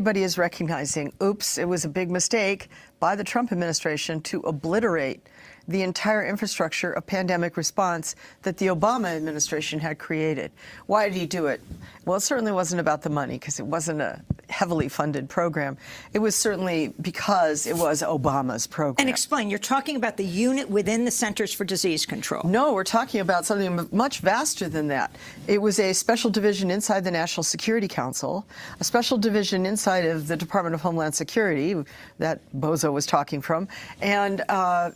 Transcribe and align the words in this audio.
Everybody 0.00 0.22
is 0.22 0.38
recognizing, 0.38 1.12
oops, 1.22 1.58
it 1.58 1.66
was 1.66 1.84
a 1.84 1.88
big 1.90 2.10
mistake 2.10 2.70
by 3.00 3.14
the 3.14 3.22
Trump 3.22 3.52
administration 3.52 4.22
to 4.22 4.40
obliterate 4.40 5.26
the 5.68 5.82
entire 5.82 6.24
infrastructure 6.24 6.90
of 6.90 7.04
pandemic 7.04 7.58
response 7.58 8.16
that 8.40 8.56
the 8.56 8.68
Obama 8.68 9.14
administration 9.14 9.78
had 9.78 9.98
created. 9.98 10.52
Why 10.86 11.06
did 11.10 11.18
he 11.18 11.26
do 11.26 11.48
it? 11.48 11.60
Well, 12.06 12.16
it 12.16 12.22
certainly 12.22 12.50
wasn't 12.50 12.80
about 12.80 13.02
the 13.02 13.10
money 13.10 13.34
because 13.34 13.60
it 13.60 13.66
wasn't 13.66 14.00
a 14.00 14.22
heavily 14.50 14.88
funded 14.88 15.28
program. 15.28 15.76
It 16.12 16.18
was 16.18 16.34
certainly 16.34 16.92
because 17.00 17.66
it 17.66 17.76
was 17.76 18.02
Obama's 18.02 18.66
program. 18.66 18.96
And 18.98 19.08
explain, 19.08 19.50
you're 19.50 19.58
talking 19.58 19.96
about 19.96 20.16
the 20.16 20.24
unit 20.24 20.68
within 20.68 21.04
the 21.04 21.10
Centers 21.10 21.52
for 21.52 21.64
Disease 21.64 22.04
Control. 22.06 22.42
No, 22.44 22.72
we're 22.72 22.84
talking 22.84 23.20
about 23.20 23.46
something 23.46 23.88
much 23.92 24.20
vaster 24.20 24.68
than 24.68 24.88
that. 24.88 25.14
It 25.46 25.60
was 25.60 25.78
a 25.78 25.92
special 25.92 26.30
division 26.30 26.70
inside 26.70 27.04
the 27.04 27.10
National 27.10 27.44
Security 27.44 27.88
Council, 27.88 28.46
a 28.80 28.84
special 28.84 29.18
division 29.18 29.66
inside 29.66 30.04
of 30.04 30.26
the 30.26 30.36
Department 30.36 30.74
of 30.74 30.80
Homeland 30.80 31.14
Security 31.14 31.76
that 32.18 32.40
Bozo 32.56 32.92
was 32.92 33.06
talking 33.06 33.40
from, 33.40 33.68
and 34.00 34.42
uh, 34.48 34.90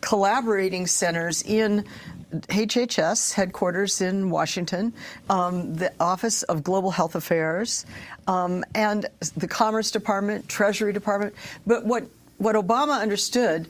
collaborating 0.00 0.86
centers 0.86 1.42
in 1.42 1.84
HHS 2.32 3.32
headquarters 3.34 4.00
in 4.00 4.30
Washington, 4.30 4.92
um, 5.30 5.74
the 5.74 5.92
Office 6.00 6.42
of 6.44 6.62
Global 6.62 6.90
Health 6.90 7.14
Affairs, 7.14 7.86
um, 8.26 8.64
and 8.74 9.06
the 9.36 9.46
Commerce 9.46 9.90
Department, 9.90 10.48
Treasury 10.48 10.92
Department. 10.92 11.34
But 11.66 11.84
what 11.86 12.06
what 12.38 12.54
Obama 12.54 13.00
understood 13.00 13.66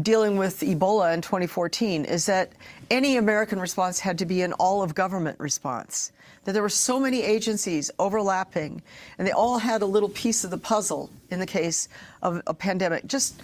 dealing 0.00 0.36
with 0.36 0.60
Ebola 0.60 1.12
in 1.14 1.20
2014 1.20 2.04
is 2.04 2.26
that 2.26 2.52
any 2.90 3.16
American 3.16 3.60
response 3.60 4.00
had 4.00 4.18
to 4.18 4.26
be 4.26 4.42
an 4.42 4.52
all 4.54 4.82
of 4.82 4.94
government 4.94 5.38
response. 5.38 6.12
That 6.44 6.52
there 6.52 6.62
were 6.62 6.68
so 6.68 6.98
many 6.98 7.22
agencies 7.22 7.90
overlapping, 7.98 8.82
and 9.16 9.26
they 9.26 9.32
all 9.32 9.58
had 9.58 9.82
a 9.82 9.86
little 9.86 10.08
piece 10.08 10.42
of 10.42 10.50
the 10.50 10.58
puzzle 10.58 11.08
in 11.30 11.38
the 11.38 11.46
case 11.46 11.88
of 12.20 12.42
a 12.46 12.54
pandemic. 12.54 13.06
Just 13.06 13.40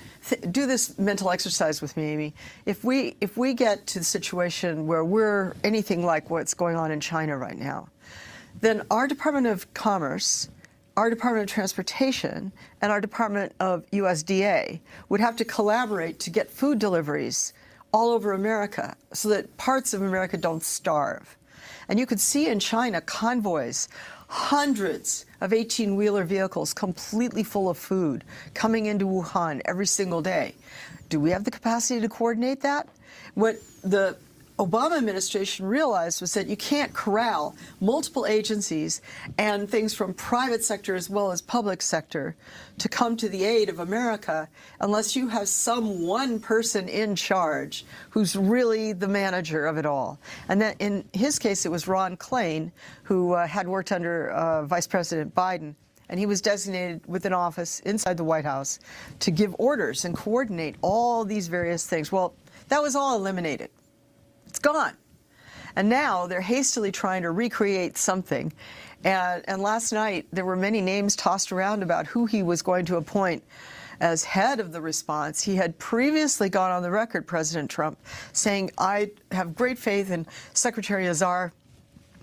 do 0.51 0.67
this 0.67 0.99
mental 0.99 1.31
exercise 1.31 1.81
with 1.81 1.97
me, 1.97 2.05
Amy. 2.05 2.35
If 2.67 2.83
we 2.83 3.17
if 3.21 3.37
we 3.37 3.55
get 3.55 3.87
to 3.89 4.01
the 4.01 4.05
situation 4.05 4.87
where 4.87 5.05
we're 5.05 5.55
anything 5.63 6.05
like 6.05 6.29
what's 6.29 6.55
going 6.55 6.77
on 6.77 6.91
in 6.91 6.99
China 7.01 7.37
right 7.37 7.57
now, 7.57 7.89
then 8.61 8.83
our 8.91 9.07
Department 9.07 9.47
of 9.47 9.73
Commerce 9.75 10.49
our 10.99 11.09
Department 11.09 11.49
of 11.49 11.55
Transportation 11.55 12.51
and 12.83 12.91
our 12.91 13.01
Department 13.01 13.53
of 13.61 13.89
USDA 13.93 14.81
would 15.09 15.21
have 15.21 15.37
to 15.37 15.45
collaborate 15.45 16.19
to 16.19 16.29
get 16.29 16.51
food 16.51 16.81
deliveries 16.81 17.53
all 17.93 18.11
over 18.11 18.33
America 18.33 18.97
so 19.13 19.29
that 19.29 19.57
parts 19.57 19.95
of 19.95 20.03
America 20.03 20.37
don't 20.37 20.65
starve. 20.65 21.38
And 21.89 21.99
you 21.99 22.07
could 22.07 22.21
see 22.21 22.49
in 22.49 22.61
China 22.61 23.01
convoys, 23.01 23.89
hundreds 24.29 25.25
of 25.41 25.53
18 25.53 25.97
wheeler 25.97 26.25
vehicles 26.25 26.75
completely 26.75 27.43
full 27.43 27.69
of 27.69 27.79
food 27.79 28.25
coming 28.55 28.87
into 28.87 29.07
Wuhan 29.07 29.63
every 29.65 29.87
single 29.87 30.21
day. 30.21 30.55
Do 31.09 31.19
we 31.19 31.31
have 31.31 31.45
the 31.45 31.51
capacity 31.51 32.01
to 32.01 32.09
coordinate 32.09 32.61
that? 32.61 32.89
What 33.35 33.57
the 33.83 34.17
Obama 34.59 34.99
administration 34.99 35.67
realized 35.67 36.21
was 36.21 36.35
that 36.35 36.49
you 36.49 36.57
can't 36.57 36.93
corral 36.93 37.55
multiple 37.81 38.27
agencies 38.27 39.01
and 39.39 39.71
things 39.71 39.95
from 39.95 40.13
private 40.13 40.65
sector 40.65 40.97
as 40.97 41.09
well 41.09 41.31
as 41.31 41.41
public 41.41 41.81
sector 41.81 42.35
to 42.77 42.89
come 42.89 43.17
to 43.17 43.29
the 43.29 43.45
aid 43.45 43.69
of 43.69 43.79
America 43.79 44.49
unless 44.81 45.15
you 45.15 45.29
have 45.29 45.49
some 45.49 46.05
one 46.05 46.41
person 46.41 46.89
in 46.89 47.15
charge 47.15 47.85
who's 48.11 48.35
really 48.35 48.93
the 48.93 49.07
manager 49.07 49.65
of 49.65 49.79
it 49.79 49.87
all. 49.87 50.19
And 50.49 50.61
that 50.61 50.75
in 50.81 51.05
his 51.13 51.39
case, 51.39 51.65
it 51.65 51.71
was 51.71 51.87
Ron 51.87 52.17
Klain, 52.17 52.73
who 53.05 53.35
uh, 53.35 53.47
had 53.47 53.69
worked 53.69 53.93
under 53.93 54.31
uh, 54.31 54.65
Vice 54.65 54.89
President 54.89 55.33
Biden 55.37 55.77
and 56.09 56.19
he 56.19 56.27
was 56.27 56.41
designated 56.41 57.01
with 57.07 57.27
an 57.27 57.33
office 57.33 57.81
inside 57.81 58.17
the 58.17 58.25
White 58.25 58.47
House 58.47 58.81
to 59.21 59.31
give 59.31 59.55
orders 59.59 60.05
and 60.05 60.17
coordinate 60.17 60.75
all 60.81 61.25
these 61.25 61.47
various 61.49 61.87
things. 61.87 62.11
Well, 62.11 62.35
that 62.69 62.83
was 62.83 62.97
all 62.97 63.15
eliminated. 63.17 63.71
It's 64.49 64.59
gone. 64.59 64.95
And 65.77 65.89
now 65.89 66.27
they're 66.27 66.41
hastily 66.41 66.91
trying 66.91 67.23
to 67.23 67.31
recreate 67.31 67.97
something. 67.97 68.53
And, 69.05 69.45
and 69.47 69.63
last 69.63 69.93
night, 69.93 70.27
there 70.33 70.45
were 70.45 70.57
many 70.57 70.81
names 70.81 71.15
tossed 71.15 71.53
around 71.53 71.83
about 71.83 72.07
who 72.07 72.27
he 72.27 72.43
was 72.43 72.63
going 72.63 72.85
to 72.87 72.97
appoint 72.97 73.45
as 74.01 74.25
head 74.25 74.61
of 74.61 74.73
the 74.73 74.81
response. 74.81 75.43
He 75.43 75.57
had 75.57 75.79
previously 75.79 76.49
gone 76.49 76.71
on 76.71 76.83
the 76.83 76.91
record, 76.91 77.27
President 77.27 77.71
Trump, 77.71 77.99
saying, 78.33 78.71
I 78.79 79.11
have 79.33 79.55
great 79.55 79.79
faith 79.79 80.11
in 80.11 80.27
Secretary 80.55 81.07
Azar 81.09 81.53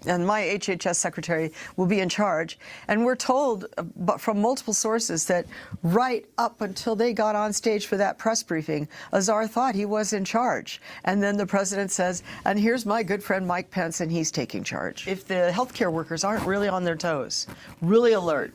and 0.07 0.25
my 0.25 0.41
HHS 0.41 0.95
secretary 0.95 1.51
will 1.75 1.85
be 1.85 1.99
in 1.99 2.09
charge. 2.09 2.57
And 2.87 3.05
we're 3.05 3.15
told 3.15 3.65
uh, 3.77 4.17
from 4.17 4.41
multiple 4.41 4.73
sources 4.73 5.25
that 5.25 5.45
right 5.83 6.25
up 6.37 6.61
until 6.61 6.95
they 6.95 7.13
got 7.13 7.35
on 7.35 7.53
stage 7.53 7.85
for 7.87 7.97
that 7.97 8.17
press 8.17 8.43
briefing, 8.43 8.87
Azar 9.13 9.47
thought 9.47 9.75
he 9.75 9.85
was 9.85 10.13
in 10.13 10.25
charge. 10.25 10.81
And 11.03 11.21
then 11.21 11.37
the 11.37 11.45
president 11.45 11.91
says, 11.91 12.23
and 12.45 12.59
here's 12.59 12.85
my 12.85 13.03
good 13.03 13.23
friend 13.23 13.47
Mike 13.47 13.71
Pence, 13.71 14.01
and 14.01 14.11
he's 14.11 14.31
taking 14.31 14.63
charge. 14.63 15.07
If 15.07 15.27
the 15.27 15.51
healthcare 15.53 15.91
workers 15.91 16.23
aren't 16.23 16.45
really 16.45 16.67
on 16.67 16.83
their 16.83 16.95
toes, 16.95 17.47
really 17.81 18.13
alert, 18.13 18.53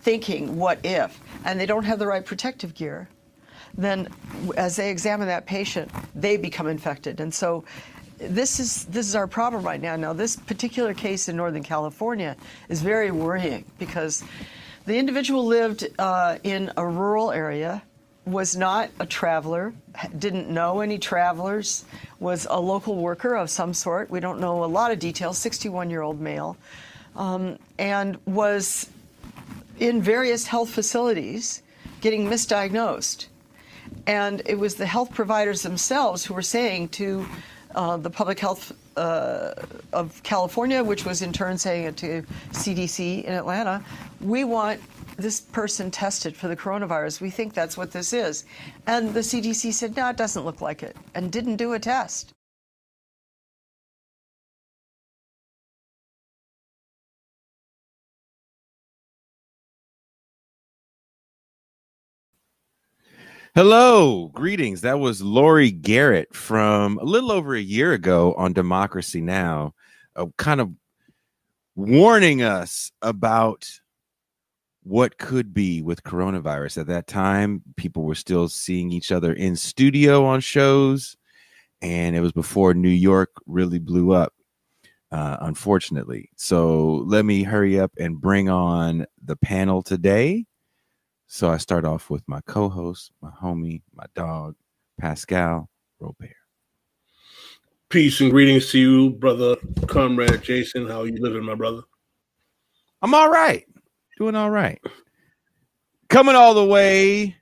thinking, 0.00 0.56
what 0.56 0.78
if, 0.84 1.20
and 1.44 1.58
they 1.58 1.66
don't 1.66 1.84
have 1.84 1.98
the 1.98 2.06
right 2.06 2.24
protective 2.24 2.74
gear, 2.74 3.08
then 3.76 4.08
as 4.56 4.76
they 4.76 4.90
examine 4.90 5.28
that 5.28 5.46
patient, 5.46 5.90
they 6.14 6.36
become 6.36 6.66
infected. 6.66 7.20
And 7.20 7.32
so 7.32 7.64
this 8.28 8.60
is 8.60 8.84
this 8.86 9.06
is 9.08 9.14
our 9.14 9.26
problem 9.26 9.64
right 9.64 9.80
now. 9.80 9.96
Now, 9.96 10.12
this 10.12 10.36
particular 10.36 10.94
case 10.94 11.28
in 11.28 11.36
Northern 11.36 11.62
California 11.62 12.36
is 12.68 12.82
very 12.82 13.10
worrying 13.10 13.64
because 13.78 14.24
the 14.86 14.96
individual 14.96 15.46
lived 15.46 15.86
uh, 15.98 16.38
in 16.42 16.72
a 16.76 16.86
rural 16.86 17.30
area, 17.30 17.82
was 18.24 18.56
not 18.56 18.90
a 19.00 19.06
traveler, 19.06 19.72
didn't 20.18 20.48
know 20.48 20.80
any 20.80 20.98
travelers, 20.98 21.84
was 22.20 22.46
a 22.50 22.60
local 22.60 22.96
worker 22.96 23.34
of 23.34 23.50
some 23.50 23.74
sort. 23.74 24.10
We 24.10 24.20
don't 24.20 24.40
know 24.40 24.64
a 24.64 24.66
lot 24.66 24.92
of 24.92 24.98
details. 24.98 25.38
61-year-old 25.38 26.20
male, 26.20 26.56
um, 27.16 27.58
and 27.78 28.18
was 28.26 28.88
in 29.78 30.00
various 30.00 30.46
health 30.46 30.70
facilities 30.70 31.62
getting 32.00 32.28
misdiagnosed. 32.28 33.26
And 34.06 34.42
it 34.46 34.58
was 34.58 34.76
the 34.76 34.86
health 34.86 35.12
providers 35.12 35.62
themselves 35.62 36.24
who 36.24 36.34
were 36.34 36.42
saying 36.42 36.88
to 36.90 37.26
uh, 37.74 37.96
the 37.96 38.10
public 38.10 38.38
health 38.38 38.72
uh, 38.96 39.54
of 39.92 40.22
California, 40.22 40.82
which 40.82 41.04
was 41.04 41.22
in 41.22 41.32
turn 41.32 41.56
saying 41.56 41.84
it 41.84 41.96
to 41.98 42.22
CDC 42.52 43.24
in 43.24 43.32
Atlanta, 43.32 43.82
we 44.20 44.44
want 44.44 44.80
this 45.16 45.40
person 45.40 45.90
tested 45.90 46.36
for 46.36 46.48
the 46.48 46.56
coronavirus. 46.56 47.20
We 47.20 47.30
think 47.30 47.54
that's 47.54 47.76
what 47.76 47.90
this 47.92 48.12
is. 48.12 48.44
And 48.86 49.12
the 49.14 49.20
CDC 49.20 49.72
said, 49.72 49.96
no, 49.96 50.08
it 50.08 50.16
doesn't 50.16 50.44
look 50.44 50.60
like 50.60 50.82
it, 50.82 50.96
and 51.14 51.30
didn't 51.30 51.56
do 51.56 51.72
a 51.72 51.78
test. 51.78 52.32
Hello, 63.54 64.28
greetings. 64.28 64.80
That 64.80 64.98
was 64.98 65.20
Laurie 65.20 65.72
Garrett 65.72 66.34
from 66.34 66.96
a 66.96 67.04
little 67.04 67.30
over 67.30 67.54
a 67.54 67.60
year 67.60 67.92
ago 67.92 68.32
on 68.38 68.54
Democracy 68.54 69.20
Now, 69.20 69.74
uh, 70.16 70.24
kind 70.38 70.58
of 70.58 70.70
warning 71.76 72.40
us 72.40 72.90
about 73.02 73.68
what 74.84 75.18
could 75.18 75.52
be 75.52 75.82
with 75.82 76.02
coronavirus. 76.02 76.78
At 76.78 76.86
that 76.86 77.06
time, 77.06 77.60
people 77.76 78.04
were 78.04 78.14
still 78.14 78.48
seeing 78.48 78.90
each 78.90 79.12
other 79.12 79.34
in 79.34 79.54
studio 79.54 80.24
on 80.24 80.40
shows, 80.40 81.18
and 81.82 82.16
it 82.16 82.20
was 82.20 82.32
before 82.32 82.72
New 82.72 82.88
York 82.88 83.32
really 83.44 83.78
blew 83.78 84.12
up, 84.12 84.32
uh, 85.10 85.36
unfortunately. 85.42 86.30
So 86.36 87.04
let 87.06 87.26
me 87.26 87.42
hurry 87.42 87.78
up 87.78 87.92
and 87.98 88.18
bring 88.18 88.48
on 88.48 89.04
the 89.22 89.36
panel 89.36 89.82
today. 89.82 90.46
So 91.34 91.50
I 91.50 91.56
start 91.56 91.86
off 91.86 92.10
with 92.10 92.22
my 92.28 92.42
co-host, 92.42 93.10
my 93.22 93.30
homie, 93.30 93.80
my 93.94 94.04
dog, 94.14 94.54
Pascal 95.00 95.70
Robert. 95.98 96.36
Peace 97.88 98.20
and 98.20 98.30
greetings 98.30 98.70
to 98.72 98.78
you, 98.78 99.10
brother, 99.12 99.56
comrade 99.86 100.42
Jason. 100.42 100.86
How 100.86 101.00
are 101.00 101.06
you 101.06 101.16
living, 101.22 101.42
my 101.42 101.54
brother? 101.54 101.84
I'm 103.00 103.14
all 103.14 103.30
right. 103.30 103.64
Doing 104.18 104.34
all 104.34 104.50
right. 104.50 104.78
Coming 106.10 106.36
all 106.36 106.52
the 106.52 106.66
way 106.66 107.34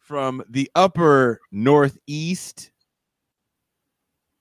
from 0.00 0.42
the 0.50 0.68
upper 0.74 1.38
northeast. 1.52 2.72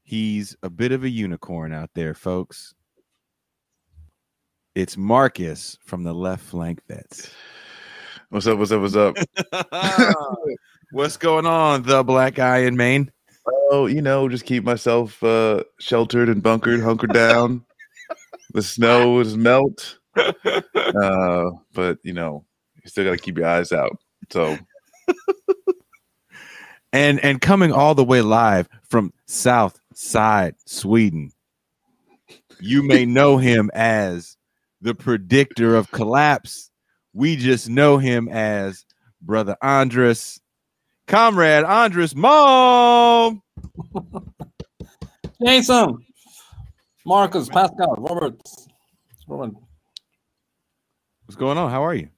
He's 0.01 0.57
a 0.63 0.71
bit 0.71 0.91
of 0.91 1.03
a 1.03 1.09
unicorn 1.09 1.71
out 1.71 1.91
there, 1.93 2.15
folks. 2.15 2.73
It's 4.73 4.97
Marcus 4.97 5.77
from 5.85 6.01
the 6.01 6.13
left 6.13 6.43
flank 6.43 6.81
vets. 6.87 7.31
What's 8.35 8.47
up? 8.47 8.59
What's 8.59 8.71
up? 8.73 8.81
What's 8.81 8.95
up? 8.97 9.15
what's 10.91 11.15
going 11.15 11.45
on, 11.45 11.83
the 11.83 12.03
black 12.03 12.35
guy 12.35 12.57
in 12.57 12.75
Maine? 12.75 13.09
Oh, 13.71 13.85
you 13.85 14.01
know, 14.01 14.27
just 14.27 14.43
keep 14.43 14.65
myself 14.65 15.23
uh, 15.23 15.63
sheltered 15.79 16.27
and 16.27 16.43
bunkered, 16.43 16.81
hunkered 16.81 17.13
down. 17.13 17.63
the 18.53 18.61
snow 18.61 19.21
is 19.21 19.37
melt. 19.37 19.99
uh, 20.17 21.45
but 21.71 21.99
you 22.03 22.11
know, 22.11 22.43
you 22.83 22.89
still 22.89 23.05
got 23.05 23.11
to 23.11 23.17
keep 23.17 23.37
your 23.37 23.47
eyes 23.47 23.71
out. 23.71 23.97
So 24.29 24.57
and 26.91 27.23
and 27.23 27.39
coming 27.39 27.71
all 27.71 27.95
the 27.95 28.03
way 28.03 28.21
live 28.21 28.67
from 28.83 29.13
South 29.27 29.79
Side 29.93 30.55
Sweden, 30.65 31.31
you 32.59 32.83
may 32.83 33.05
know 33.05 33.37
him 33.37 33.71
as 33.73 34.35
the 34.81 34.93
predictor 34.93 35.77
of 35.77 35.89
collapse. 35.91 36.69
We 37.15 37.37
just 37.37 37.69
know 37.69 37.97
him 37.97 38.27
as 38.27 38.85
Brother 39.21 39.55
Andreas, 39.63 40.41
Comrade 41.07 41.63
Andreas 41.63 42.13
Malm. 42.13 43.39
Jason, 45.45 46.05
Marcus, 47.05 47.47
Pascal, 47.47 47.95
Robert, 47.97 48.37
Robert. 49.29 49.53
What's 51.25 51.37
going 51.37 51.57
on? 51.57 51.71
How 51.71 51.85
are 51.85 51.95
you? 51.95 52.09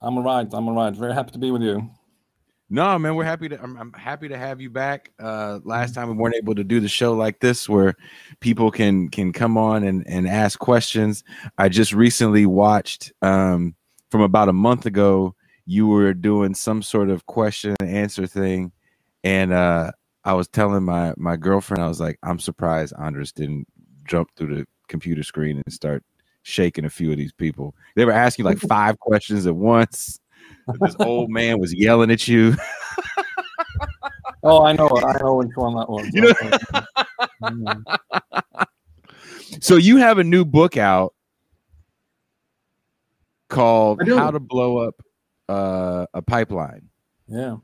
I'm 0.00 0.16
all 0.16 0.24
right. 0.24 0.48
I'm 0.50 0.66
all 0.66 0.74
right. 0.74 0.94
Very 0.94 1.12
happy 1.12 1.32
to 1.32 1.38
be 1.38 1.50
with 1.50 1.60
you. 1.60 1.90
No, 2.70 2.98
man, 2.98 3.14
we're 3.14 3.24
happy 3.24 3.48
to. 3.48 3.62
I'm, 3.62 3.76
I'm 3.78 3.92
happy 3.94 4.28
to 4.28 4.36
have 4.36 4.60
you 4.60 4.68
back. 4.68 5.10
Uh, 5.18 5.60
last 5.64 5.94
time 5.94 6.08
we 6.08 6.16
weren't 6.16 6.34
able 6.34 6.54
to 6.54 6.64
do 6.64 6.80
the 6.80 6.88
show 6.88 7.14
like 7.14 7.40
this, 7.40 7.66
where 7.66 7.94
people 8.40 8.70
can 8.70 9.08
can 9.08 9.32
come 9.32 9.56
on 9.56 9.84
and 9.84 10.06
and 10.06 10.28
ask 10.28 10.58
questions. 10.58 11.24
I 11.56 11.70
just 11.70 11.94
recently 11.94 12.44
watched 12.44 13.12
um, 13.22 13.74
from 14.10 14.20
about 14.20 14.50
a 14.50 14.52
month 14.52 14.84
ago. 14.84 15.34
You 15.64 15.86
were 15.86 16.12
doing 16.12 16.54
some 16.54 16.82
sort 16.82 17.08
of 17.08 17.24
question 17.24 17.74
and 17.80 17.88
answer 17.88 18.26
thing, 18.26 18.72
and 19.24 19.52
uh, 19.52 19.92
I 20.24 20.34
was 20.34 20.46
telling 20.46 20.84
my 20.84 21.14
my 21.16 21.36
girlfriend, 21.36 21.82
I 21.82 21.88
was 21.88 22.00
like, 22.00 22.18
I'm 22.22 22.38
surprised 22.38 22.92
Andreas 22.94 23.32
didn't 23.32 23.66
jump 24.06 24.28
through 24.36 24.56
the 24.56 24.66
computer 24.88 25.22
screen 25.22 25.62
and 25.64 25.72
start 25.72 26.04
shaking 26.42 26.84
a 26.84 26.90
few 26.90 27.10
of 27.10 27.16
these 27.16 27.32
people. 27.32 27.74
They 27.96 28.04
were 28.04 28.12
asking 28.12 28.44
like 28.44 28.58
five 28.68 28.98
questions 28.98 29.46
at 29.46 29.56
once. 29.56 30.20
This 30.80 30.96
old 31.00 31.30
man 31.30 31.58
was 31.58 31.72
yelling 31.74 32.10
at 32.10 32.26
you. 32.28 32.54
Oh, 34.44 34.64
I 34.64 34.72
know. 34.72 34.88
I 34.88 35.20
know 35.20 35.34
which 35.34 35.50
one 35.56 35.74
that 35.74 35.90
was. 35.90 36.08
You 36.12 36.32
know- 37.42 37.82
So 39.60 39.74
you 39.76 39.96
have 39.96 40.18
a 40.18 40.24
new 40.24 40.44
book 40.44 40.76
out 40.76 41.12
called 43.48 44.00
How 44.06 44.30
to 44.30 44.38
Blow 44.38 44.78
Up 44.78 44.94
uh, 45.48 46.06
a 46.14 46.22
Pipeline. 46.22 46.88
yeah. 47.26 47.56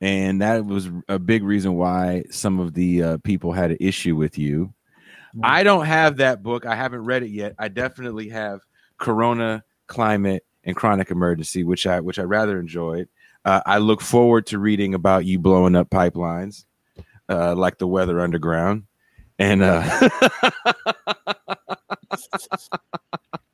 And 0.00 0.42
that 0.42 0.64
was 0.64 0.88
a 1.08 1.18
big 1.18 1.42
reason 1.44 1.74
why 1.74 2.24
some 2.30 2.58
of 2.60 2.72
the 2.74 3.02
uh, 3.02 3.18
people 3.18 3.52
had 3.52 3.70
an 3.72 3.78
issue 3.80 4.14
with 4.16 4.38
you. 4.38 4.72
I 5.42 5.62
don't 5.64 5.86
have 5.86 6.16
that 6.18 6.42
book. 6.42 6.66
I 6.66 6.74
haven't 6.76 7.04
read 7.04 7.22
it 7.24 7.30
yet. 7.30 7.54
I 7.58 7.68
definitely 7.68 8.28
have 8.30 8.60
Corona, 8.98 9.64
Climate, 9.88 10.44
and 10.68 10.76
Chronic 10.76 11.10
Emergency, 11.10 11.64
which 11.64 11.84
I 11.86 12.00
which 12.00 12.18
I 12.18 12.22
rather 12.22 12.60
enjoyed. 12.60 13.08
Uh, 13.44 13.60
I 13.64 13.78
look 13.78 14.02
forward 14.02 14.46
to 14.48 14.58
reading 14.58 14.92
about 14.94 15.24
you 15.24 15.38
blowing 15.38 15.74
up 15.74 15.88
pipelines, 15.88 16.66
uh, 17.28 17.54
like 17.56 17.78
the 17.78 17.86
Weather 17.86 18.20
Underground, 18.20 18.84
and 19.38 19.62
uh, 19.62 20.10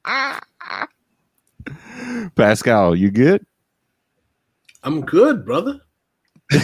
Pascal, 2.34 2.96
you 2.96 3.12
good? 3.12 3.46
I'm 4.82 5.02
good, 5.02 5.46
brother. 5.46 5.80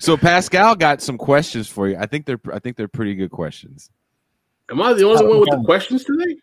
so 0.00 0.16
Pascal 0.16 0.74
got 0.74 1.00
some 1.00 1.16
questions 1.16 1.68
for 1.68 1.86
you. 1.88 1.96
I 1.96 2.06
think 2.06 2.26
they're 2.26 2.40
I 2.52 2.58
think 2.58 2.76
they're 2.76 2.88
pretty 2.88 3.14
good 3.14 3.30
questions. 3.30 3.90
Am 4.70 4.82
I 4.82 4.92
the 4.92 5.04
only 5.04 5.24
one 5.24 5.38
with 5.38 5.50
the 5.50 5.62
questions 5.64 6.02
today? 6.02 6.34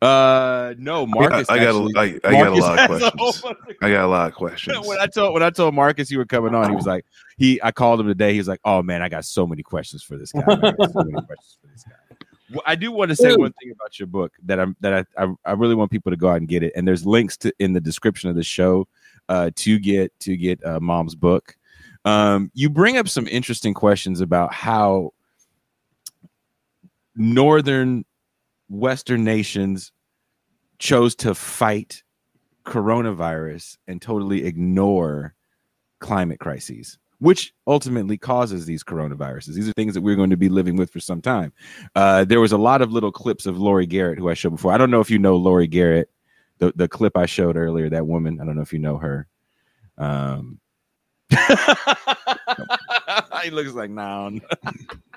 Uh, 0.00 0.74
no, 0.78 1.06
Marcus. 1.06 1.48
I, 1.50 1.54
I 1.54 1.58
got 1.58 1.66
actually- 1.68 1.92
a, 1.96 1.98
I, 1.98 2.04
I 2.24 2.42
got 2.42 2.52
a 2.52 2.54
lot 2.54 2.78
of 2.78 2.90
has 3.00 3.02
a 3.02 3.12
whole 3.16 3.32
questions. 3.32 3.76
I 3.82 3.90
got 3.90 4.04
a 4.04 4.06
lot 4.06 4.28
of 4.28 4.34
questions. 4.34 4.86
when 4.86 4.98
I 5.00 5.06
told 5.06 5.34
when 5.34 5.42
I 5.42 5.50
told 5.50 5.74
Marcus 5.74 6.10
you 6.10 6.18
were 6.18 6.24
coming 6.24 6.54
on, 6.54 6.70
he 6.70 6.76
was 6.76 6.86
like, 6.94 7.04
he 7.36 7.60
I 7.62 7.72
called 7.72 7.98
him 8.00 8.06
today. 8.06 8.32
He 8.32 8.38
was 8.38 8.48
like, 8.48 8.60
oh 8.64 8.82
man, 8.82 9.02
I 9.02 9.08
got 9.08 9.24
so 9.24 9.46
many 9.46 9.62
questions 9.62 10.02
for 10.02 10.16
this 10.16 10.30
guy. 10.30 10.42
I 10.46 10.46
so 10.46 11.02
many 11.02 11.26
questions 11.26 11.58
for 11.60 11.66
this 11.66 11.84
guy. 11.84 12.16
Well, 12.50 12.62
I 12.64 12.76
do 12.76 12.92
want 12.92 13.10
to 13.10 13.16
say 13.16 13.34
one 13.36 13.52
thing 13.60 13.72
about 13.72 13.98
your 13.98 14.06
book 14.06 14.32
that 14.44 14.60
I'm 14.60 14.76
that 14.80 15.06
I, 15.18 15.24
I 15.24 15.34
I 15.44 15.52
really 15.52 15.74
want 15.74 15.90
people 15.90 16.10
to 16.10 16.16
go 16.16 16.28
out 16.28 16.36
and 16.36 16.48
get 16.48 16.62
it. 16.62 16.72
And 16.76 16.86
there's 16.86 17.04
links 17.04 17.36
to 17.38 17.52
in 17.58 17.72
the 17.72 17.80
description 17.80 18.30
of 18.30 18.36
the 18.36 18.44
show 18.44 18.86
uh, 19.28 19.50
to 19.56 19.78
get 19.78 20.18
to 20.20 20.36
get 20.36 20.64
uh, 20.64 20.78
Malm's 20.80 21.16
book. 21.16 21.56
Um, 22.04 22.50
you 22.54 22.70
bring 22.70 22.96
up 22.96 23.08
some 23.08 23.26
interesting 23.26 23.74
questions 23.74 24.20
about 24.20 24.54
how 24.54 25.12
northern 27.16 28.04
Western 28.68 29.24
nations 29.24 29.92
chose 30.78 31.14
to 31.16 31.34
fight 31.34 32.02
coronavirus 32.64 33.78
and 33.86 34.00
totally 34.00 34.44
ignore 34.44 35.34
climate 36.00 36.38
crises, 36.38 36.98
which 37.18 37.52
ultimately 37.66 38.16
causes 38.18 38.66
these 38.66 38.84
coronaviruses. 38.84 39.54
These 39.54 39.68
are 39.68 39.72
things 39.72 39.94
that 39.94 40.02
we're 40.02 40.16
going 40.16 40.30
to 40.30 40.36
be 40.36 40.48
living 40.48 40.76
with 40.76 40.90
for 40.90 41.00
some 41.00 41.20
time. 41.20 41.52
Uh, 41.94 42.24
there 42.24 42.40
was 42.40 42.52
a 42.52 42.58
lot 42.58 42.82
of 42.82 42.92
little 42.92 43.10
clips 43.10 43.46
of 43.46 43.58
Laurie 43.58 43.86
Garrett, 43.86 44.18
who 44.18 44.28
I 44.28 44.34
showed 44.34 44.50
before. 44.50 44.72
I 44.72 44.78
don't 44.78 44.90
know 44.90 45.00
if 45.00 45.10
you 45.10 45.18
know 45.18 45.36
Laurie 45.36 45.66
Garrett, 45.66 46.10
the, 46.58 46.72
the 46.76 46.88
clip 46.88 47.16
I 47.16 47.26
showed 47.26 47.56
earlier, 47.56 47.88
that 47.90 48.06
woman. 48.06 48.40
I 48.40 48.44
don't 48.44 48.56
know 48.56 48.62
if 48.62 48.72
you 48.72 48.78
know 48.78 48.98
her. 48.98 49.26
Um, 49.96 50.60
he 53.42 53.50
looks 53.50 53.72
like 53.72 53.90
noun. 53.90 54.40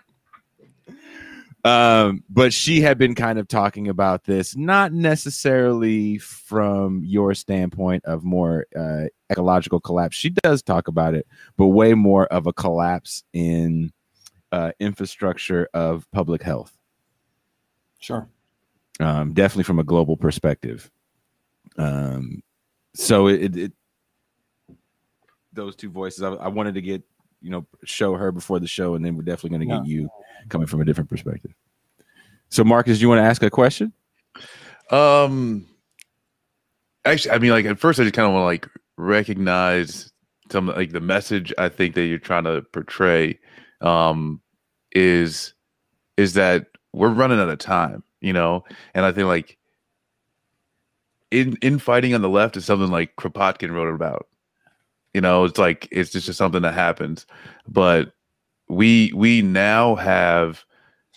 um, 1.64 2.24
but 2.30 2.54
she 2.54 2.82
had 2.82 2.98
been 2.98 3.14
kind 3.14 3.38
of 3.38 3.48
talking 3.48 3.88
about 3.88 4.24
this, 4.24 4.56
not 4.56 4.94
necessarily 4.94 6.18
from 6.18 7.04
your 7.04 7.34
standpoint 7.36 8.04
of 8.06 8.24
more 8.24 8.66
uh, 8.78 9.06
ecological 9.32 9.80
collapse. 9.80 10.16
She 10.16 10.30
does 10.30 10.64
talk 10.64 10.88
about 10.88 11.14
it, 11.14 11.28
but 11.58 11.68
way 11.68 11.94
more 11.94 12.26
of 12.28 12.48
a 12.48 12.54
collapse 12.54 13.24
in 13.34 13.92
uh, 14.52 14.72
infrastructure 14.80 15.70
of 15.74 16.10
public 16.12 16.42
health. 16.42 16.76
Sure. 18.00 18.28
Um, 19.00 19.34
definitely 19.34 19.64
from 19.64 19.80
a 19.80 19.84
global 19.84 20.18
perspective. 20.18 20.90
Um, 21.78 22.42
so 22.94 23.28
it, 23.28 23.56
it 23.56 23.74
those 25.54 25.76
two 25.76 25.90
voices, 25.90 26.24
I, 26.24 26.30
I 26.34 26.48
wanted 26.48 26.74
to 26.76 26.82
get 26.82 27.04
you 27.42 27.50
know 27.50 27.66
show 27.84 28.16
her 28.16 28.32
before 28.32 28.60
the 28.60 28.68
show, 28.68 28.96
and 28.96 29.04
then 29.04 29.16
we're 29.16 29.24
definitely 29.24 29.58
going 29.58 29.70
to 29.70 29.76
get 29.78 29.86
you 29.86 30.10
coming 30.50 30.68
from 30.68 30.82
a 30.82 30.86
different 30.86 31.10
perspective. 31.10 31.54
So, 32.50 32.64
Marcus, 32.64 33.02
you 33.02 33.10
want 33.10 33.20
to 33.20 33.24
ask 33.24 33.42
a 33.44 33.50
question? 33.50 33.94
Um, 34.90 35.68
actually, 37.06 37.32
I 37.32 37.40
mean, 37.40 37.52
like 37.52 37.66
at 37.66 37.80
first, 37.80 38.00
I 38.00 38.04
just 38.04 38.14
kind 38.14 38.28
of 38.28 38.34
want 38.34 38.42
to 38.42 38.46
like 38.46 38.68
recognize 38.98 40.12
some 40.52 40.68
like 40.68 40.92
the 40.92 41.00
message 41.00 41.54
I 41.58 41.70
think 41.70 41.96
that 41.96 42.06
you're 42.06 42.20
trying 42.20 42.44
to 42.44 42.62
portray. 42.74 43.40
Um, 43.80 44.42
is 44.94 45.54
is 46.18 46.34
that 46.34 46.68
we're 46.94 47.10
running 47.10 47.40
out 47.40 47.50
of 47.50 47.58
time, 47.58 48.04
you 48.20 48.34
know, 48.34 48.64
and 48.94 49.06
I 49.06 49.12
think 49.12 49.28
like 49.28 49.58
in 51.32 51.58
infighting 51.62 52.14
on 52.14 52.22
the 52.22 52.30
left 52.30 52.58
is 52.58 52.66
something 52.66 52.92
like 52.92 53.16
Kropotkin 53.16 53.72
wrote 53.72 53.94
about. 53.94 54.28
You 55.14 55.22
know, 55.22 55.44
it's 55.44 55.60
like 55.60 55.88
it's 55.92 56.12
just, 56.12 56.26
just 56.26 56.38
something 56.38 56.62
that 56.62 56.74
happens, 56.74 57.26
but 57.68 58.14
we 58.70 59.12
we 59.14 59.42
now 59.42 59.96
have, 59.96 60.64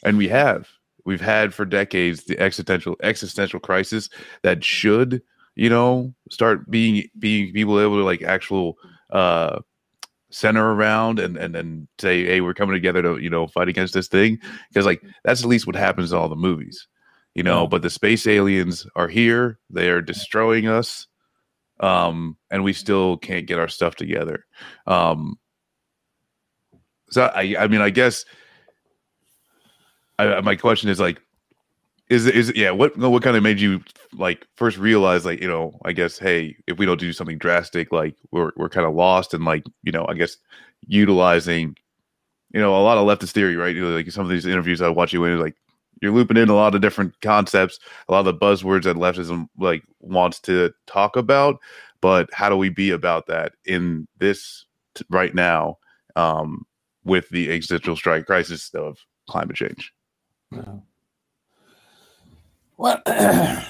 and 0.04 0.18
we 0.18 0.28
have 0.28 0.68
we've 1.04 1.20
had 1.20 1.54
for 1.54 1.64
decades 1.64 2.24
the 2.24 2.38
existential 2.40 2.96
existential 3.02 3.60
crisis 3.60 4.08
that 4.42 4.64
should 4.64 5.22
you 5.54 5.68
know 5.68 6.12
start 6.30 6.70
being 6.70 7.08
being 7.18 7.52
people 7.52 7.80
able 7.80 7.96
to 7.96 8.04
like 8.04 8.22
actual 8.22 8.76
uh 9.10 9.58
center 10.30 10.72
around 10.72 11.20
and 11.20 11.36
and 11.36 11.54
then 11.54 11.86
say 12.00 12.24
hey 12.24 12.40
we're 12.40 12.54
coming 12.54 12.74
together 12.74 13.02
to 13.02 13.18
you 13.18 13.30
know 13.30 13.46
fight 13.46 13.68
against 13.68 13.94
this 13.94 14.08
thing. 14.08 14.38
Because 14.68 14.86
like 14.86 15.02
that's 15.24 15.42
at 15.42 15.48
least 15.48 15.66
what 15.66 15.76
happens 15.76 16.12
in 16.12 16.18
all 16.18 16.28
the 16.28 16.36
movies 16.36 16.88
you 17.34 17.42
know 17.42 17.66
but 17.66 17.82
the 17.82 17.90
space 17.90 18.26
aliens 18.26 18.86
are 18.96 19.08
here. 19.08 19.58
They 19.70 19.90
are 19.90 20.00
destroying 20.00 20.66
us 20.66 21.06
um 21.80 22.36
and 22.50 22.62
we 22.62 22.72
still 22.72 23.16
can't 23.16 23.46
get 23.46 23.58
our 23.58 23.68
stuff 23.68 23.96
together. 23.96 24.46
Um 24.86 25.38
so 27.14 27.30
i 27.34 27.54
i 27.58 27.66
mean 27.66 27.80
i 27.80 27.90
guess 27.90 28.24
I, 30.18 30.40
my 30.40 30.56
question 30.56 30.90
is 30.90 31.00
like 31.00 31.20
is 32.10 32.26
is 32.26 32.52
yeah 32.54 32.70
what 32.70 32.96
what 32.98 33.22
kind 33.22 33.36
of 33.36 33.42
made 33.42 33.60
you 33.60 33.82
like 34.12 34.46
first 34.56 34.76
realize 34.78 35.24
like 35.24 35.40
you 35.40 35.48
know 35.48 35.78
i 35.84 35.92
guess 35.92 36.18
hey 36.18 36.56
if 36.66 36.78
we 36.78 36.86
don't 36.86 37.00
do 37.00 37.12
something 37.12 37.38
drastic 37.38 37.92
like 37.92 38.14
we're 38.30 38.52
we're 38.56 38.68
kind 38.68 38.86
of 38.86 38.94
lost 38.94 39.32
and 39.32 39.44
like 39.44 39.64
you 39.82 39.92
know 39.92 40.04
i 40.08 40.14
guess 40.14 40.36
utilizing 40.86 41.76
you 42.52 42.60
know 42.60 42.76
a 42.76 42.82
lot 42.82 42.98
of 42.98 43.06
leftist 43.06 43.32
theory 43.32 43.56
right? 43.56 43.74
You 43.74 43.84
know, 43.84 43.96
like 43.96 44.10
some 44.10 44.24
of 44.24 44.30
these 44.30 44.46
interviews 44.46 44.82
i 44.82 44.88
watch 44.88 45.12
you 45.12 45.24
in 45.24 45.40
like 45.40 45.56
you're 46.02 46.12
looping 46.12 46.36
in 46.36 46.48
a 46.48 46.54
lot 46.54 46.74
of 46.74 46.80
different 46.80 47.18
concepts 47.20 47.78
a 48.08 48.12
lot 48.12 48.20
of 48.20 48.24
the 48.26 48.34
buzzwords 48.34 48.84
that 48.84 48.96
leftism 48.96 49.46
like 49.58 49.82
wants 50.00 50.40
to 50.40 50.72
talk 50.86 51.16
about 51.16 51.58
but 52.00 52.28
how 52.32 52.48
do 52.48 52.56
we 52.56 52.68
be 52.68 52.90
about 52.90 53.26
that 53.26 53.52
in 53.64 54.06
this 54.18 54.66
t- 54.94 55.04
right 55.10 55.34
now 55.34 55.76
um 56.16 56.66
with 57.04 57.28
the 57.28 57.50
existential 57.50 57.96
strike 57.96 58.26
crisis 58.26 58.70
of 58.74 58.98
climate 59.28 59.56
change. 59.56 59.92
Well, 62.76 63.00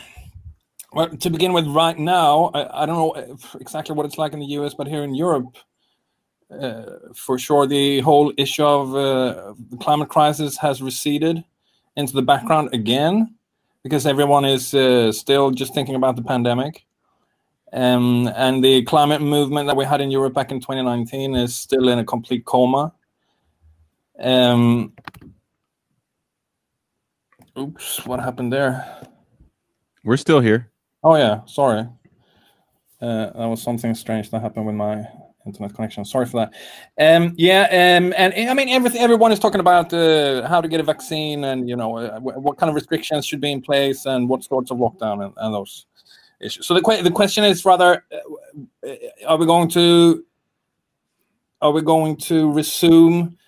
well, 0.93 1.09
to 1.09 1.31
begin 1.31 1.53
with, 1.53 1.67
right 1.67 1.99
now, 1.99 2.51
I, 2.55 2.83
I 2.83 2.87
don't 2.87 2.97
know 2.97 3.13
if- 3.13 3.55
exactly 3.61 3.95
what 3.95 4.07
it's 4.07 4.19
like 4.19 4.33
in 4.33 4.41
the 4.41 4.47
US, 4.47 4.75
but 4.75 4.87
here 4.87 5.03
in 5.03 5.15
Europe, 5.15 5.57
uh, 6.51 6.85
for 7.15 7.39
sure, 7.39 7.67
the 7.67 8.01
whole 8.01 8.33
issue 8.37 8.65
of 8.65 8.95
uh, 8.95 9.55
the 9.71 9.77
climate 9.79 10.09
crisis 10.09 10.57
has 10.59 10.81
receded 10.81 11.45
into 11.97 12.13
the 12.13 12.23
background 12.23 12.71
again 12.73 13.35
because 13.83 14.07
everyone 14.07 14.45
is 14.45 14.75
uh, 14.75 15.13
still 15.13 15.51
just 15.51 15.75
thinking 15.75 15.95
about 15.95 16.17
the 16.17 16.23
pandemic. 16.23 16.85
Um, 17.73 18.29
and 18.37 18.63
the 18.63 18.83
climate 18.85 19.21
movement 19.21 19.67
that 19.67 19.77
we 19.77 19.85
had 19.85 20.01
in 20.01 20.11
Europe 20.11 20.33
back 20.33 20.51
in 20.53 20.61
2019 20.61 21.35
is 21.35 21.55
still 21.55 21.89
in 21.89 21.99
a 21.99 22.05
complete 22.05 22.45
coma. 22.45 22.93
Um, 24.19 24.93
oops, 27.59 28.07
what 28.07 28.21
happened 28.21 28.53
there? 28.53 29.01
We're 30.05 30.17
still 30.17 30.41
here. 30.41 30.71
Oh 31.03 31.17
yeah, 31.17 31.41
sorry. 31.47 31.89
Uh, 33.01 33.27
that 33.27 33.47
was 33.47 33.61
something 33.61 33.95
strange 33.95 34.31
that 34.31 34.41
happened 34.41 34.67
with 34.67 34.77
my 34.77 35.05
internet 35.47 35.75
connection. 35.75 36.05
Sorry 36.05 36.27
for 36.27 36.47
that. 36.47 36.53
Um, 36.99 37.35
yeah, 37.37 37.63
um, 37.65 38.15
and 38.17 38.51
I 38.51 38.55
mean, 38.55 38.69
everything. 38.69 39.01
Everyone 39.01 39.33
is 39.33 39.39
talking 39.39 39.61
about 39.61 39.93
uh, 39.93 40.47
how 40.49 40.61
to 40.61 40.69
get 40.69 40.81
a 40.81 40.83
vaccine, 40.83 41.45
and 41.45 41.69
you 41.69 41.77
know, 41.77 41.97
uh, 41.97 42.21
what 42.21 42.59
kind 42.59 42.71
of 42.71 42.75
restrictions 42.75 43.27
should 43.27 43.41
be 43.41 43.53
in 43.53 43.61
place, 43.61 44.07
and 44.07 44.29
what 44.29 44.45
sorts 44.45 44.71
of 44.71 44.79
lockdown, 44.79 45.25
and, 45.25 45.33
and 45.37 45.55
those 45.55 45.87
issues. 46.41 46.67
So 46.67 46.75
the 46.75 46.83
que- 46.83 47.03
the 47.03 47.11
question 47.11 47.45
is 47.45 47.65
rather, 47.65 48.05
uh, 48.13 48.89
uh, 48.89 48.95
are 49.27 49.37
we 49.37 49.47
going 49.47 49.69
to 49.71 50.25
are 51.61 51.73
we 51.73 51.83
going 51.83 52.17
to 52.17 52.53
resume 52.53 53.39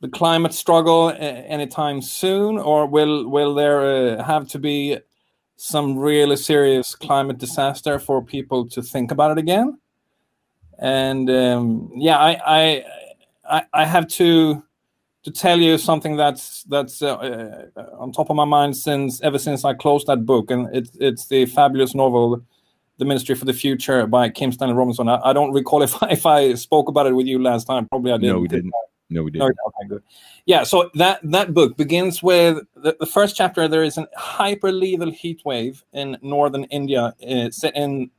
the 0.00 0.08
climate 0.08 0.54
struggle 0.54 1.06
uh, 1.06 1.12
anytime 1.12 2.00
soon, 2.02 2.58
or 2.58 2.86
will 2.86 3.28
will 3.28 3.54
there 3.54 4.18
uh, 4.18 4.22
have 4.22 4.48
to 4.48 4.58
be 4.58 4.98
some 5.56 5.98
really 5.98 6.36
serious 6.36 6.94
climate 6.94 7.38
disaster 7.38 7.98
for 7.98 8.22
people 8.22 8.68
to 8.68 8.82
think 8.82 9.10
about 9.10 9.30
it 9.30 9.38
again. 9.38 9.78
And 10.78 11.30
um, 11.30 11.90
yeah, 11.94 12.18
I, 12.18 12.40
I 12.46 12.84
I 13.48 13.64
I 13.72 13.84
have 13.84 14.08
to 14.08 14.62
to 15.26 15.30
tell 15.32 15.58
you 15.58 15.76
something 15.76 16.16
that's 16.16 16.62
that's 16.64 17.02
uh, 17.02 17.16
uh, 17.16 17.82
on 17.98 18.12
top 18.12 18.30
of 18.30 18.36
my 18.36 18.44
mind 18.44 18.76
since 18.76 19.20
ever 19.22 19.38
since 19.38 19.64
I 19.64 19.74
closed 19.74 20.06
that 20.06 20.24
book, 20.24 20.50
and 20.50 20.68
it's 20.74 20.96
it's 21.00 21.26
the 21.26 21.46
fabulous 21.46 21.94
novel. 21.94 22.42
The 22.98 23.04
Ministry 23.04 23.34
for 23.34 23.44
the 23.44 23.52
Future 23.52 24.06
by 24.06 24.30
Kim 24.30 24.52
Stanley 24.52 24.74
Robinson. 24.74 25.06
I, 25.06 25.20
I 25.22 25.32
don't 25.34 25.52
recall 25.52 25.82
if 25.88 26.02
I, 26.02 26.08
if 26.12 26.24
I 26.24 26.54
spoke 26.54 26.88
about 26.88 27.06
it 27.06 27.12
with 27.12 27.26
you 27.26 27.42
last 27.42 27.66
time. 27.66 27.86
Probably 27.88 28.10
I 28.12 28.16
did. 28.16 28.28
No, 28.28 28.38
we 28.38 28.48
didn't. 28.48 28.72
No, 29.10 29.22
we 29.22 29.30
didn't. 29.30 29.42
okay, 29.44 29.88
good. 29.88 30.02
Yeah, 30.46 30.62
so 30.62 30.90
that 30.94 31.20
that 31.24 31.52
book 31.52 31.76
begins 31.76 32.22
with 32.22 32.58
the, 32.74 32.96
the 32.98 33.06
first 33.06 33.36
chapter. 33.36 33.68
There 33.68 33.82
is 33.82 33.98
an 33.98 34.06
hyper 34.16 34.72
lethal 34.72 35.10
heat 35.10 35.42
wave 35.44 35.84
in 35.92 36.16
northern 36.22 36.64
India, 36.64 37.12
uh, 37.28 37.50
set 37.50 37.76
in 37.76 38.10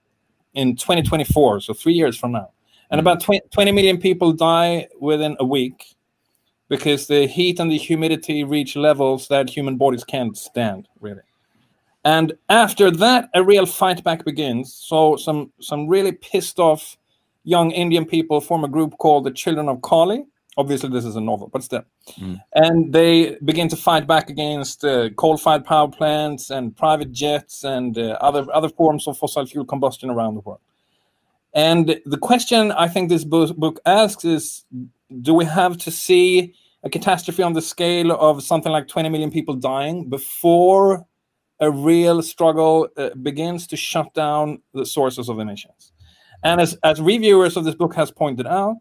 in 0.57 0.75
2024, 0.75 1.61
so 1.61 1.73
three 1.73 1.93
years 1.93 2.17
from 2.17 2.31
now, 2.33 2.49
and 2.89 2.99
mm-hmm. 2.99 3.07
about 3.07 3.21
20, 3.21 3.41
20 3.51 3.71
million 3.71 3.97
people 3.97 4.33
die 4.33 4.87
within 4.99 5.37
a 5.39 5.45
week 5.45 5.95
because 6.69 7.07
the 7.07 7.27
heat 7.27 7.59
and 7.59 7.71
the 7.71 7.77
humidity 7.77 8.43
reach 8.43 8.75
levels 8.75 9.27
that 9.29 9.49
human 9.49 9.77
bodies 9.77 10.03
can't 10.03 10.37
stand, 10.37 10.87
really. 10.99 11.21
And 12.03 12.33
after 12.49 12.89
that, 12.91 13.29
a 13.33 13.43
real 13.43 13.65
fight 13.65 14.03
back 14.03 14.23
begins. 14.23 14.73
So 14.73 15.15
some 15.17 15.51
some 15.59 15.87
really 15.87 16.13
pissed 16.13 16.59
off 16.59 16.97
young 17.43 17.71
Indian 17.71 18.05
people 18.05 18.41
form 18.41 18.63
a 18.63 18.67
group 18.67 18.97
called 18.97 19.25
the 19.25 19.31
Children 19.31 19.69
of 19.69 19.81
Kali. 19.81 20.25
Obviously, 20.57 20.89
this 20.89 21.05
is 21.05 21.15
a 21.15 21.21
novel, 21.21 21.49
but 21.53 21.63
still. 21.63 21.83
Mm. 22.19 22.41
And 22.55 22.93
they 22.93 23.37
begin 23.45 23.67
to 23.69 23.75
fight 23.75 24.07
back 24.07 24.29
against 24.29 24.83
uh, 24.83 25.09
coal-fired 25.11 25.63
power 25.63 25.87
plants 25.87 26.49
and 26.49 26.75
private 26.75 27.11
jets 27.11 27.63
and 27.63 27.95
uh, 27.97 28.17
other 28.19 28.45
other 28.51 28.69
forms 28.69 29.07
of 29.07 29.17
fossil 29.17 29.45
fuel 29.45 29.65
combustion 29.65 30.09
around 30.09 30.33
the 30.33 30.41
world. 30.41 30.59
And 31.53 32.01
the 32.05 32.17
question 32.17 32.71
I 32.71 32.87
think 32.87 33.09
this 33.09 33.23
book, 33.23 33.55
book 33.55 33.79
asks 33.85 34.25
is: 34.25 34.65
Do 35.21 35.35
we 35.35 35.45
have 35.45 35.77
to 35.77 35.91
see 35.91 36.55
a 36.83 36.89
catastrophe 36.89 37.43
on 37.43 37.53
the 37.53 37.61
scale 37.61 38.11
of 38.11 38.41
something 38.43 38.71
like 38.71 38.87
20 38.87 39.09
million 39.09 39.29
people 39.29 39.55
dying 39.55 40.09
before 40.09 41.05
a 41.59 41.71
real 41.71 42.21
struggle 42.21 42.87
uh, 42.97 43.09
begins 43.21 43.67
to 43.67 43.77
shut 43.77 44.13
down 44.15 44.61
the 44.73 44.85
sources 44.85 45.29
of 45.29 45.39
emissions? 45.39 45.91
And 46.43 46.61
as, 46.61 46.77
as 46.83 47.01
reviewers 47.01 47.57
of 47.57 47.63
this 47.65 47.75
book 47.75 47.95
has 47.95 48.11
pointed 48.11 48.47
out, 48.47 48.77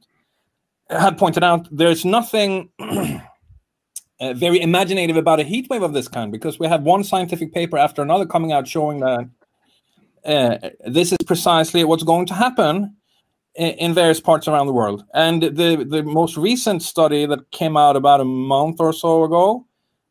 had 0.90 1.18
pointed 1.18 1.42
out, 1.42 1.68
there's 1.70 2.04
nothing 2.04 2.70
uh, 2.78 4.32
very 4.34 4.60
imaginative 4.60 5.16
about 5.16 5.40
a 5.40 5.42
heat 5.42 5.68
wave 5.68 5.82
of 5.82 5.92
this 5.92 6.08
kind 6.08 6.30
because 6.30 6.58
we 6.58 6.66
have 6.66 6.82
one 6.82 7.04
scientific 7.04 7.52
paper 7.52 7.76
after 7.76 8.02
another 8.02 8.26
coming 8.26 8.52
out 8.52 8.68
showing 8.68 9.00
that 9.00 9.28
uh, 10.24 10.70
this 10.86 11.12
is 11.12 11.18
precisely 11.26 11.84
what's 11.84 12.02
going 12.02 12.26
to 12.26 12.34
happen 12.34 12.96
in, 13.54 13.72
in 13.72 13.94
various 13.94 14.20
parts 14.20 14.48
around 14.48 14.66
the 14.66 14.72
world. 14.72 15.04
And 15.14 15.42
the, 15.42 15.86
the 15.88 16.02
most 16.02 16.36
recent 16.36 16.82
study 16.82 17.26
that 17.26 17.50
came 17.50 17.76
out 17.76 17.96
about 17.96 18.20
a 18.20 18.24
month 18.24 18.80
or 18.80 18.92
so 18.92 19.24
ago 19.24 19.66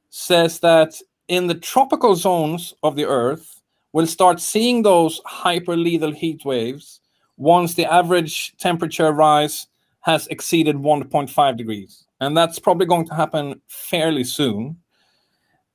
says 0.10 0.60
that 0.60 1.00
in 1.28 1.48
the 1.48 1.56
tropical 1.56 2.16
zones 2.16 2.74
of 2.84 2.96
the 2.96 3.06
Earth, 3.06 3.62
we'll 3.94 4.08
start 4.08 4.40
seeing 4.40 4.84
those 4.84 5.22
hyper 5.26 5.76
lethal 5.76 6.12
heat 6.12 6.46
waves 6.46 7.02
once 7.38 7.74
the 7.74 7.92
average 7.92 8.56
temperature 8.58 9.12
rise 9.12 9.68
has 10.06 10.28
exceeded 10.28 10.76
1.5 10.76 11.58
degrees. 11.58 12.06
And 12.20 12.38
that's 12.38 12.60
probably 12.60 12.86
going 12.86 13.08
to 13.08 13.16
happen 13.16 13.60
fairly 13.68 14.24
soon. 14.24 14.78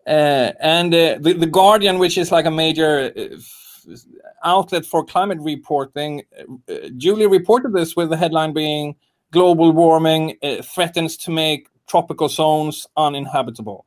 Uh, 0.06 0.52
and 0.60 0.94
uh, 0.94 1.18
the, 1.20 1.32
the 1.32 1.48
Guardian, 1.48 1.98
which 1.98 2.16
is 2.16 2.30
like 2.30 2.46
a 2.46 2.50
major 2.50 3.12
uh, 3.16 3.96
outlet 4.44 4.86
for 4.86 5.04
climate 5.04 5.38
reporting, 5.40 6.22
uh, 6.38 6.74
duly 6.96 7.26
reported 7.26 7.72
this 7.72 7.96
with 7.96 8.08
the 8.10 8.16
headline 8.16 8.52
being 8.52 8.94
Global 9.32 9.72
warming 9.72 10.36
uh, 10.42 10.62
threatens 10.62 11.16
to 11.18 11.32
make 11.32 11.68
tropical 11.88 12.28
zones 12.28 12.86
uninhabitable. 12.96 13.84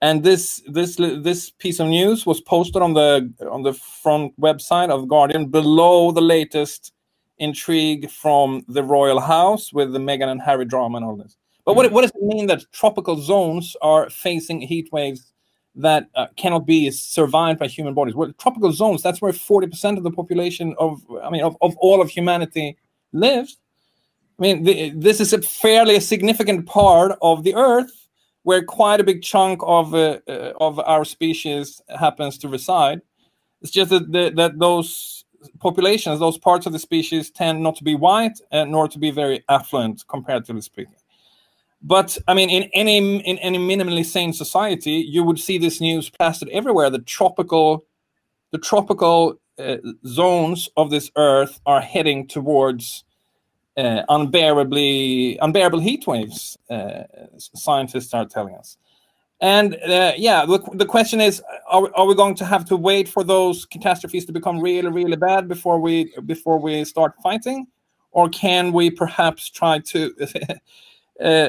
And 0.00 0.22
this 0.24 0.62
this 0.66 0.96
this 0.96 1.50
piece 1.50 1.78
of 1.78 1.86
news 1.88 2.26
was 2.26 2.40
posted 2.40 2.82
on 2.82 2.94
the 2.94 3.32
on 3.48 3.62
the 3.62 3.72
front 3.72 4.40
website 4.40 4.90
of 4.90 5.06
Guardian 5.06 5.46
below 5.46 6.10
the 6.10 6.20
latest 6.20 6.92
intrigue 7.42 8.08
from 8.10 8.64
the 8.68 8.82
royal 8.82 9.20
house 9.20 9.72
with 9.72 9.92
the 9.92 9.98
Meghan 9.98 10.28
and 10.28 10.40
Harry 10.40 10.64
drama 10.64 10.96
and 10.98 11.04
all 11.04 11.16
this. 11.16 11.36
But 11.64 11.76
what, 11.76 11.90
what 11.92 12.02
does 12.02 12.12
it 12.12 12.22
mean 12.22 12.46
that 12.46 12.64
tropical 12.72 13.20
zones 13.20 13.76
are 13.82 14.08
facing 14.10 14.60
heat 14.60 14.88
waves 14.92 15.32
that 15.74 16.08
uh, 16.14 16.26
cannot 16.36 16.66
be 16.66 16.90
survived 16.90 17.58
by 17.58 17.66
human 17.66 17.94
bodies? 17.94 18.14
Well, 18.14 18.32
tropical 18.38 18.72
zones, 18.72 19.02
that's 19.02 19.20
where 19.20 19.32
40% 19.32 19.96
of 19.96 20.02
the 20.02 20.10
population 20.10 20.74
of, 20.78 21.02
I 21.22 21.30
mean, 21.30 21.42
of, 21.42 21.56
of 21.60 21.76
all 21.78 22.00
of 22.00 22.10
humanity 22.10 22.76
lives. 23.12 23.58
I 24.38 24.42
mean, 24.42 24.64
the, 24.64 24.90
this 24.90 25.20
is 25.20 25.32
a 25.32 25.42
fairly 25.42 26.00
significant 26.00 26.66
part 26.66 27.16
of 27.22 27.44
the 27.44 27.54
earth 27.54 28.08
where 28.44 28.64
quite 28.64 29.00
a 29.00 29.04
big 29.04 29.22
chunk 29.22 29.60
of, 29.62 29.94
uh, 29.94 30.18
uh, 30.28 30.52
of 30.60 30.80
our 30.80 31.04
species 31.04 31.80
happens 31.88 32.38
to 32.38 32.48
reside. 32.48 33.00
It's 33.60 33.70
just 33.70 33.90
that, 33.90 34.10
that, 34.10 34.34
that 34.34 34.58
those 34.58 35.21
populations, 35.60 36.18
those 36.18 36.38
parts 36.38 36.66
of 36.66 36.72
the 36.72 36.78
species, 36.78 37.30
tend 37.30 37.62
not 37.62 37.76
to 37.76 37.84
be 37.84 37.94
white 37.94 38.38
and 38.50 38.70
nor 38.70 38.88
to 38.88 38.98
be 38.98 39.10
very 39.10 39.44
affluent, 39.48 40.04
comparatively 40.08 40.62
speaking. 40.62 40.94
But 41.82 42.16
I 42.28 42.34
mean, 42.34 42.48
in 42.48 42.70
any 42.74 42.98
in 42.98 43.38
any 43.38 43.58
minimally 43.58 44.04
sane 44.04 44.32
society, 44.32 44.92
you 44.92 45.24
would 45.24 45.38
see 45.40 45.58
this 45.58 45.80
news 45.80 46.08
plastered 46.08 46.48
everywhere. 46.50 46.90
The 46.90 47.00
tropical, 47.00 47.84
the 48.52 48.58
tropical 48.58 49.40
uh, 49.58 49.78
zones 50.06 50.68
of 50.76 50.90
this 50.90 51.10
Earth 51.16 51.60
are 51.66 51.80
heading 51.80 52.28
towards 52.28 53.04
uh, 53.76 54.02
unbearably 54.08 55.38
unbearable 55.38 55.80
heat 55.80 56.06
waves. 56.06 56.56
Uh, 56.70 57.02
scientists 57.38 58.14
are 58.14 58.26
telling 58.26 58.54
us. 58.54 58.76
And 59.42 59.74
uh, 59.74 60.12
yeah, 60.16 60.46
the, 60.46 60.86
question 60.86 61.20
is: 61.20 61.42
are, 61.68 61.90
are 61.96 62.06
we 62.06 62.14
going 62.14 62.36
to 62.36 62.44
have 62.44 62.64
to 62.66 62.76
wait 62.76 63.08
for 63.08 63.24
those 63.24 63.66
catastrophes 63.66 64.24
to 64.26 64.32
become 64.32 64.60
really, 64.60 64.88
really 64.88 65.16
bad 65.16 65.48
before 65.48 65.80
we 65.80 66.14
before 66.26 66.60
we 66.60 66.84
start 66.84 67.14
fighting, 67.20 67.66
or 68.12 68.28
can 68.28 68.72
we 68.72 68.88
perhaps 68.88 69.50
try 69.50 69.80
to 69.80 70.14
uh, 71.20 71.48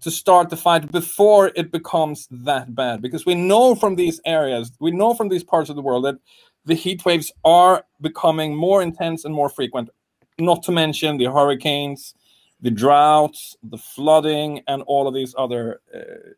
to 0.00 0.10
start 0.10 0.48
the 0.48 0.56
fight 0.56 0.92
before 0.92 1.50
it 1.56 1.72
becomes 1.72 2.28
that 2.30 2.72
bad? 2.72 3.02
Because 3.02 3.26
we 3.26 3.34
know 3.34 3.74
from 3.74 3.96
these 3.96 4.20
areas, 4.24 4.70
we 4.78 4.92
know 4.92 5.12
from 5.12 5.28
these 5.28 5.42
parts 5.42 5.68
of 5.68 5.74
the 5.74 5.82
world 5.82 6.04
that 6.04 6.18
the 6.66 6.74
heat 6.74 7.04
waves 7.04 7.32
are 7.44 7.84
becoming 8.00 8.54
more 8.54 8.80
intense 8.80 9.24
and 9.24 9.34
more 9.34 9.48
frequent. 9.48 9.90
Not 10.38 10.62
to 10.64 10.72
mention 10.72 11.16
the 11.16 11.32
hurricanes, 11.32 12.14
the 12.60 12.70
droughts, 12.70 13.56
the 13.64 13.78
flooding, 13.78 14.62
and 14.68 14.82
all 14.82 15.08
of 15.08 15.14
these 15.14 15.34
other. 15.36 15.80
Uh, 15.92 16.30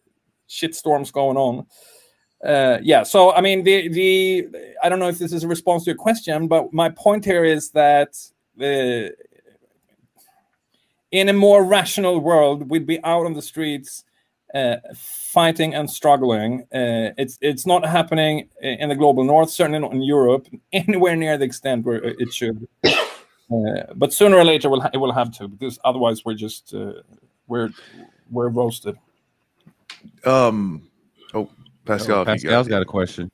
shitstorms 0.48 1.12
going 1.12 1.36
on. 1.36 1.66
Uh, 2.44 2.78
yeah, 2.82 3.02
so 3.02 3.32
I 3.32 3.40
mean, 3.40 3.64
the 3.64 3.88
the 3.88 4.48
I 4.82 4.88
don't 4.88 4.98
know 4.98 5.08
if 5.08 5.18
this 5.18 5.32
is 5.32 5.42
a 5.42 5.48
response 5.48 5.84
to 5.84 5.90
your 5.90 5.96
question, 5.96 6.48
but 6.48 6.72
my 6.72 6.88
point 6.90 7.24
here 7.24 7.44
is 7.44 7.70
that 7.70 8.16
uh, 8.60 9.10
in 11.10 11.28
a 11.28 11.32
more 11.32 11.64
rational 11.64 12.20
world, 12.20 12.68
we'd 12.68 12.86
be 12.86 13.02
out 13.04 13.26
on 13.26 13.34
the 13.34 13.42
streets 13.42 14.04
uh, 14.54 14.76
fighting 14.94 15.74
and 15.74 15.90
struggling. 15.90 16.62
Uh, 16.72 17.12
it's 17.18 17.38
it's 17.40 17.66
not 17.66 17.84
happening 17.84 18.48
in 18.60 18.88
the 18.88 18.94
global 18.94 19.24
north, 19.24 19.50
certainly 19.50 19.78
not 19.78 19.92
in 19.92 20.02
Europe, 20.02 20.46
anywhere 20.72 21.16
near 21.16 21.38
the 21.38 21.44
extent 21.44 21.84
where 21.84 22.02
it 22.02 22.32
should. 22.32 22.68
Uh, 22.84 23.94
but 23.94 24.12
sooner 24.12 24.36
or 24.36 24.44
later, 24.44 24.68
we'll 24.68 24.82
it 24.92 24.98
will 24.98 25.12
have 25.12 25.30
to 25.32 25.48
because 25.48 25.78
otherwise 25.84 26.24
we're 26.24 26.34
just 26.34 26.74
uh, 26.74 26.92
we're 27.46 27.70
we're 28.30 28.48
roasted. 28.48 28.96
Um. 30.24 30.88
Oh, 31.34 31.48
Pascal. 31.84 32.22
if 32.22 32.42
you 32.42 32.50
Pascal's 32.50 32.68
got 32.68 32.82
a 32.82 32.86
question. 32.86 33.30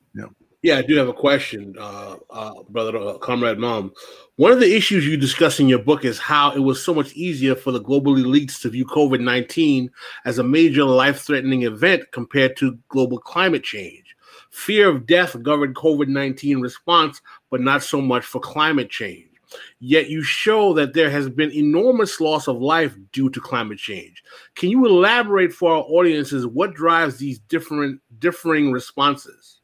Yeah, 0.62 0.78
I 0.78 0.82
do 0.82 0.94
have 0.94 1.08
a 1.08 1.12
question, 1.12 1.74
uh, 1.76 2.18
uh, 2.30 2.62
brother, 2.68 2.96
uh, 2.96 3.18
comrade, 3.18 3.58
Malm. 3.58 3.90
One 4.36 4.52
of 4.52 4.60
the 4.60 4.76
issues 4.76 5.04
you 5.04 5.16
discuss 5.16 5.58
in 5.58 5.68
your 5.68 5.80
book 5.80 6.04
is 6.04 6.20
how 6.20 6.52
it 6.52 6.60
was 6.60 6.80
so 6.80 6.94
much 6.94 7.12
easier 7.14 7.56
for 7.56 7.72
the 7.72 7.80
global 7.80 8.14
elites 8.14 8.60
to 8.60 8.70
view 8.70 8.86
COVID 8.86 9.20
19 9.20 9.90
as 10.24 10.38
a 10.38 10.44
major 10.44 10.84
life 10.84 11.18
threatening 11.18 11.64
event 11.64 12.04
compared 12.12 12.56
to 12.58 12.78
global 12.88 13.18
climate 13.18 13.64
change. 13.64 14.14
Fear 14.50 14.88
of 14.88 15.06
death 15.06 15.42
governed 15.42 15.74
COVID 15.74 16.06
19 16.06 16.60
response, 16.60 17.20
but 17.50 17.60
not 17.60 17.82
so 17.82 18.00
much 18.00 18.24
for 18.24 18.38
climate 18.40 18.88
change. 18.88 19.31
Yet 19.80 20.08
you 20.08 20.22
show 20.22 20.72
that 20.74 20.94
there 20.94 21.10
has 21.10 21.28
been 21.28 21.50
enormous 21.50 22.20
loss 22.20 22.48
of 22.48 22.60
life 22.60 22.96
due 23.12 23.30
to 23.30 23.40
climate 23.40 23.78
change. 23.78 24.22
Can 24.54 24.70
you 24.70 24.86
elaborate 24.86 25.52
for 25.52 25.72
our 25.72 25.82
audiences 25.82 26.46
what 26.46 26.74
drives 26.74 27.18
these 27.18 27.38
different 27.40 28.00
differing 28.18 28.72
responses? 28.72 29.60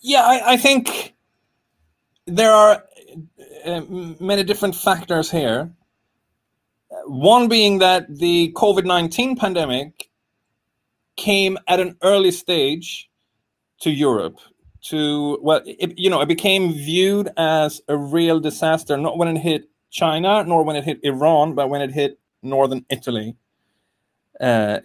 Yeah, 0.00 0.22
I, 0.22 0.52
I 0.52 0.56
think 0.56 1.14
there 2.26 2.52
are 2.52 2.84
uh, 3.64 3.82
many 4.20 4.42
different 4.44 4.74
factors 4.74 5.30
here. 5.30 5.70
One 7.06 7.48
being 7.48 7.78
that 7.78 8.18
the 8.18 8.52
COVID 8.56 8.84
19 8.84 9.36
pandemic 9.36 10.10
came 11.16 11.58
at 11.68 11.80
an 11.80 11.96
early 12.02 12.30
stage 12.30 13.10
to 13.80 13.90
Europe. 13.90 14.38
To 14.84 15.38
well, 15.42 15.60
it, 15.66 15.98
you 15.98 16.08
know, 16.08 16.20
it 16.20 16.28
became 16.28 16.72
viewed 16.72 17.28
as 17.36 17.82
a 17.88 17.96
real 17.96 18.40
disaster, 18.40 18.96
not 18.96 19.18
when 19.18 19.28
it 19.28 19.38
hit 19.40 19.68
China, 19.90 20.42
nor 20.44 20.62
when 20.64 20.76
it 20.76 20.84
hit 20.84 21.00
Iran, 21.02 21.54
but 21.54 21.68
when 21.68 21.82
it 21.82 21.92
hit 21.92 22.18
northern 22.42 22.84
Italy 22.88 23.36
uh, 24.40 24.78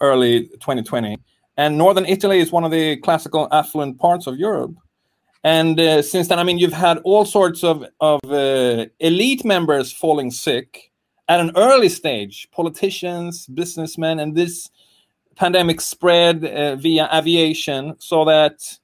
early 0.00 0.48
2020. 0.48 1.18
And 1.56 1.78
northern 1.78 2.06
Italy 2.06 2.40
is 2.40 2.50
one 2.50 2.64
of 2.64 2.70
the 2.70 2.96
classical 2.96 3.48
affluent 3.52 3.98
parts 3.98 4.26
of 4.26 4.36
Europe. 4.38 4.74
And 5.44 5.78
uh, 5.78 6.02
since 6.02 6.28
then, 6.28 6.38
I 6.38 6.44
mean, 6.44 6.58
you've 6.58 6.72
had 6.72 6.98
all 6.98 7.24
sorts 7.24 7.64
of, 7.64 7.84
of 8.00 8.20
uh, 8.24 8.86
elite 9.00 9.44
members 9.44 9.92
falling 9.92 10.30
sick 10.30 10.90
at 11.28 11.40
an 11.40 11.52
early 11.56 11.88
stage 11.88 12.48
politicians, 12.52 13.46
businessmen, 13.46 14.20
and 14.20 14.36
this 14.36 14.70
pandemic 15.36 15.80
spread 15.80 16.44
uh, 16.44 16.76
via 16.76 17.08
aviation 17.12 17.94
so 17.98 18.24
that 18.24 18.78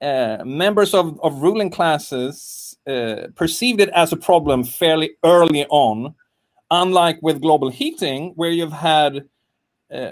uh, 0.00 0.38
members 0.44 0.94
of, 0.94 1.20
of 1.22 1.42
ruling 1.42 1.70
classes 1.70 2.76
uh, 2.86 3.28
perceived 3.34 3.80
it 3.80 3.90
as 3.90 4.12
a 4.12 4.16
problem 4.16 4.64
fairly 4.64 5.10
early 5.24 5.66
on, 5.66 6.14
unlike 6.70 7.18
with 7.22 7.42
global 7.42 7.68
heating, 7.68 8.32
where 8.36 8.50
you've 8.50 8.72
had 8.72 9.24
uh, 9.92 10.10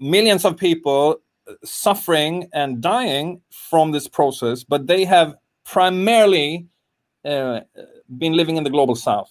millions 0.00 0.44
of 0.44 0.56
people 0.56 1.20
suffering 1.64 2.48
and 2.52 2.80
dying 2.80 3.40
from 3.50 3.92
this 3.92 4.08
process, 4.08 4.64
but 4.64 4.86
they 4.86 5.04
have 5.04 5.34
primarily 5.64 6.66
uh, 7.24 7.60
been 8.18 8.32
living 8.32 8.56
in 8.56 8.64
the 8.64 8.70
global 8.70 8.94
south. 8.94 9.30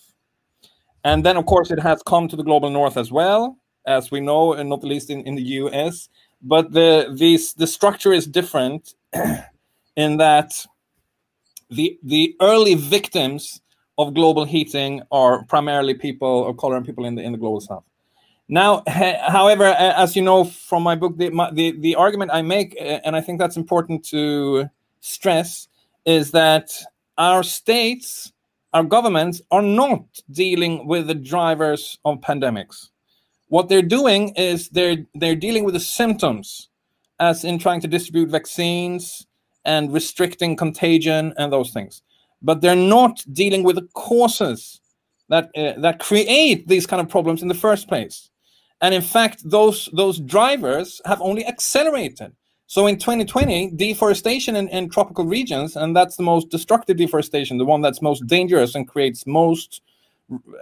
And 1.04 1.24
then, 1.26 1.38
of 1.38 1.46
course, 1.46 1.72
it 1.72 1.80
has 1.80 2.02
come 2.04 2.28
to 2.28 2.36
the 2.36 2.44
global 2.44 2.70
north 2.70 2.98
as 2.98 3.12
well, 3.12 3.58
as 3.86 4.12
we 4.12 4.20
know, 4.20 4.54
and 4.54 4.70
not 4.70 4.84
least 4.84 5.10
in, 5.10 5.22
in 5.22 5.36
the 5.36 5.44
US. 5.44 6.10
But 6.42 6.72
the, 6.72 7.16
these, 7.18 7.54
the 7.54 7.68
structure 7.68 8.14
is 8.14 8.26
different 8.26 8.94
in 9.96 10.18
that 10.18 10.66
the, 11.70 11.98
the 12.04 12.36
early 12.42 12.76
victims 12.76 13.62
of 13.98 14.14
global 14.14 14.46
heating 14.46 15.02
are 15.12 15.44
primarily 15.46 15.94
people 15.94 16.48
of 16.48 16.58
color 16.58 16.76
and 16.76 16.86
people 16.86 17.06
in 17.06 17.16
the, 17.16 17.22
in 17.22 17.32
the 17.32 17.38
global 17.38 17.62
south. 17.62 17.84
Now, 18.48 18.84
however, 18.88 19.66
as 19.66 20.16
you 20.16 20.22
know 20.22 20.44
from 20.44 20.84
my 20.84 20.96
book, 20.96 21.18
the, 21.18 21.30
my, 21.30 21.50
the, 21.52 21.72
the 21.72 21.96
argument 21.96 22.32
I 22.34 22.42
make, 22.42 22.76
uh, 22.80 23.00
and 23.04 23.16
I 23.16 23.22
think 23.22 23.40
that's 23.40 23.58
important 23.58 24.06
to 24.10 24.70
stress, 25.02 25.68
is 26.06 26.32
that 26.32 26.72
our 27.18 27.42
states, 27.42 28.32
our 28.74 28.84
governments 28.84 29.42
are 29.50 29.64
not 29.64 30.04
dealing 30.30 30.86
with 30.86 31.08
the 31.08 31.16
drivers 31.16 31.98
of 32.06 32.22
pandemics. 32.22 32.90
What 33.48 33.70
they're 33.70 33.82
doing 33.82 34.30
is 34.36 34.70
they're 34.70 35.06
they're 35.16 35.36
dealing 35.36 35.64
with 35.64 35.76
the 35.76 35.80
symptoms, 35.80 36.70
as 37.20 37.44
in 37.46 37.58
trying 37.58 37.82
to 37.82 37.88
distribute 37.88 38.30
vaccines 38.30 39.26
and 39.66 39.94
restricting 39.94 40.56
contagion 40.56 41.34
and 41.38 41.52
those 41.52 41.72
things. 41.72 42.02
But 42.42 42.62
they're 42.62 42.76
not 42.76 43.24
dealing 43.32 43.64
with 43.64 43.76
the 43.76 43.88
causes 43.94 44.80
that 45.30 45.50
uh, 45.58 45.80
that 45.80 46.00
create 46.00 46.68
these 46.68 46.86
kind 46.86 47.02
of 47.02 47.10
problems 47.10 47.42
in 47.42 47.48
the 47.48 47.54
first 47.54 47.88
place 47.88 48.30
and 48.82 48.94
in 48.94 49.02
fact 49.02 49.42
those 49.50 49.90
those 49.94 50.20
drivers 50.20 51.02
have 51.06 51.22
only 51.22 51.46
accelerated 51.46 52.32
so 52.68 52.88
in 52.88 52.98
2020 52.98 53.72
deforestation 53.72 54.56
in, 54.56 54.68
in 54.70 54.90
tropical 54.90 55.26
regions 55.26 55.76
and 55.76 55.96
that's 55.96 56.16
the 56.18 56.24
most 56.24 56.50
destructive 56.50 56.98
deforestation 56.98 57.58
the 57.58 57.66
one 57.66 57.82
that's 57.82 58.02
most 58.02 58.26
dangerous 58.28 58.76
and 58.76 58.88
creates 58.88 59.26
most 59.26 59.82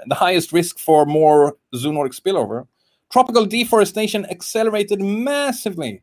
the 0.08 0.16
highest 0.16 0.52
risk 0.52 0.78
for 0.78 1.06
more 1.06 1.56
zoonotic 1.76 2.20
spillover 2.20 2.68
tropical 3.12 3.46
deforestation 3.46 4.26
accelerated 4.30 5.02
massively 5.02 6.02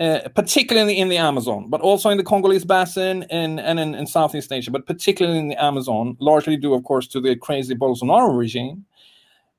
uh, 0.00 0.28
particularly 0.34 0.98
in 0.98 1.08
the 1.08 1.16
Amazon, 1.16 1.68
but 1.68 1.80
also 1.80 2.10
in 2.10 2.18
the 2.18 2.24
Congolese 2.24 2.64
Basin 2.64 3.24
and, 3.24 3.60
and 3.60 3.78
in, 3.78 3.94
in, 3.94 4.06
Southeast 4.06 4.50
Asia, 4.50 4.70
but 4.70 4.86
particularly 4.86 5.38
in 5.38 5.48
the 5.48 5.62
Amazon, 5.62 6.16
largely 6.18 6.56
due, 6.56 6.74
of 6.74 6.82
course, 6.84 7.06
to 7.08 7.20
the 7.20 7.36
crazy 7.36 7.74
Bolsonaro 7.74 8.36
regime. 8.36 8.84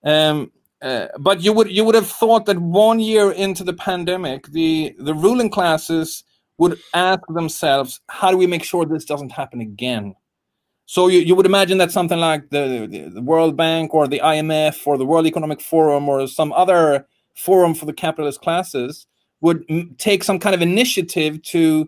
Um, 0.04 0.52
uh, 0.82 1.08
but 1.18 1.42
you 1.42 1.54
would 1.54 1.72
you 1.72 1.86
would 1.86 1.96
have 1.96 2.10
thought 2.10 2.46
that 2.46 2.60
one 2.60 3.00
year 3.00 3.32
into 3.32 3.64
the 3.64 3.72
pandemic, 3.72 4.48
the 4.48 4.94
the 5.00 5.14
ruling 5.14 5.50
classes 5.50 6.26
would 6.58 6.78
ask 6.94 7.22
themselves, 7.30 8.02
how 8.10 8.30
do 8.30 8.38
we 8.38 8.48
make 8.48 8.64
sure 8.64 8.86
this 8.86 9.06
doesn't 9.06 9.32
happen 9.32 9.62
again? 9.62 10.14
So 10.86 11.08
you, 11.08 11.20
you 11.20 11.36
would 11.36 11.46
imagine 11.46 11.78
that 11.78 11.92
something 11.92 12.20
like 12.20 12.50
the, 12.50 12.88
the, 12.92 13.10
the 13.10 13.22
World 13.22 13.56
Bank 13.56 13.94
or 13.94 14.08
the 14.08 14.20
IMF 14.20 14.86
or 14.86 14.98
the 14.98 15.06
World 15.06 15.26
Economic 15.26 15.62
Forum 15.62 16.10
or 16.10 16.28
some 16.28 16.52
other 16.52 17.08
forum 17.36 17.74
for 17.74 17.86
the 17.86 17.94
capitalist 17.94 18.42
classes 18.42 19.08
would 19.44 19.64
m- 19.70 19.96
take 19.98 20.24
some 20.24 20.40
kind 20.40 20.56
of 20.56 20.62
initiative 20.62 21.42
to 21.44 21.88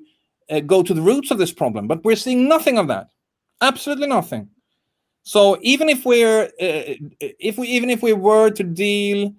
uh, 0.51 0.59
go 0.59 0.83
to 0.83 0.93
the 0.93 1.01
roots 1.01 1.31
of 1.31 1.37
this 1.39 1.53
problem. 1.53 1.87
But 1.87 2.03
we're 2.03 2.15
seeing 2.15 2.47
nothing 2.47 2.77
of 2.77 2.87
that. 2.87 3.09
Absolutely 3.61 4.07
nothing. 4.07 4.49
So 5.23 5.57
even 5.61 5.89
if 5.89 6.05
we're 6.05 6.43
uh, 6.61 6.93
if 7.49 7.57
we 7.57 7.67
even 7.67 7.89
if 7.89 8.03
we 8.03 8.13
were 8.13 8.51
to 8.51 8.63
deal 8.63 9.33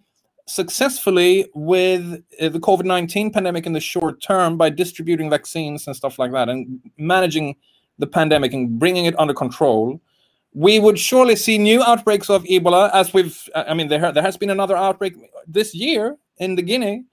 successfully 0.46 1.46
with 1.54 2.22
uh, 2.40 2.48
the 2.48 2.60
COVID 2.60 2.84
nineteen 2.84 3.30
pandemic 3.30 3.66
in 3.66 3.72
the 3.72 3.80
short 3.80 4.20
term 4.20 4.56
by 4.56 4.70
distributing 4.70 5.30
vaccines 5.30 5.86
and 5.86 5.94
stuff 5.94 6.18
like 6.18 6.32
that 6.32 6.48
and 6.48 6.80
managing 6.98 7.54
the 7.98 8.06
pandemic 8.06 8.52
and 8.52 8.78
bringing 8.78 9.06
it 9.06 9.18
under 9.18 9.34
control, 9.34 10.00
we 10.54 10.78
would 10.78 10.98
surely 10.98 11.36
see 11.36 11.58
new 11.58 11.82
outbreaks 11.82 12.30
of 12.30 12.44
Ebola, 12.44 12.90
as 12.92 13.14
we've. 13.14 13.38
I 13.54 13.74
mean, 13.74 13.88
there 13.88 14.10
there 14.12 14.22
has 14.22 14.36
been 14.36 14.50
another 14.50 14.76
outbreak 14.76 15.14
this 15.46 15.74
year 15.74 16.16
in 16.38 16.56
the 16.56 16.62
Guinea, 16.62 16.96
uh, 16.98 17.04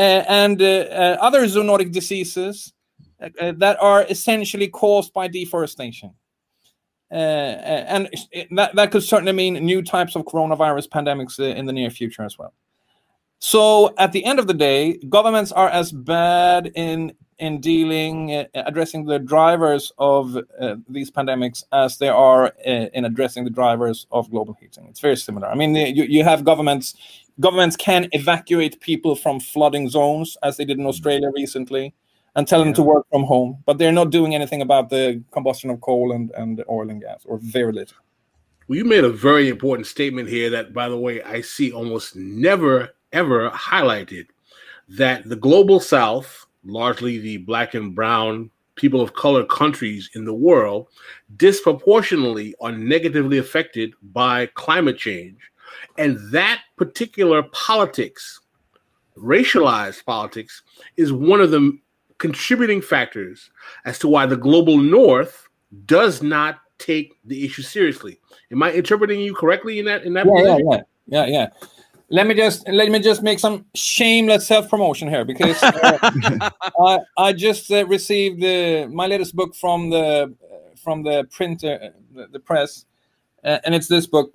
and 0.00 0.60
uh, 0.60 0.64
uh, 0.64 1.16
other 1.20 1.46
zoonotic 1.46 1.92
diseases 1.92 2.72
uh, 3.20 3.52
that 3.56 3.76
are 3.80 4.04
essentially 4.04 4.68
caused 4.68 5.12
by 5.12 5.28
deforestation. 5.28 6.12
Uh, 7.10 7.14
uh, 7.14 7.84
and 7.88 8.08
that, 8.50 8.74
that 8.74 8.90
could 8.90 9.02
certainly 9.02 9.32
mean 9.32 9.54
new 9.54 9.80
types 9.80 10.16
of 10.16 10.24
coronavirus 10.24 10.88
pandemics 10.88 11.38
uh, 11.38 11.44
in 11.44 11.64
the 11.64 11.72
near 11.72 11.88
future 11.88 12.24
as 12.24 12.36
well. 12.36 12.52
So 13.38 13.94
at 13.96 14.12
the 14.12 14.24
end 14.24 14.38
of 14.38 14.46
the 14.46 14.54
day, 14.54 14.98
governments 15.08 15.52
are 15.52 15.68
as 15.68 15.92
bad 15.92 16.72
in 16.74 17.12
in 17.38 17.60
dealing 17.60 18.34
uh, 18.34 18.44
addressing 18.54 19.04
the 19.04 19.18
drivers 19.18 19.92
of 19.98 20.38
uh, 20.58 20.76
these 20.88 21.10
pandemics 21.10 21.64
as 21.70 21.98
they 21.98 22.08
are 22.08 22.46
uh, 22.46 22.70
in 22.94 23.04
addressing 23.04 23.44
the 23.44 23.50
drivers 23.50 24.06
of 24.10 24.30
global 24.30 24.56
heating. 24.58 24.86
It's 24.88 25.00
very 25.00 25.16
similar. 25.16 25.46
I 25.46 25.54
mean, 25.54 25.76
you, 25.76 26.04
you 26.04 26.24
have 26.24 26.44
governments 26.44 26.94
governments 27.40 27.76
can 27.76 28.08
evacuate 28.12 28.80
people 28.80 29.14
from 29.14 29.40
flooding 29.40 29.88
zones 29.88 30.36
as 30.42 30.56
they 30.56 30.64
did 30.64 30.78
in 30.78 30.84
hmm. 30.84 30.88
Australia 30.88 31.30
recently 31.34 31.94
and 32.36 32.46
tell 32.46 32.62
them 32.62 32.74
to 32.74 32.82
work 32.82 33.06
from 33.10 33.24
home, 33.24 33.62
but 33.64 33.78
they're 33.78 33.90
not 33.90 34.10
doing 34.10 34.34
anything 34.34 34.60
about 34.60 34.90
the 34.90 35.22
combustion 35.32 35.70
of 35.70 35.80
coal 35.80 36.12
and, 36.12 36.30
and 36.32 36.62
oil 36.68 36.90
and 36.90 37.00
gas, 37.00 37.22
or 37.24 37.38
very 37.38 37.72
little. 37.72 37.96
Well, 38.68 38.76
you 38.76 38.84
made 38.84 39.04
a 39.04 39.10
very 39.10 39.48
important 39.48 39.86
statement 39.86 40.28
here 40.28 40.50
that, 40.50 40.74
by 40.74 40.88
the 40.88 40.98
way, 40.98 41.22
I 41.22 41.40
see 41.40 41.72
almost 41.72 42.14
never, 42.14 42.90
ever 43.12 43.48
highlighted 43.50 44.26
that 44.88 45.26
the 45.26 45.36
global 45.36 45.80
south, 45.80 46.46
largely 46.64 47.18
the 47.18 47.38
black 47.38 47.72
and 47.72 47.94
brown 47.94 48.50
people 48.74 49.00
of 49.00 49.14
color 49.14 49.44
countries 49.44 50.10
in 50.14 50.26
the 50.26 50.34
world, 50.34 50.88
disproportionately 51.36 52.54
are 52.60 52.72
negatively 52.72 53.38
affected 53.38 53.94
by 54.12 54.46
climate 54.54 54.98
change, 54.98 55.38
And 55.98 56.18
that 56.32 56.60
particular 56.76 57.42
politics, 57.52 58.40
racialized 59.16 60.04
politics, 60.04 60.62
is 60.96 61.12
one 61.12 61.40
of 61.40 61.50
the 61.50 61.78
contributing 62.18 62.80
factors 62.80 63.50
as 63.84 63.98
to 63.98 64.08
why 64.08 64.26
the 64.26 64.36
global 64.36 64.78
north 64.78 65.48
does 65.84 66.22
not 66.22 66.58
take 66.78 67.14
the 67.24 67.44
issue 67.44 67.62
seriously. 67.62 68.18
Am 68.52 68.62
I 68.62 68.72
interpreting 68.72 69.20
you 69.20 69.34
correctly 69.34 69.78
in 69.78 69.84
that 69.86 70.04
in 70.04 70.14
that 70.14 70.26
yeah, 70.26 70.32
yeah, 70.32 70.54
position? 70.54 70.68
yeah, 70.70 70.80
yeah, 71.06 71.26
yeah. 71.26 71.48
Let 72.08 72.26
me 72.26 72.34
just 72.34 72.68
let 72.68 72.88
me 72.88 73.00
just 73.00 73.22
make 73.22 73.38
some 73.40 73.66
shameless 73.74 74.46
self 74.46 74.68
promotion 74.70 75.08
here 75.08 75.24
because 75.24 75.60
uh, 75.62 75.98
I 76.80 76.98
I 77.18 77.32
just 77.32 77.70
uh, 77.70 77.84
received 77.86 78.44
uh, 78.44 78.88
my 78.92 79.06
latest 79.06 79.34
book 79.34 79.54
from 79.56 79.90
the 79.90 80.34
from 80.76 81.02
the 81.02 81.24
printer 81.32 81.78
uh, 81.82 81.88
the, 82.14 82.28
the 82.28 82.38
press, 82.38 82.84
uh, 83.42 83.58
and 83.64 83.74
it's 83.74 83.88
this 83.88 84.06
book. 84.06 84.32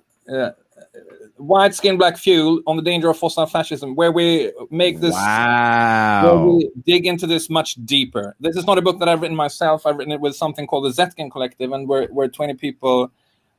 Uh, 0.76 0.98
White 1.36 1.74
Skin 1.74 1.98
Black 1.98 2.16
Fuel 2.18 2.60
on 2.66 2.76
the 2.76 2.82
Danger 2.82 3.10
of 3.10 3.18
Fossil 3.18 3.46
Fascism, 3.46 3.94
where 3.96 4.12
we 4.12 4.52
make 4.70 5.00
this 5.00 5.14
where 5.14 6.36
we 6.36 6.70
dig 6.86 7.06
into 7.06 7.26
this 7.26 7.50
much 7.50 7.74
deeper. 7.84 8.36
This 8.38 8.56
is 8.56 8.64
not 8.64 8.78
a 8.78 8.82
book 8.82 8.98
that 9.00 9.08
I've 9.08 9.20
written 9.20 9.36
myself. 9.36 9.86
I've 9.86 9.96
written 9.96 10.12
it 10.12 10.20
with 10.20 10.36
something 10.36 10.66
called 10.66 10.84
the 10.84 10.90
Zetkin 10.90 11.30
Collective, 11.30 11.72
and 11.72 11.88
we're, 11.88 12.06
we're 12.10 12.28
20 12.28 12.54
people 12.54 13.10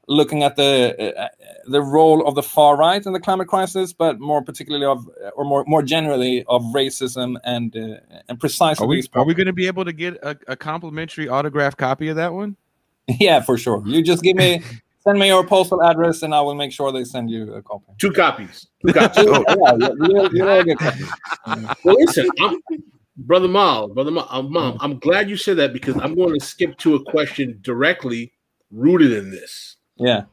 looking 0.07 0.43
at 0.43 0.55
the 0.55 1.15
uh, 1.17 1.27
the 1.65 1.81
role 1.81 2.27
of 2.27 2.35
the 2.35 2.43
far 2.43 2.75
right 2.75 3.05
in 3.05 3.13
the 3.13 3.19
climate 3.19 3.47
crisis, 3.47 3.93
but 3.93 4.19
more 4.19 4.41
particularly 4.41 4.85
of, 4.85 5.09
or 5.35 5.45
more 5.45 5.63
more 5.67 5.81
generally, 5.81 6.43
of 6.47 6.61
racism 6.73 7.37
and 7.43 7.75
uh, 7.75 7.97
and 8.27 8.39
precisely 8.39 8.83
Are 8.83 8.87
we 8.87 9.03
are 9.13 9.25
we 9.25 9.33
going 9.33 9.47
to 9.47 9.53
be 9.53 9.67
able 9.67 9.85
to 9.85 9.93
get 9.93 10.15
a, 10.23 10.37
a 10.47 10.55
complimentary 10.55 11.29
autographed 11.29 11.77
copy 11.77 12.09
of 12.09 12.15
that 12.17 12.33
one? 12.33 12.55
Yeah, 13.19 13.41
for 13.41 13.57
sure. 13.57 13.83
You 13.85 14.01
just 14.01 14.23
give 14.23 14.37
me 14.37 14.63
send 15.03 15.19
me 15.19 15.27
your 15.27 15.45
postal 15.45 15.83
address, 15.83 16.23
and 16.23 16.33
I 16.33 16.41
will 16.41 16.55
make 16.55 16.71
sure 16.71 16.91
they 16.91 17.03
send 17.03 17.29
you 17.29 17.53
a 17.53 17.61
copy. 17.61 17.85
Two 17.99 18.11
copies. 18.11 18.67
Two 18.85 18.93
copies. 18.93 19.23
yeah, 19.25 19.41
yeah, 19.77 19.89
you'll, 19.99 20.35
you'll 20.35 20.63
get 20.63 20.79
well, 21.83 21.95
listen, 21.99 22.27
I'm, 22.39 22.57
brother 23.17 23.47
Mal, 23.47 23.89
brother 23.89 24.11
Mal, 24.11 24.27
uh, 24.29 24.41
Malm, 24.41 24.77
I'm 24.79 24.99
glad 24.99 25.29
you 25.29 25.37
said 25.37 25.57
that 25.57 25.73
because 25.73 25.95
I'm 25.97 26.15
going 26.15 26.39
to 26.39 26.45
skip 26.45 26.77
to 26.79 26.95
a 26.95 27.03
question 27.03 27.59
directly 27.61 28.31
rooted 28.71 29.11
in 29.11 29.29
this. 29.29 29.77
Yeah. 29.97 30.23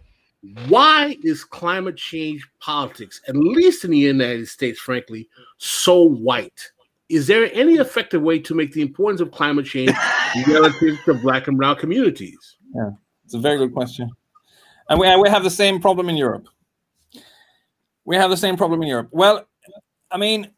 Why 0.69 1.17
is 1.23 1.45
climate 1.45 1.97
change 1.97 2.49
politics, 2.61 3.21
at 3.29 3.37
least 3.37 3.85
in 3.85 3.91
the 3.91 3.99
United 3.99 4.49
States, 4.49 4.81
frankly, 4.81 5.29
so 5.59 6.03
white? 6.03 6.71
Is 7.11 7.27
there 7.27 7.51
any 7.53 7.75
effective 7.75 8.23
way 8.23 8.39
to 8.39 8.55
make 8.55 8.73
the 8.73 8.81
importance 8.81 9.21
of 9.21 9.33
climate 9.33 9.67
change 9.67 9.93
relative 10.47 10.97
to 11.05 11.15
Black 11.15 11.49
and 11.49 11.59
Brown 11.59 11.77
communities? 11.77 12.57
Yeah, 12.75 12.91
it's 13.25 13.35
a 13.35 13.39
very 13.39 13.59
good 13.59 13.75
question. 13.75 14.11
And 14.91 14.99
we, 14.99 15.17
we 15.17 15.29
have 15.29 15.45
the 15.45 15.51
same 15.51 15.81
problem 15.81 16.09
in 16.09 16.17
Europe. 16.17 16.49
We 18.05 18.17
have 18.17 18.29
the 18.29 18.37
same 18.37 18.57
problem 18.57 18.83
in 18.83 18.89
Europe. 18.89 19.09
Well, 19.13 19.47
I 20.11 20.19
mean, 20.19 20.51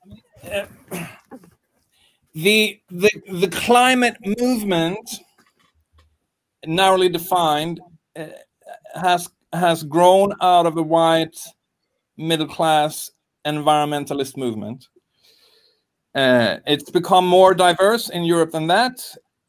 uh, 0.51 0.65
the, 2.35 2.81
the, 2.91 3.11
the 3.31 3.49
climate 3.49 4.17
movement, 4.25 5.07
narrowly 6.65 7.11
defined, 7.11 7.81
uh, 8.17 8.29
has, 8.95 9.29
has 9.53 9.83
grown 9.83 10.33
out 10.41 10.65
of 10.65 10.75
the 10.75 10.83
white 10.83 11.37
middle 12.17 12.47
class 12.47 13.11
environmentalist 13.47 14.39
movement. 14.39 14.89
Uh, 16.15 16.57
it's 16.67 16.91
become 16.91 17.27
more 17.27 17.53
diverse 17.53 18.09
in 18.09 18.25
Europe 18.25 18.53
than 18.53 18.67
that 18.69 18.99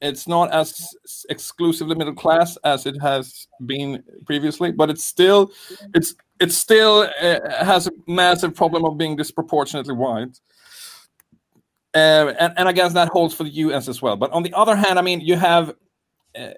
it's 0.03 0.27
not 0.27 0.51
as 0.51 0.95
exclusively 1.29 1.95
middle 1.95 2.13
class 2.13 2.57
as 2.63 2.85
it 2.85 3.01
has 3.01 3.47
been 3.65 4.03
previously 4.25 4.71
but 4.71 4.89
it's 4.89 5.03
still 5.03 5.51
it's 5.93 6.13
it 6.39 6.51
still 6.51 7.09
uh, 7.21 7.63
has 7.63 7.87
a 7.87 7.91
massive 8.07 8.53
problem 8.53 8.83
of 8.83 8.97
being 8.97 9.15
disproportionately 9.15 9.93
white. 9.93 10.39
Uh, 11.95 12.33
and, 12.39 12.53
and 12.57 12.67
i 12.67 12.71
guess 12.71 12.91
that 12.93 13.07
holds 13.07 13.33
for 13.33 13.43
the 13.43 13.51
us 13.51 13.87
as 13.87 14.01
well. 14.01 14.17
But 14.17 14.31
on 14.31 14.43
the 14.43 14.53
other 14.53 14.75
hand 14.75 14.97
i 14.99 15.01
mean 15.01 15.21
you 15.21 15.35
have 15.35 15.73
uh, 16.37 16.49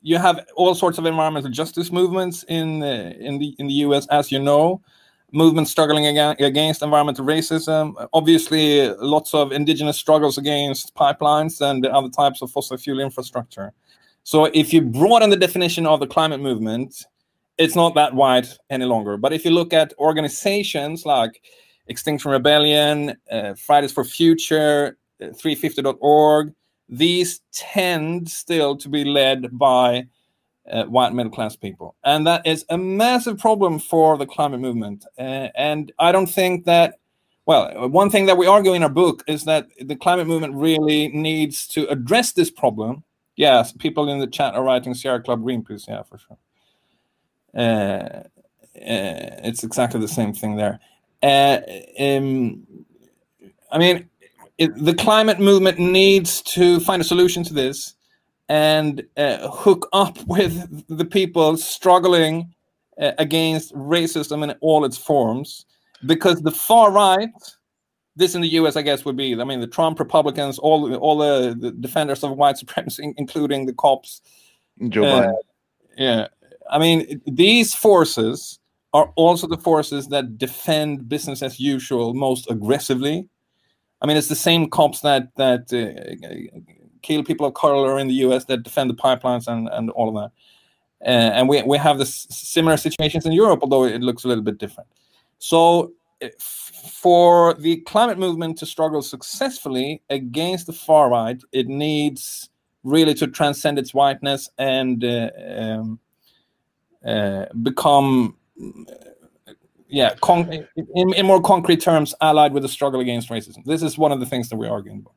you 0.00 0.16
have 0.16 0.46
all 0.56 0.74
sorts 0.74 0.98
of 0.98 1.04
environmental 1.06 1.50
justice 1.50 1.92
movements 1.92 2.44
in 2.48 2.82
uh, 2.82 3.12
in 3.18 3.38
the 3.38 3.54
in 3.58 3.66
the 3.68 3.74
us 3.74 4.06
as 4.08 4.32
you 4.32 4.38
know 4.38 4.80
movements 5.32 5.70
struggling 5.70 6.06
against 6.18 6.82
environmental 6.82 7.24
racism. 7.24 8.08
Obviously, 8.12 8.88
lots 8.94 9.34
of 9.34 9.52
indigenous 9.52 9.98
struggles 9.98 10.38
against 10.38 10.94
pipelines 10.94 11.60
and 11.60 11.84
other 11.86 12.08
types 12.08 12.42
of 12.42 12.50
fossil 12.50 12.76
fuel 12.76 13.00
infrastructure. 13.00 13.72
So, 14.22 14.46
if 14.46 14.72
you 14.72 14.82
broaden 14.82 15.30
the 15.30 15.36
definition 15.36 15.86
of 15.86 16.00
the 16.00 16.06
climate 16.06 16.40
movement, 16.40 17.06
it's 17.58 17.74
not 17.74 17.94
that 17.94 18.14
wide 18.14 18.48
any 18.70 18.84
longer. 18.84 19.16
But 19.16 19.32
if 19.32 19.44
you 19.44 19.50
look 19.50 19.72
at 19.72 19.92
organizations 19.98 21.04
like 21.04 21.42
Extinction 21.88 22.30
Rebellion, 22.30 23.16
uh, 23.30 23.54
Fridays 23.54 23.92
for 23.92 24.04
Future, 24.04 24.98
uh, 25.22 25.26
350.org, 25.26 26.52
these 26.88 27.40
tend 27.52 28.30
still 28.30 28.76
to 28.76 28.88
be 28.88 29.04
led 29.04 29.58
by 29.58 30.06
uh, 30.70 30.84
white 30.84 31.12
middle 31.12 31.32
class 31.32 31.56
people. 31.56 31.94
And 32.04 32.26
that 32.26 32.46
is 32.46 32.64
a 32.68 32.78
massive 32.78 33.38
problem 33.38 33.78
for 33.78 34.16
the 34.16 34.26
climate 34.26 34.60
movement. 34.60 35.04
Uh, 35.18 35.48
and 35.54 35.92
I 35.98 36.12
don't 36.12 36.26
think 36.26 36.64
that, 36.64 36.98
well, 37.46 37.88
one 37.88 38.10
thing 38.10 38.26
that 38.26 38.36
we 38.36 38.46
argue 38.46 38.74
in 38.74 38.82
our 38.82 38.88
book 38.88 39.24
is 39.26 39.44
that 39.44 39.68
the 39.80 39.96
climate 39.96 40.26
movement 40.26 40.54
really 40.54 41.08
needs 41.08 41.66
to 41.68 41.86
address 41.88 42.32
this 42.32 42.50
problem. 42.50 43.04
Yes, 43.36 43.72
people 43.72 44.08
in 44.08 44.18
the 44.18 44.26
chat 44.26 44.54
are 44.54 44.64
writing 44.64 44.94
Sierra 44.94 45.22
Club 45.22 45.42
Greenpeace, 45.42 45.88
yeah, 45.88 46.02
for 46.02 46.18
sure. 46.18 46.38
Uh, 47.56 48.24
uh, 48.80 49.40
it's 49.44 49.64
exactly 49.64 50.00
the 50.00 50.08
same 50.08 50.32
thing 50.32 50.56
there. 50.56 50.80
Uh, 51.22 51.60
um, 51.98 52.66
I 53.70 53.78
mean, 53.78 54.08
it, 54.58 54.70
the 54.76 54.94
climate 54.94 55.40
movement 55.40 55.78
needs 55.78 56.42
to 56.42 56.80
find 56.80 57.00
a 57.00 57.04
solution 57.04 57.42
to 57.44 57.54
this 57.54 57.94
and 58.48 59.04
uh, 59.16 59.48
hook 59.48 59.88
up 59.92 60.18
with 60.26 60.84
the 60.88 61.04
people 61.04 61.56
struggling 61.56 62.54
uh, 63.00 63.12
against 63.18 63.74
racism 63.74 64.42
in 64.42 64.56
all 64.60 64.84
its 64.84 64.98
forms. 64.98 65.66
Because 66.06 66.40
the 66.42 66.52
far 66.52 66.92
right 66.92 67.30
this 68.18 68.34
in 68.34 68.42
the 68.42 68.48
US 68.48 68.76
I 68.76 68.82
guess 68.82 69.04
would 69.04 69.16
be 69.16 69.40
I 69.40 69.44
mean 69.44 69.60
the 69.60 69.66
Trump 69.66 69.98
Republicans 69.98 70.58
all 70.58 70.94
all 70.96 71.16
the, 71.16 71.56
the 71.58 71.70
defenders 71.70 72.22
of 72.22 72.32
white 72.36 72.58
supremacy 72.62 73.14
including 73.16 73.64
the 73.64 73.72
cops. 73.72 74.20
Joe 74.88 75.04
uh, 75.04 75.22
Biden. 75.22 75.34
yeah 75.96 76.28
I 76.70 76.78
mean 76.78 77.22
these 77.26 77.74
forces 77.74 78.58
are 78.92 79.12
also 79.16 79.46
the 79.46 79.56
forces 79.56 80.08
that 80.08 80.36
defend 80.36 81.08
business 81.08 81.42
as 81.42 81.60
usual 81.60 82.14
most 82.14 82.50
aggressively. 82.50 83.28
I 84.02 84.06
mean 84.06 84.16
it's 84.16 84.28
the 84.28 84.34
same 84.34 84.68
cops 84.68 85.00
that 85.00 85.28
that 85.36 85.72
uh, 85.72 86.58
kill 87.08 87.24
people 87.24 87.46
of 87.46 87.54
color 87.54 87.98
in 87.98 88.08
the 88.08 88.14
US 88.26 88.44
that 88.46 88.62
defend 88.62 88.90
the 88.90 88.94
pipelines 88.94 89.48
and, 89.48 89.68
and 89.72 89.90
all 89.90 90.08
of 90.08 90.14
that. 90.14 90.30
Uh, 91.00 91.30
and 91.36 91.48
we, 91.48 91.62
we 91.62 91.78
have 91.78 91.98
this 91.98 92.26
similar 92.30 92.76
situations 92.76 93.24
in 93.24 93.32
Europe, 93.32 93.60
although 93.62 93.84
it 93.84 94.02
looks 94.02 94.24
a 94.24 94.28
little 94.28 94.44
bit 94.44 94.58
different. 94.58 94.88
So, 95.38 95.92
uh, 96.22 96.28
for 96.38 97.54
the 97.54 97.76
climate 97.92 98.18
movement 98.18 98.58
to 98.58 98.66
struggle 98.66 99.02
successfully 99.02 100.02
against 100.10 100.66
the 100.66 100.72
far 100.72 101.08
right, 101.10 101.40
it 101.52 101.68
needs 101.68 102.50
really 102.82 103.14
to 103.14 103.26
transcend 103.26 103.78
its 103.78 103.94
whiteness 103.94 104.50
and 104.58 105.04
uh, 105.04 105.30
um, 105.56 106.00
uh, 107.06 107.46
become, 107.62 108.36
yeah, 109.88 110.14
con- 110.20 110.66
in, 110.94 111.14
in 111.14 111.26
more 111.26 111.40
concrete 111.40 111.80
terms, 111.80 112.14
allied 112.20 112.52
with 112.52 112.64
the 112.64 112.68
struggle 112.68 113.00
against 113.00 113.28
racism. 113.30 113.64
This 113.64 113.82
is 113.82 113.96
one 113.96 114.10
of 114.10 114.18
the 114.18 114.26
things 114.26 114.48
that 114.48 114.56
we're 114.56 114.70
arguing 114.70 115.00
about. 115.00 115.14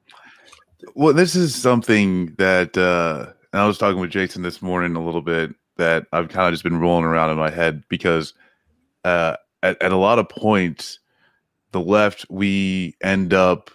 Well, 0.96 1.13
this 1.13 1.36
is 1.36 1.56
something 1.56 2.34
that 2.38 2.78
uh, 2.78 3.34
I 3.54 3.65
was 3.67 3.78
talking 3.78 4.00
with 4.00 4.12
Jason 4.12 4.41
this 4.41 4.62
morning 4.62 4.96
a 4.96 5.04
little 5.04 5.22
bit 5.22 5.54
that 5.78 6.08
I've 6.12 6.30
kind 6.30 6.48
of 6.48 6.54
just 6.54 6.63
been 6.63 6.80
rolling 6.80 7.06
around 7.06 7.32
in 7.32 7.38
my 7.38 7.50
head 7.50 7.84
because 7.89 8.34
uh, 9.04 9.38
at, 9.63 9.82
at 9.82 9.91
a 9.91 9.98
lot 9.98 10.20
of 10.20 10.30
points, 10.30 11.00
the 11.72 11.82
left 11.82 12.26
we 12.30 12.96
end 13.04 13.34
up 13.34 13.72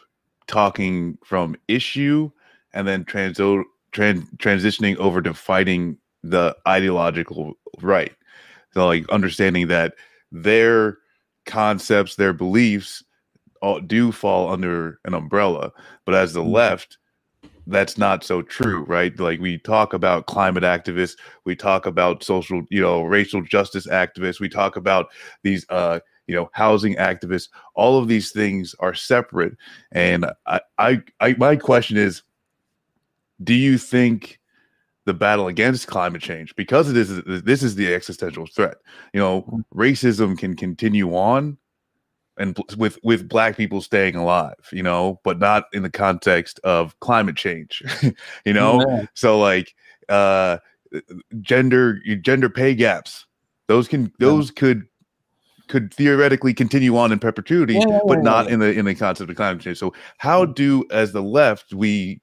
talking 0.46 1.18
from 1.24 1.56
issue 1.68 2.30
and 2.72 2.86
then 2.86 3.04
transo- 3.04 3.64
tran- 3.92 4.28
transitioning 4.38 4.96
over 4.96 5.22
to 5.22 5.34
fighting 5.34 5.98
the 6.22 6.56
ideological 6.66 7.54
right. 7.80 8.12
So, 8.74 8.86
like 8.86 9.08
understanding 9.08 9.68
that 9.68 9.94
their 10.32 10.98
concepts, 11.46 12.16
their 12.16 12.32
beliefs 12.32 13.02
all 13.62 13.80
do 13.80 14.12
fall 14.12 14.50
under 14.50 14.98
an 15.04 15.14
umbrella 15.14 15.72
but 16.04 16.14
as 16.14 16.32
the 16.32 16.42
left 16.42 16.98
that's 17.68 17.98
not 17.98 18.22
so 18.22 18.42
true 18.42 18.84
right? 18.84 19.18
Like 19.18 19.40
we 19.40 19.58
talk 19.58 19.92
about 19.92 20.26
climate 20.26 20.62
activists 20.62 21.16
we 21.44 21.56
talk 21.56 21.86
about 21.86 22.22
social 22.22 22.62
you 22.70 22.80
know 22.80 23.02
racial 23.02 23.42
justice 23.42 23.86
activists 23.86 24.40
we 24.40 24.48
talk 24.48 24.76
about 24.76 25.08
these 25.42 25.66
uh 25.68 25.98
you 26.26 26.34
know 26.34 26.48
housing 26.52 26.94
activists. 26.96 27.48
All 27.74 27.98
of 27.98 28.08
these 28.08 28.30
things 28.30 28.74
are 28.78 28.94
separate 28.94 29.56
and 29.92 30.26
i 30.46 30.60
i, 30.78 31.02
I 31.20 31.34
my 31.38 31.56
question 31.56 31.96
is 31.96 32.22
do 33.42 33.54
you 33.54 33.78
think 33.78 34.38
the 35.06 35.14
battle 35.14 35.46
against 35.46 35.86
climate 35.86 36.20
change 36.20 36.54
because 36.56 36.90
it 36.90 36.96
is 36.96 37.22
this 37.24 37.62
is 37.62 37.76
the 37.76 37.94
existential 37.94 38.44
threat. 38.46 38.76
You 39.14 39.20
know, 39.20 39.62
racism 39.72 40.36
can 40.36 40.56
continue 40.56 41.14
on 41.14 41.56
and 42.38 42.56
with 42.76 42.98
with 43.02 43.28
black 43.28 43.56
people 43.56 43.80
staying 43.80 44.16
alive, 44.16 44.54
you 44.72 44.82
know, 44.82 45.20
but 45.24 45.38
not 45.38 45.64
in 45.72 45.82
the 45.82 45.90
context 45.90 46.60
of 46.64 46.98
climate 47.00 47.36
change. 47.36 47.82
you 48.44 48.52
know? 48.52 48.80
Yeah. 48.88 49.06
So 49.14 49.38
like 49.38 49.74
uh 50.08 50.58
gender 51.40 52.00
gender 52.20 52.48
pay 52.48 52.74
gaps, 52.74 53.26
those 53.68 53.88
can 53.88 54.12
those 54.18 54.50
could 54.50 54.86
could 55.68 55.92
theoretically 55.92 56.54
continue 56.54 56.96
on 56.96 57.10
in 57.10 57.18
perpetuity, 57.18 57.74
Yeah, 57.74 57.84
yeah, 57.88 57.98
but 58.06 58.18
yeah, 58.18 58.22
not 58.22 58.46
yeah. 58.46 58.54
in 58.54 58.60
the 58.60 58.72
in 58.72 58.84
the 58.84 58.94
concept 58.94 59.30
of 59.30 59.36
climate 59.36 59.62
change. 59.62 59.78
So 59.78 59.94
how 60.18 60.44
do 60.44 60.84
as 60.90 61.12
the 61.12 61.22
left 61.22 61.72
we 61.72 62.20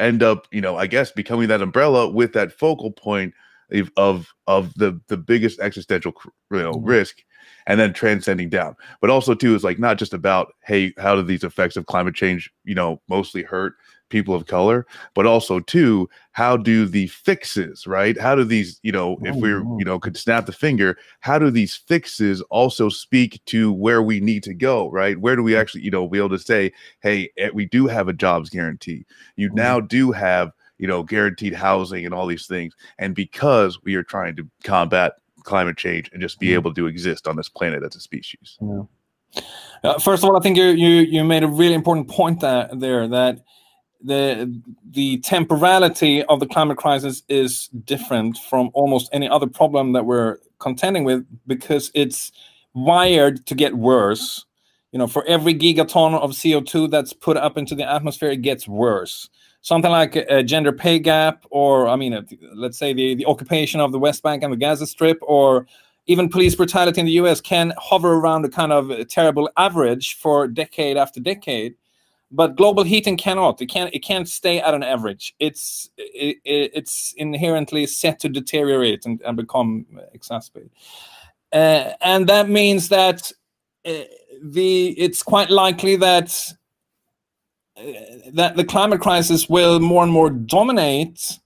end 0.00 0.22
up, 0.22 0.46
you 0.50 0.60
know, 0.60 0.76
I 0.76 0.86
guess 0.86 1.10
becoming 1.12 1.48
that 1.48 1.62
umbrella 1.62 2.08
with 2.08 2.32
that 2.32 2.52
focal 2.52 2.90
point 2.92 3.34
of 3.72 3.90
of, 3.96 4.28
of 4.46 4.74
the 4.74 5.00
the 5.08 5.16
biggest 5.16 5.60
existential 5.60 6.12
you 6.50 6.58
know 6.58 6.74
Mhm. 6.74 6.86
risk 6.86 7.18
and 7.66 7.78
then 7.78 7.92
transcending 7.92 8.48
down. 8.48 8.76
But 9.00 9.10
also 9.10 9.34
too 9.34 9.54
is 9.54 9.64
like 9.64 9.78
not 9.78 9.98
just 9.98 10.14
about 10.14 10.54
hey, 10.64 10.92
how 10.98 11.14
do 11.14 11.22
these 11.22 11.44
effects 11.44 11.76
of 11.76 11.86
climate 11.86 12.14
change, 12.14 12.50
you 12.64 12.74
know, 12.74 13.00
mostly 13.08 13.42
hurt 13.42 13.74
people 14.10 14.34
of 14.34 14.46
color, 14.46 14.86
but 15.14 15.26
also 15.26 15.58
too, 15.58 16.08
how 16.32 16.56
do 16.56 16.86
the 16.86 17.06
fixes, 17.08 17.86
right? 17.86 18.20
How 18.20 18.34
do 18.34 18.44
these, 18.44 18.78
you 18.82 18.92
know, 18.92 19.18
if 19.24 19.34
we're, 19.36 19.62
Mhm. 19.62 19.78
you 19.78 19.84
know, 19.84 19.98
could 19.98 20.16
snap 20.16 20.46
the 20.46 20.52
finger, 20.52 20.96
how 21.20 21.38
do 21.38 21.50
these 21.50 21.74
fixes 21.74 22.40
also 22.42 22.88
speak 22.88 23.40
to 23.46 23.72
where 23.72 24.02
we 24.02 24.20
need 24.20 24.42
to 24.44 24.54
go, 24.54 24.88
right? 24.90 25.18
Where 25.18 25.34
do 25.36 25.42
we 25.42 25.56
actually, 25.56 25.82
you 25.82 25.90
know, 25.90 26.06
be 26.06 26.18
able 26.18 26.28
to 26.30 26.38
say, 26.38 26.72
hey, 27.00 27.30
eh, 27.38 27.50
we 27.52 27.66
do 27.66 27.86
have 27.86 28.06
a 28.08 28.12
jobs 28.12 28.50
guarantee. 28.50 29.04
You 29.36 29.50
Mhm. 29.50 29.54
now 29.56 29.80
do 29.80 30.12
have, 30.12 30.52
you 30.78 30.86
know, 30.86 31.02
guaranteed 31.02 31.54
housing 31.54 32.04
and 32.04 32.14
all 32.14 32.26
these 32.26 32.46
things. 32.46 32.74
And 32.98 33.14
because 33.14 33.82
we 33.82 33.94
are 33.96 34.04
trying 34.04 34.36
to 34.36 34.48
combat 34.62 35.14
climate 35.44 35.76
change 35.76 36.10
and 36.12 36.20
just 36.20 36.40
be 36.40 36.54
able 36.54 36.74
to 36.74 36.86
exist 36.86 37.28
on 37.28 37.36
this 37.36 37.48
planet 37.48 37.82
as 37.84 37.94
a 37.94 38.00
species. 38.00 38.58
Uh, 39.84 39.98
first 39.98 40.22
of 40.22 40.30
all, 40.30 40.36
I 40.36 40.40
think 40.40 40.56
you 40.56 40.66
you 40.66 41.02
you 41.02 41.24
made 41.24 41.42
a 41.42 41.48
really 41.48 41.74
important 41.74 42.08
point 42.08 42.40
that 42.40 42.80
there 42.80 43.06
that 43.08 43.40
the 44.02 44.60
the 44.90 45.18
temporality 45.18 46.22
of 46.24 46.40
the 46.40 46.46
climate 46.46 46.78
crisis 46.78 47.22
is 47.28 47.68
different 47.84 48.38
from 48.38 48.70
almost 48.74 49.08
any 49.12 49.28
other 49.28 49.46
problem 49.46 49.92
that 49.92 50.04
we're 50.04 50.38
contending 50.58 51.04
with 51.04 51.26
because 51.46 51.90
it's 51.94 52.32
wired 52.74 53.46
to 53.46 53.54
get 53.54 53.74
worse. 53.74 54.44
You 54.92 54.98
know, 54.98 55.06
for 55.08 55.24
every 55.26 55.54
gigaton 55.54 56.14
of 56.14 56.30
CO2 56.30 56.90
that's 56.90 57.12
put 57.12 57.36
up 57.36 57.58
into 57.58 57.74
the 57.74 57.90
atmosphere, 57.90 58.30
it 58.30 58.42
gets 58.42 58.68
worse. 58.68 59.28
Something 59.64 59.90
like 59.90 60.14
a, 60.14 60.42
gender 60.42 60.72
pay 60.72 60.98
gap, 60.98 61.46
or 61.48 61.88
I 61.88 61.96
mean, 61.96 62.12
let's 62.52 62.76
say 62.76 62.92
the, 62.92 63.14
the 63.14 63.24
occupation 63.24 63.80
of 63.80 63.92
the 63.92 63.98
West 63.98 64.22
Bank 64.22 64.42
and 64.42 64.52
the 64.52 64.58
Gaza 64.58 64.86
Strip, 64.86 65.16
or 65.22 65.66
even 66.04 66.28
police 66.28 66.54
brutality 66.54 67.00
in 67.00 67.06
the 67.06 67.12
US 67.12 67.40
can 67.40 67.72
hover 67.78 68.12
around 68.12 68.44
a 68.44 68.50
kind 68.50 68.72
of 68.74 68.92
terrible 69.08 69.48
average 69.56 70.16
for 70.18 70.46
decade 70.46 70.98
after 70.98 71.18
decade. 71.18 71.76
But 72.30 72.56
global 72.56 72.82
heating 72.82 73.16
cannot. 73.16 73.62
It 73.62 73.66
can't. 73.70 73.94
It 73.94 74.00
can't 74.00 74.28
stay 74.28 74.60
at 74.60 74.74
an 74.74 74.82
average. 74.82 75.34
It's 75.38 75.88
it, 75.96 76.36
it- 76.44 76.72
it's 76.74 77.14
inherently 77.16 77.86
set 77.86 78.20
to 78.20 78.28
deteriorate 78.28 79.06
and, 79.06 79.22
and 79.22 79.34
become 79.34 79.86
exacerbated. 80.12 80.72
Uh, 81.54 81.92
and 82.02 82.26
that 82.28 82.50
means 82.50 82.90
that 82.90 83.32
uh, 83.86 83.92
the 84.42 84.88
it's 84.98 85.22
quite 85.22 85.48
likely 85.48 85.96
that 85.96 86.52
that 87.76 88.54
the 88.56 88.64
climate 88.64 89.00
crisis 89.00 89.48
will 89.48 89.80
more 89.80 90.02
and 90.02 90.12
more 90.12 90.30
dominate 90.30 91.38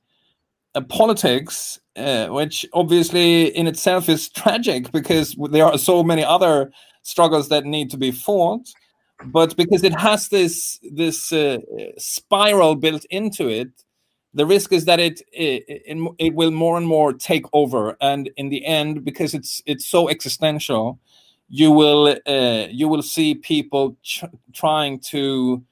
uh, 0.75 0.83
politics, 0.83 1.81
uh, 1.97 2.27
which 2.29 2.67
obviously 2.75 3.47
in 3.57 3.67
itself 3.67 4.09
is 4.09 4.29
tragic 4.29 4.93
because 4.93 5.35
there 5.51 5.65
are 5.65 5.79
so 5.79 6.03
many 6.03 6.23
other 6.23 6.71
struggles 7.03 7.49
that 7.49 7.65
need 7.65 7.91
to 7.91 7.97
be 7.97 8.11
fought. 8.11 8.69
But 9.25 9.57
because 9.57 9.83
it 9.83 9.99
has 9.99 10.29
this 10.29 10.79
this 10.93 11.33
uh, 11.33 11.59
spiral 11.97 12.77
built 12.77 13.05
into 13.11 13.49
it, 13.49 13.69
the 14.33 14.47
risk 14.47 14.73
is 14.73 14.85
that 14.85 15.01
it, 15.01 15.23
it 15.33 15.65
it 15.67 16.15
it 16.19 16.35
will 16.35 16.53
more 16.53 16.77
and 16.77 16.87
more 16.87 17.13
take 17.13 17.47
over, 17.53 17.97
and 18.01 18.31
in 18.37 18.51
the 18.51 18.65
end, 18.65 19.05
because 19.05 19.35
it's 19.35 19.61
it's 19.67 19.87
so 19.87 20.09
existential, 20.09 21.01
you 21.49 21.73
will 21.73 22.17
uh, 22.27 22.69
you 22.71 22.87
will 22.87 23.03
see 23.03 23.35
people 23.35 23.97
trying 24.53 25.01
to 25.01 25.65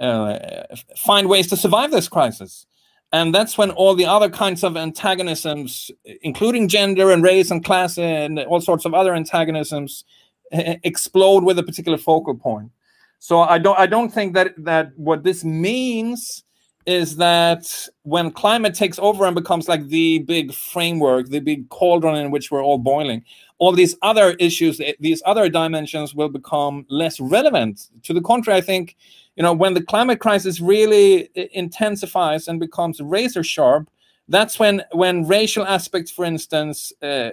uh, 0.00 0.76
find 0.96 1.28
ways 1.28 1.46
to 1.48 1.56
survive 1.56 1.90
this 1.90 2.08
crisis. 2.08 2.66
And 3.12 3.34
that's 3.34 3.58
when 3.58 3.70
all 3.72 3.94
the 3.94 4.06
other 4.06 4.30
kinds 4.30 4.62
of 4.62 4.76
antagonisms, 4.76 5.90
including 6.22 6.68
gender 6.68 7.10
and 7.10 7.22
race 7.22 7.50
and 7.50 7.64
class 7.64 7.98
and 7.98 8.38
all 8.38 8.60
sorts 8.60 8.84
of 8.84 8.94
other 8.94 9.14
antagonisms, 9.14 10.04
explode 10.52 11.44
with 11.44 11.58
a 11.58 11.62
particular 11.62 11.98
focal 11.98 12.36
point. 12.36 12.70
So 13.18 13.40
I 13.40 13.58
don't 13.58 13.78
I 13.78 13.86
don't 13.86 14.10
think 14.12 14.34
that 14.34 14.54
that 14.58 14.92
what 14.96 15.24
this 15.24 15.44
means 15.44 16.44
is 16.86 17.16
that 17.16 17.88
when 18.02 18.30
climate 18.30 18.74
takes 18.74 18.98
over 18.98 19.26
and 19.26 19.34
becomes 19.34 19.68
like 19.68 19.88
the 19.88 20.20
big 20.20 20.54
framework, 20.54 21.28
the 21.28 21.40
big 21.40 21.68
cauldron 21.68 22.16
in 22.16 22.30
which 22.30 22.50
we're 22.50 22.64
all 22.64 22.78
boiling, 22.78 23.22
all 23.58 23.72
these 23.72 23.94
other 24.00 24.30
issues, 24.40 24.80
eh, 24.80 24.94
these 24.98 25.22
other 25.26 25.48
dimensions 25.48 26.14
will 26.14 26.30
become 26.30 26.86
less 26.88 27.20
relevant. 27.20 27.90
To 28.04 28.14
the 28.14 28.22
contrary, 28.22 28.58
I 28.58 28.62
think, 28.62 28.96
you 29.40 29.42
know, 29.42 29.54
when 29.54 29.72
the 29.72 29.82
climate 29.82 30.20
crisis 30.20 30.60
really 30.60 31.30
intensifies 31.54 32.46
and 32.46 32.60
becomes 32.60 33.00
razor 33.00 33.42
sharp, 33.42 33.88
that's 34.28 34.58
when 34.58 34.82
when 34.92 35.26
racial 35.26 35.64
aspects, 35.66 36.10
for 36.10 36.26
instance, 36.26 36.92
uh, 37.00 37.30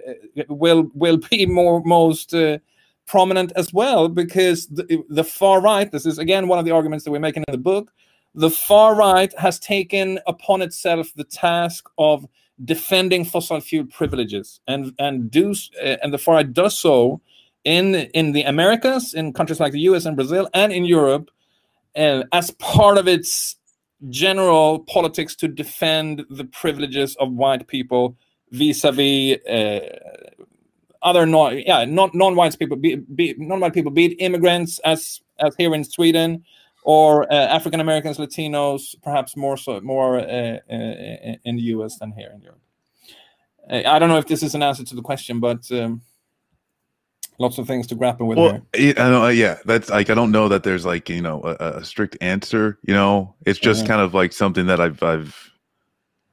will 0.48 0.90
will 0.94 1.18
be 1.18 1.46
more 1.46 1.82
most 1.84 2.34
uh, 2.34 2.60
prominent 3.08 3.52
as 3.58 3.74
well, 3.74 4.08
because 4.08 4.68
the, 4.68 5.04
the 5.10 5.26
far 5.26 5.60
right. 5.60 5.92
This 5.92 6.06
is 6.06 6.18
again 6.18 6.48
one 6.48 6.60
of 6.60 6.64
the 6.64 6.72
arguments 6.72 7.04
that 7.04 7.12
we're 7.12 7.20
making 7.20 7.44
in 7.46 7.52
the 7.52 7.58
book. 7.58 7.92
The 8.36 8.52
far 8.52 8.96
right 8.96 9.38
has 9.38 9.60
taken 9.60 10.18
upon 10.28 10.62
itself 10.62 11.12
the 11.18 11.26
task 11.26 11.90
of 11.98 12.26
defending 12.64 13.26
fossil 13.26 13.60
fuel 13.60 13.86
privileges 13.88 14.62
and 14.66 14.94
and 14.98 15.30
do 15.30 15.54
uh, 15.84 15.98
and 16.02 16.14
the 16.14 16.18
far 16.18 16.36
right 16.36 16.54
does 16.54 16.78
so 16.78 17.20
in 17.66 17.96
in 18.14 18.32
the 18.32 18.44
Americas, 18.44 19.14
in 19.14 19.34
countries 19.34 19.60
like 19.60 19.74
the 19.74 19.88
U.S. 19.92 20.06
and 20.06 20.16
Brazil, 20.16 20.48
and 20.54 20.72
in 20.72 20.86
Europe, 20.86 21.32
uh, 21.98 22.24
as 22.32 22.52
part 22.52 22.98
of 22.98 23.08
its 23.08 23.56
general 24.10 24.80
politics 24.80 25.36
to 25.36 25.48
defend 25.48 26.24
the 26.30 26.46
privileges 26.46 27.16
of 27.16 27.32
white 27.32 27.68
people 27.68 28.16
vis-a-vis 28.52 29.38
uh, 29.48 29.80
other 31.02 31.26
non 31.26 31.58
yeah 31.60 31.86
non 31.86 32.10
non-white 32.14 32.58
people 32.58 32.78
be, 32.78 32.96
be 32.96 33.36
non-white 33.38 33.74
people 33.74 33.92
be 33.92 34.06
it 34.06 34.16
immigrants 34.20 34.80
as 34.80 35.22
as 35.40 35.56
here 35.58 35.74
in 35.74 35.84
Sweden 35.84 36.44
or 36.84 37.32
uh, 37.32 37.36
African 37.36 37.80
Americans 37.80 38.18
Latinos 38.18 38.96
perhaps 39.02 39.36
more 39.36 39.58
so 39.58 39.82
more 39.82 40.20
uh, 40.20 40.60
uh, 40.70 41.36
in 41.44 41.56
the 41.56 41.64
US 41.74 41.98
than 41.98 42.12
here 42.12 42.32
in 42.34 42.42
Europe. 42.42 42.62
I 43.70 44.00
don't 44.00 44.08
know 44.08 44.18
if 44.18 44.28
this 44.28 44.44
is 44.44 44.56
an 44.56 44.64
answer 44.64 44.84
to 44.86 44.96
the 44.96 45.02
question 45.02 45.40
but 45.40 45.70
um, 45.72 46.02
lots 47.40 47.58
of 47.58 47.68
things 47.68 47.88
to 47.88 47.96
grapple 47.96 48.28
with 48.28 48.38
Well, 48.38 48.62
it- 48.74 49.00
I 49.00 49.10
know, 49.10 49.28
yeah, 49.28 49.58
that's 49.66 49.90
like 49.90 50.10
I 50.10 50.14
don't 50.14 50.32
know 50.32 50.48
that 50.50 50.64
there's 50.64 50.86
like 50.86 51.10
you 51.10 51.22
know 51.22 51.42
a, 51.44 51.78
a 51.80 51.86
strict 51.86 52.18
answer. 52.22 52.78
You 52.84 52.94
know, 52.94 53.36
it's 53.46 53.60
just 53.60 53.84
Mhm. 53.84 53.88
kind 53.88 54.02
of 54.02 54.14
like 54.14 54.34
something 54.34 54.66
that 54.68 54.80
I've 54.80 55.02
I've 55.04 55.52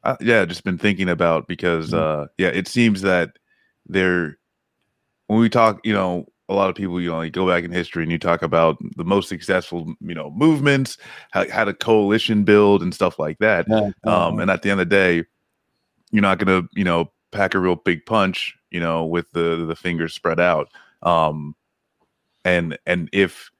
uh, 0.04 0.16
yeah 0.20 0.44
just 0.44 0.64
been 0.64 0.78
thinking 0.78 1.08
about 1.08 1.48
because 1.48 1.92
Mhm. 1.92 1.98
uh 1.98 2.26
yeah, 2.38 2.48
it 2.48 2.68
seems 2.68 3.02
that 3.02 3.38
there 3.86 4.38
when 5.28 5.40
we 5.40 5.48
talk, 5.48 5.80
you 5.84 5.92
know, 5.94 6.26
a 6.50 6.54
lot 6.54 6.68
of 6.68 6.76
people, 6.76 7.00
you 7.00 7.10
know, 7.10 7.22
you 7.22 7.30
go 7.30 7.46
back 7.48 7.64
in 7.64 7.72
history 7.72 8.02
and 8.02 8.12
you 8.12 8.18
talk 8.18 8.42
about 8.42 8.76
the 8.96 9.04
most 9.04 9.28
successful, 9.28 9.94
you 10.00 10.14
know, 10.14 10.30
movements, 10.32 10.98
how, 11.30 11.48
how 11.50 11.64
to 11.64 11.72
coalition 11.72 12.44
build 12.44 12.82
and 12.82 12.94
stuff 12.94 13.18
like 13.18 13.38
that. 13.38 13.66
Yeah, 13.68 13.90
Um, 14.04 14.38
and 14.40 14.50
at 14.50 14.60
the 14.62 14.70
end 14.70 14.80
of 14.80 14.88
the 14.90 14.94
day, 14.94 15.24
you're 16.10 16.20
not 16.22 16.38
going 16.38 16.62
to, 16.62 16.68
you 16.74 16.84
know, 16.84 17.10
pack 17.32 17.54
a 17.54 17.58
real 17.58 17.76
big 17.76 18.04
punch, 18.06 18.54
you 18.70 18.80
know, 18.80 19.04
with 19.06 19.30
the 19.32 19.64
the 19.66 19.74
fingers 19.76 20.12
spread 20.14 20.38
out. 20.38 20.68
Um, 21.04 21.54
and 22.44 22.78
and 22.86 23.08
if 23.12 23.50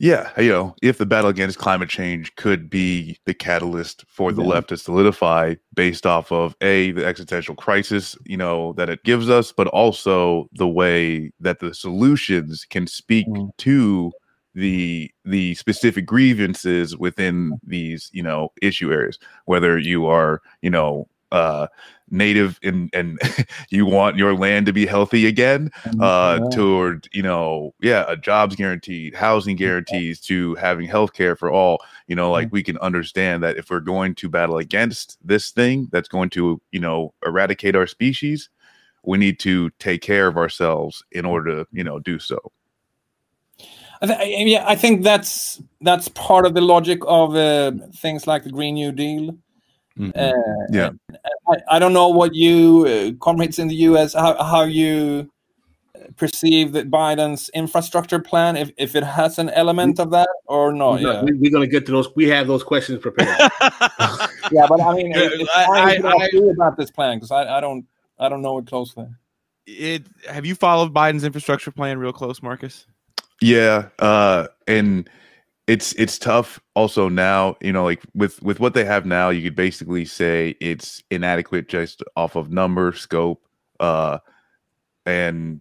yeah, 0.00 0.30
you 0.40 0.50
know, 0.50 0.74
if 0.82 0.98
the 0.98 1.06
battle 1.06 1.30
against 1.30 1.58
climate 1.58 1.88
change 1.88 2.34
could 2.34 2.68
be 2.68 3.18
the 3.26 3.34
catalyst 3.34 4.04
for 4.08 4.32
the 4.32 4.42
Yeah. 4.42 4.48
left 4.48 4.68
to 4.70 4.76
solidify 4.76 5.54
based 5.74 6.04
off 6.04 6.32
of 6.32 6.56
a 6.60 6.90
the 6.92 7.06
existential 7.06 7.54
crisis, 7.54 8.16
you 8.24 8.36
know, 8.36 8.72
that 8.74 8.90
it 8.90 9.04
gives 9.04 9.30
us, 9.30 9.52
but 9.52 9.68
also 9.68 10.48
the 10.52 10.66
way 10.68 11.30
that 11.40 11.60
the 11.60 11.72
solutions 11.74 12.66
can 12.68 12.86
speak 12.88 13.28
Mm. 13.28 13.50
to 13.58 14.12
the 14.54 15.10
the 15.24 15.54
specific 15.54 16.06
grievances 16.06 16.96
within 16.96 17.60
these, 17.64 18.10
you 18.12 18.22
know, 18.22 18.50
issue 18.62 18.92
areas, 18.92 19.18
whether 19.46 19.78
you 19.78 20.06
are, 20.06 20.42
you 20.60 20.70
know, 20.70 21.08
uh 21.32 21.66
native 22.14 22.58
and 22.62 22.90
and 22.94 23.18
you 23.70 23.86
want 23.86 24.16
your 24.16 24.34
land 24.34 24.66
to 24.66 24.72
be 24.72 24.86
healthy 24.86 25.26
again 25.26 25.70
uh 26.00 26.40
Yeah. 26.42 26.48
toward 26.50 27.08
you 27.12 27.22
know 27.22 27.74
yeah 27.80 28.04
a 28.08 28.16
jobs 28.16 28.56
guaranteed 28.56 29.14
housing 29.14 29.56
guarantees 29.56 30.20
to 30.20 30.54
having 30.56 30.86
health 30.88 31.12
care 31.12 31.36
for 31.36 31.50
all 31.50 31.78
You 32.06 32.16
know, 32.16 32.30
like 32.30 32.52
we 32.52 32.62
can 32.62 32.78
understand 32.78 33.42
that 33.42 33.56
if 33.56 33.70
we're 33.70 33.80
going 33.80 34.14
to 34.16 34.28
battle 34.28 34.58
against 34.58 35.16
this 35.24 35.50
thing 35.52 35.88
that's 35.90 36.08
going 36.08 36.30
to, 36.30 36.60
you 36.70 36.80
know, 36.80 37.14
eradicate 37.24 37.76
our 37.76 37.86
species, 37.86 38.50
we 39.04 39.16
need 39.18 39.38
to 39.40 39.70
take 39.78 40.02
care 40.02 40.26
of 40.26 40.36
ourselves 40.36 41.02
in 41.12 41.24
order 41.24 41.64
to, 41.64 41.66
you 41.72 41.84
know, 41.84 41.98
do 41.98 42.18
so. 42.18 42.38
I 44.02 44.06
th- 44.06 44.48
yeah, 44.48 44.64
I 44.68 44.76
think 44.76 45.02
that's 45.02 45.62
that's 45.80 46.08
part 46.08 46.46
of 46.46 46.54
the 46.54 46.60
logic 46.60 47.00
of 47.06 47.34
uh, 47.34 47.72
things 47.96 48.26
like 48.26 48.44
the 48.44 48.50
Green 48.50 48.74
New 48.74 48.92
Deal. 48.92 49.38
Mhm. 49.98 50.12
Uh, 50.16 50.66
Yeah. 50.72 50.90
I, 51.48 51.76
I 51.76 51.78
don't 51.78 51.92
know 51.92 52.08
what 52.08 52.34
you 52.34 52.84
uh, 52.86 53.24
comrades 53.24 53.58
in 53.58 53.68
the 53.68 53.76
U.S. 53.90 54.14
how 54.14 54.42
how 54.42 54.64
you 54.64 55.30
perceive 56.16 56.72
that 56.72 56.90
Biden's 56.90 57.48
infrastructure 57.50 58.18
plan, 58.18 58.56
if, 58.56 58.70
if 58.76 58.94
it 58.94 59.02
has 59.04 59.38
an 59.38 59.48
element 59.50 59.98
of 59.98 60.10
that 60.10 60.28
or 60.46 60.72
not. 60.72 60.94
We're 60.94 60.98
Yeah, 61.00 61.12
gonna- 61.20 61.32
we, 61.40 61.48
are 61.48 61.50
going 61.50 61.62
to 61.62 61.70
get 61.70 61.86
to 61.86 61.92
those. 61.92 62.08
We 62.16 62.28
have 62.28 62.46
those 62.46 62.62
questions 62.64 63.00
prepared. 63.00 63.28
yeah, 64.50 64.66
but 64.68 64.80
I 64.80 64.94
mean, 64.94 65.10
Yeah, 65.12 65.18
it- 65.20 65.40
it's 65.40 65.50
I- 65.54 65.66
fine 65.66 66.04
I- 66.04 66.26
if 66.30 66.34
I- 66.34 66.52
about 66.52 66.76
this 66.76 66.90
plan 66.90 67.18
because 67.18 67.30
I, 67.30 67.56
I 67.56 67.60
don't 67.60 67.86
I 68.18 68.28
don't 68.28 68.42
know 68.42 68.58
it 68.58 68.66
closely. 68.66 69.06
it 69.66 70.02
have 70.28 70.44
you 70.44 70.54
followed 70.54 70.92
Biden's 70.92 71.24
infrastructure 71.24 71.70
plan 71.70 71.98
real 71.98 72.12
close, 72.12 72.42
Marcus? 72.42 72.86
Yeah, 73.40 73.88
uh, 73.98 74.48
and 74.66 75.08
it's 75.66 75.92
it's 75.94 76.18
tough. 76.18 76.60
Also 76.74 77.08
now, 77.08 77.56
you 77.60 77.72
know, 77.72 77.84
like 77.84 78.02
with 78.14 78.42
with 78.42 78.60
what 78.60 78.74
they 78.74 78.84
have 78.84 79.06
now, 79.06 79.30
you 79.30 79.42
could 79.42 79.56
basically 79.56 80.04
say 80.04 80.56
it's 80.60 81.02
inadequate 81.10 81.68
just 81.68 82.02
off 82.16 82.36
of 82.36 82.50
number, 82.50 82.92
scope, 82.92 83.42
uh, 83.80 84.18
and 85.06 85.60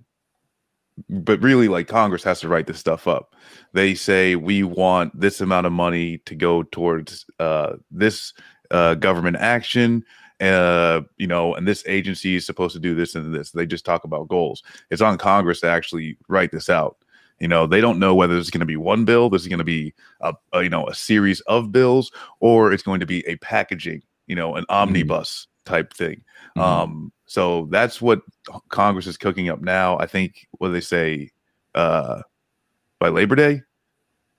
but 1.09 1.41
really, 1.41 1.67
like 1.67 1.87
Congress 1.87 2.23
has 2.23 2.41
to 2.41 2.49
write 2.49 2.67
this 2.67 2.79
stuff 2.79 3.07
up. 3.07 3.35
They 3.73 3.95
say 3.95 4.35
we 4.35 4.63
want 4.63 5.19
this 5.19 5.41
amount 5.41 5.67
of 5.67 5.73
money 5.73 6.19
to 6.19 6.35
go 6.35 6.63
towards 6.63 7.25
uh, 7.39 7.77
this 7.89 8.33
uh, 8.71 8.95
government 8.95 9.37
action. 9.37 10.03
Uh, 10.41 11.01
you 11.17 11.27
know, 11.27 11.55
and 11.55 11.65
this 11.65 11.83
agency 11.87 12.35
is 12.35 12.45
supposed 12.45 12.73
to 12.73 12.79
do 12.79 12.93
this 12.93 13.15
and 13.15 13.33
this. 13.33 13.51
They 13.51 13.65
just 13.65 13.85
talk 13.85 14.03
about 14.03 14.27
goals. 14.27 14.61
It's 14.91 15.01
on 15.01 15.17
Congress 15.17 15.61
to 15.61 15.67
actually 15.67 16.17
write 16.27 16.51
this 16.51 16.69
out. 16.69 16.97
You 17.39 17.47
know, 17.47 17.67
they 17.67 17.81
don't 17.81 17.99
know 17.99 18.15
whether 18.15 18.33
there's 18.33 18.49
going 18.49 18.61
to 18.61 18.65
be 18.65 18.77
one 18.77 19.05
bill, 19.05 19.29
there's 19.29 19.47
going 19.47 19.59
to 19.59 19.65
be 19.65 19.93
a, 20.21 20.33
a 20.53 20.63
you 20.63 20.69
know 20.69 20.87
a 20.87 20.95
series 20.95 21.41
of 21.41 21.71
bills, 21.71 22.11
or 22.39 22.71
it's 22.71 22.83
going 22.83 22.99
to 22.99 23.05
be 23.05 23.25
a 23.27 23.35
packaging, 23.37 24.01
you 24.27 24.35
know, 24.35 24.55
an 24.55 24.65
omnibus 24.69 25.47
type 25.65 25.93
thing. 25.93 26.23
Mhm. 26.57 26.61
Um, 26.61 27.11
so 27.25 27.67
that's 27.71 28.01
what 28.01 28.21
Congress 28.69 29.07
is 29.07 29.17
cooking 29.17 29.49
up 29.49 29.61
now. 29.61 29.97
I 29.97 30.05
think 30.05 30.47
what 30.51 30.67
do 30.67 30.73
they 30.73 30.81
say 30.81 31.31
uh, 31.75 32.21
by 32.99 33.09
Labor 33.09 33.35
Day, 33.35 33.61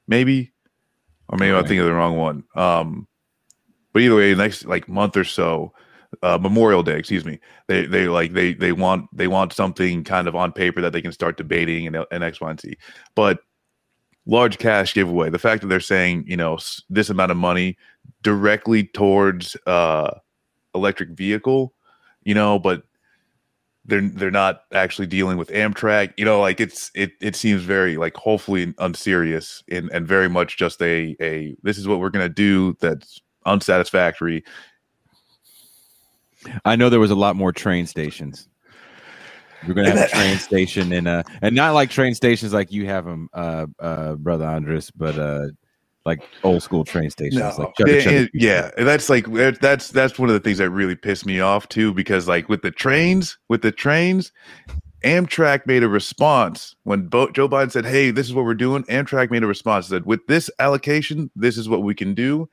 maybe, 0.07 0.53
or 1.29 1.39
maybe 1.39 1.55
I'm 1.55 1.63
thinking 1.63 1.81
of 1.81 1.87
the 1.87 1.93
wrong 1.93 2.17
one. 2.17 2.45
Um, 2.55 3.09
but 3.93 4.03
either 4.03 4.17
way, 4.17 4.35
next 4.35 4.67
like 4.67 4.89
month 4.89 5.17
or 5.17 5.25
so, 5.25 5.73
uh, 6.23 6.39
Memorial 6.39 6.83
Day, 6.83 6.99
excuse 6.99 7.25
me, 7.25 7.39
they 7.69 7.87
they 7.87 8.09
like 8.09 8.33
they 8.33 8.55
they 8.55 8.73
want 8.73 9.09
they 9.13 9.29
want 9.29 9.53
something 9.53 10.05
kind 10.05 10.29
of 10.29 10.35
on 10.35 10.53
paper 10.53 10.81
that 10.81 10.93
they 10.93 11.03
can 11.03 11.13
start 11.13 11.37
debating 11.37 11.87
and, 11.87 12.05
and 12.11 12.25
X, 12.25 12.41
Y, 12.41 12.51
and 12.51 12.61
Z. 12.61 12.77
But 13.15 13.41
large 14.27 14.59
cash 14.59 14.95
giveaway, 14.95 15.31
the 15.31 15.39
fact 15.39 15.63
that 15.63 15.69
they're 15.69 15.81
saying 15.81 16.25
you 16.27 16.37
know 16.37 16.59
this 16.89 17.11
amount 17.11 17.31
of 17.31 17.37
money 17.37 17.77
directly 18.23 18.85
towards 18.85 19.57
uh, 19.67 20.11
electric 20.75 21.11
vehicle, 21.11 21.75
you 22.25 22.35
know, 22.35 22.59
but 22.59 22.83
they're 23.87 24.09
they're 24.09 24.31
not 24.31 24.63
actually 24.73 25.07
dealing 25.07 25.37
with 25.37 25.49
Amtrak. 25.51 26.15
You 26.17 26.25
know, 26.25 26.41
like 26.41 26.61
it's 26.61 26.91
it 26.95 27.13
it 27.21 27.37
seems 27.37 27.63
very 27.63 27.97
like 27.97 28.17
hopefully 28.17 28.75
unserious 28.79 29.63
and 29.71 29.91
and 29.91 30.07
very 30.07 30.29
much 30.29 30.57
just 30.57 30.81
a 30.83 31.17
a 31.21 31.57
this 31.63 31.79
is 31.79 31.87
what 31.87 32.01
we're 32.01 32.11
gonna 32.11 32.29
do 32.29 32.77
that's 32.81 33.21
unsatisfactory. 33.47 34.45
I 36.65 36.77
know 36.77 36.89
there 36.91 37.01
was 37.01 37.11
a 37.11 37.15
lot 37.17 37.37
more 37.37 37.53
train 37.53 37.87
stations. 37.87 38.49
We're 39.67 39.75
gonna 39.75 39.91
have 39.91 40.09
a 40.11 40.13
train 40.13 40.37
station 40.51 40.93
in 40.93 41.07
uh 41.07 41.23
and 41.41 41.55
not 41.55 41.75
like 41.75 41.91
train 41.91 42.15
stations 42.15 42.53
like 42.53 42.71
you 42.71 42.87
have 42.87 43.05
them, 43.05 43.29
uh, 43.33 43.67
uh, 43.79 44.15
brother 44.17 44.45
Andres, 44.45 44.91
but 44.91 45.19
uh, 45.19 45.47
like 46.05 46.23
old 46.43 46.63
school 46.63 46.85
train 46.85 47.09
stations. 47.09 47.41
like 47.59 47.75
Chugga 47.79 47.87
yeah, 47.87 48.01
Chugga 48.01 48.19
and- 48.19 48.31
yeah, 48.35 48.71
and 48.77 48.87
that's 48.87 49.09
like 49.09 49.27
that's 49.59 49.89
that's 49.91 50.19
one 50.19 50.29
of 50.29 50.35
the 50.35 50.41
things 50.41 50.59
that 50.59 50.69
really 50.71 50.97
pissed 50.97 51.25
me 51.25 51.41
off 51.41 51.69
too, 51.69 51.95
because 51.95 52.29
like 52.29 52.49
with 52.49 52.61
the 52.63 52.71
trains, 52.71 53.39
with 53.49 53.63
the 53.63 53.73
trains, 53.73 54.31
Amtrak 55.03 55.67
made 55.67 55.83
a 55.83 55.89
response 55.89 56.77
when 56.85 57.07
Bo- 57.07 57.31
Joe 57.31 57.49
Biden 57.49 57.71
said, 57.73 57.87
"Hey, 57.87 58.11
this 58.11 58.27
is 58.27 58.35
what 58.35 58.45
we're 58.45 58.53
doing." 58.55 58.85
Amtrak 58.85 59.31
made 59.31 59.43
a 59.43 59.47
response 59.47 59.87
said, 59.89 60.05
"With 60.05 60.27
this 60.27 60.51
allocation, 60.59 61.31
this 61.37 61.57
is 61.57 61.71
what 61.71 61.83
we 61.83 61.95
can 61.95 62.13
do," 62.15 62.51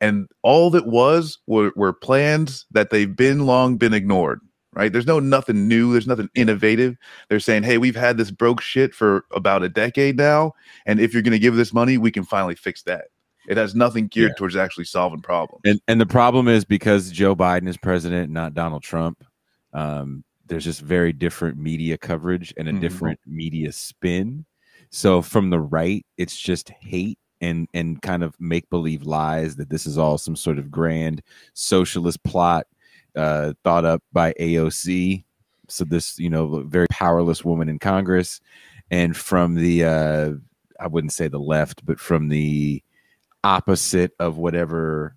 and 0.00 0.28
all 0.42 0.70
that 0.70 0.86
was 0.86 1.38
were, 1.46 1.72
were 1.76 1.92
plans 1.92 2.66
that 2.72 2.90
they've 2.90 3.14
been 3.14 3.46
long 3.46 3.76
been 3.76 3.94
ignored. 3.94 4.40
Right? 4.72 4.92
There's 4.92 5.06
no 5.06 5.20
nothing 5.20 5.66
new. 5.68 5.92
There's 5.92 6.06
nothing 6.06 6.28
innovative. 6.34 6.96
They're 7.30 7.40
saying, 7.40 7.62
"Hey, 7.62 7.78
we've 7.78 7.96
had 7.96 8.18
this 8.18 8.30
broke 8.30 8.60
shit 8.60 8.94
for 8.94 9.24
about 9.32 9.62
a 9.62 9.70
decade 9.70 10.18
now, 10.18 10.52
and 10.84 11.00
if 11.00 11.14
you're 11.14 11.22
going 11.22 11.32
to 11.32 11.38
give 11.38 11.56
this 11.56 11.72
money, 11.72 11.96
we 11.96 12.10
can 12.10 12.24
finally 12.24 12.54
fix 12.56 12.82
that." 12.82 13.06
It 13.48 13.56
has 13.56 13.74
nothing 13.74 14.08
geared 14.08 14.36
towards 14.36 14.54
actually 14.56 14.84
solving 14.84 15.22
problems. 15.22 15.62
And 15.64 15.80
and 15.88 15.98
the 15.98 16.06
problem 16.06 16.46
is 16.46 16.66
because 16.66 17.10
Joe 17.10 17.34
Biden 17.34 17.68
is 17.68 17.78
president, 17.78 18.30
not 18.30 18.52
Donald 18.52 18.82
Trump. 18.82 19.24
Um, 19.72 20.24
there's 20.46 20.64
just 20.64 20.82
very 20.82 21.12
different 21.12 21.56
media 21.56 21.96
coverage 21.96 22.52
and 22.56 22.68
a 22.68 22.72
Mhm. 22.72 22.80
different 22.80 23.20
media 23.26 23.72
spin. 23.72 24.44
So 24.90 25.22
from 25.22 25.50
the 25.50 25.60
right, 25.60 26.04
it's 26.18 26.36
just 26.38 26.70
hate 26.80 27.18
and 27.40 27.68
and 27.74 28.00
kind 28.02 28.22
of 28.22 28.34
make 28.40 28.68
believe 28.70 29.04
lies 29.04 29.56
that 29.56 29.70
this 29.70 29.86
is 29.86 29.98
all 29.98 30.18
some 30.18 30.36
sort 30.36 30.58
of 30.58 30.70
grand 30.70 31.22
socialist 31.54 32.22
plot 32.24 32.66
uh, 33.16 33.52
thought 33.64 33.84
up 33.84 34.02
by 34.12 34.32
AOC. 34.34 35.24
So 35.68 35.84
this, 35.84 36.18
you 36.18 36.30
know, 36.30 36.62
very 36.66 36.86
powerless 36.88 37.44
woman 37.44 37.68
in 37.68 37.78
Congress, 37.78 38.40
and 38.90 39.16
from 39.16 39.54
the 39.54 39.84
uh, 39.84 40.32
I 40.78 40.86
wouldn't 40.86 41.12
say 41.12 41.28
the 41.28 41.40
left, 41.40 41.84
but 41.84 41.98
from 41.98 42.28
the 42.28 42.82
opposite 43.42 44.12
of 44.18 44.38
whatever 44.38 45.16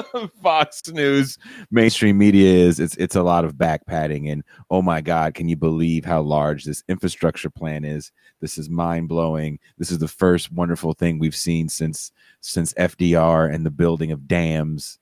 Fox 0.42 0.82
News 0.88 1.38
mainstream 1.70 2.18
media 2.18 2.66
is. 2.66 2.80
It's 2.80 2.96
it's 2.96 3.16
a 3.16 3.22
lot 3.22 3.44
of 3.44 3.58
back 3.58 3.86
padding 3.86 4.28
and 4.28 4.42
oh 4.70 4.82
my 4.82 5.00
God, 5.00 5.34
can 5.34 5.48
you 5.48 5.56
believe 5.56 6.04
how 6.04 6.22
large 6.22 6.64
this 6.64 6.82
infrastructure 6.88 7.50
plan 7.50 7.84
is? 7.84 8.12
This 8.40 8.58
is 8.58 8.68
mind 8.70 9.08
blowing. 9.08 9.58
This 9.78 9.90
is 9.90 9.98
the 9.98 10.08
first 10.08 10.52
wonderful 10.52 10.92
thing 10.92 11.18
we've 11.18 11.36
seen 11.36 11.68
since 11.68 12.12
since 12.40 12.74
FDR 12.74 13.52
and 13.52 13.64
the 13.64 13.70
building 13.70 14.12
of 14.12 14.26
dams, 14.26 14.98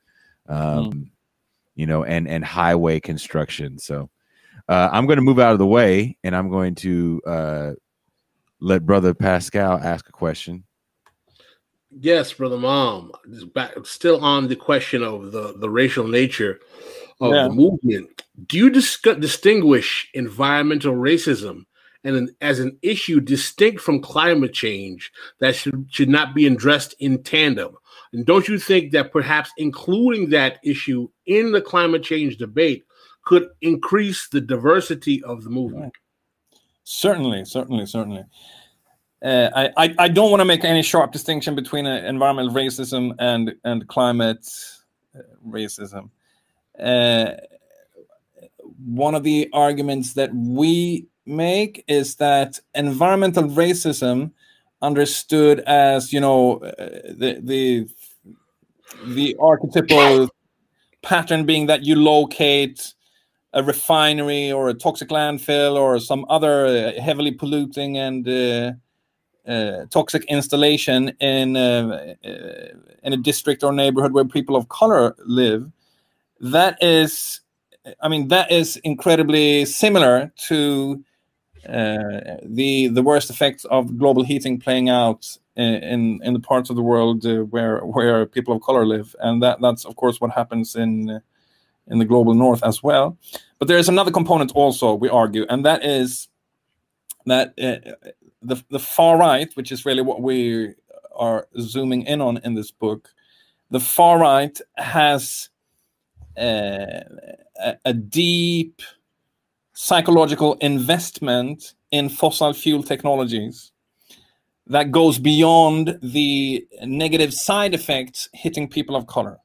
um, 0.49 1.11
you 1.75 1.87
know, 1.87 2.05
and 2.05 2.29
and 2.29 2.45
highway 2.45 3.01
construction. 3.01 3.79
So 3.79 4.11
uh, 4.69 4.89
I'm 4.93 5.07
going 5.07 5.17
to 5.17 5.23
move 5.23 5.39
out 5.39 5.53
of 5.53 5.59
the 5.59 5.67
way 5.67 6.17
and 6.23 6.35
I'm 6.35 6.51
going 6.51 6.75
to 6.77 7.21
uh, 7.27 7.73
let 8.61 8.87
Brother 8.87 9.15
Pascal 9.15 9.79
ask 9.79 10.09
a 10.09 10.13
question. 10.13 10.65
Yes, 11.91 12.33
brother 12.33 12.57
Malm. 12.57 13.11
Back, 13.53 13.75
still 13.85 14.25
on 14.25 14.49
the 14.49 14.57
question 14.57 15.03
of 15.03 15.33
the, 15.33 15.55
the 15.57 15.69
racial 15.69 16.07
nature 16.07 16.61
of 17.21 17.33
Yeah. 17.33 17.49
the 17.49 17.55
movement. 17.55 18.23
Do 18.47 18.57
you 18.57 18.71
discuss, 18.71 19.19
distinguish 19.19 20.09
environmental 20.15 20.95
racism 20.95 21.65
and 22.05 22.17
an, 22.17 22.37
as 22.41 22.61
an 22.61 22.79
issue 22.83 23.21
distinct 23.21 23.81
from 23.81 24.01
climate 24.01 24.55
change 24.55 25.13
that 25.41 25.55
should, 25.57 25.87
should 25.91 26.09
not 26.09 26.35
be 26.35 26.47
addressed 26.47 26.95
in 27.01 27.23
tandem? 27.23 27.77
And 28.13 28.25
don't 28.25 28.49
you 28.49 28.59
think 28.59 28.93
that 28.93 29.13
perhaps 29.13 29.51
including 29.59 30.31
that 30.31 30.59
issue 30.65 31.09
in 31.27 31.53
the 31.53 31.61
climate 31.61 32.03
change 32.03 32.39
debate 32.39 32.85
could 33.25 33.49
increase 33.61 34.29
the 34.29 34.41
diversity 34.41 35.23
of 35.25 35.45
the 35.45 35.51
movement? 35.51 35.93
Certainly, 36.85 37.45
certainly, 37.45 37.87
certainly. 37.87 38.25
Uh, 39.23 39.71
I, 39.77 39.95
I, 39.99 40.09
don't 40.09 40.31
want 40.31 40.41
to 40.41 40.47
make 40.47 40.65
any 40.65 40.83
sharp 40.83 41.13
distinction 41.13 41.55
between 41.55 41.87
uh, 41.87 42.03
environmental 42.07 42.55
racism 42.55 43.15
and 43.19 43.55
and 43.65 43.87
climate 43.87 44.49
uh, 45.15 45.21
racism. 45.47 46.09
Uh, 46.79 47.33
one 48.83 49.15
of 49.15 49.23
the 49.23 49.51
arguments 49.53 50.15
that 50.15 50.35
we 50.35 51.07
make 51.27 51.85
is 51.87 52.15
that 52.17 52.59
environmental 52.75 53.45
racism, 53.45 54.33
understood 54.83 55.61
as 55.61 56.13
you 56.13 56.21
know 56.21 56.59
the 56.59 57.41
the 57.43 57.89
the 59.05 59.37
archetypal 59.39 60.29
pattern 61.03 61.45
being 61.45 61.67
that 61.67 61.85
you 61.85 61.95
locate 61.95 62.95
a 63.53 63.63
refinery 63.63 64.53
or 64.53 64.69
a 64.69 64.75
toxic 64.75 65.09
landfill 65.09 65.75
or 65.75 65.99
some 65.99 66.25
other 66.29 66.93
heavily 67.01 67.33
polluting 67.33 67.99
and 67.99 68.29
uh, 68.29 68.73
uh, 69.47 69.87
toxic 69.91 70.25
installation 70.25 71.09
in 71.21 71.57
uh, 71.57 72.15
uh, 72.25 72.29
in 73.03 73.13
a 73.13 73.17
district 73.17 73.63
or 73.65 73.73
neighborhood 73.73 74.13
where 74.13 74.25
people 74.25 74.57
of 74.57 74.69
color 74.69 75.17
live, 75.25 75.71
that 76.41 76.83
is, 76.83 77.41
I 78.03 78.09
mean, 78.09 78.29
that 78.29 78.51
is 78.51 78.77
incredibly 78.85 79.65
similar 79.65 80.33
to 80.49 81.03
uh, 81.69 82.37
the 82.45 82.89
the 82.89 83.03
worst 83.03 83.31
effects 83.31 83.65
of 83.67 83.99
global 83.99 84.23
heating 84.23 84.59
playing 84.59 84.89
out 84.89 85.37
in 85.57 86.21
in, 86.23 86.33
the 86.33 86.41
parts 86.41 86.71
of 86.71 86.77
the 86.77 86.83
world 86.83 87.27
uh, 87.27 87.41
where 87.45 87.81
where 87.81 88.27
people 88.27 88.55
of 88.55 88.63
color 88.63 88.87
live, 88.87 89.15
and 89.21 89.43
that 89.43 89.61
that's 89.61 89.85
of 89.85 89.97
course 89.97 90.21
what 90.21 90.31
happens 90.31 90.75
in 90.75 91.21
in 91.89 91.99
the 91.99 92.05
global 92.05 92.35
north 92.35 92.63
as 92.63 92.83
well. 92.83 93.19
But 93.59 93.69
there 93.69 93.79
is 93.79 93.89
another 93.89 94.11
component 94.11 94.53
also 94.53 94.95
we 94.95 95.09
argue, 95.09 95.45
and 95.49 95.65
that 95.67 95.85
is 95.85 96.29
that 97.27 97.53
uh, 97.61 98.11
the 98.43 98.63
the 98.71 98.79
far 98.79 99.19
right, 99.19 99.51
which 99.55 99.73
is 99.73 99.85
really 99.85 100.03
what 100.03 100.23
we 100.23 100.75
are 101.15 101.47
zooming 101.59 102.03
in 102.03 102.21
on 102.21 102.39
in 102.39 102.55
this 102.55 102.71
book, 102.71 103.11
the 103.71 103.81
far 103.81 104.19
right 104.19 104.59
has 104.77 105.51
uh, 106.39 107.01
a, 107.63 107.77
a 107.85 107.93
deep 107.93 108.83
psychological 109.73 110.55
investment 110.61 111.75
in 111.91 112.09
fossil 112.09 112.53
fuel 112.53 112.83
technologies 112.83 113.73
that 114.67 114.93
goes 114.93 115.19
beyond 115.19 115.99
the 116.03 116.67
negative 116.85 117.35
side 117.35 117.75
effects 117.75 118.29
hitting 118.33 118.69
people 118.69 118.95
of 118.95 119.07
color. 119.07 119.39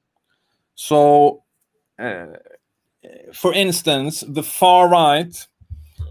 So, 0.75 1.43
uh, 1.97 2.27
for 3.33 3.53
instance, 3.53 4.23
the 4.27 4.43
far 4.43 4.87
right, 4.87 5.47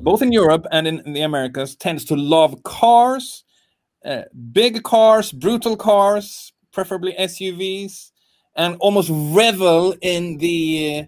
both 0.00 0.22
in 0.22 0.32
Europe 0.32 0.66
and 0.70 0.86
in, 0.86 1.00
in 1.00 1.12
the 1.12 1.22
Americas, 1.22 1.76
tends 1.76 2.04
to 2.06 2.16
love 2.16 2.62
cars, 2.62 3.44
uh, 4.04 4.22
big 4.52 4.82
cars, 4.82 5.32
brutal 5.32 5.76
cars, 5.76 6.52
preferably 6.72 7.14
SUVs, 7.14 8.10
and 8.56 8.76
almost 8.80 9.10
revel 9.12 9.94
in 10.00 10.38
the 10.38 11.06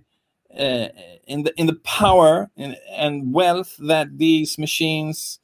uh, 0.59 0.89
in 1.27 1.43
the 1.43 1.53
in 1.57 1.67
the 1.67 1.75
power 1.85 2.51
and, 2.57 2.77
and 2.93 3.33
wealth 3.33 3.77
that 3.79 4.17
these 4.17 4.59
machines 4.59 5.39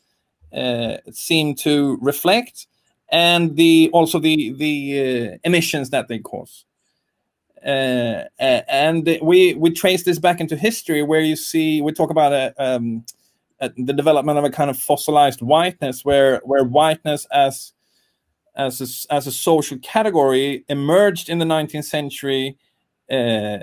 uh, 0.53 0.97
seem 1.11 1.55
to 1.55 1.99
reflect, 2.01 2.67
and 3.11 3.57
the 3.57 3.91
also 3.93 4.19
the 4.19 4.53
the 4.55 5.33
uh, 5.33 5.39
emissions 5.45 5.91
that 5.91 6.09
they 6.09 6.19
cause. 6.19 6.65
Uh, 7.65 8.25
and 8.39 9.19
we 9.23 9.55
we 9.55 9.71
trace 9.71 10.03
this 10.03 10.19
back 10.19 10.41
into 10.41 10.57
history, 10.57 11.03
where 11.03 11.21
you 11.21 11.37
see 11.37 11.81
we 11.81 11.93
talk 11.93 12.11
about 12.11 12.33
a, 12.33 12.55
um, 12.59 13.05
the 13.77 13.93
development 13.93 14.39
of 14.39 14.45
a 14.45 14.51
kind 14.51 14.71
of 14.71 14.79
fossilized 14.79 15.41
whiteness, 15.41 16.05
where 16.05 16.41
where 16.45 16.65
whiteness 16.65 17.27
as 17.33 17.73
as 18.55 19.07
a, 19.09 19.15
as 19.15 19.27
a 19.27 19.33
social 19.33 19.79
category 19.79 20.65
emerged 20.69 21.29
in 21.29 21.39
the 21.39 21.45
19th 21.45 21.85
century 21.85 22.57
uh, 23.11 23.59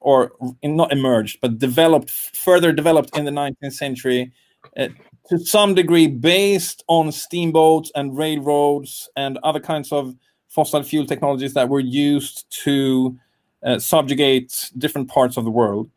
or 0.00 0.32
not 0.62 0.92
emerged, 0.92 1.40
but 1.40 1.58
developed 1.58 2.10
further 2.10 2.72
developed 2.72 3.16
in 3.16 3.24
the 3.24 3.30
19th 3.30 3.72
century 3.72 4.32
uh, 4.76 4.88
to 5.28 5.38
some 5.38 5.74
degree 5.74 6.06
based 6.06 6.84
on 6.86 7.10
steamboats 7.10 7.90
and 7.96 8.16
railroads 8.16 9.08
and 9.16 9.38
other 9.42 9.60
kinds 9.60 9.90
of 9.90 10.14
fossil 10.48 10.82
fuel 10.82 11.06
technologies 11.06 11.54
that 11.54 11.68
were 11.68 11.80
used 11.80 12.46
to 12.50 13.18
uh, 13.64 13.78
subjugate 13.78 14.70
different 14.78 15.08
parts 15.08 15.36
of 15.36 15.44
the 15.44 15.50
world. 15.50 15.90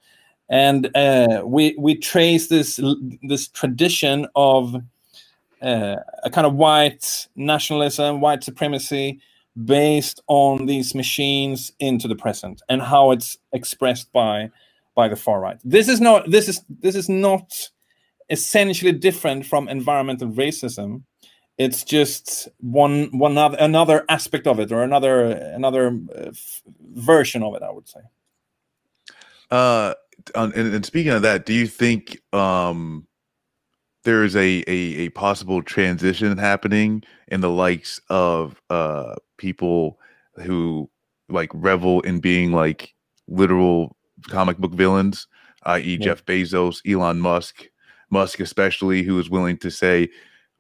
And 0.50 0.96
uh, 0.96 1.44
we 1.46 1.76
we 1.78 1.96
trace 1.96 2.48
this 2.48 2.80
this 3.24 3.48
tradition 3.50 4.28
of 4.36 4.76
uh, 5.62 5.96
a 6.24 6.30
kind 6.30 6.48
of 6.48 6.56
white 6.56 7.28
nationalism, 7.36 8.22
white 8.22 8.44
supremacy, 8.44 9.20
based 9.66 10.22
on 10.28 10.66
these 10.66 10.96
machines 10.96 11.72
into 11.80 12.08
the 12.08 12.16
present 12.16 12.62
and 12.70 12.82
how 12.82 13.12
it's 13.12 13.38
expressed 13.54 14.12
by 14.14 14.50
by 14.96 15.08
the 15.08 15.16
far 15.16 15.40
right. 15.40 15.60
This 15.64 15.88
is 15.90 16.02
not 16.02 16.30
this 16.30 16.48
is 16.50 16.62
this 16.70 16.96
is 16.96 17.10
not 17.10 17.70
essentially 18.30 18.92
different 18.92 19.46
from 19.46 19.68
environmental 19.68 20.30
racism. 20.30 21.04
It's 21.58 21.84
just 21.84 22.48
one 22.60 23.10
one 23.18 23.38
other 23.38 23.58
another 23.60 24.06
aspect 24.10 24.48
of 24.48 24.60
it 24.60 24.72
or 24.72 24.84
another 24.84 25.26
another 25.26 26.00
uh, 26.16 26.32
version 26.96 27.44
of 27.44 27.56
it. 27.56 27.64
I 27.64 27.72
would 27.72 27.88
say. 27.88 28.02
Uh, 29.52 29.94
and, 30.36 30.54
and 30.54 30.86
speaking 30.86 31.12
of 31.12 31.22
that, 31.24 31.46
do 31.46 31.54
you 31.54 31.68
think 31.68 32.20
um 32.34 33.08
there's 34.04 34.36
a, 34.36 34.64
a 34.68 35.06
a 35.06 35.10
possible 35.10 35.62
transition 35.62 36.38
happening 36.38 37.04
in 37.28 37.42
the 37.42 37.50
likes 37.50 38.00
of 38.10 38.62
uh 38.70 39.16
people 39.38 40.00
who 40.36 40.90
like 41.30 41.50
revel 41.54 42.02
in 42.02 42.20
being 42.20 42.52
like 42.52 42.94
literal 43.28 43.96
comic 44.28 44.58
book 44.58 44.74
villains, 44.74 45.28
i.e., 45.64 45.82
yeah. 45.94 45.98
Jeff 45.98 46.26
Bezos, 46.26 46.82
Elon 46.90 47.20
Musk, 47.20 47.68
Musk 48.10 48.40
especially, 48.40 49.04
who 49.04 49.20
is 49.20 49.30
willing 49.30 49.58
to 49.58 49.70
say, 49.70 50.10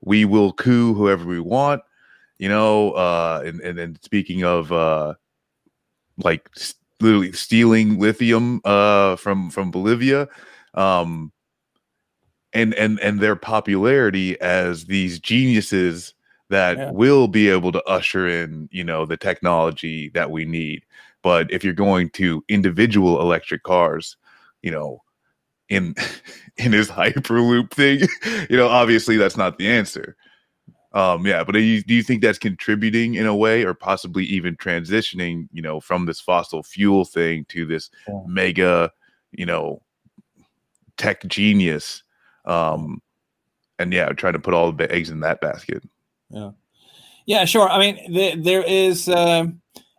"We 0.01 0.25
will 0.25 0.53
coup 0.53 0.93
whoever 0.93 1.25
we 1.25 1.39
want." 1.39 1.81
You 2.37 2.49
know, 2.49 2.91
uh, 2.91 3.41
and 3.45 3.59
and 3.61 3.77
then 3.77 3.97
speaking 4.01 4.43
of 4.43 4.71
uh, 4.71 5.15
like 6.17 6.49
literally 7.01 7.31
stealing 7.31 7.99
lithium 7.99 8.61
uh, 8.65 9.15
from 9.15 9.49
from 9.49 9.71
Bolivia, 9.71 10.27
um, 10.73 11.31
and 12.53 12.73
and 12.73 12.99
and 12.99 13.19
their 13.19 13.35
popularity 13.35 14.39
as 14.41 14.85
these 14.85 15.19
geniuses 15.19 16.13
that 16.49 16.77
yeah. 16.77 16.91
will 16.91 17.27
be 17.27 17.49
able 17.49 17.71
to 17.71 17.83
usher 17.83 18.27
in, 18.27 18.67
you 18.71 18.83
know, 18.83 19.05
the 19.05 19.17
technology 19.17 20.09
that 20.09 20.31
we 20.31 20.45
need. 20.45 20.83
But 21.21 21.51
if 21.51 21.63
you're 21.63 21.73
going 21.73 22.09
to 22.11 22.43
individual 22.47 23.21
electric 23.21 23.63
cars, 23.63 24.17
you 24.61 24.71
know, 24.71 25.03
in 25.69 25.95
in 26.57 26.71
his 26.71 26.89
hyperloop 26.89 27.71
thing, 27.71 28.07
you 28.49 28.57
know, 28.57 28.67
obviously 28.67 29.17
that's 29.17 29.37
not 29.37 29.57
the 29.57 29.69
answer. 29.69 30.15
Um, 30.91 31.25
yeah, 31.25 31.43
but 31.43 31.51
do 31.51 31.59
you, 31.59 31.83
do 31.83 31.93
you 31.93 32.01
think 32.01 32.21
that's 32.21 32.39
contributing 32.39 33.15
in 33.15 33.27
a 33.27 33.35
way, 33.35 33.63
or 33.63 33.73
possibly 33.73 34.25
even 34.25 34.55
transitioning, 34.55 35.47
you 35.51 35.61
know, 35.61 35.79
from 35.79 36.05
this 36.05 36.19
fossil 36.19 36.63
fuel 36.63 37.05
thing 37.05 37.45
to 37.49 37.65
this 37.65 37.91
yeah. 38.07 38.21
mega, 38.25 38.91
you 39.31 39.45
know, 39.45 39.81
tech 40.97 41.25
genius? 41.27 42.01
Um, 42.45 43.01
and 43.77 43.93
yeah, 43.93 44.09
trying 44.09 44.33
to 44.33 44.39
put 44.39 44.55
all 44.55 44.71
the 44.71 44.91
eggs 44.91 45.11
in 45.11 45.19
that 45.19 45.41
basket 45.41 45.83
yeah 46.29 46.51
yeah 47.25 47.45
sure 47.45 47.69
i 47.69 47.79
mean 47.79 48.13
the, 48.13 48.35
there 48.35 48.63
is 48.63 49.09
uh, 49.09 49.45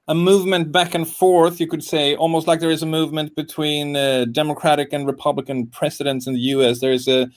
a 0.08 0.14
movement 0.14 0.72
back 0.72 0.94
and 0.94 1.08
forth 1.08 1.60
you 1.60 1.66
could 1.66 1.82
say 1.82 2.14
almost 2.16 2.46
like 2.46 2.60
there 2.60 2.70
is 2.70 2.82
a 2.82 2.86
movement 2.86 3.34
between 3.36 3.96
uh, 3.96 4.24
democratic 4.26 4.92
and 4.92 5.06
republican 5.06 5.66
presidents 5.66 6.26
in 6.26 6.34
the 6.34 6.40
us 6.40 6.80
there 6.80 6.92
is 6.92 7.08
a 7.08 7.28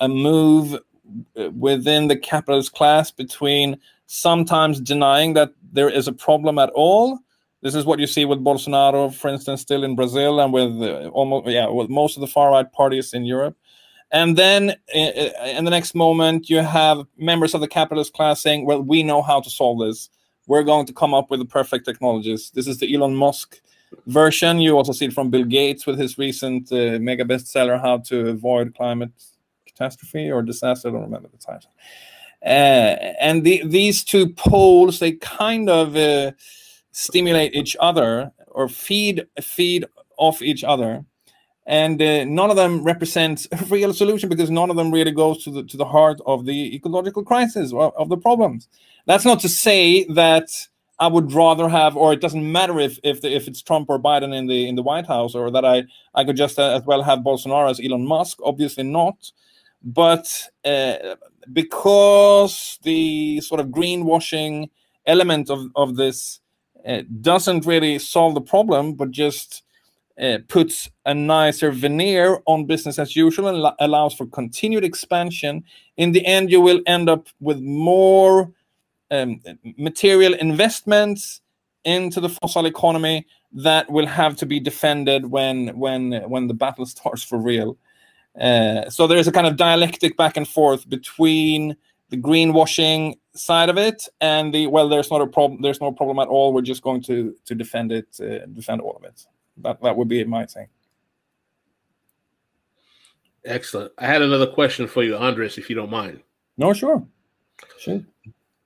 a 0.00 0.08
move 0.08 0.78
within 1.52 2.08
the 2.08 2.16
capitalist 2.16 2.72
class 2.72 3.10
between 3.10 3.78
sometimes 4.06 4.80
denying 4.80 5.34
that 5.34 5.52
there 5.72 5.88
is 5.88 6.06
a 6.06 6.12
problem 6.12 6.58
at 6.58 6.70
all 6.70 7.18
this 7.62 7.74
is 7.74 7.84
what 7.84 7.98
you 7.98 8.06
see 8.06 8.24
with 8.24 8.38
bolsonaro 8.44 9.12
for 9.12 9.28
instance 9.28 9.60
still 9.60 9.84
in 9.84 9.96
brazil 9.96 10.40
and 10.40 10.52
with 10.52 10.70
uh, 10.82 11.08
almost 11.08 11.48
yeah 11.48 11.68
with 11.68 11.88
most 11.90 12.16
of 12.16 12.20
the 12.20 12.26
far 12.26 12.50
right 12.50 12.70
parties 12.72 13.12
in 13.12 13.24
europe 13.24 13.56
and 14.12 14.36
then 14.36 14.76
in 14.94 15.64
the 15.64 15.70
next 15.70 15.94
moment, 15.94 16.50
you 16.50 16.58
have 16.58 17.06
members 17.16 17.54
of 17.54 17.62
the 17.62 17.66
capitalist 17.66 18.12
class 18.12 18.42
saying, 18.42 18.66
well, 18.66 18.82
we 18.82 19.02
know 19.02 19.22
how 19.22 19.40
to 19.40 19.48
solve 19.48 19.80
this. 19.80 20.10
We're 20.46 20.64
going 20.64 20.84
to 20.86 20.92
come 20.92 21.14
up 21.14 21.30
with 21.30 21.40
the 21.40 21.46
perfect 21.46 21.86
technologies. 21.86 22.50
This 22.54 22.66
is 22.66 22.78
the 22.78 22.94
Elon 22.94 23.16
Musk 23.16 23.62
version. 24.06 24.58
You 24.58 24.76
also 24.76 24.92
see 24.92 25.06
it 25.06 25.14
from 25.14 25.30
Bill 25.30 25.44
Gates 25.44 25.86
with 25.86 25.98
his 25.98 26.18
recent 26.18 26.70
uh, 26.70 26.98
mega 27.00 27.24
bestseller, 27.24 27.80
How 27.80 27.98
to 27.98 28.28
Avoid 28.28 28.74
Climate 28.74 29.12
Catastrophe 29.74 30.30
or 30.30 30.42
Disaster. 30.42 30.88
I 30.88 30.92
don't 30.92 31.02
remember 31.02 31.28
the 31.28 31.38
title. 31.38 31.70
Uh, 32.44 33.14
and 33.20 33.44
the, 33.44 33.62
these 33.64 34.02
two 34.02 34.28
poles, 34.30 34.98
they 34.98 35.12
kind 35.12 35.68
of 35.70 35.96
uh, 35.96 36.32
stimulate 36.90 37.54
each 37.54 37.76
other 37.80 38.32
or 38.48 38.68
feed 38.68 39.26
feed 39.40 39.84
off 40.18 40.42
each 40.42 40.64
other 40.64 41.04
and 41.66 42.02
uh, 42.02 42.24
none 42.24 42.50
of 42.50 42.56
them 42.56 42.82
represents 42.82 43.46
a 43.52 43.64
real 43.66 43.92
solution 43.94 44.28
because 44.28 44.50
none 44.50 44.70
of 44.70 44.76
them 44.76 44.90
really 44.90 45.12
goes 45.12 45.44
to 45.44 45.50
the 45.50 45.62
to 45.64 45.76
the 45.76 45.84
heart 45.84 46.20
of 46.26 46.44
the 46.44 46.74
ecological 46.74 47.22
crisis 47.22 47.72
or 47.72 47.96
of 47.98 48.08
the 48.08 48.16
problems. 48.16 48.68
That's 49.06 49.24
not 49.24 49.40
to 49.40 49.48
say 49.48 50.04
that 50.04 50.48
I 50.98 51.08
would 51.08 51.32
rather 51.32 51.68
have, 51.68 51.96
or 51.96 52.12
it 52.12 52.20
doesn't 52.20 52.50
matter 52.50 52.78
if 52.78 52.98
if 53.02 53.20
the, 53.22 53.34
if 53.34 53.48
it's 53.48 53.62
Trump 53.62 53.90
or 53.90 53.98
Biden 53.98 54.34
in 54.34 54.46
the 54.46 54.68
in 54.68 54.74
the 54.74 54.82
White 54.82 55.06
House, 55.06 55.34
or 55.34 55.50
that 55.50 55.64
I 55.64 55.84
I 56.14 56.24
could 56.24 56.36
just 56.36 56.58
uh, 56.58 56.76
as 56.76 56.84
well 56.84 57.02
have 57.02 57.20
Bolsonaro 57.20 57.70
as 57.70 57.80
Elon 57.80 58.06
Musk. 58.06 58.38
Obviously 58.42 58.84
not, 58.84 59.30
but 59.84 60.48
uh, 60.64 61.16
because 61.52 62.78
the 62.82 63.40
sort 63.40 63.60
of 63.60 63.68
greenwashing 63.68 64.70
element 65.06 65.50
of 65.50 65.66
of 65.76 65.96
this 65.96 66.40
uh, 66.86 67.02
doesn't 67.20 67.66
really 67.66 67.98
solve 67.98 68.34
the 68.34 68.40
problem, 68.40 68.94
but 68.94 69.10
just 69.10 69.62
uh, 70.20 70.38
puts 70.48 70.90
a 71.06 71.14
nicer 71.14 71.70
veneer 71.70 72.40
on 72.46 72.66
business 72.66 72.98
as 72.98 73.16
usual 73.16 73.48
and 73.48 73.74
allows 73.80 74.14
for 74.14 74.26
continued 74.26 74.84
expansion. 74.84 75.64
In 75.96 76.12
the 76.12 76.24
end, 76.26 76.50
you 76.50 76.60
will 76.60 76.80
end 76.86 77.08
up 77.08 77.28
with 77.40 77.60
more 77.60 78.52
um, 79.10 79.40
material 79.76 80.34
investments 80.34 81.40
into 81.84 82.20
the 82.20 82.28
fossil 82.28 82.66
economy 82.66 83.26
that 83.52 83.90
will 83.90 84.06
have 84.06 84.36
to 84.36 84.46
be 84.46 84.60
defended 84.60 85.26
when 85.26 85.68
when 85.78 86.12
when 86.28 86.46
the 86.46 86.54
battle 86.54 86.86
starts 86.86 87.22
for 87.22 87.38
real. 87.38 87.76
Uh, 88.38 88.88
so 88.88 89.06
there 89.06 89.18
is 89.18 89.28
a 89.28 89.32
kind 89.32 89.46
of 89.46 89.56
dialectic 89.56 90.16
back 90.16 90.36
and 90.36 90.48
forth 90.48 90.88
between 90.88 91.76
the 92.08 92.16
greenwashing 92.16 93.14
side 93.34 93.68
of 93.68 93.78
it 93.78 94.08
and 94.20 94.54
the 94.54 94.66
well, 94.66 94.88
there's 94.88 95.10
not 95.10 95.20
a 95.20 95.26
problem. 95.26 95.60
There's 95.62 95.80
no 95.80 95.92
problem 95.92 96.18
at 96.18 96.28
all. 96.28 96.52
We're 96.52 96.62
just 96.62 96.82
going 96.82 97.02
to 97.04 97.34
to 97.44 97.54
defend 97.54 97.92
it, 97.92 98.06
uh, 98.20 98.46
defend 98.52 98.80
all 98.80 98.96
of 98.96 99.04
it. 99.04 99.26
That 99.58 99.82
that 99.82 99.96
would 99.96 100.08
be 100.08 100.24
my 100.24 100.46
thing. 100.46 100.68
Excellent. 103.44 103.92
I 103.98 104.06
had 104.06 104.22
another 104.22 104.46
question 104.46 104.86
for 104.86 105.02
you, 105.02 105.16
Andres, 105.16 105.58
if 105.58 105.68
you 105.68 105.74
don't 105.74 105.90
mind. 105.90 106.22
No, 106.56 106.72
sure, 106.72 107.04
sure. 107.78 108.02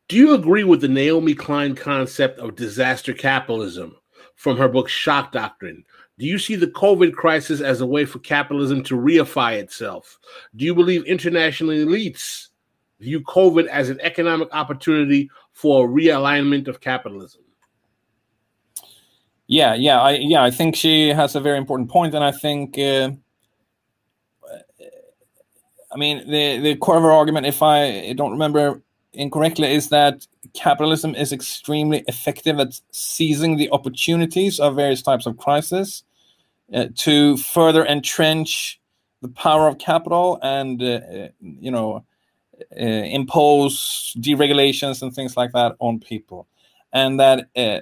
Do 0.09 0.17
you 0.17 0.35
agree 0.35 0.65
with 0.65 0.81
the 0.81 0.89
Naomi 0.89 1.35
Klein 1.35 1.75
concept 1.75 2.39
of 2.39 2.57
disaster 2.57 3.13
capitalism 3.13 3.97
from 4.37 4.57
her 4.57 4.69
book 4.69 4.89
Shock 4.89 5.33
Doctrine? 5.33 5.85
Do 6.19 6.25
you 6.25 6.39
see 6.39 6.57
the 6.57 6.69
COVID 6.69 7.13
crisis 7.13 7.61
as 7.61 7.83
a 7.83 7.87
way 7.87 8.07
for 8.07 8.21
capitalism 8.21 8.83
to 8.85 8.97
reify 8.97 9.59
itself? 9.59 10.19
Do 10.55 10.65
you 10.65 10.75
believe 10.75 11.05
international 11.05 11.75
elites 11.75 12.49
view 13.01 13.21
COVID 13.21 13.67
as 13.67 13.91
an 13.91 14.01
economic 14.01 14.49
opportunity 14.53 15.29
for 15.53 15.89
realignment 15.89 16.69
of 16.69 16.81
capitalism? 16.81 17.43
Yeah, 19.47 19.75
yeah, 19.75 20.01
I 20.01 20.13
yeah, 20.13 20.43
I 20.43 20.51
think 20.51 20.75
she 20.75 21.11
has 21.11 21.37
a 21.37 21.41
very 21.41 21.59
important 21.59 21.91
point, 21.91 22.15
and 22.15 22.25
I 22.25 22.33
think. 22.33 22.79
Uh, 22.79 23.11
I 25.93 25.99
mean, 25.99 26.29
the 26.29 26.59
the 26.59 26.77
core 26.77 26.97
of 26.97 27.03
her 27.03 27.13
argument, 27.13 27.47
if 27.47 27.63
I 27.63 28.13
don't 28.15 28.33
remember 28.33 28.83
incorrectly, 29.13 29.73
is 29.73 29.89
that 29.91 30.27
capitalism 30.53 31.15
is 31.15 31.33
extremely 31.33 32.05
effective 32.09 32.59
at 32.59 32.81
seizing 32.91 33.57
the 33.57 33.71
opportunities 33.71 34.59
of 34.59 34.75
various 34.75 35.03
types 35.03 35.27
of 35.27 35.37
crisis 35.37 36.03
uh, 36.73 36.87
to 36.97 37.37
further 37.37 37.85
entrench 37.85 38.81
the 39.23 39.29
power 39.29 39.69
of 39.69 39.79
capital 39.79 40.39
and 40.43 40.83
uh, 40.83 41.29
you 41.41 41.71
know 41.71 42.05
uh, 42.79 42.85
impose 42.85 44.15
deregulations 44.19 45.03
and 45.03 45.15
things 45.15 45.37
like 45.37 45.53
that 45.53 45.77
on 45.79 45.99
people, 45.99 46.47
and 46.93 47.21
that 47.21 47.49
uh, 47.57 47.81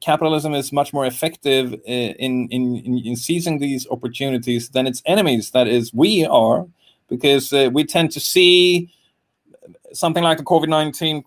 capitalism 0.00 0.54
is 0.54 0.72
much 0.72 0.92
more 0.92 1.06
effective 1.06 1.72
uh, 1.74 1.76
in, 1.86 2.48
in 2.50 2.98
in 3.04 3.16
seizing 3.16 3.58
these 3.58 3.86
opportunities 3.90 4.70
than 4.70 4.86
its 4.86 5.02
enemies. 5.06 5.50
That 5.50 5.68
is, 5.68 5.92
we 5.92 6.24
are 6.24 6.66
because 7.08 7.52
uh, 7.52 7.70
we 7.72 7.84
tend 7.84 8.10
to 8.12 8.20
see 8.20 8.92
something 9.92 10.22
like 10.22 10.38
the 10.38 10.44
COVID 10.44 10.68
19 10.68 11.24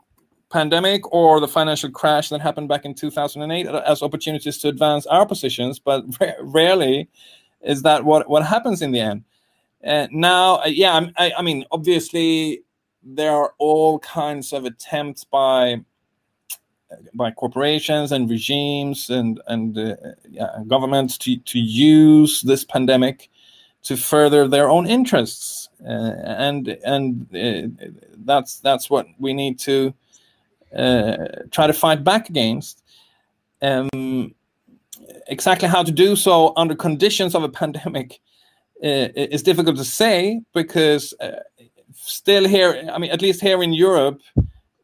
pandemic 0.49 1.11
or 1.13 1.39
the 1.39 1.47
financial 1.47 1.89
crash 1.89 2.29
that 2.29 2.41
happened 2.41 2.67
back 2.67 2.85
in 2.85 2.93
2008 2.93 3.67
as 3.67 4.01
opportunities 4.01 4.57
to 4.59 4.67
advance 4.67 5.05
our 5.07 5.25
positions, 5.25 5.79
but 5.79 6.03
rarely 6.41 7.09
is 7.61 7.83
that 7.83 8.03
what, 8.03 8.29
what 8.29 8.45
happens 8.45 8.81
in 8.81 8.91
the 8.91 8.99
end. 8.99 9.23
Uh, 9.85 10.07
now, 10.11 10.57
uh, 10.57 10.67
yeah, 10.67 11.07
I, 11.17 11.33
I, 11.37 11.41
mean, 11.41 11.65
obviously, 11.71 12.63
there 13.01 13.31
are 13.31 13.53
all 13.59 13.99
kinds 13.99 14.51
of 14.51 14.65
attempts 14.65 15.23
by 15.23 15.81
by 17.13 17.29
corporations 17.29 18.11
and 18.11 18.29
regimes 18.29 19.11
and 19.11 19.39
and 19.47 19.77
uh, 19.77 19.95
yeah, 20.27 20.49
governments 20.67 21.17
to 21.19 21.37
to 21.37 21.59
use 21.59 22.41
this 22.41 22.65
pandemic 22.65 23.29
to 23.83 23.95
further 23.95 24.47
their 24.47 24.69
own 24.69 24.85
interests, 24.85 25.69
uh, 25.85 26.13
and 26.25 26.67
and 26.83 27.27
uh, 27.33 27.87
that's 28.25 28.59
that's 28.59 28.89
what 28.89 29.07
we 29.17 29.33
need 29.33 29.59
to 29.59 29.89
uh, 29.89 30.08
try 30.71 31.67
to 31.67 31.73
fight 31.73 32.03
back 32.03 32.29
against. 32.29 32.83
Um, 33.61 34.33
exactly 35.27 35.67
how 35.67 35.83
to 35.83 35.91
do 35.91 36.15
so 36.15 36.53
under 36.55 36.75
conditions 36.75 37.35
of 37.35 37.43
a 37.43 37.49
pandemic 37.49 38.19
uh, 38.83 39.09
is 39.15 39.43
difficult 39.43 39.77
to 39.77 39.83
say 39.83 40.41
because 40.53 41.13
uh, 41.19 41.31
still 41.93 42.47
here, 42.47 42.89
I 42.91 42.97
mean, 42.97 43.11
at 43.11 43.21
least 43.21 43.41
here 43.41 43.61
in 43.61 43.73
Europe, 43.73 44.21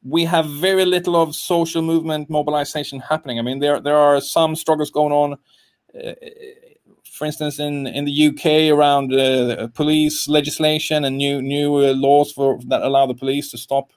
we 0.03 0.25
have 0.25 0.45
very 0.47 0.85
little 0.85 1.15
of 1.15 1.35
social 1.35 1.81
movement 1.81 2.29
mobilization 2.29 2.99
happening. 2.99 3.39
I 3.39 3.41
mean, 3.41 3.59
there 3.59 3.79
there 3.79 3.97
are 3.97 4.21
some 4.21 4.55
struggles 4.55 4.91
going 4.91 5.13
on 5.13 5.37
uh, 6.03 6.13
for 7.15 7.25
instance, 7.25 7.59
in, 7.59 7.87
in 7.87 8.03
the 8.03 8.27
UK 8.27 8.77
around 8.77 9.13
uh, 9.13 9.67
police 9.73 10.27
legislation 10.27 11.05
and 11.05 11.17
new 11.17 11.41
new 11.41 11.77
uh, 11.77 11.93
laws 11.93 12.31
for 12.31 12.59
that 12.67 12.81
allow 12.81 13.05
the 13.05 13.13
police 13.13 13.49
to 13.51 13.57
stop 13.57 13.91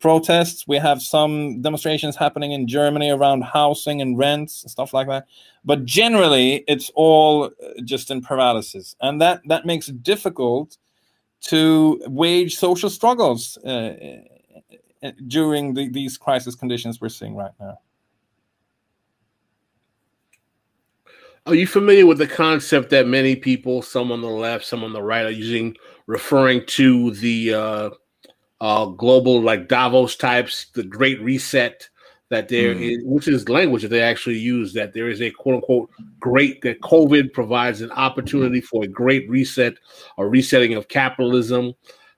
protests. 0.00 0.66
We 0.66 0.78
have 0.78 1.02
some 1.02 1.62
demonstrations 1.62 2.16
happening 2.16 2.52
in 2.52 2.68
Germany 2.68 3.10
around 3.10 3.42
housing 3.44 4.00
and 4.00 4.18
rents 4.18 4.62
and 4.62 4.70
stuff 4.70 4.92
like 4.92 5.08
that. 5.08 5.26
But 5.64 5.84
generally, 5.84 6.64
it's 6.68 6.90
all 6.94 7.44
uh, 7.44 7.50
just 7.84 8.10
in 8.10 8.22
paralysis, 8.22 8.94
and 9.00 9.20
that 9.20 9.42
that 9.46 9.66
makes 9.66 9.88
it 9.88 10.02
difficult 10.02 10.76
to 11.42 12.00
wage 12.06 12.56
social 12.56 12.88
struggles 12.90 13.58
uh, 13.64 13.94
uh 15.02 15.10
during 15.28 15.74
the, 15.74 15.88
these 15.90 16.16
crisis 16.16 16.54
conditions 16.54 17.00
we're 17.00 17.08
seeing 17.08 17.36
right 17.36 17.52
now. 17.60 17.78
Are 21.46 21.54
you 21.54 21.66
familiar 21.66 22.06
with 22.06 22.18
the 22.18 22.26
concept 22.26 22.90
that 22.90 23.06
many 23.06 23.36
people, 23.36 23.80
some 23.80 24.10
on 24.10 24.20
the 24.20 24.26
left, 24.26 24.64
some 24.64 24.82
on 24.82 24.92
the 24.92 25.02
right, 25.02 25.24
are 25.24 25.30
using, 25.30 25.76
referring 26.08 26.66
to 26.66 27.12
the 27.12 27.54
uh, 27.54 27.90
uh, 28.60 28.86
global, 28.86 29.40
like 29.40 29.68
Davos 29.68 30.16
types, 30.16 30.66
the 30.74 30.84
Great 30.84 31.20
Reset? 31.20 31.88
That 32.28 32.48
there 32.48 32.74
mm. 32.74 32.80
is, 32.80 33.04
which 33.04 33.28
is 33.28 33.48
language 33.48 33.82
that 33.82 33.88
they 33.88 34.02
actually 34.02 34.38
use, 34.38 34.72
that 34.72 34.92
there 34.92 35.08
is 35.08 35.22
a 35.22 35.30
quote 35.30 35.54
unquote 35.54 35.90
great, 36.18 36.60
that 36.62 36.80
COVID 36.80 37.32
provides 37.32 37.82
an 37.82 37.92
opportunity 37.92 38.60
for 38.60 38.82
a 38.82 38.88
great 38.88 39.30
reset, 39.30 39.74
a 40.18 40.26
resetting 40.26 40.74
of 40.74 40.88
capitalism. 40.88 41.72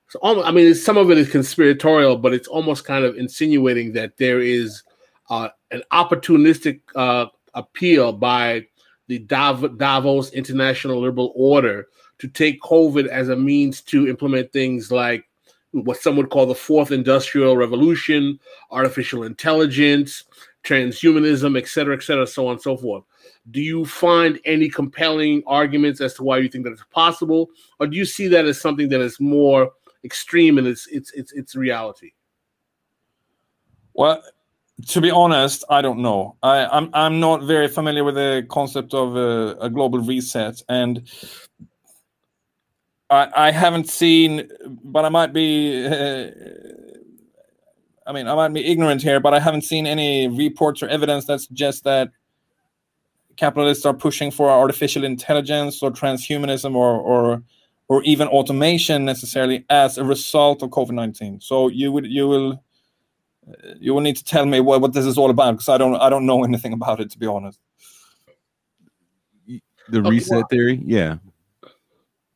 So, 0.07 0.19
I 0.23 0.49
mean, 0.49 0.73
some 0.73 0.97
of 0.97 1.11
it 1.11 1.19
is 1.19 1.29
conspiratorial, 1.29 2.17
but 2.17 2.33
it's 2.33 2.47
almost 2.47 2.85
kind 2.85 3.05
of 3.05 3.17
insinuating 3.17 3.93
that 3.93 4.17
there 4.17 4.41
is 4.41 4.81
uh, 5.29 5.49
an 5.69 5.83
opportunistic 5.91 6.81
uh, 6.95 7.27
appeal 7.53 8.11
by 8.11 8.65
the 9.07 9.19
Davos 9.19 10.31
International 10.31 11.01
Liberal 11.01 11.33
Order 11.35 11.87
to 12.17 12.27
take 12.27 12.59
COVID 12.61 13.05
as 13.07 13.29
a 13.29 13.35
means 13.35 13.81
to 13.81 14.07
implement 14.07 14.51
things 14.51 14.91
like 14.91 15.28
what 15.71 15.97
some 15.97 16.15
would 16.15 16.29
call 16.29 16.45
the 16.45 16.55
fourth 16.55 16.91
industrial 16.91 17.55
revolution, 17.55 18.39
artificial 18.71 19.23
intelligence, 19.23 20.23
transhumanism, 20.63 21.57
et 21.57 21.67
cetera, 21.67 21.95
et 21.95 22.03
cetera, 22.03 22.25
so 22.27 22.47
on 22.47 22.53
and 22.53 22.61
so 22.61 22.75
forth. 22.75 23.03
Do 23.51 23.61
you 23.61 23.85
find 23.85 24.39
any 24.45 24.69
compelling 24.69 25.43
arguments 25.47 26.01
as 26.01 26.13
to 26.15 26.23
why 26.23 26.39
you 26.39 26.49
think 26.49 26.65
that 26.65 26.73
it's 26.73 26.83
possible, 26.91 27.49
or 27.79 27.87
do 27.87 27.95
you 27.95 28.05
see 28.05 28.27
that 28.27 28.45
as 28.45 28.59
something 28.59 28.89
that 28.89 29.01
is 29.01 29.19
more 29.19 29.71
extreme 30.03 30.57
in 30.57 30.65
its 30.65 30.87
its 30.87 31.11
its, 31.13 31.31
its 31.33 31.55
reality? 31.55 32.11
Well, 33.93 34.23
to 34.87 35.01
be 35.01 35.11
honest, 35.11 35.63
I 35.69 35.81
don't 35.81 35.99
know. 35.99 36.37
I, 36.41 36.65
I'm, 36.65 36.89
I'm 36.93 37.19
not 37.19 37.43
very 37.43 37.67
familiar 37.67 38.03
with 38.05 38.15
the 38.15 38.45
concept 38.49 38.93
of 38.93 39.15
a, 39.17 39.57
a 39.59 39.69
global 39.69 39.99
reset, 39.99 40.61
and 40.69 41.09
I 43.09 43.47
I 43.47 43.51
haven't 43.51 43.89
seen, 43.89 44.49
but 44.83 45.05
I 45.05 45.09
might 45.09 45.33
be. 45.33 45.85
Uh, 45.85 46.31
I 48.05 48.11
mean, 48.11 48.27
I 48.27 48.33
might 48.33 48.53
be 48.53 48.65
ignorant 48.65 49.03
here, 49.03 49.19
but 49.19 49.33
I 49.35 49.39
haven't 49.39 49.61
seen 49.61 49.85
any 49.85 50.27
reports 50.27 50.81
or 50.81 50.87
evidence 50.87 51.25
that 51.25 51.41
suggests 51.41 51.81
that 51.81 52.09
capitalists 53.35 53.85
are 53.85 53.93
pushing 53.93 54.31
for 54.31 54.49
artificial 54.49 55.03
intelligence 55.03 55.83
or 55.83 55.91
transhumanism 55.91 56.75
or 56.75 56.99
or 56.99 57.43
or 57.87 58.03
even 58.03 58.27
automation 58.27 59.05
necessarily 59.05 59.65
as 59.69 59.97
a 59.97 60.03
result 60.03 60.63
of 60.63 60.69
COVID 60.69 60.91
nineteen. 60.91 61.39
So 61.39 61.67
you 61.67 61.91
would 61.91 62.05
you 62.05 62.27
will 62.27 62.63
you 63.79 63.93
will 63.93 64.01
need 64.01 64.17
to 64.17 64.23
tell 64.23 64.45
me 64.45 64.59
what, 64.59 64.81
what 64.81 64.93
this 64.93 65.05
is 65.05 65.17
all 65.17 65.29
about 65.29 65.53
because 65.53 65.69
I 65.69 65.77
don't 65.77 65.95
I 65.95 66.09
don't 66.09 66.25
know 66.25 66.43
anything 66.43 66.73
about 66.73 66.99
it 66.99 67.09
to 67.11 67.19
be 67.19 67.27
honest. 67.27 67.59
The 69.89 70.03
reset 70.03 70.37
well, 70.37 70.47
theory, 70.51 70.81
yeah. 70.85 71.17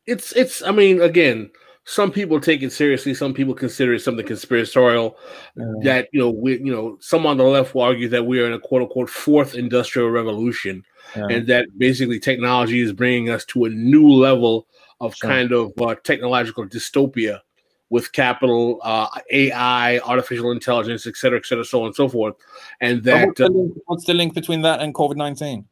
It's 0.06 0.34
it's. 0.34 0.62
I 0.62 0.72
mean, 0.72 1.02
again, 1.02 1.52
some 1.86 2.12
people 2.12 2.40
take 2.40 2.62
it 2.62 2.72
seriously. 2.72 3.14
Some 3.14 3.34
people 3.34 3.54
consider 3.54 3.94
it 3.94 4.02
something 4.02 4.26
conspiratorial. 4.26 5.18
Yeah. 5.56 5.66
That 5.84 6.10
you 6.12 6.20
know, 6.20 6.30
we 6.30 6.60
you 6.60 6.72
know, 6.72 6.98
some 7.02 7.26
on 7.26 7.38
the 7.38 7.44
left 7.44 7.76
will 7.76 7.82
argue 7.82 8.08
that 8.10 8.26
we 8.26 8.40
are 8.42 8.46
in 8.46 8.54
a 8.54 8.60
quote 8.60 8.82
unquote 8.82 9.10
fourth 9.10 9.56
industrial 9.56 10.10
revolution, 10.10 10.84
yeah. 11.16 11.28
and 11.30 11.48
that 11.48 11.68
basically 11.78 12.20
technology 12.20 12.80
is 12.82 12.94
bringing 12.94 13.30
us 13.30 13.46
to 13.46 13.66
a 13.66 13.70
new 13.70 14.10
level 14.10 14.68
of 15.00 15.16
sure. 15.16 15.30
kind 15.30 15.52
of 15.52 15.72
uh, 15.82 15.96
technological 16.04 16.66
dystopia 16.66 17.40
with 17.90 18.12
capital 18.14 18.80
uh, 18.84 19.08
AI, 19.32 20.00
artificial 20.00 20.52
intelligence, 20.52 21.06
et 21.06 21.16
cetera, 21.16 21.38
et 21.38 21.46
cetera, 21.46 21.64
so 21.64 21.82
on 21.82 21.88
and 21.88 21.96
so 21.96 22.10
forth. 22.10 22.34
And 22.82 23.04
that 23.04 23.28
what's 23.28 23.40
the, 23.40 23.50
link, 23.50 23.78
what's 23.86 24.06
the 24.06 24.14
link 24.14 24.34
between 24.34 24.62
that 24.62 24.80
and 24.80 24.94
COVID 24.96 25.16
nineteen? 25.16 25.68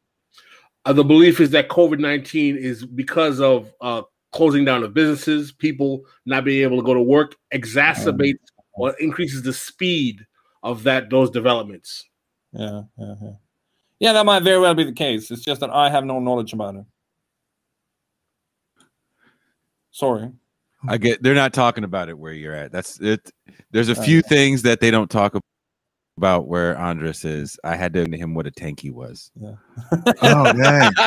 Uh, 0.86 0.94
the 0.94 1.04
belief 1.04 1.40
is 1.40 1.52
that 1.52 1.70
COVID 1.70 2.00
nineteen 2.00 2.58
is 2.58 2.86
because 2.86 3.40
of 3.40 3.74
uh, 3.82 4.02
closing 4.32 4.66
down 4.66 4.84
of 4.84 4.94
businesses, 4.94 5.52
people 5.52 6.04
not 6.26 6.46
being 6.46 6.64
able 6.64 6.78
to 6.78 6.84
go 6.84 6.94
to 6.94 7.02
work, 7.02 7.36
exacerbates 7.54 8.34
mm. 8.34 8.64
or 8.74 8.96
increases 9.00 9.44
the 9.44 9.54
speed 9.54 10.26
of 10.64 10.84
that 10.84 11.10
those 11.10 11.30
developments. 11.30 12.06
Yeah, 12.54 12.84
yeah, 12.98 13.16
yeah. 13.22 13.32
Yeah, 14.00 14.14
that 14.14 14.26
might 14.26 14.42
very 14.42 14.60
well 14.60 14.74
be 14.74 14.84
the 14.84 14.94
case. 14.94 15.30
It's 15.30 15.44
just 15.44 15.62
that 15.62 15.70
I 15.70 15.90
have 15.90 16.04
no 16.06 16.20
knowledge 16.20 16.54
about 16.54 16.76
it. 16.76 16.86
Sorry. 19.92 20.32
I 20.88 20.98
get 20.98 21.22
they're 21.22 21.36
not 21.36 21.54
talking 21.54 21.84
about 21.84 22.10
it 22.10 22.18
where 22.18 22.34
you're 22.34 22.56
at. 22.56 22.72
That's 22.72 23.00
it. 23.00 23.32
There's 23.70 23.90
a 23.90 23.96
few 23.96 24.24
things 24.24 24.64
that 24.64 24.80
they 24.80 24.90
don't 24.90 25.12
talk 25.12 25.36
about 26.22 26.47
where 26.47 26.78
Andres 26.78 27.26
is. 27.26 27.59
I 27.63 27.76
had 27.76 27.93
to 27.93 28.05
him 28.05 28.36
what 28.36 28.45
a 28.45 28.51
tank 28.51 28.80
he 28.80 28.91
was. 28.91 29.32
Oh 29.41 30.53
dang. 30.53 30.91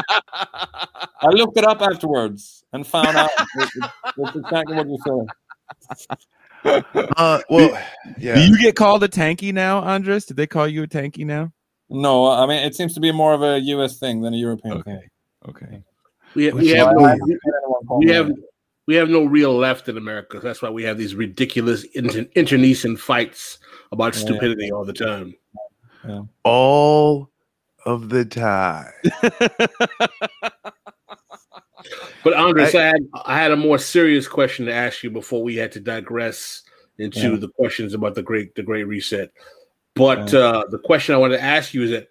I 1.23 1.29
looked 1.29 1.57
it 1.57 1.63
up 1.65 1.81
afterwards 1.83 2.65
and 2.73 2.85
found 2.85 3.17
out 3.17 3.31
that- 3.37 3.93
that's 4.17 4.37
exactly 4.37 4.75
what 4.75 4.89
you 4.89 4.99
said. 5.07 6.19
Uh, 6.65 7.41
well, 7.51 7.79
yeah. 8.19 8.37
Do 8.37 8.41
you 8.41 8.57
get 8.59 8.75
called 8.75 9.05
a 9.05 9.09
tankie 9.09 9.53
now, 9.53 9.81
Andres? 9.81 10.25
Did 10.25 10.39
they 10.39 10.47
call 10.47 10.67
you 10.67 10.85
a 10.85 10.87
tankie 10.87 11.27
now? 11.27 11.53
No, 11.91 12.27
I 12.27 12.47
mean 12.47 12.65
it 12.65 12.75
seems 12.75 12.95
to 12.95 13.01
be 13.01 13.13
more 13.13 13.35
of 13.35 13.43
a 13.43 13.61
U.S. 13.61 13.99
thing 13.99 14.23
than 14.23 14.33
a 14.33 14.39
European 14.39 14.79
Okay. 14.79 14.91
thing. 14.93 15.09
Okay. 15.51 15.83
We 16.35 16.47
have, 16.47 16.55
we 16.55 16.69
have, 16.71 16.95
no, 16.97 17.05
haven't 17.05 17.21
heard 17.21 17.55
anyone 17.63 17.87
call 17.87 17.99
we 17.99 18.09
have 18.09 18.31
we 18.87 18.95
have 18.95 19.11
no 19.11 19.25
real 19.25 19.55
left 19.55 19.91
in 19.91 19.99
America. 19.99 20.41
That's 20.41 20.63
why 20.63 20.71
we 20.71 20.83
have 20.85 20.97
these 20.97 21.15
ridiculous 21.15 21.85
inter- 21.95 22.27
internecine 22.35 22.97
fights 22.97 23.59
about 23.95 24.15
Yeah. 24.15 24.21
stupidity 24.23 24.71
all 24.71 24.85
the 24.85 24.93
time. 24.93 25.35
all 26.45 27.31
of 27.87 28.11
the 28.11 28.25
time. 28.27 28.93
But 32.23 32.33
Andres, 32.35 32.75
I- 32.75 32.79
I, 32.81 32.85
had 32.87 33.09
I 33.27 33.39
had 33.39 33.51
a 33.51 33.57
more 33.57 33.77
serious 33.79 34.27
question 34.27 34.65
to 34.67 34.73
ask 34.73 35.03
you 35.03 35.11
before 35.11 35.43
we 35.43 35.57
had 35.57 35.71
to 35.73 35.81
digress 35.81 36.63
into 36.99 37.21
Yeah. 37.33 37.37
the 37.37 37.49
questions 37.49 37.93
about 37.93 38.15
the 38.15 38.23
great 38.23 38.55
the 38.55 38.63
Great 38.63 38.85
Reset. 38.85 39.31
But 39.95 40.33
uh, 40.33 40.65
the 40.71 40.79
question 40.79 41.15
I 41.15 41.19
wanted 41.19 41.37
to 41.39 41.43
ask 41.43 41.75
you 41.75 41.83
is 41.83 41.91
that 41.91 42.09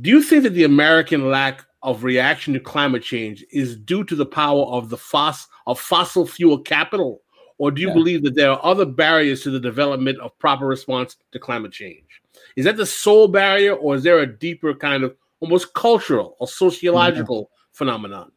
do 0.00 0.08
you 0.08 0.22
think 0.22 0.44
that 0.44 0.54
the 0.54 0.64
American 0.64 1.28
lack 1.30 1.64
of 1.82 2.04
reaction 2.04 2.54
to 2.54 2.60
climate 2.60 3.02
change 3.02 3.44
is 3.52 3.76
due 3.76 4.04
to 4.04 4.14
the 4.16 4.24
power 4.26 4.64
of 4.64 4.88
the 4.88 4.96
fos- 4.96 5.46
of 5.66 5.78
fossil 5.78 6.26
fuel 6.26 6.58
capital, 6.58 7.20
or 7.62 7.70
do 7.70 7.80
you 7.80 7.86
Yeah. 7.88 7.94
believe 7.94 8.24
that 8.24 8.34
there 8.34 8.50
are 8.50 8.60
other 8.64 8.84
barriers 8.84 9.44
to 9.44 9.50
the 9.50 9.60
development 9.60 10.18
of 10.18 10.36
proper 10.40 10.66
response 10.66 11.16
to 11.30 11.38
climate 11.38 11.70
change? 11.70 12.10
Is 12.56 12.64
that 12.64 12.76
the 12.76 12.84
sole 12.84 13.28
barrier, 13.28 13.74
or 13.74 13.94
is 13.94 14.02
there 14.02 14.18
a 14.18 14.26
deeper 14.26 14.74
kind 14.74 15.04
of 15.04 15.14
almost 15.38 15.72
cultural 15.72 16.34
or 16.40 16.48
sociological 16.48 17.50
phenomenon? 17.70 18.32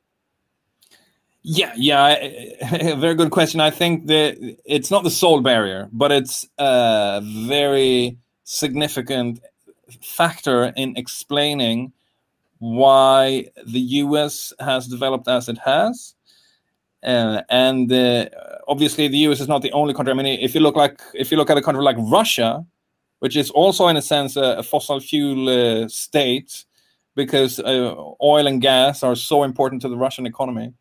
Yeah, 1.41 1.73
yeah, 1.75 2.03
I- 2.03 2.95
very 3.05 3.15
good 3.15 3.31
question. 3.31 3.59
I 3.61 3.71
think 3.71 4.05
that 4.07 4.37
it's 4.63 4.91
not 4.91 5.03
the 5.03 5.09
sole 5.11 5.41
barrier, 5.41 5.89
but 5.91 6.11
it's 6.11 6.47
a 6.59 7.21
very 7.23 8.17
significant 8.43 9.39
factor 10.01 10.65
in 10.75 10.95
explaining 10.97 11.93
why 12.59 13.49
the 13.65 13.79
US 14.03 14.53
has 14.59 14.87
developed 14.87 15.27
as 15.27 15.49
it 15.49 15.57
has. 15.57 16.14
Uh, 17.05 17.43
and 17.49 17.91
uh, 17.91 18.27
obviously, 18.67 19.07
the 19.07 19.19
US 19.29 19.39
is 19.39 19.47
not 19.47 19.61
the 19.61 19.71
only 19.71 19.93
country. 19.93 20.11
I 20.11 20.15
mean, 20.15 20.25
if 20.25 20.55
you 20.55 20.61
look 20.61 20.75
like 20.75 20.99
if 21.13 21.31
you 21.31 21.37
look 21.37 21.49
at 21.49 21.57
a 21.57 21.61
country 21.61 21.83
like 21.83 21.97
Russia, 21.99 22.65
which 23.19 23.35
is 23.35 23.49
also 23.51 23.87
in 23.87 23.97
a 23.97 24.01
sense 24.01 24.35
a, 24.35 24.57
a 24.57 24.63
fossil 24.63 24.99
fuel 24.99 25.49
uh, 25.49 25.87
state, 25.87 26.65
because 27.15 27.59
uh, 27.59 27.95
oil 28.21 28.47
and 28.47 28.61
gas 28.61 29.03
are 29.03 29.15
so 29.15 29.43
important 29.43 29.81
to 29.83 29.89
the 29.89 29.97
Russian 29.97 30.25
economy 30.25 30.73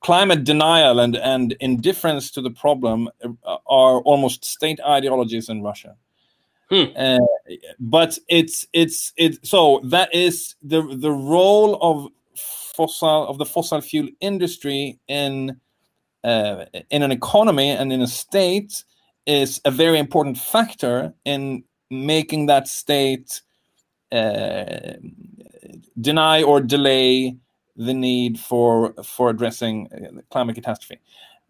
climate 0.00 0.44
denial 0.44 1.00
and, 1.00 1.16
and 1.16 1.56
indifference 1.60 2.30
to 2.30 2.40
the 2.40 2.50
problem 2.50 3.08
uh, 3.24 3.56
are 3.66 4.00
almost 4.00 4.44
state 4.44 4.78
ideologies 4.86 5.48
in 5.48 5.62
Russia. 5.62 5.96
Hmm. 6.70 6.84
Uh, 6.96 7.18
but 7.78 8.18
it's 8.28 8.66
it's 8.72 9.12
it 9.16 9.44
so 9.46 9.80
that 9.84 10.12
is 10.12 10.56
the 10.62 10.82
the 10.96 11.12
role 11.12 11.78
of 11.80 12.08
fossil 12.76 13.28
of 13.28 13.38
the 13.38 13.44
fossil 13.44 13.80
fuel 13.80 14.08
industry 14.20 14.98
in 15.08 15.60
uh, 16.26 16.64
in 16.90 17.02
an 17.02 17.12
economy 17.12 17.70
and 17.70 17.92
in 17.92 18.02
a 18.02 18.06
state 18.06 18.84
is 19.26 19.60
a 19.64 19.70
very 19.70 19.98
important 19.98 20.38
factor 20.38 21.12
in 21.24 21.64
making 21.90 22.46
that 22.46 22.68
state 22.68 23.40
uh, 24.12 24.94
deny 26.00 26.42
or 26.42 26.60
delay 26.60 27.36
the 27.76 27.94
need 27.94 28.38
for 28.38 28.92
for 29.02 29.30
addressing 29.30 29.88
uh, 29.92 30.20
climate 30.30 30.54
catastrophe. 30.54 31.00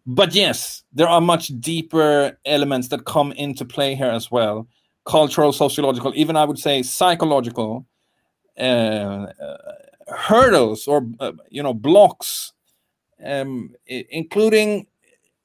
But 0.05 0.33
yes, 0.33 0.83
there 0.93 1.09
are 1.09 1.21
much 1.21 1.47
deeper 1.59 2.37
elements 2.45 2.87
that 2.89 3.05
come 3.05 3.31
into 3.33 3.65
play 3.65 3.95
here 3.95 4.13
as 4.19 4.31
well 4.31 4.67
cultural, 5.07 5.53
sociological, 5.53 6.11
even 6.15 6.35
I 6.35 6.45
would 6.45 6.59
say 6.59 6.83
psychological 6.83 7.87
uh, 8.59 8.61
uh, 8.61 9.57
hurdles 10.09 10.87
or 10.87 11.07
uh, 11.19 11.31
you 11.49 11.63
know 11.63 11.73
blocks, 11.73 12.53
um, 13.23 13.75
including, 13.87 14.87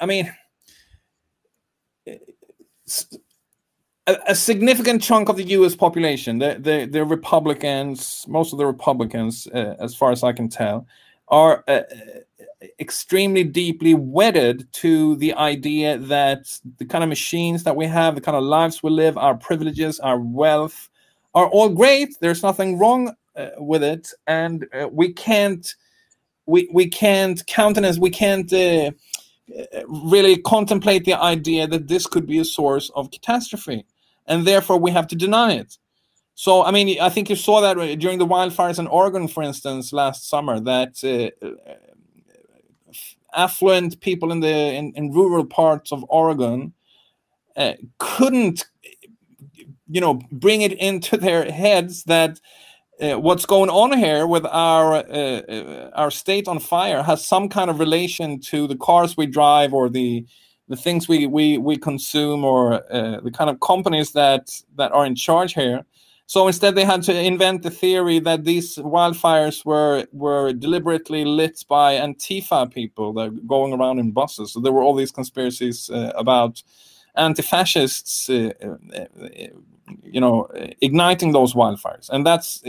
I 0.00 0.06
mean, 0.06 0.32
a 4.06 4.34
significant 4.34 5.02
chunk 5.02 5.28
of 5.28 5.36
the 5.36 5.44
U.S. 5.44 5.76
population, 5.76 6.38
the 6.38 6.56
the, 6.58 6.86
the 6.90 7.04
Republicans, 7.04 8.24
most 8.28 8.52
of 8.52 8.58
the 8.58 8.66
Republicans, 8.66 9.46
uh, 9.54 9.76
as 9.78 9.94
far 9.94 10.10
as 10.10 10.24
I 10.24 10.32
can 10.32 10.48
tell, 10.48 10.86
are 11.28 11.64
uh, 11.68 11.82
extremely 12.80 13.44
deeply 13.44 13.94
wedded 13.94 14.66
to 14.72 15.16
the 15.16 15.34
idea 15.34 15.98
that 15.98 16.58
the 16.78 16.84
kind 16.84 17.04
of 17.04 17.08
machines 17.08 17.62
that 17.64 17.76
we 17.76 17.86
have, 17.86 18.14
the 18.14 18.20
kind 18.20 18.36
of 18.36 18.42
lives 18.42 18.82
we 18.82 18.90
live, 18.90 19.16
our 19.16 19.34
privileges, 19.36 20.00
our 20.00 20.18
wealth, 20.18 20.90
are 21.34 21.46
all 21.46 21.68
great. 21.68 22.16
There's 22.20 22.42
nothing 22.42 22.78
wrong 22.78 23.14
uh, 23.36 23.50
with 23.58 23.82
it, 23.82 24.12
and 24.26 24.66
uh, 24.74 24.88
we 24.88 25.12
can't 25.12 25.74
we 26.52 26.68
we 26.72 26.86
can't 26.88 27.38
countenance, 27.46 27.98
we 27.98 28.10
can't. 28.10 28.52
Uh, 28.52 28.92
really 29.88 30.36
contemplate 30.38 31.04
the 31.04 31.14
idea 31.14 31.66
that 31.66 31.88
this 31.88 32.06
could 32.06 32.26
be 32.26 32.38
a 32.38 32.44
source 32.44 32.90
of 32.94 33.10
catastrophe 33.10 33.84
and 34.26 34.46
therefore 34.46 34.78
we 34.78 34.90
have 34.90 35.06
to 35.06 35.16
deny 35.16 35.52
it 35.52 35.76
so 36.34 36.64
i 36.64 36.70
mean 36.70 36.98
i 37.00 37.08
think 37.08 37.28
you 37.28 37.36
saw 37.36 37.60
that 37.60 37.76
uh, 37.76 37.94
during 37.96 38.18
the 38.18 38.26
wildfires 38.26 38.78
in 38.78 38.86
oregon 38.86 39.28
for 39.28 39.42
instance 39.42 39.92
last 39.92 40.28
summer 40.28 40.60
that 40.60 40.92
uh, 41.04 41.46
uh, 41.46 42.92
affluent 43.34 44.00
people 44.00 44.30
in 44.32 44.40
the 44.40 44.56
in, 44.78 44.92
in 44.94 45.12
rural 45.12 45.44
parts 45.44 45.92
of 45.92 46.04
oregon 46.08 46.72
uh, 47.56 47.74
couldn't 47.98 48.64
you 49.88 50.00
know 50.00 50.14
bring 50.30 50.62
it 50.62 50.72
into 50.74 51.16
their 51.16 51.50
heads 51.50 52.04
that 52.04 52.40
uh, 53.00 53.18
what's 53.18 53.46
going 53.46 53.70
on 53.70 53.96
here 53.98 54.26
with 54.26 54.44
our 54.46 54.94
uh, 54.94 55.40
uh, 55.48 55.90
our 55.94 56.10
state 56.10 56.46
on 56.46 56.58
fire 56.58 57.02
has 57.02 57.26
some 57.26 57.48
kind 57.48 57.70
of 57.70 57.78
relation 57.80 58.38
to 58.38 58.66
the 58.66 58.76
cars 58.76 59.16
we 59.16 59.26
drive 59.26 59.72
or 59.72 59.88
the 59.88 60.24
the 60.68 60.76
things 60.76 61.08
we 61.08 61.26
we, 61.26 61.58
we 61.58 61.76
consume 61.76 62.44
or 62.44 62.74
uh, 62.92 63.20
the 63.20 63.30
kind 63.30 63.50
of 63.50 63.60
companies 63.60 64.12
that 64.12 64.50
that 64.76 64.92
are 64.92 65.06
in 65.06 65.14
charge 65.14 65.54
here. 65.54 65.84
So 66.26 66.46
instead 66.46 66.74
they 66.74 66.84
had 66.84 67.02
to 67.04 67.20
invent 67.20 67.62
the 67.62 67.70
theory 67.70 68.18
that 68.20 68.44
these 68.44 68.76
wildfires 68.76 69.64
were 69.64 70.06
were 70.12 70.52
deliberately 70.52 71.24
lit 71.24 71.64
by 71.68 71.94
antifa 71.94 72.72
people 72.72 73.12
that 73.14 73.28
are 73.28 73.30
going 73.30 73.72
around 73.72 73.98
in 73.98 74.12
buses. 74.12 74.52
So 74.52 74.60
there 74.60 74.72
were 74.72 74.82
all 74.82 74.94
these 74.94 75.12
conspiracies 75.12 75.90
uh, 75.90 76.12
about 76.14 76.62
anti-fascists 77.16 78.30
you 80.02 80.20
know 80.20 80.48
igniting 80.80 81.32
those 81.32 81.54
wildfires. 81.54 82.08
And 82.10 82.26
that's 82.26 82.62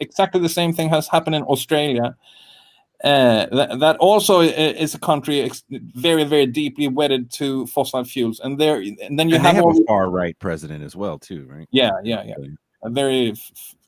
exactly 0.00 0.40
the 0.40 0.48
same 0.48 0.72
thing 0.72 0.88
has 0.88 1.08
happened 1.08 1.36
in 1.36 1.42
australia. 1.44 2.16
Uh, 3.04 3.46
that, 3.52 3.78
that 3.78 3.96
also 3.98 4.40
is 4.40 4.94
a 4.94 4.98
country 4.98 5.42
ex- 5.42 5.64
very 5.70 6.24
very 6.24 6.46
deeply 6.46 6.88
wedded 6.88 7.30
to 7.30 7.66
fossil 7.66 8.04
fuels. 8.04 8.40
And 8.40 8.58
there 8.58 8.76
and 8.76 9.18
then 9.18 9.28
you 9.28 9.36
and 9.36 9.44
have, 9.44 9.56
have 9.56 9.64
all, 9.64 9.80
a 9.80 9.84
far 9.84 10.10
right 10.10 10.36
president 10.38 10.82
as 10.82 10.96
well, 10.96 11.18
too, 11.18 11.46
right? 11.48 11.68
yeah 11.70 11.90
yeah 12.02 12.22
yeah. 12.24 12.34
A 12.82 12.90
very 12.90 13.34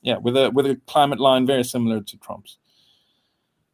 yeah 0.01 0.17
with 0.17 0.37
a 0.37 0.51
with 0.51 0.65
a 0.67 0.79
climate 0.87 1.19
line 1.19 1.47
very 1.47 1.63
similar 1.63 2.01
to 2.01 2.17
trump's. 2.17 2.59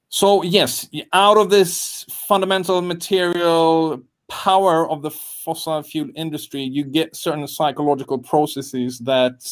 So 0.10 0.42
yes 0.44 0.88
out 1.12 1.38
of 1.38 1.50
this 1.50 2.06
fundamental 2.10 2.82
material 2.82 4.02
power 4.28 4.90
of 4.90 5.02
the 5.02 5.12
fossil 5.12 5.82
fuel 5.84 6.10
industry 6.16 6.62
you 6.62 6.84
get 6.84 7.16
certain 7.16 7.48
psychological 7.48 8.18
processes 8.18 9.00
that 9.00 9.46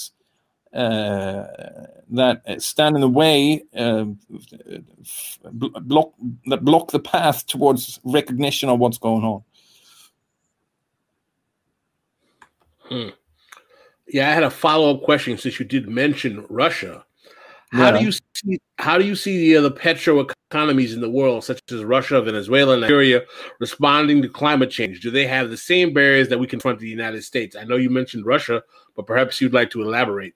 uh, 0.74 1.46
that 2.10 2.42
stand 2.58 2.96
in 2.96 3.02
the 3.02 3.10
way 3.10 3.64
uh, 3.78 4.06
block 5.52 6.14
that 6.48 6.66
block 6.66 6.90
the 6.92 7.00
path 7.00 7.46
towards 7.46 8.00
recognition 8.04 8.70
of 8.70 8.80
what's 8.80 8.98
going 8.98 9.24
on 9.24 9.44
Yeah, 14.08 14.30
I 14.30 14.34
had 14.34 14.44
a 14.44 14.50
follow 14.50 14.96
up 14.96 15.04
question 15.04 15.38
since 15.38 15.60
you 15.60 15.66
did 15.66 15.88
mention 15.88 16.46
Russia. 16.50 17.06
How 17.74 17.92
Yeah. 17.92 18.00
do 18.00 18.06
you 18.06 18.12
see 18.12 18.60
how 18.80 18.98
do 19.00 19.06
you 19.06 19.16
see 19.16 19.38
the 19.40 19.58
other 19.58 19.72
petro 19.72 20.28
economies 20.52 20.94
in 20.94 21.02
the 21.02 21.10
world, 21.10 21.44
such 21.44 21.62
as 21.72 21.84
Russia, 21.84 22.22
Venezuela, 22.22 22.78
Nigeria, 22.78 23.24
responding 23.60 24.22
to 24.22 24.30
climate 24.30 24.72
change? 24.72 25.02
Do 25.02 25.12
they 25.12 25.28
have 25.28 25.50
the 25.50 25.58
same 25.58 25.94
barriers 25.94 26.30
that 26.30 26.40
we 26.40 26.48
confront 26.48 26.80
in 26.80 26.86
the 26.86 26.92
United 26.92 27.24
States? 27.24 27.56
I 27.56 27.64
know 27.66 27.78
you 27.78 27.90
mentioned 27.90 28.26
Russia, 28.26 28.64
but 28.96 29.08
perhaps 29.08 29.42
you'd 29.42 29.54
like 29.54 29.72
to 29.72 29.82
elaborate. 29.82 30.36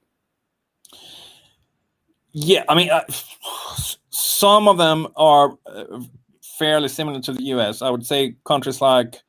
Yeah, 2.33 2.63
I 2.69 2.75
mean, 2.75 2.89
uh, 2.91 3.03
some 4.09 4.67
of 4.67 4.77
them 4.77 5.07
are 5.15 5.57
uh, 5.65 6.01
fairly 6.59 6.87
similar 6.89 7.19
to 7.21 7.33
the 7.33 7.43
US. 7.55 7.81
I 7.81 7.89
would 7.89 8.05
say 8.05 8.35
countries 8.45 8.81
like 8.81 9.21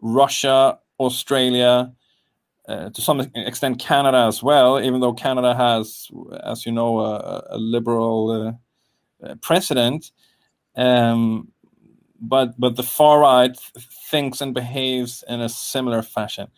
Russia, 0.00 0.78
Australia, 1.00 1.92
uh, 2.68 2.90
to 2.90 3.00
some 3.00 3.20
extent 3.34 3.78
Canada 3.78 4.18
as 4.18 4.42
well, 4.42 4.80
even 4.80 5.00
though 5.00 5.12
Canada 5.12 5.54
has, 5.54 6.08
as 6.42 6.66
you 6.66 6.72
know, 6.72 6.98
a, 7.00 7.46
a 7.50 7.58
liberal 7.58 8.58
uh, 9.22 9.26
uh, 9.26 9.34
president. 9.36 10.10
Um, 10.76 11.52
but 12.20 12.58
but 12.58 12.76
the 12.76 12.82
far 12.82 13.20
right 13.20 13.56
thinks 14.10 14.40
and 14.40 14.54
behaves 14.54 15.22
in 15.28 15.40
a 15.40 15.48
similar 15.48 16.02
fashion. 16.02 16.48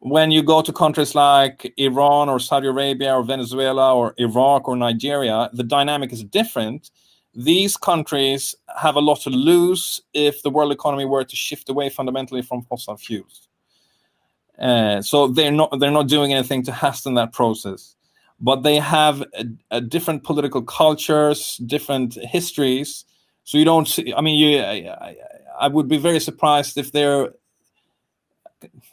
When 0.00 0.30
you 0.30 0.42
go 0.42 0.62
to 0.62 0.72
countries 0.72 1.14
like 1.14 1.72
Iran 1.76 2.28
or 2.28 2.38
Saudi 2.38 2.68
Arabia 2.68 3.14
or 3.14 3.24
Venezuela 3.24 3.94
or 3.94 4.14
Iraq 4.16 4.68
or 4.68 4.76
Nigeria, 4.76 5.50
the 5.52 5.64
dynamic 5.64 6.12
is 6.12 6.22
different. 6.22 6.90
These 7.34 7.76
countries 7.76 8.54
have 8.76 8.94
a 8.94 9.00
lot 9.00 9.20
to 9.22 9.30
lose 9.30 10.00
if 10.14 10.42
the 10.42 10.50
world 10.50 10.72
economy 10.72 11.04
were 11.04 11.24
to 11.24 11.36
shift 11.36 11.68
away 11.68 11.88
fundamentally 11.88 12.42
from 12.42 12.62
fossil 12.62 12.96
fuels. 12.96 13.47
Uh, 14.58 15.00
so 15.00 15.28
they're 15.28 15.52
not 15.52 15.78
they're 15.78 15.90
not 15.90 16.08
doing 16.08 16.32
anything 16.32 16.64
to 16.64 16.72
hasten 16.72 17.14
that 17.14 17.32
process, 17.32 17.94
but 18.40 18.62
they 18.62 18.76
have 18.76 19.22
a, 19.34 19.44
a 19.70 19.80
different 19.80 20.24
political 20.24 20.62
cultures, 20.62 21.58
different 21.58 22.14
histories, 22.14 23.04
so 23.48 23.56
you 23.56 23.64
don't 23.64 23.88
see, 23.88 24.12
I 24.14 24.20
mean, 24.20 24.38
you, 24.38 24.60
I, 24.60 25.16
I, 25.58 25.68
would 25.68 25.88
be 25.88 25.96
very 25.96 26.20
surprised 26.20 26.76
if 26.76 26.92
there, 26.92 27.30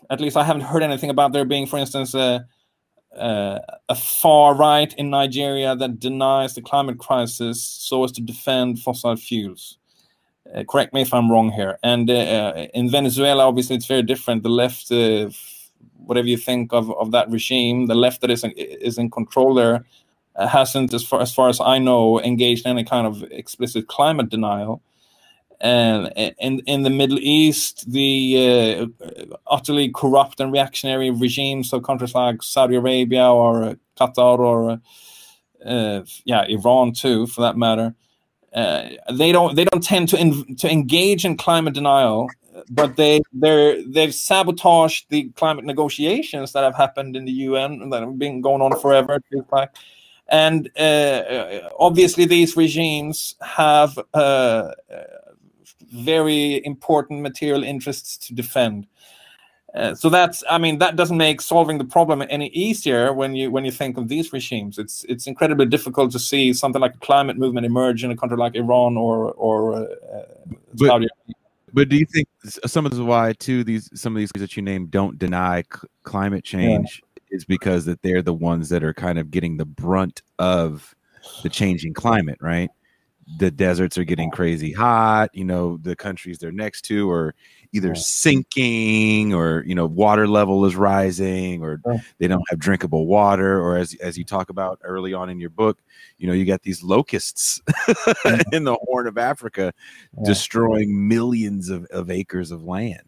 at 0.10 0.22
least 0.22 0.38
I 0.38 0.46
haven't 0.46 0.62
heard 0.62 0.82
anything 0.82 1.10
about 1.10 1.34
there 1.34 1.44
being, 1.44 1.68
for 1.68 1.78
instance, 1.78 2.14
a, 2.14 2.48
a, 3.12 3.60
a 3.90 3.96
far 3.96 4.56
right 4.56 4.94
in 4.94 5.10
Nigeria 5.10 5.76
that 5.76 6.00
denies 6.00 6.56
the 6.56 6.62
climate 6.62 7.00
crisis 7.00 7.62
so 7.62 8.06
as 8.06 8.14
to 8.14 8.22
defend 8.22 8.80
fossil 8.80 9.18
fuels. 9.18 9.78
Uh, 10.56 10.64
correct 10.64 10.94
me 10.94 11.02
if 11.02 11.14
I'm 11.14 11.30
wrong 11.30 11.52
here. 11.52 11.78
And 11.84 12.10
uh, 12.10 12.14
uh 12.14 12.68
in 12.74 12.90
Venezuela, 12.90 13.46
obviously, 13.46 13.76
it's 13.76 13.88
very 13.88 14.04
different. 14.04 14.44
The 14.44 14.56
left, 14.64 14.90
uh, 14.90 15.32
whatever 15.98 16.28
you 16.28 16.38
think 16.38 16.74
of, 16.74 16.92
of 16.98 17.12
that 17.12 17.30
regime, 17.30 17.88
the 17.88 17.96
left 17.96 18.22
that 18.22 18.32
is 18.32 18.44
in, 18.44 18.52
is 18.52 18.98
in 18.98 19.10
control 19.10 19.54
there 19.54 19.86
hasn't, 20.38 20.94
as 20.94 21.04
far 21.04 21.22
as 21.22 21.34
far 21.34 21.50
as 21.50 21.62
I 21.62 21.80
know, 21.80 22.22
engaged 22.22 22.66
in 22.66 22.72
any 22.72 22.84
kind 22.84 23.08
of 23.08 23.24
explicit 23.32 23.88
climate 23.88 24.30
denial. 24.30 24.82
And 25.62 26.12
in 26.40 26.60
in 26.66 26.84
the 26.84 26.90
Middle 26.90 27.20
East, 27.20 27.90
the 27.90 28.90
uh, 29.02 29.26
utterly 29.48 29.90
corrupt 29.90 30.42
and 30.42 30.52
reactionary 30.52 31.10
regimes 31.12 31.72
of 31.72 31.84
countries 31.84 32.14
like 32.14 32.44
Saudi 32.44 32.76
Arabia 32.76 33.32
or 33.32 33.78
Qatar 33.98 34.40
or 34.40 34.82
uh, 35.66 36.02
yeah, 36.26 36.44
Iran 36.48 36.92
too, 36.94 37.28
for 37.28 37.42
that 37.42 37.58
matter, 37.58 37.96
uh, 38.54 38.90
they 39.14 39.32
don't 39.32 39.56
they 39.56 39.64
don't 39.64 39.84
tend 39.84 40.10
to 40.10 40.56
to 40.56 40.70
engage 40.70 41.24
in 41.24 41.38
climate 41.38 41.74
denial, 41.74 42.30
but 42.70 42.96
they 42.96 43.22
they 43.34 43.84
they've 43.88 44.14
sabotaged 44.14 45.10
the 45.10 45.30
climate 45.32 45.66
negotiations 45.66 46.54
that 46.54 46.64
have 46.64 46.76
happened 46.76 47.16
in 47.16 47.26
the 47.26 47.32
UN 47.32 47.90
that 47.90 48.02
have 48.02 48.18
been 48.18 48.42
going 48.42 48.62
on 48.62 48.80
forever. 48.80 49.16
It 49.16 49.24
feels 49.30 49.46
like 49.52 49.72
and 50.28 50.72
uh, 50.78 50.80
uh, 50.80 51.70
obviously, 51.80 52.26
these 52.26 52.58
regimes 52.58 53.36
have 53.42 54.00
uh, 54.14 54.72
very 55.92 56.66
important 56.66 57.22
material 57.22 57.64
interests 57.64 58.18
to 58.28 58.34
defend. 58.34 58.88
Uh, 59.76 59.94
so 59.94 60.10
that's, 60.10 60.44
I 60.50 60.58
mean, 60.58 60.80
that 60.80 60.96
doesn't 60.96 61.18
make 61.18 61.42
solving 61.42 61.78
the 61.78 61.86
problem 61.86 62.24
any 62.30 62.48
easier 62.50 63.14
when 63.14 63.36
you 63.36 63.52
when 63.52 63.66
you 63.66 63.72
think 63.72 63.98
of 63.98 64.08
these 64.08 64.32
regimes. 64.32 64.80
It's 64.80 65.04
it's 65.10 65.28
incredibly 65.28 65.66
difficult 65.66 66.12
to 66.14 66.20
see 66.20 66.54
something 66.54 66.82
like 66.82 66.96
a 66.96 67.00
climate 67.00 67.38
movement 67.38 67.66
emerge 67.66 68.04
in 68.04 68.10
a 68.10 68.16
country 68.16 68.38
like 68.38 68.56
Iran 68.56 68.98
or 68.98 69.34
or 69.34 69.76
uh, 69.76 69.86
but, 70.74 70.88
Saudi 70.88 71.08
Arabia. 71.08 71.45
But 71.76 71.90
do 71.90 71.98
you 71.98 72.06
think 72.06 72.28
some 72.66 72.86
of 72.86 72.92
this 72.92 73.00
is 73.00 73.06
why 73.06 73.34
too 73.34 73.64
these 73.64 73.90
some 74.00 74.16
of 74.16 74.20
these 74.20 74.32
kids 74.32 74.42
that 74.42 74.56
you 74.56 74.64
name 74.64 74.88
don't 74.88 75.20
deny 75.20 75.62
c- 75.62 75.88
climate 76.04 76.44
change? 76.44 77.04
is 77.32 77.44
because 77.44 77.86
that 77.86 78.02
they're 78.02 78.22
the 78.22 78.34
ones 78.34 78.70
that 78.70 78.84
are 78.84 78.94
kind 78.94 79.20
of 79.20 79.30
getting 79.30 79.58
the 79.58 79.66
brunt 79.66 80.22
of 80.40 80.96
the 81.44 81.50
changing 81.50 81.94
climate, 81.94 82.38
right? 82.40 82.70
The 83.38 83.50
deserts 83.50 83.98
are 83.98 84.04
getting 84.04 84.30
crazy 84.30 84.72
hot. 84.72 85.32
You 85.34 85.46
know, 85.46 85.78
the 85.78 85.96
countries 85.96 86.38
they're 86.38 86.52
next 86.52 86.84
to 86.84 87.10
are 87.10 87.34
either 87.76 87.94
sinking 87.94 89.34
or 89.34 89.64
you 89.68 89.76
know 89.76 89.86
water 89.86 90.28
level 90.28 90.66
is 90.66 90.76
rising 90.78 91.62
or 91.62 91.82
they 92.20 92.28
don't 92.28 92.44
have 92.50 92.58
drinkable 92.58 93.06
water 93.06 93.60
or 93.60 93.76
as 93.76 93.94
as 93.96 94.18
you 94.18 94.24
talk 94.24 94.50
about 94.50 94.80
early 94.84 95.14
on 95.14 95.30
in 95.30 95.42
your 95.42 95.50
book 95.50 95.82
you 96.18 96.26
know 96.26 96.32
you 96.32 96.46
got 96.46 96.62
these 96.62 96.82
locusts 96.84 97.62
in 98.54 98.64
the 98.64 98.78
horn 98.84 99.08
of 99.08 99.18
africa 99.18 99.74
destroying 100.24 101.08
millions 101.08 101.70
of, 101.70 101.86
of 101.88 102.10
acres 102.10 102.50
of 102.52 102.64
land. 102.64 103.04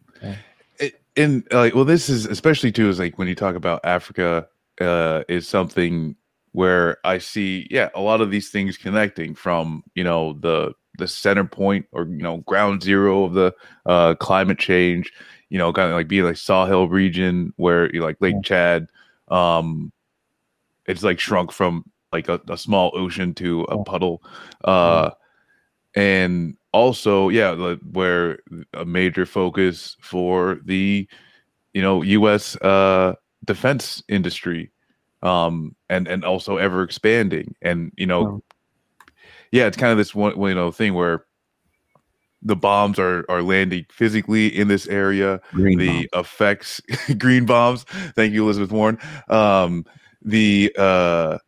And 1.16 1.46
like 1.50 1.74
well 1.74 1.86
this 1.86 2.08
is 2.10 2.26
especially 2.26 2.70
too 2.70 2.88
is 2.90 2.98
like 2.98 3.18
when 3.18 3.26
you 3.26 3.34
talk 3.34 3.54
about 3.56 3.80
africa 3.84 4.48
uh 4.80 5.24
is 5.28 5.48
something 5.48 6.14
where 6.52 6.98
i 7.04 7.18
see 7.18 7.66
yeah 7.70 7.88
a 7.94 8.00
lot 8.00 8.20
of 8.20 8.30
these 8.30 8.50
things 8.50 8.76
connecting 8.76 9.34
from 9.34 9.82
you 9.94 10.04
know 10.04 10.34
the 10.40 10.72
the 10.98 11.08
center 11.08 11.44
point 11.44 11.86
or 11.92 12.04
you 12.04 12.22
know 12.22 12.38
ground 12.38 12.82
zero 12.82 13.24
of 13.24 13.34
the 13.34 13.52
uh 13.86 14.14
climate 14.16 14.58
change 14.58 15.12
you 15.50 15.58
know 15.58 15.72
kind 15.72 15.90
of 15.90 15.94
like 15.94 16.08
being 16.08 16.24
like 16.24 16.36
Sahel 16.36 16.88
region 16.88 17.52
where 17.56 17.92
you 17.94 18.02
like 18.02 18.16
lake 18.20 18.42
chad 18.42 18.88
um 19.28 19.92
it's 20.86 21.02
like 21.02 21.20
shrunk 21.20 21.52
from 21.52 21.84
like 22.12 22.28
a, 22.28 22.40
a 22.48 22.56
small 22.56 22.90
ocean 22.94 23.34
to 23.34 23.62
a 23.62 23.82
puddle 23.84 24.22
uh 24.64 25.10
and 25.94 26.56
also, 26.72 27.28
yeah, 27.28 27.52
the, 27.52 27.80
where 27.90 28.38
a 28.74 28.84
major 28.84 29.26
focus 29.26 29.96
for 30.00 30.60
the 30.64 31.08
you 31.72 31.82
know 31.82 32.02
U.S. 32.02 32.56
Uh, 32.56 33.14
defense 33.44 34.02
industry, 34.08 34.70
um, 35.22 35.74
and 35.88 36.06
and 36.06 36.24
also 36.24 36.56
ever 36.56 36.82
expanding, 36.82 37.54
and 37.62 37.92
you 37.96 38.06
know, 38.06 38.42
yeah, 39.52 39.66
it's 39.66 39.76
kind 39.76 39.92
of 39.92 39.98
this 39.98 40.14
one 40.14 40.38
you 40.40 40.54
know 40.54 40.70
thing 40.70 40.94
where 40.94 41.24
the 42.42 42.56
bombs 42.56 42.98
are 42.98 43.24
are 43.28 43.42
landing 43.42 43.86
physically 43.90 44.46
in 44.46 44.68
this 44.68 44.86
area. 44.86 45.40
Green 45.52 45.78
the 45.78 46.08
bomb. 46.12 46.20
effects, 46.20 46.80
green 47.18 47.46
bombs. 47.46 47.84
Thank 48.14 48.32
you, 48.32 48.44
Elizabeth 48.44 48.72
Warren. 48.72 48.98
Um, 49.28 49.84
the 50.22 50.72
uh, 50.78 51.38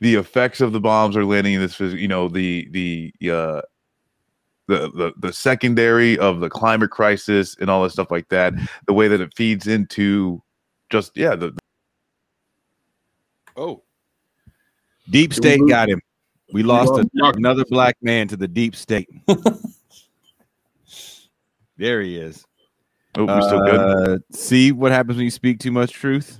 the 0.00 0.14
effects 0.16 0.60
of 0.60 0.72
the 0.72 0.80
bombs 0.80 1.16
are 1.16 1.24
landing 1.24 1.54
in 1.54 1.60
this. 1.60 1.80
You 1.80 2.08
know, 2.08 2.28
the 2.28 2.68
the 2.70 3.30
uh, 3.30 3.62
the, 4.68 4.90
the 4.90 5.12
the 5.18 5.32
secondary 5.32 6.18
of 6.18 6.40
the 6.40 6.50
climate 6.50 6.90
crisis 6.90 7.56
and 7.58 7.68
all 7.70 7.82
this 7.82 7.94
stuff 7.94 8.10
like 8.10 8.28
that 8.28 8.52
the 8.86 8.92
way 8.92 9.08
that 9.08 9.20
it 9.20 9.34
feeds 9.34 9.66
into 9.66 10.42
just 10.90 11.16
yeah 11.16 11.34
the 11.34 11.57
oh. 13.58 13.82
Deep 15.10 15.32
state 15.32 15.60
got 15.68 15.88
him. 15.88 16.00
We 16.52 16.62
lost 16.62 16.92
a, 16.92 17.08
another 17.34 17.64
black 17.68 17.96
man 18.02 18.28
to 18.28 18.36
the 18.36 18.48
deep 18.48 18.76
state. 18.76 19.08
There 21.78 22.02
he 22.02 22.16
is. 22.16 22.44
Oh 23.16 23.24
we're 23.24 23.40
still 23.40 23.64
good? 23.64 23.80
Uh, 23.80 24.18
see 24.32 24.72
what 24.72 24.90
happens 24.90 25.16
when 25.16 25.24
you 25.24 25.30
speak 25.30 25.60
too 25.60 25.70
much 25.70 25.92
truth? 25.92 26.38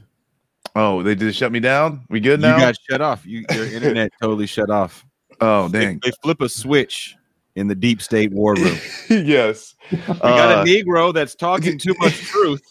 Oh 0.74 1.02
they 1.02 1.14
just 1.14 1.38
shut 1.38 1.52
me 1.52 1.60
down? 1.60 2.04
We 2.10 2.20
good 2.20 2.40
now? 2.40 2.56
you 2.56 2.62
got 2.62 2.74
shut 2.90 3.00
off. 3.00 3.24
You, 3.24 3.44
your 3.52 3.66
internet 3.66 4.10
totally 4.20 4.46
shut 4.46 4.68
off. 4.68 5.06
Oh 5.40 5.68
dang. 5.68 6.00
they, 6.02 6.10
they 6.10 6.16
flip 6.22 6.40
a 6.40 6.48
switch 6.48 7.16
in 7.54 7.68
the 7.68 7.74
deep 7.74 8.02
state 8.02 8.32
war 8.32 8.54
room. 8.54 8.76
yes. 9.08 9.76
We 9.90 9.98
got 9.98 10.58
uh, 10.58 10.62
a 10.62 10.64
Negro 10.64 11.14
that's 11.14 11.36
talking 11.36 11.78
too 11.78 11.94
much 11.98 12.14
truth, 12.14 12.62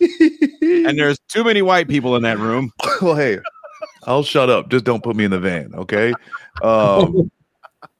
and 0.61 0.97
there's 0.97 1.19
too 1.27 1.43
many 1.43 1.61
white 1.61 1.87
people 1.87 2.15
in 2.15 2.23
that 2.23 2.37
room. 2.37 2.71
Well, 3.01 3.15
hey, 3.15 3.39
I'll 4.07 4.23
shut 4.23 4.49
up. 4.49 4.69
Just 4.69 4.85
don't 4.85 5.03
put 5.03 5.15
me 5.15 5.25
in 5.25 5.31
the 5.31 5.39
van, 5.39 5.75
okay? 5.75 6.13
Um, 6.63 7.29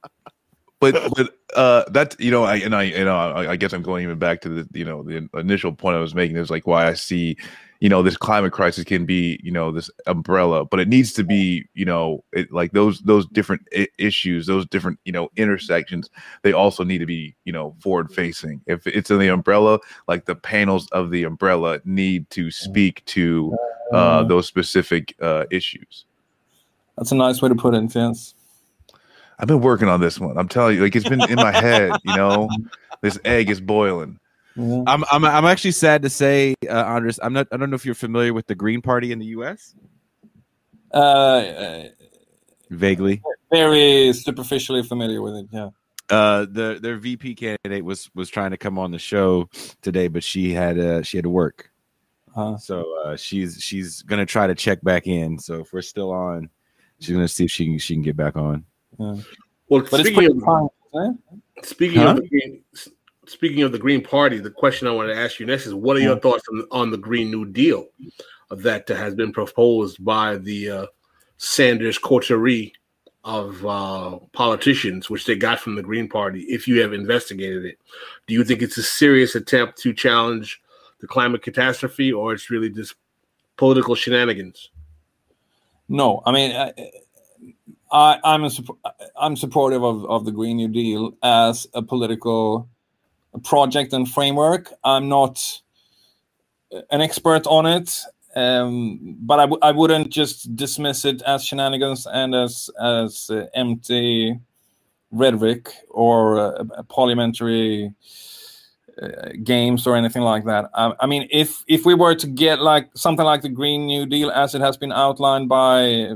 but 0.80 0.94
but 1.14 1.38
uh, 1.54 1.84
that's 1.90 2.16
you 2.18 2.30
know, 2.30 2.44
I 2.44 2.56
and 2.56 2.74
I 2.74 2.84
you 2.84 3.04
know, 3.04 3.16
I, 3.16 3.52
I 3.52 3.56
guess 3.56 3.72
I'm 3.72 3.82
going 3.82 4.02
even 4.02 4.18
back 4.18 4.40
to 4.40 4.48
the 4.48 4.68
you 4.72 4.84
know 4.84 5.02
the 5.02 5.28
initial 5.34 5.72
point 5.72 5.96
I 5.96 6.00
was 6.00 6.14
making 6.14 6.36
is 6.36 6.50
like 6.50 6.66
why 6.66 6.88
I 6.88 6.94
see 6.94 7.36
you 7.80 7.88
know 7.88 8.02
this 8.02 8.16
climate 8.16 8.52
crisis 8.52 8.84
can 8.84 9.06
be 9.06 9.38
you 9.42 9.50
know 9.50 9.70
this 9.70 9.90
umbrella 10.06 10.64
but 10.64 10.80
it 10.80 10.88
needs 10.88 11.12
to 11.12 11.24
be 11.24 11.64
you 11.74 11.84
know 11.84 12.24
it, 12.32 12.50
like 12.52 12.72
those 12.72 13.00
those 13.00 13.26
different 13.26 13.62
I- 13.74 13.88
issues 13.98 14.46
those 14.46 14.66
different 14.66 14.98
you 15.04 15.12
know 15.12 15.28
intersections 15.36 16.10
they 16.42 16.52
also 16.52 16.84
need 16.84 16.98
to 16.98 17.06
be 17.06 17.34
you 17.44 17.52
know 17.52 17.76
forward 17.80 18.12
facing 18.12 18.60
if 18.66 18.86
it's 18.86 19.10
in 19.10 19.18
the 19.18 19.28
umbrella 19.28 19.78
like 20.06 20.24
the 20.24 20.34
panels 20.34 20.88
of 20.88 21.10
the 21.10 21.24
umbrella 21.24 21.80
need 21.84 22.28
to 22.30 22.50
speak 22.50 23.04
to 23.06 23.56
uh, 23.92 24.22
those 24.24 24.46
specific 24.46 25.14
uh, 25.22 25.46
issues. 25.50 26.04
That's 26.98 27.10
a 27.10 27.14
nice 27.14 27.40
way 27.40 27.48
to 27.48 27.54
put 27.54 27.74
it 27.74 27.94
yes 27.94 28.34
i've 29.38 29.48
been 29.48 29.60
working 29.60 29.88
on 29.88 30.00
this 30.00 30.18
one. 30.18 30.36
I'm 30.36 30.48
telling 30.48 30.76
you 30.76 30.82
like 30.82 30.96
it's 30.96 31.08
been 31.08 31.22
in 31.22 31.36
my 31.36 31.52
head 31.52 31.98
you 32.04 32.14
know? 32.14 32.48
This 33.00 33.16
egg 33.24 33.48
is 33.48 33.60
boiling 33.60 34.18
Mm-hmm. 34.58 34.88
I'm, 34.88 35.04
I'm 35.12 35.24
I'm 35.24 35.44
actually 35.44 35.70
sad 35.70 36.02
to 36.02 36.10
say, 36.10 36.54
uh, 36.68 36.72
Andres. 36.84 37.20
I'm 37.22 37.32
not. 37.32 37.46
I 37.52 37.56
don't 37.56 37.70
know 37.70 37.76
if 37.76 37.86
you're 37.86 37.94
familiar 37.94 38.34
with 38.34 38.46
the 38.48 38.56
Green 38.56 38.82
Party 38.82 39.12
in 39.12 39.18
the 39.20 39.26
U.S. 39.26 39.74
Uh, 40.92 41.84
Vaguely. 42.70 43.22
Very 43.50 44.12
superficially 44.12 44.82
familiar 44.82 45.22
with 45.22 45.34
it. 45.36 45.46
Yeah. 45.52 45.68
uh, 46.10 46.46
the 46.50 46.78
their 46.82 46.96
VP 46.96 47.34
candidate 47.36 47.84
was 47.84 48.10
was 48.14 48.28
trying 48.28 48.50
to 48.50 48.56
come 48.56 48.78
on 48.78 48.90
the 48.90 48.98
show 48.98 49.48
today, 49.80 50.08
but 50.08 50.22
she 50.24 50.52
had 50.52 50.78
uh, 50.78 51.02
she 51.02 51.16
had 51.16 51.24
to 51.24 51.30
work. 51.30 51.70
Uh, 52.36 52.56
So 52.58 52.84
uh, 53.04 53.16
she's 53.16 53.62
she's 53.62 54.02
gonna 54.02 54.26
try 54.26 54.46
to 54.46 54.54
check 54.54 54.82
back 54.82 55.06
in. 55.06 55.38
So 55.38 55.60
if 55.60 55.72
we're 55.72 55.82
still 55.82 56.10
on, 56.10 56.50
she's 57.00 57.14
gonna 57.14 57.28
see 57.28 57.44
if 57.44 57.50
she 57.50 57.66
can 57.66 57.78
she 57.78 57.94
can 57.94 58.02
get 58.02 58.16
back 58.16 58.36
on. 58.36 58.64
Well, 58.98 59.22
but 59.68 59.86
speaking 60.00 60.14
pretty 60.14 60.32
of 60.32 60.42
fine. 60.42 60.68
eh? 60.96 61.36
speaking 61.62 62.00
Huh? 62.00 62.08
of 62.10 62.16
the 62.16 62.28
green, 62.28 62.62
speaking 63.28 63.62
of 63.62 63.72
the 63.72 63.78
Green 63.78 64.02
Party, 64.02 64.38
the 64.38 64.50
question 64.50 64.88
I 64.88 64.92
want 64.92 65.08
to 65.08 65.16
ask 65.16 65.38
you 65.38 65.46
next 65.46 65.66
is: 65.66 65.74
What 65.74 65.96
are 65.96 66.00
your 66.00 66.18
thoughts 66.18 66.44
on, 66.50 66.64
on 66.70 66.90
the 66.90 66.98
Green 66.98 67.30
New 67.30 67.44
Deal 67.44 67.88
that 68.50 68.88
has 68.88 69.14
been 69.14 69.32
proposed 69.32 70.04
by 70.04 70.36
the 70.38 70.70
uh, 70.70 70.86
Sanders 71.36 71.98
coterie 71.98 72.72
of 73.24 73.64
uh, 73.66 74.18
politicians, 74.32 75.10
which 75.10 75.26
they 75.26 75.36
got 75.36 75.60
from 75.60 75.74
the 75.74 75.82
Green 75.82 76.08
Party? 76.08 76.42
If 76.42 76.66
you 76.66 76.80
have 76.80 76.92
investigated 76.92 77.64
it, 77.64 77.78
do 78.26 78.34
you 78.34 78.44
think 78.44 78.62
it's 78.62 78.78
a 78.78 78.82
serious 78.82 79.34
attempt 79.34 79.78
to 79.82 79.92
challenge 79.92 80.60
the 81.00 81.06
climate 81.06 81.42
catastrophe, 81.42 82.12
or 82.12 82.32
it's 82.32 82.50
really 82.50 82.70
just 82.70 82.94
political 83.56 83.94
shenanigans? 83.94 84.70
No, 85.88 86.22
I 86.26 86.32
mean, 86.32 86.54
I, 86.54 86.72
I, 87.90 88.18
I'm 88.24 88.44
a, 88.44 88.50
I'm 89.18 89.36
supportive 89.36 89.82
of, 89.82 90.04
of 90.06 90.24
the 90.24 90.32
Green 90.32 90.56
New 90.56 90.68
Deal 90.68 91.12
as 91.22 91.66
a 91.74 91.82
political 91.82 92.68
project 93.40 93.92
and 93.92 94.08
framework. 94.08 94.72
I'm 94.84 95.08
not 95.08 95.60
an 96.90 97.00
expert 97.00 97.46
on 97.46 97.66
it, 97.66 97.98
um, 98.36 99.16
but 99.20 99.40
I, 99.40 99.44
w- 99.44 99.60
I 99.62 99.72
wouldn't 99.72 100.10
just 100.10 100.54
dismiss 100.54 101.04
it 101.04 101.22
as 101.22 101.44
shenanigans 101.44 102.06
and 102.06 102.34
as 102.34 102.70
as 102.80 103.30
uh, 103.30 103.46
empty 103.54 104.38
rhetoric 105.10 105.72
or 105.88 106.38
uh, 106.38 106.82
parliamentary 106.88 107.92
uh, 109.00 109.30
games 109.42 109.86
or 109.86 109.96
anything 109.96 110.22
like 110.22 110.44
that. 110.44 110.70
I, 110.74 110.92
I 111.00 111.06
mean, 111.06 111.28
if 111.30 111.64
if 111.68 111.86
we 111.86 111.94
were 111.94 112.14
to 112.16 112.26
get 112.26 112.60
like 112.60 112.90
something 112.94 113.24
like 113.24 113.42
the 113.42 113.48
Green 113.48 113.86
New 113.86 114.06
Deal 114.06 114.30
as 114.30 114.54
it 114.54 114.60
has 114.60 114.76
been 114.76 114.92
outlined 114.92 115.48
by 115.48 116.12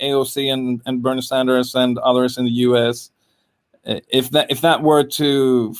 AOC 0.00 0.52
and, 0.52 0.80
and 0.86 1.02
Bernie 1.02 1.22
Sanders 1.22 1.74
and 1.74 1.98
others 1.98 2.38
in 2.38 2.44
the 2.44 2.50
U.S., 2.68 3.10
uh, 3.86 4.00
if 4.08 4.30
that 4.30 4.50
if 4.50 4.60
that 4.60 4.82
were 4.82 5.04
to 5.04 5.74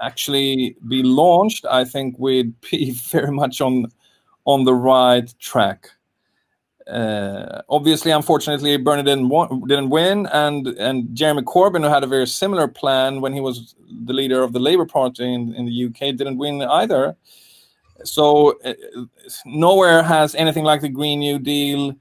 actually 0.00 0.76
be 0.88 1.02
launched, 1.02 1.64
I 1.70 1.84
think 1.84 2.16
we'd 2.18 2.60
be 2.70 2.92
very 2.92 3.30
much 3.30 3.60
on 3.60 3.86
on 4.46 4.64
the 4.64 4.74
right 4.74 5.32
track. 5.38 5.90
Uh, 6.86 7.62
obviously, 7.70 8.10
unfortunately, 8.10 8.76
Bernie 8.76 9.02
didn't 9.02 9.28
didn't 9.68 9.90
win, 9.90 10.26
and 10.26 10.66
and 10.66 11.14
Jeremy 11.14 11.42
Corbyn, 11.42 11.82
who 11.82 11.88
had 11.88 12.04
a 12.04 12.08
very 12.08 12.26
similar 12.26 12.68
plan 12.68 13.22
when 13.22 13.32
he 13.32 13.40
was 13.40 13.74
the 14.04 14.12
leader 14.12 14.42
of 14.42 14.52
the 14.52 14.58
Labour 14.58 14.84
Party 14.84 15.24
in, 15.24 15.54
in 15.54 15.64
the 15.64 15.86
UK, 15.86 16.14
didn't 16.14 16.36
win 16.36 16.60
either. 16.60 17.16
So 18.04 18.58
uh, 18.64 18.74
nowhere 19.46 20.02
has 20.02 20.34
anything 20.34 20.64
like 20.64 20.82
the 20.82 20.90
Green 20.90 21.20
New 21.20 21.38
Deal 21.38 21.94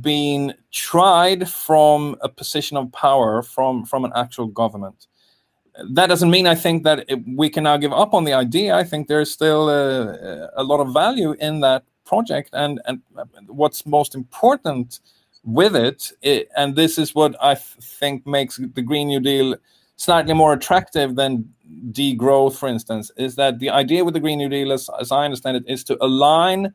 been 0.00 0.54
tried 0.70 1.48
from 1.48 2.16
a 2.20 2.28
position 2.28 2.76
of 2.76 2.92
power 2.92 3.42
from 3.42 3.84
from 3.84 4.04
an 4.04 4.12
actual 4.14 4.46
government. 4.46 5.08
That 5.92 6.06
doesn't 6.06 6.30
mean 6.30 6.46
I 6.46 6.54
think 6.54 6.84
that 6.84 7.04
it, 7.08 7.20
we 7.26 7.48
can 7.48 7.64
now 7.64 7.76
give 7.76 7.92
up 7.92 8.14
on 8.14 8.24
the 8.24 8.32
idea. 8.32 8.74
I 8.74 8.84
think 8.84 9.08
there's 9.08 9.30
still 9.30 9.68
a, 9.70 10.50
a 10.56 10.62
lot 10.62 10.80
of 10.80 10.92
value 10.92 11.32
in 11.40 11.60
that 11.60 11.84
project, 12.04 12.50
and 12.52 12.80
and 12.86 13.00
what's 13.46 13.86
most 13.86 14.14
important 14.14 15.00
with 15.44 15.74
it, 15.74 16.12
i 16.24 16.44
and 16.56 16.76
this 16.76 16.98
is 16.98 17.14
what 17.14 17.34
I 17.42 17.54
think 17.54 18.26
makes 18.26 18.56
the 18.56 18.82
Green 18.82 19.08
New 19.08 19.20
Deal 19.20 19.56
slightly 19.96 20.34
more 20.34 20.52
attractive 20.52 21.14
than 21.14 21.52
degrowth, 21.92 22.56
for 22.56 22.68
instance, 22.68 23.10
is 23.16 23.36
that 23.36 23.58
the 23.58 23.70
idea 23.70 24.04
with 24.04 24.14
the 24.14 24.20
Green 24.20 24.38
New 24.38 24.48
Deal, 24.48 24.72
as, 24.72 24.88
as 24.98 25.12
I 25.12 25.24
understand 25.24 25.56
it, 25.58 25.64
is 25.66 25.84
to 25.84 25.96
align 26.02 26.74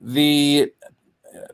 the 0.00 0.72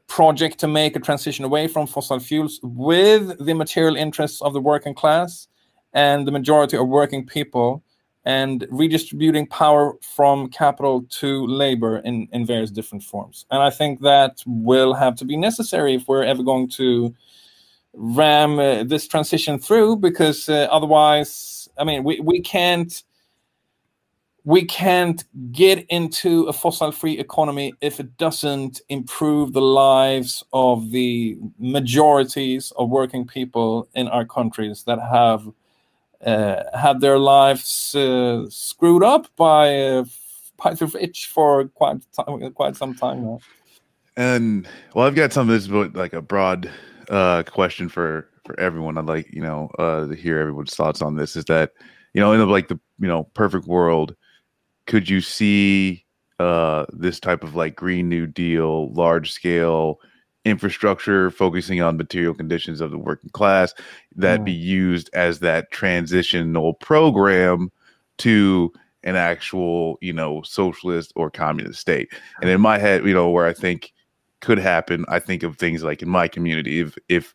project 0.06 0.58
to 0.60 0.68
make 0.68 0.96
a 0.96 1.00
transition 1.00 1.44
away 1.44 1.66
from 1.66 1.86
fossil 1.86 2.18
fuels 2.18 2.60
with 2.62 3.44
the 3.44 3.54
material 3.54 3.96
interests 3.96 4.40
of 4.42 4.52
the 4.52 4.60
working 4.60 4.94
class 4.94 5.48
and 5.96 6.28
the 6.28 6.30
majority 6.30 6.76
of 6.76 6.86
working 6.86 7.26
people 7.26 7.82
and 8.26 8.66
redistributing 8.70 9.46
power 9.46 9.94
from 10.02 10.48
capital 10.50 11.06
to 11.08 11.46
labor 11.46 11.98
in, 11.98 12.28
in 12.32 12.44
various 12.44 12.70
different 12.70 13.02
forms. 13.02 13.46
And 13.50 13.62
I 13.62 13.70
think 13.70 14.00
that 14.02 14.42
will 14.46 14.92
have 14.92 15.16
to 15.16 15.24
be 15.24 15.36
necessary 15.36 15.94
if 15.94 16.06
we're 16.06 16.24
ever 16.24 16.42
going 16.42 16.68
to 16.70 17.14
ram 17.94 18.58
uh, 18.58 18.84
this 18.84 19.08
transition 19.08 19.58
through 19.58 19.96
because 19.96 20.50
uh, 20.50 20.68
otherwise, 20.70 21.68
I 21.78 21.84
mean, 21.84 22.04
we, 22.04 22.20
we 22.20 22.40
can't 22.40 23.02
we 24.44 24.64
can't 24.64 25.24
get 25.50 25.84
into 25.88 26.44
a 26.44 26.52
fossil 26.52 26.92
free 26.92 27.18
economy 27.18 27.72
if 27.80 27.98
it 27.98 28.16
doesn't 28.16 28.80
improve 28.88 29.52
the 29.52 29.60
lives 29.60 30.44
of 30.52 30.92
the 30.92 31.36
majorities 31.58 32.72
of 32.76 32.88
working 32.88 33.26
people 33.26 33.88
in 33.94 34.06
our 34.06 34.24
countries 34.24 34.84
that 34.84 35.00
have 35.00 35.48
had 36.26 37.00
their 37.00 37.18
lives 37.18 37.94
uh, 37.94 38.46
screwed 38.50 39.02
up 39.02 39.28
by 39.36 39.74
uh, 39.74 40.04
by 40.62 40.74
the 40.74 40.86
rich 40.86 41.26
for 41.26 41.68
quite 41.68 41.98
time, 42.12 42.52
quite 42.52 42.76
some 42.76 42.94
time 42.94 43.24
now. 43.24 43.38
And 44.16 44.66
well, 44.94 45.06
I've 45.06 45.14
got 45.14 45.32
some 45.32 45.48
of 45.48 45.54
this 45.54 45.68
but 45.68 45.94
like 45.94 46.12
a 46.12 46.22
broad 46.22 46.70
uh, 47.10 47.42
question 47.44 47.88
for 47.88 48.28
for 48.44 48.58
everyone. 48.58 48.98
I'd 48.98 49.06
like 49.06 49.32
you 49.32 49.42
know 49.42 49.70
uh, 49.78 50.06
to 50.06 50.14
hear 50.14 50.38
everyone's 50.38 50.74
thoughts 50.74 51.02
on 51.02 51.16
this. 51.16 51.36
Is 51.36 51.44
that 51.46 51.72
you 52.14 52.20
know 52.20 52.32
in 52.32 52.40
the 52.40 52.46
like 52.46 52.68
the 52.68 52.80
you 52.98 53.08
know 53.08 53.24
perfect 53.34 53.66
world, 53.66 54.16
could 54.86 55.08
you 55.08 55.20
see 55.20 56.04
uh, 56.38 56.86
this 56.92 57.20
type 57.20 57.44
of 57.44 57.54
like 57.54 57.76
Green 57.76 58.08
New 58.08 58.26
Deal, 58.26 58.92
large 58.92 59.32
scale 59.32 60.00
infrastructure 60.46 61.28
focusing 61.30 61.82
on 61.82 61.96
material 61.96 62.32
conditions 62.32 62.80
of 62.80 62.92
the 62.92 62.98
working 62.98 63.30
class 63.30 63.74
that 64.14 64.44
be 64.44 64.54
mm. 64.54 64.62
used 64.62 65.10
as 65.12 65.40
that 65.40 65.72
transitional 65.72 66.72
program 66.74 67.70
to 68.18 68.72
an 69.02 69.16
actual 69.16 69.98
you 70.00 70.12
know 70.12 70.40
socialist 70.42 71.12
or 71.16 71.30
communist 71.30 71.80
state. 71.80 72.08
And 72.40 72.48
in 72.48 72.60
my 72.60 72.78
head 72.78 73.04
you 73.04 73.12
know 73.12 73.28
where 73.28 73.46
i 73.46 73.52
think 73.52 73.92
could 74.40 74.58
happen 74.58 75.04
i 75.08 75.18
think 75.18 75.42
of 75.42 75.56
things 75.56 75.82
like 75.82 76.00
in 76.00 76.08
my 76.08 76.28
community 76.28 76.78
if 76.78 76.96
if 77.08 77.34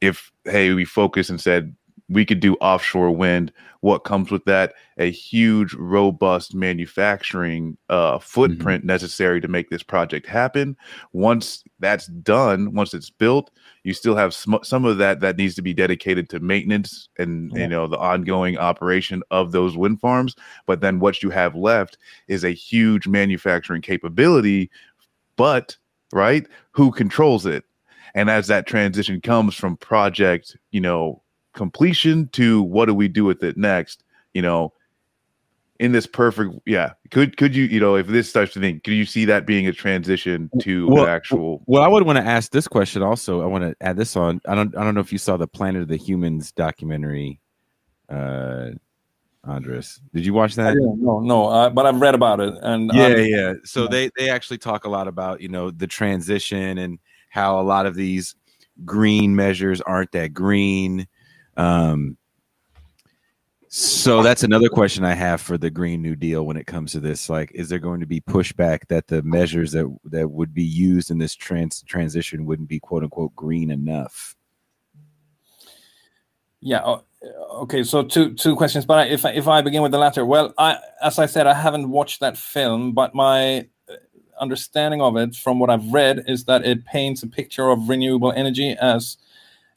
if 0.00 0.32
hey 0.44 0.72
we 0.72 0.84
focus 0.84 1.30
and 1.30 1.40
said 1.40 1.74
we 2.10 2.26
could 2.26 2.40
do 2.40 2.56
offshore 2.56 3.12
wind. 3.12 3.52
What 3.80 4.00
comes 4.00 4.30
with 4.30 4.44
that? 4.44 4.74
A 4.98 5.10
huge 5.10 5.72
robust 5.74 6.54
manufacturing 6.54 7.78
uh, 7.88 8.18
footprint 8.18 8.84
necessary 8.84 9.40
to 9.40 9.48
make 9.48 9.70
this 9.70 9.82
project 9.82 10.26
happen. 10.26 10.76
Once 11.12 11.64
that's 11.78 12.08
done 12.08 12.74
once 12.74 12.92
it's 12.92 13.08
built 13.08 13.50
you 13.84 13.94
still 13.94 14.14
have 14.16 14.34
sm- 14.34 14.56
some 14.62 14.84
of 14.84 14.98
that 14.98 15.20
that 15.20 15.38
needs 15.38 15.54
to 15.54 15.62
be 15.62 15.72
dedicated 15.72 16.28
to 16.28 16.40
maintenance 16.40 17.08
and 17.18 17.52
Yeah. 17.54 17.62
you 17.62 17.68
know 17.68 17.86
the 17.86 17.96
ongoing 17.98 18.58
operation 18.58 19.22
of 19.30 19.52
those 19.52 19.76
wind 19.76 20.00
farms. 20.00 20.36
But 20.66 20.80
then 20.82 20.98
what 21.00 21.22
you 21.22 21.30
have 21.30 21.54
left 21.54 21.96
is 22.28 22.44
a 22.44 22.50
huge 22.50 23.06
manufacturing 23.06 23.82
capability 23.82 24.68
but 25.36 25.76
right 26.12 26.46
who 26.72 26.90
controls 26.90 27.46
it? 27.46 27.64
And 28.14 28.28
as 28.28 28.48
that 28.48 28.66
transition 28.66 29.20
comes 29.20 29.54
from 29.54 29.76
project 29.78 30.56
you 30.72 30.80
know 30.80 31.22
completion 31.54 32.28
to 32.28 32.62
what 32.62 32.86
do 32.86 32.94
we 32.94 33.08
do 33.08 33.24
with 33.24 33.42
it 33.42 33.56
next 33.56 34.04
you 34.34 34.42
know 34.42 34.72
in 35.80 35.92
this 35.92 36.06
perfect 36.06 36.54
yeah 36.66 36.92
could 37.10 37.36
could 37.36 37.56
you 37.56 37.64
you 37.64 37.80
know 37.80 37.96
if 37.96 38.06
this 38.06 38.28
starts 38.28 38.52
to 38.52 38.60
think 38.60 38.84
could 38.84 38.92
you 38.92 39.06
see 39.06 39.24
that 39.24 39.46
being 39.46 39.66
a 39.66 39.72
transition 39.72 40.50
to 40.60 40.86
Well, 40.88 41.04
an 41.04 41.10
actual 41.10 41.62
Well, 41.66 41.82
I 41.82 41.88
would 41.88 42.04
want 42.04 42.18
to 42.18 42.24
ask 42.24 42.52
this 42.52 42.68
question 42.68 43.02
also. 43.02 43.42
I 43.42 43.46
want 43.46 43.64
to 43.64 43.74
add 43.80 43.96
this 43.96 44.14
on. 44.14 44.40
I 44.46 44.54
don't. 44.54 44.76
I 44.76 44.84
don't 44.84 44.94
know 44.94 45.00
if 45.00 45.10
you 45.10 45.18
saw 45.18 45.38
the 45.38 45.48
Planet 45.48 45.82
of 45.82 45.88
the 45.88 45.96
Humans 45.96 46.52
documentary. 46.52 47.40
Uh, 48.10 48.72
Andres, 49.44 50.00
did 50.12 50.26
you 50.26 50.34
watch 50.34 50.54
that? 50.56 50.76
No, 50.76 51.20
no, 51.20 51.48
uh, 51.48 51.70
but 51.70 51.86
I've 51.86 51.98
read 52.00 52.14
about 52.14 52.40
it, 52.40 52.52
and 52.62 52.90
yeah 52.92 53.04
I'm- 53.04 53.24
yeah 53.26 53.52
so 53.64 53.84
yeah. 53.84 53.88
they 53.88 54.10
they 54.18 54.28
actually 54.30 54.58
talk 54.58 54.84
a 54.84 54.90
lot 54.90 55.08
about 55.08 55.40
you 55.40 55.48
know 55.48 55.70
the 55.70 55.86
transition 55.86 56.76
and 56.76 56.98
how 57.30 57.58
a 57.58 57.62
lot 57.62 57.86
of 57.86 57.94
these 57.94 58.34
green 58.84 59.34
measures 59.34 59.80
aren't 59.80 60.12
that 60.12 60.34
green 60.34 61.06
um 61.60 62.16
so 63.72 64.22
that's 64.22 64.42
another 64.42 64.68
question 64.68 65.04
i 65.04 65.14
have 65.14 65.40
for 65.40 65.56
the 65.56 65.70
green 65.70 66.02
new 66.02 66.16
deal 66.16 66.44
when 66.44 66.56
it 66.56 66.66
comes 66.66 66.92
to 66.92 67.00
this 67.00 67.28
like 67.28 67.50
is 67.54 67.68
there 67.68 67.78
going 67.78 68.00
to 68.00 68.06
be 68.06 68.20
pushback 68.20 68.86
that 68.88 69.06
the 69.06 69.22
measures 69.22 69.72
that 69.72 69.86
that 70.04 70.28
would 70.28 70.52
be 70.52 70.64
used 70.64 71.10
in 71.10 71.18
this 71.18 71.34
trans 71.34 71.82
transition 71.82 72.44
wouldn't 72.46 72.68
be 72.68 72.80
quote 72.80 73.04
unquote 73.04 73.34
green 73.36 73.70
enough 73.70 74.34
Yeah. 76.60 76.98
Okay. 77.52 77.82
So 77.82 78.02
two 78.02 78.34
two 78.34 78.54
questions, 78.54 78.84
but 78.84 79.10
if 79.10 79.24
I, 79.24 79.30
if 79.30 79.48
I 79.48 79.62
begin 79.62 79.82
with 79.82 79.92
the 79.92 79.98
latter, 79.98 80.24
well, 80.24 80.54
I 80.58 80.78
as 81.02 81.18
I 81.18 81.26
said, 81.26 81.46
I 81.46 81.54
haven't 81.54 81.90
watched 81.90 82.20
that 82.20 82.36
film, 82.36 82.92
but 82.92 83.14
my 83.14 83.66
uh, 83.88 83.94
understanding 84.38 85.00
of 85.00 85.16
it 85.16 85.34
from 85.34 85.58
what 85.58 85.70
I've 85.70 85.92
read 85.92 86.24
is 86.26 86.44
that 86.44 86.64
it 86.64 86.84
paints 86.84 87.22
a 87.22 87.26
picture 87.26 87.70
of 87.70 87.88
renewable 87.88 88.32
energy 88.32 88.76
as 88.80 89.16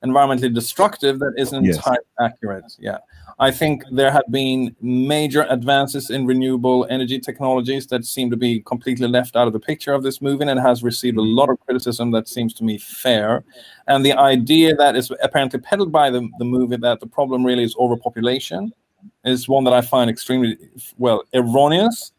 environmentally 0.04 0.54
destructive 0.54 1.20
that 1.20 1.34
isn't 1.38 1.64
Yes. 1.64 1.78
entirely 1.78 2.06
accurate. 2.20 2.66
Yeah. 2.80 2.98
I 3.40 3.52
think 3.52 3.84
there 3.92 4.12
have 4.12 4.26
been 4.30 4.76
major 4.82 5.46
advances 5.50 6.10
in 6.10 6.26
renewable 6.26 6.86
energy 6.90 7.20
technologies 7.20 7.88
that 7.88 8.06
seem 8.06 8.30
to 8.30 8.38
be 8.38 8.62
completely 8.62 9.08
left 9.08 9.36
out 9.36 9.48
of 9.48 9.54
the 9.54 9.60
picture 9.60 9.94
of 9.94 10.04
this 10.04 10.22
movie 10.22 10.46
and 10.46 10.60
has 10.60 10.84
received 10.84 11.18
a 11.18 11.22
mm. 11.22 11.36
lot 11.36 11.50
of 11.50 11.60
criticism 11.62 12.12
that 12.12 12.28
seems 12.28 12.54
to 12.56 12.64
me 12.64 12.78
fair. 12.78 13.44
And 13.88 14.06
the 14.06 14.14
idea 14.14 14.76
that 14.76 14.96
is 14.96 15.12
apparently 15.22 15.60
peddled 15.60 15.92
by 15.92 16.10
the, 16.10 16.30
the 16.38 16.46
movie 16.46 16.78
that 16.78 17.00
the 17.00 17.08
problem 17.08 17.44
really 17.46 17.64
is 17.64 17.76
overpopulation 17.78 18.72
is 19.26 19.50
one 19.50 19.64
that 19.64 19.74
I 19.74 19.82
find 19.82 20.10
extremely, 20.10 20.58
well, 20.98 21.24
erroneous, 21.34 22.12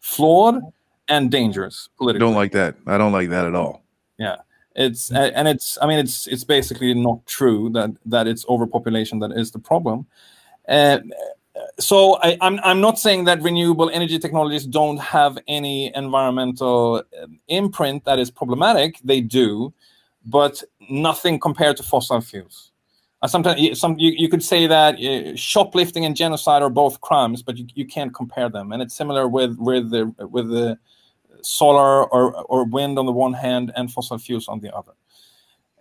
flawed, 0.00 0.60
and 1.08 1.30
dangerous 1.30 1.88
I 2.00 2.12
don't 2.12 2.34
like 2.34 2.52
that. 2.52 2.76
I 2.86 2.96
don't 2.96 3.12
like 3.12 3.28
that 3.30 3.44
at 3.44 3.54
all. 3.54 3.82
yeah 4.18 4.36
it's 4.74 5.10
and 5.12 5.46
it's 5.48 5.78
i 5.82 5.86
mean 5.86 5.98
it's 5.98 6.26
it's 6.26 6.44
basically 6.44 6.94
not 6.94 7.24
true 7.26 7.70
that 7.70 7.90
that 8.06 8.26
it's 8.26 8.44
overpopulation 8.48 9.18
that 9.18 9.32
is 9.32 9.50
the 9.50 9.58
problem. 9.58 10.06
And 10.66 11.12
so 11.78 12.18
I, 12.22 12.36
I'm, 12.40 12.58
I'm 12.62 12.80
not 12.80 12.98
saying 12.98 13.24
that 13.24 13.42
renewable 13.42 13.90
energy 13.90 14.18
technologies 14.18 14.66
don't 14.66 14.98
have 14.98 15.38
any 15.48 15.94
environmental 15.94 17.02
um, 17.22 17.38
imprint 17.48 18.04
that 18.04 18.18
is 18.18 18.30
problematic. 18.30 18.98
They 19.04 19.20
do 19.20 19.72
but 20.24 20.62
nothing 20.88 21.40
compared 21.40 21.76
to 21.76 21.82
fossil 21.82 22.20
fuels. 22.20 22.70
Uh, 23.22 23.26
sometimes 23.26 23.60
you- 23.60 23.74
some 23.74 23.98
you, 23.98 24.12
you 24.16 24.28
could 24.28 24.42
say 24.42 24.66
that 24.66 24.94
uh, 25.00 25.34
shoplifting 25.36 26.04
and 26.04 26.16
genocide 26.16 26.62
are 26.62 26.70
both 26.70 27.00
crimes 27.00 27.42
but 27.42 27.56
you, 27.56 27.66
you 27.74 27.84
can't 27.86 28.14
compare 28.14 28.48
them. 28.48 28.72
And 28.72 28.80
it's 28.82 28.94
similar 28.94 29.28
with 29.28 29.56
with 29.58 29.90
the 29.90 30.06
with 30.28 30.48
the 30.48 30.78
solar 31.42 32.04
or, 32.04 32.34
or 32.44 32.64
wind 32.64 32.98
on 32.98 33.06
the 33.06 33.12
one 33.12 33.32
hand 33.32 33.72
and 33.76 33.92
fossil 33.92 34.18
fuels 34.18 34.48
on 34.48 34.60
the 34.60 34.74
other. 34.74 34.92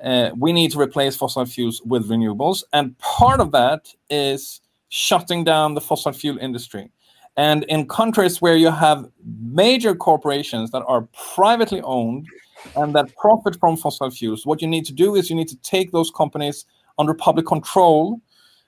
Uh, 0.03 0.32
we 0.38 0.51
need 0.51 0.72
to 0.72 0.80
replace 0.80 1.16
fossil 1.16 1.45
fuels 1.45 1.82
with 1.86 2.09
renewables. 2.09 2.64
And 2.74 2.97
part 2.97 3.39
of 3.39 3.51
that 3.51 3.93
is 4.09 4.62
shutting 4.89 5.43
down 5.43 5.74
the 5.74 5.82
fossil 5.82 6.12
fuel 6.12 6.38
industry. 6.39 6.89
And 7.38 7.64
in 7.66 7.88
countries 7.88 8.41
where 8.41 8.57
you 8.57 8.72
have 8.72 9.09
major 9.41 9.95
corporations 9.95 10.72
that 10.72 10.84
are 10.86 11.07
privately 11.36 11.82
owned 11.82 12.28
and 12.76 12.93
that 12.95 13.16
profit 13.16 13.57
from 13.59 13.78
fossil 13.78 14.09
fuels, 14.09 14.45
what 14.45 14.62
you 14.62 14.68
need 14.68 14.86
to 14.86 14.93
do 14.93 15.16
is 15.16 15.30
you 15.30 15.36
need 15.36 15.47
to 15.47 15.55
take 15.57 15.91
those 15.91 16.12
companies 16.12 16.66
under 16.97 17.14
public 17.14 17.45
control. 17.45 18.20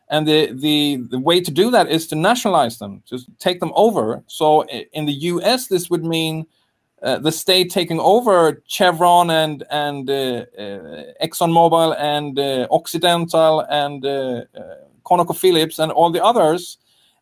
And 0.09 0.27
the, 0.27 0.51
the, 0.53 1.03
the 1.09 1.19
way 1.19 1.41
to 1.41 1.51
do 1.51 1.71
that 1.71 1.89
is 1.89 2.07
to 2.07 2.15
nationalize 2.15 2.77
them, 2.77 3.01
just 3.05 3.27
take 3.39 3.59
them 3.59 3.71
over. 3.75 4.23
So 4.27 4.63
in 4.63 5.05
the 5.05 5.13
US, 5.13 5.67
this 5.67 5.89
would 5.89 6.05
mean 6.05 6.45
uh, 7.03 7.19
the 7.19 7.31
state 7.31 7.69
taking 7.69 7.99
over 7.99 8.63
Chevron 8.67 9.29
and 9.29 9.63
and 9.69 10.09
uh, 10.09 10.45
uh, 10.57 11.03
ExxonMobil 11.21 11.95
and 11.99 12.39
uh, 12.39 12.67
Occidental 12.71 13.59
and 13.69 14.05
uh, 14.05 14.45
ConocoPhillips 15.05 15.79
and 15.79 15.91
all 15.91 16.09
the 16.09 16.23
others, 16.23 16.77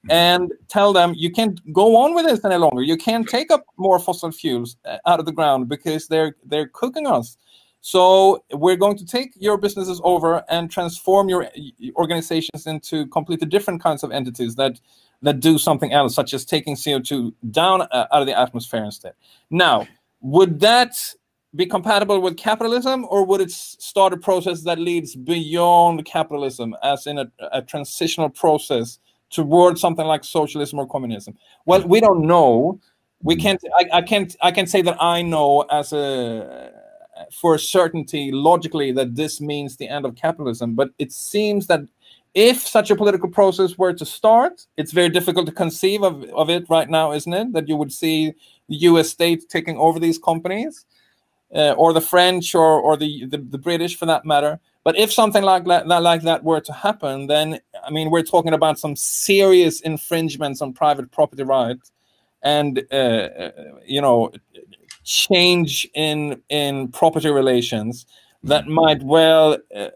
and 0.10 0.52
tell 0.68 0.94
them 0.94 1.14
you 1.18 1.32
can't 1.32 1.60
go 1.74 1.96
on 1.96 2.14
with 2.14 2.26
this 2.26 2.46
any 2.46 2.58
longer. 2.58 2.84
You 2.84 2.96
can't 2.96 3.28
take 3.28 3.50
up 3.50 3.66
more 3.78 3.98
fossil 4.00 4.32
fuels 4.32 4.78
out 5.08 5.20
of 5.20 5.26
the 5.26 5.32
ground 5.32 5.68
because 5.68 6.08
they're 6.08 6.36
they're 6.46 6.68
cooking 6.68 7.08
us. 7.08 7.38
So 7.84 8.44
we're 8.54 8.76
going 8.76 8.98
to 8.98 9.06
take 9.08 9.32
your 9.38 9.58
businesses 9.58 10.00
over 10.04 10.44
and 10.48 10.70
transform 10.70 11.28
your 11.30 11.50
organizations 11.96 12.68
into 12.68 13.08
completely 13.08 13.48
different 13.48 13.82
kinds 13.82 14.04
of 14.04 14.12
entities 14.12 14.54
that 14.56 14.80
that 15.22 15.40
do 15.40 15.58
something 15.58 15.92
else, 15.92 16.16
such 16.16 16.34
as 16.34 16.46
taking 16.46 16.76
CO2 16.76 17.34
down 17.52 17.82
uh, 17.82 18.08
out 18.12 18.22
of 18.22 18.28
the 18.28 18.38
atmosphere 18.38 18.84
instead. 18.84 19.14
Now, 19.50 19.88
would 20.22 20.60
that 20.62 20.96
be 21.56 21.66
compatible 21.66 22.20
with 22.20 22.38
capitalism, 22.38 23.06
or 23.10 23.26
would 23.26 23.42
it 23.42 23.52
start 23.52 24.14
a 24.14 24.18
process 24.18 24.62
that 24.62 24.80
leads 24.80 25.16
beyond 25.16 26.06
capitalism, 26.06 26.76
as 26.82 27.08
in 27.08 27.18
a, 27.18 27.32
a 27.52 27.62
transitional 27.62 28.30
process 28.30 29.00
towards 29.30 29.82
something 29.82 30.06
like 30.06 30.24
socialism 30.24 30.80
or 30.80 30.88
communism? 30.88 31.38
Well, 31.66 31.86
we 31.88 32.00
don't 32.00 32.26
know. 32.26 32.80
We 33.22 33.36
can't. 33.36 33.62
I, 33.78 33.98
I 33.98 34.02
can't. 34.02 34.36
I 34.42 34.52
can 34.52 34.66
say 34.66 34.82
that 34.82 35.02
I 35.02 35.22
know 35.22 35.62
as 35.70 35.94
a 35.94 36.72
for 37.32 37.58
certainty 37.58 38.32
logically 38.32 38.92
that 38.92 39.16
this 39.16 39.40
means 39.40 39.78
the 39.78 39.88
end 39.88 40.06
of 40.06 40.16
capitalism, 40.16 40.74
but 40.74 40.90
it 40.98 41.12
seems 41.12 41.68
that 41.68 41.82
if 42.34 42.66
such 42.66 42.90
a 42.92 42.96
political 42.96 43.30
process 43.30 43.78
were 43.78 43.94
to 43.94 44.06
start, 44.06 44.66
it's 44.78 44.92
very 44.92 45.10
difficult 45.10 45.46
to 45.48 45.52
conceive 45.52 46.02
of, 46.04 46.24
of 46.26 46.50
it 46.50 46.66
right 46.70 46.90
now, 46.90 47.12
isn't 47.12 47.34
it? 47.34 47.54
That 47.54 47.68
you 47.68 47.76
would 47.76 47.92
see 47.92 48.34
the 48.70 48.78
US 48.78 49.10
state 49.10 49.50
taking 49.50 49.78
over 49.78 50.00
these 50.00 50.18
companies, 50.18 50.86
uh, 51.54 51.72
or 51.72 51.92
the 51.92 52.02
French, 52.02 52.56
or, 52.56 52.80
or 52.80 52.96
the, 52.96 53.26
the, 53.26 53.38
the 53.38 53.58
British 53.58 53.98
for 53.98 54.06
that 54.06 54.26
matter. 54.26 54.60
But 54.84 54.98
if 54.98 55.12
something 55.12 55.44
like 55.44 55.66
that, 55.66 55.88
like 55.88 56.22
that 56.24 56.44
were 56.44 56.62
to 56.62 56.74
happen, 56.74 57.28
then, 57.28 57.60
I 57.86 57.92
mean, 57.92 58.10
we're 58.10 58.24
talking 58.24 58.54
about 58.54 58.80
some 58.80 58.96
serious 58.96 59.82
infringements 59.82 60.62
on 60.62 60.74
private 60.74 61.12
property 61.12 61.44
rights 61.44 61.92
and, 62.42 62.82
uh, 62.92 62.96
uh, 62.96 63.52
you 63.86 64.02
know, 64.02 64.32
change 65.04 65.88
in, 65.94 66.42
in 66.50 66.88
property 66.88 67.30
relations 67.30 68.06
that 68.44 68.68
might 68.68 69.04
well, 69.04 69.58
uh, 69.76 69.90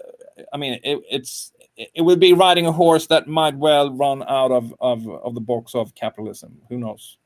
I 0.53 0.57
mean, 0.57 0.79
it, 0.83 0.99
it's, 1.09 1.51
it 1.77 2.01
would 2.01 2.19
be 2.19 2.33
riding 2.33 2.65
a 2.65 2.71
horse 2.71 3.07
that 3.07 3.27
might 3.27 3.55
well 3.55 3.91
run 3.91 4.23
out 4.23 4.51
of, 4.51 4.73
of, 4.79 5.07
of 5.09 5.35
the 5.35 5.41
box 5.41 5.75
of 5.75 5.93
capitalism. 5.95 6.61
Who 6.69 6.77
knows? 6.77 7.17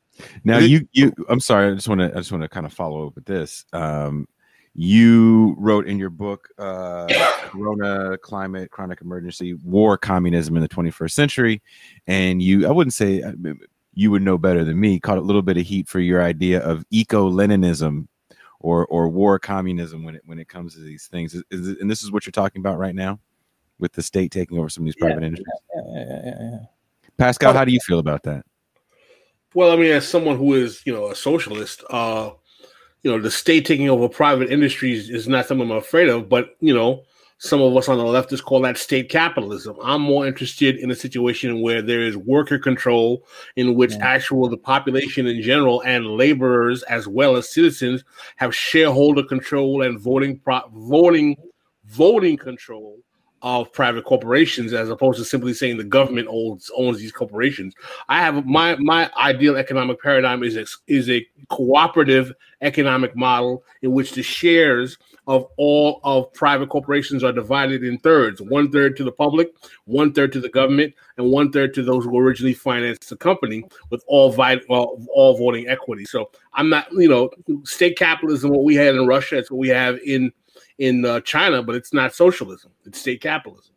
Now 0.44 0.58
you 0.58 0.86
you 0.92 1.14
I'm 1.30 1.40
sorry, 1.40 1.72
I 1.72 1.76
just 1.76 1.88
want 1.88 2.02
to 2.02 2.12
I 2.12 2.16
just 2.16 2.32
want 2.32 2.42
to 2.42 2.50
kind 2.50 2.66
of 2.66 2.74
follow 2.74 3.08
up 3.08 3.16
with 3.16 3.26
this. 3.26 3.64
Um 3.72 4.28
you 4.76 5.56
wrote 5.58 5.88
in 5.88 5.98
your 5.98 6.10
book 6.10 6.50
uh 6.58 7.08
Corona 7.44 8.18
Climate 8.18 8.70
Chronic 8.70 9.02
Emergency 9.02 9.54
War 9.54 9.98
Communism 9.98 10.58
in 10.58 10.62
the 10.62 10.68
21st 10.68 11.12
Century 11.12 11.62
and 12.08 12.42
you 12.42 12.68
I 12.68 12.72
wouldn't 12.72 12.94
say 12.94 13.24
you 13.94 14.12
would 14.12 14.22
know 14.22 14.38
better 14.38 14.66
than 14.66 14.80
me 14.80 15.00
caught 15.00 15.18
a 15.18 15.22
little 15.22 15.42
bit 15.42 15.58
of 15.58 15.66
heat 15.66 15.88
for 15.88 16.02
your 16.02 16.22
idea 16.22 16.60
of 16.60 16.84
eco-leninism 16.92 18.08
or 18.60 18.86
or 18.88 19.08
war 19.08 19.40
communism 19.40 20.04
when 20.04 20.16
it 20.16 20.22
when 20.26 20.38
it 20.38 20.50
comes 20.50 20.74
to 20.74 20.82
these 20.82 21.08
things. 21.08 21.34
Is, 21.34 21.44
is 21.50 21.68
and 21.80 21.90
this 21.90 22.04
is 22.04 22.12
what 22.12 22.26
you're 22.26 22.32
talking 22.32 22.60
about 22.60 22.78
right 22.78 22.96
now 22.96 23.20
with 23.80 23.94
the 23.94 24.04
state 24.04 24.32
taking 24.32 24.60
over 24.60 24.70
some 24.70 24.84
of 24.84 24.86
these 24.86 24.96
private 24.96 25.24
industries. 25.24 25.48
Yeah, 25.76 25.82
yeah, 25.96 26.06
yeah, 26.08 26.22
yeah, 26.26 26.50
yeah. 26.52 26.60
Pascal, 27.18 27.54
how 27.54 27.66
do 27.66 27.72
you 27.72 27.80
feel 27.86 28.00
about 28.00 28.24
that? 28.24 28.46
Well, 29.54 29.72
I 29.72 29.76
mean, 29.76 29.92
as 29.92 30.08
someone 30.08 30.38
who 30.38 30.54
is, 30.54 30.82
you 30.86 30.94
know, 30.94 31.10
a 31.10 31.16
socialist, 31.16 31.84
uh, 31.90 32.32
you 33.02 33.12
know, 33.12 33.20
the 33.20 33.32
state 33.32 33.66
taking 33.66 33.90
over 33.90 34.08
private 34.08 34.52
industries 34.52 35.10
is 35.10 35.28
not 35.28 35.48
something 35.48 35.70
I'm 35.70 35.78
afraid 35.78 36.10
of. 36.10 36.30
But 36.30 36.56
you 36.60 36.74
know, 36.74 37.04
some 37.40 37.62
of 37.62 37.76
us 37.76 37.90
on 37.90 37.98
the 37.98 38.04
left 38.04 38.30
just 38.30 38.46
call 38.46 38.62
that 38.62 38.78
state 38.78 39.10
capitalism. 39.10 39.76
I'm 39.82 40.02
more 40.02 40.28
interested 40.28 40.78
in 40.78 40.92
a 40.92 40.96
situation 40.96 41.62
where 41.62 41.82
there 41.82 42.02
is 42.02 42.16
worker 42.16 42.60
control, 42.60 43.26
in 43.56 43.76
which 43.76 43.94
Yeah. 43.94 44.06
actual 44.06 44.50
the 44.50 44.58
population 44.58 45.26
in 45.26 45.42
general 45.42 45.82
and 45.82 46.06
laborers 46.06 46.84
as 46.84 47.08
well 47.08 47.36
as 47.38 47.50
citizens 47.50 48.04
have 48.36 48.56
shareholder 48.56 49.24
control 49.24 49.82
and 49.82 50.00
voting 50.00 50.38
pro- 50.40 50.70
voting 50.72 51.38
voting 51.86 52.38
control 52.38 53.00
of 53.42 53.72
private 53.72 54.06
corporations 54.06 54.74
as 54.74 54.90
opposed 54.90 55.18
to 55.20 55.26
simply 55.26 55.54
saying 55.54 55.78
the 55.78 55.84
government 55.84 56.28
owns 56.30 56.70
owns 56.76 57.00
these 57.00 57.12
corporations. 57.12 57.74
I 58.08 58.20
have 58.20 58.46
my 58.46 58.76
my 58.78 59.10
ideal 59.18 59.56
economic 59.56 60.02
paradigm 60.02 60.44
is 60.44 60.58
a, 60.58 60.66
is 60.88 61.10
a 61.10 61.26
cooperative 61.50 62.34
economic 62.62 63.16
model 63.16 63.64
in 63.82 63.92
which 63.94 64.14
the 64.14 64.24
shares 64.24 64.98
of 65.28 65.48
all 65.58 66.02
of 66.04 66.32
private 66.34 66.70
corporations 66.70 67.24
are 67.24 67.32
divided 67.32 67.84
in 67.84 67.98
thirds 68.00 68.42
one 68.42 68.70
third 68.72 68.98
to 68.98 69.04
the 69.04 69.12
public 69.12 69.52
one 69.86 70.12
third 70.12 70.34
to 70.34 70.42
the 70.42 70.50
government 70.50 70.94
and 71.18 71.30
one 71.30 71.52
third 71.52 71.74
to 71.74 71.84
those 71.84 72.04
who 72.04 72.18
originally 72.18 72.54
financed 72.54 73.10
the 73.10 73.16
company 73.16 73.64
with 73.90 74.04
all 74.08 74.32
vi- 74.32 74.60
well, 74.68 74.98
all 75.14 75.38
voting 75.38 75.68
equity 75.68 76.04
so 76.04 76.30
i'm 76.54 76.70
not 76.70 76.92
you 76.92 77.08
know 77.08 77.30
state 77.64 77.98
capitalism 77.98 78.50
what 78.50 78.64
we 78.64 78.76
had 78.76 78.96
in 78.96 79.08
russia 79.08 79.38
it's 79.38 79.52
what 79.52 79.60
we 79.60 79.70
have 79.70 79.98
in 80.06 80.32
in 80.80 81.06
uh, 81.06 81.20
china 81.22 81.62
but 81.62 81.76
it's 81.76 81.94
not 81.94 82.14
socialism 82.14 82.72
it's 82.86 83.00
state 83.00 83.22
capitalism 83.22 83.74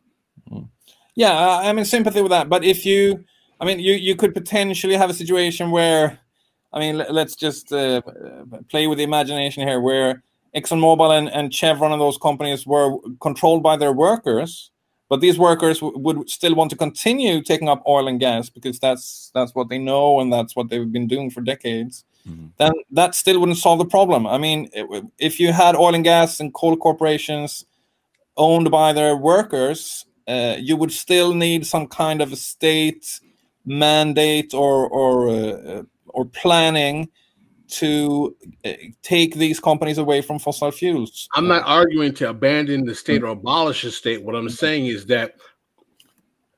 Yeah, 1.15 1.33
I- 1.33 1.69
I'm 1.69 1.79
in 1.79 1.85
sympathy 1.85 2.23
with 2.23 2.31
that. 2.31 2.49
But 2.49 2.65
if 2.65 2.87
you, 2.87 3.25
I 3.61 3.65
mean, 3.67 3.79
you 3.87 3.95
you 4.09 4.15
could 4.17 4.33
potentially 4.35 4.97
have 4.97 5.11
a 5.11 5.15
situation 5.23 5.71
where, 5.71 6.19
I 6.73 6.79
mean, 6.83 6.97
let, 6.97 7.13
let's 7.13 7.37
just 7.37 7.71
uh, 7.71 8.01
play 8.73 8.87
with 8.87 8.97
the 8.99 9.05
imagination 9.05 9.69
here, 9.69 9.79
where 9.89 10.23
ExxonMobil 10.57 11.11
and, 11.19 11.29
and 11.37 11.53
Chevron 11.53 11.93
and 11.93 12.01
those 12.01 12.17
companies 12.19 12.67
were 12.67 12.97
controlled 13.21 13.63
by 13.63 13.77
their 13.77 13.93
workers, 13.93 14.71
but 15.11 15.21
these 15.21 15.39
workers 15.39 15.81
w- 15.81 15.99
would 16.05 16.31
still 16.31 16.55
want 16.55 16.71
to 16.71 16.77
continue 16.77 17.43
taking 17.43 17.69
up 17.69 17.83
oil 17.87 18.09
and 18.09 18.19
gas 18.19 18.49
because 18.49 18.79
that's 18.79 19.31
that's 19.35 19.55
what 19.55 19.69
they 19.69 19.79
know 19.79 20.19
and 20.21 20.33
that's 20.33 20.57
what 20.57 20.71
they've 20.71 20.93
been 20.99 21.09
doing 21.15 21.31
for 21.31 21.43
decades. 21.43 22.05
Mhm. 22.29 22.53
Then 22.59 22.73
that 22.91 23.15
still 23.15 23.41
wouldn't 23.41 23.59
solve 23.59 23.79
the 23.79 23.85
problem. 23.85 24.27
I 24.27 24.39
mean, 24.39 24.69
i- 24.77 25.03
if 25.19 25.41
you 25.41 25.53
had 25.53 25.75
oil 25.75 25.95
and 25.95 26.05
gas 26.05 26.41
and 26.41 26.53
coal 26.55 26.77
corporations 26.77 27.65
owned 28.37 28.71
by 28.71 28.93
their 28.93 29.17
workers, 29.17 30.07
uh, 30.29 30.57
you 30.59 30.77
would 30.77 30.93
still 30.93 31.35
need 31.35 31.67
some 31.67 31.87
kind 31.87 32.23
of 32.23 32.33
a 32.33 32.37
state 32.37 33.21
mandate 33.65 34.55
or 34.55 34.89
or 34.89 35.29
uh, 35.29 35.33
uh, 35.35 35.83
or 36.07 36.25
planning 36.27 37.09
to 37.69 38.37
uh, 38.65 38.73
take 39.03 39.35
these 39.37 39.59
companies 39.59 39.99
away 39.99 40.21
from 40.21 40.39
fossil 40.39 40.71
fuels. 40.71 41.29
I'm 41.35 41.49
not 41.49 41.63
arguing 41.65 42.13
to 42.15 42.29
abandon 42.29 42.85
the 42.85 42.95
state 42.95 43.23
or 43.23 43.29
abolish 43.29 43.83
the 43.83 43.91
state. 43.91 44.23
What 44.23 44.35
I'm 44.35 44.51
saying 44.51 44.87
is 44.87 45.07
that 45.07 45.37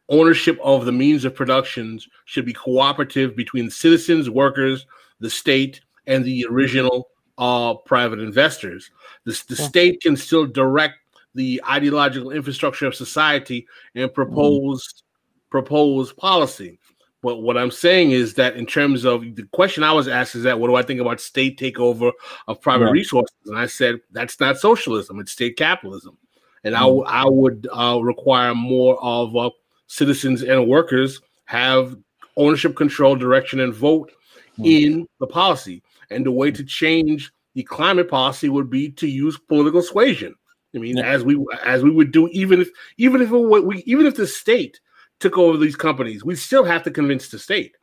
ownership 0.09 0.59
of 0.63 0.85
the 0.85 0.93
means 0.93 1.25
of 1.25 1.35
productions 1.35 2.09
should 2.27 2.45
be 2.45 2.53
cooperative 2.53 3.37
between 3.37 3.71
citizens, 3.71 4.29
workers, 4.29 4.87
the 5.21 5.31
state, 5.31 5.81
and 6.07 6.25
the 6.25 6.47
original 6.51 7.09
uh, 7.39 7.75
private 7.75 8.19
investors. 8.21 8.91
The, 9.25 9.43
the 9.49 9.57
state 9.57 10.01
can 10.03 10.17
still 10.17 10.47
direct 10.47 10.95
the 11.35 11.61
ideological 11.69 12.31
infrastructure 12.31 12.87
of 12.87 12.95
society 12.95 13.67
and 13.95 14.13
propose 14.13 15.03
propose 15.51 16.13
policy. 16.13 16.79
But 17.23 17.39
what 17.39 17.57
I'm 17.57 17.71
saying 17.71 18.11
is 18.11 18.35
that 18.35 18.57
in 18.57 18.67
terms 18.67 19.05
of 19.05 19.23
the 19.35 19.45
question 19.53 19.83
I 19.83 19.93
was 19.93 20.09
asked 20.09 20.35
is 20.35 20.43
that 20.43 20.61
what 20.61 20.69
do 20.69 20.75
I 20.75 20.83
think 20.83 21.01
about 21.01 21.21
state 21.21 21.59
takeover 21.59 22.13
of 22.49 22.61
private 22.61 22.87
Yeah. 22.87 22.91
resources? 22.91 23.37
And 23.47 23.59
I 23.59 23.67
said 23.67 24.01
that's 24.13 24.39
not 24.41 24.59
socialism; 24.59 25.19
it's 25.21 25.33
state 25.33 25.57
capitalism. 25.57 26.19
And 26.65 26.75
I 26.75 26.81
w- 26.81 27.05
I 27.05 27.25
would 27.25 27.67
uh, 27.73 27.99
require 28.03 28.55
more 28.55 29.03
of 29.03 29.37
uh, 29.37 29.51
citizens 29.87 30.43
and 30.43 30.69
workers 30.69 31.21
have 31.47 31.97
ownership, 32.37 32.77
control, 32.77 33.17
direction, 33.17 33.61
and 33.61 33.73
vote 33.75 34.13
Hmm. 34.57 34.65
in 34.65 35.09
the 35.21 35.27
policy. 35.27 35.83
And 36.11 36.25
the 36.25 36.31
way 36.31 36.51
to 36.51 36.65
change 36.65 37.33
the 37.55 37.63
climate 37.63 38.09
policy 38.09 38.49
would 38.49 38.71
be 38.71 38.91
to 38.93 39.07
use 39.07 39.39
political 39.39 39.83
suasion. 39.83 40.35
I 40.75 40.79
mean, 40.79 40.97
Yeah. 40.97 41.07
as 41.07 41.25
we 41.25 41.39
as 41.65 41.83
we 41.83 41.91
would 41.91 42.11
do, 42.11 42.29
even 42.33 42.61
if 42.61 42.69
even 42.99 43.23
if 43.23 43.31
we 43.31 43.83
even 43.87 44.07
if 44.07 44.17
the 44.17 44.27
state 44.27 44.81
took 45.21 45.39
over 45.39 45.57
these 45.57 45.77
companies, 45.77 46.25
we 46.25 46.35
still 46.35 46.65
have 46.65 46.83
to 46.83 46.91
convince 46.91 47.29
the 47.29 47.39
state. 47.39 47.77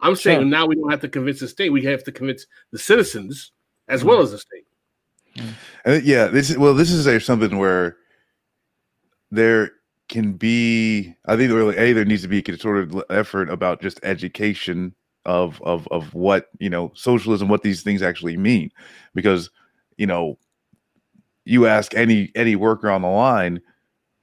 I'm 0.00 0.16
saying 0.16 0.48
now 0.48 0.66
we 0.66 0.76
don't 0.76 0.90
have 0.90 1.00
to 1.02 1.08
convince 1.08 1.40
the 1.40 1.48
state; 1.48 1.70
we 1.70 1.84
have 1.84 2.04
to 2.04 2.12
convince 2.12 2.46
the 2.72 2.78
citizens 2.78 3.52
as 3.88 4.04
well 4.04 4.18
hmm. 4.18 4.24
as 4.24 4.30
the 4.30 4.38
state. 4.38 4.66
Hmm. 5.36 5.48
And 5.84 6.04
yeah, 6.04 6.26
this 6.26 6.50
is 6.50 6.58
well, 6.58 6.74
this 6.74 6.90
is 6.90 7.06
a, 7.06 7.20
something 7.20 7.58
where 7.58 7.96
there 9.30 9.72
can 10.08 10.32
be. 10.32 11.14
I 11.26 11.36
think 11.36 11.52
really 11.52 11.76
a 11.76 11.92
there 11.92 12.04
needs 12.06 12.22
to 12.22 12.28
be 12.28 12.42
a 12.46 12.68
of 12.68 13.04
effort 13.10 13.50
about 13.50 13.82
just 13.82 14.00
education 14.02 14.94
of 15.28 15.60
of 15.62 15.86
of 15.88 16.12
what 16.14 16.46
you 16.58 16.70
know 16.70 16.90
socialism, 16.94 17.48
what 17.48 17.62
these 17.62 17.82
things 17.82 18.00
actually 18.00 18.36
mean, 18.38 18.72
because 19.14 19.50
you 19.98 20.06
know 20.06 20.38
you 21.44 21.66
ask 21.66 21.94
any 21.94 22.32
any 22.34 22.56
worker 22.56 22.90
on 22.90 23.02
the 23.02 23.08
line, 23.08 23.60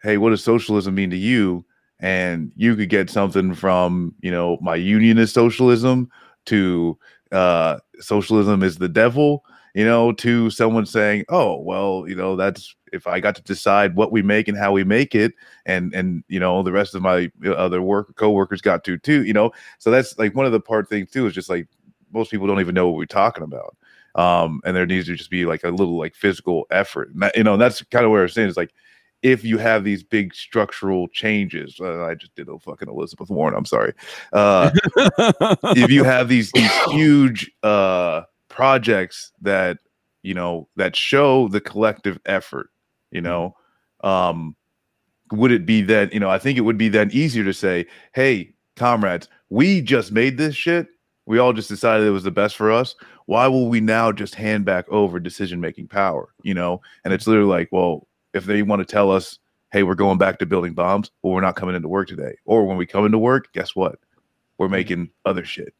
hey, 0.01 0.17
what 0.17 0.31
does 0.31 0.43
socialism 0.43 0.95
mean 0.95 1.11
to 1.11 1.17
you? 1.17 1.63
And 1.99 2.51
you 2.55 2.75
could 2.75 2.89
get 2.89 3.11
something 3.11 3.53
from 3.53 4.15
you 4.21 4.31
know 4.31 4.57
my 4.61 4.75
unionist 4.75 5.35
socialism 5.35 6.09
to 6.47 6.97
uh, 7.31 7.77
socialism 7.99 8.63
is 8.63 8.77
the 8.77 8.89
devil 8.89 9.45
you 9.75 9.83
know, 9.83 10.13
to 10.13 10.49
someone 10.49 10.85
saying, 10.85 11.25
"Oh, 11.27 11.59
well, 11.59 12.05
you 12.07 12.15
know, 12.15 12.37
that's 12.37 12.73
if 12.93 13.07
I 13.07 13.19
got 13.19 13.35
to 13.35 13.43
decide 13.43 13.95
what 13.95 14.09
we 14.09 14.21
make 14.21 14.47
and 14.47 14.57
how 14.57 14.71
we 14.71 14.85
make 14.85 15.13
it, 15.13 15.33
and 15.65 15.93
and 15.93 16.23
you 16.29 16.39
know, 16.39 16.63
the 16.63 16.71
rest 16.71 16.95
of 16.95 17.01
my 17.01 17.29
other 17.45 17.81
work 17.81 18.15
coworkers 18.15 18.61
got 18.61 18.85
to 18.85 18.97
too, 18.97 19.25
you 19.25 19.33
know." 19.33 19.51
So 19.77 19.91
that's 19.91 20.17
like 20.17 20.33
one 20.33 20.45
of 20.45 20.53
the 20.53 20.61
part 20.61 20.87
things 20.87 21.11
too 21.11 21.27
is 21.27 21.33
just 21.33 21.49
like 21.49 21.67
most 22.13 22.31
people 22.31 22.47
don't 22.47 22.61
even 22.61 22.73
know 22.73 22.87
what 22.87 22.97
we're 22.97 23.05
talking 23.05 23.43
about, 23.43 23.75
um, 24.15 24.61
and 24.63 24.77
there 24.77 24.85
needs 24.85 25.07
to 25.07 25.15
just 25.15 25.29
be 25.29 25.45
like 25.45 25.65
a 25.65 25.69
little 25.69 25.97
like 25.97 26.15
physical 26.15 26.65
effort, 26.71 27.09
and 27.09 27.21
that, 27.21 27.35
you 27.35 27.43
know, 27.43 27.53
and 27.53 27.61
that's 27.61 27.83
kind 27.83 28.05
of 28.05 28.11
where 28.11 28.23
I'm 28.23 28.29
saying 28.29 28.49
is 28.49 28.57
like. 28.57 28.73
If 29.23 29.43
you 29.43 29.57
have 29.57 29.83
these 29.83 30.03
big 30.03 30.35
structural 30.35 31.07
changes, 31.07 31.79
uh, 31.79 32.03
I 32.03 32.13
just 32.13 32.35
did 32.35 32.47
a 32.47 32.59
fucking 32.59 32.87
Elizabeth 32.87 33.31
Warren. 33.31 33.55
I'm 33.55 33.65
sorry. 33.65 33.93
Uh, 34.31 34.69
if 34.97 35.89
you 35.89 36.03
have 36.03 36.29
these 36.29 36.51
these 36.51 36.71
huge 36.89 37.49
uh 37.63 38.21
projects 38.55 39.33
that 39.41 39.77
you 40.23 40.33
know 40.33 40.67
that 40.77 40.95
show 40.95 41.49
the 41.49 41.61
collective 41.61 42.17
effort 42.25 42.69
you 43.11 43.21
know? 43.21 43.55
Um 44.01 44.55
would 45.31 45.51
it 45.51 45.65
be 45.65 45.81
then 45.81 46.09
you 46.13 46.19
know 46.19 46.29
i 46.29 46.37
think 46.37 46.57
it 46.57 46.61
would 46.61 46.77
be 46.77 46.87
then 46.87 47.09
easier 47.11 47.43
to 47.43 47.53
say 47.53 47.85
hey 48.13 48.53
comrades 48.75 49.27
we 49.49 49.81
just 49.81 50.11
made 50.11 50.37
this 50.37 50.55
shit. 50.55 50.87
We 51.25 51.39
all 51.39 51.53
just 51.53 51.69
decided 51.69 52.05
it 52.05 52.11
was 52.11 52.23
the 52.23 52.31
best 52.31 52.55
for 52.55 52.71
us. 52.71 52.95
Why 53.25 53.47
will 53.47 53.69
we 53.69 53.81
now 53.81 54.11
just 54.11 54.35
hand 54.35 54.65
back 54.65 54.87
over 54.89 55.19
decision 55.19 55.59
making 55.59 55.87
power? 55.87 56.29
You 56.43 56.53
know? 56.53 56.81
And 57.03 57.13
it's 57.13 57.27
literally 57.27 57.49
like 57.49 57.69
well 57.71 58.07
if 58.33 58.45
they 58.45 58.61
want 58.61 58.81
to 58.81 58.91
tell 58.91 59.11
us 59.11 59.39
hey 59.71 59.83
we're 59.83 59.95
going 59.95 60.17
back 60.17 60.39
to 60.39 60.45
building 60.45 60.73
bombs 60.73 61.09
well 61.21 61.33
we're 61.33 61.41
not 61.41 61.55
coming 61.55 61.75
into 61.75 61.87
work 61.87 62.07
today 62.07 62.35
or 62.45 62.65
when 62.65 62.77
we 62.77 62.85
come 62.85 63.05
into 63.05 63.17
work 63.17 63.51
guess 63.53 63.75
what? 63.75 63.99
We're 64.57 64.69
making 64.69 65.09
other 65.25 65.43
shit 65.43 65.73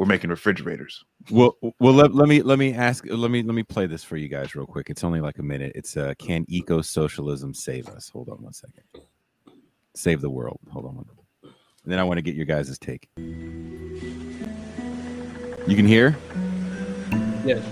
we're 0.00 0.06
making 0.06 0.30
refrigerators 0.30 1.04
well, 1.30 1.58
well, 1.78 1.92
let, 1.92 2.14
let 2.14 2.26
me 2.26 2.40
let 2.40 2.58
me 2.58 2.72
ask 2.72 3.04
let 3.06 3.30
me 3.30 3.42
let 3.42 3.54
me 3.54 3.62
play 3.62 3.86
this 3.86 4.02
for 4.02 4.16
you 4.16 4.28
guys 4.28 4.54
real 4.54 4.64
quick. 4.64 4.88
It's 4.88 5.04
only 5.04 5.20
like 5.20 5.38
a 5.38 5.42
minute. 5.42 5.72
It's 5.74 5.94
uh, 5.94 6.14
can 6.18 6.46
eco 6.48 6.80
socialism 6.80 7.52
save 7.52 7.86
us? 7.88 8.08
Hold 8.08 8.30
on 8.30 8.42
one 8.42 8.54
second. 8.54 8.82
Save 9.94 10.22
the 10.22 10.30
world. 10.30 10.58
Hold 10.72 10.86
on 10.86 10.96
one. 10.96 11.04
And 11.42 11.92
then 11.92 11.98
I 11.98 12.04
want 12.04 12.16
to 12.16 12.22
get 12.22 12.34
your 12.34 12.46
guys' 12.46 12.78
take. 12.78 13.10
You 13.16 14.06
can 15.76 15.86
hear? 15.86 16.16
Yes. 17.44 17.62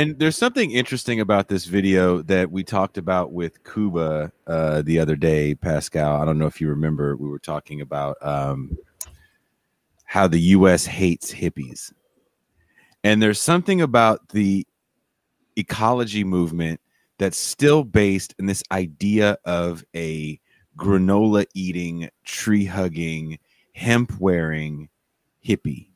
And 0.00 0.18
there's 0.18 0.38
something 0.38 0.70
interesting 0.70 1.20
about 1.20 1.48
this 1.48 1.66
video 1.66 2.22
that 2.22 2.50
we 2.50 2.64
talked 2.64 2.96
about 2.96 3.32
with 3.34 3.62
Cuba 3.64 4.32
uh, 4.46 4.80
the 4.80 4.98
other 4.98 5.14
day, 5.14 5.54
Pascal. 5.54 6.22
I 6.22 6.24
don't 6.24 6.38
know 6.38 6.46
if 6.46 6.58
you 6.58 6.70
remember. 6.70 7.16
We 7.16 7.28
were 7.28 7.38
talking 7.38 7.82
about 7.82 8.16
um, 8.22 8.78
how 10.06 10.26
the 10.26 10.40
U.S. 10.40 10.86
hates 10.86 11.30
hippies, 11.30 11.92
and 13.04 13.22
there's 13.22 13.42
something 13.42 13.82
about 13.82 14.26
the 14.30 14.66
ecology 15.56 16.24
movement 16.24 16.80
that's 17.18 17.36
still 17.36 17.84
based 17.84 18.34
in 18.38 18.46
this 18.46 18.62
idea 18.72 19.36
of 19.44 19.84
a 19.94 20.40
granola 20.78 21.44
eating, 21.54 22.08
tree 22.24 22.64
hugging, 22.64 23.38
hemp 23.74 24.18
wearing 24.18 24.88
hippie 25.46 25.88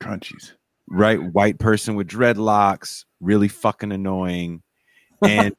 crunchies 0.00 0.52
right? 0.90 1.22
White 1.32 1.58
person 1.58 1.94
with 1.94 2.08
dreadlocks, 2.08 3.04
really 3.20 3.48
fucking 3.48 3.92
annoying. 3.92 4.62
And 5.22 5.54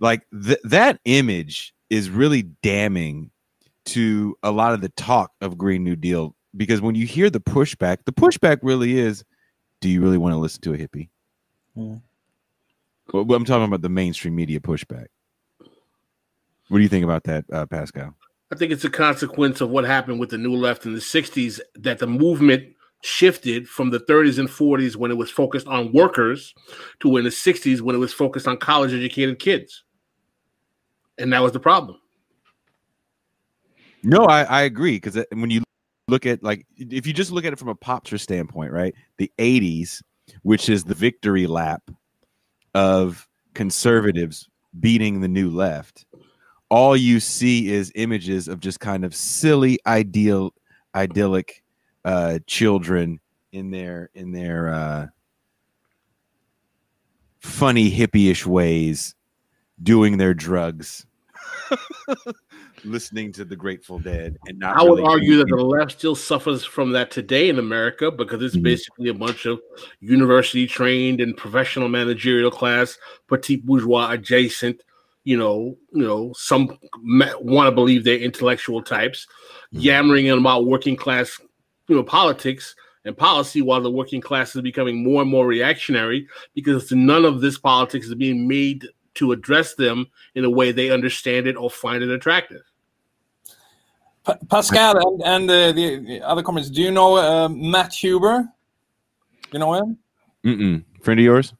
like 0.00 0.26
th- 0.30 0.60
that 0.64 1.00
image 1.06 1.72
is 1.88 2.10
really 2.10 2.42
damning 2.42 3.30
to 3.86 4.36
a 4.42 4.50
lot 4.50 4.74
of 4.74 4.82
the 4.82 4.90
talk 4.90 5.32
of 5.40 5.56
Green 5.56 5.82
New 5.82 5.96
Deal 5.96 6.36
because 6.54 6.82
when 6.82 6.94
you 6.94 7.06
hear 7.06 7.30
the 7.30 7.40
pushback, 7.40 7.98
the 8.04 8.12
pushback 8.12 8.58
really 8.62 8.98
is 8.98 9.24
do 9.80 9.88
you 9.88 10.02
really 10.02 10.18
want 10.18 10.34
to 10.34 10.38
listen 10.38 10.60
to 10.62 10.74
a 10.74 10.76
hippie? 10.76 11.08
Yeah. 11.74 11.96
Well, 13.12 13.32
I'm 13.32 13.44
talking 13.44 13.64
about 13.64 13.82
the 13.82 13.88
mainstream 13.88 14.34
media 14.34 14.60
pushback. 14.60 15.06
What 16.68 16.78
do 16.78 16.82
you 16.82 16.88
think 16.88 17.04
about 17.04 17.24
that, 17.24 17.44
uh, 17.52 17.66
Pascal? 17.66 18.14
I 18.50 18.56
think 18.56 18.72
it's 18.72 18.84
a 18.84 18.90
consequence 18.90 19.60
of 19.60 19.70
what 19.70 19.84
happened 19.84 20.20
with 20.20 20.30
the 20.30 20.38
new 20.38 20.54
left 20.54 20.86
in 20.86 20.94
the 20.94 21.00
60s 21.00 21.60
that 21.76 21.98
the 21.98 22.06
movement 22.06 22.75
shifted 23.02 23.68
from 23.68 23.90
the 23.90 24.00
30s 24.00 24.38
and 24.38 24.48
40s 24.48 24.96
when 24.96 25.10
it 25.10 25.16
was 25.16 25.30
focused 25.30 25.66
on 25.66 25.92
workers 25.92 26.54
to 27.00 27.16
in 27.16 27.24
the 27.24 27.30
60s 27.30 27.80
when 27.80 27.94
it 27.94 27.98
was 27.98 28.12
focused 28.12 28.48
on 28.48 28.56
college 28.56 28.92
educated 28.92 29.38
kids. 29.38 29.84
And 31.18 31.32
that 31.32 31.42
was 31.42 31.52
the 31.52 31.60
problem. 31.60 31.98
No, 34.02 34.24
I, 34.26 34.42
I 34.42 34.62
agree 34.62 34.96
because 34.96 35.24
when 35.32 35.50
you 35.50 35.62
look 36.08 36.26
at 36.26 36.42
like 36.42 36.66
if 36.76 37.06
you 37.06 37.12
just 37.12 37.32
look 37.32 37.44
at 37.44 37.52
it 37.52 37.58
from 37.58 37.68
a 37.68 37.74
popster 37.74 38.20
standpoint, 38.20 38.72
right? 38.72 38.94
The 39.18 39.30
80s, 39.38 40.02
which 40.42 40.68
is 40.68 40.84
the 40.84 40.94
victory 40.94 41.46
lap 41.46 41.82
of 42.74 43.26
conservatives 43.54 44.48
beating 44.78 45.20
the 45.20 45.28
new 45.28 45.50
left, 45.50 46.06
all 46.68 46.96
you 46.96 47.20
see 47.20 47.72
is 47.72 47.90
images 47.94 48.48
of 48.48 48.60
just 48.60 48.80
kind 48.80 49.04
of 49.04 49.14
silly 49.14 49.78
ideal 49.86 50.52
idyllic 50.94 51.62
uh 52.06 52.38
children 52.46 53.20
in 53.52 53.70
their 53.70 54.08
in 54.14 54.32
their 54.32 54.72
uh 54.72 55.06
funny 57.40 57.90
hippie-ish 57.90 58.46
ways 58.46 59.14
doing 59.82 60.16
their 60.16 60.32
drugs 60.34 61.06
listening 62.84 63.32
to 63.32 63.44
the 63.44 63.56
Grateful 63.56 63.98
Dead 63.98 64.36
and 64.46 64.58
not. 64.58 64.76
I 64.78 64.82
would 64.84 64.98
really 64.98 65.02
argue 65.04 65.36
that 65.38 65.48
the 65.48 65.56
left 65.56 65.92
still 65.92 66.14
suffers 66.14 66.64
from 66.64 66.92
that 66.92 67.10
today 67.10 67.48
in 67.48 67.58
America 67.58 68.10
because 68.10 68.40
it's 68.42 68.56
Mhm. 68.56 68.62
basically 68.62 69.08
a 69.08 69.14
bunch 69.14 69.46
of 69.46 69.60
university 70.00 70.66
trained 70.66 71.20
and 71.20 71.36
professional 71.36 71.88
managerial 71.88 72.50
class, 72.50 72.98
petite 73.26 73.66
bourgeois 73.66 74.10
adjacent. 74.12 74.82
You 75.24 75.36
know, 75.36 75.76
you 75.92 76.04
know, 76.04 76.32
some 76.36 76.78
want 77.40 77.66
to 77.66 77.72
believe 77.72 78.04
they're 78.04 78.18
intellectual 78.18 78.80
types, 78.82 79.26
Mhm. 79.74 79.82
yammering 79.82 80.30
about 80.30 80.66
working 80.66 80.94
class, 80.94 81.40
you 81.88 81.96
know, 81.96 82.02
politics 82.02 82.74
and 83.04 83.16
policy, 83.16 83.62
while 83.62 83.80
the 83.80 83.90
working 83.90 84.20
class 84.20 84.54
is 84.56 84.62
becoming 84.62 85.04
more 85.04 85.22
and 85.22 85.30
more 85.30 85.46
reactionary 85.46 86.26
because 86.54 86.90
none 86.90 87.24
of 87.24 87.40
this 87.40 87.58
politics 87.58 88.06
is 88.06 88.14
being 88.14 88.48
made 88.48 88.86
to 89.14 89.32
address 89.32 89.74
them 89.74 90.06
in 90.34 90.44
a 90.44 90.50
way 90.50 90.72
they 90.72 90.90
understand 90.90 91.46
it 91.46 91.56
or 91.56 91.70
find 91.70 92.02
it 92.02 92.10
attractive. 92.10 92.62
Pa- 94.24 94.38
Pascal 94.50 94.98
and, 94.98 95.22
and 95.22 95.50
uh, 95.50 95.72
the, 95.72 95.98
the 96.04 96.20
other 96.22 96.42
comments. 96.42 96.68
Do 96.68 96.82
you 96.82 96.90
know 96.90 97.16
uh, 97.16 97.48
Matt 97.48 97.94
Huber? 97.94 98.48
You 99.52 99.58
know 99.60 99.74
him? 99.74 99.98
Mm-mm. 100.44 100.84
friend 101.02 101.20
of 101.20 101.24
yours. 101.24 101.54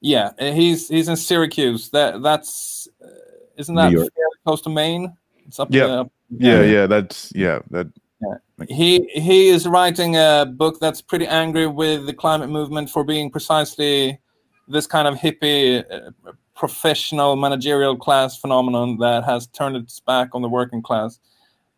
Yeah, 0.00 0.30
uh, 0.38 0.52
he's 0.52 0.88
he's 0.88 1.08
in 1.08 1.16
Syracuse. 1.16 1.88
That 1.90 2.22
that's 2.22 2.88
uh, 3.02 3.08
isn't 3.56 3.74
that 3.74 4.10
close 4.44 4.60
to 4.62 4.70
Maine? 4.70 5.16
It's 5.46 5.58
up. 5.58 5.68
Yeah. 5.70 5.84
uh, 5.86 6.04
Yeah, 6.30 6.62
yeah, 6.62 6.86
that's 6.86 7.32
yeah, 7.34 7.60
that 7.70 7.88
He 8.68 9.08
he 9.14 9.48
is 9.48 9.66
writing 9.66 10.16
a 10.16 10.46
book 10.46 10.78
that's 10.80 11.02
pretty 11.02 11.26
angry 11.26 11.66
with 11.66 12.06
the 12.06 12.14
climate 12.14 12.50
movement 12.50 12.90
for 12.90 13.04
being 13.04 13.30
precisely 13.30 14.20
this 14.68 14.86
kind 14.86 15.08
of 15.08 15.16
hippie, 15.16 15.84
uh, 15.90 16.32
professional 16.54 17.36
managerial 17.36 17.96
class 17.96 18.38
phenomenon 18.38 18.98
that 18.98 19.24
has 19.24 19.46
turned 19.48 19.76
its 19.76 20.00
back 20.00 20.30
on 20.34 20.42
the 20.42 20.48
working 20.48 20.82
class. 20.82 21.18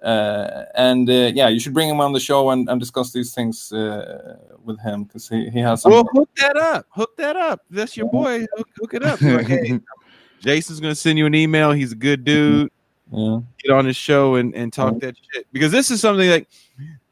Uh, 0.02 0.64
and 0.74 1.08
uh, 1.08 1.32
yeah, 1.34 1.48
you 1.48 1.58
should 1.58 1.72
bring 1.72 1.88
him 1.88 2.00
on 2.00 2.12
the 2.12 2.20
show 2.20 2.50
and, 2.50 2.68
and 2.68 2.78
discuss 2.78 3.12
these 3.12 3.34
things 3.34 3.72
uh, 3.72 4.36
with 4.62 4.78
him 4.80 5.04
because 5.04 5.28
he, 5.28 5.48
he 5.48 5.58
has 5.58 5.82
some. 5.82 5.92
Well, 5.92 6.06
hook 6.12 6.28
that 6.36 6.56
up. 6.56 6.86
Hook 6.90 7.16
that 7.16 7.36
up. 7.36 7.62
That's 7.70 7.96
your 7.96 8.08
boy. 8.10 8.46
Hook, 8.56 8.68
hook 8.78 8.94
it 8.94 9.02
up. 9.02 9.18
Be 9.18 9.34
like, 9.34 9.46
hey, 9.46 9.80
Jason's 10.40 10.80
gonna 10.80 10.94
send 10.94 11.18
you 11.18 11.26
an 11.26 11.34
email. 11.34 11.72
He's 11.72 11.92
a 11.92 11.96
good 11.96 12.24
dude. 12.24 12.70
Yeah. 13.10 13.40
Get 13.62 13.72
on 13.72 13.84
his 13.84 13.96
show 13.96 14.34
and, 14.34 14.54
and 14.54 14.72
talk 14.72 14.98
that 15.00 15.16
shit 15.16 15.46
because 15.52 15.70
this 15.70 15.90
is 15.90 16.00
something 16.00 16.28
like 16.28 16.48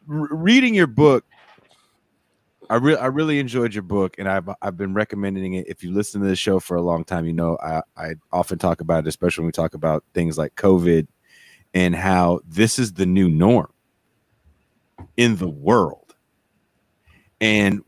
reading 0.07 0.75
your 0.75 0.87
book. 0.87 1.25
I 2.71 2.77
really 2.77 2.99
I 2.99 3.07
really 3.07 3.39
enjoyed 3.39 3.75
your 3.75 3.83
book 3.83 4.19
and 4.19 4.29
I've 4.29 4.49
I've 4.61 4.77
been 4.77 4.95
recommending 4.95 5.55
it. 5.55 5.69
If 5.69 5.85
you 5.85 5.93
listen 5.93 6.21
to 6.23 6.27
the 6.27 6.35
show 6.37 6.59
for 6.59 6.77
a 6.77 6.83
long 6.83 7.05
time, 7.05 7.27
you 7.27 7.33
know 7.33 7.59
I, 7.62 7.83
I 7.97 8.15
often 8.33 8.59
talk 8.59 8.81
about 8.81 9.05
it, 9.05 9.09
especially 9.09 9.43
when 9.43 9.49
we 9.49 9.53
talk 9.53 9.75
about 9.75 10.03
things 10.15 10.37
like 10.37 10.55
COVID 10.57 11.07
and 11.75 11.95
how 11.95 12.41
this 12.47 12.79
is 12.79 12.95
the 12.95 13.07
new 13.07 13.29
norm 13.29 13.73
in 15.16 15.37
the 15.37 15.49
world. 15.49 16.15
And 17.41 17.83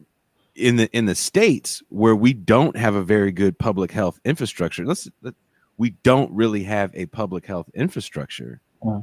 in 0.54 0.76
the 0.76 0.88
in 0.96 1.06
the 1.06 1.14
states 1.14 1.82
where 1.88 2.14
we 2.16 2.32
don't 2.32 2.76
have 2.76 2.94
a 2.94 3.02
very 3.02 3.32
good 3.32 3.58
public 3.58 3.90
health 3.90 4.20
infrastructure, 4.24 4.84
let's 4.84 5.08
let, 5.22 5.34
we 5.78 5.90
don't 6.02 6.30
really 6.32 6.62
have 6.64 6.90
a 6.94 7.06
public 7.06 7.46
health 7.46 7.68
infrastructure. 7.74 8.60
Yeah. 8.84 9.00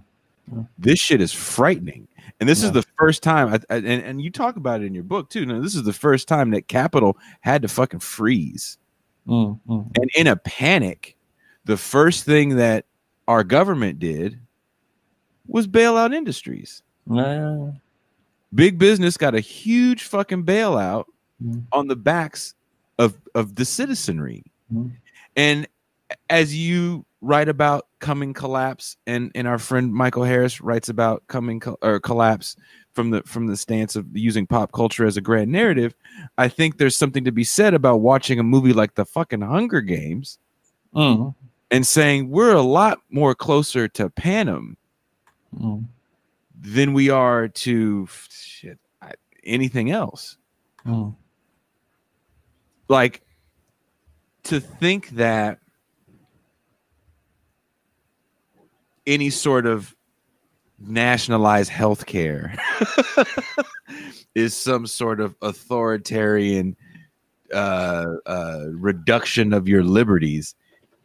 Yeah. 0.51 0.63
This 0.77 0.99
shit 0.99 1.21
is 1.21 1.31
frightening, 1.31 2.05
and 2.39 2.49
this 2.49 2.63
is 2.63 2.73
the 2.73 2.83
first 2.99 3.23
time. 3.23 3.47
I, 3.47 3.73
I, 3.73 3.77
and 3.77 4.03
and 4.03 4.21
you 4.21 4.29
talk 4.29 4.57
about 4.57 4.81
it 4.81 4.85
in 4.85 4.93
your 4.93 5.05
book 5.05 5.29
too. 5.29 5.45
Now, 5.45 5.61
this 5.61 5.73
is 5.73 5.83
the 5.83 5.93
first 5.93 6.27
time 6.27 6.51
that 6.51 6.67
capital 6.67 7.17
had 7.39 7.61
to 7.61 7.69
fucking 7.69 8.01
freeze, 8.01 8.77
Mm, 9.25 9.57
mm. 9.65 9.97
and 9.97 10.11
in 10.15 10.27
a 10.27 10.35
panic, 10.35 11.15
the 11.63 11.77
first 11.77 12.25
thing 12.25 12.57
that 12.57 12.85
our 13.29 13.45
government 13.45 13.99
did 13.99 14.37
was 15.47 15.65
bail 15.65 15.95
out 15.95 16.13
industries. 16.13 16.83
Yeah, 17.09 17.21
yeah, 17.23 17.57
yeah. 17.57 17.71
Big 18.53 18.77
business 18.77 19.15
got 19.15 19.35
a 19.35 19.39
huge 19.39 20.03
fucking 20.03 20.43
bailout 20.43 21.05
Mm. 21.41 21.63
on 21.71 21.87
the 21.87 21.95
backs 21.95 22.53
of 22.99 23.17
of 23.33 23.55
the 23.55 23.63
citizenry. 23.63 24.43
Mm. 24.73 24.91
And 25.37 25.67
as 26.29 26.55
you 26.55 27.05
write 27.21 27.47
about 27.49 27.87
coming 27.99 28.33
collapse, 28.33 28.97
and 29.07 29.31
and 29.35 29.47
our 29.47 29.57
friend 29.59 29.93
Michael 29.93 30.23
Harris 30.23 30.61
writes 30.61 30.89
about 30.89 31.23
coming 31.27 31.59
co- 31.59 31.77
or 31.81 31.99
collapse 31.99 32.55
from 32.93 33.09
the 33.09 33.23
from 33.23 33.47
the 33.47 33.57
stance 33.57 33.95
of 33.95 34.05
using 34.15 34.45
pop 34.45 34.71
culture 34.71 35.05
as 35.05 35.17
a 35.17 35.21
grand 35.21 35.51
narrative, 35.51 35.95
I 36.37 36.47
think 36.47 36.77
there's 36.77 36.95
something 36.95 37.23
to 37.23 37.31
be 37.31 37.43
said 37.43 37.73
about 37.73 38.01
watching 38.01 38.39
a 38.39 38.43
movie 38.43 38.73
like 38.73 38.95
the 38.95 39.05
fucking 39.05 39.41
Hunger 39.41 39.81
Games 39.81 40.37
Mm, 40.93 41.33
and 41.71 41.87
saying 41.87 42.29
we're 42.29 42.53
a 42.53 42.61
lot 42.61 42.99
more 43.09 43.33
closer 43.33 43.87
to 43.87 44.11
Panem 44.11 44.77
mm, 45.59 45.83
than 46.61 46.93
we 46.93 47.09
are 47.09 47.47
to 47.47 48.07
shit 48.29 48.77
I- 49.01 49.13
anything 49.43 49.89
else. 49.89 50.37
mm. 50.85 51.15
like 52.89 53.23
to 54.43 54.59
think 54.59 55.09
that 55.11 55.59
any 59.05 59.29
sort 59.29 59.65
of 59.65 59.95
nationalized 60.79 61.71
healthcare 61.71 62.57
is 64.35 64.55
some 64.55 64.85
sort 64.87 65.19
of 65.19 65.35
authoritarian 65.41 66.75
uh, 67.53 68.05
uh, 68.25 68.65
reduction 68.71 69.53
of 69.53 69.67
your 69.67 69.83
liberties 69.83 70.55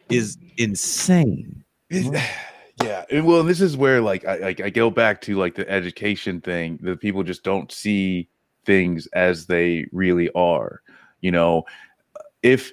is 0.09 0.39
insane. 0.57 1.65
It- 1.91 2.23
yeah. 2.83 3.05
Well 3.21 3.43
this 3.43 3.61
is 3.61 3.77
where 3.77 4.01
like 4.01 4.25
I, 4.25 4.49
I 4.51 4.55
i 4.65 4.71
go 4.71 4.89
back 4.89 5.21
to 5.23 5.37
like 5.37 5.57
the 5.57 5.69
education 5.69 6.41
thing 6.41 6.79
that 6.83 7.01
people 7.01 7.25
just 7.25 7.43
don't 7.43 7.73
see 7.73 8.29
things 8.65 9.09
as 9.09 9.47
they 9.47 9.87
really 9.93 10.31
are 10.35 10.81
you 11.21 11.31
know? 11.31 11.65
If 12.43 12.73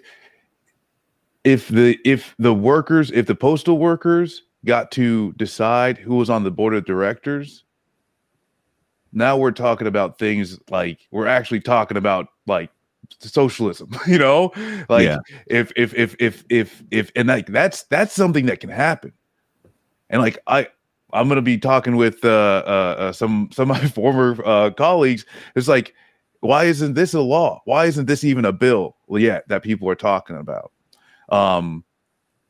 if 1.44 1.68
the 1.68 1.98
if 2.06 2.36
the 2.40 2.54
workers 2.54 3.12
if 3.12 3.26
the 3.28 3.36
postal 3.36 3.78
workers 3.78 4.44
got 4.66 4.92
to 4.92 5.32
decide 5.34 5.98
who 5.98 6.16
was 6.16 6.30
on 6.30 6.44
the 6.44 6.52
board 6.52 6.74
of 6.74 6.86
directors 6.86 7.64
now 9.16 9.38
we're 9.38 9.52
talking 9.52 9.88
about 9.88 10.20
things 10.20 10.60
like 10.70 11.08
we're 11.10 11.26
actually 11.26 11.62
talking 11.62 11.98
about 11.98 12.28
like 12.48 12.70
socialism 13.20 13.90
you 14.08 14.20
know? 14.20 14.52
Like 14.90 15.06
Yeah. 15.06 15.20
if 15.48 15.72
if 15.76 15.94
if 15.96 16.16
if 16.20 16.44
if 16.50 16.84
if 16.92 17.12
and 17.16 17.30
like 17.30 17.48
that's 17.48 17.84
that's 17.84 18.14
something 18.14 18.46
that 18.48 18.60
can 18.60 18.70
happen. 18.70 19.14
And 20.10 20.22
like 20.22 20.38
i 20.48 20.68
i'm 21.14 21.28
gonna 21.30 21.42
be 21.42 21.58
talking 21.58 21.96
with 21.96 22.24
uh 22.26 22.64
uh, 22.68 22.96
uh 23.00 23.12
some 23.14 23.50
some 23.54 23.72
of 23.72 23.82
my 23.82 23.88
former 23.88 24.38
uh 24.46 24.72
colleagues. 24.72 25.26
It's 25.56 25.70
like 25.70 25.94
why 26.42 26.66
isn't 26.66 26.94
this 26.94 27.14
a 27.14 27.22
law? 27.22 27.62
Why 27.66 27.86
isn't 27.86 28.06
this 28.06 28.24
even 28.24 28.44
a 28.44 28.52
bill 28.52 28.98
yet 29.10 29.48
that 29.48 29.64
people 29.64 29.90
are 29.90 29.96
talking 29.96 30.36
about? 30.36 30.74
Um 31.30 31.85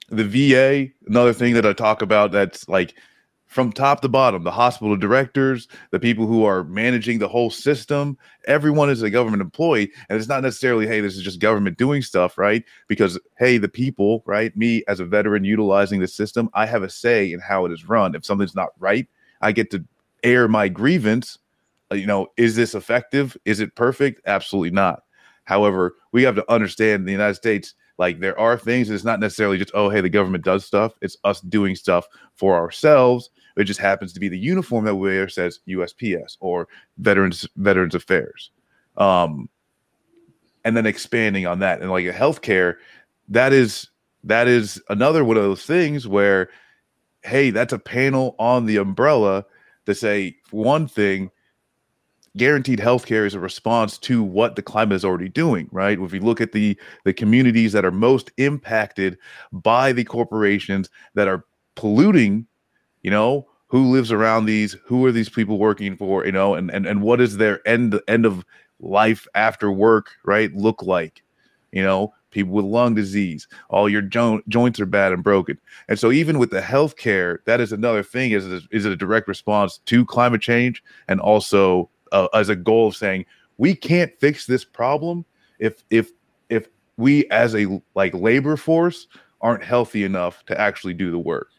the 0.10 0.24
va 0.24 0.88
another 1.08 1.34
thing 1.34 1.54
that 1.54 1.66
i 1.66 1.74
talk 1.74 2.02
about 2.02 2.32
that's 2.32 2.68
like 2.68 2.96
from 3.48 3.72
top 3.72 4.02
to 4.02 4.10
bottom 4.10 4.44
the 4.44 4.52
hospital 4.52 4.96
directors 4.96 5.68
the 5.92 6.00
people 6.00 6.28
who 6.28 6.44
are 6.44 6.64
managing 6.66 7.20
the 7.20 7.28
whole 7.28 7.50
system 7.50 8.18
everyone 8.48 8.90
is 8.90 9.02
a 9.02 9.10
government 9.10 9.42
employee 9.42 9.92
and 10.10 10.18
it's 10.18 10.28
not 10.28 10.44
necessarily 10.44 10.86
hey 10.86 11.00
this 11.00 11.16
is 11.16 11.24
just 11.24 11.40
government 11.40 11.78
doing 11.78 12.02
stuff 12.02 12.38
right? 12.38 12.64
Because 12.88 13.20
hey 13.38 13.58
the 13.58 13.70
people 13.70 14.24
right 14.26 14.56
me 14.58 14.84
as 14.88 15.00
a 15.00 15.06
veteran 15.06 15.44
utilizing 15.44 16.00
the 16.00 16.08
system 16.08 16.50
i 16.54 16.66
have 16.66 16.84
a 16.84 16.90
say 16.90 17.32
in 17.32 17.40
how 17.40 17.66
it 17.66 17.72
is 17.72 17.88
run. 17.88 18.14
If 18.14 18.26
something's 18.26 18.56
not 18.56 18.70
right 18.80 19.08
i 19.42 19.52
get 19.52 19.72
to 19.72 19.84
air 20.24 20.48
my 20.48 20.68
grievance. 20.68 21.38
Uh, 21.92 21.96
you 21.96 22.08
know 22.08 22.28
is 22.36 22.56
this 22.56 22.76
effective? 22.76 23.38
Is 23.46 23.60
it 23.60 23.76
perfect? 23.76 24.22
Absolutely 24.26 24.72
not. 24.72 25.04
However, 25.46 25.96
we 26.12 26.24
have 26.24 26.36
to 26.36 26.52
understand 26.52 27.08
the 27.08 27.12
United 27.12 27.36
States, 27.36 27.76
like 27.98 28.20
there 28.20 28.38
are 28.40 28.58
things. 28.58 28.90
It's 28.90 29.04
not 29.04 29.20
necessarily 29.20 29.58
just 29.58 29.72
oh, 29.74 29.90
hey, 29.90 30.02
the 30.02 30.10
government 30.10 30.44
does 30.44 30.66
stuff. 30.66 30.94
It's 31.02 31.18
us 31.24 31.42
doing 31.42 31.76
stuff 31.76 32.08
for 32.36 32.56
ourselves. 32.56 33.30
It 33.58 33.64
just 33.64 33.80
happens 33.80 34.12
to 34.14 34.20
be 34.20 34.28
the 34.28 34.38
uniform 34.38 34.86
that 34.86 34.96
we 34.96 35.10
wear 35.10 35.30
says 35.30 35.60
USPS 35.68 36.38
or 36.40 36.68
Veterans 36.98 37.48
Veterans 37.56 37.96
Affairs, 37.96 38.52
um, 38.98 39.50
and 40.66 40.76
then 40.76 40.86
expanding 40.86 41.48
on 41.48 41.60
that 41.60 41.82
and 41.82 41.90
like 41.90 42.06
healthcare, 42.06 42.76
that 43.30 43.54
is 43.54 43.90
that 44.26 44.48
is 44.48 44.82
another 44.90 45.24
one 45.24 45.38
of 45.38 45.44
those 45.44 45.66
things 45.66 46.08
where, 46.08 46.50
hey, 47.24 47.52
that's 47.52 47.74
a 47.74 47.80
panel 47.80 48.36
on 48.40 48.66
the 48.66 48.78
umbrella 48.78 49.46
to 49.86 49.96
say 49.96 50.36
one 50.52 50.88
thing 50.88 51.30
guaranteed 52.38 52.80
healthcare 52.80 53.26
is 53.26 53.34
a 53.34 53.40
response 53.40 53.98
to 53.98 54.24
what 54.24 54.56
the 54.56 54.62
climate 54.62 54.96
is 54.96 55.06
already 55.06 55.30
doing 55.30 55.68
right? 55.72 56.00
If 56.00 56.14
you 56.14 56.20
look 56.20 56.42
at 56.42 56.52
the 56.52 56.78
the 57.04 57.14
communities 57.14 57.72
that 57.74 57.86
are 57.86 57.92
most 57.92 58.32
impacted 58.38 59.18
by 59.52 59.92
the 59.92 60.04
corporations 60.04 60.90
that 61.14 61.28
are 61.28 61.46
polluting 61.76 62.48
you 63.04 63.12
know 63.12 63.48
who 63.68 63.92
lives 63.92 64.12
around 64.12 64.46
these 64.46 64.74
who 64.86 65.06
are 65.06 65.12
these 65.12 65.30
people 65.30 65.58
working 65.58 65.96
for 65.98 66.26
you 66.26 66.32
know 66.32 66.56
and 66.56 66.72
and, 66.72 66.86
and 66.86 67.02
what 67.02 67.22
is 67.22 67.38
their 67.38 67.66
end 67.68 68.00
end 68.08 68.26
of 68.26 68.46
life 68.80 69.28
after 69.36 69.72
work 69.72 70.12
right 70.26 70.54
look 70.56 70.82
like? 70.82 71.24
You 71.72 71.84
know 71.84 72.14
people 72.32 72.52
with 72.54 72.66
lung 72.66 72.94
disease 72.94 73.48
all 73.70 73.88
your 73.88 74.02
jo- 74.02 74.42
joints 74.50 74.78
are 74.80 74.86
bad 74.86 75.14
and 75.14 75.24
broken. 75.24 75.58
And 75.88 75.98
so 75.98 76.12
even 76.12 76.38
with 76.38 76.50
the 76.52 76.60
healthcare 76.60 77.38
that 77.46 77.62
is 77.62 77.72
another 77.72 78.04
thing 78.04 78.32
is 78.32 78.46
is 78.46 78.86
it 78.86 78.92
a 78.92 78.96
direct 78.96 79.28
response 79.30 79.80
to 79.86 80.06
climate 80.06 80.42
change 80.42 80.84
and 81.08 81.22
also 81.22 81.90
uh, 82.12 82.28
as 82.34 82.50
a 82.50 82.56
goal 82.56 82.88
of 82.88 82.96
saying 82.96 83.26
we 83.58 83.76
can't 83.76 84.12
fix 84.20 84.46
this 84.46 84.66
problem 84.66 85.26
if 85.60 85.84
if 85.90 86.12
if 86.50 86.68
we 86.98 87.28
as 87.30 87.56
a 87.56 87.82
like 87.96 88.14
labor 88.14 88.58
force 88.58 89.08
aren't 89.42 89.64
healthy 89.64 90.04
enough 90.04 90.46
to 90.46 90.60
actually 90.60 90.94
do 90.94 91.12
the 91.12 91.20
work 91.20 91.50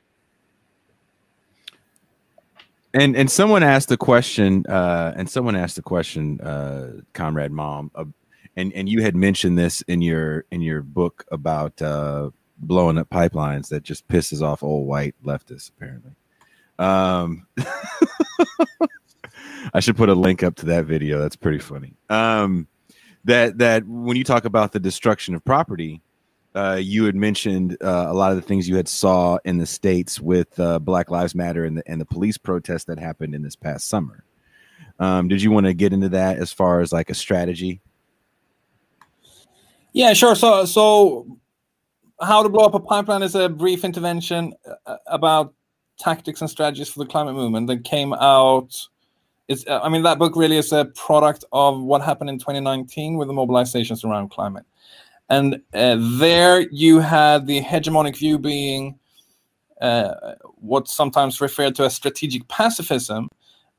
And 2.94 3.14
and 3.14 3.30
someone 3.30 3.62
asked 3.62 3.90
the 3.90 3.98
question, 3.98 4.64
uh, 4.66 5.12
and 5.16 5.28
someone 5.28 5.54
asked 5.54 5.76
the 5.76 5.82
question, 5.82 6.40
uh, 6.40 7.02
comrade 7.12 7.52
Malm, 7.52 7.90
uh, 7.94 8.04
and 8.56 8.72
and 8.72 8.88
you 8.88 9.02
had 9.02 9.14
mentioned 9.14 9.58
this 9.58 9.82
in 9.82 10.00
your 10.00 10.46
in 10.50 10.62
your 10.62 10.80
book 10.80 11.26
about 11.30 11.80
uh, 11.82 12.30
blowing 12.56 12.96
up 12.96 13.10
pipelines 13.10 13.68
that 13.68 13.82
just 13.82 14.08
pisses 14.08 14.40
off 14.40 14.62
old 14.62 14.86
white 14.86 15.14
leftists 15.22 15.68
apparently. 15.68 16.12
Um, 16.78 17.46
I 19.74 19.80
should 19.80 19.96
put 19.96 20.08
a 20.08 20.14
link 20.14 20.42
up 20.42 20.56
to 20.56 20.66
that 20.66 20.86
video. 20.86 21.18
That's 21.18 21.36
pretty 21.36 21.58
funny. 21.58 21.94
Um, 22.08 22.68
that 23.24 23.58
that 23.58 23.86
when 23.86 24.16
you 24.16 24.24
talk 24.24 24.44
about 24.44 24.72
the 24.72 24.80
destruction 24.80 25.34
of 25.34 25.44
property, 25.44 26.00
uh, 26.54 26.78
you 26.80 27.04
had 27.04 27.16
mentioned 27.16 27.76
uh, 27.82 28.06
a 28.08 28.14
lot 28.14 28.30
of 28.30 28.36
the 28.36 28.42
things 28.42 28.68
you 28.68 28.76
had 28.76 28.88
saw 28.88 29.38
in 29.44 29.58
the 29.58 29.66
states 29.66 30.20
with 30.20 30.58
uh, 30.58 30.78
Black 30.78 31.10
Lives 31.10 31.34
Matter 31.34 31.64
and 31.64 31.78
the 31.78 31.82
and 31.86 32.00
the 32.00 32.06
police 32.06 32.38
protest 32.38 32.86
that 32.86 32.98
happened 32.98 33.34
in 33.34 33.42
this 33.42 33.56
past 33.56 33.88
summer. 33.88 34.24
Um, 34.98 35.28
did 35.28 35.42
you 35.42 35.50
want 35.50 35.66
to 35.66 35.74
get 35.74 35.92
into 35.92 36.08
that 36.10 36.38
as 36.38 36.52
far 36.52 36.80
as 36.80 36.92
like 36.92 37.10
a 37.10 37.14
strategy? 37.14 37.80
Yeah, 39.92 40.12
sure. 40.12 40.34
So, 40.34 40.64
so 40.66 41.38
how 42.20 42.42
to 42.42 42.48
blow 42.48 42.64
up 42.66 42.74
a 42.74 42.80
pipeline 42.80 43.22
is 43.22 43.34
a 43.34 43.48
brief 43.48 43.84
intervention 43.84 44.54
uh, 44.86 44.96
about 45.06 45.54
tactics 45.98 46.40
and 46.40 46.50
strategies 46.50 46.88
for 46.88 46.98
the 46.98 47.06
climate 47.06 47.34
movement 47.34 47.66
that 47.68 47.84
came 47.84 48.12
out. 48.12 48.88
It's, 49.48 49.64
uh, 49.66 49.80
I 49.82 49.88
mean, 49.88 50.02
that 50.02 50.18
book 50.18 50.34
really 50.34 50.56
is 50.56 50.72
a 50.72 50.86
product 50.86 51.44
of 51.52 51.80
what 51.80 52.02
happened 52.02 52.30
in 52.30 52.38
2019 52.38 53.16
with 53.16 53.28
the 53.28 53.34
mobilizations 53.34 54.04
around 54.04 54.30
climate. 54.30 54.64
And 55.28 55.60
uh, 55.74 55.96
there 56.18 56.60
you 56.70 57.00
had 57.00 57.46
the 57.46 57.62
hegemonic 57.62 58.16
view 58.16 58.38
being 58.38 58.98
uh, 59.80 60.34
what's 60.56 60.92
sometimes 60.94 61.40
referred 61.40 61.74
to 61.76 61.84
as 61.84 61.94
strategic 61.94 62.46
pacifism. 62.48 63.28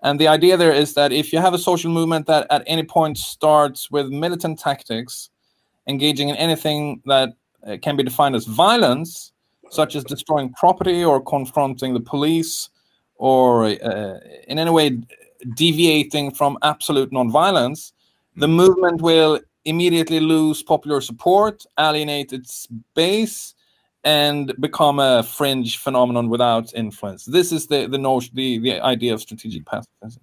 And 0.04 0.20
the 0.20 0.28
idea 0.28 0.58
there 0.58 0.74
is 0.74 0.94
that 0.94 1.12
if 1.12 1.34
you 1.34 1.40
have 1.40 1.54
a 1.54 1.60
social 1.60 1.92
movement 1.92 2.28
that 2.28 2.48
at 2.50 2.64
any 2.68 2.84
point 2.84 3.18
starts 3.18 3.90
with 3.90 4.08
militant 4.08 4.60
tactics, 4.60 5.30
engaging 5.88 6.30
in 6.30 6.36
anything 6.36 7.02
that 7.06 7.34
uh, 7.66 7.78
can 7.82 7.96
be 7.96 8.04
defined 8.04 8.36
as 8.36 8.46
violence, 8.46 9.32
such 9.70 9.96
as 9.96 10.04
destroying 10.04 10.54
property 10.54 11.04
or 11.04 11.22
confronting 11.22 11.94
the 11.94 12.00
police, 12.00 12.70
or 13.16 13.66
uh, 13.66 14.20
in 14.48 14.60
any 14.60 14.70
way 14.70 14.98
deviating 15.56 16.32
from 16.32 16.58
absolute 16.62 17.12
nonviolence, 17.12 17.92
the 18.36 18.48
movement 18.48 19.02
will 19.02 19.40
immediately 19.66 20.20
lose 20.20 20.64
popular 20.64 21.02
support, 21.02 21.66
alienate 21.80 22.34
its 22.34 22.68
base, 22.96 23.54
and 24.04 24.54
become 24.60 25.00
a 25.00 25.24
fringe 25.24 25.78
phenomenon 25.78 26.30
without 26.30 26.74
influence. 26.74 27.26
This 27.26 27.52
is 27.52 27.68
the 27.68 27.88
the 27.88 27.98
notion, 27.98 28.34
the, 28.36 28.60
the 28.60 28.80
idea 28.82 29.14
of 29.14 29.22
strategic 29.22 29.66
pacifism. 29.66 30.22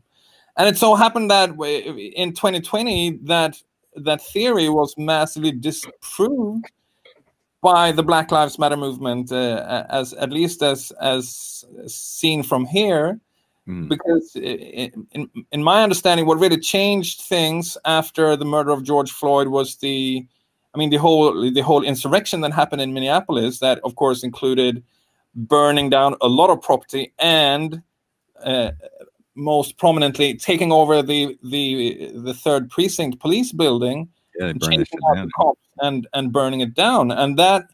And 0.57 0.69
it 0.69 0.79
so 0.79 0.95
happened 0.95 1.31
that 1.31 1.51
in 1.51 2.33
2020 2.33 3.19
that 3.25 3.61
that 3.97 4.23
theory 4.23 4.69
was 4.69 4.95
massively 4.97 5.53
disproved 5.53 6.65
by 7.61 7.93
the 7.93 8.03
Black 8.03 8.31
Lives 8.31 8.59
Matter 8.59 8.77
movement, 8.77 9.33
uh, 9.33 9.85
as 9.89 10.13
at 10.15 10.31
least 10.31 10.63
as 10.63 10.93
as 11.01 11.65
seen 11.87 12.43
from 12.43 12.65
here, 12.67 13.21
mm. 13.69 13.89
because 13.89 14.35
in, 14.37 15.07
in, 15.13 15.31
in 15.53 15.63
my 15.63 15.83
understanding, 15.83 16.27
what 16.27 16.39
really 16.39 16.59
changed 16.59 17.23
things 17.23 17.77
after 17.85 18.37
the 18.37 18.45
murder 18.45 18.71
of 18.71 18.83
George 18.83 19.11
Floyd 19.11 19.49
was 19.49 19.77
the, 19.77 20.27
I 20.75 20.79
mean, 20.79 20.91
the 20.91 20.97
whole 20.97 21.51
the 21.51 21.61
whole 21.61 21.83
insurrection 21.83 22.41
that 22.43 22.53
happened 22.53 22.83
in 22.83 22.93
Minneapolis, 22.93 23.61
that 23.61 23.81
of 23.85 23.95
course 23.95 24.23
included 24.23 24.83
burning 25.35 25.91
down 25.91 26.17
a 26.21 26.29
lot 26.29 26.51
of 26.51 26.63
property 26.63 27.13
and 27.19 27.83
uh, 28.45 28.71
most 29.35 29.79
prominently 29.79 30.35
taking 30.35 30.73
over 30.73 31.03
the 31.03 31.37
the 31.43 32.13
the 32.15 32.35
third 32.35 32.71
precinct 32.71 33.19
police 33.19 33.53
building 33.53 34.09
yeah, 34.39 34.47
and, 34.47 34.63
and 35.81 36.07
and 36.13 36.33
burning 36.33 36.61
it 36.61 36.75
down 36.75 37.11
and 37.11 37.39
that 37.39 37.65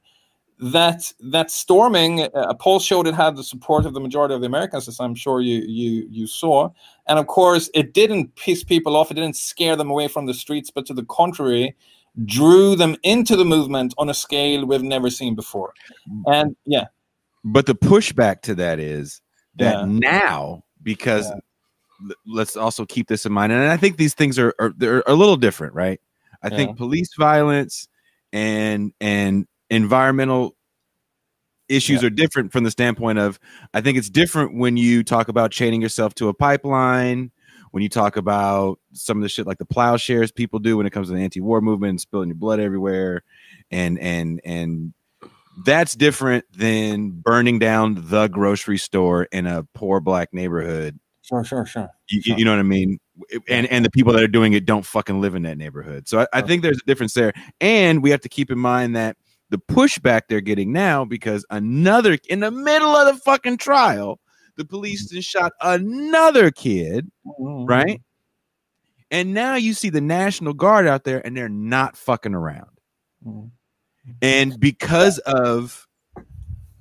that 0.60 1.10
that 1.20 1.50
storming 1.50 2.28
a 2.34 2.54
poll 2.54 2.78
showed 2.78 3.06
it 3.06 3.14
had 3.14 3.34
the 3.34 3.42
support 3.42 3.86
of 3.86 3.94
the 3.94 4.00
majority 4.00 4.34
of 4.34 4.40
the 4.40 4.46
americans 4.46 4.86
as 4.88 5.00
i'm 5.00 5.14
sure 5.14 5.40
you 5.40 5.60
you 5.66 6.06
you 6.10 6.26
saw 6.26 6.68
and 7.06 7.18
of 7.18 7.26
course 7.26 7.70
it 7.72 7.94
didn't 7.94 8.34
piss 8.36 8.62
people 8.62 8.94
off 8.94 9.10
it 9.10 9.14
didn't 9.14 9.36
scare 9.36 9.74
them 9.74 9.90
away 9.90 10.06
from 10.06 10.26
the 10.26 10.34
streets 10.34 10.70
but 10.70 10.84
to 10.84 10.92
the 10.92 11.04
contrary 11.04 11.74
drew 12.26 12.76
them 12.76 12.94
into 13.04 13.36
the 13.36 13.44
movement 13.44 13.94
on 13.96 14.10
a 14.10 14.14
scale 14.14 14.66
we've 14.66 14.82
never 14.82 15.08
seen 15.08 15.34
before 15.34 15.72
and 16.26 16.54
yeah 16.66 16.86
but 17.42 17.64
the 17.64 17.74
pushback 17.74 18.42
to 18.42 18.54
that 18.54 18.78
is 18.78 19.22
that 19.56 19.78
yeah. 19.78 19.84
now 19.86 20.62
because 20.82 21.26
yeah 21.30 21.36
let's 22.26 22.56
also 22.56 22.86
keep 22.86 23.08
this 23.08 23.26
in 23.26 23.32
mind. 23.32 23.52
And 23.52 23.62
I 23.70 23.76
think 23.76 23.96
these 23.96 24.14
things 24.14 24.38
are, 24.38 24.54
are 24.58 24.72
they're 24.76 25.02
a 25.06 25.14
little 25.14 25.36
different, 25.36 25.74
right? 25.74 26.00
I 26.42 26.48
yeah. 26.48 26.56
think 26.56 26.76
police 26.76 27.10
violence 27.18 27.88
and 28.32 28.92
and 29.00 29.46
environmental 29.70 30.56
issues 31.68 32.02
yeah. 32.02 32.08
are 32.08 32.10
different 32.10 32.52
from 32.52 32.64
the 32.64 32.70
standpoint 32.70 33.18
of 33.18 33.38
I 33.72 33.80
think 33.80 33.96
it's 33.96 34.10
different 34.10 34.56
when 34.56 34.76
you 34.76 35.02
talk 35.02 35.28
about 35.28 35.52
chaining 35.52 35.80
yourself 35.80 36.14
to 36.16 36.28
a 36.28 36.34
pipeline, 36.34 37.30
when 37.70 37.82
you 37.82 37.88
talk 37.88 38.16
about 38.16 38.80
some 38.92 39.16
of 39.18 39.22
the 39.22 39.28
shit 39.28 39.46
like 39.46 39.58
the 39.58 39.64
plowshares 39.64 40.32
people 40.32 40.58
do 40.58 40.76
when 40.76 40.86
it 40.86 40.90
comes 40.90 41.08
to 41.08 41.14
the 41.14 41.20
anti-war 41.20 41.60
movement 41.60 41.90
and 41.90 42.00
spilling 42.00 42.28
your 42.28 42.36
blood 42.36 42.60
everywhere 42.60 43.22
and 43.70 43.98
and 44.00 44.40
and 44.44 44.92
that's 45.64 45.94
different 45.94 46.44
than 46.52 47.10
burning 47.10 47.58
down 47.58 47.96
the 48.08 48.28
grocery 48.28 48.78
store 48.78 49.24
in 49.24 49.46
a 49.46 49.64
poor 49.74 50.00
black 50.00 50.32
neighborhood 50.32 50.98
Sure, 51.22 51.44
sure, 51.44 51.64
sure. 51.64 51.88
You, 52.08 52.22
sure. 52.22 52.38
you, 52.38 52.44
know 52.44 52.50
what 52.50 52.58
I 52.58 52.64
mean? 52.64 52.98
And 53.48 53.66
and 53.68 53.84
the 53.84 53.90
people 53.90 54.12
that 54.14 54.22
are 54.22 54.28
doing 54.28 54.52
it 54.52 54.64
don't 54.66 54.84
fucking 54.84 55.20
live 55.20 55.36
in 55.36 55.42
that 55.42 55.58
neighborhood. 55.58 56.08
So 56.08 56.20
I, 56.20 56.26
I 56.32 56.40
think 56.40 56.62
there's 56.62 56.78
a 56.78 56.86
difference 56.86 57.14
there. 57.14 57.32
And 57.60 58.02
we 58.02 58.10
have 58.10 58.20
to 58.22 58.28
keep 58.28 58.50
in 58.50 58.58
mind 58.58 58.96
that 58.96 59.16
the 59.50 59.58
pushback 59.58 60.22
they're 60.28 60.40
getting 60.40 60.72
now 60.72 61.04
because 61.04 61.44
another 61.50 62.18
in 62.28 62.40
the 62.40 62.50
middle 62.50 62.96
of 62.96 63.14
the 63.14 63.20
fucking 63.20 63.58
trial, 63.58 64.20
the 64.56 64.64
police 64.64 65.06
mm-hmm. 65.06 65.16
just 65.16 65.28
shot 65.28 65.52
another 65.60 66.50
kid, 66.50 67.10
mm-hmm. 67.26 67.66
right? 67.66 68.00
And 69.10 69.34
now 69.34 69.56
you 69.56 69.74
see 69.74 69.90
the 69.90 70.00
National 70.00 70.54
Guard 70.54 70.86
out 70.86 71.04
there 71.04 71.24
and 71.26 71.36
they're 71.36 71.48
not 71.48 71.96
fucking 71.96 72.34
around. 72.34 72.70
Mm-hmm. 73.26 73.48
And 74.22 74.58
because 74.58 75.18
of 75.18 75.86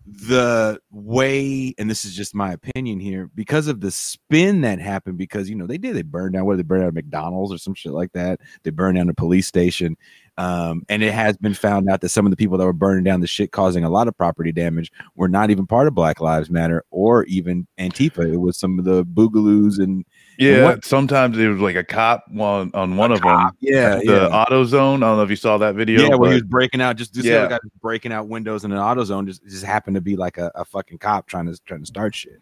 the 0.06 0.80
way, 0.92 1.74
and 1.78 1.90
this 1.90 2.06
is 2.06 2.16
just 2.16 2.36
my 2.36 2.52
opinion 2.52 3.00
here, 3.00 3.30
because 3.36 3.68
of 3.68 3.82
the 3.82 3.92
spin 3.92 4.62
that 4.62 4.80
happened, 4.80 5.18
because 5.18 5.50
you 5.50 5.56
know 5.56 5.68
they 5.68 5.78
did, 5.78 5.96
they 5.96 6.02
burned 6.02 6.34
down, 6.34 6.46
what 6.46 6.58
they 6.58 6.64
burned 6.64 6.84
down 6.84 6.94
McDonald's 6.94 7.54
or 7.54 7.58
some 7.58 7.74
shit 7.76 7.94
like 7.94 8.12
that. 8.14 8.40
They 8.64 8.72
burned 8.72 8.98
down 8.98 9.10
a 9.10 9.14
police 9.14 9.48
station, 9.48 9.98
um, 10.40 10.84
and 10.88 11.04
it 11.04 11.14
has 11.14 11.36
been 11.38 11.54
found 11.54 11.90
out 11.90 12.00
that 12.02 12.10
some 12.10 12.26
of 12.26 12.30
the 12.32 12.38
people 12.38 12.58
that 12.58 12.66
were 12.66 12.72
burning 12.74 13.04
down 13.04 13.20
the 13.20 13.28
shit, 13.28 13.52
causing 13.52 13.84
a 13.84 13.90
lot 13.90 14.08
of 14.08 14.16
property 14.18 14.52
damage, 14.54 14.90
were 15.16 15.28
not 15.28 15.50
even 15.50 15.68
part 15.68 15.86
of 15.88 15.94
Black 15.94 16.22
Lives 16.22 16.50
Matter 16.50 16.84
or 16.92 17.26
even 17.26 17.68
Antifa. 17.78 18.32
It 18.34 18.38
was 18.38 18.58
some 18.58 18.80
of 18.80 18.86
the 18.86 19.04
boogaloos 19.06 19.80
and 19.84 20.06
Yeah, 20.38 20.64
what- 20.64 20.86
sometimes 20.86 21.38
it 21.38 21.48
was 21.50 21.60
like 21.60 21.76
a 21.76 21.84
cop 21.84 22.24
on 22.40 22.72
on 22.74 22.96
one 22.96 23.12
of 23.12 23.20
cop, 23.22 23.52
them. 23.52 23.58
yeah, 23.60 23.96
the 23.98 24.06
yeah. 24.06 24.46
AutoZone. 24.50 24.98
I 24.98 25.00
don't 25.00 25.18
know 25.18 25.24
if 25.24 25.30
you 25.30 25.36
saw 25.36 25.58
that 25.58 25.76
video. 25.76 26.02
yeah, 26.08 26.16
where 26.16 26.30
he 26.32 26.36
was 26.36 26.44
breaking 26.44 26.80
out, 26.82 26.96
just, 26.96 27.14
just 27.14 27.28
Yeah. 27.28 27.48
guy 27.48 27.60
was 27.62 27.72
breaking 27.82 28.14
out 28.14 28.30
windows 28.30 28.64
in 28.64 28.72
an 28.72 28.78
AutoZone, 28.78 29.28
just, 29.28 29.44
just 29.46 29.66
happened 29.66 29.96
to 29.96 30.02
be 30.02 30.16
like 30.16 30.38
a, 30.38 30.50
a 30.56 30.64
fucking 30.64 31.00
cop 31.00 31.28
trying 31.28 31.48
to 31.48 31.60
trying 31.66 31.82
to 31.82 31.86
start 31.86 32.16
shit. 32.16 32.40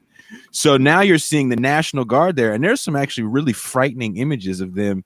So 0.51 0.77
now 0.77 1.01
you're 1.01 1.17
seeing 1.17 1.49
the 1.49 1.55
National 1.55 2.05
Guard 2.05 2.35
there, 2.35 2.53
and 2.53 2.63
there's 2.63 2.81
some 2.81 2.95
actually 2.95 3.23
really 3.23 3.53
frightening 3.53 4.17
images 4.17 4.61
of 4.61 4.75
them. 4.75 5.03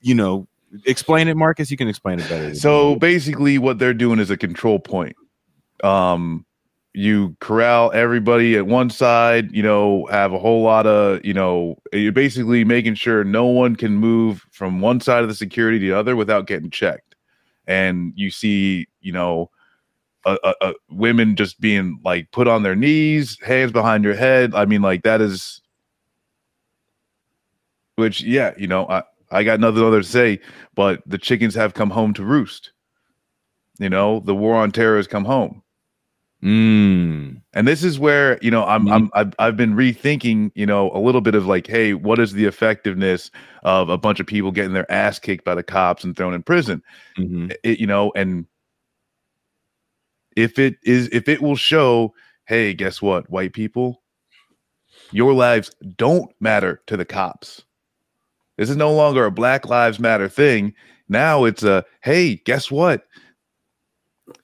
You 0.00 0.14
know, 0.14 0.48
explain 0.84 1.28
it, 1.28 1.36
Marcus. 1.36 1.70
You 1.70 1.76
can 1.76 1.88
explain 1.88 2.20
it 2.20 2.28
better. 2.28 2.54
So 2.54 2.92
me. 2.92 2.98
basically, 2.98 3.58
what 3.58 3.78
they're 3.78 3.94
doing 3.94 4.18
is 4.18 4.30
a 4.30 4.36
control 4.36 4.78
point. 4.78 5.16
Um, 5.82 6.44
you 6.94 7.36
corral 7.40 7.92
everybody 7.92 8.56
at 8.56 8.66
one 8.66 8.90
side. 8.90 9.52
You 9.52 9.62
know, 9.62 10.06
have 10.06 10.32
a 10.32 10.38
whole 10.38 10.62
lot 10.62 10.86
of 10.86 11.24
you 11.24 11.34
know. 11.34 11.76
You're 11.92 12.12
basically 12.12 12.64
making 12.64 12.94
sure 12.94 13.24
no 13.24 13.46
one 13.46 13.76
can 13.76 13.96
move 13.96 14.44
from 14.50 14.80
one 14.80 15.00
side 15.00 15.22
of 15.22 15.28
the 15.28 15.34
security 15.34 15.78
to 15.78 15.86
the 15.86 15.96
other 15.96 16.16
without 16.16 16.46
getting 16.46 16.70
checked. 16.70 17.14
And 17.66 18.12
you 18.16 18.30
see, 18.30 18.88
you 19.00 19.12
know, 19.12 19.50
a, 20.24 20.38
a, 20.42 20.54
a 20.62 20.74
women 20.90 21.36
just 21.36 21.60
being 21.60 22.00
like 22.04 22.30
put 22.30 22.48
on 22.48 22.62
their 22.62 22.76
knees, 22.76 23.38
hands 23.40 23.72
behind 23.72 24.04
your 24.04 24.14
head. 24.14 24.54
I 24.54 24.64
mean, 24.64 24.82
like 24.82 25.02
that 25.02 25.20
is. 25.20 25.60
Which, 27.96 28.22
yeah, 28.22 28.54
you 28.56 28.68
know, 28.68 28.86
I, 28.88 29.02
I 29.30 29.44
got 29.44 29.60
nothing 29.60 29.82
other 29.82 30.00
to 30.02 30.06
say, 30.08 30.40
but 30.74 31.02
the 31.06 31.18
chickens 31.18 31.54
have 31.54 31.74
come 31.74 31.90
home 31.90 32.14
to 32.14 32.24
roost. 32.24 32.72
You 33.78 33.88
know, 33.88 34.20
the 34.20 34.34
war 34.34 34.56
on 34.56 34.72
terror 34.72 34.96
has 34.96 35.06
come 35.06 35.24
home. 35.24 35.62
Mm. 36.42 37.42
And 37.52 37.66
this 37.66 37.82
is 37.82 37.98
where, 37.98 38.38
you 38.40 38.50
know, 38.50 38.64
I'm, 38.64 38.88
I'm 38.88 39.10
I've, 39.14 39.34
I've 39.40 39.56
been 39.56 39.74
rethinking, 39.74 40.52
you 40.54 40.66
know, 40.66 40.90
a 40.92 41.00
little 41.00 41.20
bit 41.20 41.34
of 41.34 41.46
like, 41.46 41.66
hey, 41.66 41.94
what 41.94 42.20
is 42.20 42.32
the 42.32 42.44
effectiveness 42.44 43.30
of 43.64 43.88
a 43.88 43.98
bunch 43.98 44.20
of 44.20 44.26
people 44.26 44.52
getting 44.52 44.72
their 44.72 44.90
ass 44.90 45.18
kicked 45.18 45.44
by 45.44 45.56
the 45.56 45.64
cops 45.64 46.04
and 46.04 46.16
thrown 46.16 46.34
in 46.34 46.42
prison? 46.44 46.82
Mhm. 47.18 47.54
It, 47.64 47.80
you 47.80 47.86
know, 47.86 48.12
and 48.14 48.46
if 50.36 50.58
it 50.60 50.76
is 50.84 51.08
if 51.10 51.28
it 51.28 51.42
will 51.42 51.56
show, 51.56 52.14
hey, 52.46 52.72
guess 52.72 53.02
what, 53.02 53.28
white 53.28 53.52
people, 53.52 54.02
your 55.10 55.32
lives 55.34 55.72
don't 55.96 56.30
matter 56.40 56.80
to 56.86 56.96
the 56.96 57.04
cops. 57.04 57.64
This 58.58 58.68
is 58.68 58.76
no 58.76 58.92
longer 58.92 59.24
a 59.24 59.30
Black 59.30 59.66
Lives 59.66 59.98
Matter 59.98 60.28
thing. 60.28 60.74
Now 61.08 61.44
it's 61.44 61.62
a 61.62 61.84
hey, 62.02 62.36
guess 62.36 62.70
what? 62.70 63.04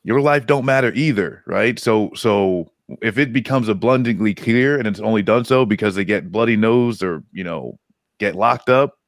Your 0.02 0.22
life 0.22 0.46
don't 0.46 0.64
matter 0.64 0.92
either, 0.94 1.42
right? 1.46 1.78
So 1.78 2.10
so 2.14 2.72
if 3.02 3.18
it 3.18 3.32
becomes 3.32 3.68
abundantly 3.68 4.34
clear 4.34 4.78
and 4.78 4.86
it's 4.86 5.00
only 5.00 5.22
done 5.22 5.44
so 5.44 5.66
because 5.66 5.94
they 5.94 6.04
get 6.04 6.32
bloody 6.32 6.56
nosed 6.56 7.02
or 7.02 7.22
you 7.32 7.44
know 7.44 7.78
get 8.18 8.34
locked 8.34 8.70
up, 8.70 8.98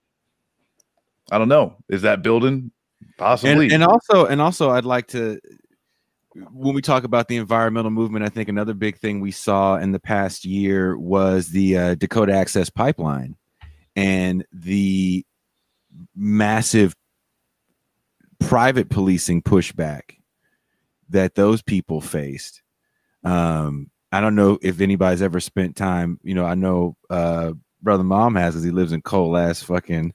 I 1.30 1.38
don't 1.38 1.48
know. 1.48 1.76
Is 1.88 2.02
that 2.02 2.22
building 2.22 2.72
possibly? 3.16 3.66
and, 3.66 3.74
and 3.74 3.84
also 3.84 4.26
and 4.26 4.40
also 4.40 4.70
i'd 4.70 4.84
like 4.84 5.06
to 5.06 5.40
when 6.52 6.74
we 6.74 6.82
talk 6.82 7.04
about 7.04 7.28
the 7.28 7.36
environmental 7.36 7.90
movement 7.90 8.24
i 8.24 8.28
think 8.28 8.48
another 8.48 8.74
big 8.74 8.98
thing 8.98 9.20
we 9.20 9.30
saw 9.30 9.76
in 9.76 9.92
the 9.92 9.98
past 9.98 10.44
year 10.44 10.96
was 10.98 11.48
the 11.48 11.76
uh, 11.76 11.94
dakota 11.96 12.32
access 12.32 12.68
pipeline 12.70 13.34
and 13.96 14.44
the 14.52 15.24
massive 16.14 16.94
private 18.38 18.90
policing 18.90 19.42
pushback 19.42 20.02
that 21.08 21.34
those 21.34 21.62
people 21.62 22.00
faced. 22.00 22.62
Um 23.24 23.90
i 24.12 24.20
don't 24.20 24.36
know 24.36 24.56
if 24.62 24.80
anybody's 24.80 25.20
ever 25.20 25.40
spent 25.40 25.74
time 25.74 26.18
you 26.22 26.32
know 26.32 26.44
i 26.44 26.54
know 26.54 26.96
uh 27.10 27.52
brother 27.82 28.04
Malm 28.04 28.38
has 28.38 28.54
because 28.54 28.64
he 28.64 28.70
lives 28.70 28.92
in 28.92 29.02
cold 29.02 29.36
ass 29.36 29.62
fucking 29.62 30.12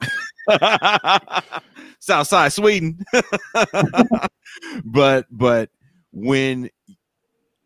south 2.00 2.28
side 2.28 2.54
sweden. 2.54 3.04
But 4.84 5.26
but 5.32 5.70
when 6.12 6.70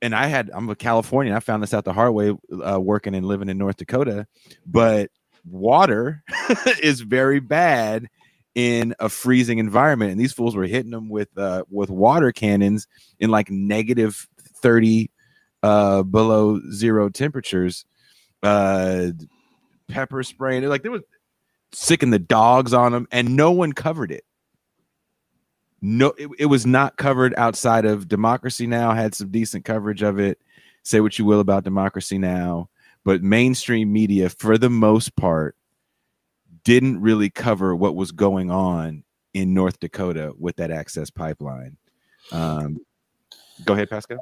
and 0.01 0.13
i 0.15 0.27
had 0.27 0.51
i'm 0.53 0.69
a 0.69 0.75
californian 0.75 1.35
i 1.35 1.39
found 1.39 1.63
this 1.63 1.73
out 1.73 1.83
the 1.83 1.93
hard 1.93 2.13
way 2.13 2.35
uh, 2.63 2.79
working 2.79 3.15
and 3.15 3.25
living 3.25 3.49
in 3.49 3.57
north 3.57 3.77
dakota 3.77 4.27
but 4.65 5.09
water 5.49 6.23
is 6.81 7.01
very 7.01 7.39
bad 7.39 8.07
in 8.55 8.95
a 8.99 9.09
freezing 9.09 9.59
environment 9.59 10.11
and 10.11 10.19
these 10.19 10.31
fools 10.31 10.55
were 10.55 10.65
hitting 10.65 10.91
them 10.91 11.09
with 11.09 11.27
uh 11.38 11.63
with 11.69 11.89
water 11.89 12.31
cannons 12.31 12.88
in 13.19 13.30
like 13.30 13.49
negative 13.51 14.27
30 14.61 15.11
uh 15.61 16.03
below 16.03 16.61
zero 16.72 17.09
temperatures 17.09 17.85
uh 18.43 19.07
pepper 19.89 20.23
spraying 20.23 20.63
like 20.63 20.84
there 20.84 20.91
was 20.91 21.01
sicking 21.76 22.09
the 22.09 22.19
dogs 22.19 22.73
on 22.73 22.91
them 22.91 23.07
and 23.11 23.35
no 23.35 23.51
one 23.51 23.73
covered 23.73 24.11
it. 24.11 24.23
No 25.81 26.13
it, 26.17 26.30
it 26.39 26.45
was 26.45 26.65
not 26.65 26.97
covered 26.97 27.34
outside 27.35 27.85
of 27.85 28.07
democracy 28.07 28.65
now 28.65 28.93
had 28.93 29.13
some 29.13 29.30
decent 29.30 29.65
coverage 29.65 30.01
of 30.01 30.19
it. 30.19 30.39
Say 30.84 31.01
what 31.01 31.19
you 31.19 31.26
will 31.26 31.39
about 31.39 31.63
democracy 31.63 32.17
now 32.17 32.69
but 33.06 33.23
mainstream 33.23 33.94
media 33.94 34.27
for 34.30 34.57
the 34.57 34.69
most 34.69 35.15
part 35.15 35.56
didn't 36.65 36.99
really 36.99 37.30
cover 37.30 37.76
what 37.76 37.95
was 37.95 38.11
going 38.11 38.52
on 38.52 39.03
in 39.34 39.53
north 39.53 39.80
dakota 39.80 40.34
with 40.38 40.57
that 40.57 40.72
access 40.72 41.10
pipeline. 41.10 41.77
Um 42.34 42.80
go 43.64 43.73
ahead 43.73 43.90
pascal. 43.90 44.18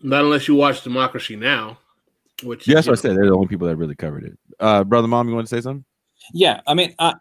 Not 0.00 0.24
unless 0.24 0.48
you 0.48 0.54
watch 0.54 0.82
Democracy 0.82 1.36
Now, 1.36 1.78
which 2.42 2.66
yes 2.66 2.86
you 2.86 2.92
i 2.92 2.94
said. 2.94 3.16
They're 3.16 3.26
the 3.26 3.34
only 3.34 3.48
people 3.48 3.66
that 3.66 3.76
really 3.76 3.96
covered 3.96 4.24
it. 4.24 4.38
Uh 4.58 4.84
brother 4.84 5.08
Malm 5.08 5.28
you 5.28 5.34
want 5.34 5.48
to 5.48 5.54
say 5.54 5.60
something? 5.60 5.84
Yeah, 6.32 6.60
I 6.66 6.74
mean, 6.74 6.94
uh, 6.98 7.14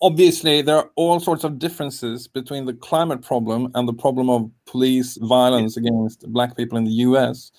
obviously 0.00 0.62
there 0.62 0.76
are 0.76 0.90
all 0.96 1.20
sorts 1.20 1.44
of 1.44 1.58
differences 1.58 2.26
between 2.26 2.64
the 2.64 2.72
climate 2.74 3.22
problem 3.22 3.70
and 3.74 3.86
the 3.86 3.92
problem 3.92 4.30
of 4.30 4.50
police 4.66 5.16
violence 5.20 5.76
against 5.76 6.30
black 6.32 6.56
people 6.56 6.78
in 6.78 6.84
the 6.84 6.90
U.S. 6.90 7.52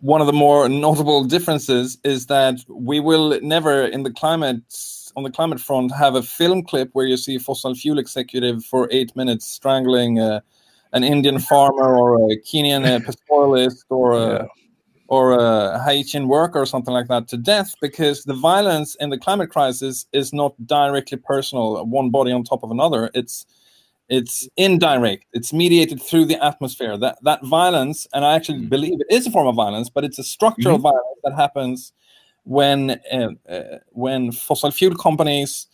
One 0.00 0.20
of 0.20 0.26
the 0.26 0.32
more 0.32 0.68
notable 0.68 1.24
differences 1.24 1.98
is 2.04 2.26
that 2.26 2.56
we 2.68 3.00
will 3.00 3.38
never, 3.42 3.84
in 3.84 4.02
the 4.02 4.12
climate 4.12 4.62
on 5.16 5.22
the 5.22 5.30
climate 5.30 5.60
front, 5.60 5.94
have 5.94 6.14
a 6.14 6.22
film 6.22 6.62
clip 6.62 6.90
where 6.92 7.06
you 7.06 7.16
see 7.16 7.36
a 7.36 7.40
fossil 7.40 7.74
fuel 7.74 7.98
executive 7.98 8.64
for 8.64 8.88
eight 8.90 9.14
minutes 9.14 9.46
strangling 9.46 10.18
uh, 10.18 10.40
an 10.92 11.04
Indian 11.04 11.38
farmer 11.38 11.96
or 11.96 12.30
a 12.30 12.36
Kenyan 12.36 12.84
uh, 12.86 12.98
pastoralist 13.00 13.84
or 13.90 14.12
a 14.12 14.32
Yeah. 14.32 14.46
or 15.08 15.32
a 15.32 15.82
Haitian 15.84 16.28
worker 16.28 16.60
or 16.60 16.66
something 16.66 16.94
like 16.94 17.08
that 17.08 17.28
to 17.28 17.36
death 17.36 17.74
because 17.80 18.24
the 18.24 18.34
violence 18.34 18.96
in 19.00 19.10
the 19.10 19.18
climate 19.18 19.50
crisis 19.50 20.06
is 20.12 20.32
not 20.32 20.54
directly 20.66 21.18
personal, 21.18 21.84
one 21.84 22.10
body 22.10 22.32
on 22.32 22.42
top 22.42 22.62
of 22.62 22.70
another. 22.70 23.10
It's 23.12 23.44
it's 24.08 24.48
indirect. 24.56 25.24
It's 25.32 25.52
mediated 25.52 26.02
through 26.02 26.26
the 26.26 26.42
atmosphere. 26.44 26.96
That 26.98 27.18
that 27.22 27.44
violence, 27.44 28.06
and 28.12 28.24
I 28.24 28.34
actually 28.34 28.60
Mm. 28.60 28.68
believe 28.68 29.00
it 29.00 29.06
is 29.14 29.26
a 29.26 29.30
form 29.30 29.46
of 29.46 29.54
violence, 29.54 29.88
but 29.88 30.04
it's 30.04 30.18
a 30.18 30.24
structural 30.24 30.78
violence 30.78 31.20
that 31.24 31.34
happens 31.34 31.92
when 32.44 32.90
uh, 33.12 33.30
uh, 33.48 33.78
when 33.90 34.32
fossil 34.32 34.70
fuel 34.70 34.94
companies 34.94 35.66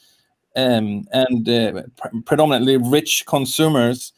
um, 0.56 1.04
and 1.12 1.48
uh, 1.48 1.82
pre- 1.96 2.22
predominantly 2.22 2.76
rich 2.76 3.24
consumers 3.26 4.12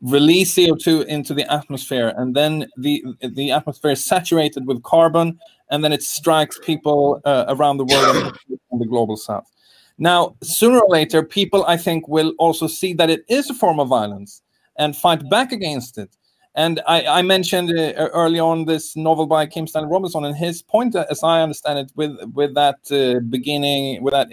release 0.00 0.54
CO2 0.54 1.06
into 1.06 1.34
the 1.34 1.50
atmosphere, 1.52 2.14
and 2.16 2.34
then 2.34 2.66
the 2.78 3.04
the 3.20 3.50
atmosphere 3.50 3.90
is 3.92 4.04
saturated 4.04 4.66
with 4.66 4.82
carbon, 4.82 5.38
and 5.70 5.84
then 5.84 5.92
it 5.92 6.02
strikes 6.02 6.58
people 6.64 7.20
uh, 7.24 7.44
around 7.48 7.76
the 7.76 7.84
world 7.84 8.16
in 8.72 8.78
the 8.78 8.86
global 8.86 9.16
south. 9.16 9.50
Now, 9.98 10.36
sooner 10.42 10.80
or 10.80 10.88
later, 10.88 11.22
people 11.22 11.64
I 11.66 11.76
think 11.76 12.06
will 12.08 12.32
also 12.38 12.66
see 12.68 12.94
that 12.94 13.10
it 13.10 13.24
is 13.28 13.50
a 13.50 13.54
form 13.54 13.80
of 13.80 13.88
violence 13.88 14.42
and 14.76 14.96
fight 14.96 15.28
back 15.28 15.50
against 15.52 15.98
it. 15.98 16.16
And 16.54 16.80
I, 16.86 17.04
I 17.04 17.22
mentioned 17.22 17.70
uh, 17.70 17.92
early 18.12 18.40
on 18.40 18.64
this 18.64 18.96
novel 18.96 19.26
by 19.26 19.46
Kim 19.46 19.66
Stanley 19.66 19.90
Robinson, 19.90 20.24
and 20.24 20.36
his 20.36 20.62
point, 20.62 20.96
uh, 20.96 21.04
as 21.10 21.22
I 21.22 21.42
understand 21.42 21.78
it, 21.78 21.92
with 21.94 22.16
with 22.34 22.54
that 22.54 22.78
uh, 22.90 23.20
beginning, 23.28 24.02
with 24.02 24.12
that 24.12 24.28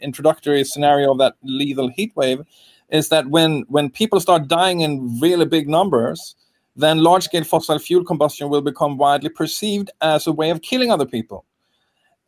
introductory 0.00 0.62
scenario 0.64 1.12
of 1.12 1.18
that 1.18 1.34
lethal 1.42 1.88
heat 1.88 2.12
wave, 2.14 2.42
is 2.90 3.08
that 3.08 3.28
when 3.28 3.64
when 3.68 3.90
people 3.90 4.20
start 4.20 4.48
dying 4.48 4.80
in 4.80 5.18
really 5.20 5.46
big 5.46 5.68
numbers, 5.68 6.36
then 6.76 6.98
large 6.98 7.24
scale 7.24 7.42
fossil 7.44 7.78
fuel 7.78 8.04
combustion 8.04 8.48
will 8.48 8.60
become 8.60 8.96
widely 8.96 9.30
perceived 9.30 9.90
as 10.02 10.26
a 10.26 10.32
way 10.32 10.50
of 10.50 10.62
killing 10.62 10.92
other 10.92 11.06
people. 11.06 11.44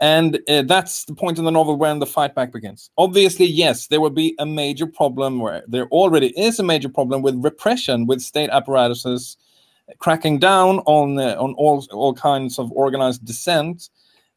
And 0.00 0.38
uh, 0.48 0.62
that's 0.62 1.04
the 1.04 1.14
point 1.14 1.38
in 1.38 1.44
the 1.44 1.50
novel 1.50 1.76
when 1.76 1.98
the 1.98 2.06
fight 2.06 2.34
back 2.34 2.52
begins. 2.52 2.90
Obviously, 2.98 3.46
yes, 3.46 3.88
there 3.88 4.00
will 4.00 4.10
be 4.10 4.36
a 4.38 4.46
major 4.46 4.86
problem 4.86 5.40
where 5.40 5.64
there 5.66 5.88
already 5.88 6.28
is 6.38 6.60
a 6.60 6.62
major 6.62 6.88
problem 6.88 7.20
with 7.20 7.42
repression, 7.42 8.06
with 8.06 8.20
state 8.20 8.50
apparatuses 8.50 9.36
cracking 9.98 10.38
down 10.38 10.80
on 10.80 11.18
uh, 11.18 11.34
on 11.38 11.54
all 11.54 11.84
all 11.92 12.14
kinds 12.14 12.58
of 12.58 12.70
organized 12.72 13.24
dissent. 13.24 13.88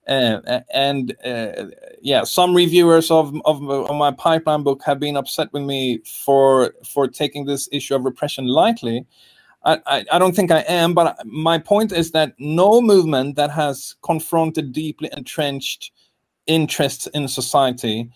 Uh, 0.07 0.61
and 0.73 1.15
uh, 1.23 1.65
yeah, 2.01 2.23
some 2.23 2.55
reviewers 2.55 3.11
of, 3.11 3.35
of 3.45 3.69
of 3.69 3.95
my 3.95 4.11
pipeline 4.11 4.63
book 4.63 4.81
have 4.83 4.99
been 4.99 5.15
upset 5.15 5.53
with 5.53 5.63
me 5.63 5.99
for 5.99 6.73
for 6.83 7.07
taking 7.07 7.45
this 7.45 7.69
issue 7.71 7.95
of 7.95 8.03
repression 8.03 8.47
lightly. 8.47 9.05
I, 9.63 10.05
I, 10.11 10.19
don't 10.19 10.35
think 10.35 10.49
I 10.51 10.61
am, 10.61 10.93
but 10.93 11.17
my 11.25 11.59
point 11.59 11.91
is 11.91 12.11
that 12.11 12.33
no 12.39 12.81
movement 12.81 13.35
that 13.35 13.51
has 13.51 13.95
confronted 14.01 14.71
deeply 14.71 15.09
entrenched 15.15 15.91
interests 16.47 17.07
in 17.07 17.27
society 17.27 18.09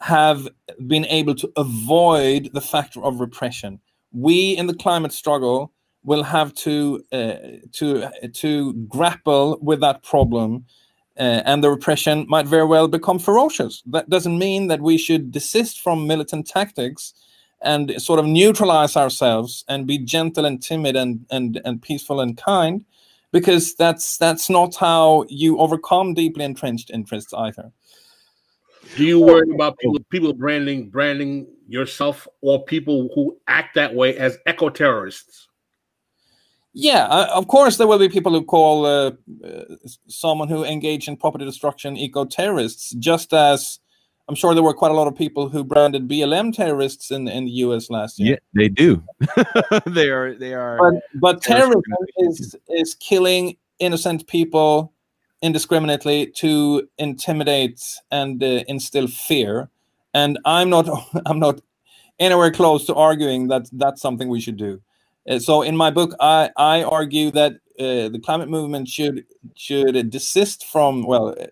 have 0.00 0.48
been 0.86 1.04
able 1.06 1.34
to 1.34 1.50
avoid 1.56 2.50
the 2.52 2.60
factor 2.60 3.02
of 3.02 3.20
repression. 3.20 3.80
We 4.12 4.56
in 4.56 4.66
the 4.66 4.74
climate 4.74 5.12
struggle 5.12 5.72
will 6.04 6.22
have 6.22 6.54
to 6.54 7.04
uh, 7.12 7.34
to 7.72 8.08
to 8.32 8.72
grapple 8.88 9.58
with 9.60 9.80
that 9.80 10.02
problem, 10.02 10.66
uh, 11.18 11.42
and 11.44 11.64
the 11.64 11.70
repression 11.70 12.26
might 12.28 12.46
very 12.46 12.66
well 12.66 12.88
become 12.88 13.18
ferocious. 13.18 13.82
That 13.86 14.08
doesn't 14.08 14.38
mean 14.38 14.68
that 14.68 14.80
we 14.80 14.98
should 14.98 15.32
desist 15.32 15.80
from 15.80 16.06
militant 16.06 16.46
tactics 16.46 17.14
and 17.62 18.00
sort 18.00 18.18
of 18.18 18.26
neutralize 18.26 18.96
ourselves 18.96 19.64
and 19.68 19.86
be 19.86 19.98
gentle 19.98 20.44
and 20.44 20.62
timid 20.62 20.96
and 20.96 21.24
and 21.30 21.60
and 21.64 21.80
peaceful 21.80 22.20
and 22.20 22.36
kind, 22.36 22.84
because 23.32 23.74
that's 23.74 24.16
that's 24.18 24.50
not 24.50 24.76
how 24.76 25.24
you 25.28 25.58
overcome 25.58 26.14
deeply 26.14 26.44
entrenched 26.44 26.90
interests 26.90 27.32
either. 27.34 27.72
Do 28.96 29.04
you 29.04 29.20
worry 29.20 29.50
about 29.54 29.78
people, 29.78 29.98
people 30.10 30.32
branding 30.32 30.90
branding 30.90 31.46
yourself 31.68 32.28
or 32.40 32.64
people 32.64 33.08
who 33.14 33.38
act 33.46 33.74
that 33.76 33.94
way 33.94 34.16
as 34.16 34.38
eco 34.46 34.68
terrorists? 34.68 35.48
Yeah, 36.74 37.04
uh, 37.04 37.28
of 37.34 37.48
course, 37.48 37.76
there 37.76 37.86
will 37.86 37.98
be 37.98 38.08
people 38.08 38.32
who 38.32 38.42
call 38.44 38.86
uh, 38.86 39.12
uh, 39.44 39.64
someone 40.08 40.48
who 40.48 40.64
engage 40.64 41.06
in 41.06 41.18
property 41.18 41.44
destruction 41.44 41.98
eco 41.98 42.24
terrorists, 42.24 42.90
just 42.92 43.34
as 43.34 43.78
I'm 44.32 44.36
sure 44.36 44.54
there 44.54 44.62
were 44.62 44.72
quite 44.72 44.90
a 44.90 44.94
lot 44.94 45.08
of 45.08 45.14
people 45.14 45.50
who 45.50 45.62
branded 45.62 46.08
BLM 46.08 46.56
terrorists 46.56 47.10
in 47.10 47.28
in 47.28 47.44
the 47.44 47.50
U.S. 47.66 47.90
last 47.90 48.18
year. 48.18 48.30
Yeah, 48.30 48.38
they 48.54 48.70
do. 48.70 49.02
they 49.86 50.08
are. 50.08 50.32
They 50.34 50.54
are. 50.54 50.78
But, 50.78 51.02
but 51.20 51.42
terrorism 51.42 51.82
is 52.16 52.56
is 52.70 52.94
killing 52.94 53.58
innocent 53.78 54.26
people 54.28 54.90
indiscriminately 55.42 56.28
to 56.36 56.88
intimidate 56.96 57.84
and 58.10 58.42
uh, 58.42 58.64
instill 58.68 59.06
fear. 59.06 59.68
And 60.14 60.38
I'm 60.46 60.70
not. 60.70 60.88
I'm 61.26 61.38
not 61.38 61.60
anywhere 62.18 62.52
close 62.52 62.86
to 62.86 62.94
arguing 62.94 63.48
that 63.48 63.68
that's 63.72 64.00
something 64.00 64.30
we 64.30 64.40
should 64.40 64.56
do. 64.56 64.80
Uh, 65.28 65.40
so 65.40 65.60
in 65.60 65.76
my 65.76 65.90
book, 65.90 66.14
I 66.20 66.48
I 66.56 66.84
argue 66.84 67.30
that 67.32 67.52
uh, 67.78 68.08
the 68.08 68.20
climate 68.24 68.48
movement 68.48 68.88
should 68.88 69.26
should 69.56 70.08
desist 70.08 70.64
from 70.64 71.06
well, 71.06 71.36
uh, 71.38 71.48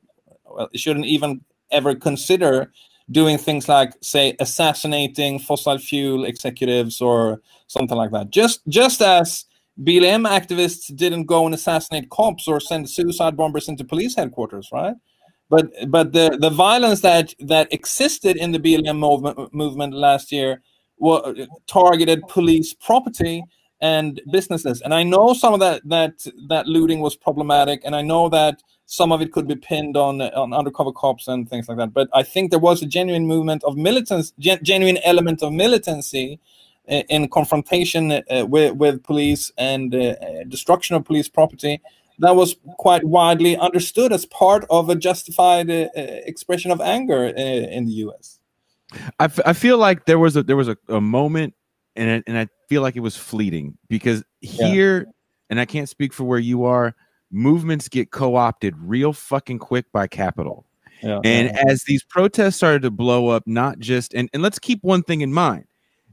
well, 0.46 0.70
it 0.72 0.80
shouldn't 0.80 1.04
even 1.04 1.44
ever 1.70 1.94
consider 1.94 2.72
doing 3.10 3.38
things 3.38 3.68
like 3.68 3.92
say 4.02 4.36
assassinating 4.38 5.38
fossil 5.38 5.78
fuel 5.78 6.24
executives 6.24 7.00
or 7.00 7.40
something 7.66 7.96
like 7.96 8.10
that? 8.12 8.30
Just 8.30 8.60
just 8.68 9.00
as 9.02 9.46
blm 9.82 10.28
activists 10.28 10.94
didn't 10.94 11.24
go 11.24 11.46
and 11.46 11.54
assassinate 11.54 12.10
cops 12.10 12.46
or 12.46 12.60
send 12.60 12.88
suicide 12.88 13.36
bombers 13.36 13.68
into 13.68 13.84
police 13.84 14.14
headquarters 14.14 14.68
right? 14.72 14.94
But 15.48 15.66
but 15.88 16.12
the 16.12 16.38
the 16.40 16.50
violence 16.50 17.00
that 17.00 17.34
that 17.40 17.72
existed 17.72 18.36
in 18.36 18.52
the 18.52 18.60
blm 18.60 18.98
movement 18.98 19.54
movement 19.54 19.94
last 19.94 20.30
year 20.30 20.62
was 20.98 21.48
targeted 21.66 22.26
police 22.28 22.74
property 22.74 23.42
and 23.80 24.20
businesses. 24.30 24.82
And 24.82 24.92
i 24.94 25.02
know 25.02 25.32
some 25.32 25.54
of 25.54 25.60
that 25.60 25.82
that 25.86 26.14
that 26.48 26.66
looting 26.66 27.00
was 27.00 27.16
problematic 27.16 27.80
and 27.84 27.96
i 27.96 28.02
know 28.02 28.28
that 28.28 28.62
some 28.90 29.12
of 29.12 29.22
it 29.22 29.30
could 29.30 29.46
be 29.46 29.54
pinned 29.54 29.96
on 29.96 30.20
on 30.20 30.52
undercover 30.52 30.90
cops 30.90 31.28
and 31.28 31.48
things 31.48 31.68
like 31.68 31.78
that. 31.78 31.94
But 31.94 32.08
I 32.12 32.24
think 32.24 32.50
there 32.50 32.58
was 32.58 32.82
a 32.82 32.86
genuine 32.86 33.24
movement 33.24 33.62
of 33.62 33.76
militants, 33.76 34.32
gen- 34.40 34.64
genuine 34.64 34.98
element 35.04 35.44
of 35.44 35.52
militancy 35.52 36.40
in, 36.86 37.04
in 37.08 37.28
confrontation 37.28 38.10
uh, 38.10 38.46
with 38.46 38.74
with 38.74 39.04
police 39.04 39.52
and 39.56 39.94
uh, 39.94 40.16
destruction 40.48 40.96
of 40.96 41.04
police 41.04 41.28
property 41.28 41.80
that 42.18 42.34
was 42.34 42.56
quite 42.78 43.04
widely 43.04 43.56
understood 43.56 44.12
as 44.12 44.26
part 44.26 44.66
of 44.68 44.90
a 44.90 44.96
justified 44.96 45.70
uh, 45.70 45.88
expression 45.94 46.72
of 46.72 46.80
anger 46.80 47.26
uh, 47.26 47.76
in 47.76 47.86
the 47.86 47.92
U.S. 48.04 48.40
I, 49.20 49.24
f- 49.24 49.46
I 49.46 49.52
feel 49.52 49.78
like 49.78 50.06
there 50.06 50.18
was 50.18 50.36
a 50.36 50.42
there 50.42 50.56
was 50.56 50.68
a, 50.68 50.76
a 50.88 51.00
moment 51.00 51.54
and 51.94 52.10
it, 52.10 52.24
and 52.26 52.36
I 52.36 52.48
feel 52.68 52.82
like 52.82 52.96
it 52.96 53.00
was 53.00 53.16
fleeting 53.16 53.78
because 53.88 54.24
here 54.40 54.98
yeah. 54.98 55.12
and 55.48 55.60
I 55.60 55.64
can't 55.64 55.88
speak 55.88 56.12
for 56.12 56.24
where 56.24 56.40
you 56.40 56.64
are 56.64 56.96
movements 57.30 57.88
get 57.88 58.10
co-opted 58.10 58.74
real 58.78 59.12
fucking 59.12 59.58
quick 59.58 59.90
by 59.92 60.06
capital. 60.06 60.66
Yeah, 61.02 61.20
and 61.24 61.48
yeah. 61.48 61.64
as 61.68 61.84
these 61.84 62.02
protests 62.02 62.56
started 62.56 62.82
to 62.82 62.90
blow 62.90 63.28
up, 63.28 63.44
not 63.46 63.78
just 63.78 64.12
and, 64.14 64.28
and 64.32 64.42
let's 64.42 64.58
keep 64.58 64.82
one 64.82 65.02
thing 65.02 65.22
in 65.22 65.32
mind. 65.32 65.64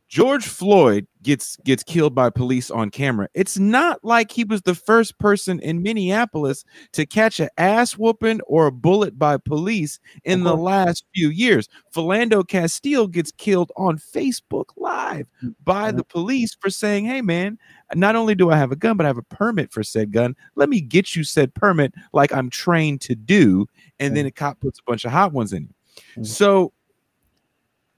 George 0.07 0.45
Floyd 0.47 1.05
gets 1.21 1.57
gets 1.57 1.83
killed 1.83 2.15
by 2.15 2.29
police 2.29 2.71
on 2.71 2.89
camera. 2.89 3.27
It's 3.33 3.59
not 3.59 3.99
like 4.03 4.31
he 4.31 4.45
was 4.45 4.61
the 4.61 4.75
first 4.75 5.19
person 5.19 5.59
in 5.59 5.83
Minneapolis 5.83 6.63
to 6.93 7.05
catch 7.05 7.41
an 7.41 7.49
ass 7.57 7.97
whooping 7.97 8.39
or 8.47 8.67
a 8.67 8.71
bullet 8.71 9.19
by 9.19 9.35
police 9.35 9.99
in 10.23 10.43
the 10.43 10.53
uh-huh. 10.53 10.61
last 10.61 11.05
few 11.13 11.29
years. 11.29 11.67
Philando 11.93 12.47
Castile 12.47 13.07
gets 13.07 13.33
killed 13.33 13.71
on 13.75 13.97
Facebook 13.97 14.69
Live 14.77 15.27
mm, 15.43 15.53
by 15.65 15.91
the 15.91 16.05
police 16.05 16.55
for 16.59 16.69
saying, 16.69 17.05
"Hey 17.05 17.21
man, 17.21 17.57
not 17.93 18.15
only 18.15 18.33
do 18.33 18.49
I 18.49 18.55
have 18.55 18.71
a 18.71 18.77
gun, 18.77 18.95
but 18.95 19.05
I 19.05 19.09
have 19.09 19.17
a 19.17 19.23
permit 19.23 19.73
for 19.73 19.83
said 19.83 20.13
gun. 20.13 20.35
Let 20.55 20.69
me 20.69 20.79
get 20.79 21.17
you 21.17 21.25
said 21.25 21.53
permit 21.53 21.93
like 22.13 22.31
I'm 22.31 22.49
trained 22.49 23.01
to 23.01 23.15
do." 23.15 23.67
And 23.99 24.15
then 24.15 24.25
a 24.25 24.31
cop 24.31 24.61
puts 24.61 24.79
a 24.79 24.83
bunch 24.83 25.03
of 25.03 25.11
hot 25.11 25.33
ones 25.33 25.51
in 25.51 25.63
you. 25.63 26.21
Mm. 26.21 26.25
So 26.25 26.71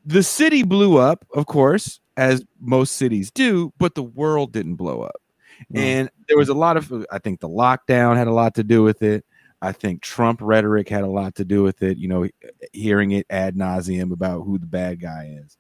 the 0.10 0.24
city 0.24 0.64
blew 0.64 0.98
up, 0.98 1.24
of 1.36 1.46
course, 1.46 2.00
as 2.18 2.44
most 2.60 2.96
cities 2.96 3.30
do, 3.30 3.72
but 3.78 3.94
the 3.94 4.02
world 4.02 4.52
didn't 4.52 4.76
blow 4.76 5.02
up. 5.02 5.22
Mm. 5.72 5.80
And 5.80 6.10
there 6.28 6.38
was 6.38 6.50
a 6.50 6.56
lot 6.56 6.78
of, 6.78 7.06
I 7.12 7.20
think 7.20 7.40
the 7.40 7.48
lockdown 7.48 8.18
had 8.18 8.28
a 8.28 8.34
lot 8.34 8.56
to 8.56 8.64
do 8.64 8.82
with 8.82 9.04
it. 9.04 9.24
I 9.62 9.72
think 9.72 10.02
Trump 10.02 10.40
rhetoric 10.42 10.90
had 10.90 11.04
a 11.04 11.10
lot 11.10 11.36
to 11.36 11.46
do 11.46 11.62
with 11.62 11.84
it, 11.84 12.00
you 12.00 12.08
know, 12.08 12.28
hearing 12.74 13.12
it 13.12 13.28
ad 13.30 13.56
nauseum 13.56 14.12
about 14.12 14.42
who 14.42 14.58
the 14.58 14.66
bad 14.66 15.00
guy 15.00 15.38
is. 15.44 15.58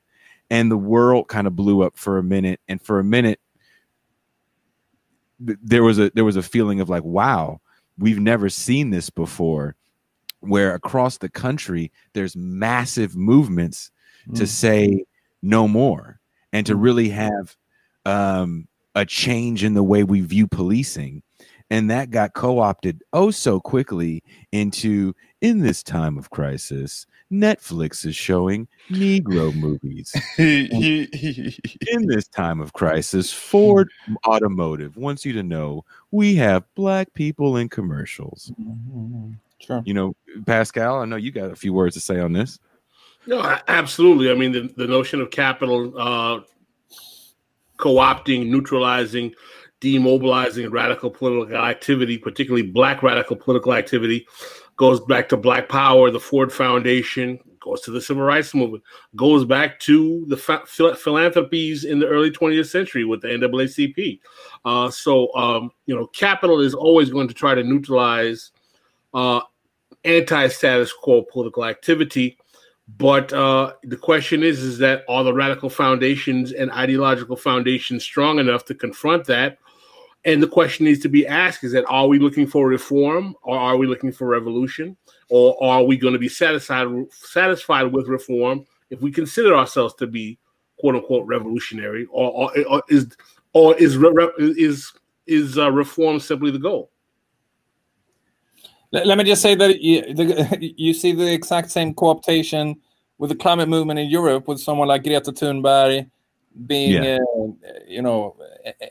And 0.50 0.72
the 0.72 0.78
world 0.78 1.28
kind 1.28 1.46
of 1.46 1.56
blew 1.56 1.84
up 1.84 1.96
for 1.96 2.18
a 2.18 2.24
minute. 2.24 2.60
And 2.68 2.82
for 2.82 2.98
a 2.98 3.04
minute, 3.04 3.40
there 5.40 5.84
was 5.84 6.00
a 6.00 6.12
there 6.16 6.26
was 6.26 6.38
a 6.38 6.42
feeling 6.42 6.80
of 6.80 6.90
like, 6.90 7.04
wow, 7.04 7.62
we've 8.00 8.20
never 8.20 8.50
seen 8.50 8.90
this 8.90 9.12
before, 9.12 9.76
where 10.40 10.74
across 10.74 11.20
the 11.20 11.30
country 11.30 11.92
there's 12.14 12.36
massive 12.36 13.16
movements 13.16 13.92
to 14.36 14.44
mm. 14.44 14.48
say 14.48 15.06
no 15.42 15.68
more 15.68 16.20
and 16.54 16.66
to 16.66 16.76
mm. 16.76 16.84
really 16.84 17.10
have 17.10 17.56
um, 18.06 18.68
a 18.96 19.06
change 19.06 19.64
in 19.64 19.74
the 19.74 19.84
way 19.84 20.04
we 20.04 20.22
view 20.22 20.48
policing. 20.48 21.22
And 21.72 21.90
that 21.92 22.10
got 22.10 22.34
co 22.34 22.60
opted 22.60 23.04
oh 23.14 23.30
so 23.30 23.60
quickly 23.60 24.24
into 24.52 25.14
in 25.42 25.60
this 25.60 25.84
time 25.84 26.18
of 26.18 26.32
crisis, 26.32 27.06
Netflix 27.32 28.06
is 28.06 28.16
showing 28.16 28.68
Negro 28.90 29.54
movies. 29.56 30.12
in 30.38 32.08
this 32.08 32.28
time 32.28 32.60
of 32.60 32.74
crisis, 32.74 33.32
Ford 33.32 33.90
Automotive 34.26 34.98
wants 34.98 35.26
you 35.26 35.34
to 35.34 35.44
know 35.44 35.86
we 36.12 36.36
have 36.36 36.64
black 36.76 37.14
people 37.14 37.58
in 37.58 37.70
commercials. 37.70 38.52
Mm-hmm. 38.60 39.34
Sure. 39.60 39.84
You 39.86 39.94
know, 39.94 40.16
Pascal, 40.46 41.00
I 41.02 41.06
know 41.06 41.18
you 41.18 41.32
got 41.32 41.52
a 41.52 41.56
few 41.56 41.74
words 41.74 41.94
to 41.96 42.02
say 42.02 42.20
on 42.20 42.34
this. 42.34 42.60
No, 43.26 43.58
absolutely. 43.68 44.32
I 44.32 44.34
mean, 44.34 44.52
the, 44.52 44.74
the 44.76 44.88
notion 44.88 45.22
of 45.22 45.32
capital 45.32 45.94
uh, 45.98 46.42
co-opting, 47.78 48.48
neutralizing, 48.48 49.34
demobilizing 49.82 50.72
radical 50.72 51.10
political 51.10 51.58
activity, 51.58 52.18
particularly 52.18 52.64
black 52.64 53.04
radical 53.04 53.36
political 53.36 53.74
activity, 53.74 54.28
goes 54.78 55.00
back 55.02 55.28
to 55.30 55.38
Black 55.38 55.68
Power, 55.68 56.10
the 56.10 56.20
Ford 56.20 56.52
Foundation, 56.52 57.40
goes 57.60 57.82
to 57.82 57.92
the 57.92 58.02
Civil 58.02 58.24
Rights 58.24 58.54
Movement, 58.56 58.84
goes 59.16 59.46
back 59.46 59.80
to 59.82 60.26
the 60.28 60.38
philanthropies 60.38 61.84
in 61.84 62.00
the 62.00 62.08
early 62.08 62.32
20th 62.32 62.70
century 62.70 63.04
with 63.04 63.22
the 63.22 63.28
NAACP. 63.28 64.20
Uh, 64.66 64.90
so, 64.90 65.34
um, 65.36 65.72
you 65.86 65.96
know, 65.96 66.08
capital 66.08 66.62
is 66.62 66.74
always 66.74 67.10
going 67.10 67.28
to 67.28 67.34
try 67.34 67.54
to 67.54 67.64
neutralize 67.64 68.52
uh, 69.14 69.42
anti-status 70.06 70.94
quo 70.94 71.24
political 71.24 71.66
activity 71.66 72.38
but 72.98 73.32
uh, 73.34 73.74
the 73.84 73.98
question 73.98 74.42
is, 74.42 74.64
is 74.64 74.78
that 74.80 75.04
are 75.08 75.24
the 75.24 75.34
radical 75.34 75.70
foundations 75.70 76.54
and 76.54 76.72
ideological 76.72 77.36
foundations 77.36 78.04
strong 78.04 78.40
enough 78.40 78.66
to 78.66 78.76
confront 78.76 79.26
that? 79.26 79.60
And 80.26 80.42
the 80.42 80.48
question 80.48 80.86
needs 80.86 81.00
to 81.02 81.10
be 81.10 81.28
asked: 81.28 81.64
Is 81.64 81.72
that 81.74 81.86
are 81.88 82.08
we 82.08 82.20
looking 82.20 82.48
for 82.48 82.68
reform, 82.68 83.36
or 83.44 83.58
are 83.58 83.78
we 83.78 83.88
looking 83.88 84.12
for 84.12 84.28
revolution, 84.28 84.98
or 85.30 85.62
are 85.64 85.84
we 85.84 85.98
going 85.98 86.14
to 86.14 86.20
be 86.20 86.30
satisfied 86.30 86.88
satisfied 87.12 87.94
with 87.94 88.08
reform 88.08 88.66
if 88.90 89.02
we 89.02 89.12
consider 89.12 89.56
ourselves 89.56 89.94
to 89.96 90.08
be 90.08 90.40
quote 90.80 90.96
unquote 90.96 91.28
revolutionary, 91.28 92.06
or, 92.12 92.32
or, 92.32 92.64
or 92.68 92.84
is 92.90 93.16
or 93.54 93.76
is 93.78 93.98
is 94.40 94.92
is 95.28 95.58
uh, 95.58 95.72
reform 95.72 96.20
simply 96.20 96.52
the 96.52 96.60
goal? 96.60 96.92
Let, 98.92 99.18
me 99.18 99.24
just 99.24 99.42
say 99.42 99.56
that 99.56 99.82
you, 99.82 100.14
the, 100.14 100.74
you 100.78 100.94
see 100.94 101.12
the 101.12 101.32
exact 101.32 101.72
same 101.72 101.94
co-optation 101.94 102.78
with 103.18 103.30
the 103.30 103.36
climate 103.36 103.70
movement 103.70 104.00
in 104.00 104.10
Europe 104.10 104.48
with 104.48 104.60
someone 104.60 104.88
like 104.88 105.04
Greta 105.04 105.32
Thunberg 105.32 106.10
being, 106.66 107.04
yeah. 107.04 107.18
uh, 107.18 107.72
you 107.88 108.02
know, 108.02 108.36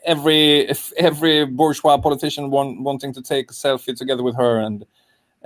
every 0.05 0.71
every 0.97 1.45
bourgeois 1.45 1.97
politician 1.97 2.49
want, 2.49 2.81
wanting 2.81 3.13
to 3.13 3.21
take 3.21 3.51
a 3.51 3.53
selfie 3.53 3.95
together 3.95 4.23
with 4.23 4.35
her 4.35 4.59
and 4.59 4.85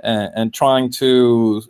uh, 0.02 0.28
and 0.34 0.54
trying 0.54 0.90
to 0.90 1.62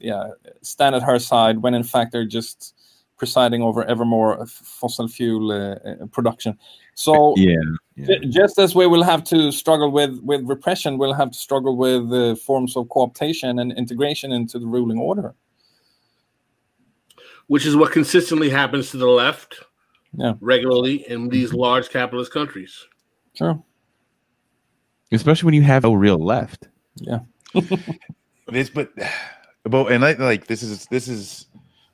yeah 0.00 0.28
stand 0.62 0.94
at 0.94 1.02
her 1.02 1.18
side 1.18 1.58
when 1.58 1.74
in 1.74 1.82
fact 1.82 2.12
they're 2.12 2.24
just 2.24 2.74
presiding 3.16 3.62
over 3.62 3.84
ever 3.84 4.04
more 4.04 4.46
fossil 4.46 5.08
fuel 5.08 5.50
uh, 5.50 5.74
uh, 5.88 6.06
production. 6.06 6.56
So 6.98 7.32
Yeah. 7.36 7.54
Ju- 8.04 8.18
just 8.28 8.58
as 8.58 8.74
we 8.74 8.88
will 8.88 9.04
have 9.04 9.22
to 9.24 9.52
struggle 9.52 9.90
with 9.92 10.18
with 10.24 10.42
repression, 10.48 10.98
we'll 10.98 11.12
have 11.12 11.30
to 11.30 11.38
struggle 11.38 11.76
with 11.76 12.12
uh, 12.12 12.34
forms 12.34 12.76
of 12.76 12.86
cooptation 12.88 13.60
and 13.60 13.70
integration 13.72 14.32
into 14.32 14.58
the 14.58 14.66
ruling 14.66 14.98
order. 14.98 15.34
which 17.46 17.64
is 17.64 17.74
what 17.74 17.90
consistently 17.92 18.50
happens 18.50 18.90
to 18.90 18.98
the 18.98 19.06
left 19.08 19.60
Yeah. 20.12 20.34
regularly 20.40 21.08
in 21.08 21.30
these 21.30 21.54
large 21.54 21.88
capitalist 21.88 22.30
countries. 22.30 22.86
Sure. 23.32 23.56
Especially 25.12 25.46
when 25.46 25.54
you 25.54 25.62
have 25.62 25.86
a 25.86 25.96
real 25.96 26.18
left. 26.18 26.68
Yeah. 26.96 27.20
this 28.48 28.68
but 28.68 28.90
but 29.64 29.90
and 29.92 30.04
I 30.04 30.12
like 30.12 30.46
this 30.46 30.62
is 30.62 30.86
this 30.90 31.08
is 31.08 31.46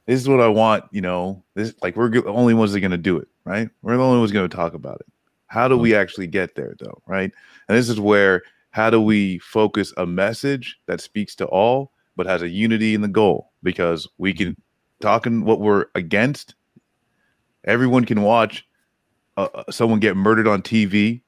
this 0.06 0.20
is 0.20 0.28
what 0.28 0.40
I 0.40 0.48
want, 0.48 0.84
you 0.90 1.02
know. 1.02 1.44
This 1.54 1.72
like 1.82 1.94
we're 1.96 2.10
the 2.10 2.24
only 2.24 2.54
ones 2.54 2.72
that 2.72 2.78
are 2.78 2.86
gonna 2.88 2.98
do 3.12 3.18
it, 3.18 3.28
right? 3.44 3.68
We're 3.82 3.96
the 3.96 4.02
only 4.02 4.18
ones 4.18 4.32
gonna 4.32 4.48
talk 4.48 4.74
about 4.74 5.00
it. 5.00 5.06
How 5.46 5.68
do 5.68 5.76
we 5.76 5.94
actually 5.94 6.26
get 6.26 6.54
there 6.54 6.74
though, 6.78 7.02
right? 7.06 7.32
And 7.68 7.78
this 7.78 7.88
is 7.88 8.00
where 8.00 8.42
how 8.70 8.90
do 8.90 9.00
we 9.00 9.38
focus 9.38 9.92
a 9.96 10.06
message 10.06 10.78
that 10.86 11.00
speaks 11.00 11.34
to 11.36 11.46
all 11.46 11.92
but 12.16 12.26
has 12.26 12.42
a 12.42 12.48
unity 12.48 12.94
in 12.94 13.00
the 13.00 13.08
goal? 13.08 13.52
Because 13.62 14.08
we 14.18 14.32
can 14.32 14.56
talking 15.00 15.44
what 15.44 15.60
we're 15.60 15.86
against, 15.94 16.54
everyone 17.64 18.04
can 18.04 18.22
watch 18.22 18.66
uh, 19.36 19.48
uh, 19.54 19.64
someone 19.70 20.00
get 20.00 20.16
murdered 20.16 20.48
on 20.48 20.62
TV 20.62 21.22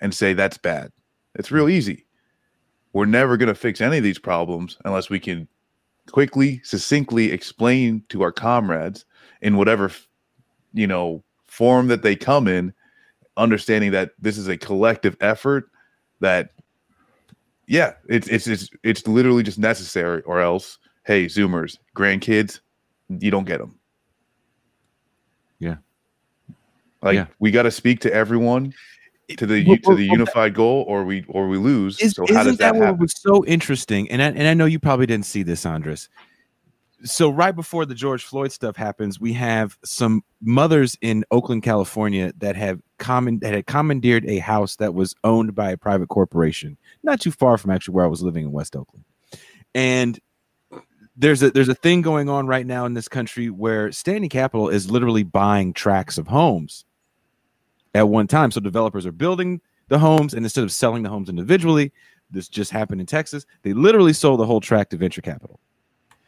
and 0.00 0.14
say 0.14 0.32
that's 0.32 0.58
bad. 0.58 0.92
It's 1.34 1.50
real 1.50 1.68
easy 1.68 2.06
we're 2.92 3.06
never 3.06 3.36
going 3.36 3.48
to 3.48 3.54
fix 3.54 3.80
any 3.80 3.98
of 3.98 4.04
these 4.04 4.18
problems 4.18 4.76
unless 4.84 5.10
we 5.10 5.20
can 5.20 5.46
quickly 6.10 6.60
succinctly 6.64 7.30
explain 7.30 8.02
to 8.08 8.22
our 8.22 8.32
comrades 8.32 9.04
in 9.42 9.56
whatever 9.56 9.90
you 10.72 10.86
know 10.86 11.22
form 11.46 11.88
that 11.88 12.02
they 12.02 12.14
come 12.14 12.46
in 12.48 12.72
understanding 13.36 13.90
that 13.90 14.10
this 14.18 14.36
is 14.38 14.48
a 14.48 14.56
collective 14.56 15.16
effort 15.20 15.70
that 16.20 16.50
yeah 17.66 17.94
it's 18.08 18.28
it's 18.28 18.46
it's, 18.46 18.70
it's 18.82 19.06
literally 19.06 19.42
just 19.42 19.58
necessary 19.58 20.22
or 20.22 20.40
else 20.40 20.78
hey 21.06 21.26
zoomers 21.26 21.78
grandkids 21.96 22.60
you 23.08 23.30
don't 23.30 23.46
get 23.46 23.58
them 23.58 23.78
Yeah. 25.58 25.76
like 27.02 27.14
Yeah. 27.14 27.26
we 27.38 27.50
got 27.50 27.62
to 27.62 27.70
speak 27.70 28.00
to 28.00 28.12
everyone 28.12 28.72
to 29.36 29.46
the 29.46 29.64
Well, 29.66 29.76
to 29.76 29.94
the 29.96 30.08
well, 30.08 30.18
unified 30.18 30.54
goal 30.54 30.84
or 30.88 31.04
we 31.04 31.24
or 31.28 31.48
we 31.48 31.56
lose 31.56 32.00
Is, 32.00 32.12
so 32.12 32.26
how 32.28 32.42
does 32.42 32.58
that, 32.58 32.72
that, 32.72 32.74
what 32.74 32.86
happen 32.86 33.00
was 33.00 33.14
so 33.16 33.44
interesting? 33.46 34.10
And 34.10 34.22
I, 34.22 34.26
and 34.26 34.46
I 34.46 34.54
know 34.54 34.66
you 34.66 34.78
probably 34.78 35.06
didn't 35.06 35.26
see 35.26 35.42
this, 35.42 35.64
Andreas. 35.64 36.08
So 37.02 37.30
right 37.30 37.54
before 37.54 37.86
the 37.86 37.94
George 37.94 38.24
Floyd 38.24 38.52
stuff 38.52 38.76
happens, 38.76 39.18
we 39.18 39.32
have 39.32 39.78
some 39.84 40.22
mothers 40.42 40.98
in 41.00 41.24
Oakland, 41.30 41.62
California, 41.62 42.32
that 42.38 42.56
have 42.56 42.80
common 42.98 43.38
that 43.38 43.54
had 43.54 43.66
commandeered 43.66 44.26
a 44.26 44.38
house 44.38 44.76
that 44.76 44.94
was 44.94 45.14
owned 45.24 45.54
by 45.54 45.70
a 45.70 45.76
private 45.76 46.08
corporation, 46.08 46.76
not 47.02 47.20
too 47.20 47.30
far 47.30 47.56
from 47.56 47.70
actually 47.70 47.94
where 47.94 48.04
I 48.04 48.08
was 48.08 48.22
living 48.22 48.44
in 48.44 48.52
West 48.52 48.76
Oakland. 48.76 49.04
And 49.74 50.20
there's 51.16 51.42
a 51.42 51.50
there's 51.50 51.68
a 51.68 51.74
thing 51.74 52.02
going 52.02 52.28
on 52.28 52.46
right 52.46 52.66
now 52.66 52.84
in 52.84 52.94
this 52.94 53.08
country 53.08 53.50
where 53.50 53.92
standing 53.92 54.30
capital 54.30 54.68
is 54.68 54.90
literally 54.90 55.22
buying 55.22 55.72
tracts 55.72 56.18
of 56.18 56.26
homes 56.26 56.84
at 57.94 58.08
one 58.08 58.26
time. 58.26 58.50
So 58.50 58.60
developers 58.60 59.06
are 59.06 59.12
building 59.12 59.60
the 59.88 59.98
homes, 59.98 60.34
and 60.34 60.44
instead 60.44 60.64
of 60.64 60.72
selling 60.72 61.02
the 61.02 61.08
homes 61.08 61.28
individually, 61.28 61.92
this 62.30 62.48
just 62.48 62.70
happened 62.70 63.00
in 63.00 63.06
Texas. 63.06 63.44
They 63.62 63.72
literally 63.72 64.12
sold 64.12 64.40
the 64.40 64.46
whole 64.46 64.60
tract 64.60 64.90
to 64.90 64.96
venture 64.96 65.22
capital. 65.22 65.60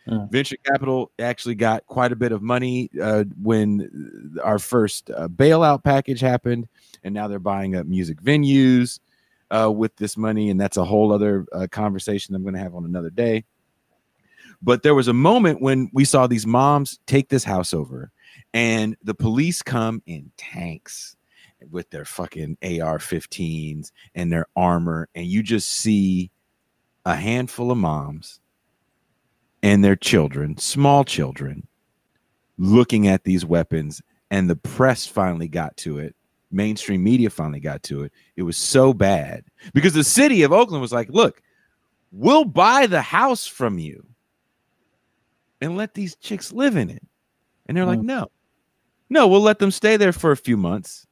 Yeah. 0.07 0.27
Venture 0.31 0.57
capital 0.65 1.13
actually 1.21 1.55
got 1.55 1.87
quite 1.87 2.11
a 2.11 2.17
bit 2.17 2.33
of 2.33 2.43
money 2.43 2.91
uh, 3.01 3.25
when 3.41 4.37
our 4.43 4.59
first 4.59 5.11
uh, 5.11 5.29
bailout 5.29 5.85
package 5.85 6.21
happened, 6.21 6.69
and 7.05 7.15
now 7.15 7.29
they're 7.29 7.39
buying 7.39 7.77
up 7.77 7.87
music 7.87 8.21
venues 8.21 8.99
uh, 9.51 9.71
with 9.71 9.95
this 9.97 10.17
money, 10.17 10.51
and 10.51 10.61
that's 10.61 10.77
a 10.77 10.85
whole 10.85 11.13
other 11.13 11.47
uh, 11.53 11.69
conversation 11.71 12.35
I'm 12.35 12.43
going 12.43 12.55
to 12.55 12.61
have 12.61 12.75
on 12.75 12.85
another 12.85 13.11
day. 13.11 13.45
But 14.61 14.83
there 14.83 14.95
was 14.95 15.09
a 15.09 15.13
moment 15.13 15.61
when 15.61 15.89
we 15.93 16.05
saw 16.05 16.27
these 16.27 16.47
moms 16.47 16.99
take 17.07 17.29
this 17.29 17.45
house 17.45 17.73
over, 17.73 18.11
and 18.53 18.97
the 19.05 19.15
police 19.15 19.63
come 19.63 20.03
in 20.07 20.33
tanks 20.37 21.17
with 21.71 21.91
their 21.91 22.05
fucking 22.05 22.57
AR-15s 22.63 23.93
and 24.17 24.33
their 24.33 24.47
armor, 24.57 25.09
and 25.15 25.27
you 25.27 25.45
just 25.45 25.69
see 25.69 26.31
a 27.05 27.15
handful 27.15 27.71
of 27.71 27.79
moms 27.79 28.41
and 29.63 29.85
their 29.85 29.97
children, 29.97 30.57
small 30.59 31.05
children, 31.05 31.67
looking 32.59 33.09
at 33.09 33.25
these 33.25 33.45
weapons, 33.45 34.03
and 34.31 34.49
the 34.49 34.57
press 34.57 35.07
finally 35.07 35.49
got 35.49 35.77
to 35.79 35.99
it. 35.99 36.15
Mainstream 36.51 37.03
media 37.03 37.31
finally 37.31 37.61
got 37.61 37.83
to 37.85 38.03
it. 38.03 38.13
It 38.37 38.43
was 38.43 38.57
so 38.57 38.93
bad 38.93 39.45
because 39.73 39.95
the 39.95 40.05
city 40.05 40.43
of 40.43 40.53
Oakland 40.53 40.83
was 40.83 40.93
like, 40.93 41.09
"Look, 41.09 41.43
we'll 42.11 42.45
buy 42.45 42.87
the 42.87 43.01
house 43.01 43.47
from 43.47 43.79
you 43.79 44.07
and 45.61 45.77
let 45.77 45.95
these 45.95 46.17
chicks 46.17 46.53
live 46.53 46.77
in 46.77 46.91
it." 46.91 47.03
And 47.67 47.77
they're 47.77 47.87
like, 47.87 48.01
mm. 48.01 48.05
"No, 48.05 48.31
no, 49.09 49.29
we'll 49.29 49.41
let 49.41 49.61
them 49.61 49.71
stay 49.71 49.97
there 49.97 50.13
for 50.13 50.31
a 50.31 50.37
few 50.37 50.57
months." 50.57 51.07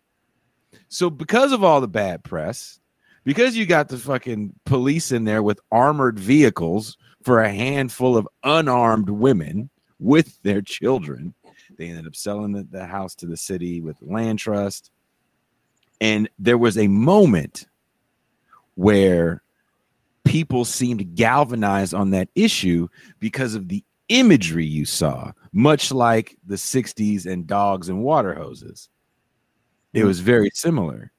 So 0.89 1.09
because 1.09 1.53
of 1.53 1.65
all 1.65 1.81
the 1.81 1.89
bad 1.89 2.23
press, 2.23 2.81
because 3.25 3.57
you 3.57 3.65
got 3.65 3.89
the 3.89 3.97
fucking 3.97 4.55
police 4.67 5.13
in 5.13 5.25
there 5.25 5.43
with 5.43 5.61
armored 5.71 6.19
vehicles 6.19 6.99
for 7.23 7.43
a 7.43 7.53
handful 7.53 8.17
of 8.17 8.29
unarmed 8.45 9.11
women 9.11 9.71
with 9.99 10.43
their 10.43 10.63
children, 10.63 11.35
they 11.77 11.89
ended 11.89 12.07
up 12.07 12.17
selling 12.17 12.53
the, 12.53 12.67
the 12.71 12.87
house 12.87 13.15
to 13.17 13.27
the 13.27 13.37
city 13.37 13.81
with 13.81 13.99
the 13.99 14.07
land 14.07 14.39
trust. 14.39 14.91
And 16.01 16.29
there 16.39 16.59
was 16.59 16.79
a 16.79 16.89
moment 16.89 17.67
where 18.75 19.43
people 20.25 20.65
seemed 20.65 21.15
galvanized 21.15 21.95
on 21.95 22.11
that 22.11 22.29
issue 22.35 22.89
because 23.19 23.55
of 23.55 23.69
the 23.69 23.85
imagery 24.09 24.67
you 24.67 24.85
saw, 24.85 25.33
much 25.53 25.93
like 25.93 26.37
the 26.47 26.57
60s 26.57 27.27
and 27.27 27.47
dogs 27.47 27.89
and 27.89 28.03
water 28.03 28.35
hoses. 28.35 28.89
It 29.93 30.01
hmm. 30.01 30.07
was 30.07 30.21
very 30.21 30.51
similar. 30.55 31.13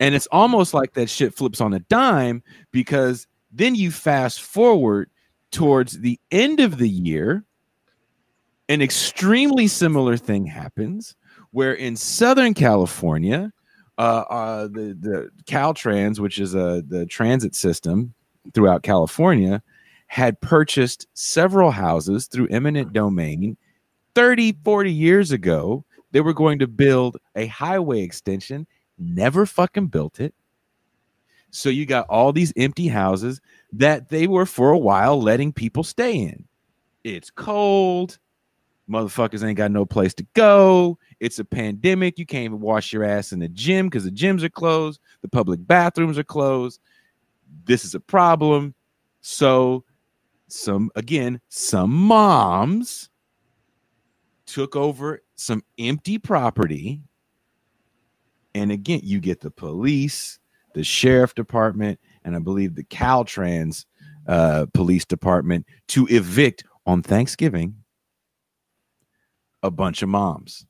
And 0.00 0.14
it's 0.14 0.28
almost 0.32 0.72
like 0.72 0.94
that 0.94 1.10
shit 1.10 1.34
flips 1.34 1.60
on 1.60 1.74
a 1.74 1.80
dime 1.80 2.42
because 2.72 3.26
then 3.52 3.74
you 3.74 3.90
fast 3.90 4.40
forward 4.40 5.10
towards 5.50 5.98
the 6.00 6.18
end 6.30 6.60
of 6.60 6.78
the 6.78 6.88
year, 6.88 7.44
an 8.68 8.82
extremely 8.82 9.66
similar 9.66 10.16
thing 10.16 10.46
happens 10.46 11.16
where 11.50 11.74
in 11.74 11.96
Southern 11.96 12.54
California, 12.54 13.52
uh, 13.98 14.24
uh, 14.30 14.62
the, 14.68 14.96
the 14.98 15.30
Caltrans, 15.44 16.20
which 16.20 16.38
is 16.38 16.54
a, 16.54 16.82
the 16.86 17.06
transit 17.06 17.54
system 17.54 18.14
throughout 18.54 18.82
California, 18.82 19.62
had 20.06 20.40
purchased 20.40 21.06
several 21.14 21.70
houses 21.70 22.26
through 22.26 22.48
eminent 22.48 22.92
domain 22.92 23.56
30, 24.14 24.56
40 24.64 24.92
years 24.92 25.32
ago. 25.32 25.84
They 26.12 26.20
were 26.20 26.32
going 26.32 26.58
to 26.60 26.66
build 26.66 27.16
a 27.36 27.46
highway 27.46 28.02
extension, 28.02 28.66
never 28.98 29.46
fucking 29.46 29.88
built 29.88 30.20
it. 30.20 30.34
So 31.50 31.68
you 31.68 31.86
got 31.86 32.06
all 32.08 32.32
these 32.32 32.52
empty 32.56 32.88
houses 32.88 33.40
that 33.72 34.08
they 34.08 34.26
were 34.26 34.46
for 34.46 34.70
a 34.70 34.78
while 34.78 35.20
letting 35.20 35.52
people 35.52 35.84
stay 35.84 36.16
in. 36.16 36.44
It's 37.04 37.30
cold. 37.30 38.18
Motherfuckers 38.90 39.46
ain't 39.46 39.56
got 39.56 39.70
no 39.70 39.86
place 39.86 40.12
to 40.14 40.26
go. 40.34 40.98
It's 41.20 41.38
a 41.38 41.44
pandemic. 41.44 42.18
You 42.18 42.26
can't 42.26 42.46
even 42.46 42.60
wash 42.60 42.92
your 42.92 43.04
ass 43.04 43.32
in 43.32 43.38
the 43.38 43.48
gym 43.48 43.86
because 43.86 44.04
the 44.04 44.10
gyms 44.10 44.42
are 44.42 44.48
closed. 44.48 45.00
The 45.22 45.28
public 45.28 45.64
bathrooms 45.64 46.18
are 46.18 46.24
closed. 46.24 46.80
This 47.64 47.84
is 47.84 47.94
a 47.94 48.00
problem. 48.00 48.74
So, 49.20 49.84
some 50.48 50.90
again, 50.96 51.40
some 51.48 51.92
moms 51.92 53.10
took 54.46 54.74
over 54.74 55.22
some 55.36 55.62
empty 55.78 56.18
property. 56.18 57.02
And 58.54 58.72
again, 58.72 59.00
you 59.04 59.20
get 59.20 59.40
the 59.40 59.50
police, 59.50 60.40
the 60.74 60.82
sheriff 60.82 61.34
department, 61.36 62.00
and 62.24 62.36
I 62.36 62.38
believe 62.38 62.74
the 62.74 62.84
Caltrans 62.84 63.84
uh, 64.26 64.66
police 64.74 65.04
department 65.04 65.66
to 65.88 66.06
evict 66.06 66.64
on 66.86 67.02
Thanksgiving 67.02 67.76
a 69.62 69.70
bunch 69.70 70.02
of 70.02 70.08
moms. 70.08 70.66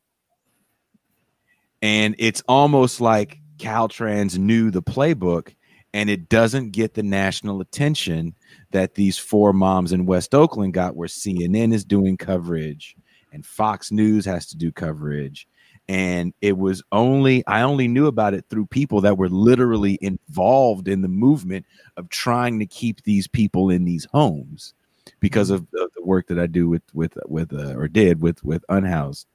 And 1.83 2.15
it's 2.19 2.43
almost 2.49 3.01
like 3.01 3.39
Caltrans 3.59 4.39
knew 4.39 4.71
the 4.71 4.83
playbook 4.83 5.55
and 5.93 6.09
it 6.09 6.29
doesn't 6.29 6.71
get 6.71 6.95
the 6.95 7.03
national 7.03 7.61
attention 7.61 8.35
that 8.71 8.95
these 8.95 9.19
four 9.19 9.53
moms 9.53 9.93
in 9.93 10.07
West 10.07 10.35
Oakland 10.35 10.73
got, 10.73 10.95
where 10.95 11.09
CNN 11.09 11.73
is 11.73 11.85
doing 11.85 12.17
coverage 12.17 12.97
and 13.33 13.45
Fox 13.45 13.91
News 13.91 14.25
has 14.25 14.47
to 14.47 14.57
do 14.57 14.71
coverage. 14.71 15.49
And 15.91 16.33
it 16.41 16.57
was 16.57 16.85
only, 16.93 17.45
I 17.49 17.63
only 17.63 17.89
knew 17.89 18.07
about 18.07 18.33
it 18.33 18.45
through 18.49 18.67
people 18.67 19.01
that 19.01 19.19
were 19.19 19.29
literally 19.29 19.99
involved 20.01 20.87
in 20.87 21.03
the 21.03 21.09
movement 21.09 21.67
of 21.97 22.09
trying 22.11 22.61
to 22.61 22.67
keep 22.67 23.03
these 23.03 23.27
people 23.27 23.71
in 23.71 23.85
these 23.85 24.07
homes. 24.13 24.73
because 25.21 25.51
of 25.51 25.69
the, 25.71 25.89
the 25.97 26.03
work 26.05 26.27
that 26.29 26.39
I 26.39 26.47
do 26.47 26.69
with 26.69 26.83
with 26.95 27.17
with 27.27 27.53
uh, 27.53 27.75
or 27.75 27.89
did 27.89 28.21
with 28.23 28.43
with 28.45 28.65
Unhoused, 28.69 29.27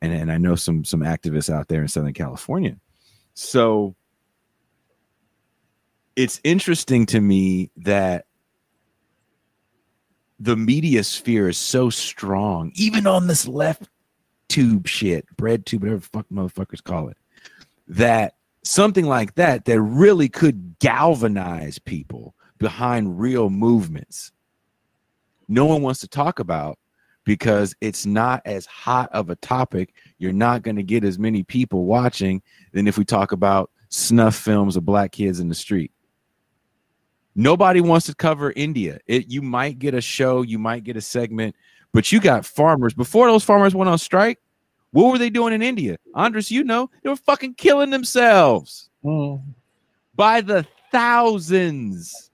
and 0.00 0.12
and 0.12 0.32
I 0.32 0.38
know 0.38 0.54
some 0.54 0.84
some 0.84 1.00
activists 1.00 1.52
out 1.52 1.68
there 1.68 1.82
in 1.82 1.88
Southern 1.88 2.14
California. 2.14 2.76
So 3.34 3.94
it's 6.16 6.40
interesting 6.44 7.06
to 7.06 7.20
me 7.20 7.70
that 7.78 8.26
the 10.38 10.56
media 10.56 11.04
sphere 11.04 11.48
is 11.48 11.56
so 11.56 11.88
strong, 11.88 12.72
even 12.74 13.06
on 13.06 13.26
this 13.28 13.46
left 13.46 13.88
tube 14.48 14.86
shit, 14.86 15.26
bread 15.36 15.66
tube, 15.66 15.82
whatever 15.82 16.00
fuck 16.00 16.26
motherfuckers 16.32 16.82
call 16.82 17.08
it, 17.08 17.16
that 17.88 18.34
something 18.62 19.06
like 19.06 19.34
that 19.34 19.64
that 19.64 19.80
really 19.80 20.28
could 20.28 20.78
galvanize 20.78 21.78
people 21.78 22.34
behind 22.58 23.20
real 23.20 23.50
movements. 23.50 24.32
No 25.48 25.66
one 25.66 25.82
wants 25.82 26.00
to 26.00 26.08
talk 26.08 26.38
about 26.38 26.78
because 27.24 27.74
it's 27.80 28.06
not 28.06 28.42
as 28.44 28.66
hot 28.66 29.10
of 29.12 29.30
a 29.30 29.36
topic. 29.36 29.94
You're 30.18 30.32
not 30.32 30.62
going 30.62 30.76
to 30.76 30.82
get 30.82 31.04
as 31.04 31.18
many 31.18 31.42
people 31.42 31.84
watching 31.84 32.42
than 32.72 32.88
if 32.88 32.98
we 32.98 33.04
talk 33.04 33.32
about 33.32 33.70
snuff 33.88 34.34
films 34.34 34.76
of 34.76 34.84
black 34.84 35.12
kids 35.12 35.40
in 35.40 35.48
the 35.48 35.54
street. 35.54 35.92
Nobody 37.34 37.80
wants 37.80 38.06
to 38.06 38.14
cover 38.14 38.52
India. 38.54 38.98
It 39.06 39.28
you 39.28 39.40
might 39.40 39.78
get 39.78 39.94
a 39.94 40.00
show, 40.00 40.42
you 40.42 40.58
might 40.58 40.84
get 40.84 40.96
a 40.96 41.00
segment, 41.00 41.56
but 41.92 42.10
you 42.12 42.20
got 42.20 42.44
farmers. 42.46 42.94
Before 42.94 43.26
those 43.26 43.44
farmers 43.44 43.74
went 43.74 43.88
on 43.90 43.98
strike, 43.98 44.38
what 44.90 45.10
were 45.12 45.18
they 45.18 45.30
doing 45.30 45.52
in 45.54 45.62
India? 45.62 45.96
Andreas, 46.14 46.50
you 46.50 46.64
know, 46.64 46.90
they 47.02 47.08
were 47.10 47.16
fucking 47.16 47.54
killing 47.54 47.90
themselves 47.90 48.90
Mm. 49.04 49.42
by 50.14 50.40
the 50.40 50.66
thousands. 50.90 52.30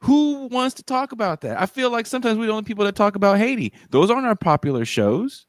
Who 0.00 0.46
wants 0.46 0.74
to 0.76 0.82
talk 0.82 1.12
about 1.12 1.42
that? 1.42 1.60
I 1.60 1.66
feel 1.66 1.90
like 1.90 2.06
sometimes 2.06 2.38
we're 2.38 2.46
the 2.46 2.52
only 2.52 2.64
people 2.64 2.84
that 2.86 2.94
talk 2.94 3.16
about 3.16 3.38
Haiti. 3.38 3.72
Those 3.90 4.10
aren't 4.10 4.26
our 4.26 4.34
popular 4.34 4.84
shows. 4.84 5.46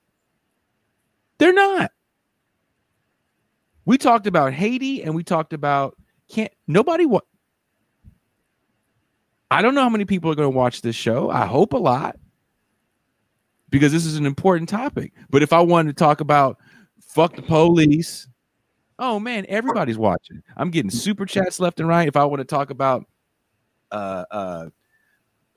They're 1.38 1.54
not. 1.54 1.92
We 3.86 3.98
talked 3.98 4.28
about 4.28 4.54
Haiti 4.54 5.04
and 5.04 5.16
we 5.16 5.24
talked 5.24 5.54
about 5.54 5.98
can't 6.30 6.52
nobody 6.68 7.06
what 7.06 7.26
I 9.52 9.62
don't 9.62 9.76
know 9.76 9.82
how 9.82 9.90
many 9.90 10.06
people 10.06 10.32
are 10.32 10.36
going 10.36 10.50
to 10.52 10.58
watch 10.58 10.82
this 10.82 10.96
show. 10.96 11.30
I 11.30 11.46
hope 11.46 11.74
a 11.74 11.78
lot 11.78 12.18
because 13.70 13.92
this 13.92 14.06
is 14.06 14.16
an 14.16 14.26
important 14.26 14.70
topic. 14.70 15.14
But 15.30 15.44
if 15.44 15.52
I 15.52 15.60
wanted 15.60 15.96
to 15.96 16.02
talk 16.02 16.22
about 16.22 16.58
fuck 17.02 17.36
the 17.36 17.42
police, 17.42 18.28
oh 18.98 19.20
man, 19.20 19.46
everybody's 19.50 19.98
watching. 19.98 20.42
I'm 20.56 20.72
getting 20.72 20.90
super 20.90 21.26
chats 21.26 21.60
left 21.60 21.80
and 21.80 21.90
right. 21.90 22.08
If 22.08 22.16
I 22.16 22.24
want 22.24 22.40
to 22.40 22.46
talk 22.46 22.70
about 22.70 23.06
uh 23.92 24.24
uh 24.32 24.70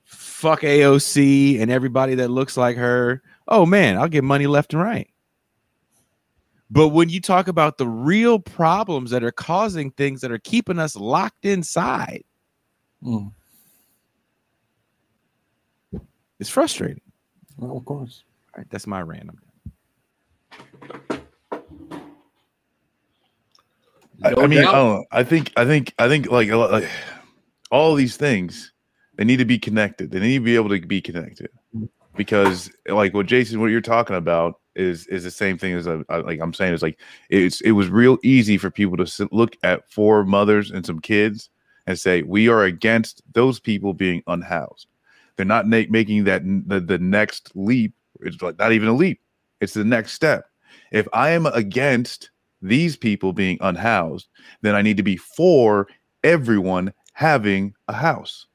fuck 0.02 0.62
AOC 0.62 1.60
and 1.60 1.70
everybody 1.70 2.16
that 2.16 2.28
looks 2.28 2.56
like 2.56 2.76
her, 2.76 3.22
oh 3.46 3.64
man, 3.64 3.96
I'll 3.96 4.08
get 4.08 4.24
money 4.24 4.46
left 4.46 4.74
and 4.74 4.82
right. 4.82 5.08
But 6.68 6.88
when 6.88 7.08
you 7.08 7.20
talk 7.20 7.46
about 7.46 7.78
the 7.78 7.86
real 7.86 8.40
problems 8.40 9.10
that 9.12 9.22
are 9.22 9.30
causing 9.30 9.92
things 9.92 10.20
that 10.22 10.32
are 10.32 10.38
keeping 10.38 10.80
us 10.80 10.96
locked 10.96 11.44
inside, 11.44 12.24
Mm. 13.04 13.32
It's 16.40 16.50
frustrating. 16.50 17.00
Well, 17.56 17.76
of 17.76 17.84
course. 17.84 18.24
All 18.54 18.60
right, 18.60 18.70
that's 18.70 18.86
my 18.86 19.00
random. 19.00 19.38
I, 24.22 24.32
I 24.36 24.46
mean, 24.46 24.60
I, 24.60 24.62
don't 24.62 24.72
know. 24.72 24.72
Oh, 24.74 25.04
I 25.10 25.22
think, 25.22 25.52
I 25.56 25.64
think, 25.64 25.92
I 25.98 26.08
think, 26.08 26.30
like, 26.30 26.48
like 26.50 26.88
all 27.70 27.94
these 27.94 28.16
things, 28.16 28.72
they 29.16 29.24
need 29.24 29.38
to 29.38 29.44
be 29.44 29.58
connected. 29.58 30.10
They 30.10 30.20
need 30.20 30.38
to 30.38 30.44
be 30.44 30.54
able 30.54 30.70
to 30.70 30.80
be 30.80 31.00
connected 31.00 31.50
because, 32.16 32.70
like, 32.88 33.12
what 33.12 33.26
Jason, 33.26 33.60
what 33.60 33.70
you're 33.70 33.80
talking 33.80 34.16
about 34.16 34.60
is 34.76 35.06
is 35.06 35.22
the 35.22 35.30
same 35.30 35.56
thing 35.56 35.74
as 35.74 35.86
I, 35.86 36.00
I- 36.08 36.18
like 36.18 36.40
I'm 36.40 36.52
saying 36.52 36.74
is 36.74 36.82
like 36.82 36.98
it's 37.30 37.60
it 37.60 37.72
was 37.72 37.88
real 37.88 38.18
easy 38.24 38.58
for 38.58 38.70
people 38.70 38.96
to 38.96 39.06
sit, 39.06 39.32
look 39.32 39.56
at 39.62 39.88
four 39.90 40.24
mothers 40.24 40.70
and 40.72 40.84
some 40.84 40.98
kids 40.98 41.48
and 41.86 41.98
say 41.98 42.22
we 42.22 42.48
are 42.48 42.64
against 42.64 43.22
those 43.32 43.60
people 43.60 43.94
being 43.94 44.22
unhoused. 44.26 44.88
They're 45.36 45.46
not 45.46 45.66
na- 45.66 45.84
making 45.90 46.24
that 46.24 46.42
the, 46.44 46.80
the 46.80 46.98
next 46.98 47.50
leap. 47.54 47.94
It's 48.20 48.40
like 48.40 48.58
not 48.58 48.72
even 48.72 48.88
a 48.88 48.94
leap. 48.94 49.20
It's 49.60 49.74
the 49.74 49.84
next 49.84 50.12
step. 50.12 50.46
If 50.92 51.08
I 51.12 51.30
am 51.30 51.46
against 51.46 52.30
these 52.62 52.96
people 52.96 53.32
being 53.32 53.58
unhoused, 53.60 54.28
then 54.62 54.74
I 54.74 54.82
need 54.82 54.96
to 54.96 55.02
be 55.02 55.16
for 55.16 55.88
everyone 56.22 56.92
having 57.12 57.74
a 57.88 57.92
house. 57.92 58.46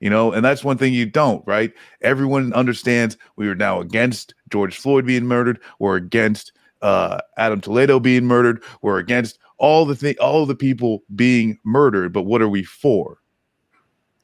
You 0.00 0.08
know, 0.08 0.32
and 0.32 0.42
that's 0.42 0.64
one 0.64 0.78
thing 0.78 0.94
you 0.94 1.04
don't, 1.04 1.46
right? 1.46 1.72
Everyone 2.00 2.54
understands 2.54 3.18
we 3.36 3.48
are 3.48 3.54
now 3.54 3.80
against 3.80 4.34
George 4.48 4.78
Floyd 4.78 5.04
being 5.04 5.26
murdered. 5.26 5.60
We're 5.78 5.96
against 5.96 6.52
uh, 6.80 7.20
Adam 7.36 7.60
Toledo 7.60 8.00
being 8.00 8.24
murdered. 8.24 8.62
We're 8.80 8.98
against 8.98 9.38
all 9.58 9.84
the 9.84 9.94
thing, 9.94 10.16
all 10.18 10.46
the 10.46 10.54
people 10.54 11.02
being 11.14 11.58
murdered. 11.64 12.14
But 12.14 12.22
what 12.22 12.40
are 12.40 12.48
we 12.48 12.64
for? 12.64 13.19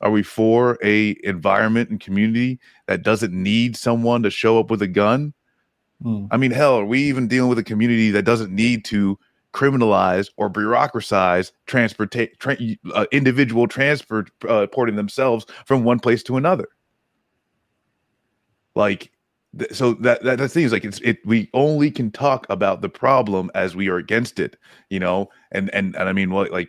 Are 0.01 0.11
we 0.11 0.23
for 0.23 0.79
a 0.83 1.17
environment 1.25 1.91
and 1.91 2.01
community 2.01 2.61
that 2.87 3.03
doesn't 3.03 3.33
need 3.33 3.77
someone 3.77 4.23
to 4.23 4.31
show 4.31 4.59
up 4.59 4.71
with 4.71 4.83
a 4.83 4.89
gun? 4.89 5.33
Mm. 6.05 6.29
I 6.31 6.37
mean, 6.37 6.51
hell, 6.51 6.77
are 6.79 6.85
we 6.85 7.03
even 7.05 7.29
dealing 7.29 7.49
with 7.49 7.59
a 7.59 7.65
community 7.65 8.11
that 8.11 8.25
doesn't 8.25 8.55
need 8.55 8.85
to 8.87 9.19
criminalize 9.53 10.29
or 10.37 10.51
bureaucratize 10.51 11.51
transport 11.67 12.15
tra- 12.39 12.59
uh, 12.95 13.07
individual 13.11 13.67
transport 13.67 14.31
uh, 14.47 14.67
porting 14.67 14.97
themselves 14.97 15.47
from 15.65 15.85
one 15.85 15.99
place 15.99 16.23
to 16.25 16.37
another? 16.37 16.69
Like, 18.75 19.11
th- 19.59 19.73
so 19.73 19.95
that 19.95 20.23
that 20.25 20.37
the 20.37 20.49
thing 20.49 20.65
is 20.65 20.73
like 20.73 20.85
it's 20.85 21.01
it. 21.01 21.19
We 21.25 21.49
only 21.55 21.91
can 21.91 22.11
talk 22.11 22.47
about 22.51 22.83
the 22.83 22.91
problem 22.91 23.51
as 23.55 23.75
we 23.75 23.89
are 23.89 23.97
against 23.97 24.39
it, 24.39 24.57
you 24.91 25.01
know. 25.01 25.31
And 25.51 25.71
and 25.75 25.97
and 25.97 26.09
I 26.09 26.13
mean, 26.13 26.31
what 26.31 26.51
like 26.51 26.69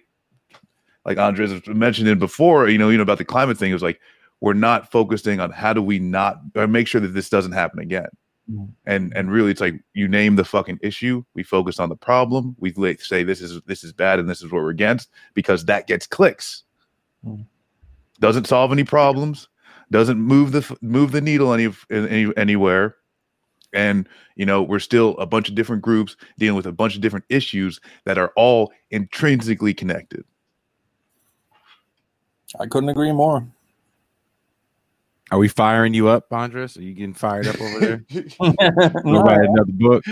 like 1.08 1.18
Andreas 1.18 1.66
mentioned 1.68 2.08
it 2.10 2.20
before, 2.20 2.68
you 2.70 2.78
know, 2.78 2.90
you 2.90 2.98
know 2.98 3.04
about 3.04 3.18
the 3.18 3.26
climate 3.26 3.58
thing. 3.58 3.72
It 3.72 3.74
was 3.74 3.82
like 3.82 4.00
we're 4.42 4.54
not 4.54 4.92
focusing 4.92 5.40
on 5.40 5.50
how 5.52 5.74
do 5.74 5.82
we 5.82 5.98
not 5.98 6.42
or 6.56 6.68
make 6.68 6.88
sure 6.88 7.02
that 7.02 7.14
this 7.14 7.30
doesn't 7.30 7.54
happen 7.54 7.80
again 7.80 8.10
Mhm. 8.52 8.70
and 8.86 9.14
and 9.16 9.32
really 9.32 9.52
it's 9.52 9.62
like 9.62 9.76
you 9.94 10.08
name 10.08 10.36
the 10.36 10.46
fucking 10.46 10.80
issue 10.82 11.24
we 11.34 11.44
focus 11.44 11.80
on 11.80 11.90
the 11.90 11.96
problem 11.96 12.56
we 12.60 12.72
say 13.00 13.24
this 13.24 13.42
is 13.42 13.62
this 13.66 13.84
is 13.84 13.92
bad 13.92 14.20
and 14.20 14.30
this 14.30 14.42
is 14.42 14.52
what 14.52 14.62
we're 14.62 14.70
against 14.70 15.10
because 15.34 15.66
that 15.66 15.88
gets 15.88 16.08
clicks 16.08 16.64
Mhm. 17.26 17.46
doesn't 18.20 18.48
solve 18.48 18.72
any 18.72 18.84
problems 18.84 19.50
doesn't 19.92 20.20
move 20.20 20.52
the 20.52 20.78
move 20.82 21.12
the 21.12 21.22
needle 21.22 21.52
any, 21.54 21.74
any 21.90 22.32
anywhere 22.38 22.96
and 23.74 24.08
you 24.36 24.46
know 24.46 24.62
we're 24.64 24.80
still 24.80 25.18
a 25.18 25.26
bunch 25.26 25.50
of 25.50 25.56
different 25.56 25.82
groups 25.82 26.16
dealing 26.38 26.56
with 26.56 26.68
a 26.68 26.72
bunch 26.72 26.96
of 26.96 27.02
different 27.02 27.26
issues 27.30 27.82
that 28.06 28.18
are 28.18 28.32
all 28.36 28.72
intrinsically 28.92 29.74
connected 29.74 30.24
I 32.60 32.66
couldn't 32.66 32.90
agree 32.90 33.12
more. 33.12 33.48
Are 35.30 35.38
we 35.38 35.50
firing 35.50 35.94
you 35.94 36.08
up, 36.08 36.32
Andreas? 36.32 36.78
Are 36.78 36.82
you 36.82 36.94
getting 36.94 37.14
fired 37.14 37.48
up 37.48 37.60
over 37.60 37.80
there? 37.80 38.06
No, 39.04 39.22
write 39.22 39.42
another 39.42 39.74
book. 39.74 40.04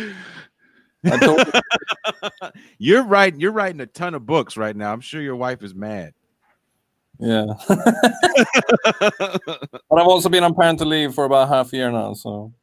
I 1.06 2.52
you're 2.78 3.04
writing. 3.04 3.40
You're 3.40 3.52
writing 3.52 3.80
a 3.82 3.86
ton 3.86 4.14
of 4.14 4.26
books 4.26 4.58
right 4.58 4.76
now. 4.76 4.92
I'm 4.92 5.02
sure 5.02 5.22
your 5.22 5.36
wife 5.36 5.64
is 5.64 5.74
mad. 5.74 6.14
yeah. 7.20 7.46
but 7.68 9.40
I've 9.92 10.08
also 10.08 10.30
been 10.30 10.44
on 10.44 10.54
parental 10.54 10.88
leave 10.88 11.14
for 11.14 11.26
about 11.26 11.48
half 11.48 11.72
a 11.72 11.78
year 11.78 11.92
now. 11.92 12.14
So 12.14 12.54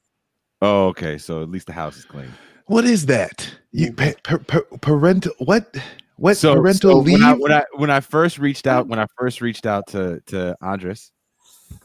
oh, 0.60 0.88
okay. 0.88 1.18
So 1.18 1.42
at 1.42 1.50
least 1.50 1.66
the 1.66 1.72
house 1.72 1.96
is 1.96 2.04
clean. 2.04 2.30
what 2.66 2.84
is 2.84 3.06
that 3.06 3.48
you 3.70 3.92
mm. 3.92 3.96
pa- 4.24 4.38
pa- 4.38 4.60
pa- 4.60 4.76
parental 4.80 5.32
what 5.38 5.76
what 6.22 6.36
so, 6.36 6.54
parental 6.54 6.92
so 6.92 6.98
leave 6.98 7.18
when 7.18 7.24
I, 7.24 7.34
when 7.34 7.52
I 7.52 7.64
when 7.74 7.90
I 7.90 7.98
first 7.98 8.38
reached 8.38 8.68
out 8.68 8.86
when 8.86 9.00
I 9.00 9.06
first 9.18 9.40
reached 9.40 9.66
out 9.66 9.88
to 9.88 10.20
to 10.26 10.54
Andreas, 10.62 11.10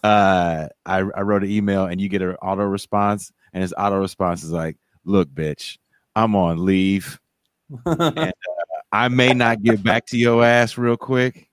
uh, 0.03 0.67
I 0.85 0.97
I 0.97 1.21
wrote 1.21 1.43
an 1.43 1.49
email 1.49 1.85
and 1.85 1.99
you 1.99 2.07
get 2.07 2.21
an 2.21 2.35
auto 2.35 2.61
response 2.61 3.31
and 3.53 3.63
his 3.63 3.73
auto 3.75 3.97
response 3.97 4.43
is 4.43 4.51
like, 4.51 4.77
"Look, 5.05 5.27
bitch, 5.29 5.79
I'm 6.15 6.35
on 6.35 6.63
leave. 6.63 7.19
and 7.87 8.31
I 8.91 9.07
may 9.07 9.33
not 9.33 9.63
get 9.63 9.81
back 9.81 10.05
to 10.07 10.17
your 10.17 10.45
ass 10.45 10.77
real 10.77 10.97
quick 10.97 11.49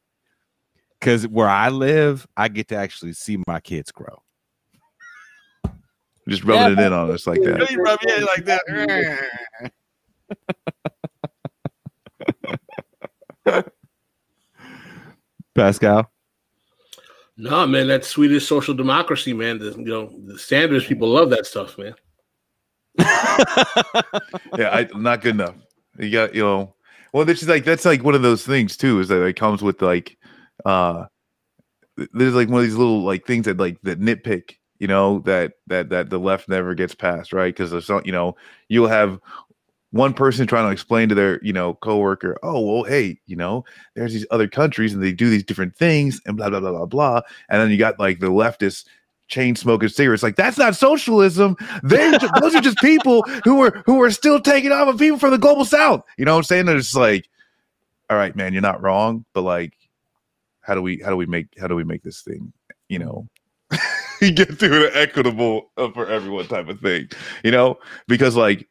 because 1.00 1.26
where 1.26 1.48
I 1.48 1.70
live, 1.70 2.26
I 2.36 2.48
get 2.48 2.68
to 2.68 2.76
actually 2.76 3.14
see 3.14 3.38
my 3.46 3.60
kids 3.60 3.92
grow." 3.92 4.22
just 6.28 6.44
rubbing 6.44 6.78
it 6.78 6.86
in 6.86 6.92
on 6.92 7.10
us 7.10 7.26
like 7.26 7.40
that 7.42 7.70
You 7.70 7.82
rub 7.82 7.98
your 8.02 8.14
head 8.14 8.24
like 8.24 8.44
that. 8.44 9.72
Pascal. 15.54 16.10
No, 17.36 17.66
man, 17.66 17.88
that's 17.88 18.08
Swedish 18.08 18.46
social 18.46 18.74
democracy, 18.74 19.32
man. 19.32 19.58
The, 19.58 19.70
you 19.72 19.84
know, 19.84 20.12
the 20.24 20.38
Sanders 20.38 20.86
people 20.86 21.08
love 21.08 21.30
that 21.30 21.46
stuff, 21.46 21.76
man. 21.78 21.94
yeah, 24.56 24.70
I 24.70 24.88
not 24.94 25.20
good 25.20 25.34
enough. 25.34 25.56
You 25.98 26.10
got 26.10 26.34
you 26.34 26.42
know. 26.42 26.74
Well, 27.12 27.24
this 27.24 27.42
is 27.42 27.48
like 27.48 27.64
that's 27.64 27.84
like 27.84 28.04
one 28.04 28.14
of 28.14 28.22
those 28.22 28.46
things 28.46 28.76
too. 28.76 29.00
Is 29.00 29.08
that 29.08 29.22
it 29.24 29.34
comes 29.34 29.62
with 29.62 29.82
like, 29.82 30.16
uh, 30.64 31.06
there's 32.12 32.34
like 32.34 32.48
one 32.48 32.60
of 32.60 32.66
these 32.66 32.76
little 32.76 33.02
like 33.02 33.26
things 33.26 33.46
that 33.46 33.56
like 33.56 33.80
that 33.82 34.00
nitpick, 34.00 34.54
you 34.78 34.86
know, 34.86 35.18
that 35.20 35.54
that 35.66 35.88
that 35.90 36.10
the 36.10 36.18
left 36.18 36.48
never 36.48 36.74
gets 36.74 36.94
past, 36.94 37.32
right? 37.32 37.54
Because 37.54 37.72
there's 37.72 37.86
some, 37.86 38.02
you 38.04 38.12
know, 38.12 38.36
you'll 38.68 38.88
have 38.88 39.18
one 39.94 40.12
person 40.12 40.44
trying 40.44 40.66
to 40.66 40.72
explain 40.72 41.08
to 41.08 41.14
their 41.14 41.40
you 41.42 41.52
know 41.52 41.74
coworker, 41.74 42.36
oh 42.42 42.60
well, 42.60 42.82
hey, 42.82 43.20
you 43.26 43.36
know, 43.36 43.64
there's 43.94 44.12
these 44.12 44.26
other 44.32 44.48
countries 44.48 44.92
and 44.92 45.00
they 45.00 45.12
do 45.12 45.30
these 45.30 45.44
different 45.44 45.76
things 45.76 46.20
and 46.26 46.36
blah 46.36 46.50
blah 46.50 46.58
blah 46.58 46.72
blah 46.72 46.86
blah, 46.86 47.20
and 47.48 47.62
then 47.62 47.70
you 47.70 47.78
got 47.78 48.00
like 48.00 48.18
the 48.18 48.26
leftist 48.26 48.86
chain 49.28 49.54
smoking 49.54 49.88
cigarettes. 49.88 50.24
Like 50.24 50.34
that's 50.34 50.58
not 50.58 50.74
socialism. 50.74 51.56
They 51.84 52.10
those 52.40 52.56
are 52.56 52.60
just 52.60 52.78
people 52.78 53.22
who 53.44 53.62
are 53.62 53.82
who 53.86 54.02
are 54.02 54.10
still 54.10 54.40
taking 54.40 54.72
off 54.72 54.88
of 54.88 54.98
people 54.98 55.18
from 55.18 55.30
the 55.30 55.38
global 55.38 55.64
south. 55.64 56.02
You 56.18 56.24
know 56.24 56.32
what 56.32 56.38
I'm 56.38 56.44
saying? 56.44 56.66
They're 56.66 56.76
just 56.76 56.96
like, 56.96 57.28
all 58.10 58.16
right, 58.16 58.34
man, 58.34 58.52
you're 58.52 58.62
not 58.62 58.82
wrong, 58.82 59.24
but 59.32 59.42
like, 59.42 59.74
how 60.60 60.74
do 60.74 60.82
we 60.82 61.00
how 61.04 61.10
do 61.10 61.16
we 61.16 61.26
make 61.26 61.46
how 61.56 61.68
do 61.68 61.76
we 61.76 61.84
make 61.84 62.02
this 62.02 62.22
thing, 62.22 62.52
you 62.88 62.98
know, 62.98 63.28
get 64.20 64.58
to 64.58 64.88
an 64.88 64.90
equitable 64.94 65.70
uh, 65.76 65.90
for 65.92 66.08
everyone 66.08 66.48
type 66.48 66.68
of 66.68 66.80
thing, 66.80 67.08
you 67.44 67.52
know? 67.52 67.78
Because 68.08 68.34
like, 68.34 68.66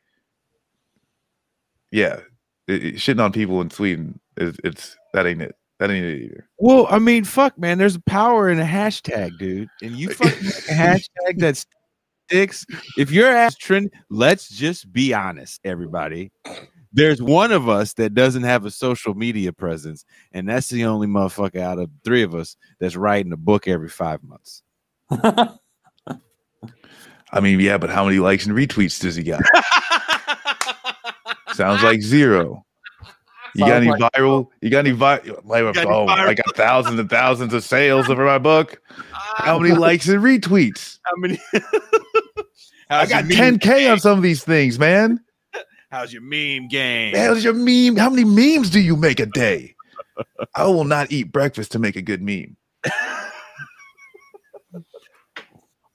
yeah, 1.93 2.19
it, 2.67 2.83
it, 2.83 2.95
shitting 2.95 3.23
on 3.23 3.31
people 3.31 3.61
in 3.61 3.69
Sweden 3.69 4.19
is 4.35 4.57
it's 4.63 4.97
that 5.13 5.27
ain't 5.27 5.43
it. 5.43 5.55
That 5.79 5.91
ain't 5.91 6.05
it 6.05 6.23
either. 6.23 6.49
Well, 6.57 6.87
I 6.89 6.97
mean, 6.97 7.23
fuck, 7.23 7.57
man. 7.57 7.77
There's 7.77 7.99
power 7.99 8.49
in 8.49 8.59
a 8.59 8.65
hashtag, 8.65 9.37
dude. 9.37 9.69
And 9.81 9.91
you 9.91 10.09
fucking 10.09 10.47
a 10.47 10.73
hashtag 10.73 11.37
that 11.37 11.63
sticks. 12.27 12.65
If 12.97 13.11
your 13.11 13.27
ass 13.27 13.55
trend, 13.55 13.91
let's 14.09 14.49
just 14.49 14.91
be 14.91 15.13
honest, 15.13 15.61
everybody. 15.63 16.31
There's 16.91 17.21
one 17.21 17.51
of 17.51 17.69
us 17.69 17.93
that 17.93 18.15
doesn't 18.15 18.43
have 18.43 18.65
a 18.65 18.71
social 18.71 19.13
media 19.13 19.53
presence, 19.53 20.03
and 20.31 20.49
that's 20.49 20.69
the 20.69 20.85
only 20.85 21.07
motherfucker 21.07 21.59
out 21.59 21.77
of 21.77 21.91
three 22.03 22.23
of 22.23 22.33
us 22.33 22.55
that's 22.79 22.95
writing 22.95 23.33
a 23.33 23.37
book 23.37 23.67
every 23.67 23.89
five 23.89 24.23
months. 24.23 24.63
I 27.33 27.39
mean, 27.39 27.59
yeah, 27.59 27.77
but 27.77 27.89
how 27.89 28.05
many 28.05 28.19
likes 28.19 28.45
and 28.45 28.55
retweets 28.55 28.99
does 28.99 29.15
he 29.15 29.23
got? 29.23 29.41
Sounds 31.53 31.83
like 31.83 32.01
zero. 32.01 32.65
You 33.55 33.65
got 33.65 33.83
any 33.83 33.89
like- 33.89 34.01
viral? 34.13 34.49
You 34.61 34.69
got 34.69 34.79
any 34.85 34.95
viral? 34.95 35.45
Like, 35.45 35.63
got 35.75 35.77
any 35.77 35.89
oh, 35.89 36.07
I 36.07 36.33
got 36.33 36.55
thousands 36.55 36.99
and 36.99 37.09
thousands 37.09 37.53
of 37.53 37.63
sales 37.63 38.09
over 38.09 38.25
my 38.25 38.39
book. 38.39 38.81
Ah. 39.13 39.33
How 39.37 39.59
many 39.59 39.75
likes 39.75 40.07
and 40.07 40.23
retweets? 40.23 40.99
How 41.05 41.11
many? 41.17 41.39
I 42.89 43.05
got 43.05 43.25
10k 43.25 43.91
on 43.91 43.99
some 43.99 44.17
of 44.17 44.23
these 44.23 44.43
things, 44.43 44.79
man. 44.79 45.19
How's 45.89 46.11
your 46.11 46.23
meme 46.23 46.67
game? 46.69 47.15
How's 47.15 47.43
your 47.43 47.53
meme? 47.53 47.97
How 47.97 48.09
many 48.09 48.23
memes 48.23 48.71
do 48.71 48.79
you 48.79 48.95
make 48.95 49.19
a 49.19 49.27
day? 49.27 49.75
I 50.55 50.65
will 50.65 50.85
not 50.85 51.11
eat 51.11 51.31
breakfast 51.31 51.71
to 51.73 51.79
make 51.79 51.95
a 51.95 52.01
good 52.01 52.21
meme. 52.21 52.57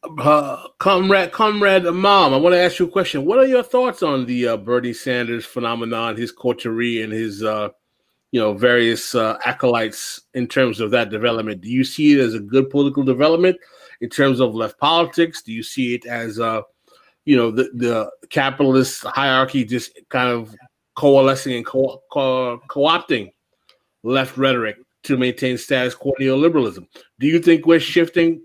Uh, 0.05 0.69
comrade, 0.79 1.33
comrade, 1.33 1.83
Malm, 1.83 2.33
I 2.33 2.37
want 2.37 2.55
to 2.55 2.61
ask 2.61 2.79
you 2.79 2.87
a 2.87 2.91
question. 2.91 3.25
What 3.25 3.41
are 3.41 3.47
your 3.47 3.65
thoughts 3.65 4.03
on 4.03 4.27
the 4.27 4.49
uh, 4.49 4.57
Bernie 4.57 4.93
Sanders 4.93 5.45
phenomenon, 5.45 6.17
his 6.17 6.31
coterie, 6.31 7.03
and 7.03 7.13
his, 7.13 7.43
uh, 7.43 7.71
you 8.31 8.41
know, 8.41 8.55
various 8.55 9.17
uh, 9.17 9.39
acolytes 9.45 10.21
in 10.35 10.47
terms 10.47 10.79
of 10.79 10.93
that 10.93 11.11
development? 11.11 11.63
Do 11.63 11.69
you 11.69 11.83
see 11.83 12.13
it 12.13 12.21
as 12.21 12.35
a 12.35 12.41
good 12.41 12.71
political 12.71 13.03
development 13.03 13.57
in 14.01 14.09
terms 14.09 14.39
of 14.39 14.55
left 14.55 14.79
politics? 14.79 15.43
Do 15.43 15.53
you 15.53 15.65
see 15.65 15.97
it 15.97 16.07
as, 16.07 16.39
uh, 16.39 16.63
you 17.25 17.37
know, 17.37 17.51
the 17.51 17.69
the 17.75 18.11
capitalist 18.31 19.03
hierarchy 19.03 19.65
just 19.65 19.99
kind 20.11 20.29
of 20.29 20.55
coalescing 20.95 21.55
and 21.57 21.67
co- 21.67 22.01
co- 22.13 22.61
co-opting 22.69 23.33
left 24.05 24.37
rhetoric 24.37 24.77
to 25.03 25.17
maintain 25.17 25.59
status 25.59 25.97
quo 25.97 26.13
neoliberalism? 26.21 26.87
Do 27.19 27.27
you 27.27 27.41
think 27.41 27.67
we're 27.67 27.81
shifting 27.81 28.43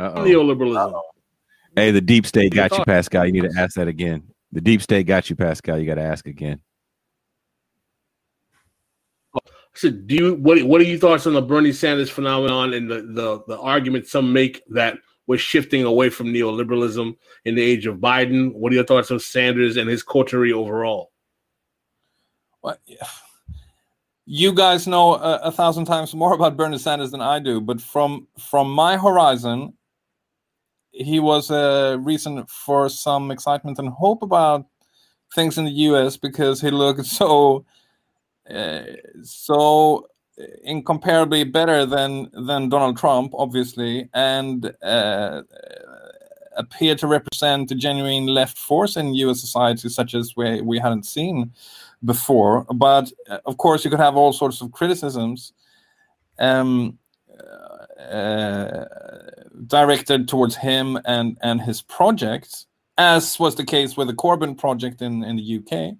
Uh-oh. 0.00 0.24
neoliberalism? 0.24 1.00
Hey, 1.76 1.90
the 1.90 2.00
deep 2.00 2.26
state 2.26 2.54
Your 2.54 2.68
got 2.68 2.78
you. 2.78 2.84
Pascal. 2.84 3.26
You 3.26 3.32
need 3.32 3.50
to 3.50 3.54
ask 3.58 3.76
that 3.76 3.88
again. 3.88 4.22
The 4.52 4.60
deep 4.60 4.82
state 4.82 5.06
got 5.06 5.30
you, 5.30 5.36
Pascal. 5.36 5.78
You 5.78 5.86
got 5.86 5.96
to 5.96 6.02
ask 6.02 6.26
again. 6.26 6.60
I 9.34 9.38
So, 9.74 9.90
do 9.90 10.14
you 10.14 10.34
what? 10.34 10.60
What 10.64 10.80
are 10.80 10.84
your 10.84 10.98
thoughts 10.98 11.26
on 11.26 11.34
the 11.34 11.42
Bernie 11.42 11.72
Sanders 11.72 12.10
phenomenon 12.10 12.74
and 12.74 12.90
the 12.90 13.02
the, 13.02 13.42
the 13.46 13.60
argument 13.60 14.08
some 14.08 14.32
make 14.32 14.62
that 14.70 14.98
we're 15.26 15.38
shifting 15.38 15.84
away 15.84 16.10
from 16.10 16.28
neoliberalism 16.28 17.16
in 17.44 17.54
the 17.54 17.62
age 17.62 17.86
of 17.86 17.98
Biden? 17.98 18.52
What 18.54 18.72
are 18.72 18.76
your 18.76 18.84
thoughts 18.84 19.10
on 19.10 19.20
Sanders 19.20 19.76
and 19.76 19.88
his 19.88 20.02
coterie 20.02 20.52
overall? 20.52 21.12
Well, 22.62 22.76
yeah. 22.86 23.06
You 24.26 24.52
guys 24.52 24.86
know 24.86 25.14
a, 25.14 25.36
a 25.44 25.52
thousand 25.52 25.84
times 25.86 26.14
more 26.14 26.34
about 26.34 26.56
Bernie 26.56 26.78
Sanders 26.78 27.10
than 27.10 27.20
I 27.20 27.38
do, 27.38 27.60
but 27.60 27.80
from 27.80 28.26
from 28.38 28.70
my 28.70 28.96
horizon, 28.96 29.74
he 30.92 31.20
was 31.20 31.50
a 31.50 31.98
reason 32.00 32.44
for 32.46 32.88
some 32.88 33.30
excitement 33.30 33.78
and 33.78 33.88
hope 33.88 34.22
about 34.22 34.66
things 35.34 35.58
in 35.58 35.64
the 35.64 35.70
U.S. 35.70 36.16
because 36.16 36.60
he 36.60 36.70
looked 36.70 37.06
so 37.20 37.64
uh, 38.52 38.82
so 39.22 40.08
incomparably 40.64 41.44
better 41.44 41.86
than 41.86 42.30
than 42.46 42.68
Donald 42.68 42.96
Trump, 42.98 43.32
obviously, 43.34 44.08
and 44.14 44.74
uh, 44.82 45.42
appeared 46.56 46.98
to 46.98 47.06
represent 47.06 47.70
a 47.70 47.74
genuine 47.74 48.26
left 48.26 48.58
force 48.58 48.96
in 48.96 49.14
U.S. 49.14 49.40
society, 49.40 49.88
such 49.88 50.14
as 50.14 50.34
we 50.36 50.60
we 50.60 50.78
hadn't 50.78 51.06
seen 51.06 51.52
before. 52.04 52.66
But 52.74 53.12
uh, 53.28 53.38
of 53.46 53.56
course, 53.56 53.84
you 53.84 53.90
could 53.90 54.00
have 54.00 54.16
all 54.16 54.32
sorts 54.32 54.60
of 54.60 54.72
criticisms. 54.72 55.52
Um, 56.38 56.98
uh, 58.00 58.84
directed 59.66 60.28
towards 60.28 60.56
him 60.56 60.98
and 61.04 61.38
and 61.42 61.60
his 61.60 61.82
projects, 61.82 62.66
as 62.98 63.38
was 63.38 63.54
the 63.54 63.64
case 63.64 63.96
with 63.96 64.08
the 64.08 64.14
Corbyn 64.14 64.56
project 64.56 65.02
in 65.02 65.24
in 65.24 65.36
the 65.36 65.58
UK. 65.58 65.96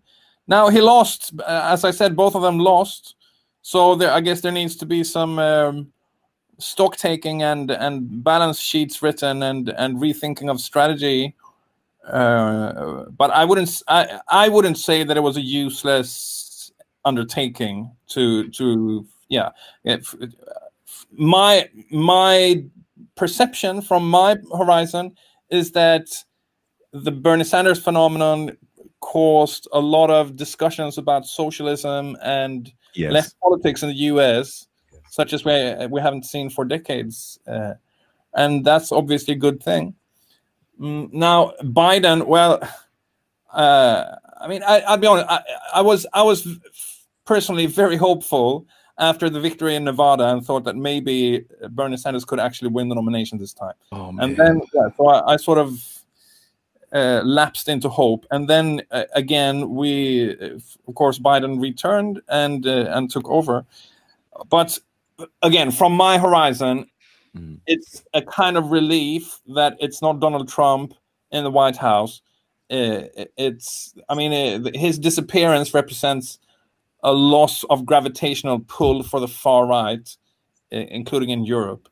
Now 0.47 0.69
he 0.69 0.81
lost, 0.81 1.33
uh, 1.41 1.69
as 1.73 1.85
I 1.85 1.91
said, 1.91 2.17
both 2.17 2.35
of 2.35 2.43
them 2.43 2.59
lost. 2.59 3.15
So 3.63 3.95
there, 3.95 4.11
I 4.11 4.21
guess 4.21 4.41
there 4.41 4.53
needs 4.53 4.75
to 4.77 4.87
be 4.87 5.05
some 5.05 5.39
um, 5.39 5.93
stock 6.59 6.97
taking 6.97 7.43
and 7.43 7.71
and 7.71 8.23
balance 8.25 8.59
sheets 8.59 9.03
written 9.03 9.43
and 9.43 9.69
and 9.71 9.99
rethinking 9.99 10.51
of 10.51 10.61
strategy. 10.61 11.35
Uh, 12.07 13.05
but 13.17 13.31
I 13.31 13.45
wouldn't 13.45 13.83
I 13.89 14.21
I 14.29 14.49
wouldn't 14.49 14.79
say 14.79 15.05
that 15.05 15.17
it 15.17 15.21
was 15.21 15.37
a 15.37 15.43
useless 15.43 16.73
undertaking 17.05 17.91
to 18.09 18.49
to 18.51 19.07
yeah 19.29 19.51
if, 19.85 20.15
my 21.13 21.69
my 21.91 22.65
perception 23.17 23.83
from 23.83 24.09
my 24.09 24.37
horizon 24.57 25.13
is 25.51 25.73
that 25.73 26.07
the 26.93 27.11
Bernie 27.11 27.45
Sanders 27.45 27.83
phenomenon 27.83 28.57
caused 29.01 29.69
a 29.73 29.81
lot 29.81 30.11
of 30.11 30.37
discussions 30.37 30.99
about 30.99 31.27
socialism 31.27 32.17
and 32.23 32.73
Yes. 32.95 33.13
left 33.13 33.41
politics 33.41 33.83
in 33.83 33.89
the 33.89 33.95
U.S., 33.95 34.67
such 35.11 35.33
as 35.33 35.45
we 35.45 35.87
we 35.89 36.01
haven't 36.01 36.25
seen 36.25 36.51
for 36.51 36.65
decades, 36.65 37.39
uh, 37.47 37.75
and 38.35 38.65
that's 38.65 38.93
obviously 38.93 39.35
a 39.35 39.37
good 39.37 39.63
thing. 39.63 39.95
Mm, 40.81 41.13
now 41.13 41.53
Biden, 41.63 42.27
well, 42.27 42.61
uh, 43.53 44.17
I 44.41 44.49
mean, 44.49 44.63
I, 44.63 44.81
I'll 44.81 44.97
be 44.97 45.07
honest. 45.07 45.29
I, 45.29 45.43
I 45.75 45.81
was 45.83 46.07
I 46.13 46.23
was 46.23 46.47
personally 47.25 47.67
very 47.67 47.97
hopeful 47.97 48.67
after 49.01 49.29
the 49.31 49.41
victory 49.41 49.75
in 49.75 49.85
Nevada 49.85 50.29
and 50.29 50.45
thought 50.45 50.65
that 50.65 50.77
maybe 50.77 51.45
Bernie 51.71 51.97
Sanders 51.97 52.25
could 52.25 52.39
actually 52.39 52.69
win 52.69 52.89
the 52.89 52.95
nomination 52.95 53.39
this 53.39 53.55
time. 53.55 53.75
Oh 53.93 54.15
And 54.21 54.37
then, 54.37 54.61
yeah, 54.75 54.89
so 54.97 55.09
I, 55.09 55.33
I 55.33 55.37
sort 55.37 55.59
of 55.59 55.83
uh, 56.93 57.23
lapsed 57.25 57.69
into 57.69 57.89
hope. 57.89 58.27
And 58.31 58.49
then 58.49 58.83
uh, 58.91 59.05
again, 59.15 59.71
we, 59.71 60.37
uh, 60.41 60.59
of 60.89 60.95
course, 60.95 61.19
Biden 61.19 61.61
returned 61.61 62.21
and 62.29 62.67
uh, 62.67 62.87
and 62.91 63.11
took 63.11 63.29
over. 63.29 63.65
But 64.49 64.79
again, 65.43 65.71
from 65.71 65.93
my 65.95 66.19
horizon, 66.19 66.87
Mhm. 67.37 67.61
it's 67.67 68.03
a 68.13 68.23
kind 68.23 68.57
of 68.57 68.73
relief 68.73 69.41
that 69.55 69.77
it's 69.79 70.03
not 70.03 70.19
Donald 70.19 70.49
Trump 70.49 70.95
in 71.31 71.45
the 71.45 71.51
White 71.51 71.77
House. 71.77 72.23
Uh, 72.69 73.07
it's, 73.37 73.95
I 74.09 74.15
mean, 74.17 74.33
uh, 74.33 74.71
his 74.75 74.99
disappearance 74.99 75.73
represents 75.73 76.41
a 77.03 77.13
loss 77.13 77.65
of 77.65 77.87
gravitational 77.87 78.61
pull 78.61 79.03
for 79.03 79.21
the 79.21 79.29
far 79.29 79.67
right, 79.67 80.17
uh, 80.73 80.77
including 80.77 81.31
in 81.31 81.45
Europe. 81.45 81.89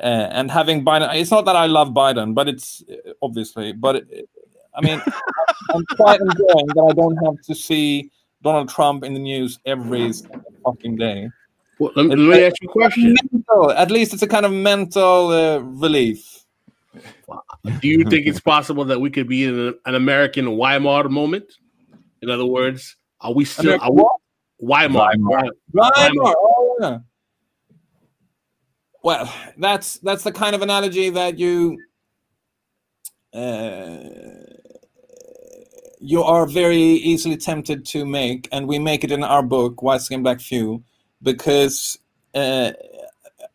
Uh, 0.00 0.28
and 0.30 0.50
having 0.50 0.84
Biden, 0.84 1.14
it's 1.14 1.30
not 1.30 1.46
that 1.46 1.56
I 1.56 1.66
love 1.66 1.88
Biden, 1.88 2.34
but 2.34 2.48
it's 2.48 2.82
uh, 2.90 3.12
obviously, 3.22 3.72
but 3.72 3.96
it, 3.96 4.28
I 4.74 4.82
mean, 4.82 5.00
I'm 5.74 5.84
quite 5.96 6.20
enjoying 6.20 6.66
that 6.74 6.88
I 6.90 6.92
don't 6.92 7.16
have 7.24 7.40
to 7.46 7.54
see 7.54 8.10
Donald 8.42 8.68
Trump 8.68 9.04
in 9.04 9.14
the 9.14 9.20
news 9.20 9.58
every 9.64 10.12
fucking 10.64 10.96
day. 10.96 11.30
Well, 11.78 11.92
let, 11.96 12.06
me- 12.06 12.16
let 12.16 12.38
me 12.38 12.44
ask 12.44 12.56
you 12.62 12.68
a 12.68 12.72
question. 12.72 13.16
Mental, 13.32 13.70
at 13.72 13.90
least 13.90 14.14
it's 14.14 14.22
a 14.22 14.26
kind 14.28 14.46
of 14.46 14.52
mental 14.52 15.28
uh, 15.28 15.58
relief. 15.58 16.44
Do 17.80 17.88
you 17.88 18.04
think 18.04 18.26
it's 18.26 18.40
possible 18.40 18.84
that 18.84 19.00
we 19.00 19.10
could 19.10 19.28
be 19.28 19.44
in 19.44 19.58
an, 19.58 19.74
an 19.86 19.94
American 19.94 20.56
Weimar 20.56 21.08
moment? 21.08 21.52
In 22.22 22.30
other 22.30 22.46
words, 22.46 22.96
are 23.20 23.32
we 23.32 23.44
still 23.44 23.74
American 23.74 23.88
are 23.88 23.92
we, 23.92 24.04
what? 24.58 24.90
Weimar? 24.90 25.50
Right, 25.72 26.12
Weimar. 26.12 26.34
oh, 26.38 26.76
yeah. 26.80 26.98
Well, 29.02 29.32
that's 29.58 29.98
that's 29.98 30.24
the 30.24 30.32
kind 30.32 30.54
of 30.54 30.62
analogy 30.62 31.10
that 31.10 31.38
you 31.38 31.78
uh, 33.32 33.98
you 36.00 36.22
are 36.22 36.46
very 36.46 36.76
easily 36.76 37.36
tempted 37.36 37.84
to 37.86 38.04
make, 38.04 38.48
and 38.52 38.66
we 38.66 38.78
make 38.78 39.04
it 39.04 39.12
in 39.12 39.22
our 39.22 39.42
book, 39.42 39.82
White 39.82 40.00
Skin 40.02 40.22
Black 40.22 40.40
Fuel, 40.40 40.82
because 41.22 41.98
uh, 42.34 42.72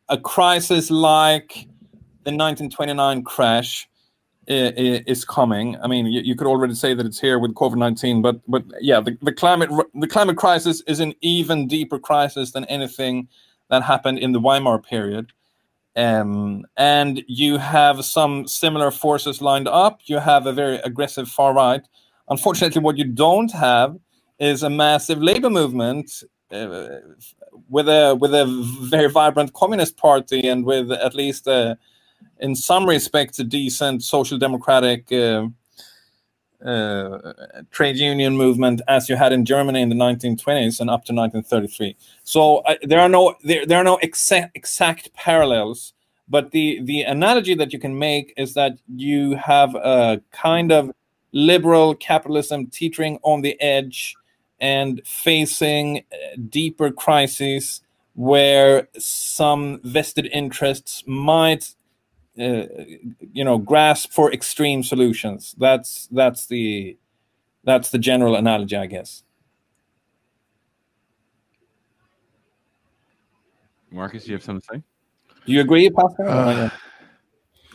a 0.10 0.18
crisis 0.20 0.90
like 0.92 1.54
the 2.24 2.32
1929 2.32 3.24
crash 3.24 3.88
i- 3.88 3.90
i- 3.90 3.91
is 4.48 5.24
coming. 5.24 5.78
I 5.84 5.88
mean, 5.88 6.08
you, 6.08 6.36
could 6.36 6.48
already 6.48 6.74
say 6.74 6.94
that 6.94 7.06
it's 7.06 7.20
here 7.20 7.40
with 7.40 7.54
COVID 7.54 7.78
19, 7.78 8.22
but 8.22 8.40
but 8.48 8.64
yeah, 8.80 9.00
the, 9.00 9.18
the 9.22 9.32
climate 9.32 9.70
the 9.94 10.08
climate 10.08 10.38
crisis 10.38 10.82
is 10.88 11.00
an 11.00 11.14
even 11.22 11.68
deeper 11.68 12.00
crisis 12.00 12.52
than 12.52 12.66
anything 12.66 13.28
that 13.70 13.84
happened 13.84 14.20
in 14.20 14.32
the 14.32 14.40
Weimar 14.40 14.80
period. 14.80 15.32
Um, 15.96 16.66
and 16.78 17.22
you 17.28 17.58
have 17.58 18.06
some 18.06 18.48
similar 18.48 18.92
forces 18.92 19.42
lined 19.42 19.68
up. 19.68 20.02
You 20.06 20.20
have 20.20 20.46
a 20.46 20.54
very 20.54 20.78
aggressive 20.78 21.28
far 21.28 21.54
right. 21.54 21.82
Unfortunately, 22.30 22.82
what 22.82 22.98
you 22.98 23.06
don't 23.06 23.52
have 23.52 23.98
is 24.40 24.64
a 24.64 24.70
massive 24.70 25.22
labor 25.22 25.50
movement 25.50 26.24
uh, 26.52 27.00
with 27.70 27.88
a 27.88 28.18
with 28.20 28.34
a 28.34 28.46
very 28.82 29.10
vibrant 29.10 29.54
communist 29.54 29.98
party 29.98 30.48
and 30.48 30.66
with 30.66 30.92
at 30.92 31.14
least 31.14 31.48
a, 31.48 31.78
in 32.40 32.56
some 32.56 32.86
respects 32.86 33.40
a 33.40 33.44
decent 33.44 34.04
social 34.04 34.38
democratic 34.38 35.12
uh, 35.12 35.48
uh, 36.66 37.34
trade 37.72 37.98
union 37.98 38.38
movement 38.38 38.82
as 38.88 39.10
you 39.10 39.16
had 39.16 39.34
in 39.34 39.46
Germany 39.46 39.82
in 39.82 39.90
the 39.90 39.96
1920s 39.96 40.80
and 40.80 40.90
up 40.90 41.06
to 41.06 41.14
1933. 41.14 41.96
So 42.24 42.58
uh, 42.58 42.76
there 42.84 43.00
are 43.00 43.10
no 43.10 43.36
there, 43.44 43.66
there 43.66 43.80
are 43.80 43.84
no 43.84 43.98
exact 43.98 44.56
exact 44.56 45.14
parallels, 45.14 45.94
but 46.28 46.52
the 46.52 46.80
the 46.84 47.02
analogy 47.02 47.56
that 47.56 47.74
you 47.74 47.80
can 47.80 47.98
make 47.98 48.34
is 48.38 48.54
that 48.54 48.78
you 48.96 49.36
have 49.36 49.74
a 49.76 50.22
kind 50.32 50.72
of 50.72 50.92
liberal 51.32 51.96
capitalism 51.96 52.68
teetering 52.68 53.18
on 53.24 53.42
the 53.42 53.60
edge 53.62 54.16
and 54.60 55.02
facing 55.06 56.04
uh, 56.12 56.38
deeper 56.50 56.92
crises 56.92 57.82
where 58.14 58.88
some 58.98 59.80
vested 59.84 60.28
interests 60.32 61.04
might 61.08 61.74
uh, 62.40 62.64
you 63.34 63.44
know 63.44 63.58
grasp 63.58 64.12
for 64.12 64.32
extreme 64.32 64.84
solutions 64.84 65.56
that's 65.58 66.08
that's 66.12 66.46
the 66.46 66.98
that's 67.64 67.90
the 67.92 67.98
general 67.98 68.36
analogy 68.36 68.76
i 68.76 68.86
guess 68.86 69.24
Marcus, 73.94 74.26
you 74.26 74.34
have 74.34 74.44
something 74.44 74.62
to 74.62 74.78
say? 74.78 74.84
do 75.46 75.52
you 75.52 75.60
agree 75.60 75.90
pascal 75.90 76.30
Uh, 76.30 76.70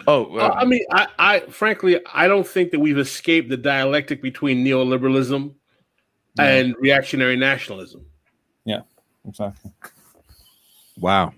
oh, 0.07 0.39
Uh, 0.39 0.55
I 0.57 0.65
mean, 0.65 0.81
I, 0.93 1.09
I 1.19 1.41
frankly, 1.41 2.01
I 2.15 2.27
don't 2.27 2.47
think 2.47 2.70
that 2.70 2.78
we've 2.78 2.97
escaped 2.97 3.51
the 3.51 3.57
dialectic 3.59 4.23
between 4.23 4.65
neoliberalism 4.65 5.55
and 6.39 6.74
reactionary 6.81 7.37
nationalism. 7.37 8.07
Yeah 8.65 8.81
exactly 9.28 9.70
Wow. 10.99 11.35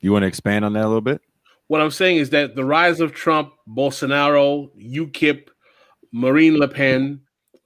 You 0.00 0.12
want 0.12 0.24
to 0.24 0.26
expand 0.26 0.64
on 0.64 0.72
that 0.72 0.84
a 0.84 0.88
little 0.88 1.00
bit? 1.00 1.20
What 1.68 1.80
I'm 1.82 1.90
saying 1.90 2.16
is 2.16 2.30
that 2.30 2.56
the 2.56 2.64
rise 2.64 3.00
of 3.00 3.12
Trump, 3.12 3.52
Bolsonaro, 3.68 4.70
UKIP, 4.76 5.48
Marine 6.12 6.58
Le 6.58 6.66
Pen, 6.66 7.20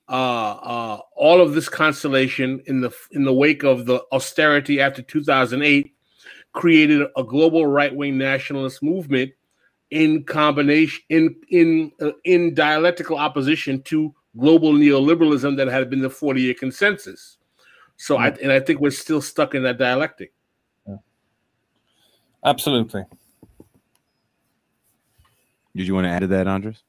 uh, 0.09 0.13
uh, 0.13 0.99
all 1.17 1.41
of 1.41 1.55
this 1.55 1.69
constellation 1.69 2.63
in 2.67 2.81
the 2.81 2.91
in 3.13 3.25
the 3.25 3.33
wake 3.33 3.63
of 3.63 3.87
the 3.87 4.03
austerity 4.13 4.81
after 4.81 5.01
2008 5.01 5.95
created 6.53 7.07
a 7.17 7.25
global 7.25 7.67
right 7.67 7.95
wing 7.95 8.19
nationalist 8.19 8.83
movement 8.83 9.33
in 9.91 10.25
combination 10.25 11.01
in 11.09 11.37
in 11.49 11.93
uh, 12.01 12.11
in 12.25 12.53
dialectical 12.55 13.17
opposition 13.17 13.81
to 13.83 14.13
global 14.37 14.73
neoliberalism 14.73 15.57
that 15.57 15.69
had 15.69 15.89
been 15.89 16.01
the 16.01 16.11
40 16.11 16.43
year 16.43 16.55
consensus. 16.55 17.39
So 17.97 18.17
I 18.17 18.29
and 18.29 18.51
I 18.51 18.59
think 18.59 18.81
we're 18.81 18.91
still 18.91 19.23
stuck 19.23 19.55
in 19.55 19.63
that 19.63 19.79
dialectic. 19.79 20.33
absolutely 22.45 23.05
Did 25.75 25.87
you 25.87 25.95
want 25.95 26.07
to 26.07 26.11
add 26.11 26.21
to 26.21 26.27
that, 26.29 26.47
Andreas? 26.47 26.83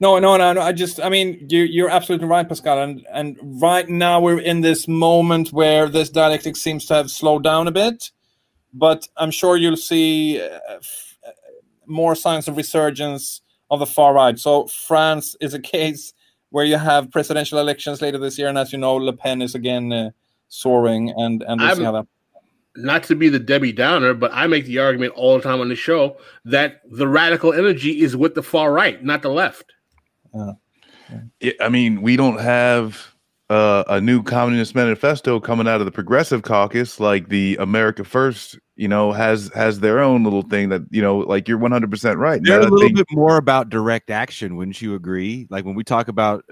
No, 0.00 0.18
no, 0.20 0.36
no, 0.36 0.52
no. 0.52 0.60
I 0.60 0.70
just, 0.72 1.00
I 1.00 1.08
mean, 1.08 1.46
you, 1.50 1.62
you're 1.62 1.90
absolutely 1.90 2.28
right, 2.28 2.48
Pascal. 2.48 2.80
And 2.80 3.04
and 3.12 3.36
right 3.60 3.88
now 3.88 4.20
we're 4.20 4.38
in 4.38 4.60
this 4.60 4.86
moment 4.86 5.52
where 5.52 5.88
this 5.88 6.08
dialectic 6.08 6.54
seems 6.56 6.86
to 6.86 6.94
have 6.94 7.10
slowed 7.10 7.42
down 7.42 7.66
a 7.66 7.72
bit, 7.72 8.12
but 8.72 9.08
I'm 9.16 9.32
sure 9.32 9.56
you'll 9.56 9.76
see 9.76 10.40
uh, 10.40 10.60
f- 10.76 11.18
uh, 11.26 11.30
more 11.86 12.14
signs 12.14 12.46
of 12.46 12.56
resurgence 12.56 13.40
of 13.70 13.80
the 13.80 13.86
far 13.86 14.14
right. 14.14 14.38
So 14.38 14.68
France 14.68 15.34
is 15.40 15.52
a 15.52 15.58
case 15.76 16.14
where 16.50 16.64
you 16.64 16.76
have 16.78 17.10
presidential 17.10 17.58
elections 17.58 18.00
later 18.00 18.18
this 18.18 18.38
year, 18.38 18.48
and 18.48 18.56
as 18.56 18.72
you 18.72 18.78
know, 18.78 18.94
Le 18.94 19.12
Pen 19.12 19.42
is 19.42 19.56
again 19.56 19.92
uh, 19.92 20.10
soaring, 20.48 21.10
and 21.16 21.42
and 21.42 21.60
we'll 21.60 21.70
see 21.74 21.82
I'm- 21.82 21.84
how 21.84 21.92
that. 21.92 22.06
Not 22.78 23.02
to 23.04 23.14
be 23.14 23.28
the 23.28 23.38
Debbie 23.38 23.72
Downer, 23.72 24.14
but 24.14 24.30
I 24.32 24.46
make 24.46 24.64
the 24.66 24.78
argument 24.78 25.12
all 25.14 25.36
the 25.36 25.42
time 25.42 25.60
on 25.60 25.68
the 25.68 25.76
show 25.76 26.16
that 26.44 26.80
the 26.90 27.08
radical 27.08 27.52
energy 27.52 28.00
is 28.00 28.16
with 28.16 28.34
the 28.34 28.42
far 28.42 28.72
right, 28.72 29.02
not 29.04 29.22
the 29.22 29.30
left. 29.30 29.72
Yeah, 31.40 31.52
I 31.60 31.68
mean, 31.68 32.02
we 32.02 32.16
don't 32.16 32.38
have 32.40 33.14
uh, 33.50 33.84
a 33.88 34.00
new 34.00 34.22
communist 34.22 34.74
manifesto 34.74 35.40
coming 35.40 35.66
out 35.66 35.80
of 35.80 35.86
the 35.86 35.92
progressive 35.92 36.42
caucus 36.42 37.00
like 37.00 37.28
the 37.28 37.56
America 37.58 38.04
First, 38.04 38.58
you 38.76 38.88
know, 38.88 39.12
has 39.12 39.50
has 39.54 39.80
their 39.80 40.00
own 40.00 40.22
little 40.22 40.42
thing 40.42 40.68
that 40.68 40.82
you 40.90 41.00
know, 41.00 41.18
like 41.18 41.48
you're 41.48 41.58
100 41.58 41.90
percent 41.90 42.18
right. 42.18 42.40
They're 42.42 42.60
a 42.60 42.64
little 42.64 42.78
thing- 42.78 42.94
bit 42.94 43.06
more 43.10 43.38
about 43.38 43.70
direct 43.70 44.10
action, 44.10 44.56
wouldn't 44.56 44.82
you 44.82 44.94
agree? 44.94 45.46
Like 45.50 45.64
when 45.64 45.74
we 45.74 45.82
talk 45.84 46.08
about 46.08 46.44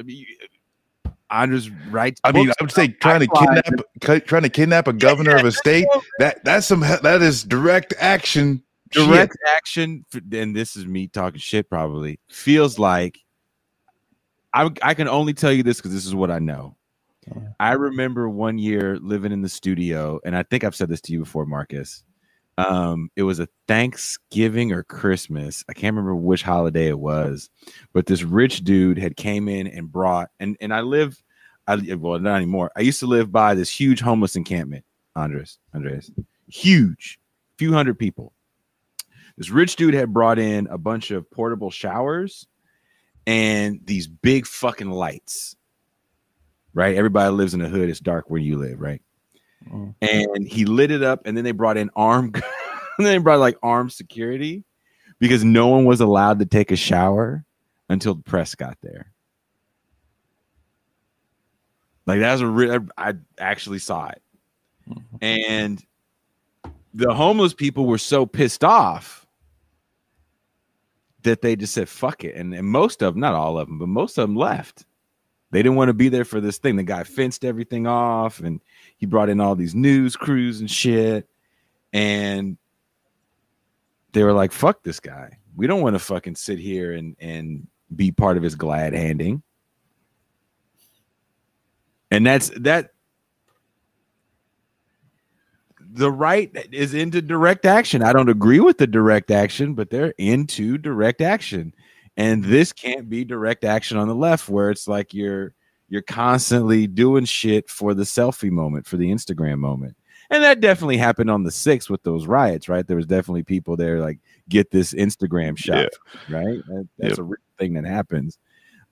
I 1.31 1.47
mean, 1.47 1.55
you- 1.55 1.61
Andreas 1.67 1.71
writes. 1.91 2.21
I 2.25 2.33
mean, 2.33 2.51
I 2.51 2.55
would 2.61 2.73
say 2.73 2.89
trying 2.89 3.21
to 3.21 3.27
kidnap, 3.29 3.65
ki- 4.01 4.21
trying 4.21 4.43
to 4.43 4.49
kidnap 4.49 4.87
a 4.89 4.93
governor 4.93 5.37
of 5.37 5.45
a 5.45 5.53
state. 5.53 5.87
That 6.19 6.45
that's 6.45 6.67
some 6.67 6.81
that 6.81 7.23
is 7.23 7.43
direct 7.43 7.95
action. 7.99 8.63
shit. 8.93 9.07
direct 9.09 9.37
action 9.49 10.05
f- 10.15 10.23
and 10.33 10.55
this 10.55 10.77
is 10.77 10.87
me 10.87 11.09
talking 11.09 11.41
shit 11.41 11.69
probably 11.69 12.21
feels 12.31 12.79
like 12.79 13.19
I, 14.55 14.71
I 14.81 14.95
can 14.95 15.09
only 15.09 15.35
tell 15.35 15.53
you 15.53 15.63
this 15.65 15.79
because 15.79 15.93
this 15.93 16.07
is 16.07 16.15
what 16.15 16.31
i 16.31 16.39
know 16.39 16.77
i 17.59 17.73
remember 17.73 18.29
one 18.29 18.59
year 18.59 18.97
living 19.01 19.33
in 19.33 19.43
the 19.43 19.49
studio 19.49 20.21
and 20.25 20.37
i 20.37 20.45
think 20.45 20.63
i've 20.63 20.77
said 20.77 20.89
this 20.89 21.01
to 21.03 21.13
you 21.13 21.19
before 21.19 21.45
marcus 21.47 22.05
um 22.59 23.11
it 23.17 23.23
was 23.23 23.39
a 23.39 23.49
thanksgiving 23.69 24.73
or 24.73 24.83
christmas 24.83 25.65
i 25.69 25.73
can't 25.73 25.95
remember 25.95 26.15
which 26.17 26.43
holiday 26.43 26.89
it 26.89 26.99
was 26.99 27.51
but 27.93 28.07
this 28.07 28.23
rich 28.23 28.65
dude 28.65 28.99
had 28.99 29.17
came 29.17 29.49
in 29.49 29.67
and 29.67 29.93
brought 29.93 30.31
and 30.41 30.57
and 30.61 30.73
i 30.73 30.81
live 30.81 31.23
i 31.67 31.77
well 31.97 32.19
not 32.19 32.37
anymore 32.37 32.71
i 32.77 32.81
used 32.81 33.01
to 33.01 33.07
live 33.07 33.31
by 33.31 33.55
this 33.55 33.71
huge 33.71 34.01
homeless 34.01 34.37
encampment 34.37 34.85
andreas 35.17 35.59
andreas 35.75 36.11
huge 36.49 37.19
few 37.59 37.73
hundred 37.73 37.99
people 37.99 38.33
this 39.37 39.51
rich 39.51 39.77
dude 39.77 39.95
had 39.95 40.15
brought 40.15 40.39
in 40.39 40.67
a 40.69 40.79
bunch 40.79 41.11
of 41.11 41.31
portable 41.31 41.71
showers 41.71 42.47
and 43.27 43.81
these 43.85 44.07
big 44.07 44.47
fucking 44.47 44.91
lights. 44.91 45.57
Right? 46.73 46.97
Everybody 46.97 47.31
lives 47.35 47.55
in 47.55 47.61
the 47.61 47.69
hood. 47.69 47.89
It's 47.89 48.01
dark 48.01 48.29
where 48.29 48.41
you 48.41 48.59
live, 48.59 48.81
right? 48.81 49.01
Mm. 49.71 49.95
And 50.01 50.49
he 50.49 50.65
lit 50.65 50.91
it 50.91 51.03
up, 51.03 51.23
and 51.25 51.37
then 51.37 51.45
they 51.45 51.53
brought 51.53 51.77
in 51.77 51.91
armed, 51.97 52.35
and 52.99 53.07
then 53.07 53.15
they 53.15 53.19
brought 53.19 53.41
like 53.41 53.57
armed 53.63 53.93
security 53.93 54.65
because 55.19 55.45
no 55.45 55.69
one 55.69 55.85
was 55.85 56.01
allowed 56.01 56.39
to 56.39 56.47
take 56.47 56.71
a 56.71 56.77
shower 56.77 57.45
until 57.89 58.15
the 58.15 58.23
press 58.23 58.55
got 58.55 58.79
there. 58.83 59.13
Like 62.07 62.21
that 62.21 62.33
was 62.33 62.41
a 62.41 62.47
real. 62.47 62.87
I 62.97 63.15
actually 63.39 63.81
saw 63.81 64.09
it, 64.09 64.23
and 65.21 65.85
the 66.95 67.13
homeless 67.13 67.53
people 67.53 67.87
were 67.87 67.99
so 67.99 68.25
pissed 68.25 68.65
off 68.65 69.27
that 71.23 71.43
they 71.43 71.57
just 71.57 71.75
said 71.75 71.89
fuck 71.89 72.25
it 72.25 72.35
and, 72.37 72.55
and 72.55 72.67
most 72.67 73.03
of 73.03 73.15
them 73.15 73.21
not 73.21 73.35
all 73.35 73.59
of 73.59 73.69
them 73.69 73.79
but 73.79 73.89
most 73.89 74.17
of 74.17 74.23
them 74.23 74.37
left 74.37 74.87
they 75.51 75.63
didn't 75.63 75.77
want 75.77 75.89
to 75.89 75.95
be 75.95 76.09
there 76.09 76.25
for 76.25 76.41
this 76.41 76.59
thing 76.59 76.77
the 76.77 76.83
guy 76.83 77.03
fenced 77.05 77.45
everything 77.45 77.87
off 77.87 78.41
and 78.41 78.61
he 78.97 79.07
brought 79.07 79.29
in 79.29 79.41
all 79.41 79.55
these 79.55 79.75
news 79.75 80.17
crews 80.17 80.61
and 80.61 80.71
shit 80.71 81.29
and 81.93 82.57
they 84.13 84.23
were 84.23 84.33
like 84.33 84.53
fuck 84.53 84.83
this 84.83 85.01
guy 85.01 85.37
we 85.57 85.67
don't 85.67 85.83
want 85.83 85.95
to 85.95 86.01
fucking 86.01 86.35
sit 86.35 86.59
here 86.59 86.93
and 86.93 87.17
and 87.21 87.67
be 87.95 88.11
part 88.11 88.37
of 88.37 88.43
his 88.43 88.55
glad 88.55 88.93
handing 88.93 89.43
and 92.11 92.27
that's 92.27 92.51
that 92.57 92.91
the 95.97 96.11
right 96.11 96.51
is 96.73 96.95
into 96.95 97.23
direct 97.23 97.65
action. 97.65 98.03
I 98.03 98.13
don't 98.13 98.29
agree 98.29 98.61
with 98.61 98.79
the 98.79 98.87
direct 98.87 99.31
action, 99.31 99.75
but 99.75 99.91
they're 99.91 100.15
into 100.19 100.79
direct 100.79 101.21
action. 101.21 101.75
And 102.17 102.45
this 102.45 102.73
can't 102.73 103.09
be 103.09 103.25
direct 103.25 103.65
action 103.65 103.97
on 103.97 104.09
the 104.09 104.15
left 104.15 104.49
where 104.49 104.71
it's 104.71 104.87
like 104.87 105.15
you're 105.15 105.55
you're 105.89 106.03
constantly 106.03 106.87
doing 106.87 107.25
shit 107.25 107.69
for 107.69 107.95
the 107.95 108.03
selfie 108.03 108.51
moment, 108.51 108.87
for 108.87 108.97
the 108.97 109.11
Instagram 109.11 109.59
moment. 109.59 109.97
And 110.31 110.43
that 110.43 110.61
definitely 110.61 110.97
happened 110.97 111.31
on 111.31 111.45
the 111.45 111.51
6th 111.51 111.89
with 111.89 112.03
those 112.03 112.27
riots, 112.27 112.69
right? 112.69 112.85
There 112.85 112.97
was 112.97 113.07
definitely 113.07 113.45
people 113.45 113.77
there 113.77 114.01
like 114.01 114.19
get 114.49 114.71
this 114.73 114.93
Instagram 114.93 115.57
shot, 115.57 115.89
right? 116.29 116.59
That- 116.67 116.89
that's 116.99 117.11
Yep. 117.11 117.19
a 117.19 117.23
real 117.23 117.37
thing 117.59 117.75
that 117.75 117.85
happens. 117.85 118.39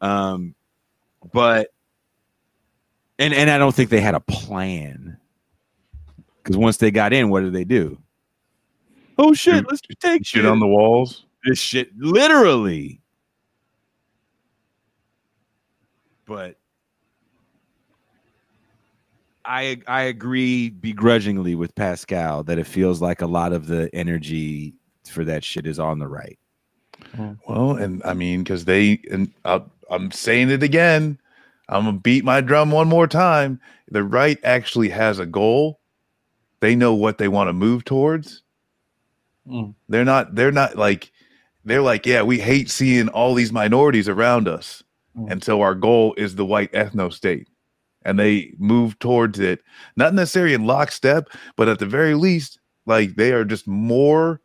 Um 0.00 0.54
but 1.32 1.70
and 3.18 3.34
and 3.34 3.50
I 3.50 3.58
don't 3.58 3.74
think 3.74 3.90
they 3.90 4.00
had 4.00 4.14
a 4.14 4.20
plan. 4.20 5.16
Cuz 6.44 6.56
once 6.56 6.76
they 6.76 6.90
got 6.92 7.12
in, 7.12 7.30
what 7.30 7.40
did 7.40 7.52
they 7.52 7.64
do? 7.64 7.98
Oh 9.18 9.32
shit, 9.32 9.64
let's 9.68 9.80
just 9.80 10.00
take 10.00 10.24
Shit 10.24 10.44
on 10.46 10.60
the 10.60 10.66
walls. 10.68 11.24
this 11.44 11.58
shit 11.58 11.90
literally. 11.98 13.00
But 16.26 16.56
I 19.44 19.80
I 19.86 20.02
agree 20.02 20.70
begrudgingly 20.70 21.54
with 21.54 21.74
Pascal 21.74 22.42
that 22.44 22.58
it 22.58 22.66
feels 22.66 23.00
like 23.02 23.20
a 23.22 23.26
lot 23.26 23.52
of 23.52 23.66
the 23.66 23.90
energy 23.94 24.74
for 25.08 25.24
that 25.24 25.44
shit 25.44 25.66
is 25.66 25.78
on 25.78 25.98
the 25.98 26.08
right. 26.08 26.38
Well, 27.46 27.72
and 27.76 28.02
I 28.04 28.14
mean, 28.14 28.42
because 28.42 28.64
they 28.64 29.00
and 29.10 29.32
i 29.44 29.60
I'm 29.90 30.10
saying 30.10 30.50
it 30.50 30.62
again. 30.62 31.18
I'm 31.68 31.84
gonna 31.84 31.98
beat 31.98 32.24
my 32.24 32.40
drum 32.40 32.70
one 32.70 32.88
more 32.88 33.06
time. 33.06 33.60
The 33.90 34.02
right 34.02 34.38
actually 34.44 34.88
has 34.90 35.18
a 35.18 35.26
goal. 35.26 35.80
They 36.60 36.74
know 36.74 36.94
what 36.94 37.18
they 37.18 37.28
want 37.28 37.48
to 37.48 37.52
move 37.52 37.84
towards. 37.84 38.42
Mm. 39.46 39.74
They're 39.88 40.04
not. 40.04 40.34
They're 40.34 40.52
not 40.52 40.76
like. 40.76 41.12
They're 41.66 41.82
like, 41.82 42.04
yeah, 42.06 42.22
we 42.22 42.38
hate 42.40 42.70
seeing 42.70 43.08
all 43.08 43.34
these 43.34 43.52
minorities 43.52 44.08
around 44.08 44.48
us, 44.48 44.82
Mm. 45.16 45.30
and 45.30 45.44
so 45.44 45.60
our 45.62 45.74
goal 45.74 46.14
is 46.18 46.34
the 46.34 46.44
white 46.44 46.72
ethno 46.72 47.12
state, 47.12 47.48
and 48.04 48.18
they 48.18 48.52
move 48.58 48.98
towards 48.98 49.38
it. 49.38 49.60
Not 49.96 50.14
necessarily 50.14 50.54
in 50.54 50.66
lockstep, 50.66 51.28
but 51.56 51.68
at 51.68 51.78
the 51.78 51.86
very 51.86 52.14
least, 52.14 52.58
like 52.86 53.16
they 53.16 53.32
are 53.32 53.44
just 53.44 53.66
more 53.66 54.40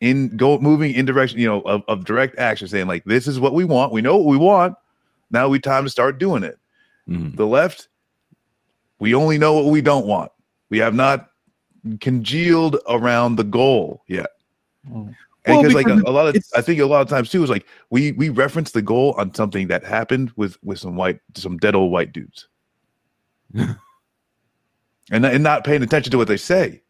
in 0.00 0.36
go 0.36 0.58
moving 0.58 0.92
in 0.94 1.06
direction, 1.06 1.38
you 1.38 1.46
know, 1.46 1.62
of, 1.62 1.82
of 1.88 2.04
direct 2.04 2.38
action, 2.38 2.68
saying 2.68 2.86
like, 2.86 3.04
this 3.04 3.26
is 3.26 3.40
what 3.40 3.54
we 3.54 3.64
want. 3.64 3.92
We 3.92 4.02
know 4.02 4.16
what 4.16 4.26
we 4.26 4.36
want. 4.36 4.74
Now 5.30 5.48
we 5.48 5.58
time 5.58 5.84
to 5.84 5.90
start 5.90 6.18
doing 6.18 6.42
it. 6.42 6.58
Mhm. 7.08 7.36
The 7.36 7.46
left, 7.46 7.88
we 8.98 9.14
only 9.14 9.38
know 9.38 9.54
what 9.54 9.66
we 9.66 9.80
don't 9.80 10.06
want. 10.06 10.30
We 10.70 10.78
have 10.78 10.94
not 10.94 11.30
congealed 12.00 12.78
around 12.88 13.36
the 13.36 13.44
goal 13.44 14.02
yet. 14.08 14.30
Mm. 14.88 15.14
And 15.46 15.56
Well, 15.56 15.62
because 15.62 15.74
like 15.74 15.88
a, 15.88 16.02
a 16.06 16.10
lot 16.10 16.34
of, 16.34 16.42
I 16.56 16.62
think 16.62 16.80
a 16.80 16.86
lot 16.86 17.02
of 17.02 17.08
times 17.08 17.30
too 17.30 17.44
is 17.44 17.50
like 17.50 17.66
we 17.90 18.12
we 18.12 18.30
reference 18.30 18.70
the 18.70 18.80
goal 18.80 19.14
on 19.18 19.34
something 19.34 19.68
that 19.68 19.84
happened 19.84 20.32
with 20.36 20.56
with 20.64 20.78
some 20.78 20.96
white 20.96 21.20
some 21.34 21.58
dead 21.58 21.74
old 21.74 21.92
white 21.92 22.12
dudes, 22.12 22.48
and 25.10 25.24
and 25.24 25.42
not 25.42 25.64
paying 25.64 25.82
attention 25.82 26.10
to 26.10 26.18
what 26.18 26.28
they 26.28 26.36
say, 26.36 26.82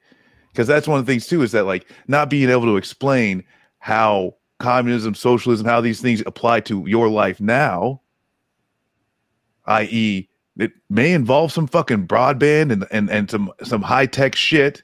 because 0.53 0.67
that's 0.67 0.89
one 0.89 0.99
of 0.99 1.07
the 1.07 1.13
things 1.13 1.27
too 1.27 1.43
is 1.43 1.53
that 1.53 1.65
like 1.65 1.87
not 2.09 2.31
being 2.31 2.51
able 2.51 2.65
to 2.65 2.77
explain 2.77 3.45
how 3.79 4.35
communism, 4.59 5.15
socialism, 5.15 5.67
how 5.67 5.81
these 5.81 6.01
things 6.01 6.23
apply 6.27 6.61
to 6.61 6.85
your 6.87 7.09
life 7.09 7.41
now, 7.41 8.01
i.e., 9.67 10.29
it 10.57 10.73
may 10.89 11.13
involve 11.13 11.53
some 11.53 11.67
fucking 11.67 12.07
broadband 12.07 12.73
and 12.73 12.87
and 12.91 13.11
and 13.11 13.31
some 13.31 13.53
some 13.63 13.83
high 13.83 14.07
tech 14.07 14.35
shit. 14.35 14.83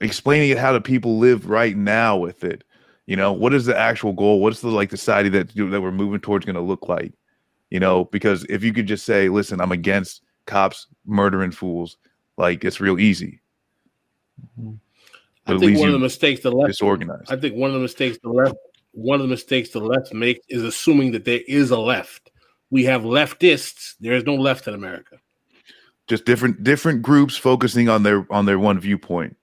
Explaining 0.00 0.50
it 0.50 0.58
how 0.58 0.72
do 0.72 0.80
people 0.80 1.18
live 1.18 1.48
right 1.48 1.76
now 1.76 2.16
with 2.16 2.42
it. 2.42 2.64
You 3.06 3.14
know, 3.14 3.32
what 3.32 3.54
is 3.54 3.66
the 3.66 3.78
actual 3.78 4.12
goal? 4.12 4.40
What's 4.40 4.60
the 4.60 4.68
like 4.68 4.90
society 4.90 5.28
that 5.28 5.54
that 5.54 5.80
we're 5.80 5.92
moving 5.92 6.20
towards 6.20 6.46
going 6.46 6.56
to 6.56 6.62
look 6.62 6.88
like? 6.88 7.12
You 7.72 7.80
know, 7.80 8.04
because 8.04 8.44
if 8.50 8.62
you 8.62 8.74
could 8.74 8.86
just 8.86 9.06
say, 9.06 9.30
"Listen, 9.30 9.58
I'm 9.58 9.72
against 9.72 10.20
cops 10.44 10.88
murdering 11.06 11.52
fools," 11.52 11.96
like 12.36 12.64
it's 12.64 12.82
real 12.82 13.00
easy. 13.00 13.40
Mhm. 14.60 14.78
But 15.46 15.56
I 15.56 15.58
think 15.58 15.78
one 15.78 15.88
of 15.88 15.94
the 15.94 15.98
mistakes 15.98 16.42
the 16.42 16.52
left 16.52 16.68
disorganized. 16.68 17.32
I 17.32 17.36
think 17.36 17.54
one 17.56 17.70
of 17.70 17.74
the 17.74 17.80
mistakes 17.80 18.18
the 18.22 18.28
left 18.28 18.56
one 18.92 19.18
of 19.18 19.22
the 19.22 19.30
mistakes 19.30 19.70
the 19.70 19.80
left 19.80 20.12
makes 20.12 20.44
is 20.50 20.62
assuming 20.62 21.12
that 21.12 21.24
there 21.24 21.40
is 21.48 21.70
a 21.70 21.78
left. 21.78 22.30
We 22.68 22.84
have 22.84 23.04
leftists. 23.04 23.94
There 24.00 24.12
is 24.12 24.24
no 24.24 24.34
left 24.34 24.68
in 24.68 24.74
America. 24.74 25.16
just 26.08 26.26
different 26.26 26.62
different 26.62 27.00
groups 27.00 27.38
focusing 27.38 27.88
on 27.88 28.02
their 28.02 28.26
on 28.30 28.44
their 28.44 28.58
one 28.58 28.78
viewpoint. 28.78 29.34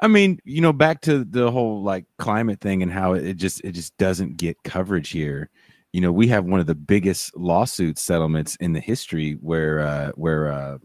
I 0.00 0.06
mean, 0.06 0.38
you 0.44 0.60
know, 0.60 0.72
back 0.72 1.00
to 1.02 1.24
the 1.24 1.50
whole 1.50 1.82
like 1.82 2.04
climate 2.18 2.60
thing 2.60 2.80
and 2.84 2.92
how 2.92 3.14
it 3.14 3.34
just 3.34 3.60
it 3.64 3.72
just 3.72 3.96
doesn't 3.96 4.36
get 4.36 4.62
coverage 4.62 5.08
here. 5.10 5.50
You 5.92 6.00
know, 6.00 6.12
we 6.12 6.28
have 6.28 6.44
one 6.44 6.60
of 6.60 6.66
the 6.66 6.74
biggest 6.74 7.36
lawsuit 7.36 7.98
settlements 7.98 8.56
in 8.56 8.72
the 8.72 8.80
history 8.80 9.32
where 9.40 9.80
uh 9.80 10.10
where 10.12 10.52
uh 10.52 10.78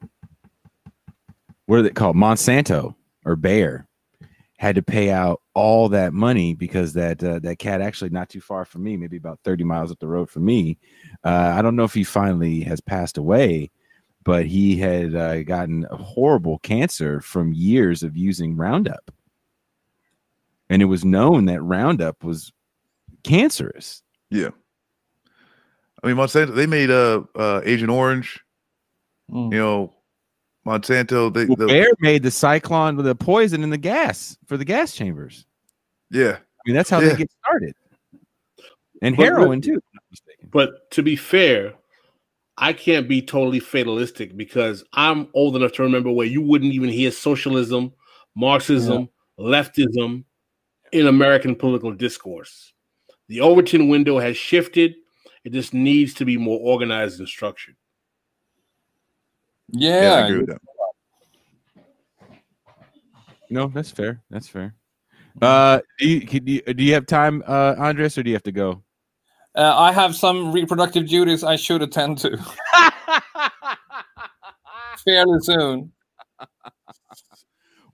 what 1.65 1.79
are 1.79 1.81
they 1.81 1.89
called? 1.89 2.15
Monsanto 2.15 2.95
or 3.25 3.35
Bayer 3.35 3.87
had 4.57 4.75
to 4.75 4.81
pay 4.81 5.11
out 5.11 5.41
all 5.53 5.89
that 5.89 6.13
money 6.13 6.53
because 6.53 6.93
that 6.93 7.23
uh, 7.23 7.39
that 7.39 7.59
cat 7.59 7.81
actually 7.81 8.09
not 8.09 8.29
too 8.29 8.39
far 8.39 8.63
from 8.63 8.83
me, 8.83 8.95
maybe 8.95 9.17
about 9.17 9.39
30 9.43 9.63
miles 9.63 9.91
up 9.91 9.99
the 9.99 10.07
road 10.07 10.29
from 10.29 10.45
me. 10.45 10.77
Uh, 11.23 11.53
I 11.55 11.61
don't 11.61 11.75
know 11.75 11.83
if 11.83 11.93
he 11.93 12.03
finally 12.03 12.61
has 12.61 12.79
passed 12.79 13.17
away, 13.17 13.71
but 14.23 14.45
he 14.45 14.77
had 14.77 15.15
uh, 15.15 15.43
gotten 15.43 15.85
a 15.89 15.97
horrible 15.97 16.59
cancer 16.59 17.19
from 17.19 17.53
years 17.53 18.03
of 18.03 18.15
using 18.15 18.55
Roundup. 18.55 19.11
And 20.69 20.81
it 20.81 20.85
was 20.85 21.03
known 21.03 21.45
that 21.45 21.61
Roundup 21.61 22.23
was 22.23 22.51
cancerous. 23.23 24.01
Yeah. 24.29 24.49
I 26.03 26.07
mean 26.07 26.17
Monsanto 26.17 26.53
they 26.53 26.67
made 26.67 26.91
uh, 26.91 27.23
uh 27.35 27.61
Agent 27.63 27.89
Orange, 27.89 28.39
Mm. 29.31 29.53
you 29.53 29.57
know, 29.57 29.93
Monsanto 30.67 31.33
they 31.33 31.45
Well, 31.45 31.55
the, 31.55 31.67
Bayer 31.67 31.87
made 31.99 32.23
the 32.23 32.29
Zyklon, 32.29 32.97
with 32.97 33.05
the 33.05 33.15
poison 33.15 33.63
in 33.63 33.69
the 33.69 33.77
gas 33.77 34.37
for 34.45 34.57
the 34.57 34.65
gas 34.65 34.93
chambers. 34.93 35.45
yeah. 36.11 36.37
I 36.37 36.69
mean, 36.69 36.75
that's 36.75 36.89
how 36.89 36.99
Yeah. 36.99 37.09
they 37.09 37.15
get 37.17 37.31
started. 37.31 37.73
And 39.01 39.15
But- 39.17 39.23
heroin 39.25 39.61
too. 39.61 39.73
if 39.73 39.83
I'm 39.83 39.95
not 39.95 40.03
mistaken. 40.11 40.49
But 40.51 40.91
to 40.91 41.03
be 41.03 41.15
fair, 41.15 41.73
I 42.57 42.71
can't 42.73 43.07
be 43.07 43.21
totally 43.21 43.59
fatalistic 43.59 44.37
because 44.37 44.83
I'm 44.93 45.27
old 45.33 45.55
enough 45.55 45.71
to 45.73 45.83
remember 45.83 46.11
where 46.11 46.27
you 46.27 46.41
wouldn't 46.41 46.73
even 46.73 46.89
hear 46.89 47.11
socialism, 47.11 47.91
Marxism, 48.35 49.09
leftism 49.39 50.23
in 50.91 51.07
American 51.07 51.55
political 51.55 51.91
discourse. 51.91 52.73
The 53.29 53.41
Overton 53.41 53.87
window 53.89 54.19
has 54.19 54.37
shifted. 54.37 54.95
It 55.43 55.51
just 55.51 55.73
needs 55.73 56.13
to 56.15 56.25
be 56.25 56.37
more 56.37 56.59
organized 56.59 57.19
and 57.19 57.27
structured. 57.27 57.75
Yeah, 59.69 60.13
I 60.13 60.27
agree 60.27 60.39
with 60.39 60.47
that. 60.47 60.61
No, 63.49 63.67
that's 63.67 63.91
fair. 63.91 64.21
That's 64.29 64.47
fair. 64.47 64.75
Uh, 65.41 65.79
do 65.99 66.07
you, 66.07 66.21
can 66.25 66.47
you 66.47 66.61
do 66.61 66.83
you 66.83 66.93
have 66.93 67.05
time, 67.05 67.43
uh, 67.47 67.75
Andreas, 67.77 68.17
or 68.17 68.23
do 68.23 68.29
you 68.29 68.35
have 68.35 68.43
to 68.43 68.51
go? 68.51 68.83
uh, 69.55 69.77
I 69.77 69.91
have 69.91 70.15
some 70.15 70.51
reproductive 70.51 71.07
duties 71.07 71.43
I 71.43 71.55
should 71.55 71.81
attend 71.81 72.17
to 72.19 72.37
fairly 75.05 75.39
soon. 75.41 75.91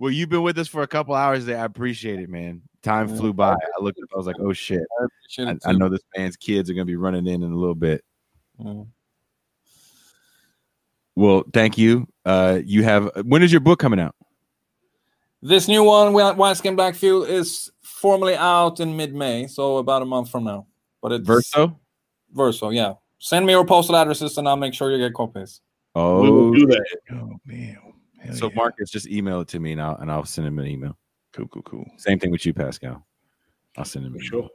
Well, 0.02 0.12
you've 0.12 0.30
been 0.30 0.44
with 0.44 0.58
us 0.58 0.70
for 0.70 0.82
a 0.82 0.88
couple 0.88 1.14
hours 1.14 1.46
there. 1.46 1.60
I 1.60 1.66
appreciate 1.66 2.22
it, 2.22 2.30
man. 2.30 2.62
Time 2.82 3.08
flew 3.10 3.34
by. 3.34 3.54
I 3.54 3.84
looked 3.84 4.00
up. 4.02 4.10
I 4.14 4.18
was 4.18 4.26
like, 4.26 4.38
"Oh 4.40 4.54
shit!" 4.54 4.82
I 5.02 5.04
I, 5.44 5.52
it 5.52 5.60
I 5.66 5.72
too. 5.74 5.78
know 5.78 5.90
this 5.90 6.02
man's 6.16 6.38
kids 6.38 6.70
are 6.70 6.74
gonna 6.74 6.86
be 6.86 6.96
running 6.96 7.28
in 7.28 7.44
in 7.44 7.52
a 7.52 7.56
little 7.56 7.76
bit. 7.76 8.04
Mm. 8.60 8.88
Well, 11.16 11.44
thank 11.54 11.78
you. 11.78 12.08
Uh, 12.26 12.60
you 12.64 12.84
have. 12.84 13.12
When 13.26 13.44
is 13.44 13.52
your 13.52 13.60
book 13.62 13.80
coming 13.80 14.00
out? 14.00 14.16
This 15.42 15.68
new 15.68 15.84
one, 15.84 16.08
Wi- 16.14 16.34
White 16.34 16.58
Skin 16.58 16.76
Black 16.76 16.96
Fuel, 16.96 17.24
is 17.24 17.72
formally 17.82 18.36
out 18.36 18.80
in 18.80 18.96
mid-May, 18.96 19.48
so 19.48 19.78
about 19.78 20.02
a 20.02 20.06
month 20.06 20.30
from 20.30 20.44
now. 20.46 20.68
But 21.02 21.14
it's 21.14 21.26
Verso. 21.26 21.80
Verso, 22.32 22.70
yeah. 22.70 22.94
Send 23.20 23.46
me 23.46 23.54
your 23.54 23.66
postal 23.66 23.96
addresses, 23.96 24.38
and 24.38 24.48
I'll 24.48 24.58
make 24.58 24.74
sure 24.74 24.92
you 24.92 24.98
get 24.98 25.14
copies. 25.14 25.62
we 25.96 26.02
will 26.02 26.50
Oh, 26.50 26.54
do 26.54 26.66
that. 26.68 26.98
Oh 27.12 27.32
man. 27.46 27.78
Hell 28.20 28.36
so 28.36 28.48
yeah. 28.50 28.56
Marcus, 28.56 28.90
just 28.90 29.08
email 29.08 29.42
it 29.42 29.48
to 29.50 29.60
me, 29.60 29.74
and 29.74 29.82
I'll 29.82 29.96
and 29.98 30.12
I'll 30.12 30.26
send 30.26 30.48
him 30.48 30.60
an 30.60 30.68
email. 30.68 30.98
Cool, 31.34 31.48
cool, 31.48 31.62
cool. 31.64 31.86
Same 31.98 32.20
thing 32.20 32.32
with 32.32 32.46
you, 32.46 32.54
Pascal. 32.54 33.06
I'll 33.78 33.86
send 33.86 34.06
him. 34.06 34.14
For 34.14 34.20
an 34.20 34.26
sure. 34.26 34.40
email. 34.40 34.50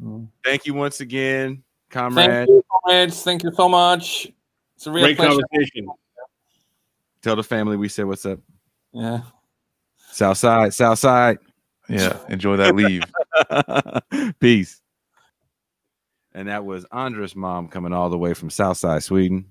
Mm-hmm. 0.00 0.24
Thank 0.44 0.66
you 0.66 0.74
once 0.74 1.00
again, 1.00 1.62
Thank 1.90 2.14
comrade. 2.14 2.48
you, 2.48 2.62
comrades. 2.70 3.22
Thank 3.22 3.42
you 3.42 3.50
so 3.54 3.68
much. 3.68 4.28
It's 4.76 4.86
a 4.86 4.92
real 4.92 5.04
Great 5.06 5.16
pleasure. 5.16 5.40
conversation. 5.50 5.88
Tell 7.20 7.34
the 7.34 7.42
family 7.42 7.76
we 7.76 7.88
said 7.88 8.06
what's 8.06 8.24
up. 8.24 8.38
Yeah. 8.92 9.22
South 10.12 10.38
side, 10.38 10.72
South 10.72 11.00
side. 11.00 11.38
Yeah, 11.88 12.16
enjoy 12.28 12.56
that 12.58 12.76
leave. 12.76 13.02
Peace. 14.40 14.80
And 16.32 16.46
that 16.48 16.64
was 16.64 16.86
Andreas 16.92 17.34
Malm 17.34 17.68
coming 17.70 17.92
all 17.92 18.08
the 18.10 18.18
way 18.18 18.34
from 18.34 18.50
Southside, 18.50 19.02
Sweden. 19.02 19.46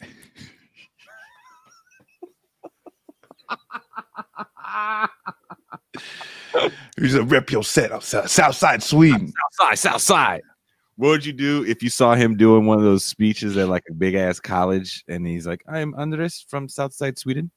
He's 6.98 7.14
a 7.14 7.22
rep 7.22 7.50
your 7.50 7.64
set 7.64 7.92
outside 7.92 8.30
Southside 8.30 8.82
Sweden. 8.82 9.32
Southside, 9.58 9.78
Southside. 9.78 10.42
What 10.96 11.08
would 11.08 11.26
you 11.26 11.32
do 11.32 11.64
if 11.66 11.82
you 11.82 11.90
saw 11.90 12.14
him 12.14 12.36
doing 12.36 12.66
one 12.66 12.78
of 12.78 12.84
those 12.84 13.04
speeches 13.04 13.56
at 13.56 13.68
like 13.68 13.84
a 13.90 13.94
big 13.94 14.14
ass 14.14 14.38
college 14.38 15.04
and 15.08 15.26
he's 15.26 15.46
like, 15.46 15.62
I'm 15.66 15.94
Andreas 15.94 16.44
from 16.48 16.68
Southside 16.68 17.18
Sweden? 17.18 17.50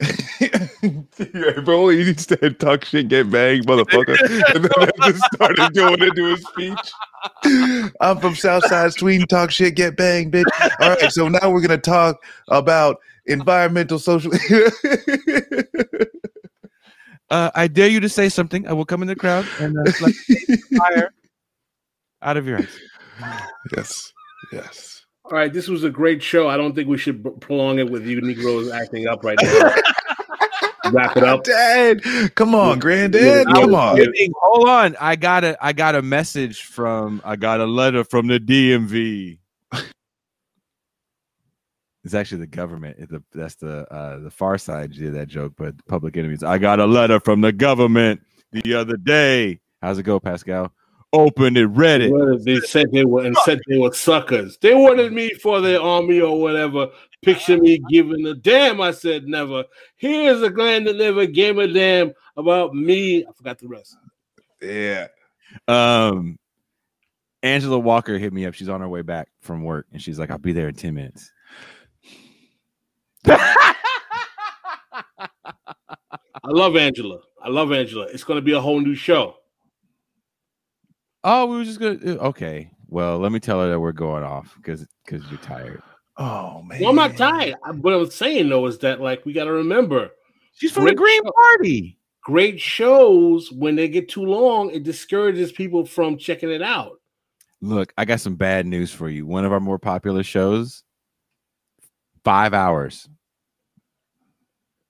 yeah, 0.40 1.60
bro, 1.64 1.88
he 1.88 2.04
needs 2.04 2.26
to 2.26 2.50
talk 2.50 2.84
shit, 2.84 3.08
get 3.08 3.30
banged, 3.30 3.66
motherfucker. 3.66 4.16
and 4.54 4.64
then 4.64 4.90
I 5.00 5.10
just 5.10 5.24
started 5.32 5.72
going 5.74 6.02
into 6.02 6.26
his 6.26 6.44
speech. 6.44 6.92
I'm 8.00 8.18
from 8.18 8.34
Southside 8.34 8.92
Sweden, 8.92 9.26
talk 9.28 9.50
shit, 9.50 9.76
get 9.76 9.96
banged, 9.96 10.32
bitch. 10.32 10.44
All 10.80 10.90
right, 10.90 11.12
so 11.12 11.28
now 11.28 11.50
we're 11.50 11.62
gonna 11.62 11.78
talk 11.78 12.22
about 12.48 12.98
environmental 13.26 13.98
social. 13.98 14.32
Uh, 17.30 17.50
I 17.54 17.68
dare 17.68 17.88
you 17.88 18.00
to 18.00 18.08
say 18.08 18.28
something. 18.28 18.66
I 18.68 18.72
will 18.72 18.84
come 18.84 19.02
in 19.02 19.08
the 19.08 19.16
crowd 19.16 19.46
and 19.58 19.76
uh, 19.78 19.90
like 20.00 20.14
fire 20.76 21.12
out 22.22 22.36
of 22.36 22.46
your 22.46 22.58
eyes. 22.58 22.78
yes, 23.76 24.12
yes. 24.52 25.04
All 25.24 25.32
right, 25.32 25.52
this 25.52 25.68
was 25.68 25.84
a 25.84 25.90
great 25.90 26.22
show. 26.22 26.48
I 26.48 26.56
don't 26.58 26.74
think 26.74 26.88
we 26.88 26.98
should 26.98 27.22
b- 27.22 27.30
prolong 27.40 27.78
it 27.78 27.90
with 27.90 28.06
you 28.06 28.20
Negroes 28.20 28.70
acting 28.70 29.08
up 29.08 29.24
right 29.24 29.38
now. 29.42 29.74
Wrap 30.92 31.16
it 31.16 31.24
up. 31.24 31.44
Dad, 31.44 32.02
come 32.34 32.54
on, 32.54 32.78
granddad, 32.78 33.46
come 33.46 33.74
on. 33.74 33.98
Hold 34.42 34.68
on. 34.68 34.96
I 35.00 35.16
got 35.16 35.42
a 35.42 35.56
I 35.64 35.72
got 35.72 35.94
a 35.94 36.02
message 36.02 36.62
from 36.62 37.22
I 37.24 37.36
got 37.36 37.60
a 37.60 37.64
letter 37.64 38.04
from 38.04 38.26
the 38.26 38.38
DMV. 38.38 39.38
It's 42.04 42.14
actually 42.14 42.38
the 42.38 42.46
government. 42.46 42.96
It's 42.98 43.10
the, 43.10 43.22
that's 43.32 43.54
the 43.54 43.90
uh, 43.92 44.18
the 44.18 44.30
far 44.30 44.58
side 44.58 44.92
did 44.92 45.14
that 45.14 45.28
joke, 45.28 45.54
but 45.56 45.74
public 45.86 46.16
enemies. 46.16 46.42
I 46.42 46.58
got 46.58 46.78
a 46.78 46.86
letter 46.86 47.18
from 47.18 47.40
the 47.40 47.52
government 47.52 48.20
the 48.52 48.74
other 48.74 48.98
day. 48.98 49.60
How's 49.80 49.98
it 49.98 50.02
go, 50.02 50.20
Pascal? 50.20 50.72
Opened 51.14 51.56
it, 51.56 51.66
read 51.66 52.02
it. 52.02 52.44
They 52.44 52.58
said 52.60 52.90
they 52.92 53.04
were 53.04 53.24
and 53.24 53.36
said 53.44 53.60
they 53.68 53.78
were 53.78 53.92
suckers. 53.92 54.58
They 54.58 54.74
wanted 54.74 55.12
me 55.12 55.30
for 55.34 55.60
their 55.60 55.80
army 55.80 56.20
or 56.20 56.38
whatever. 56.40 56.88
Picture 57.22 57.56
me 57.56 57.80
giving 57.88 58.26
a 58.26 58.34
damn. 58.34 58.80
I 58.80 58.90
said 58.90 59.26
never. 59.26 59.64
Here's 59.96 60.42
a 60.42 60.50
gland 60.50 60.86
that 60.86 60.96
never 60.96 61.24
gave 61.24 61.56
a 61.56 61.68
damn 61.68 62.12
about 62.36 62.74
me. 62.74 63.24
I 63.24 63.32
forgot 63.32 63.58
the 63.58 63.68
rest. 63.68 63.96
Yeah. 64.60 65.06
Um, 65.68 66.38
Angela 67.42 67.78
Walker 67.78 68.18
hit 68.18 68.32
me 68.32 68.44
up. 68.44 68.54
She's 68.54 68.68
on 68.68 68.80
her 68.80 68.88
way 68.88 69.02
back 69.02 69.28
from 69.40 69.62
work, 69.62 69.86
and 69.92 70.02
she's 70.02 70.18
like, 70.18 70.30
"I'll 70.30 70.38
be 70.38 70.52
there 70.52 70.68
in 70.68 70.74
ten 70.74 70.94
minutes." 70.94 71.30
I 73.26 73.74
love 76.46 76.76
Angela. 76.76 77.20
I 77.42 77.48
love 77.48 77.72
Angela. 77.72 78.06
It's 78.06 78.24
going 78.24 78.38
to 78.38 78.42
be 78.42 78.52
a 78.52 78.60
whole 78.60 78.80
new 78.80 78.94
show. 78.94 79.36
Oh, 81.26 81.46
we 81.46 81.56
were 81.56 81.64
just 81.64 81.80
gonna. 81.80 81.98
Uh, 82.04 82.26
okay, 82.28 82.70
well, 82.88 83.18
let 83.18 83.32
me 83.32 83.40
tell 83.40 83.58
her 83.60 83.70
that 83.70 83.80
we're 83.80 83.92
going 83.92 84.22
off 84.22 84.52
because 84.56 84.86
because 85.06 85.24
you're 85.30 85.38
tired. 85.40 85.82
Oh 86.18 86.62
man. 86.62 86.80
Well, 86.80 86.90
I'm 86.90 86.96
not 86.96 87.16
tired. 87.16 87.54
I- 87.64 87.70
What 87.70 87.94
I 87.94 87.96
was 87.96 88.14
saying 88.14 88.50
though 88.50 88.66
is 88.66 88.76
that 88.80 89.00
like 89.00 89.24
we 89.24 89.32
got 89.32 89.44
to 89.44 89.52
remember 89.52 90.10
She's 90.52 90.70
from 90.70 90.84
the 90.84 90.94
Green 90.94 91.24
show. 91.24 91.32
Party. 91.32 91.98
great 92.22 92.60
shows 92.60 93.50
when 93.50 93.74
they 93.74 93.88
get 93.88 94.10
too 94.10 94.24
long, 94.26 94.70
it 94.70 94.82
discourages 94.82 95.50
people 95.50 95.86
from 95.86 96.18
checking 96.18 96.50
it 96.50 96.60
out. 96.62 97.00
Look, 97.62 97.94
I 97.96 98.04
got 98.04 98.20
some 98.20 98.36
bad 98.36 98.66
news 98.66 98.92
for 98.92 99.08
you. 99.08 99.24
One 99.26 99.46
of 99.46 99.52
our 99.52 99.60
more 99.60 99.78
popular 99.78 100.22
shows, 100.22 100.82
five 102.22 102.52
hours. 102.52 103.08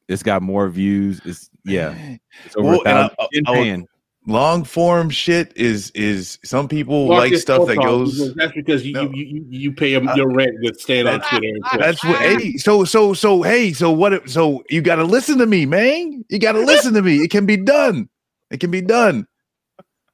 It's 0.09 0.23
got 0.23 0.43
more 0.43 0.69
views. 0.69 1.21
It's 1.25 1.51
yeah, 1.65 2.17
it's 2.45 2.57
over 2.57 2.69
Well, 2.71 2.81
a 2.81 2.85
thousand. 2.85 3.17
I- 3.49 3.59
in 3.59 3.83
I. 3.83 3.87
Long 4.27 4.65
form 4.65 5.11
shit 5.11 5.53
is 5.55 5.91
is 5.91 6.39
some 6.43 6.67
people 6.67 7.09
like 7.09 7.35
stuff 7.37 7.67
that 7.67 7.77
Focal, 7.77 8.07
goes. 8.07 8.35
That's 8.37 8.55
because 8.55 8.83
you 8.87 8.95
No. 8.95 9.03
you, 9.13 9.23
you, 9.23 9.45
you 9.51 9.73
pay 9.73 9.91
your, 9.91 10.03
your 10.17 10.31
rent 10.33 10.53
with 10.63 10.81
staying 10.81 11.07
on 11.07 11.19
That- 11.21 11.29
Twitter. 11.29 11.47
And 11.73 11.83
That's 11.83 12.03
what. 12.03 12.17
Hey, 12.23 12.57
so 12.57 12.85
so 12.85 13.13
so 13.13 13.43
hey, 13.43 13.75
so 13.75 13.91
what? 13.91 14.31
So 14.31 14.65
you 14.71 14.81
got 14.81 14.97
to 14.97 15.05
listen 15.05 15.37
to 15.39 15.47
me, 15.47 15.67
man. 15.67 16.25
You 16.31 16.39
got 16.39 16.53
to 16.53 16.61
listen 16.61 16.95
to 16.95 17.03
me. 17.03 17.17
It 17.19 17.31
can 17.31 17.45
be 17.45 17.59
done. 17.59 18.09
It 18.51 18.61
can 18.61 18.71
be 18.71 18.81
done. 18.81 19.27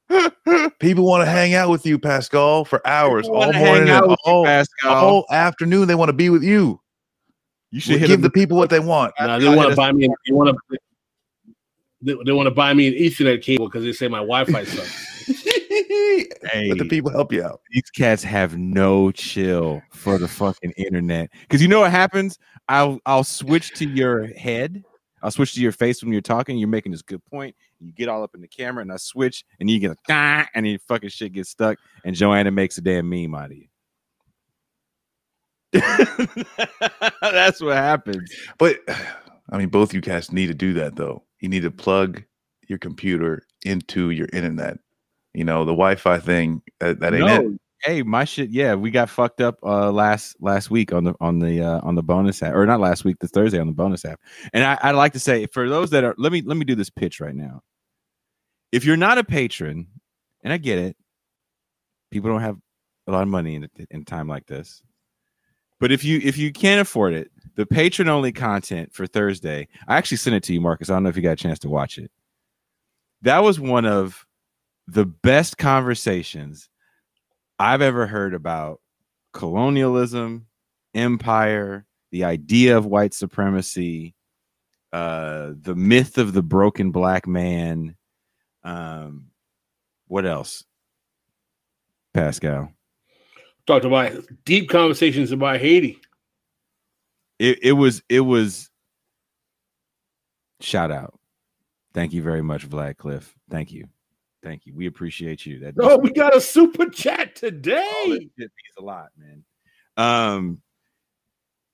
People 0.79 1.05
want 1.05 1.23
to 1.23 1.31
hang 1.31 1.53
out 1.53 1.69
with 1.69 1.85
you, 1.85 1.97
Pascal, 1.97 2.65
for 2.65 2.85
hours, 2.85 3.29
all 3.29 3.53
morning, 3.53 3.89
out 3.89 4.09
you, 4.09 4.15
all, 4.25 4.43
Pascal. 4.43 4.93
all 4.93 5.25
afternoon. 5.31 5.87
They 5.87 5.95
want 5.95 6.09
to 6.09 6.13
be 6.13 6.29
with 6.29 6.43
you. 6.43 6.80
You 7.71 7.77
We 7.77 7.79
should 7.79 7.99
hit 7.99 8.07
give 8.07 8.19
him 8.19 8.21
the 8.21 8.29
people 8.29 8.57
what 8.57 8.69
they 8.69 8.79
want. 8.79 9.13
Nah, 9.19 9.39
they 9.39 9.47
want 9.55 9.69
to 9.69 9.75
buy 9.75 9.91
me. 9.91 10.07
They 10.27 10.33
want 10.33 10.49
to. 10.69 10.77
They, 12.01 12.15
they 12.25 12.31
want 12.31 12.47
to 12.47 12.51
buy 12.51 12.73
me 12.73 12.87
an 12.87 12.93
Ethernet 12.93 13.41
cable 13.41 13.67
because 13.67 13.83
they 13.83 13.93
say 13.93 14.07
my 14.07 14.17
Wi-Fi 14.17 14.63
sucks. 14.65 15.07
Hey, 15.27 16.27
Let 16.69 16.79
the 16.79 16.87
people 16.89 17.11
help 17.11 17.31
you 17.31 17.43
out. 17.43 17.61
these 17.71 17.89
cats 17.95 18.23
have 18.23 18.57
no 18.57 19.11
chill 19.11 19.81
for 19.91 20.17
the 20.17 20.27
fucking 20.27 20.71
internet. 20.71 21.29
Because 21.41 21.61
you 21.61 21.67
know 21.67 21.81
what 21.81 21.91
happens? 21.91 22.37
I'll 22.67 22.99
I'll 23.05 23.23
switch 23.23 23.71
to 23.75 23.85
your 23.87 24.27
head. 24.33 24.83
I'll 25.23 25.31
switch 25.31 25.53
to 25.53 25.61
your 25.61 25.71
face 25.71 26.03
when 26.03 26.11
you're 26.11 26.21
talking. 26.21 26.57
You're 26.57 26.67
making 26.67 26.91
this 26.91 27.03
good 27.03 27.23
point. 27.25 27.55
You 27.79 27.93
get 27.93 28.09
all 28.09 28.23
up 28.23 28.33
in 28.33 28.41
the 28.41 28.47
camera, 28.47 28.81
and 28.81 28.91
I 28.91 28.97
switch, 28.97 29.45
and 29.59 29.69
you 29.69 29.79
get 29.79 29.91
a 29.91 29.95
"Gah," 30.07 30.45
and 30.55 30.67
your 30.67 30.79
fucking 30.79 31.09
shit 31.09 31.33
gets 31.33 31.51
stuck, 31.51 31.77
and 32.03 32.15
Joanna 32.15 32.51
makes 32.51 32.77
a 32.77 32.81
damn 32.81 33.07
meme 33.07 33.35
out 33.35 33.51
of 33.51 33.57
you. 33.57 33.67
That's 37.21 37.61
what 37.61 37.77
happens. 37.77 38.31
But 38.57 38.79
I 39.49 39.57
mean, 39.57 39.69
both 39.69 39.93
you 39.93 40.01
cats 40.01 40.31
need 40.31 40.47
to 40.47 40.53
do 40.53 40.73
that 40.73 40.95
though. 40.95 41.23
You 41.39 41.49
need 41.49 41.63
to 41.63 41.71
plug 41.71 42.23
your 42.67 42.77
computer 42.77 43.43
into 43.63 44.09
your 44.09 44.27
internet. 44.33 44.77
You 45.33 45.43
know, 45.45 45.59
the 45.63 45.71
Wi-Fi 45.71 46.19
thing 46.19 46.61
that, 46.79 46.99
that 46.99 47.13
ain't 47.13 47.29
it. 47.29 47.59
Hey, 47.83 48.03
my 48.03 48.25
shit. 48.25 48.51
Yeah, 48.51 48.75
we 48.75 48.91
got 48.91 49.09
fucked 49.09 49.41
up 49.41 49.57
uh 49.63 49.91
last 49.91 50.35
last 50.39 50.69
week 50.69 50.93
on 50.93 51.03
the 51.03 51.15
on 51.19 51.39
the 51.39 51.61
uh, 51.61 51.79
on 51.81 51.95
the 51.95 52.03
bonus 52.03 52.43
app, 52.43 52.53
or 52.53 52.65
not 52.65 52.79
last 52.79 53.03
week, 53.03 53.17
the 53.19 53.27
Thursday 53.27 53.59
on 53.59 53.67
the 53.67 53.73
bonus 53.73 54.05
app. 54.05 54.19
And 54.53 54.63
I, 54.63 54.77
I'd 54.81 54.95
like 54.95 55.13
to 55.13 55.19
say 55.19 55.47
for 55.47 55.67
those 55.67 55.89
that 55.91 56.03
are, 56.03 56.13
let 56.17 56.31
me 56.31 56.43
let 56.45 56.57
me 56.57 56.65
do 56.65 56.75
this 56.75 56.89
pitch 56.89 57.19
right 57.19 57.35
now. 57.35 57.61
If 58.71 58.85
you're 58.85 58.97
not 58.97 59.17
a 59.17 59.23
patron, 59.23 59.87
and 60.43 60.53
I 60.53 60.57
get 60.57 60.77
it, 60.77 60.95
people 62.11 62.29
don't 62.29 62.41
have 62.41 62.57
a 63.07 63.11
lot 63.11 63.23
of 63.23 63.29
money 63.29 63.55
in 63.55 63.67
in 63.89 64.05
time 64.05 64.27
like 64.27 64.45
this. 64.45 64.83
But 65.81 65.91
if 65.91 66.05
you 66.05 66.21
if 66.23 66.37
you 66.37 66.53
can't 66.53 66.79
afford 66.79 67.15
it, 67.15 67.31
the 67.55 67.65
patron 67.65 68.07
only 68.07 68.31
content 68.31 68.93
for 68.93 69.07
Thursday, 69.07 69.67
I 69.87 69.97
actually 69.97 70.17
sent 70.17 70.35
it 70.35 70.43
to 70.43 70.53
you, 70.53 70.61
Marcus. 70.61 70.91
I 70.91 70.93
don't 70.93 71.03
know 71.03 71.09
if 71.09 71.17
you 71.17 71.23
got 71.23 71.31
a 71.31 71.35
chance 71.35 71.57
to 71.59 71.69
watch 71.69 71.97
it. 71.97 72.11
That 73.23 73.39
was 73.39 73.59
one 73.59 73.85
of 73.85 74.27
the 74.87 75.05
best 75.05 75.57
conversations 75.57 76.69
I've 77.57 77.81
ever 77.81 78.05
heard 78.05 78.35
about 78.35 78.79
colonialism, 79.33 80.45
empire, 80.93 81.87
the 82.11 82.25
idea 82.25 82.77
of 82.77 82.85
white 82.85 83.15
supremacy, 83.15 84.13
uh, 84.93 85.53
the 85.59 85.75
myth 85.75 86.19
of 86.19 86.33
the 86.33 86.43
broken 86.43 86.91
black 86.91 87.27
man. 87.27 87.95
Um, 88.63 89.31
what 90.07 90.27
else? 90.27 90.63
Pascal. 92.13 92.71
Talked 93.71 93.85
about 93.85 94.11
deep 94.43 94.67
conversations 94.67 95.31
about 95.31 95.61
Haiti. 95.61 95.97
It 97.39 97.59
it 97.63 97.71
was 97.71 98.03
it 98.09 98.19
was 98.19 98.69
shout 100.59 100.91
out. 100.91 101.17
Thank 101.93 102.11
you 102.11 102.21
very 102.21 102.41
much, 102.41 102.69
Vlad 102.69 102.97
Cliff. 102.97 103.33
Thank 103.49 103.71
you. 103.71 103.87
Thank 104.43 104.65
you. 104.65 104.75
We 104.75 104.87
appreciate 104.87 105.45
you. 105.45 105.59
That 105.59 105.75
Oh, 105.79 105.97
we 105.97 106.11
got 106.11 106.35
a 106.35 106.41
super 106.41 106.89
chat 106.89 107.37
today. 107.37 107.93
shit 108.07 108.27
means 108.37 108.51
a 108.77 108.81
lot, 108.81 109.07
man. 109.17 109.45
Um, 109.95 110.61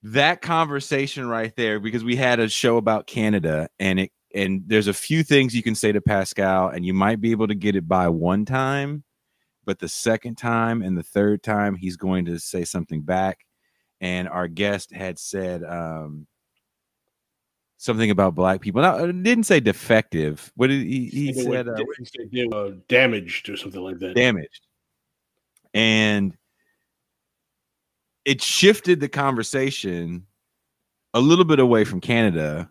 that 0.04 0.40
conversation 0.40 1.26
right 1.26 1.52
there, 1.56 1.80
because 1.80 2.04
we 2.04 2.14
had 2.14 2.38
a 2.38 2.48
show 2.48 2.76
about 2.76 3.08
Canada, 3.08 3.68
and 3.80 3.98
it 3.98 4.12
and 4.32 4.62
there's 4.68 4.86
a 4.86 4.94
few 4.94 5.24
things 5.24 5.52
you 5.52 5.64
can 5.64 5.74
say 5.74 5.90
to 5.90 6.00
Pascal, 6.00 6.68
and 6.68 6.86
you 6.86 6.94
might 6.94 7.20
be 7.20 7.32
able 7.32 7.48
to 7.48 7.56
get 7.56 7.74
it 7.74 7.88
by 7.88 8.08
one 8.08 8.44
time, 8.44 9.02
but 9.68 9.78
the 9.78 9.86
second 9.86 10.36
time 10.38 10.80
and 10.80 10.96
the 10.96 11.02
third 11.02 11.42
time, 11.42 11.74
he's 11.74 11.98
going 11.98 12.24
to 12.24 12.38
say 12.38 12.64
something 12.64 13.02
back. 13.02 13.44
And 14.00 14.26
our 14.26 14.48
guest 14.48 14.94
had 14.94 15.18
said 15.18 15.62
um, 15.62 16.26
something 17.76 18.10
about 18.10 18.34
black 18.34 18.62
people. 18.62 18.80
Now, 18.80 19.04
didn't 19.04 19.44
say 19.44 19.60
defective. 19.60 20.50
What 20.56 20.68
did 20.68 20.86
he? 20.86 21.08
He 21.08 21.34
said 21.34 21.68
uh, 21.68 21.76
said 21.76 22.88
damaged 22.88 23.50
or 23.50 23.58
something 23.58 23.82
like 23.82 23.98
that. 23.98 24.14
damaged. 24.14 24.66
And 25.74 26.34
it 28.24 28.40
shifted 28.40 29.00
the 29.00 29.08
conversation 29.10 30.26
a 31.12 31.20
little 31.20 31.44
bit 31.44 31.58
away 31.58 31.84
from 31.84 32.00
Canada, 32.00 32.70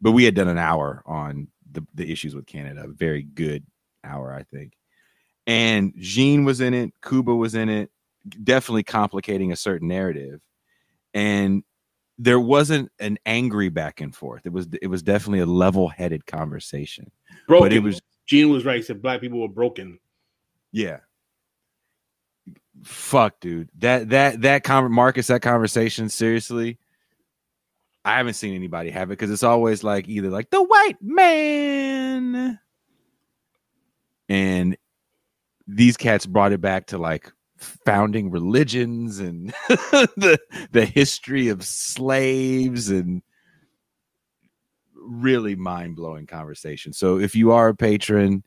but 0.00 0.12
we 0.12 0.24
had 0.24 0.34
done 0.34 0.48
an 0.48 0.56
hour 0.56 1.02
on 1.04 1.48
the, 1.70 1.86
the 1.92 2.10
issues 2.10 2.34
with 2.34 2.46
Canada, 2.46 2.84
a 2.84 2.88
very 2.88 3.22
good 3.22 3.66
hour, 4.02 4.32
I 4.32 4.44
think. 4.44 4.77
And 5.48 5.94
Jean 5.96 6.44
was 6.44 6.60
in 6.60 6.74
it, 6.74 6.92
Kuba 7.02 7.34
was 7.34 7.56
in 7.56 7.68
it, 7.68 7.90
definitely 8.44 8.84
complicating 8.84 9.50
a 9.50 9.56
certain 9.56 9.88
narrative. 9.88 10.40
And 11.14 11.64
there 12.18 12.38
wasn't 12.38 12.92
an 13.00 13.18
angry 13.24 13.70
back 13.70 14.00
and 14.02 14.14
forth. 14.14 14.44
It 14.44 14.52
was 14.52 14.68
it 14.82 14.88
was 14.88 15.02
definitely 15.02 15.40
a 15.40 15.46
level-headed 15.46 16.26
conversation. 16.26 17.10
Broken. 17.46 17.64
But 17.64 17.72
it 17.72 17.80
was 17.80 18.00
Gene 18.26 18.50
was 18.50 18.66
right. 18.66 18.76
He 18.76 18.82
said 18.82 19.00
black 19.00 19.22
people 19.22 19.40
were 19.40 19.48
broken. 19.48 19.98
Yeah. 20.70 20.98
fuck, 22.84 23.40
dude. 23.40 23.68
That 23.78 24.10
that 24.10 24.42
that 24.42 24.64
con- 24.64 24.92
Marcus, 24.92 25.28
that 25.28 25.42
conversation, 25.42 26.08
seriously. 26.08 26.78
I 28.04 28.16
haven't 28.16 28.34
seen 28.34 28.54
anybody 28.54 28.90
have 28.90 29.08
it 29.10 29.18
because 29.18 29.30
it's 29.30 29.42
always 29.42 29.84
like 29.84 30.08
either 30.08 30.30
like 30.30 30.50
the 30.50 30.62
white 30.62 30.96
man, 31.00 32.58
and 34.28 34.76
these 35.68 35.96
cats 35.98 36.24
brought 36.24 36.52
it 36.52 36.60
back 36.60 36.86
to 36.86 36.98
like 36.98 37.30
founding 37.58 38.30
religions 38.30 39.18
and 39.18 39.52
the 39.68 40.38
the 40.72 40.86
history 40.86 41.48
of 41.48 41.62
slaves 41.62 42.88
and 42.88 43.22
really 44.94 45.54
mind-blowing 45.54 46.26
conversation. 46.26 46.92
So 46.92 47.18
if 47.18 47.34
you 47.34 47.52
are 47.52 47.68
a 47.68 47.74
patron 47.74 48.42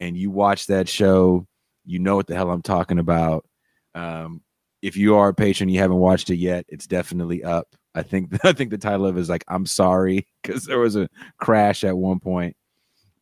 and 0.00 0.16
you 0.16 0.30
watch 0.30 0.66
that 0.66 0.88
show, 0.88 1.46
you 1.84 1.98
know 1.98 2.16
what 2.16 2.26
the 2.26 2.34
hell 2.34 2.50
I'm 2.50 2.62
talking 2.62 2.98
about. 2.98 3.46
Um, 3.94 4.42
if 4.82 4.96
you 4.96 5.16
are 5.16 5.28
a 5.28 5.34
patron, 5.34 5.68
you 5.68 5.80
haven't 5.80 5.96
watched 5.96 6.30
it 6.30 6.36
yet, 6.36 6.66
it's 6.68 6.86
definitely 6.86 7.42
up. 7.42 7.74
I 7.94 8.02
think 8.02 8.32
I 8.44 8.52
think 8.52 8.70
the 8.70 8.78
title 8.78 9.06
of 9.06 9.16
it 9.16 9.20
is 9.20 9.30
like 9.30 9.44
I'm 9.48 9.66
sorry 9.66 10.26
because 10.42 10.64
there 10.66 10.78
was 10.78 10.96
a 10.96 11.08
crash 11.38 11.84
at 11.84 11.96
one 11.96 12.20
point, 12.20 12.56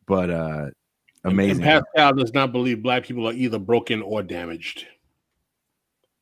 but 0.05 0.29
uh, 0.29 0.69
amazing. 1.25 1.63
And 1.63 1.83
Pascal 1.95 2.13
does 2.13 2.33
not 2.33 2.51
believe 2.51 2.81
black 2.81 3.03
people 3.03 3.27
are 3.27 3.33
either 3.33 3.59
broken 3.59 4.01
or 4.01 4.23
damaged. 4.23 4.85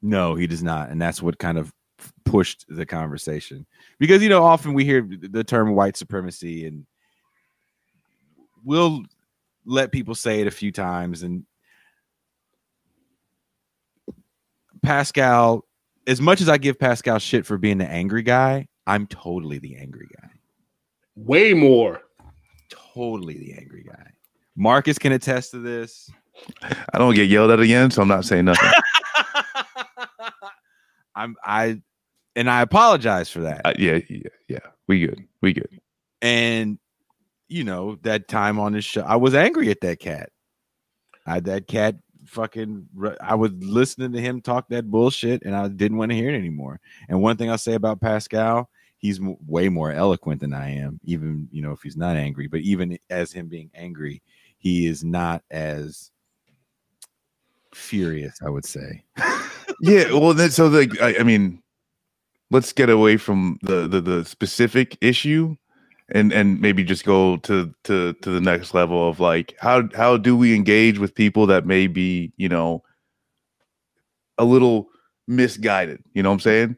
No, 0.02 0.36
he 0.36 0.48
does 0.48 0.64
not, 0.64 0.90
and 0.90 1.02
that's 1.02 1.22
what 1.22 1.38
kind 1.40 1.58
of 1.58 1.74
pushed 2.26 2.66
the 2.68 2.86
conversation 2.86 3.66
because 4.00 4.22
you 4.22 4.28
know 4.28 4.44
often 4.44 4.74
we 4.74 4.84
hear 4.84 5.08
the 5.08 5.44
term 5.44 5.74
white 5.74 5.96
supremacy 5.96 6.66
and 6.66 6.86
we'll 8.66 9.04
let 9.66 9.92
people 9.92 10.16
say 10.16 10.42
it 10.42 10.48
a 10.48 10.52
few 10.52 10.72
times 10.72 11.24
and 11.24 11.46
Pascal 14.82 15.66
as 16.08 16.20
much 16.20 16.42
as 16.42 16.50
I 16.50 16.58
give 16.58 16.78
Pascal 16.78 17.20
shit 17.20 17.46
for 17.46 17.58
being 17.58 17.78
the 17.78 17.90
angry 17.90 18.24
guy, 18.24 18.68
I'm 18.86 19.08
totally 19.08 19.60
the 19.60 19.78
angry 19.78 20.08
guy. 20.22 20.30
Way 21.16 21.54
more. 21.54 22.02
Totally 22.70 23.38
the 23.38 23.54
angry 23.54 23.84
guy. 23.84 24.12
Marcus 24.56 24.98
can 25.00 25.12
attest 25.12 25.52
to 25.52 25.60
this. 25.60 26.10
I 26.94 26.98
don't 26.98 27.16
get 27.16 27.30
yelled 27.30 27.52
at 27.52 27.60
again, 27.60 27.92
so 27.92 28.02
I'm 28.02 28.08
not 28.08 28.26
saying 28.26 28.46
nothing. 28.46 28.70
I'm 31.16 31.36
I 31.44 31.82
and 32.36 32.50
I 32.50 32.62
apologize 32.62 33.30
for 33.30 33.42
that. 33.42 33.62
Uh, 33.66 33.74
yeah, 33.78 34.00
yeah, 34.10 34.30
yeah. 34.48 34.60
We 34.88 35.06
good. 35.06 35.24
We 35.42 35.54
good. 35.54 35.80
And 36.22 36.80
you 37.48 37.64
know, 37.64 37.98
that 38.02 38.28
time 38.28 38.60
on 38.60 38.74
this 38.74 38.86
show, 38.86 39.02
I 39.02 39.16
was 39.18 39.36
angry 39.36 39.70
at 39.70 39.82
that 39.82 40.00
cat. 40.00 40.30
I 41.26 41.40
that 41.42 41.68
cat 41.68 41.96
fucking 42.26 42.88
I 43.22 43.36
was 43.36 43.52
listening 43.60 44.12
to 44.14 44.22
him 44.22 44.42
talk 44.42 44.68
that 44.70 44.90
bullshit 44.90 45.44
and 45.44 45.56
I 45.56 45.68
didn't 45.68 45.98
want 45.98 46.12
to 46.12 46.16
hear 46.18 46.30
it 46.30 46.38
anymore. 46.38 46.80
And 47.10 47.22
one 47.22 47.38
thing 47.38 47.50
I'll 47.50 47.58
say 47.58 47.74
about 47.74 48.02
Pascal, 48.02 48.70
he's 48.98 49.20
m- 49.20 49.38
way 49.46 49.70
more 49.70 49.92
eloquent 49.92 50.42
than 50.42 50.54
I 50.54 50.72
am, 50.72 51.00
even 51.04 51.48
you 51.52 51.62
know 51.62 51.72
if 51.72 51.82
he's 51.82 51.98
not 51.98 52.16
angry, 52.16 52.48
but 52.48 52.62
even 52.62 52.98
as 53.10 53.32
him 53.32 53.48
being 53.48 53.70
angry, 53.76 54.22
he 54.64 54.88
is 54.88 55.04
not 55.04 55.44
as 55.52 56.10
furious, 57.76 58.40
I 58.44 58.50
would 58.50 58.66
say. 58.66 59.04
yeah, 59.82 60.12
well, 60.14 60.34
then, 60.34 60.52
so 60.52 60.68
like, 60.68 61.00
I, 61.02 61.18
I 61.20 61.24
mean, 61.24 61.62
let's 62.50 62.72
get 62.72 62.90
away 62.90 63.18
from 63.18 63.60
the, 63.62 63.88
the 63.90 64.00
the 64.00 64.26
specific 64.26 64.98
issue, 65.02 65.58
and 66.10 66.32
and 66.32 66.62
maybe 66.62 66.86
just 66.86 67.04
go 67.04 67.38
to 67.38 67.74
to 67.84 68.14
to 68.14 68.30
the 68.30 68.40
next 68.40 68.74
level 68.74 69.08
of 69.10 69.20
like 69.20 69.54
how 69.60 69.90
how 69.96 70.16
do 70.16 70.38
we 70.38 70.56
engage 70.56 70.98
with 70.98 71.14
people 71.14 71.46
that 71.48 71.66
may 71.66 71.88
be 71.88 72.32
you 72.38 72.48
know 72.48 72.82
a 74.38 74.46
little 74.46 74.88
misguided. 75.28 76.02
You 76.14 76.24
know 76.24 76.30
what 76.30 76.36
I'm 76.36 76.40
saying? 76.40 76.78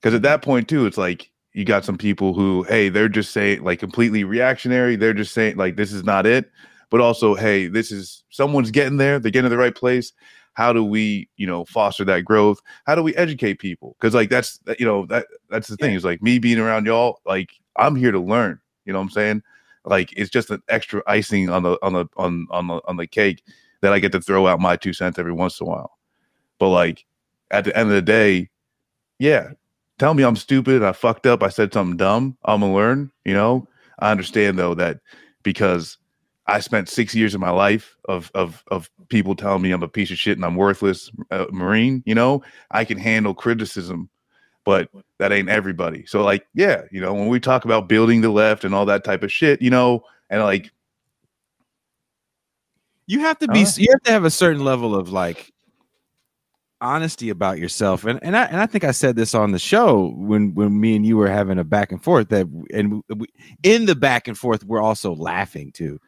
Because 0.00 0.14
at 0.14 0.22
that 0.22 0.40
point 0.40 0.68
too, 0.68 0.86
it's 0.86 0.98
like 0.98 1.30
you 1.52 1.66
got 1.66 1.84
some 1.84 1.98
people 1.98 2.32
who, 2.32 2.62
hey, 2.62 2.88
they're 2.88 3.10
just 3.10 3.32
saying 3.32 3.62
like 3.62 3.78
completely 3.78 4.24
reactionary. 4.24 4.96
They're 4.96 5.12
just 5.12 5.34
saying 5.34 5.56
like 5.56 5.76
this 5.76 5.92
is 5.92 6.02
not 6.02 6.24
it. 6.24 6.50
But 6.90 7.00
also, 7.00 7.34
hey, 7.34 7.66
this 7.66 7.90
is 7.90 8.24
someone's 8.30 8.70
getting 8.70 8.96
there. 8.96 9.18
They're 9.18 9.32
getting 9.32 9.50
to 9.50 9.56
the 9.56 9.60
right 9.60 9.74
place. 9.74 10.12
How 10.56 10.72
do 10.72 10.82
we 10.82 11.28
you 11.36 11.46
know 11.46 11.66
foster 11.66 12.04
that 12.06 12.24
growth? 12.24 12.60
How 12.86 12.94
do 12.94 13.02
we 13.02 13.14
educate 13.16 13.58
people? 13.58 13.94
Because 14.00 14.14
like 14.14 14.30
that's 14.30 14.58
you 14.78 14.86
know 14.86 15.04
that 15.06 15.26
that's 15.50 15.68
the 15.68 15.76
thing 15.76 15.94
It's 15.94 16.04
like 16.04 16.22
me 16.22 16.38
being 16.38 16.58
around 16.58 16.86
y'all 16.86 17.20
like 17.26 17.50
i'm 17.76 17.94
here 17.94 18.10
to 18.10 18.18
learn 18.18 18.58
you 18.86 18.92
know 18.92 18.98
what 18.98 19.04
i'm 19.04 19.10
saying? 19.10 19.42
Like 19.84 20.14
it's 20.16 20.30
just 20.30 20.50
an 20.50 20.62
extra 20.68 21.02
icing 21.06 21.50
on 21.50 21.62
the 21.62 21.78
on 21.82 21.92
the 21.92 22.06
on 22.16 22.46
on 22.50 22.68
the 22.68 22.80
on 22.88 22.96
the 22.96 23.06
cake 23.06 23.42
that 23.82 23.92
i 23.92 23.98
get 23.98 24.12
to 24.12 24.20
throw 24.20 24.46
out 24.46 24.58
my 24.58 24.76
two 24.76 24.94
cents 24.94 25.18
every 25.18 25.32
once 25.32 25.60
in 25.60 25.66
a 25.66 25.70
while. 25.70 25.98
But 26.58 26.70
like 26.70 27.04
at 27.50 27.64
the 27.64 27.76
end 27.76 27.90
of 27.90 27.94
the 27.94 28.02
day 28.02 28.48
yeah 29.18 29.50
tell 29.98 30.14
me 30.14 30.22
i'm 30.22 30.36
stupid 30.36 30.82
i 30.82 30.90
fucked 30.92 31.26
up 31.26 31.42
i 31.42 31.48
said 31.48 31.72
something 31.72 31.96
dumb 31.96 32.36
i'm 32.44 32.60
gonna 32.60 32.74
learn 32.74 33.10
you 33.24 33.34
know? 33.34 33.68
I 33.98 34.10
understand 34.10 34.58
though 34.58 34.74
that 34.74 35.00
because 35.42 35.98
I 36.48 36.60
spent 36.60 36.88
six 36.88 37.14
years 37.14 37.34
of 37.34 37.40
my 37.40 37.50
life 37.50 37.96
of 38.06 38.30
of 38.34 38.62
of 38.70 38.90
people 39.08 39.34
telling 39.34 39.62
me 39.62 39.72
I'm 39.72 39.82
a 39.82 39.88
piece 39.88 40.10
of 40.10 40.18
shit 40.18 40.38
and 40.38 40.44
I'm 40.44 40.54
worthless 40.54 41.10
uh, 41.30 41.46
Marine. 41.50 42.02
You 42.06 42.14
know, 42.14 42.42
I 42.70 42.84
can 42.84 42.98
handle 42.98 43.34
criticism, 43.34 44.08
but 44.64 44.88
that 45.18 45.32
ain't 45.32 45.48
everybody. 45.48 46.06
So 46.06 46.22
like, 46.22 46.46
yeah, 46.54 46.82
you 46.92 47.00
know, 47.00 47.14
when 47.14 47.28
we 47.28 47.40
talk 47.40 47.64
about 47.64 47.88
building 47.88 48.20
the 48.20 48.30
left 48.30 48.64
and 48.64 48.74
all 48.74 48.86
that 48.86 49.04
type 49.04 49.22
of 49.22 49.32
shit, 49.32 49.60
you 49.60 49.70
know, 49.70 50.04
and 50.30 50.42
like, 50.42 50.70
you 53.08 53.20
have 53.20 53.38
to 53.38 53.48
be, 53.48 53.62
uh, 53.62 53.70
you 53.76 53.88
have 53.92 54.02
to 54.02 54.12
have 54.12 54.24
a 54.24 54.30
certain 54.30 54.64
level 54.64 54.94
of 54.94 55.10
like 55.10 55.52
honesty 56.80 57.30
about 57.30 57.58
yourself 57.58 58.04
and 58.04 58.22
and 58.22 58.36
I 58.36 58.44
and 58.44 58.58
I 58.58 58.66
think 58.66 58.84
I 58.84 58.90
said 58.90 59.16
this 59.16 59.34
on 59.34 59.52
the 59.52 59.58
show 59.58 60.12
when 60.14 60.54
when 60.54 60.78
me 60.78 60.94
and 60.94 61.06
you 61.06 61.16
were 61.16 61.28
having 61.28 61.58
a 61.58 61.64
back 61.64 61.90
and 61.90 62.02
forth 62.02 62.28
that 62.28 62.46
and 62.74 63.02
we, 63.08 63.26
in 63.62 63.86
the 63.86 63.94
back 63.94 64.28
and 64.28 64.36
forth 64.36 64.62
we're 64.62 64.82
also 64.82 65.14
laughing 65.14 65.72
too 65.72 65.98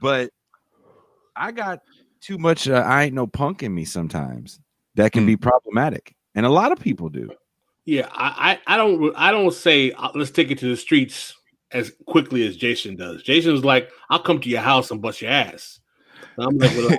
but 0.00 0.30
I 1.36 1.52
got 1.52 1.80
too 2.20 2.38
much. 2.38 2.68
Uh, 2.68 2.84
I 2.86 3.04
ain't 3.04 3.14
no 3.14 3.26
punk 3.26 3.62
in 3.62 3.74
me 3.74 3.84
sometimes. 3.84 4.60
That 4.96 5.12
can 5.12 5.24
mm. 5.24 5.28
be 5.28 5.36
problematic, 5.36 6.14
and 6.34 6.46
a 6.46 6.50
lot 6.50 6.72
of 6.72 6.78
people 6.78 7.08
do. 7.08 7.30
Yeah, 7.84 8.08
I, 8.12 8.58
I, 8.66 8.74
I 8.74 8.76
don't 8.76 9.12
I 9.16 9.30
don't 9.30 9.52
say 9.52 9.92
uh, 9.92 10.10
let's 10.14 10.30
take 10.30 10.50
it 10.50 10.58
to 10.58 10.68
the 10.68 10.76
streets 10.76 11.34
as 11.72 11.92
quickly 12.06 12.46
as 12.46 12.56
Jason 12.56 12.96
does. 12.96 13.22
Jason's 13.22 13.64
like, 13.64 13.90
I'll 14.08 14.22
come 14.22 14.40
to 14.40 14.48
your 14.48 14.60
house 14.60 14.90
and 14.90 15.02
bust 15.02 15.20
your 15.20 15.32
ass. 15.32 15.80
And 16.36 16.46
I'm 16.46 16.58
like, 16.58 16.70
well, 16.76 16.98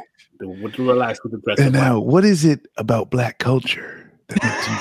with 0.62 0.76
the 0.76 0.84
relax 0.84 1.24
with 1.24 1.32
the 1.32 1.40
press. 1.40 1.60
And 1.60 1.74
now, 1.74 2.00
what 2.00 2.26
is 2.26 2.46
it 2.46 2.68
about 2.78 3.10
black 3.10 3.40
culture 3.40 4.12
that 4.28 4.44
makes 4.44 4.68
you 4.68 4.76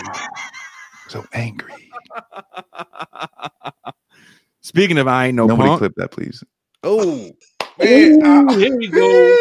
so 1.09 1.25
angry? 1.33 1.91
Speaking 4.61 4.99
of, 4.99 5.07
I 5.07 5.27
ain't 5.27 5.37
no 5.37 5.47
nobody 5.47 5.69
punk. 5.69 5.79
clip 5.79 5.95
that, 5.97 6.11
please. 6.11 6.43
Oh. 6.83 7.31
Man, 7.79 8.23
Ooh, 8.23 8.57
here 8.61 8.77
we 8.79 8.89
go. 8.93 9.37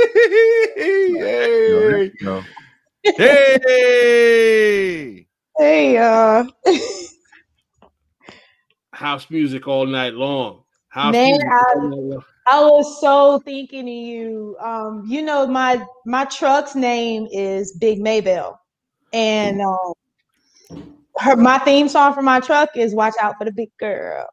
hey, 3.04 3.60
hey, 3.64 5.28
hey, 5.58 5.98
uh, 5.98 6.44
house 8.94 9.30
music 9.30 9.68
all 9.68 9.86
night 9.86 10.14
long. 10.14 10.64
House 10.90 11.14
Man, 11.14 11.40
I, 11.48 12.18
I 12.48 12.62
was 12.62 13.00
so 13.00 13.40
thinking 13.46 13.82
of 13.82 13.88
you. 13.88 14.58
Um, 14.60 15.04
you 15.08 15.22
know, 15.22 15.46
my 15.46 15.86
my 16.08 16.26
truck's 16.26 16.74
name 16.74 17.28
is 17.32 17.74
Big 17.74 18.00
Maybell, 18.00 18.58
and 19.12 19.62
um, 19.62 19.94
her 21.20 21.36
my 21.36 21.60
theme 21.60 21.88
song 21.88 22.16
for 22.16 22.24
my 22.24 22.40
truck 22.40 22.76
is 22.76 22.96
"Watch 22.96 23.14
Out 23.22 23.36
for 23.38 23.46
the 23.46 23.52
Big 23.52 23.70
Girl." 23.80 24.26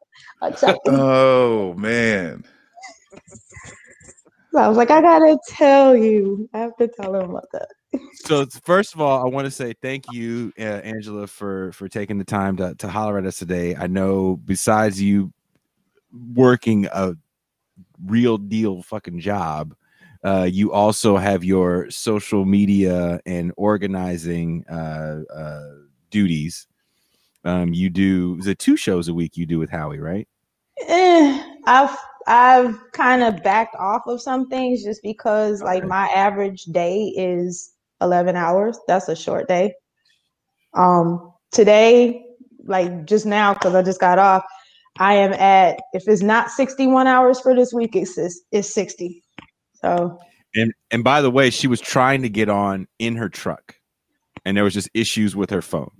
oh 0.87 1.75
man. 1.77 2.43
I 4.57 4.67
was 4.67 4.77
like, 4.77 4.91
I 4.91 5.01
gotta 5.01 5.37
tell 5.47 5.95
you. 5.95 6.49
I 6.53 6.59
have 6.59 6.75
to 6.77 6.87
tell 6.87 7.15
him 7.15 7.31
about 7.31 7.47
that. 7.53 7.69
so 8.13 8.45
first 8.63 8.93
of 8.93 9.01
all, 9.01 9.25
I 9.25 9.29
want 9.29 9.45
to 9.45 9.51
say 9.51 9.73
thank 9.81 10.05
you, 10.11 10.51
uh, 10.59 10.63
Angela, 10.63 11.27
for 11.27 11.71
for 11.71 11.87
taking 11.87 12.17
the 12.17 12.25
time 12.25 12.57
to 12.57 12.75
to 12.75 12.87
holler 12.87 13.17
at 13.17 13.25
us 13.25 13.37
today. 13.37 13.75
I 13.75 13.87
know 13.87 14.37
besides 14.43 15.01
you 15.01 15.31
working 16.33 16.87
a 16.91 17.13
real 18.05 18.37
deal 18.37 18.81
fucking 18.83 19.19
job, 19.19 19.73
uh, 20.23 20.47
you 20.49 20.71
also 20.71 21.17
have 21.17 21.43
your 21.43 21.89
social 21.89 22.45
media 22.45 23.19
and 23.25 23.51
organizing 23.57 24.65
uh, 24.67 25.21
uh, 25.33 25.69
duties. 26.09 26.67
Um, 27.43 27.73
you 27.73 27.89
do 27.89 28.39
it 28.45 28.59
two 28.59 28.77
shows 28.77 29.07
a 29.07 29.13
week 29.13 29.35
you 29.35 29.45
do 29.45 29.57
with 29.57 29.69
Howie, 29.69 29.99
right? 29.99 30.27
Eh, 30.87 31.43
I've 31.65 31.97
I've 32.31 32.79
kind 32.93 33.23
of 33.23 33.43
backed 33.43 33.75
off 33.75 34.03
of 34.07 34.21
some 34.21 34.47
things 34.47 34.85
just 34.85 35.03
because 35.03 35.61
like 35.61 35.83
my 35.85 36.07
average 36.07 36.63
day 36.63 37.13
is 37.17 37.73
11 37.99 38.37
hours. 38.37 38.79
That's 38.87 39.09
a 39.09 39.15
short 39.17 39.49
day. 39.49 39.73
Um 40.73 41.33
today 41.51 42.23
like 42.65 43.05
just 43.05 43.25
now 43.25 43.53
cuz 43.53 43.75
I 43.75 43.81
just 43.81 43.99
got 43.99 44.17
off, 44.17 44.45
I 44.97 45.15
am 45.15 45.33
at 45.33 45.81
if 45.91 46.07
it's 46.07 46.21
not 46.21 46.49
61 46.49 47.05
hours 47.05 47.41
for 47.41 47.53
this 47.53 47.73
week 47.73 47.97
it's 47.97 48.17
it's 48.51 48.73
60. 48.73 49.21
So 49.73 50.17
and 50.55 50.73
and 50.89 51.03
by 51.03 51.21
the 51.21 51.31
way, 51.31 51.49
she 51.49 51.67
was 51.67 51.81
trying 51.81 52.21
to 52.21 52.29
get 52.29 52.47
on 52.47 52.87
in 52.97 53.17
her 53.17 53.27
truck. 53.27 53.75
and 54.45 54.55
there 54.55 54.63
was 54.63 54.73
just 54.73 54.89
issues 54.93 55.35
with 55.35 55.49
her 55.49 55.61
phone. 55.61 55.91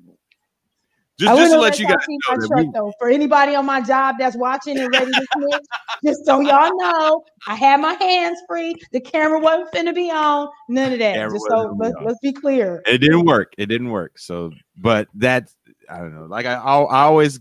I 1.20 1.24
Just, 1.26 1.38
just 1.38 1.52
to 1.52 1.60
let 1.60 1.72
let 1.72 1.80
you 1.80 1.88
guys 1.88 1.98
see 2.06 2.14
know 2.14 2.20
my 2.30 2.36
that 2.36 2.48
truck 2.48 2.66
we, 2.66 2.72
though. 2.74 2.94
For 2.98 3.10
anybody 3.10 3.56
on 3.56 3.66
my 3.66 3.82
job 3.82 4.16
that's 4.18 4.36
watching 4.36 4.80
and 4.80 4.92
ready 4.92 5.12
to 5.12 5.28
snitch, 5.36 5.66
just 6.04 6.26
so 6.26 6.40
y'all 6.40 6.72
know, 6.78 7.24
I 7.48 7.56
had 7.56 7.80
my 7.80 7.94
hands 7.94 8.40
free. 8.48 8.76
The 8.92 9.02
camera 9.02 9.40
wasn't 9.40 9.72
finna 9.72 9.94
be 9.94 10.10
on. 10.10 10.50
None 10.68 10.94
of 10.94 11.00
that. 11.00 11.16
Camera 11.16 11.32
just 11.32 11.46
so 11.50 11.74
be 11.74 11.80
let's 11.80 11.96
let's 12.04 12.20
be 12.22 12.34
clear. 12.34 12.82
it 12.88 12.98
didn't 13.00 13.26
work. 13.26 13.54
It 13.58 13.68
didn't 13.68 13.92
work. 13.92 14.18
So, 14.18 14.52
but 14.78 15.08
that 15.16 15.52
I 15.90 16.00
don't 16.00 16.16
know. 16.16 16.26
Like 16.26 16.46
I, 16.46 16.54
I'll, 16.54 16.88
I 16.88 17.04
always 17.04 17.40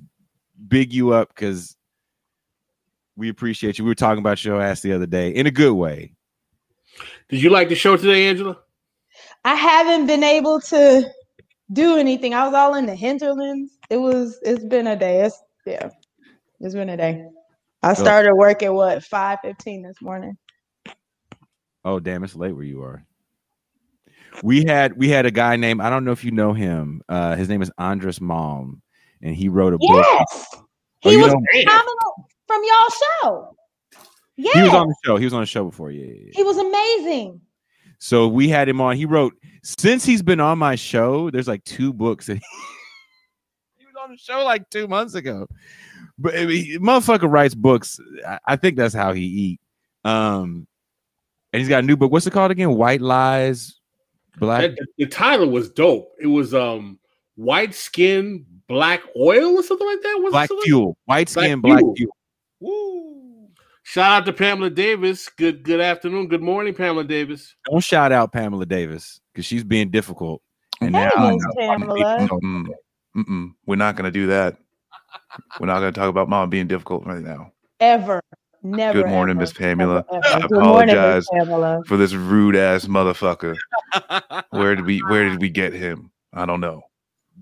big 0.68 0.92
you 0.92 1.14
up 1.14 1.28
because 1.34 1.76
we 3.16 3.28
appreciate 3.28 3.78
you. 3.78 3.84
We 3.84 3.90
were 3.90 3.94
talking 3.94 4.20
about 4.20 4.44
your 4.44 4.60
ass 4.60 4.80
the 4.80 4.92
other 4.92 5.06
day 5.06 5.30
in 5.30 5.46
a 5.46 5.50
good 5.50 5.72
way. 5.72 6.12
Did 7.28 7.42
you 7.42 7.50
like 7.50 7.68
the 7.68 7.74
show 7.74 7.96
today, 7.96 8.28
Angela? 8.28 8.58
I 9.44 9.54
haven't 9.54 10.06
been 10.06 10.24
able 10.24 10.60
to 10.60 11.10
do 11.72 11.96
anything. 11.96 12.34
I 12.34 12.44
was 12.46 12.54
all 12.54 12.74
in 12.74 12.86
the 12.86 12.94
hinterlands. 12.94 13.78
It 13.90 13.96
was 13.98 14.38
it's 14.42 14.64
been 14.64 14.86
a 14.86 14.96
day. 14.96 15.22
It's 15.22 15.40
yeah. 15.66 15.90
It's 16.60 16.74
been 16.74 16.88
a 16.90 16.96
day. 16.96 17.26
I 17.82 17.94
So- 17.94 18.02
started 18.04 18.34
work 18.34 18.62
at 18.62 18.72
what 18.74 19.02
five 19.04 19.38
fifteen 19.42 19.82
this 19.82 20.00
morning. 20.02 20.36
Oh 21.84 21.98
damn, 22.00 22.24
it's 22.24 22.36
late 22.36 22.52
where 22.52 22.64
you 22.64 22.82
are. 22.82 23.04
We 24.42 24.64
had 24.64 24.96
we 24.96 25.08
had 25.08 25.26
a 25.26 25.30
guy 25.30 25.56
named 25.56 25.80
I 25.80 25.90
don't 25.90 26.04
know 26.04 26.12
if 26.12 26.24
you 26.24 26.30
know 26.30 26.52
him. 26.52 27.02
Uh, 27.08 27.36
his 27.36 27.48
name 27.48 27.62
is 27.62 27.70
Andreas 27.78 28.18
Malm, 28.20 28.80
and 29.22 29.34
he 29.34 29.48
wrote 29.48 29.74
a 29.74 29.78
book. 29.78 30.04
Yes. 30.04 30.48
Oh, 30.54 31.10
He 31.10 31.12
you 31.12 31.22
was 31.22 31.32
phenomenal 31.52 32.28
from 32.46 32.60
y'all 32.62 33.22
show. 33.22 33.56
Yes. 34.36 34.54
He 34.54 34.62
was 34.62 34.72
on 34.74 34.88
the 34.88 34.94
show. 35.04 35.16
He 35.16 35.24
was 35.24 35.34
on 35.34 35.40
the 35.40 35.46
show 35.46 35.64
before. 35.64 35.90
Yeah, 35.90 36.06
yeah, 36.06 36.22
yeah. 36.26 36.32
He 36.34 36.42
was 36.42 36.58
amazing. 36.58 37.40
So 37.98 38.28
we 38.28 38.48
had 38.48 38.68
him 38.68 38.80
on. 38.80 38.96
He 38.96 39.04
wrote 39.04 39.34
since 39.62 40.04
he's 40.04 40.22
been 40.22 40.40
on 40.40 40.58
my 40.58 40.74
show. 40.74 41.30
There's 41.30 41.48
like 41.48 41.64
two 41.64 41.92
books 41.92 42.26
that 42.26 42.36
he, 42.36 42.42
he 43.78 43.86
was 43.86 43.94
on 44.02 44.10
the 44.10 44.18
show 44.18 44.44
like 44.44 44.68
two 44.70 44.88
months 44.88 45.14
ago. 45.14 45.46
But 46.18 46.36
I 46.36 46.46
mean, 46.46 46.80
motherfucker 46.80 47.30
writes 47.30 47.54
books. 47.54 47.98
I, 48.26 48.38
I 48.46 48.56
think 48.56 48.76
that's 48.76 48.94
how 48.94 49.12
he 49.12 49.24
eat. 49.24 49.60
Um, 50.04 50.66
and 51.52 51.60
he's 51.60 51.68
got 51.68 51.82
a 51.82 51.86
new 51.86 51.96
book. 51.96 52.12
What's 52.12 52.26
it 52.26 52.32
called 52.32 52.50
again? 52.50 52.74
White 52.74 53.00
Lies, 53.00 53.80
Black. 54.38 54.62
That, 54.62 54.86
the 54.98 55.06
title 55.06 55.48
was 55.48 55.70
dope. 55.70 56.12
It 56.20 56.26
was 56.26 56.54
um 56.54 56.98
white 57.36 57.74
skin, 57.74 58.46
black 58.68 59.02
oil 59.16 59.56
or 59.56 59.62
something 59.62 59.86
like 59.86 60.02
that. 60.02 60.18
What's 60.20 60.32
Black 60.32 60.50
Fuel. 60.64 60.96
White 61.06 61.32
Black 61.32 61.44
Skin, 61.44 61.60
Black 61.60 61.80
Fuel. 61.80 61.94
Fuel. 61.96 62.16
Woo. 62.60 63.48
Shout 63.82 64.12
out 64.12 64.26
to 64.26 64.32
Pamela 64.32 64.70
Davis. 64.70 65.28
Good 65.28 65.62
good 65.62 65.80
afternoon. 65.80 66.28
Good 66.28 66.42
morning, 66.42 66.74
Pamela 66.74 67.04
Davis. 67.04 67.56
Don't 67.68 67.82
shout 67.82 68.12
out 68.12 68.32
Pamela 68.32 68.66
Davis 68.66 69.19
because 69.40 69.46
she's 69.46 69.64
being 69.64 69.90
difficult. 69.90 70.42
And 70.82 70.94
Hey, 70.94 71.08
now 71.16 71.30
Miss 71.30 71.44
Pamela. 71.58 72.28
Mm-mm. 72.28 72.66
Mm-mm. 73.16 73.54
We're 73.66 73.76
not 73.76 73.96
going 73.96 74.04
to 74.04 74.10
do 74.10 74.26
that. 74.26 74.58
We're 75.58 75.66
not 75.66 75.80
going 75.80 75.92
to 75.94 75.98
talk 75.98 76.10
about 76.10 76.28
mom 76.28 76.50
being 76.50 76.66
difficult 76.66 77.06
right 77.06 77.22
now. 77.22 77.52
Ever. 77.80 78.20
Never. 78.62 79.02
Good 79.02 79.08
morning, 79.10 79.38
Miss 79.38 79.54
Pamela. 79.54 80.04
ever, 80.10 80.22
ever. 80.26 80.44
I 80.44 80.46
Good 80.46 80.60
morning, 80.60 80.94
apologize. 80.94 81.26
Pamela. 81.32 81.82
For 81.86 81.96
this 81.96 82.12
rude 82.12 82.54
ass 82.54 82.84
motherfucker. 82.84 83.56
Where 84.50 84.76
did 84.76 84.84
we 84.84 84.98
where 85.08 85.28
did 85.28 85.40
we 85.40 85.48
get 85.48 85.72
him? 85.72 86.10
I 86.34 86.44
don't 86.44 86.60
know. 86.60 86.82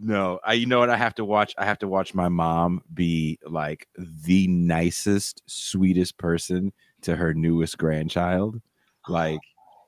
No, 0.01 0.39
I 0.45 0.53
you 0.53 0.67
know 0.67 0.79
what 0.79 0.91
I 0.91 0.97
have 0.97 1.17
to 1.17 1.25
watch. 1.25 1.55
I 1.59 1.65
have 1.65 1.81
to 1.81 1.89
watch 1.89 2.15
my 2.15 2.29
mom 2.29 2.83
be 2.95 3.39
like 3.45 3.89
the 3.97 4.47
nicest, 4.47 5.43
sweetest 5.47 6.17
person 6.19 6.73
to 7.03 7.17
her 7.17 7.35
newest 7.35 7.77
grandchild. 7.79 8.61
Like 9.09 9.41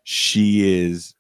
she 0.05 0.83
is 0.83 1.15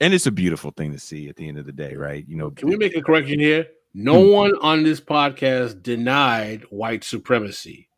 and 0.00 0.14
it's 0.14 0.26
a 0.26 0.32
beautiful 0.32 0.70
thing 0.70 0.92
to 0.92 0.98
see 0.98 1.28
at 1.28 1.36
the 1.36 1.48
end 1.48 1.58
of 1.58 1.66
the 1.66 1.72
day, 1.72 1.94
right? 1.94 2.24
You 2.28 2.36
know, 2.36 2.50
Can 2.50 2.68
we 2.68 2.76
make 2.76 2.96
a 2.96 3.02
correction 3.02 3.40
here? 3.40 3.66
No 3.94 4.24
hmm. 4.24 4.32
one 4.32 4.54
on 4.60 4.82
this 4.84 5.00
podcast 5.00 5.82
denied 5.82 6.62
white 6.70 7.04
supremacy. 7.04 7.88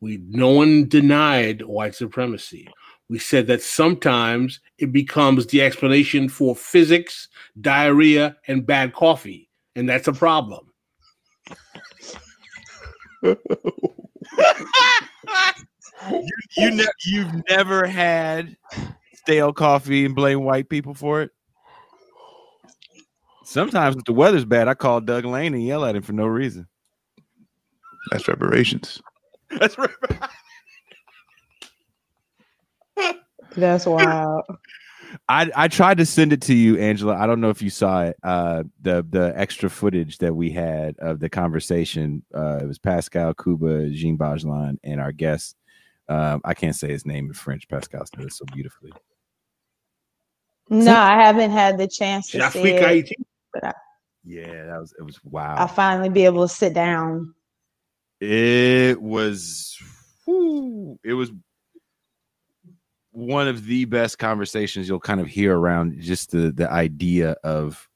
We 0.00 0.22
no 0.28 0.50
one 0.50 0.88
denied 0.88 1.62
white 1.62 1.94
supremacy. 1.94 2.68
We 3.08 3.18
said 3.18 3.46
that 3.46 3.62
sometimes 3.62 4.60
it 4.76 4.92
becomes 4.92 5.46
the 5.46 5.62
explanation 5.62 6.28
for 6.28 6.54
physics, 6.54 7.28
diarrhea, 7.60 8.36
and 8.46 8.66
bad 8.66 8.92
coffee, 8.92 9.48
and 9.74 9.88
that's 9.88 10.08
a 10.08 10.12
problem. 10.12 10.66
you, 13.22 13.36
you 16.56 16.70
ne- 16.70 16.84
you've 17.04 17.32
never 17.48 17.86
had 17.86 18.56
stale 19.14 19.52
coffee 19.52 20.04
and 20.04 20.14
blame 20.14 20.44
white 20.44 20.68
people 20.68 20.94
for 20.94 21.22
it. 21.22 21.30
Sometimes 23.48 23.96
if 23.96 24.04
the 24.04 24.12
weather's 24.12 24.44
bad, 24.44 24.68
I 24.68 24.74
call 24.74 25.00
Doug 25.00 25.24
Lane 25.24 25.54
and 25.54 25.64
yell 25.64 25.82
at 25.86 25.96
him 25.96 26.02
for 26.02 26.12
no 26.12 26.26
reason. 26.26 26.68
That's 28.10 28.28
reparations. 28.28 29.00
That's 29.58 29.78
reparations. 29.78 30.30
That's 33.56 33.86
wild. 33.86 34.44
I 35.30 35.50
I 35.56 35.68
tried 35.68 35.96
to 35.96 36.04
send 36.04 36.34
it 36.34 36.42
to 36.42 36.54
you, 36.54 36.76
Angela. 36.76 37.16
I 37.16 37.26
don't 37.26 37.40
know 37.40 37.48
if 37.48 37.62
you 37.62 37.70
saw 37.70 38.04
it. 38.04 38.16
Uh, 38.22 38.64
the 38.82 39.06
the 39.08 39.32
extra 39.34 39.70
footage 39.70 40.18
that 40.18 40.36
we 40.36 40.50
had 40.50 40.98
of 40.98 41.18
the 41.18 41.30
conversation. 41.30 42.22
Uh, 42.34 42.58
it 42.60 42.66
was 42.66 42.78
Pascal 42.78 43.32
Kuba, 43.32 43.88
Jean 43.88 44.18
Bajlan, 44.18 44.76
and 44.84 45.00
our 45.00 45.12
guest. 45.12 45.56
Um, 46.10 46.42
I 46.44 46.52
can't 46.52 46.76
say 46.76 46.88
his 46.88 47.06
name 47.06 47.28
in 47.28 47.32
French. 47.32 47.66
Pascal 47.66 48.04
said 48.04 48.26
it 48.26 48.32
so 48.34 48.44
beautifully. 48.52 48.92
No, 50.68 50.94
I 50.94 51.14
haven't 51.14 51.50
had 51.50 51.78
the 51.78 51.88
chance 51.88 52.30
to 52.32 52.50
see 52.50 52.60
J'Afrique 52.60 53.12
it. 53.54 53.64
Haïti. 53.64 53.72
Yeah, 54.24 54.66
that 54.66 54.78
was 54.78 54.94
it 54.98 55.02
was 55.02 55.18
wow. 55.24 55.54
I'll 55.56 55.68
finally 55.68 56.10
be 56.10 56.24
able 56.24 56.46
to 56.46 56.52
sit 56.52 56.74
down. 56.74 57.34
It 58.20 59.00
was 59.00 59.76
it 60.26 61.14
was 61.14 61.32
one 63.12 63.48
of 63.48 63.64
the 63.64 63.84
best 63.86 64.18
conversations 64.18 64.88
you'll 64.88 65.00
kind 65.00 65.20
of 65.20 65.26
hear 65.26 65.56
around 65.56 66.00
just 66.00 66.30
the 66.30 66.52
the 66.52 66.70
idea 66.70 67.32
of 67.42 67.88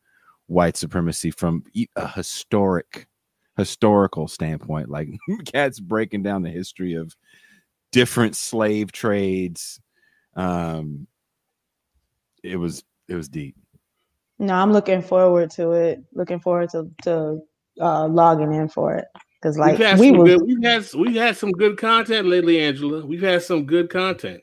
white 0.46 0.76
supremacy 0.76 1.30
from 1.30 1.64
a 1.96 2.08
historic 2.08 3.06
historical 3.56 4.26
standpoint 4.26 4.88
like 4.88 5.08
cats 5.44 5.78
breaking 5.78 6.22
down 6.22 6.42
the 6.42 6.50
history 6.50 6.94
of 6.94 7.14
different 7.92 8.34
slave 8.34 8.90
trades 8.90 9.80
um 10.34 11.06
it 12.42 12.56
was 12.56 12.82
it 13.08 13.14
was 13.14 13.28
deep 13.28 13.54
No, 14.42 14.54
I'm 14.54 14.72
looking 14.72 15.02
forward 15.02 15.52
to 15.52 15.70
it. 15.70 16.02
Looking 16.14 16.40
forward 16.40 16.70
to 16.70 16.90
to 17.04 17.38
uh, 17.80 18.08
logging 18.08 18.52
in 18.52 18.68
for 18.68 18.96
it 18.96 19.04
because 19.40 19.56
like 19.56 19.78
we've 19.78 19.86
had 19.86 20.00
we 20.00 20.08
some 20.08 20.18
were 20.18 20.24
good, 20.24 20.42
we've 20.42 20.64
had 20.64 20.84
we've 20.94 21.14
had 21.14 21.36
some 21.36 21.52
good 21.52 21.78
content 21.78 22.26
lately, 22.26 22.60
Angela. 22.60 23.06
We've 23.06 23.22
had 23.22 23.42
some 23.42 23.66
good 23.66 23.88
content. 23.88 24.42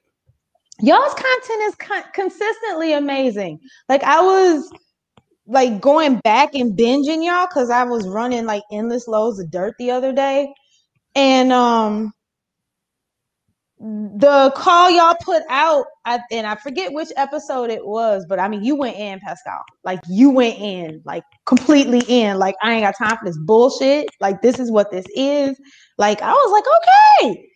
y'all's 0.80 1.14
content 1.14 1.62
is 1.64 1.76
con- 1.76 2.12
consistently 2.14 2.94
amazing. 2.94 3.60
Like 3.90 4.02
I 4.04 4.22
was 4.22 4.72
like 5.46 5.82
going 5.82 6.20
back 6.20 6.56
and 6.56 6.78
binging 6.78 7.26
y'all 7.26 7.48
because 7.48 7.70
I 7.70 7.84
was 7.84 8.08
running 8.08 8.46
like 8.46 8.64
endless 8.72 9.06
loads 9.06 9.38
of 9.40 9.52
dirt 9.52 9.76
the 9.80 9.92
other 9.92 10.14
day, 10.14 10.54
and 11.14 11.52
um 11.52 12.14
the 13.80 14.52
call 14.58 14.92
y'all 14.92 15.16
put 15.22 15.44
out, 15.50 15.86
I, 16.04 16.20
and 16.32 16.46
I 16.46 16.56
forget 16.56 16.92
which 16.92 17.10
episode 17.16 17.70
it 17.70 17.86
was, 17.86 18.26
but 18.28 18.38
I 18.38 18.50
mean 18.50 18.64
you 18.64 18.76
went 18.76 18.98
in, 18.98 19.20
Pascal. 19.20 19.64
Like 19.86 20.02
you 20.10 20.30
went 20.32 20.60
in, 20.60 21.02
like 21.06 21.24
completely 21.46 22.02
in. 22.08 22.38
Like 22.38 22.56
I 22.62 22.74
ain't 22.74 22.84
got 22.84 22.98
time 22.98 23.18
for 23.18 23.26
this 23.26 23.38
bullshit. 23.38 24.08
Like 24.20 24.42
this 24.42 24.60
is 24.60 24.70
what 24.70 24.92
this 24.92 25.06
is. 25.16 25.58
Like 25.98 26.22
I 26.22 26.34
was 26.34 26.52
like 26.52 27.30
okay, 27.30 27.50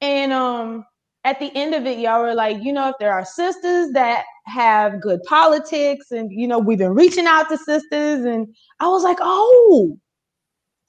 and 0.00 0.32
um 0.32 0.84
at 1.24 1.40
the 1.40 1.50
end 1.56 1.74
of 1.74 1.84
it, 1.86 1.98
y'all 1.98 2.22
were 2.22 2.34
like, 2.34 2.62
you 2.62 2.72
know, 2.72 2.88
if 2.88 2.94
there 3.00 3.12
are 3.12 3.24
sisters 3.24 3.90
that 3.92 4.24
have 4.46 5.02
good 5.02 5.20
politics, 5.24 6.10
and 6.10 6.30
you 6.32 6.48
know, 6.48 6.58
we've 6.58 6.78
been 6.78 6.94
reaching 6.94 7.26
out 7.26 7.48
to 7.50 7.58
sisters, 7.58 8.24
and 8.24 8.46
I 8.80 8.88
was 8.88 9.02
like, 9.02 9.18
oh, 9.20 9.98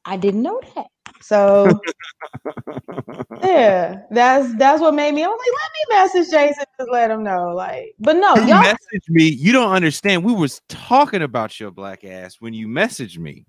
I 0.05 0.15
didn't 0.15 0.43
know 0.43 0.61
that. 0.75 0.87
So 1.21 1.67
yeah, 3.43 4.01
that's 4.11 4.55
that's 4.57 4.81
what 4.81 4.93
made 4.93 5.13
me. 5.13 5.23
I 5.23 5.27
was 5.27 5.39
like, 5.39 5.53
let 5.61 5.71
me 5.73 6.21
message 6.21 6.31
Jason 6.31 6.65
to 6.79 6.85
let 6.91 7.11
him 7.11 7.23
know. 7.23 7.53
Like, 7.53 7.95
but 7.99 8.17
no, 8.17 8.35
you 8.35 8.47
y'all, 8.47 8.63
messaged 8.63 9.09
me 9.09 9.23
you 9.23 9.51
don't 9.51 9.71
understand 9.71 10.23
we 10.23 10.33
was 10.33 10.61
talking 10.69 11.21
about 11.21 11.59
your 11.59 11.71
black 11.71 12.03
ass 12.03 12.37
when 12.39 12.53
you 12.53 12.67
messaged 12.67 13.17
me 13.17 13.45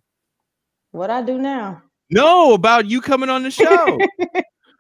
what 0.93 1.11
I 1.11 1.23
do 1.23 1.39
now? 1.39 1.83
no 2.11 2.55
about 2.55 2.87
you 2.87 3.01
coming 3.01 3.29
on 3.29 3.43
the 3.43 3.51
show 3.51 3.99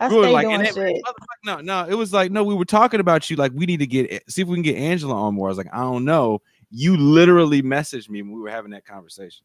I 0.01 0.09
We 0.09 0.16
were 0.16 0.31
like, 0.31 0.47
doing 0.47 0.65
shit. 0.65 1.02
no, 1.44 1.60
no, 1.60 1.86
it 1.89 1.94
was 1.94 2.12
like, 2.12 2.31
no, 2.31 2.44
we 2.44 2.55
were 2.55 2.65
talking 2.65 3.01
about 3.01 3.28
you. 3.28 3.36
Like, 3.36 3.52
we 3.52 3.66
need 3.66 3.78
to 3.78 3.86
get 3.86 4.31
see 4.31 4.43
if 4.43 4.48
we 4.48 4.55
can 4.55 4.62
get 4.62 4.77
Angela 4.77 5.15
on 5.15 5.35
more. 5.35 5.48
I 5.48 5.51
was 5.51 5.59
like, 5.59 5.73
I 5.73 5.81
don't 5.81 6.05
know. 6.05 6.40
You 6.70 6.97
literally 6.97 7.62
messaged 7.62 8.09
me 8.09 8.23
when 8.23 8.32
we 8.32 8.40
were 8.40 8.51
having 8.51 8.70
that 8.73 8.85
conversation. 8.85 9.44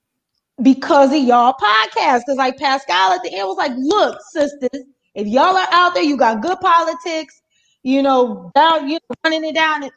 Because 0.62 1.12
of 1.14 1.22
y'all 1.24 1.54
podcast. 1.54 2.22
Because 2.26 2.38
like 2.38 2.58
Pascal 2.58 3.14
at 3.14 3.24
the 3.24 3.34
end 3.34 3.48
was 3.48 3.58
like, 3.58 3.72
look, 3.78 4.20
sisters, 4.32 4.84
if 5.16 5.28
y'all 5.28 5.56
are 5.56 5.68
out 5.72 5.94
there, 5.94 6.04
you 6.04 6.18
got 6.18 6.42
good 6.42 6.60
politics, 6.60 7.42
you 7.84 8.02
know, 8.04 8.52
down, 8.56 8.88
you 8.88 9.00
know, 9.10 9.16
running 9.26 9.44
it 9.46 9.56
down, 9.56 9.90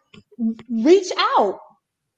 reach 0.70 1.08
out. 1.36 1.60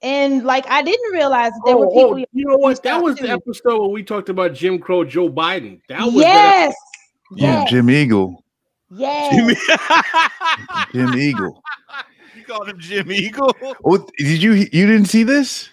and 0.02 0.44
like 0.44 0.64
I 0.68 0.82
didn't 0.82 1.12
realize 1.12 1.52
that 1.52 1.62
there 1.64 1.74
Oh, 1.74 1.80
were 1.80 1.86
oh, 1.86 2.14
oh 2.14 2.16
you 2.16 2.26
know 2.46 2.56
what? 2.56 2.82
That 2.82 2.90
stuff 2.92 3.02
was 3.02 3.16
the 3.16 3.30
episode 3.30 3.80
where 3.80 3.88
we 3.88 4.02
talked 4.02 4.28
about 4.28 4.54
Jim 4.54 4.78
Crow, 4.78 5.04
Joe 5.04 5.28
Biden. 5.28 5.80
That 5.88 6.04
was 6.04 6.14
yes, 6.14 6.74
Yeah, 7.32 7.60
yes, 7.62 7.70
Jim 7.70 7.90
Eagle. 7.90 8.44
yes. 8.90 9.34
Jim 10.92 11.14
Eagle. 11.18 11.62
you 12.36 12.44
called 12.44 12.68
him 12.68 12.78
Jim 12.78 13.10
Eagle. 13.12 13.54
Oh, 13.84 14.06
did 14.18 14.42
you 14.42 14.52
you 14.52 14.86
didn't 14.86 15.06
see 15.06 15.24
this? 15.24 15.70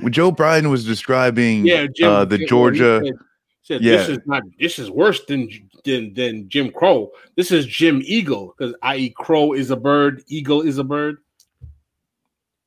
When 0.00 0.12
Joe 0.12 0.30
Biden 0.32 0.70
was 0.70 0.84
describing 0.84 1.62
The, 1.64 1.68
yeah, 1.70 1.86
Jim, 1.94 2.08
uh, 2.10 2.24
the 2.24 2.38
Jim- 2.38 2.46
Georgia. 2.48 3.00
he 3.02 3.12
Said, 3.62 3.82
said, 3.82 3.82
this 3.82 4.08
is 4.08 4.18
not. 4.26 4.42
This 4.58 4.78
is 4.78 4.90
worse 4.90 5.24
than 5.26 5.48
than 5.84 6.14
than 6.14 6.48
Jim 6.48 6.70
Crow. 6.70 7.10
This 7.36 7.50
is 7.50 7.66
Jim 7.66 8.00
Eagle 8.04 8.54
because 8.56 8.74
i.e. 8.82 9.10
Crow 9.10 9.52
is 9.52 9.70
a 9.70 9.76
bird, 9.76 10.22
Eagle 10.28 10.62
is 10.62 10.78
a 10.78 10.84
bird. 10.84 11.18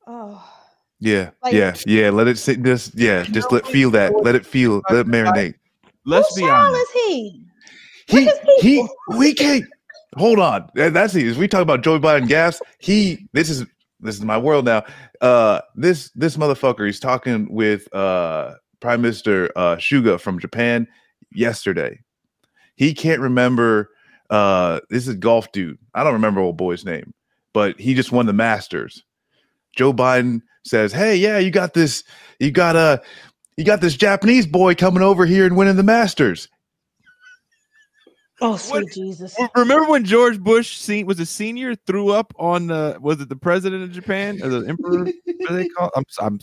Oh, 0.06 0.42
Yeah, 1.00 1.30
Like- 1.42 1.54
yeah, 1.54 1.74
yeah. 1.86 2.10
Let 2.10 2.28
it 2.28 2.38
sit. 2.38 2.62
Just 2.62 2.94
yeah, 2.94 3.22
just 3.24 3.50
let 3.50 3.66
feel 3.66 3.90
that. 3.92 4.12
Let 4.22 4.34
it 4.34 4.46
feel. 4.46 4.82
Let 4.90 5.00
it 5.00 5.06
marinate. 5.08 5.54
Let's 6.04 6.28
whose 6.36 6.44
be 6.44 6.50
honest. 6.50 6.80
is 6.80 6.90
he? 6.92 7.44
He 8.08 8.24
Look 8.26 8.34
at 8.36 8.48
he. 8.60 8.88
We 9.16 9.34
can't. 9.34 9.64
Hold 10.16 10.38
on. 10.40 10.68
That's 10.74 11.14
it. 11.14 11.26
As 11.26 11.38
we 11.38 11.48
talk 11.48 11.62
about 11.62 11.82
Joe 11.82 11.98
Biden 11.98 12.28
gas, 12.28 12.60
he. 12.78 13.26
This 13.32 13.48
is 13.50 13.64
this 14.02 14.16
is 14.16 14.22
my 14.22 14.36
world 14.36 14.64
now. 14.64 14.84
Uh, 15.20 15.60
this 15.74 16.10
this 16.14 16.36
motherfucker. 16.36 16.84
He's 16.84 17.00
talking 17.00 17.52
with 17.52 17.92
uh 17.94 18.54
Prime 18.80 19.02
Minister 19.02 19.50
uh 19.56 19.76
Suga 19.76 20.20
from 20.20 20.38
Japan 20.38 20.86
yesterday. 21.32 22.00
He 22.76 22.94
can't 22.94 23.20
remember. 23.20 23.90
Uh, 24.30 24.80
this 24.90 25.06
is 25.06 25.14
golf 25.16 25.52
dude. 25.52 25.78
I 25.94 26.04
don't 26.04 26.14
remember 26.14 26.40
old 26.40 26.56
boy's 26.56 26.84
name, 26.84 27.12
but 27.52 27.78
he 27.78 27.94
just 27.94 28.12
won 28.12 28.26
the 28.26 28.32
Masters. 28.32 29.04
Joe 29.76 29.92
Biden 29.92 30.40
says, 30.64 30.92
"Hey, 30.92 31.16
yeah, 31.16 31.38
you 31.38 31.50
got 31.50 31.74
this. 31.74 32.04
You 32.38 32.50
got 32.50 32.76
a, 32.76 33.02
you 33.56 33.64
got 33.64 33.80
this 33.80 33.96
Japanese 33.96 34.46
boy 34.46 34.74
coming 34.74 35.02
over 35.02 35.26
here 35.26 35.46
and 35.46 35.56
winning 35.56 35.76
the 35.76 35.82
Masters." 35.82 36.48
Oh, 38.44 38.56
sweet 38.56 38.84
What- 38.84 38.92
Jesus! 38.92 39.36
Remember 39.54 39.88
when 39.88 40.04
George 40.04 40.40
Bush 40.40 40.76
se- 40.76 41.04
was 41.04 41.20
a 41.20 41.26
senior, 41.26 41.74
threw 41.86 42.10
up 42.10 42.34
on 42.38 42.66
the 42.66 42.98
was 43.00 43.20
it 43.20 43.28
the 43.28 43.36
president 43.36 43.84
of 43.84 43.92
Japan 43.92 44.40
or 44.42 44.48
the 44.48 44.68
emperor? 44.68 45.04
what 45.24 45.48
do 45.48 45.56
they 45.56 45.68
call? 45.68 45.90
I'm, 45.96 46.04
I'm 46.20 46.40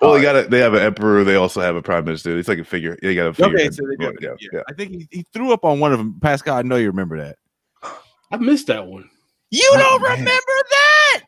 Well, 0.00 0.14
they 0.14 0.22
got 0.22 0.36
a, 0.36 0.42
they 0.48 0.58
have 0.60 0.72
an 0.74 0.80
emperor. 0.82 1.22
They 1.22 1.34
also 1.36 1.60
have 1.60 1.76
a 1.76 1.82
prime 1.82 2.04
minister. 2.06 2.36
It's 2.38 2.48
like 2.48 2.58
a 2.58 2.64
figure. 2.64 2.96
They 3.02 3.14
got 3.14 3.26
a 3.26 3.34
figure. 3.34 3.54
okay. 3.54 3.70
So 3.70 3.82
they 3.86 3.96
do. 3.96 4.12
yeah, 4.20 4.30
yeah, 4.40 4.48
yeah. 4.52 4.60
I 4.68 4.72
think 4.72 4.90
he, 4.92 5.08
he 5.10 5.26
threw 5.32 5.52
up 5.52 5.64
on 5.64 5.80
one 5.80 5.92
of 5.92 5.98
them. 5.98 6.18
Pascal, 6.20 6.56
I 6.56 6.62
know 6.62 6.76
you 6.76 6.86
remember 6.88 7.18
that. 7.18 7.36
I 8.30 8.36
missed 8.38 8.68
that 8.68 8.86
one. 8.86 9.08
You 9.50 9.70
Oh, 9.74 9.78
don't 9.78 10.02
man. 10.02 10.18
remember 10.18 10.52
that? 10.70 11.20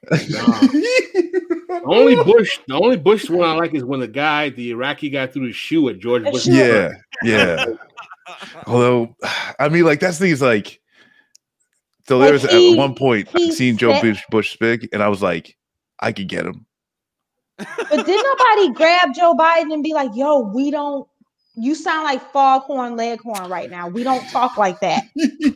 The 1.68 1.82
only 1.84 2.16
Bush, 2.16 2.58
the 2.66 2.74
only 2.74 2.96
Bush 2.96 3.28
one 3.30 3.48
I 3.48 3.52
like 3.52 3.74
is 3.74 3.84
when 3.84 4.00
the 4.00 4.08
guy, 4.08 4.48
the 4.48 4.70
Iraqi 4.70 5.10
guy, 5.10 5.26
threw 5.26 5.46
his 5.46 5.54
shoe 5.56 5.88
at 5.88 5.98
George 6.00 6.24
Bush. 6.24 6.46
yeah, 6.46 6.90
yeah. 7.22 7.64
Although, 8.66 9.16
I 9.58 9.68
mean, 9.68 9.84
like 9.84 10.00
that's 10.00 10.18
the 10.18 10.26
thing 10.26 10.32
is 10.32 10.42
like. 10.42 10.80
So 12.08 12.18
there 12.20 12.32
was 12.32 12.42
he- 12.48 12.72
at 12.72 12.78
one 12.78 12.94
point 12.94 13.28
I 13.34 13.50
seen 13.50 13.76
Joe 13.76 14.00
Bush, 14.00 14.22
Bush 14.30 14.52
speak, 14.52 14.88
and 14.92 15.02
I 15.02 15.08
was 15.08 15.22
like, 15.22 15.56
I 15.98 16.12
could 16.12 16.28
get 16.28 16.46
him. 16.46 16.64
But 17.58 17.66
did 18.06 18.24
nobody 18.24 18.72
grab 18.74 19.14
Joe 19.14 19.34
Biden 19.34 19.72
and 19.72 19.82
be 19.82 19.92
like, 19.94 20.10
"Yo, 20.14 20.40
we 20.40 20.70
don't." 20.70 21.08
You 21.54 21.74
sound 21.74 22.04
like 22.04 22.20
Foghorn 22.32 22.96
Leghorn 22.96 23.48
right 23.48 23.70
now. 23.70 23.88
We 23.88 24.02
don't 24.04 24.28
talk 24.30 24.56
like 24.56 24.80
that. 24.80 25.04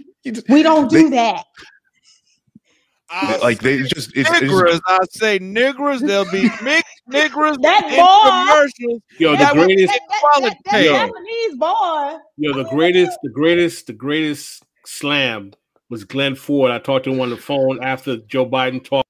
We 0.51 0.63
don't 0.63 0.91
do 0.91 1.09
They- 1.09 1.17
that. 1.17 1.45
Like 3.43 3.61
they 3.61 3.83
just 3.83 4.17
it's, 4.17 4.31
it's 4.31 4.81
I 4.87 4.99
say 5.11 5.39
nigras. 5.39 6.01
There'll 6.01 6.31
be 6.31 6.43
mixed 6.63 7.03
nigras 7.11 7.61
That 7.63 7.85
in 7.91 7.99
boy- 7.99 8.55
commercials. 8.55 9.03
Yo, 9.19 9.33
the 9.33 9.39
That 9.39 9.55
greatest, 9.55 9.93
That, 9.93 10.01
that, 10.09 10.21
quality 10.21 10.49
that, 10.49 10.57
that 10.73 10.83
tail. 10.83 10.95
Japanese 10.95 11.55
boy. 11.57 12.19
yo, 12.37 12.53
the 12.55 12.65
greatest, 12.71 13.19
the 13.23 13.31
greatest, 13.31 13.87
the 13.89 13.93
greatest 13.93 14.63
slam 14.87 15.53
was 15.89 16.05
Glenn 16.05 16.37
Ford. 16.37 16.71
I 16.71 16.79
talked 16.79 17.05
to 17.07 17.13
him 17.13 17.21
on 17.21 17.31
the 17.31 17.37
phone 17.37 17.83
after 17.83 18.17
Joe 18.19 18.47
Biden 18.49 18.85
talked 18.85 19.09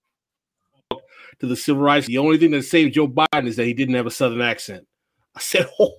to 1.40 1.46
the 1.46 1.56
civil 1.56 1.82
rights. 1.82 2.06
The 2.06 2.16
only 2.18 2.38
thing 2.38 2.52
that 2.52 2.62
saved 2.62 2.94
Joe 2.94 3.06
Biden 3.08 3.46
is 3.46 3.56
that 3.56 3.66
he 3.66 3.74
didn't 3.74 3.94
have 3.96 4.06
a 4.06 4.10
southern 4.10 4.40
accent. 4.40 4.86
I 5.36 5.40
said, 5.40 5.68
Ooh. 5.80 5.94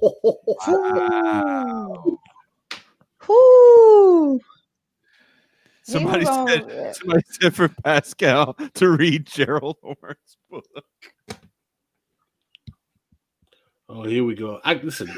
Ooh. 3.29 4.39
He 5.85 5.91
Somebody 5.93 6.19
was 6.25 6.29
on- 6.29 6.47
said, 6.47 6.95
somebody 6.95 7.23
said 7.41 7.55
for 7.55 7.67
Pascal 7.69 8.53
to 8.75 8.89
read 8.89 9.25
Gerald 9.25 9.77
Horne's 9.81 10.37
book. 10.49 10.65
Oh, 13.89 14.03
here 14.03 14.23
we 14.23 14.35
go. 14.35 14.59
I 14.63 14.75
listen. 14.75 15.09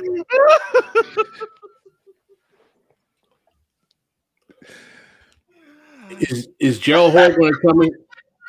is 6.19 6.47
is 6.59 6.79
Gerald 6.79 7.11
Horne 7.13 7.35
going 7.35 7.53
to 7.53 7.59
come 7.65 7.79
me? 7.79 7.89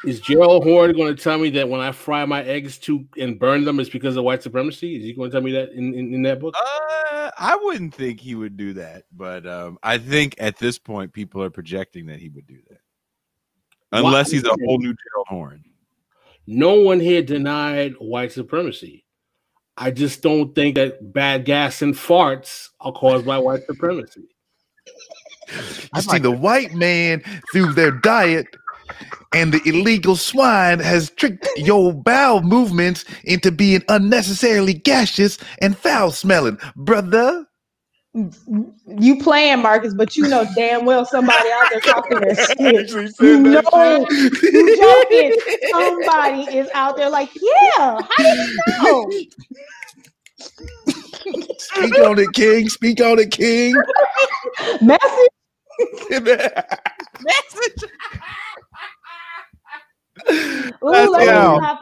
Is 0.06 0.20
Gerald 0.20 0.64
Horne 0.64 0.92
going 0.94 1.14
to 1.14 1.22
tell 1.22 1.38
me 1.38 1.50
that 1.50 1.68
when 1.68 1.80
I 1.80 1.92
fry 1.92 2.24
my 2.24 2.42
eggs 2.44 2.78
to 2.78 3.06
and 3.18 3.38
burn 3.38 3.64
them, 3.64 3.80
it's 3.80 3.88
because 3.88 4.16
of 4.16 4.24
white 4.24 4.42
supremacy? 4.42 4.96
Is 4.96 5.04
he 5.04 5.12
going 5.12 5.30
to 5.30 5.34
tell 5.34 5.42
me 5.42 5.52
that 5.52 5.72
in, 5.72 5.94
in, 5.94 6.14
in 6.14 6.22
that 6.22 6.40
book? 6.40 6.54
Uh, 6.56 7.30
I 7.38 7.56
wouldn't 7.56 7.94
think 7.94 8.20
he 8.20 8.34
would 8.34 8.56
do 8.56 8.74
that, 8.74 9.04
but 9.12 9.46
um, 9.46 9.78
I 9.82 9.98
think 9.98 10.34
at 10.38 10.58
this 10.58 10.78
point 10.78 11.12
people 11.12 11.42
are 11.42 11.50
projecting 11.50 12.06
that 12.06 12.18
he 12.18 12.28
would 12.28 12.46
do 12.46 12.58
that, 12.68 12.80
unless 13.92 14.30
he's 14.30 14.44
a 14.44 14.48
whole 14.48 14.78
new 14.78 14.94
Gerald 14.94 15.26
Horne. 15.28 15.64
No 16.46 16.74
one 16.74 17.00
here 17.00 17.22
denied 17.22 17.94
white 17.98 18.32
supremacy. 18.32 19.04
I 19.76 19.90
just 19.90 20.22
don't 20.22 20.54
think 20.54 20.76
that 20.76 21.12
bad 21.12 21.44
gas 21.44 21.82
and 21.82 21.94
farts 21.94 22.68
are 22.80 22.92
caused 22.92 23.26
by 23.26 23.38
white 23.38 23.64
supremacy. 23.66 24.28
You 25.94 26.00
see, 26.00 26.18
the 26.18 26.30
white 26.30 26.74
man 26.74 27.22
through 27.52 27.72
their 27.72 27.90
diet 27.90 28.46
and 29.34 29.52
the 29.54 29.62
illegal 29.68 30.16
swine 30.16 30.80
has 30.80 31.10
tricked 31.10 31.48
your 31.56 31.92
bowel 31.94 32.42
movements 32.42 33.04
into 33.24 33.52
being 33.52 33.82
unnecessarily 33.88 34.74
gaseous 34.74 35.38
and 35.60 35.78
foul 35.78 36.12
smelling, 36.12 36.58
brother. 36.76 37.46
You 38.88 39.18
playing, 39.22 39.60
Marcus, 39.62 39.94
but 39.94 40.16
you 40.16 40.28
know 40.28 40.46
damn 40.56 40.84
well 40.86 41.04
somebody 41.06 41.50
out 41.52 41.68
there 41.70 41.80
talking 41.80 42.20
that 42.20 42.38
shit. 42.58 42.76
Actually 42.80 43.12
You 43.20 43.38
that 43.50 43.66
know, 43.72 44.06
shit. 44.10 44.10
you 44.50 44.70
joking. 44.70 45.36
Somebody 45.62 46.42
is 46.56 46.68
out 46.74 46.96
there 46.96 47.10
like, 47.10 47.30
yeah, 47.34 48.00
how 48.02 48.22
did 48.24 48.38
you 48.38 48.62
know? 48.66 49.14
Speak 51.58 51.98
on 51.98 52.18
it, 52.18 52.34
King. 52.34 52.68
Speak 52.68 53.00
on 53.02 53.18
it, 53.20 53.32
King. 53.32 53.86
Message. 54.80 55.28
Message. 56.10 57.84
Ooh, 60.30 60.90
That's 60.90 61.10
let's 61.10 61.26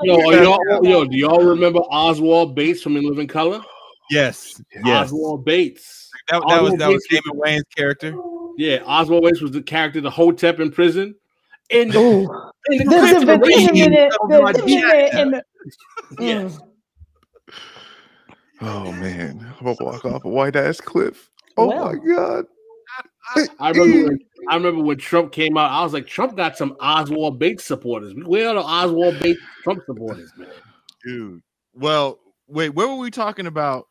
Yo, 0.03 0.17
are 0.31 0.43
y'all, 0.43 0.85
yo, 0.85 1.05
do 1.05 1.17
y'all 1.17 1.45
remember 1.45 1.81
Oswald 1.81 2.55
Bates 2.55 2.83
from 2.83 2.97
In 2.97 3.05
Living 3.09 3.27
Color? 3.29 3.63
Yes, 4.11 4.61
yes, 4.85 5.07
Oswald 5.09 5.45
Bates. 5.45 6.11
that, 6.29 6.43
that 6.49 6.63
was 6.63 6.73
Oswald 6.75 6.81
that 6.81 6.89
was 6.89 7.07
Bates 7.11 7.23
Damon 7.27 7.41
Wayans' 7.41 7.77
character. 7.77 8.17
Yeah, 8.59 8.83
Oswald 8.85 9.25
Bates 9.25 9.41
was 9.41 9.53
the 9.53 9.63
character, 9.63 10.01
the 10.01 10.11
Hotep 10.11 10.61
in 10.61 10.71
prison. 10.71 11.15
And 11.71 11.95
Ooh. 11.95 12.29
in 12.71 12.87
the 12.87 12.93
The- 15.29 15.45
yes. 16.19 16.59
Mm. 16.59 16.69
Oh 18.61 18.93
man, 18.93 19.55
I'm 19.59 19.65
gonna 19.65 19.77
walk 19.81 20.05
off 20.05 20.25
a 20.25 20.29
white 20.29 20.55
ass 20.57 20.81
cliff. 20.81 21.31
Oh 21.57 21.67
Well. 21.69 21.87
my 21.87 21.95
god. 22.15 22.45
I 23.59 23.71
remember 23.71 24.09
when 24.09 24.19
I 24.49 24.55
remember 24.57 24.83
when 24.83 24.99
Trump 24.99 25.33
came 25.33 25.57
out. 25.57 25.71
I 25.71 25.83
was 25.83 25.93
like, 25.93 26.07
Trump 26.07 26.37
got 26.37 26.57
some 26.57 26.77
Oswald 26.81 27.39
Bates 27.39 27.65
supporters. 27.65 28.13
Where 28.15 28.49
are 28.49 28.55
the 28.55 28.63
Oswald 28.63 29.19
Bates 29.21 29.41
Trump 29.63 29.83
supporters, 29.87 30.33
man? 30.37 30.49
Dude. 31.05 31.43
Well, 31.75 32.19
wait, 32.49 32.71
where 32.71 32.89
were 32.89 32.97
we 32.97 33.11
talking 33.11 33.47
about? 33.47 33.87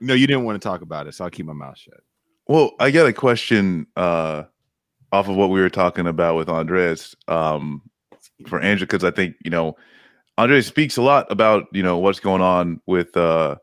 No, 0.00 0.14
you 0.14 0.26
didn't 0.26 0.44
want 0.44 0.60
to 0.60 0.68
talk 0.68 0.82
about 0.82 1.06
it, 1.06 1.14
so 1.14 1.24
I'll 1.24 1.30
keep 1.30 1.46
my 1.46 1.52
mouth 1.52 1.78
shut. 1.78 2.00
Well, 2.46 2.72
I 2.78 2.90
got 2.90 3.06
a 3.06 3.12
question 3.12 3.86
uh 3.96 4.44
off 5.12 5.28
of 5.28 5.36
what 5.36 5.50
we 5.50 5.60
were 5.60 5.70
talking 5.70 6.06
about 6.06 6.36
with 6.36 6.48
Andreas 6.48 7.14
um 7.28 7.82
for 8.46 8.60
Angela 8.60 8.86
because 8.86 9.04
I 9.04 9.10
think 9.10 9.36
you 9.44 9.50
know 9.50 9.76
Andreas 10.36 10.66
speaks 10.66 10.96
a 10.96 11.02
lot 11.02 11.30
about 11.30 11.66
you 11.72 11.82
know 11.82 11.98
what's 11.98 12.20
going 12.20 12.42
on 12.42 12.80
with 12.86 13.16
uh 13.16 13.56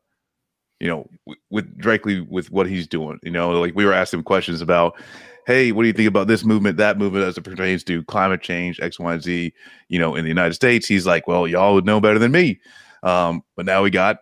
you 0.81 0.87
know 0.87 1.07
with 1.49 1.77
directly 1.79 2.21
with 2.21 2.51
what 2.51 2.67
he's 2.67 2.87
doing 2.87 3.19
you 3.23 3.31
know 3.31 3.51
like 3.51 3.75
we 3.75 3.85
were 3.85 3.93
asking 3.93 4.23
questions 4.23 4.61
about 4.61 4.99
hey 5.47 5.71
what 5.71 5.83
do 5.83 5.87
you 5.87 5.93
think 5.93 6.07
about 6.07 6.27
this 6.27 6.43
movement 6.43 6.77
that 6.77 6.97
movement 6.97 7.23
as 7.23 7.37
it 7.37 7.43
pertains 7.43 7.83
to 7.83 8.03
climate 8.03 8.41
change 8.41 8.79
x 8.81 8.99
y 8.99 9.17
z 9.19 9.53
you 9.89 9.99
know 9.99 10.15
in 10.15 10.23
the 10.23 10.29
united 10.29 10.53
states 10.53 10.87
he's 10.87 11.05
like 11.05 11.27
well 11.27 11.47
y'all 11.47 11.73
would 11.73 11.85
know 11.85 12.01
better 12.01 12.19
than 12.19 12.31
me 12.31 12.59
um 13.03 13.41
but 13.55 13.65
now 13.65 13.81
we 13.81 13.89
got 13.89 14.17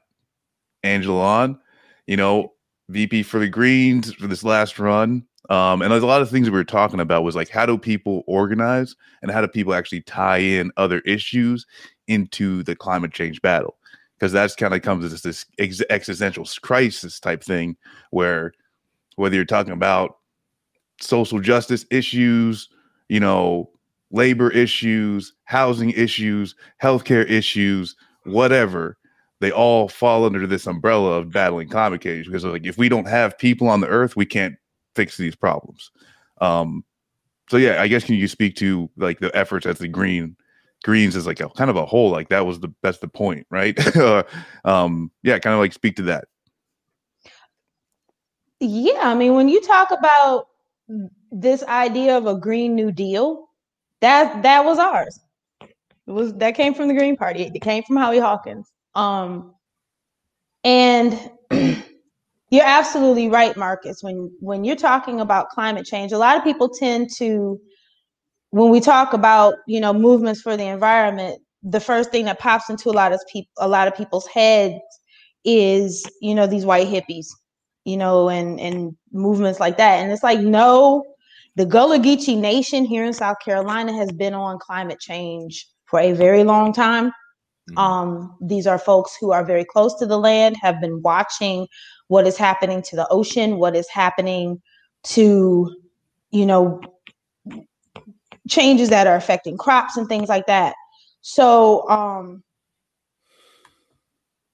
angela 0.83 1.21
on 1.21 1.59
you 2.05 2.17
know 2.17 2.53
VP 2.89 3.23
for 3.23 3.39
the 3.39 3.47
Greens 3.47 4.13
for 4.13 4.27
this 4.27 4.43
last 4.43 4.79
run. 4.79 5.23
Um, 5.49 5.81
and 5.81 5.91
there's 5.91 6.03
a 6.03 6.07
lot 6.07 6.21
of 6.21 6.29
things 6.29 6.49
we 6.49 6.57
were 6.57 6.63
talking 6.63 6.99
about 6.99 7.23
was 7.23 7.35
like 7.35 7.49
how 7.49 7.65
do 7.65 7.77
people 7.77 8.23
organize 8.27 8.95
and 9.21 9.31
how 9.31 9.41
do 9.41 9.47
people 9.47 9.73
actually 9.73 10.01
tie 10.01 10.37
in 10.37 10.71
other 10.77 10.99
issues 10.99 11.65
into 12.07 12.61
the 12.63 12.75
climate 12.75 13.13
change 13.13 13.41
battle? 13.41 13.77
Because 14.19 14.31
that's 14.33 14.55
kind 14.55 14.73
of 14.73 14.81
comes 14.81 15.05
as 15.05 15.21
this 15.21 15.45
ex- 15.57 15.81
existential 15.89 16.45
crisis 16.61 17.19
type 17.19 17.43
thing 17.43 17.77
where 18.11 18.51
whether 19.15 19.35
you're 19.35 19.45
talking 19.45 19.73
about 19.73 20.17
social 20.99 21.39
justice 21.39 21.85
issues, 21.89 22.69
you 23.07 23.19
know, 23.19 23.69
labor 24.11 24.49
issues, 24.51 25.33
housing 25.45 25.91
issues, 25.91 26.55
healthcare 26.81 27.29
issues, 27.29 27.95
whatever, 28.23 28.97
they 29.39 29.51
all 29.51 29.87
fall 29.87 30.25
under 30.25 30.45
this 30.45 30.67
umbrella 30.67 31.11
of 31.11 31.31
battling 31.31 31.69
climate 31.69 32.01
change 32.01 32.25
because 32.25 32.43
like 32.43 32.65
if 32.65 32.77
we 32.77 32.89
don't 32.89 33.07
have 33.07 33.37
people 33.37 33.67
on 33.67 33.79
the 33.79 33.87
earth, 33.87 34.15
we 34.15 34.25
can't 34.25 34.55
fix 34.95 35.15
these 35.15 35.35
problems. 35.35 35.91
Um, 36.41 36.83
so 37.49 37.57
yeah, 37.57 37.81
I 37.81 37.87
guess 37.87 38.03
can 38.03 38.15
you 38.15 38.27
speak 38.27 38.55
to 38.57 38.89
like 38.97 39.19
the 39.19 39.35
efforts 39.35 39.65
as 39.65 39.77
the 39.79 39.87
green 39.87 40.35
greens 40.83 41.15
is 41.15 41.27
like 41.27 41.39
a 41.39 41.49
kind 41.49 41.69
of 41.69 41.75
a 41.75 41.85
whole 41.85 42.09
like 42.09 42.29
that 42.29 42.45
was 42.45 42.59
the 42.59 42.73
that's 42.81 42.99
the 42.99 43.07
point, 43.07 43.45
right? 43.49 43.77
um, 44.65 45.11
yeah, 45.23 45.39
kind 45.39 45.53
of 45.53 45.59
like 45.59 45.73
speak 45.73 45.95
to 45.97 46.03
that. 46.03 46.25
Yeah, 48.59 49.01
I 49.03 49.15
mean, 49.15 49.35
when 49.35 49.47
you 49.47 49.61
talk 49.61 49.91
about 49.91 50.47
this 51.31 51.63
idea 51.63 52.17
of 52.17 52.27
a 52.27 52.35
green 52.35 52.75
new 52.75 52.91
deal, 52.91 53.49
that 54.01 54.43
that 54.43 54.65
was 54.65 54.79
ours. 54.79 55.19
It 55.61 56.11
was 56.11 56.33
that 56.35 56.55
came 56.55 56.73
from 56.73 56.87
the 56.87 56.93
Green 56.93 57.15
Party. 57.15 57.43
It 57.53 57.61
came 57.61 57.83
from 57.83 57.97
Howie 57.97 58.19
Hawkins. 58.19 58.71
Um, 58.95 59.53
and 60.63 61.31
you're 61.51 62.65
absolutely 62.65 63.29
right, 63.29 63.55
Marcus. 63.55 64.01
When 64.01 64.31
when 64.39 64.63
you're 64.63 64.75
talking 64.75 65.21
about 65.21 65.49
climate 65.49 65.85
change, 65.85 66.11
a 66.11 66.17
lot 66.17 66.37
of 66.37 66.43
people 66.43 66.67
tend 66.67 67.09
to, 67.17 67.59
when 68.51 68.71
we 68.71 68.79
talk 68.79 69.13
about 69.13 69.55
you 69.67 69.79
know 69.79 69.93
movements 69.93 70.41
for 70.41 70.57
the 70.57 70.65
environment, 70.65 71.41
the 71.63 71.79
first 71.79 72.11
thing 72.11 72.25
that 72.25 72.39
pops 72.39 72.69
into 72.69 72.89
a 72.89 72.93
lot 72.93 73.13
of 73.13 73.21
people 73.31 73.51
a 73.59 73.67
lot 73.67 73.87
of 73.87 73.95
people's 73.95 74.27
heads 74.27 74.75
is 75.45 76.05
you 76.21 76.35
know 76.35 76.47
these 76.47 76.65
white 76.65 76.87
hippies, 76.87 77.27
you 77.85 77.97
know, 77.97 78.29
and 78.29 78.59
and 78.59 78.95
movements 79.11 79.59
like 79.59 79.77
that. 79.77 79.97
And 80.01 80.11
it's 80.11 80.23
like 80.23 80.39
no, 80.39 81.03
the 81.55 81.65
Gullah 81.65 81.99
Geechee 81.99 82.37
Nation 82.37 82.85
here 82.85 83.05
in 83.05 83.13
South 83.13 83.37
Carolina 83.43 83.93
has 83.93 84.11
been 84.11 84.33
on 84.33 84.59
climate 84.59 84.99
change 84.99 85.67
for 85.85 85.99
a 85.99 86.13
very 86.13 86.43
long 86.43 86.73
time. 86.73 87.11
Mhm. 87.71 87.77
Um, 87.77 88.37
these 88.41 88.67
are 88.67 88.79
folks 88.79 89.15
who 89.19 89.31
are 89.31 89.45
very 89.45 89.65
close 89.65 89.95
to 89.99 90.05
the 90.05 90.19
land, 90.19 90.57
have 90.61 90.81
been 90.81 91.01
watching 91.03 91.67
what 92.07 92.27
is 92.27 92.37
happening 92.37 92.81
to 92.83 92.95
the 92.95 93.07
ocean, 93.09 93.57
what 93.59 93.75
is 93.75 93.89
happening 93.89 94.61
to, 95.05 95.69
you 96.31 96.45
know, 96.45 96.81
changes 98.49 98.89
that 98.89 99.07
are 99.07 99.15
affecting 99.15 99.57
crops 99.57 99.97
and 99.97 100.07
things 100.07 100.29
like 100.29 100.45
that. 100.47 100.73
So, 101.21 101.87
um, 101.89 102.43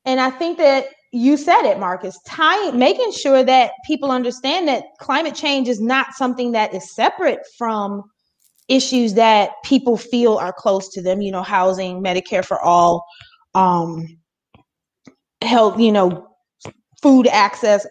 and 0.05 0.19
I 0.19 0.29
think 0.29 0.57
that 0.57 0.87
you 1.11 1.37
said 1.37 1.63
it, 1.63 1.79
Marcus, 1.79 2.19
tying, 2.27 2.77
making 2.77 3.11
sure 3.11 3.43
that 3.43 3.71
people 3.85 4.11
understand 4.11 4.67
that 4.67 4.83
climate 4.99 5.35
change 5.35 5.67
is 5.67 5.79
not 5.79 6.13
something 6.13 6.51
that 6.51 6.73
is 6.73 6.93
separate 6.93 7.39
from 7.57 8.03
issues 8.67 9.13
that 9.13 9.51
people 9.63 9.95
feel 9.95 10.37
are 10.37 10.51
close 10.51 10.89
to 10.89 11.01
them, 11.01 11.21
you 11.21 11.31
know, 11.31 11.43
housing, 11.43 12.03
Medicare 12.03 12.43
for 12.43 12.61
all, 12.61 13.05
um, 13.53 14.05
health, 15.41 15.79
you 15.79 15.91
know, 15.91 16.27
food 17.01 17.27
access 17.27 17.85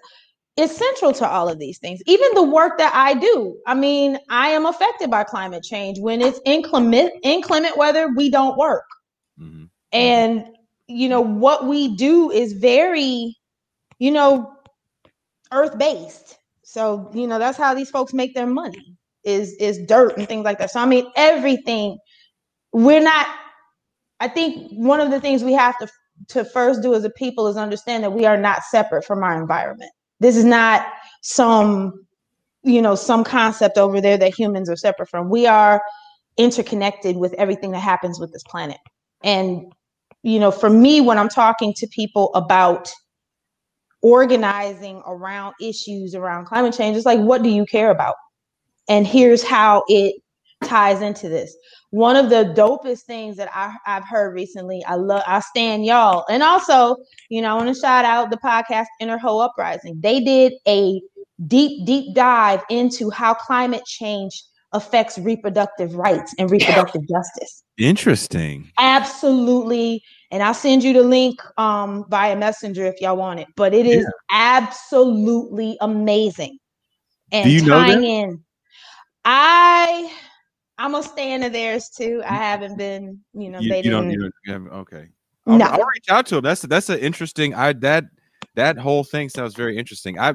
is 0.56 0.76
central 0.76 1.12
to 1.14 1.28
all 1.28 1.48
of 1.48 1.58
these 1.58 1.78
things. 1.78 2.00
Even 2.06 2.28
the 2.34 2.42
work 2.44 2.78
that 2.78 2.92
I 2.94 3.14
do. 3.14 3.56
I 3.66 3.74
mean, 3.74 4.18
I 4.30 4.48
am 4.50 4.66
affected 4.66 5.10
by 5.10 5.24
climate 5.24 5.64
change. 5.64 5.98
When 6.00 6.22
it's 6.22 6.40
inclement, 6.44 7.12
inclement 7.22 7.76
weather, 7.76 8.08
we 8.16 8.30
don't 8.30 8.56
work. 8.56 8.84
Mhm. 9.40 9.68
And 9.92 10.46
you 10.86 11.08
know, 11.08 11.20
what 11.22 11.66
we 11.66 11.96
do 11.96 12.30
is 12.30 12.52
very, 12.52 13.36
you 13.98 14.10
know, 14.10 14.52
earth 15.52 15.78
based. 15.78 16.38
So, 16.62 17.10
you 17.14 17.26
know, 17.26 17.38
that's 17.38 17.58
how 17.58 17.74
these 17.74 17.90
folks 17.90 18.12
make 18.12 18.34
their 18.34 18.46
money 18.46 18.96
is 19.24 19.54
is 19.54 19.78
dirt 19.86 20.16
and 20.18 20.28
things 20.28 20.44
like 20.44 20.58
that. 20.58 20.70
So 20.70 20.80
I 20.80 20.86
mean 20.86 21.06
everything 21.16 21.98
we're 22.72 23.00
not 23.02 23.26
I 24.20 24.28
think 24.28 24.70
one 24.72 25.00
of 25.00 25.10
the 25.10 25.20
things 25.20 25.44
we 25.44 25.52
have 25.54 25.78
to 25.78 25.88
to 26.28 26.44
first 26.44 26.82
do 26.82 26.94
as 26.94 27.04
a 27.04 27.10
people 27.10 27.48
is 27.48 27.56
understand 27.56 28.04
that 28.04 28.12
we 28.12 28.26
are 28.26 28.36
not 28.36 28.62
separate 28.64 29.04
from 29.04 29.22
our 29.24 29.40
environment. 29.40 29.90
This 30.20 30.36
is 30.36 30.44
not 30.44 30.86
some 31.22 32.04
you 32.62 32.82
know 32.82 32.94
some 32.94 33.24
concept 33.24 33.78
over 33.78 34.00
there 34.00 34.16
that 34.18 34.34
humans 34.34 34.70
are 34.70 34.76
separate 34.76 35.08
from. 35.08 35.30
We 35.30 35.46
are 35.46 35.82
interconnected 36.36 37.16
with 37.16 37.32
everything 37.34 37.72
that 37.72 37.80
happens 37.80 38.18
with 38.18 38.32
this 38.32 38.42
planet. 38.44 38.78
And 39.22 39.72
you 40.22 40.40
know, 40.40 40.50
for 40.50 40.70
me 40.70 41.00
when 41.00 41.18
I'm 41.18 41.28
talking 41.28 41.74
to 41.76 41.86
people 41.88 42.32
about 42.34 42.90
organizing 44.02 45.02
around 45.06 45.54
issues 45.60 46.14
around 46.14 46.46
climate 46.46 46.74
change, 46.76 46.96
it's 46.96 47.06
like 47.06 47.20
what 47.20 47.42
do 47.42 47.50
you 47.50 47.66
care 47.66 47.90
about? 47.90 48.14
And 48.88 49.06
here's 49.06 49.42
how 49.42 49.84
it 49.88 50.16
ties 50.64 51.02
into 51.02 51.28
this. 51.28 51.56
One 51.94 52.16
of 52.16 52.28
the 52.28 52.52
dopest 52.56 53.02
things 53.02 53.36
that 53.36 53.48
I, 53.54 53.72
I've 53.86 54.04
heard 54.04 54.34
recently, 54.34 54.82
I 54.84 54.96
love, 54.96 55.22
I 55.28 55.38
stand 55.38 55.86
y'all. 55.86 56.24
And 56.28 56.42
also, 56.42 56.96
you 57.28 57.40
know, 57.40 57.50
I 57.50 57.54
want 57.54 57.72
to 57.72 57.80
shout 57.80 58.04
out 58.04 58.32
the 58.32 58.36
podcast 58.38 58.86
Inner 58.98 59.16
Hoe 59.16 59.38
Uprising. 59.38 60.00
They 60.00 60.18
did 60.18 60.54
a 60.66 61.00
deep, 61.46 61.86
deep 61.86 62.12
dive 62.12 62.64
into 62.68 63.10
how 63.10 63.32
climate 63.34 63.84
change 63.86 64.42
affects 64.72 65.18
reproductive 65.18 65.94
rights 65.94 66.34
and 66.36 66.50
reproductive 66.50 67.02
justice. 67.08 67.62
Interesting. 67.78 68.72
Absolutely. 68.76 70.02
And 70.32 70.42
I'll 70.42 70.52
send 70.52 70.82
you 70.82 70.94
the 70.94 71.02
link 71.04 71.40
um, 71.58 72.06
via 72.08 72.34
messenger 72.34 72.86
if 72.86 73.00
y'all 73.00 73.16
want 73.16 73.38
it. 73.38 73.46
But 73.54 73.72
it 73.72 73.86
is 73.86 74.04
absolutely 74.32 75.76
amazing. 75.80 76.58
And 77.30 77.44
Do 77.44 77.50
you 77.50 77.64
know 77.64 77.78
tying 77.78 78.00
them? 78.00 78.04
in. 78.04 78.44
I 79.24 80.12
I'm 80.78 80.94
a 80.94 81.02
fan 81.02 81.42
of 81.42 81.52
theirs 81.52 81.88
too. 81.88 82.22
I 82.24 82.34
haven't 82.34 82.76
been, 82.76 83.20
you 83.32 83.48
know, 83.50 83.60
You, 83.60 83.68
they 83.70 83.82
you 83.82 83.90
don't, 83.90 84.08
didn't. 84.08 84.20
don't 84.22 84.32
you 84.46 84.52
haven't- 84.52 84.72
okay. 84.72 85.08
I'll, 85.46 85.58
No. 85.58 85.66
I'll 85.66 85.86
reach 85.94 86.08
out 86.08 86.26
to 86.26 86.36
him. 86.38 86.42
That's 86.42 86.62
that's 86.62 86.88
an 86.88 86.98
interesting. 86.98 87.54
I 87.54 87.72
that 87.74 88.04
that 88.54 88.78
whole 88.78 89.04
thing 89.04 89.28
sounds 89.28 89.54
very 89.54 89.76
interesting. 89.76 90.18
I 90.18 90.34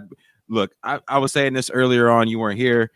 look. 0.50 0.72
I, 0.84 1.00
I 1.08 1.18
was 1.18 1.34
saying 1.34 1.54
this 1.54 1.70
earlier 1.70 2.10
on. 2.10 2.28
You 2.28 2.40
weren't 2.40 2.60
here. 2.60 2.92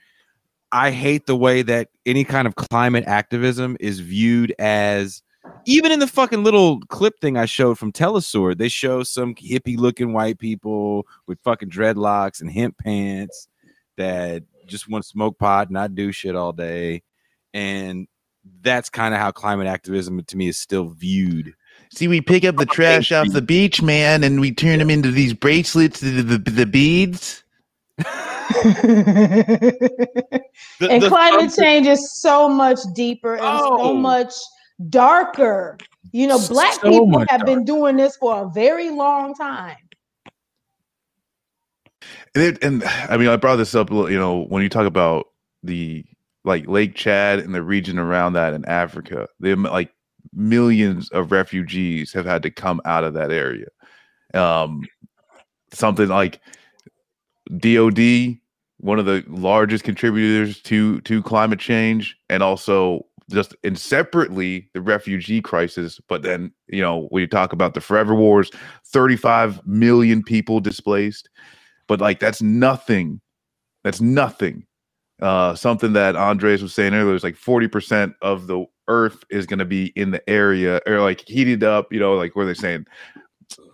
I 0.71 0.91
hate 0.91 1.25
the 1.27 1.35
way 1.35 1.61
that 1.63 1.89
any 2.05 2.23
kind 2.23 2.47
of 2.47 2.55
climate 2.55 3.03
activism 3.07 3.77
is 3.79 3.99
viewed 3.99 4.53
as. 4.59 5.21
Even 5.65 5.91
in 5.91 5.99
the 5.99 6.07
fucking 6.07 6.43
little 6.45 6.79
clip 6.87 7.19
thing 7.19 7.35
I 7.35 7.45
showed 7.45 7.77
from 7.77 7.91
Telesur, 7.91 8.57
they 8.57 8.69
show 8.69 9.03
some 9.03 9.35
hippie 9.35 9.77
looking 9.77 10.13
white 10.13 10.39
people 10.39 11.05
with 11.27 11.37
fucking 11.43 11.69
dreadlocks 11.69 12.39
and 12.39 12.49
hemp 12.49 12.77
pants 12.77 13.49
that 13.97 14.43
just 14.67 14.87
want 14.87 15.03
to 15.03 15.09
smoke 15.09 15.37
pot, 15.37 15.67
and 15.67 15.73
not 15.73 15.95
do 15.95 16.11
shit 16.13 16.35
all 16.35 16.53
day. 16.53 17.03
And 17.53 18.07
that's 18.61 18.89
kind 18.89 19.13
of 19.13 19.19
how 19.19 19.31
climate 19.31 19.67
activism 19.67 20.23
to 20.23 20.37
me 20.37 20.47
is 20.47 20.57
still 20.57 20.89
viewed. 20.89 21.53
See, 21.93 22.07
we 22.07 22.21
pick 22.21 22.43
up 22.45 22.55
the 22.57 22.65
trash 22.65 23.11
off 23.11 23.27
the 23.31 23.41
beach, 23.41 23.81
man, 23.81 24.23
and 24.23 24.39
we 24.39 24.51
turn 24.51 24.79
them 24.79 24.89
into 24.89 25.11
these 25.11 25.33
bracelets, 25.33 25.99
the, 25.99 26.21
the, 26.23 26.37
the 26.37 26.65
beads. 26.65 27.43
The- 30.79 30.89
and 30.89 31.01
the 31.01 31.09
climate 31.09 31.51
thumb- 31.51 31.63
change 31.65 31.87
is 31.87 32.11
so 32.13 32.47
much 32.49 32.79
deeper 32.93 33.33
and 33.35 33.59
so 33.59 33.77
Oh. 33.81 33.93
much 33.93 34.33
darker. 34.89 35.77
You 36.11 36.27
know, 36.27 36.39
black 36.47 36.73
So 36.75 36.89
people 36.89 37.07
much 37.07 37.29
have 37.31 37.45
been 37.45 37.63
doing 37.65 37.95
this 37.97 38.15
for 38.17 38.43
a 38.43 38.49
very 38.49 38.89
long 38.89 39.33
time. 39.35 39.77
And, 42.35 42.43
it, 42.43 42.63
and 42.63 42.83
I 42.83 43.17
mean, 43.17 43.29
I 43.29 43.35
brought 43.37 43.55
this 43.57 43.73
up, 43.75 43.89
you 43.91 44.17
know, 44.19 44.43
when 44.45 44.61
you 44.63 44.69
talk 44.69 44.85
about 44.87 45.27
the 45.63 46.05
like 46.43 46.67
Lake 46.67 46.95
Chad 46.95 47.39
and 47.39 47.55
the 47.55 47.63
region 47.63 47.97
around 47.97 48.33
that 48.33 48.53
in 48.53 48.65
Africa, 48.65 49.27
like 49.39 49.91
millions 50.33 51.09
of 51.09 51.31
refugees 51.31 52.11
have 52.13 52.25
had 52.25 52.43
to 52.43 52.51
come 52.51 52.81
out 52.85 53.03
of 53.03 53.13
that 53.13 53.31
area. 53.31 53.67
Um, 54.33 54.83
something 55.71 56.07
like 56.07 56.39
DOD, 57.57 58.37
one 58.77 58.99
of 58.99 59.05
the 59.05 59.23
largest 59.27 59.83
contributors 59.83 60.61
to 60.63 61.01
to 61.01 61.21
climate 61.23 61.59
change, 61.59 62.17
and 62.29 62.43
also 62.43 63.05
just 63.31 63.55
and 63.63 63.77
separately 63.77 64.69
the 64.73 64.81
refugee 64.81 65.41
crisis. 65.41 65.99
But 66.07 66.23
then 66.23 66.51
you 66.67 66.81
know 66.81 67.07
when 67.09 67.21
you 67.21 67.27
talk 67.27 67.53
about 67.53 67.73
the 67.73 67.81
forever 67.81 68.15
wars, 68.15 68.51
35 68.85 69.65
million 69.67 70.23
people 70.23 70.59
displaced. 70.59 71.29
But 71.87 72.01
like 72.01 72.19
that's 72.19 72.41
nothing. 72.41 73.21
That's 73.83 74.01
nothing. 74.01 74.65
Uh, 75.21 75.55
something 75.55 75.93
that 75.93 76.15
Andreas 76.15 76.61
was 76.61 76.73
saying 76.73 76.93
earlier 76.93 77.15
is 77.15 77.23
like 77.23 77.35
40% 77.35 78.15
of 78.21 78.47
the 78.47 78.65
earth 78.87 79.23
is 79.29 79.45
going 79.45 79.59
to 79.59 79.65
be 79.65 79.93
in 79.95 80.11
the 80.11 80.27
area 80.29 80.81
or 80.85 80.99
like 80.99 81.23
heated 81.27 81.63
up, 81.63 81.93
you 81.93 81.99
know, 81.99 82.15
like 82.15 82.35
where 82.35 82.45
they're 82.45 82.55
saying, 82.55 82.85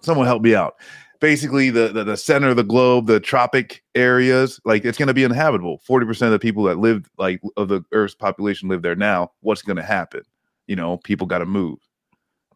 someone 0.01 0.26
help 0.27 0.42
me 0.42 0.56
out. 0.56 0.76
Basically, 1.19 1.69
the, 1.69 1.90
the 1.90 2.06
the 2.06 2.16
center 2.16 2.48
of 2.48 2.56
the 2.56 2.64
globe, 2.64 3.08
the 3.08 3.19
tropic 3.19 3.84
areas, 3.93 4.59
like 4.64 4.85
it's 4.85 4.98
going 4.98 5.08
to 5.08 5.14
be 5.14 5.26
inhabitable. 5.26 5.80
Forty 5.80 6.06
percent 6.06 6.27
of 6.27 6.32
the 6.32 6.40
people 6.40 6.64
that 6.64 6.80
live, 6.80 7.09
like 7.18 7.42
of 7.58 7.68
the 7.68 7.84
Earth's 7.92 8.16
population, 8.16 8.69
live 8.69 8.84
there 8.84 8.95
now. 8.95 9.32
What's 9.42 9.61
going 9.61 9.76
to 9.76 9.84
happen? 9.84 10.22
You 10.68 10.77
know, 10.77 10.95
people 10.98 11.27
got 11.27 11.40
to 11.40 11.45
move. 11.45 11.77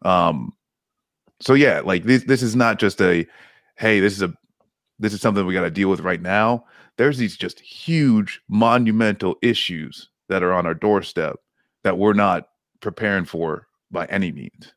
Um, 0.00 0.52
so 1.40 1.52
yeah, 1.52 1.80
like 1.80 2.04
this 2.04 2.24
this 2.24 2.42
is 2.42 2.56
not 2.56 2.78
just 2.78 3.02
a 3.02 3.26
hey, 3.76 4.00
this 4.00 4.14
is 4.14 4.22
a 4.22 4.32
this 4.98 5.12
is 5.12 5.20
something 5.20 5.44
we 5.44 5.52
got 5.52 5.62
to 5.62 5.70
deal 5.70 5.90
with 5.90 6.00
right 6.00 6.22
now. 6.22 6.64
There's 6.96 7.18
these 7.18 7.36
just 7.36 7.60
huge 7.60 8.40
monumental 8.48 9.36
issues 9.42 10.10
that 10.28 10.42
are 10.42 10.52
on 10.52 10.66
our 10.66 10.74
doorstep 10.74 11.36
that 11.82 11.98
we're 11.98 12.12
not 12.14 12.48
preparing 12.80 13.24
for 13.24 13.66
by 13.90 14.06
any 14.06 14.32
means. 14.32 14.72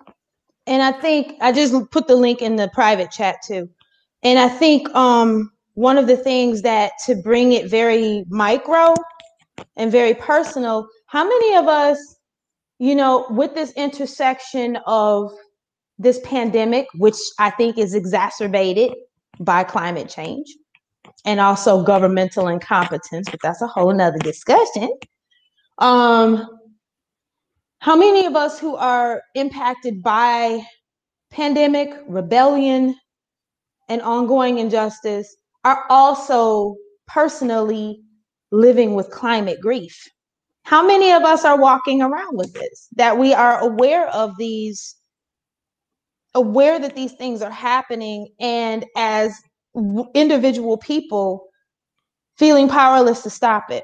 and 0.65 0.81
I 0.83 0.91
think 0.91 1.35
I 1.41 1.51
just 1.51 1.73
put 1.91 2.07
the 2.07 2.15
link 2.15 2.41
in 2.41 2.55
the 2.57 2.69
private 2.73 3.11
chat 3.11 3.37
too. 3.45 3.69
And 4.23 4.37
I 4.39 4.49
think 4.49 4.93
um 4.95 5.51
one 5.75 5.97
of 5.97 6.07
the 6.07 6.17
things 6.17 6.63
that 6.63 6.91
to 7.05 7.15
bring 7.15 7.53
it 7.53 7.69
very 7.69 8.25
micro 8.29 8.95
and 9.75 9.91
very 9.91 10.13
personal, 10.15 10.87
how 11.05 11.23
many 11.23 11.55
of 11.55 11.67
us, 11.67 11.97
you 12.79 12.95
know, 12.95 13.27
with 13.29 13.53
this 13.53 13.71
intersection 13.73 14.77
of 14.87 15.31
this 15.99 16.19
pandemic, 16.23 16.87
which 16.95 17.15
I 17.39 17.49
think 17.51 17.77
is 17.77 17.93
exacerbated 17.93 18.93
by 19.39 19.63
climate 19.63 20.09
change 20.09 20.47
and 21.25 21.39
also 21.39 21.83
governmental 21.83 22.47
incompetence, 22.47 23.27
but 23.29 23.39
that's 23.41 23.61
a 23.61 23.67
whole 23.67 23.93
nother 23.93 24.19
discussion. 24.19 24.89
Um, 25.79 26.47
how 27.79 27.95
many 27.95 28.25
of 28.25 28.35
us 28.35 28.59
who 28.59 28.75
are 28.75 29.21
impacted 29.35 30.01
by 30.01 30.65
pandemic, 31.31 31.93
rebellion, 32.07 32.95
and 33.89 34.01
ongoing 34.01 34.59
injustice 34.59 35.35
are 35.63 35.85
also 35.89 36.75
personally 37.07 38.01
living 38.51 38.95
with 38.95 39.09
climate 39.11 39.59
grief? 39.61 39.95
How 40.63 40.85
many 40.85 41.11
of 41.11 41.23
us 41.23 41.45
are 41.45 41.59
walking 41.59 42.01
around 42.01 42.37
with 42.37 42.53
this? 42.53 42.87
That 42.95 43.17
we 43.17 43.33
are 43.33 43.59
aware 43.59 44.07
of 44.09 44.37
these, 44.37 44.95
aware 46.33 46.79
that 46.79 46.95
these 46.95 47.13
things 47.13 47.41
are 47.41 47.51
happening, 47.51 48.27
and 48.39 48.85
as 48.97 49.33
individual 50.15 50.77
people 50.77 51.47
feeling 52.37 52.67
powerless 52.67 53.23
to 53.23 53.29
stop 53.29 53.71
it. 53.71 53.83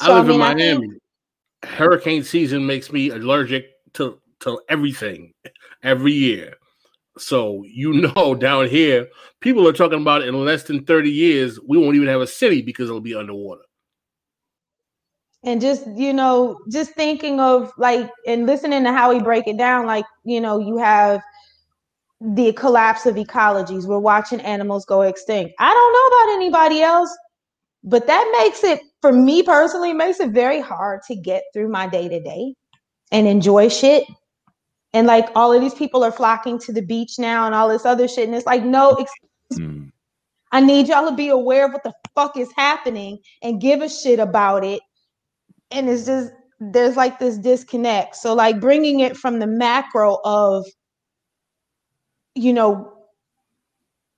I 0.00 0.12
live 0.12 0.28
in 0.28 0.40
I 0.42 0.54
think- 0.54 0.80
Miami. 0.80 0.98
Hurricane 1.64 2.24
season 2.24 2.66
makes 2.66 2.90
me 2.92 3.10
allergic 3.10 3.66
to 3.94 4.18
to 4.40 4.60
everything 4.68 5.32
every 5.84 6.12
year. 6.12 6.54
So 7.18 7.62
you 7.66 7.92
know, 8.16 8.34
down 8.34 8.66
here, 8.68 9.06
people 9.40 9.68
are 9.68 9.72
talking 9.72 10.00
about 10.00 10.22
in 10.22 10.44
less 10.44 10.64
than 10.64 10.84
thirty 10.84 11.10
years, 11.10 11.60
we 11.68 11.78
won't 11.78 11.94
even 11.94 12.08
have 12.08 12.20
a 12.20 12.26
city 12.26 12.62
because 12.62 12.88
it'll 12.88 13.00
be 13.00 13.14
underwater. 13.14 13.62
and 15.44 15.60
just 15.60 15.86
you 15.96 16.12
know 16.12 16.58
just 16.70 16.92
thinking 16.94 17.38
of 17.40 17.72
like 17.78 18.10
and 18.26 18.46
listening 18.46 18.84
to 18.84 18.92
how 18.92 19.10
he 19.12 19.20
break 19.20 19.46
it 19.46 19.56
down 19.56 19.86
like 19.86 20.04
you 20.24 20.40
know 20.40 20.58
you 20.58 20.76
have 20.78 21.20
the 22.34 22.52
collapse 22.52 23.06
of 23.06 23.16
ecologies 23.16 23.86
we're 23.86 23.98
watching 23.98 24.40
animals 24.40 24.84
go 24.84 25.02
extinct 25.02 25.54
i 25.58 25.72
don't 25.72 25.92
know 25.92 26.16
about 26.16 26.36
anybody 26.36 26.82
else 26.82 27.10
but 27.84 28.06
that 28.06 28.38
makes 28.40 28.62
it 28.62 28.80
for 29.00 29.12
me 29.12 29.42
personally 29.42 29.92
makes 29.92 30.20
it 30.20 30.30
very 30.30 30.60
hard 30.60 31.00
to 31.06 31.16
get 31.16 31.42
through 31.52 31.68
my 31.68 31.86
day 31.86 32.08
to 32.08 32.20
day 32.20 32.54
and 33.10 33.26
enjoy 33.26 33.68
shit 33.68 34.04
and 34.94 35.06
like 35.06 35.28
all 35.34 35.52
of 35.52 35.60
these 35.60 35.74
people 35.74 36.04
are 36.04 36.12
flocking 36.12 36.58
to 36.58 36.72
the 36.72 36.82
beach 36.82 37.18
now 37.18 37.46
and 37.46 37.54
all 37.54 37.68
this 37.68 37.84
other 37.84 38.06
shit 38.06 38.26
and 38.26 38.36
it's 38.36 38.46
like 38.46 38.62
no 38.62 38.96
Mm. 39.58 39.90
I 40.52 40.60
need 40.60 40.88
y'all 40.88 41.08
to 41.08 41.16
be 41.16 41.28
aware 41.28 41.66
of 41.66 41.72
what 41.72 41.82
the 41.82 41.94
fuck 42.14 42.36
is 42.36 42.50
happening 42.56 43.18
and 43.42 43.60
give 43.60 43.80
a 43.80 43.88
shit 43.88 44.18
about 44.18 44.64
it. 44.64 44.82
And 45.70 45.88
it's 45.88 46.04
just 46.04 46.30
there's 46.60 46.96
like 46.96 47.18
this 47.18 47.38
disconnect. 47.38 48.16
So 48.16 48.34
like 48.34 48.60
bringing 48.60 49.00
it 49.00 49.16
from 49.16 49.38
the 49.38 49.46
macro 49.46 50.18
of 50.24 50.66
you 52.34 52.52
know 52.52 52.92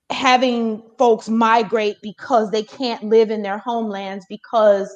having 0.09 0.83
folks 0.97 1.27
migrate 1.29 1.97
because 2.01 2.51
they 2.51 2.63
can't 2.63 3.03
live 3.03 3.31
in 3.31 3.41
their 3.41 3.57
homelands 3.57 4.25
because 4.29 4.95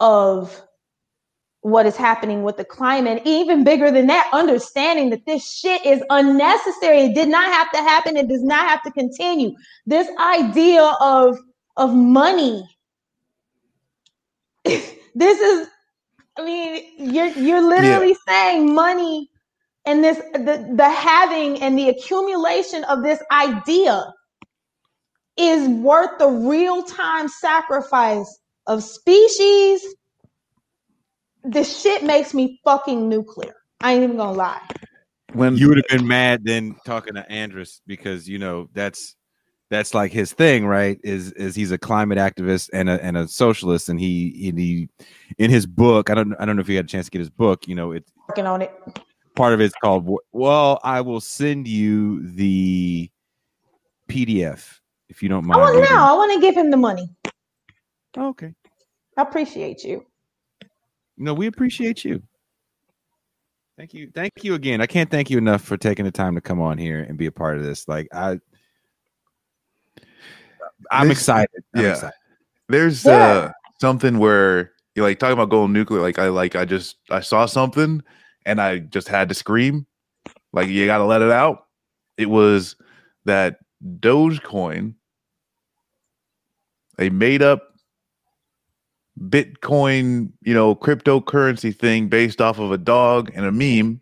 of 0.00 0.62
what 1.66 1.84
is 1.84 1.96
happening 1.96 2.44
with 2.44 2.56
the 2.56 2.64
climate. 2.64 3.22
Even 3.24 3.64
bigger 3.64 3.90
than 3.90 4.06
that, 4.06 4.30
understanding 4.32 5.10
that 5.10 5.26
this 5.26 5.50
shit 5.50 5.84
is 5.84 6.00
unnecessary. 6.10 7.00
It 7.00 7.14
did 7.14 7.28
not 7.28 7.44
have 7.52 7.70
to 7.72 7.78
happen. 7.78 8.16
It 8.16 8.28
does 8.28 8.44
not 8.44 8.68
have 8.68 8.82
to 8.84 8.90
continue. 8.92 9.50
This 9.84 10.08
idea 10.20 10.84
of 11.00 11.36
of 11.76 11.92
money. 11.92 12.66
this 14.64 15.40
is, 15.40 15.68
I 16.38 16.44
mean, 16.44 16.84
you're 16.98 17.28
you're 17.28 17.68
literally 17.68 18.16
saying 18.26 18.72
money 18.72 19.28
and 19.86 20.04
this 20.04 20.18
the, 20.34 20.72
the 20.76 20.90
having 20.90 21.62
and 21.62 21.78
the 21.78 21.88
accumulation 21.88 22.84
of 22.84 23.02
this 23.02 23.22
idea 23.30 24.12
is 25.36 25.68
worth 25.68 26.18
the 26.18 26.28
real-time 26.28 27.28
sacrifice 27.28 28.40
of 28.66 28.82
species 28.82 29.82
this 31.46 31.80
shit 31.80 32.02
makes 32.02 32.34
me 32.34 32.60
fucking 32.64 33.08
nuclear. 33.08 33.54
I 33.80 33.92
ain't 33.92 34.02
even 34.02 34.16
gonna 34.16 34.36
lie. 34.36 34.60
When 35.32 35.56
You 35.56 35.68
would 35.68 35.76
have 35.78 35.98
been 35.98 36.08
mad 36.08 36.42
then 36.44 36.76
talking 36.84 37.14
to 37.14 37.32
Andreas 37.32 37.80
because 37.86 38.28
you 38.28 38.38
know 38.38 38.68
that's 38.72 39.16
that's 39.70 39.94
like 39.94 40.12
his 40.12 40.32
thing, 40.32 40.66
right? 40.66 40.98
Is 41.02 41.32
is 41.32 41.54
he's 41.54 41.72
a 41.72 41.78
climate 41.78 42.18
activist 42.18 42.70
and 42.72 42.88
a 42.88 43.02
and 43.04 43.16
a 43.16 43.28
socialist, 43.28 43.88
and 43.88 44.00
he 44.00 44.48
and 44.48 44.58
he 44.58 44.88
in 45.38 45.50
his 45.50 45.66
book. 45.66 46.10
I 46.10 46.14
don't 46.14 46.34
I 46.38 46.44
don't 46.44 46.56
know 46.56 46.62
if 46.62 46.68
you 46.68 46.76
had 46.76 46.86
a 46.86 46.88
chance 46.88 47.06
to 47.06 47.10
get 47.10 47.18
his 47.18 47.30
book. 47.30 47.68
You 47.68 47.74
know, 47.74 47.92
it 47.92 48.04
Working 48.28 48.46
on 48.46 48.62
it. 48.62 48.72
Part 49.36 49.52
of 49.52 49.60
it's 49.60 49.74
called. 49.82 50.08
Well, 50.32 50.80
I 50.82 51.00
will 51.00 51.20
send 51.20 51.68
you 51.68 52.26
the 52.32 53.08
PDF 54.08 54.80
if 55.08 55.22
you 55.22 55.28
don't 55.28 55.44
I 55.44 55.46
mind. 55.48 55.60
want 55.60 55.76
reading. 55.76 55.90
now. 55.94 56.12
I 56.12 56.16
want 56.16 56.32
to 56.34 56.40
give 56.40 56.56
him 56.56 56.70
the 56.70 56.76
money. 56.76 57.08
Okay. 58.18 58.52
I 59.16 59.22
appreciate 59.22 59.84
you. 59.84 60.04
No, 61.16 61.32
we 61.34 61.46
appreciate 61.46 62.04
you. 62.04 62.22
Thank 63.78 63.92
you. 63.94 64.10
Thank 64.14 64.32
you 64.42 64.54
again. 64.54 64.80
I 64.80 64.86
can't 64.86 65.10
thank 65.10 65.28
you 65.30 65.38
enough 65.38 65.62
for 65.62 65.76
taking 65.76 66.04
the 66.06 66.10
time 66.10 66.34
to 66.34 66.40
come 66.40 66.60
on 66.60 66.78
here 66.78 67.00
and 67.02 67.16
be 67.18 67.26
a 67.26 67.32
part 67.32 67.58
of 67.58 67.62
this. 67.64 67.86
Like 67.86 68.08
I 68.12 68.40
I'm 70.90 71.08
This- 71.08 71.18
excited. 71.18 71.64
I'm 71.74 71.82
yeah. 71.84 71.90
excited. 71.92 72.14
there's 72.68 73.04
Yeah. 73.04 73.12
uh 73.12 73.52
something 73.80 74.18
where 74.18 74.72
you 74.94 75.02
like 75.02 75.18
talking 75.18 75.34
about 75.34 75.50
going 75.50 75.70
nuclear 75.72 76.00
like 76.00 76.18
i 76.18 76.28
like 76.28 76.56
i 76.56 76.64
just 76.64 76.96
i 77.10 77.20
saw 77.20 77.44
something 77.44 78.02
and 78.46 78.60
i 78.60 78.78
just 78.78 79.08
had 79.08 79.28
to 79.28 79.34
scream. 79.34 79.86
Like 80.52 80.68
you 80.68 80.86
gotta 80.86 81.04
let 81.04 81.22
it 81.22 81.30
out. 81.30 81.66
It 82.16 82.30
was 82.30 82.76
that 83.26 83.58
dogecoin 84.00 84.94
a 86.98 87.10
made 87.10 87.42
up 87.42 87.74
bitcoin 89.28 90.32
you 90.42 90.54
know 90.54 90.74
cryptocurrency 90.74 91.74
thing 91.74 92.08
based 92.08 92.40
off 92.40 92.58
of 92.58 92.72
a 92.72 92.78
dog 92.78 93.30
and 93.34 93.44
a 93.44 93.52
meme 93.52 94.00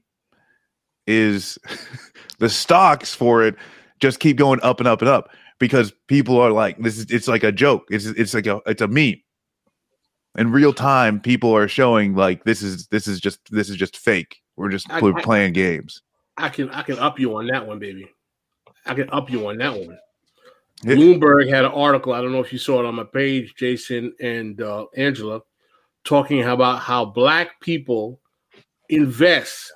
is 1.06 1.58
the 2.38 2.48
stocks 2.48 3.14
for 3.14 3.44
it 3.44 3.56
just 4.00 4.20
keep 4.20 4.36
going 4.36 4.60
up 4.62 4.80
and 4.80 4.88
up 4.88 5.00
and 5.02 5.08
up 5.08 5.30
because 5.58 5.92
people 6.08 6.38
are 6.38 6.50
like 6.50 6.78
this 6.78 6.98
is 6.98 7.06
it's 7.10 7.28
like 7.28 7.42
a 7.42 7.52
joke. 7.52 7.86
It's 7.90 8.06
it's 8.06 8.34
like 8.34 8.46
a 8.46 8.60
it's 8.66 8.82
a 8.82 8.88
meme 8.88 9.20
in 10.36 10.50
real 10.52 10.72
time 10.72 11.20
people 11.20 11.54
are 11.54 11.68
showing 11.68 12.14
like 12.14 12.44
this 12.44 12.62
is 12.62 12.86
this 12.88 13.06
is 13.06 13.20
just 13.20 13.38
this 13.52 13.68
is 13.70 13.76
just 13.76 13.96
fake 13.96 14.42
we're 14.56 14.68
just 14.70 14.90
I- 14.90 15.00
we're 15.00 15.16
I- 15.16 15.22
playing 15.22 15.52
games 15.52 16.02
I 16.36 16.48
can 16.48 16.68
I 16.70 16.82
can 16.82 16.98
up 16.98 17.20
you 17.20 17.36
on 17.36 17.46
that 17.46 17.64
one, 17.64 17.78
baby. 17.78 18.08
I 18.86 18.94
can 18.94 19.08
up 19.10 19.30
you 19.30 19.48
on 19.48 19.56
that 19.58 19.72
one. 19.72 19.96
Yeah. 20.82 20.96
Bloomberg 20.96 21.48
had 21.48 21.64
an 21.64 21.70
article. 21.70 22.12
I 22.12 22.20
don't 22.20 22.32
know 22.32 22.40
if 22.40 22.52
you 22.52 22.58
saw 22.58 22.80
it 22.80 22.86
on 22.86 22.96
my 22.96 23.04
page, 23.04 23.54
Jason 23.56 24.12
and 24.20 24.60
uh, 24.60 24.86
Angela, 24.96 25.42
talking 26.02 26.42
about 26.42 26.80
how 26.80 27.04
black 27.04 27.60
people 27.60 28.18
invest 28.88 29.70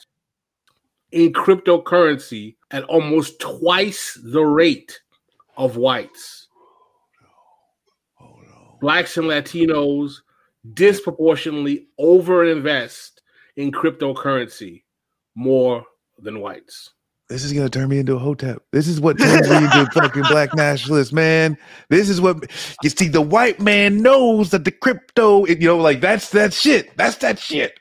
in 1.12 1.32
cryptocurrency 1.32 2.56
at 2.72 2.82
almost 2.84 3.38
twice 3.38 4.18
the 4.20 4.42
rate 4.42 5.00
of 5.56 5.76
whites. 5.76 6.48
Blacks 8.80 9.16
and 9.16 9.26
Latinos 9.28 10.16
disproportionately 10.74 11.88
overinvest 12.00 13.10
in 13.56 13.72
cryptocurrency 13.72 14.82
more 15.34 15.84
than 16.18 16.40
whites. 16.40 16.90
this 17.28 17.44
is 17.44 17.52
gonna 17.52 17.68
turn 17.68 17.88
me 17.88 17.98
into 17.98 18.14
a 18.14 18.18
hotep 18.18 18.62
this 18.72 18.88
is 18.88 19.00
what 19.00 19.18
turns 19.18 19.48
me 19.48 19.56
into 19.56 19.82
a 19.82 19.86
fucking 19.92 20.22
black 20.30 20.54
nationalist 20.54 21.12
man 21.12 21.56
this 21.90 22.08
is 22.08 22.20
what 22.20 22.36
you 22.82 22.90
see 22.90 23.06
the 23.08 23.20
white 23.20 23.60
man 23.60 24.02
knows 24.02 24.50
that 24.50 24.64
the 24.64 24.70
crypto 24.70 25.46
you 25.46 25.56
know 25.58 25.76
like 25.78 26.00
that's 26.00 26.30
that 26.30 26.52
shit 26.52 26.96
that's 26.96 27.16
that 27.16 27.38
shit 27.38 27.78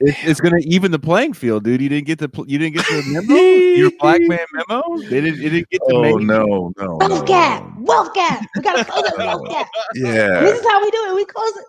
It's, 0.00 0.18
it's 0.24 0.40
gonna 0.40 0.58
even 0.62 0.90
the 0.90 0.98
playing 0.98 1.32
field, 1.32 1.62
dude. 1.62 1.80
You 1.80 1.88
didn't 1.88 2.06
get 2.08 2.18
the 2.18 2.28
you 2.48 2.58
didn't 2.58 2.74
get 2.74 2.86
the 2.86 3.02
memo. 3.06 3.40
Your 3.40 3.92
black 4.00 4.20
man 4.22 4.44
memo. 4.52 4.82
They 5.02 5.20
didn't. 5.20 5.38
It 5.44 5.50
didn't 5.50 5.70
get 5.70 5.80
to 5.88 5.94
oh 5.94 6.02
make 6.02 6.26
no 6.26 6.72
no 6.76 6.96
no, 6.96 6.96
Wealth 6.96 7.20
no, 7.20 7.22
gap. 7.22 7.62
no. 7.76 7.82
Wealth 7.84 8.12
gap. 8.12 8.44
We 8.56 8.62
gotta 8.62 8.84
close 8.84 9.06
it. 9.06 9.16
Wealth 9.16 9.48
gap. 9.48 9.68
yeah 9.94 10.40
This 10.40 10.58
is 10.58 10.66
how 10.66 10.82
we 10.82 10.90
do 10.90 11.06
it. 11.10 11.14
We 11.14 11.24
close 11.24 11.56
it. 11.56 11.64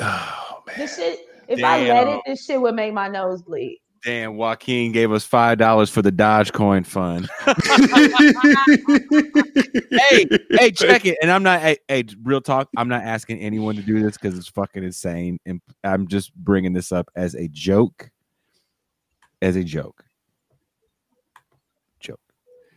Oh 0.00 0.62
man 0.66 0.76
This 0.78 0.96
shit. 0.96 1.20
If 1.48 1.62
I 1.62 1.88
let 1.88 2.08
it, 2.08 2.20
this 2.26 2.44
shit 2.44 2.60
would 2.60 2.74
make 2.74 2.94
my 2.94 3.08
nose 3.08 3.42
bleed. 3.42 3.80
Damn, 4.04 4.36
Joaquin 4.36 4.90
gave 4.90 5.12
us 5.12 5.24
five 5.24 5.58
dollars 5.58 5.88
for 5.88 6.02
the 6.02 6.10
Dogecoin 6.10 6.84
fund. 6.84 7.30
hey, 10.10 10.26
hey, 10.50 10.72
check 10.72 11.04
it. 11.04 11.16
And 11.22 11.30
I'm 11.30 11.44
not. 11.44 11.60
Hey, 11.60 11.78
hey, 11.86 12.04
real 12.24 12.40
talk. 12.40 12.68
I'm 12.76 12.88
not 12.88 13.02
asking 13.02 13.38
anyone 13.38 13.76
to 13.76 13.82
do 13.82 14.02
this 14.02 14.16
because 14.16 14.36
it's 14.36 14.48
fucking 14.48 14.82
insane, 14.82 15.38
and 15.46 15.60
I'm 15.84 16.08
just 16.08 16.34
bringing 16.34 16.72
this 16.72 16.90
up 16.90 17.08
as 17.14 17.34
a 17.34 17.46
joke. 17.48 18.10
As 19.40 19.54
a 19.54 19.62
joke. 19.62 19.82
Joke. 19.82 20.04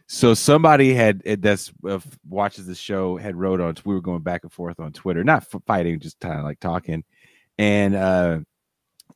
So 0.08 0.34
somebody 0.36 0.94
had 0.94 1.22
that's 1.42 1.74
uh, 1.88 2.00
watches 2.30 2.68
the 2.68 2.76
show 2.76 3.18
had 3.18 3.36
wrote 3.36 3.60
on. 3.60 3.76
We 3.86 3.96
were 3.96 4.02
going 4.02 4.22
back 4.22 4.44
and 4.44 4.52
forth 4.52 4.80
on 4.80 4.94
Twitter, 4.94 5.24
not 5.24 5.48
fighting, 5.66 6.00
just 6.00 6.20
kind 6.20 6.38
of 6.38 6.46
like 6.46 6.60
talking, 6.60 7.04
and 7.58 7.96
uh 7.96 8.40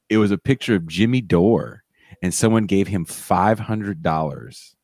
it 0.09 0.17
was 0.17 0.31
a 0.31 0.37
picture 0.37 0.75
of 0.75 0.87
Jimmy 0.87 1.21
Dore, 1.21 1.83
and 2.23 2.33
someone 2.33 2.65
gave 2.65 2.87
him 2.87 3.05
five 3.05 3.59
hundred 3.59 4.01
dollars 4.01 4.75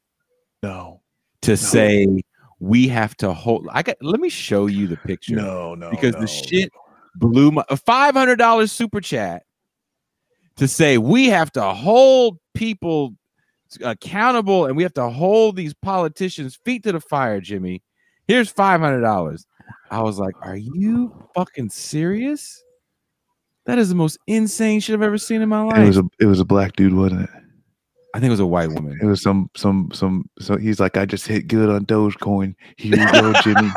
No, 0.61 1.01
to 1.41 1.57
say 1.57 2.21
we 2.59 2.87
have 2.87 3.17
to 3.17 3.33
hold. 3.33 3.67
I 3.71 3.81
got. 3.81 3.97
Let 4.01 4.19
me 4.19 4.29
show 4.29 4.67
you 4.67 4.87
the 4.87 4.97
picture 4.97 5.35
no, 5.35 5.75
no. 5.75 5.89
because 5.89 6.13
no. 6.13 6.21
the 6.21 6.27
shit 6.27 6.71
blew 7.15 7.51
my 7.51 7.63
five 7.85 8.13
hundred 8.13 8.37
dollars 8.37 8.71
super 8.71 9.01
chat 9.01 9.43
to 10.57 10.67
say 10.67 10.97
we 10.97 11.27
have 11.27 11.51
to 11.53 11.63
hold 11.63 12.37
people 12.53 13.15
accountable 13.83 14.65
and 14.65 14.77
we 14.77 14.83
have 14.83 14.93
to 14.93 15.09
hold 15.09 15.55
these 15.55 15.73
politicians 15.73 16.59
feet 16.65 16.83
to 16.83 16.91
the 16.91 16.99
fire. 16.99 17.41
Jimmy, 17.41 17.83
here's 18.27 18.49
five 18.49 18.79
hundred 18.79 19.01
dollars. 19.01 19.45
I 19.91 20.01
was 20.01 20.19
like, 20.19 20.35
"Are 20.41 20.57
you 20.57 21.13
fucking 21.35 21.69
serious?" 21.69 22.63
That 23.65 23.79
is 23.79 23.89
the 23.89 23.95
most 23.95 24.19
insane 24.27 24.79
shit 24.79 24.93
I've 24.93 25.01
ever 25.01 25.17
seen 25.17 25.41
in 25.41 25.49
my 25.49 25.63
life. 25.63 25.77
It 25.77 25.87
was 25.87 25.97
a 25.97 26.03
it 26.19 26.25
was 26.25 26.39
a 26.39 26.45
black 26.45 26.75
dude, 26.75 26.93
wasn't 26.93 27.23
it? 27.23 27.29
I 28.13 28.19
think 28.19 28.27
it 28.27 28.31
was 28.31 28.39
a 28.39 28.45
white 28.45 28.69
woman. 28.69 28.97
It 29.01 29.05
was 29.05 29.21
some 29.21 29.49
some 29.57 29.89
some. 29.91 30.29
So 30.39 30.55
he's 30.55 30.79
like, 30.79 30.95
I 30.95 31.05
just 31.05 31.27
hit 31.27 31.47
good 31.47 31.69
on 31.69 31.85
Dogecoin. 31.85 32.55
Here 32.77 32.95
you 32.95 33.11
go, 33.11 33.33
Jimmy. 33.41 33.69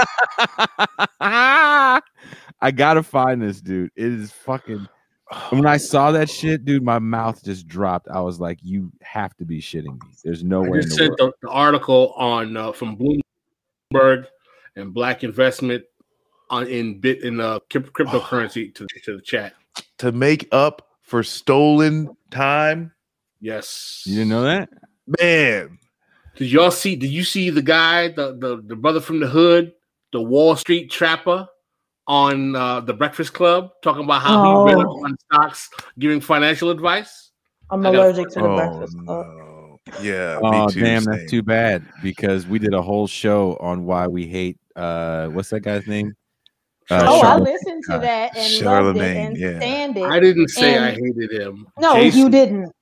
I 1.20 2.70
gotta 2.72 3.02
find 3.02 3.42
this 3.42 3.60
dude. 3.60 3.90
It 3.96 4.12
is 4.12 4.30
fucking. 4.30 4.86
When 5.50 5.66
I 5.66 5.76
saw 5.76 6.10
that 6.12 6.30
shit, 6.38 6.64
dude, 6.64 6.82
my 6.82 6.98
mouth 6.98 7.42
just 7.44 7.66
dropped. 7.68 8.08
I 8.08 8.20
was 8.20 8.40
like, 8.40 8.58
"You 8.62 8.90
have 9.02 9.36
to 9.36 9.44
be 9.44 9.60
shitting 9.60 9.92
me." 10.02 10.08
There's 10.24 10.42
no 10.44 10.64
I 10.64 10.68
way 10.68 10.78
in 10.78 10.82
just 10.84 10.96
the 10.98 11.04
sent 11.06 11.20
world. 11.20 11.34
the, 11.42 11.48
the 11.48 11.52
article 11.52 12.12
on 12.16 12.56
uh, 12.56 12.72
from 12.72 12.96
Bloomberg 12.96 14.26
and 14.76 14.92
Black 14.94 15.24
Investment 15.24 15.84
on 16.50 16.66
in 16.66 16.98
bit 16.98 17.22
in 17.22 17.40
uh, 17.40 17.58
cryptocurrency 17.70 18.74
to, 18.74 18.86
to 19.04 19.16
the 19.16 19.22
chat. 19.22 19.54
to 19.98 20.12
make 20.12 20.48
up 20.52 20.88
for 21.02 21.22
stolen 21.22 22.08
time, 22.30 22.92
Yes, 23.40 24.02
You 24.06 24.14
didn't 24.16 24.30
know 24.30 24.42
that? 24.42 24.68
man. 25.20 25.78
Did 26.36 26.52
y'all 26.52 26.70
see? 26.70 26.94
Did 26.96 27.10
you 27.10 27.24
see 27.24 27.50
the 27.50 27.62
guy, 27.62 28.08
the 28.08 28.36
the, 28.36 28.62
the 28.64 28.76
brother 28.76 29.00
from 29.00 29.20
the 29.20 29.26
hood, 29.26 29.72
the 30.12 30.22
Wall 30.22 30.54
Street 30.56 30.90
trapper, 30.90 31.48
on 32.08 32.56
uh, 32.56 32.80
the 32.80 32.94
Breakfast 32.94 33.34
Club, 33.34 33.70
talking 33.82 34.02
about 34.02 34.22
how 34.22 34.42
he 34.42 34.72
read 34.72 34.80
up 34.82 34.88
Oh. 34.88 35.04
on 35.04 35.16
stocks, 35.30 35.70
giving 35.98 36.20
financial 36.20 36.70
advice? 36.70 37.30
I'm 37.70 37.84
allergic 37.84 38.30
to 38.30 38.40
the 38.40 38.48
Oh 38.48 38.56
breakfast 38.56 38.96
club. 39.04 39.26
no. 39.26 39.78
Yeah. 40.02 40.38
Oh 40.42 40.50
me 40.66 40.72
too, 40.72 40.80
damn, 40.80 41.02
same. 41.02 41.12
that's 41.12 41.30
too 41.30 41.42
bad 41.42 41.84
because 42.02 42.46
we 42.46 42.58
did 42.58 42.72
a 42.74 42.80
whole 42.82 43.06
show 43.06 43.56
on 43.60 43.84
why 43.84 44.06
we 44.06 44.26
hate. 44.26 44.58
uh 44.74 45.28
What's 45.28 45.50
that 45.50 45.60
guy's 45.60 45.86
name? 45.86 46.14
Uh, 46.90 47.04
oh, 47.06 47.20
I 47.20 47.36
listened 47.36 47.84
to 47.90 47.98
that 47.98 48.34
and 48.34 48.64
loved 48.64 48.96
it 48.96 49.00
Charlemagne, 49.04 49.16
and 49.26 49.36
yeah. 49.36 49.56
stand 49.58 49.96
it. 49.98 50.04
I 50.04 50.18
didn't 50.18 50.48
say 50.48 50.78
I 50.78 50.92
hated 50.92 51.30
him. 51.30 51.66
no, 51.78 51.94
Jason- 51.94 52.18
you 52.18 52.30
didn't. 52.30 52.72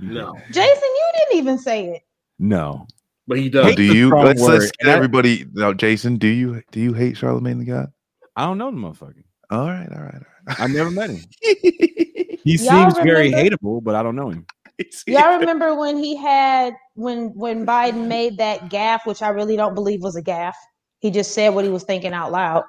No, 0.00 0.34
Jason, 0.50 0.82
you 0.82 1.10
didn't 1.14 1.38
even 1.38 1.58
say 1.58 1.86
it. 1.90 2.02
No, 2.40 2.86
but 3.28 3.38
he 3.38 3.46
Oh, 3.46 3.50
does. 3.50 3.76
do 3.76 3.82
you? 3.82 4.10
Let's 4.10 4.40
let's 4.42 4.70
get 4.72 4.88
everybody. 4.88 5.46
Now, 5.52 5.72
Jason, 5.72 6.16
do 6.16 6.26
you 6.26 6.62
do 6.72 6.80
you 6.80 6.92
hate 6.92 7.16
Charlemagne 7.16 7.58
the 7.60 7.64
God? 7.64 7.92
I 8.36 8.44
don't 8.44 8.58
know 8.58 8.70
the 8.70 8.76
motherfucker. 8.76 9.22
All 9.50 9.66
right, 9.66 9.88
all 9.90 10.02
right. 10.02 10.22
All 10.48 10.54
I 10.58 10.66
never 10.68 10.90
met 10.90 11.10
him. 11.10 11.24
He 12.46 12.52
Y'all 12.58 12.90
seems 12.92 12.98
very 13.04 13.30
remember- 13.32 13.56
hateable, 13.56 13.82
but 13.82 13.96
I 13.96 14.04
don't 14.04 14.14
know 14.14 14.28
him. 14.30 14.46
Y'all 15.08 15.36
remember 15.40 15.74
when 15.74 15.96
he 15.96 16.14
had 16.16 16.74
when 16.94 17.32
when 17.34 17.66
Biden 17.66 18.06
made 18.06 18.38
that 18.38 18.68
gaffe, 18.70 19.04
which 19.04 19.20
I 19.20 19.30
really 19.30 19.56
don't 19.56 19.74
believe 19.74 20.00
was 20.00 20.14
a 20.14 20.22
gaffe. 20.22 20.52
He 21.00 21.10
just 21.10 21.32
said 21.34 21.48
what 21.54 21.64
he 21.64 21.70
was 21.70 21.82
thinking 21.82 22.12
out 22.12 22.30
loud. 22.30 22.62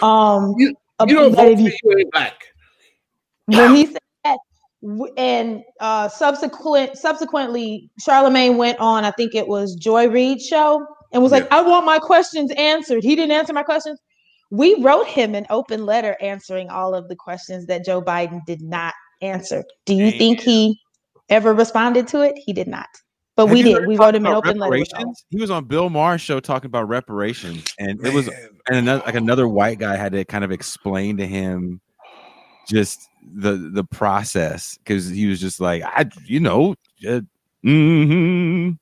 Um, 0.00 0.54
You- 0.58 0.76
You 1.08 1.14
don't 1.16 1.34
but 1.34 1.42
vote 1.42 1.52
if 1.52 1.58
for 1.58 1.64
you- 1.64 1.72
you 1.82 1.98
ain't 1.98 2.12
black. 2.12 2.44
when 3.46 3.74
he 3.74 3.86
said 3.86 3.98
that, 4.24 4.38
and 5.16 5.62
uh, 5.80 6.08
subsequent 6.08 6.96
subsequently, 6.96 7.90
Charlemagne 7.98 8.56
went 8.58 8.78
on. 8.78 9.04
I 9.04 9.10
think 9.10 9.34
it 9.34 9.48
was 9.48 9.74
Joy 9.74 10.08
Reid's 10.08 10.46
show, 10.46 10.86
and 11.12 11.20
was 11.20 11.32
like, 11.32 11.50
"I 11.52 11.62
want 11.62 11.84
my 11.84 11.98
questions 11.98 12.52
answered." 12.56 13.02
He 13.02 13.16
didn't 13.16 13.32
answer 13.32 13.52
my 13.52 13.64
questions. 13.64 13.98
We 14.50 14.80
wrote 14.82 15.06
him 15.06 15.34
an 15.34 15.46
open 15.50 15.84
letter 15.84 16.16
answering 16.20 16.68
all 16.70 16.94
of 16.94 17.08
the 17.08 17.16
questions 17.16 17.66
that 17.66 17.84
Joe 17.84 18.00
Biden 18.00 18.44
did 18.46 18.62
not 18.62 18.94
answer. 19.20 19.64
Do 19.84 19.94
you 19.94 20.10
think 20.12 20.40
he 20.40 20.78
ever 21.28 21.52
responded 21.52 22.06
to 22.08 22.20
it? 22.20 22.34
He 22.36 22.52
did 22.52 22.68
not. 22.68 22.88
But 23.34 23.46
Have 23.46 23.54
we 23.54 23.62
did. 23.62 23.86
We 23.86 23.96
wrote 23.96 24.14
him 24.14 24.24
an 24.24 24.32
open 24.32 24.58
letter. 24.58 24.70
with 24.78 24.88
all- 24.94 25.00
reparations? 25.00 25.24
He 25.28 25.40
was 25.40 25.50
on 25.50 25.64
Bill 25.66 25.90
Maher's 25.90 26.22
show 26.22 26.40
talking 26.40 26.66
about 26.66 26.88
reparations, 26.88 27.64
and 27.78 28.04
it 28.04 28.12
was 28.12 28.28
and 28.68 28.78
another 28.78 29.02
like 29.04 29.14
another 29.14 29.48
white 29.48 29.78
guy 29.78 29.96
had 29.96 30.12
to 30.12 30.24
kind 30.24 30.42
of 30.42 30.50
explain 30.50 31.18
to 31.18 31.26
him 31.26 31.80
just 32.66 33.08
the 33.34 33.52
the 33.72 33.84
process 33.84 34.78
because 34.78 35.08
he 35.08 35.26
was 35.26 35.40
just 35.40 35.60
like 35.60 35.82
I 35.84 36.08
you 36.24 36.40
know 36.40 36.74
uh, 37.06 37.20
mhm. 37.64 38.78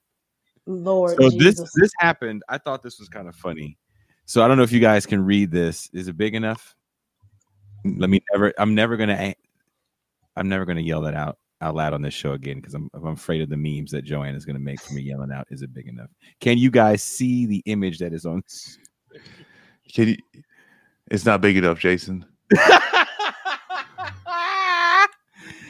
Lord 0.67 1.17
so 1.21 1.31
Jesus. 1.31 1.59
this 1.59 1.73
this 1.75 1.91
happened 1.99 2.43
I 2.49 2.59
thought 2.59 2.83
this 2.83 2.99
was 2.99 3.09
kind 3.09 3.29
of 3.29 3.35
funny 3.37 3.77
so 4.27 4.43
I 4.43 4.49
don't 4.49 4.57
know 4.57 4.63
if 4.63 4.73
you 4.73 4.81
guys 4.81 5.07
can 5.07 5.25
read 5.25 5.51
this. 5.51 5.89
Is 5.93 6.09
it 6.09 6.17
big 6.17 6.35
enough? 6.35 6.75
Let 7.85 8.09
me 8.09 8.21
never 8.33 8.53
I'm 8.59 8.75
never 8.75 8.97
gonna 8.97 9.35
I'm 10.37 10.49
never 10.49 10.65
gonna 10.65 10.81
yell 10.81 11.03
that 11.03 11.15
out 11.15 11.39
out 11.61 11.75
loud 11.75 11.93
on 11.93 12.03
this 12.03 12.15
show 12.15 12.33
again 12.33 12.57
because 12.57 12.75
I'm 12.75 12.89
I'm 12.95 13.07
afraid 13.09 13.43
of 13.43 13.51
the 13.51 13.57
memes 13.57 13.91
that 13.91 14.05
Joanne 14.05 14.35
is 14.35 14.45
gonna 14.45 14.59
make 14.59 14.81
for 14.81 14.95
me 14.95 15.03
yelling 15.03 15.33
out 15.33 15.47
is 15.51 15.63
it 15.63 15.75
big 15.75 15.89
enough? 15.89 16.11
Can 16.41 16.59
you 16.59 16.71
guys 16.71 17.03
see 17.03 17.47
the 17.47 17.63
image 17.67 17.99
that 17.99 18.13
is 18.13 18.25
on 18.25 18.43
Can 19.93 20.09
you, 20.09 20.17
it's 21.11 21.27
not 21.27 21.41
big 21.41 21.57
enough, 21.57 21.79
Jason. 21.79 22.25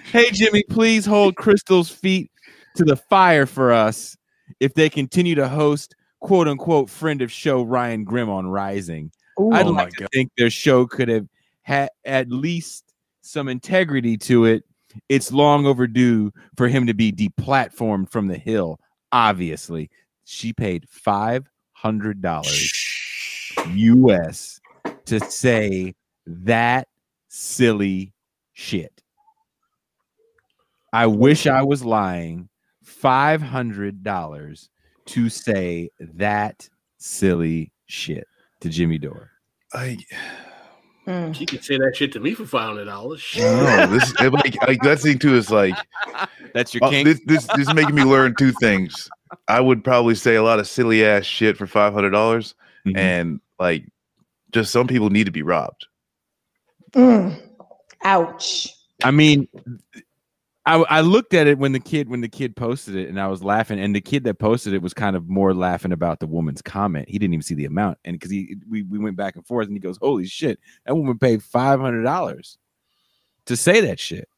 hey 0.04 0.30
Jimmy, 0.30 0.62
please 0.70 1.04
hold 1.04 1.34
Crystal's 1.34 1.90
feet 1.90 2.30
to 2.76 2.84
the 2.84 2.96
fire 2.96 3.46
for 3.46 3.72
us 3.72 4.16
if 4.60 4.74
they 4.74 4.88
continue 4.88 5.34
to 5.34 5.48
host 5.48 5.96
quote 6.24 6.48
unquote 6.48 6.88
friend 6.88 7.20
of 7.20 7.30
show 7.30 7.62
Ryan 7.62 8.02
Grim 8.02 8.30
on 8.30 8.46
Rising. 8.46 9.12
I'd 9.52 9.66
Oh 9.66 9.70
like 9.70 9.90
to 9.90 10.00
God. 10.00 10.08
think 10.12 10.32
their 10.38 10.48
show 10.48 10.86
could 10.86 11.08
have 11.08 11.26
had 11.62 11.90
at 12.06 12.30
least 12.30 12.94
some 13.20 13.46
integrity 13.46 14.16
to 14.18 14.46
it. 14.46 14.64
It's 15.10 15.30
long 15.30 15.66
overdue 15.66 16.32
for 16.56 16.66
him 16.66 16.86
to 16.86 16.94
be 16.94 17.12
deplatformed 17.12 18.10
from 18.10 18.28
the 18.28 18.38
hill. 18.38 18.80
Obviously, 19.12 19.90
she 20.24 20.54
paid 20.54 20.88
five 20.88 21.46
hundred 21.72 22.22
dollars 22.22 22.72
US 23.74 24.58
to 25.04 25.20
say 25.20 25.94
that 26.26 26.88
silly 27.28 28.14
shit. 28.54 29.02
I 30.90 31.06
wish 31.06 31.46
I 31.46 31.62
was 31.64 31.84
lying. 31.84 32.48
Five 32.82 33.42
hundred 33.42 34.02
dollars 34.02 34.70
to 35.06 35.28
say 35.28 35.90
that 36.00 36.68
silly 36.98 37.72
shit 37.86 38.26
to 38.60 38.68
Jimmy 38.68 38.98
Dore. 38.98 39.30
I, 39.72 39.98
Mm. 41.06 41.34
She 41.34 41.44
could 41.44 41.62
say 41.62 41.76
that 41.76 41.94
shit 41.94 42.12
to 42.12 42.20
me 42.20 42.32
for 42.32 42.46
five 42.46 42.68
hundred 42.68 42.86
dollars. 42.86 43.22
no, 43.36 43.86
this 43.88 44.14
it, 44.22 44.32
like, 44.32 44.56
like 44.66 44.80
that 44.84 45.00
thing 45.00 45.18
too 45.18 45.34
is 45.34 45.50
like 45.50 45.74
That's 46.54 46.72
your 46.72 46.82
uh, 46.82 46.88
king. 46.88 47.04
this, 47.04 47.20
this 47.26 47.46
this 47.54 47.68
is 47.68 47.74
making 47.74 47.94
me 47.94 48.04
learn 48.04 48.34
two 48.38 48.52
things. 48.52 49.10
I 49.46 49.60
would 49.60 49.84
probably 49.84 50.14
say 50.14 50.36
a 50.36 50.42
lot 50.42 50.60
of 50.60 50.66
silly 50.66 51.04
ass 51.04 51.24
shit 51.26 51.58
for 51.58 51.66
five 51.66 51.92
hundred 51.92 52.12
dollars, 52.12 52.54
Mhm. 52.86 52.96
and 52.96 53.40
like 53.58 53.84
just 54.50 54.72
some 54.72 54.86
people 54.86 55.10
need 55.10 55.24
to 55.24 55.30
be 55.30 55.42
robbed. 55.42 55.86
Mm. 56.92 57.38
Ouch. 58.02 58.68
I 59.02 59.10
mean, 59.10 59.46
I, 60.66 60.76
I 60.76 61.00
looked 61.02 61.34
at 61.34 61.46
it 61.46 61.58
when 61.58 61.72
the 61.72 61.80
kid 61.80 62.08
when 62.08 62.22
the 62.22 62.28
kid 62.28 62.56
posted 62.56 62.96
it, 62.96 63.08
and 63.08 63.20
I 63.20 63.26
was 63.26 63.42
laughing. 63.42 63.78
And 63.78 63.94
the 63.94 64.00
kid 64.00 64.24
that 64.24 64.38
posted 64.38 64.72
it 64.72 64.80
was 64.80 64.94
kind 64.94 65.14
of 65.14 65.28
more 65.28 65.52
laughing 65.52 65.92
about 65.92 66.20
the 66.20 66.26
woman's 66.26 66.62
comment. 66.62 67.08
He 67.08 67.18
didn't 67.18 67.34
even 67.34 67.42
see 67.42 67.54
the 67.54 67.66
amount, 67.66 67.98
and 68.04 68.14
because 68.14 68.30
he 68.30 68.56
we, 68.68 68.82
we 68.82 68.98
went 68.98 69.16
back 69.16 69.36
and 69.36 69.46
forth, 69.46 69.66
and 69.66 69.76
he 69.76 69.80
goes, 69.80 69.98
"Holy 69.98 70.26
shit, 70.26 70.58
that 70.86 70.94
woman 70.94 71.18
paid 71.18 71.42
five 71.42 71.80
hundred 71.80 72.04
dollars 72.04 72.56
to 73.46 73.56
say 73.56 73.82
that 73.82 74.00
shit." 74.00 74.28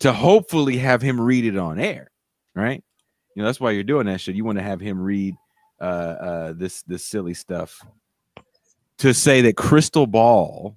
To 0.00 0.14
hopefully 0.14 0.78
have 0.78 1.02
him 1.02 1.20
read 1.20 1.44
it 1.44 1.58
on 1.58 1.78
air, 1.78 2.10
right? 2.54 2.82
You 3.34 3.42
know 3.42 3.46
that's 3.46 3.60
why 3.60 3.72
you're 3.72 3.84
doing 3.84 4.06
that 4.06 4.20
shit. 4.20 4.34
You 4.34 4.44
want 4.44 4.58
to 4.58 4.64
have 4.64 4.80
him 4.80 4.98
read 4.98 5.34
uh, 5.80 5.84
uh, 5.84 6.52
this 6.54 6.82
this 6.82 7.04
silly 7.04 7.34
stuff 7.34 7.84
to 8.98 9.14
say 9.14 9.40
that 9.42 9.56
Crystal 9.56 10.06
Ball 10.06 10.76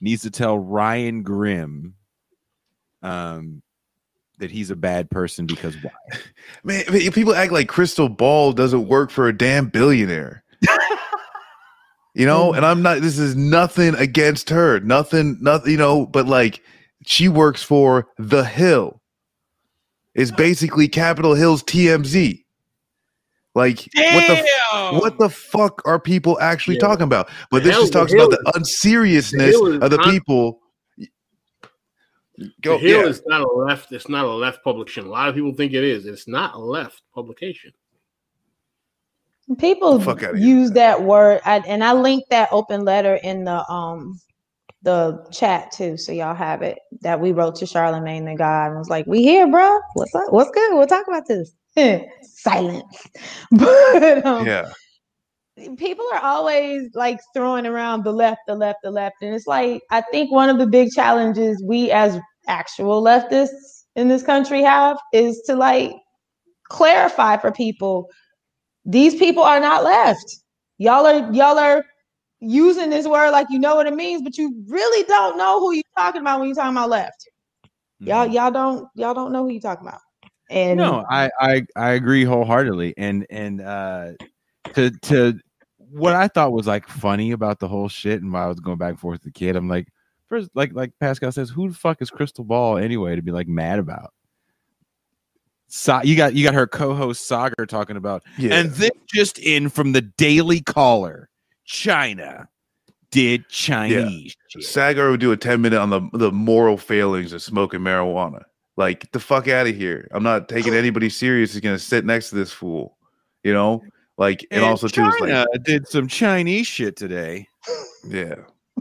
needs 0.00 0.22
to 0.22 0.30
tell 0.30 0.58
Ryan 0.58 1.22
Grim 1.22 1.94
um 3.02 3.62
that 4.38 4.50
he's 4.52 4.70
a 4.70 4.76
bad 4.76 5.10
person 5.10 5.46
because 5.46 5.74
why? 5.82 5.90
Man, 6.64 6.84
I 6.88 6.90
mean, 6.92 7.12
people 7.12 7.34
act 7.34 7.50
like 7.52 7.68
Crystal 7.68 8.08
Ball 8.08 8.52
doesn't 8.52 8.86
work 8.86 9.10
for 9.10 9.26
a 9.28 9.36
damn 9.36 9.66
billionaire. 9.68 10.44
you 12.14 12.26
know, 12.26 12.52
and 12.52 12.64
I'm 12.64 12.82
not. 12.82 13.00
This 13.00 13.18
is 13.18 13.36
nothing 13.36 13.94
against 13.96 14.50
her. 14.50 14.80
Nothing. 14.80 15.38
Nothing. 15.40 15.72
You 15.72 15.78
know, 15.78 16.06
but 16.06 16.26
like 16.26 16.62
she 17.06 17.28
works 17.28 17.62
for 17.62 18.08
the 18.18 18.44
Hill. 18.44 19.00
It's 20.14 20.30
basically 20.36 20.88
Capitol 20.88 21.34
Hill's 21.34 21.62
TMZ. 21.64 22.44
Like 23.54 23.88
what 23.96 24.26
the 24.28 24.46
what 25.00 25.18
the 25.18 25.28
fuck 25.28 25.82
are 25.84 25.98
people 25.98 26.38
actually 26.40 26.76
Yeah. 26.76 26.80
talking 26.86 27.02
about? 27.04 27.28
But 27.50 27.62
The 27.64 27.70
this 27.70 27.74
Hill- 27.74 27.82
just 27.82 27.92
talks 27.92 28.12
about 28.12 28.30
the 28.30 28.52
unseriousness 28.54 29.54
is 29.54 29.78
of 29.82 29.90
the 29.90 29.98
con- 29.98 30.12
people. 30.12 30.60
Go, 32.60 32.74
the 32.74 32.78
Hill 32.78 33.02
yeah. 33.02 33.08
is 33.08 33.22
not 33.26 33.40
a 33.40 33.48
left. 33.48 33.92
It's 33.92 34.08
not 34.08 34.24
a 34.24 34.30
left 34.30 34.62
publication. 34.62 35.06
A 35.06 35.10
lot 35.10 35.28
of 35.28 35.34
people 35.34 35.54
think 35.54 35.72
it 35.72 35.84
is. 35.84 36.06
It's 36.06 36.28
not 36.28 36.54
a 36.54 36.58
left 36.58 37.02
publication. 37.14 37.72
People 39.58 39.98
Fuck 39.98 40.22
outta 40.22 40.38
here 40.38 40.46
use 40.46 40.72
that 40.72 41.02
word, 41.02 41.40
I, 41.44 41.58
and 41.60 41.82
I 41.82 41.94
linked 41.94 42.28
that 42.30 42.50
open 42.52 42.84
letter 42.84 43.14
in 43.22 43.44
the 43.44 43.68
um 43.70 44.20
the 44.82 45.26
chat 45.32 45.72
too, 45.72 45.96
so 45.96 46.12
y'all 46.12 46.34
have 46.34 46.62
it. 46.62 46.78
That 47.00 47.18
we 47.18 47.32
wrote 47.32 47.56
to 47.56 47.66
Charlemagne 47.66 48.26
the 48.26 48.36
God 48.36 48.68
and 48.68 48.78
was 48.78 48.90
like, 48.90 49.06
"We 49.06 49.22
here, 49.22 49.48
bro. 49.48 49.80
What's 49.94 50.14
up? 50.14 50.32
What's 50.32 50.50
good? 50.50 50.74
We'll 50.74 50.86
talk 50.86 51.08
about 51.08 51.26
this." 51.26 51.52
Silence. 52.22 53.08
But 53.50 54.26
um, 54.26 54.46
yeah. 54.46 54.70
People 55.76 56.04
are 56.12 56.20
always 56.22 56.94
like 56.94 57.20
throwing 57.34 57.66
around 57.66 58.04
the 58.04 58.12
left, 58.12 58.40
the 58.46 58.54
left, 58.54 58.78
the 58.82 58.90
left. 58.90 59.16
And 59.22 59.34
it's 59.34 59.46
like, 59.46 59.82
I 59.90 60.00
think 60.00 60.30
one 60.30 60.48
of 60.48 60.58
the 60.58 60.66
big 60.66 60.90
challenges 60.92 61.62
we 61.64 61.90
as 61.90 62.18
actual 62.46 63.02
leftists 63.02 63.84
in 63.96 64.08
this 64.08 64.22
country 64.22 64.62
have 64.62 64.98
is 65.12 65.42
to 65.46 65.56
like 65.56 65.92
clarify 66.68 67.36
for 67.36 67.50
people 67.50 68.08
these 68.84 69.14
people 69.16 69.42
are 69.42 69.60
not 69.60 69.84
left. 69.84 70.38
Y'all 70.78 71.06
are 71.06 71.30
y'all 71.32 71.58
are 71.58 71.84
using 72.40 72.88
this 72.88 73.06
word 73.06 73.30
like 73.32 73.46
you 73.50 73.58
know 73.58 73.76
what 73.76 73.86
it 73.86 73.94
means, 73.94 74.22
but 74.22 74.38
you 74.38 74.64
really 74.66 75.06
don't 75.06 75.36
know 75.36 75.60
who 75.60 75.74
you're 75.74 75.82
talking 75.96 76.22
about 76.22 76.40
when 76.40 76.48
you're 76.48 76.56
talking 76.56 76.76
about 76.76 76.88
left. 76.88 77.28
Y'all, 78.00 78.26
y'all 78.26 78.50
don't 78.50 78.88
y'all 78.94 79.12
don't 79.12 79.32
know 79.32 79.42
who 79.44 79.50
you're 79.50 79.60
talking 79.60 79.86
about. 79.86 80.00
And 80.50 80.78
no 80.78 81.04
I, 81.10 81.30
I 81.38 81.66
i 81.76 81.90
agree 81.90 82.24
wholeheartedly 82.24 82.94
and 82.96 83.26
and 83.28 83.60
uh 83.60 84.12
to 84.72 84.90
to 84.90 85.38
what 85.90 86.14
i 86.14 86.28
thought 86.28 86.52
was 86.52 86.66
like 86.66 86.86
funny 86.88 87.32
about 87.32 87.58
the 87.58 87.68
whole 87.68 87.88
shit 87.88 88.22
and 88.22 88.32
why 88.32 88.44
i 88.44 88.46
was 88.46 88.60
going 88.60 88.78
back 88.78 88.90
and 88.90 89.00
forth 89.00 89.14
with 89.14 89.22
the 89.22 89.38
kid 89.38 89.56
i'm 89.56 89.68
like 89.68 89.88
first 90.28 90.50
like 90.54 90.72
like 90.72 90.92
pascal 91.00 91.32
says 91.32 91.50
who 91.50 91.68
the 91.68 91.74
fuck 91.74 92.00
is 92.02 92.10
krystal 92.10 92.46
ball 92.46 92.76
anyway 92.78 93.16
to 93.16 93.22
be 93.22 93.32
like 93.32 93.48
mad 93.48 93.78
about 93.78 94.12
so 95.68 96.00
you 96.02 96.16
got 96.16 96.34
you 96.34 96.44
got 96.44 96.54
her 96.54 96.66
co-host 96.66 97.28
saagar 97.28 97.66
talking 97.66 97.96
about 97.96 98.22
Yeah. 98.36 98.54
and 98.54 98.70
this 98.72 98.90
just 99.12 99.38
in 99.38 99.68
from 99.68 99.92
the 99.92 100.02
daily 100.02 100.60
caller 100.60 101.28
china 101.64 102.48
did 103.10 103.48
chinese 103.48 104.36
shit. 104.48 104.62
Saagar 104.62 105.10
would 105.10 105.20
do 105.20 105.32
a 105.32 105.36
10 105.36 105.60
minute 105.60 105.78
on 105.78 105.90
the 105.90 106.00
the 106.12 106.32
moral 106.32 106.76
failings 106.76 107.32
of 107.32 107.42
smoking 107.42 107.80
marijuana. 107.80 108.44
Like, 108.76 109.00
get 109.00 109.12
the 109.12 109.20
fuck 109.20 109.48
out 109.48 109.66
of 109.66 109.74
here. 109.74 110.08
I'm 110.12 110.22
not 110.22 110.48
taking 110.48 110.72
oh. 110.72 110.76
anybody 110.76 111.10
serious 111.10 111.52
who's 111.52 111.60
gonna 111.60 111.78
sit 111.78 112.04
next 112.04 112.30
to 112.30 112.36
this 112.36 112.52
fool. 112.52 112.96
You 113.42 113.52
know? 113.52 113.82
Like, 114.18 114.46
and, 114.50 114.64
also 114.64 114.88
too, 114.88 115.06
it's 115.06 115.18
China 115.18 115.46
like, 115.50 115.62
did 115.62 115.88
some 115.88 116.08
chinese 116.08 116.66
shit 116.66 116.96
today 116.96 117.46
yeah. 118.06 118.34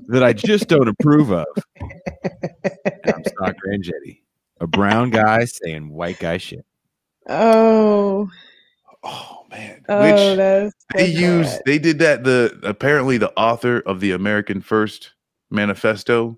that 0.07 0.24
I 0.24 0.33
just 0.33 0.67
don't 0.67 0.88
approve 0.88 1.32
of. 1.32 1.45
I'm 1.82 3.24
Saagar 3.24 3.56
Enjeti, 3.72 4.22
a 4.59 4.67
brown 4.67 5.11
guy 5.11 5.45
saying 5.45 5.90
white 5.90 6.19
guy 6.19 6.38
shit. 6.38 6.66
oh, 7.30 8.27
Oh 9.03 9.45
man. 9.49 9.85
oh, 9.88 10.01
Which 10.01 10.38
that's, 10.38 10.75
they 10.95 11.07
that's 11.07 11.19
used 11.19 11.61
they 11.66 11.80
did 11.80 11.99
that 11.99 12.24
the 12.24 12.59
apparently 12.64 13.17
the 13.17 13.32
author 13.38 13.80
of 13.80 13.99
the 13.99 14.11
American 14.11 14.61
First 14.61 15.14
Manifesto. 15.49 16.38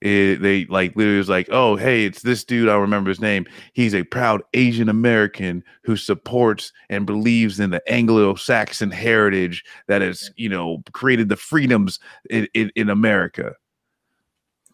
It, 0.00 0.40
they 0.42 0.64
like 0.66 0.94
literally 0.94 1.18
was 1.18 1.28
like, 1.28 1.48
oh 1.50 1.76
hey, 1.76 2.04
it's 2.04 2.22
this 2.22 2.44
dude. 2.44 2.68
I 2.68 2.76
remember 2.76 3.08
his 3.08 3.20
name. 3.20 3.46
He's 3.72 3.94
a 3.94 4.04
proud 4.04 4.42
Asian 4.54 4.88
American 4.88 5.64
who 5.82 5.96
supports 5.96 6.72
and 6.88 7.04
believes 7.04 7.58
in 7.58 7.70
the 7.70 7.82
Anglo-Saxon 7.90 8.90
heritage 8.92 9.64
that 9.88 10.02
has 10.02 10.30
you 10.36 10.48
know 10.48 10.82
created 10.92 11.28
the 11.28 11.36
freedoms 11.36 11.98
in, 12.30 12.46
in, 12.54 12.70
in 12.76 12.90
America. 12.90 13.54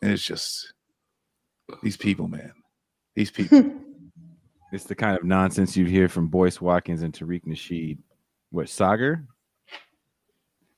And 0.02 0.12
it's 0.12 0.24
just 0.24 0.74
these 1.82 1.96
people, 1.96 2.28
man. 2.28 2.52
These 3.14 3.30
people. 3.30 3.72
It's 4.72 4.84
the 4.84 4.94
kind 4.94 5.16
of 5.16 5.24
nonsense 5.24 5.76
you'd 5.76 5.88
hear 5.88 6.08
from 6.08 6.26
Boyce 6.26 6.60
Watkins 6.60 7.02
and 7.02 7.14
Tariq 7.14 7.44
Nasheed. 7.46 7.98
What, 8.50 8.66
Saagar? 8.66 9.24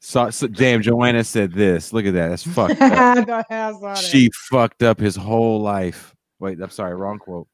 So, 0.08 0.30
so, 0.30 0.46
damn, 0.46 0.82
Joanna 0.82 1.24
said 1.24 1.52
this. 1.52 1.92
Look 1.92 2.06
at 2.06 2.14
that. 2.14 2.28
That's 2.28 2.44
fucked 2.44 2.80
up. 2.80 2.92
I 2.92 3.24
thought 3.24 3.46
I 3.50 3.72
saw 3.72 3.80
that. 3.94 3.98
she 3.98 4.30
fucked 4.48 4.84
up 4.84 5.00
his 5.00 5.16
whole 5.16 5.60
life. 5.60 6.14
Wait, 6.38 6.60
I'm 6.60 6.70
sorry, 6.70 6.94
wrong 6.94 7.18
quote. 7.18 7.48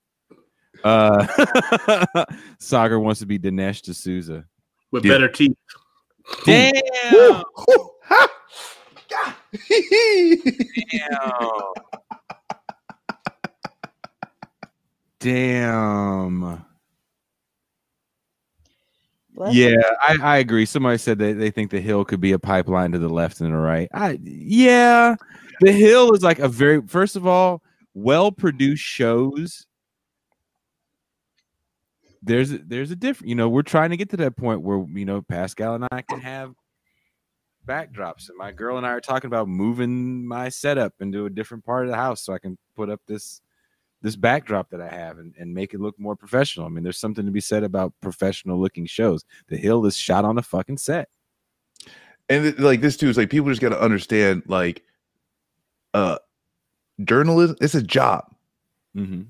Uh 0.84 1.26
Saagar 2.60 3.00
wants 3.00 3.20
to 3.20 3.26
be 3.26 3.38
Dinesh 3.38 3.80
D'Souza. 3.80 4.44
with 4.90 5.02
Yeah. 5.02 5.12
better 5.14 5.28
teeth. 5.28 5.56
Damn. 6.44 6.74
Woo! 7.14 7.90
Ha! 8.04 8.28
Damn. 15.20 16.42
Damn. 16.42 16.64
Bless 19.42 19.56
Yeah, 19.56 19.82
I, 20.00 20.18
I 20.22 20.36
agree. 20.38 20.64
Somebody 20.64 20.98
said 20.98 21.18
that 21.18 21.36
they 21.36 21.50
think 21.50 21.72
the 21.72 21.80
hill 21.80 22.04
could 22.04 22.20
be 22.20 22.30
a 22.30 22.38
pipeline 22.38 22.92
to 22.92 22.98
the 22.98 23.08
left 23.08 23.40
and 23.40 23.52
the 23.52 23.56
right. 23.56 23.88
I 23.92 24.20
yeah, 24.22 25.16
the 25.60 25.72
hill 25.72 26.12
is 26.12 26.22
like 26.22 26.38
a 26.38 26.48
very 26.48 26.80
first 26.86 27.16
of 27.16 27.26
all 27.26 27.60
well 27.92 28.30
produced 28.30 28.84
shows. 28.84 29.66
There's 32.22 32.52
a, 32.52 32.58
there's 32.58 32.92
a 32.92 32.96
different. 32.96 33.30
You 33.30 33.34
know, 33.34 33.48
we're 33.48 33.62
trying 33.62 33.90
to 33.90 33.96
get 33.96 34.10
to 34.10 34.16
that 34.18 34.36
point 34.36 34.62
where 34.62 34.86
you 34.92 35.04
know 35.04 35.22
Pascal 35.22 35.74
and 35.74 35.88
I 35.90 36.02
can 36.02 36.20
have 36.20 36.54
backdrops, 37.66 38.28
and 38.28 38.38
my 38.38 38.52
girl 38.52 38.76
and 38.76 38.86
I 38.86 38.90
are 38.90 39.00
talking 39.00 39.26
about 39.26 39.48
moving 39.48 40.24
my 40.24 40.50
setup 40.50 40.92
into 41.00 41.26
a 41.26 41.30
different 41.30 41.64
part 41.64 41.86
of 41.86 41.90
the 41.90 41.96
house 41.96 42.24
so 42.24 42.32
I 42.32 42.38
can 42.38 42.56
put 42.76 42.90
up 42.90 43.00
this 43.08 43.40
this 44.02 44.16
backdrop 44.16 44.68
that 44.70 44.80
I 44.80 44.88
have 44.88 45.18
and, 45.18 45.34
and 45.38 45.54
make 45.54 45.72
it 45.74 45.80
look 45.80 45.98
more 45.98 46.16
professional. 46.16 46.66
I 46.66 46.68
mean, 46.70 46.82
there's 46.84 46.98
something 46.98 47.24
to 47.24 47.30
be 47.32 47.40
said 47.40 47.62
about 47.62 47.92
professional 48.00 48.60
looking 48.60 48.84
shows. 48.86 49.24
The 49.48 49.56
Hill 49.56 49.86
is 49.86 49.96
shot 49.96 50.24
on 50.24 50.38
a 50.38 50.42
fucking 50.42 50.78
set. 50.78 51.08
and 52.28 52.58
like 52.58 52.80
this 52.80 52.96
too 52.96 53.08
is 53.08 53.16
like 53.16 53.30
people 53.30 53.48
just 53.48 53.60
got 53.62 53.70
to 53.70 53.80
understand 53.80 54.42
like 54.46 54.82
uh 55.94 56.18
journalism 57.04 57.56
it's 57.60 57.74
a 57.74 57.82
job 57.82 58.24
Mm-hmm. 58.96 59.22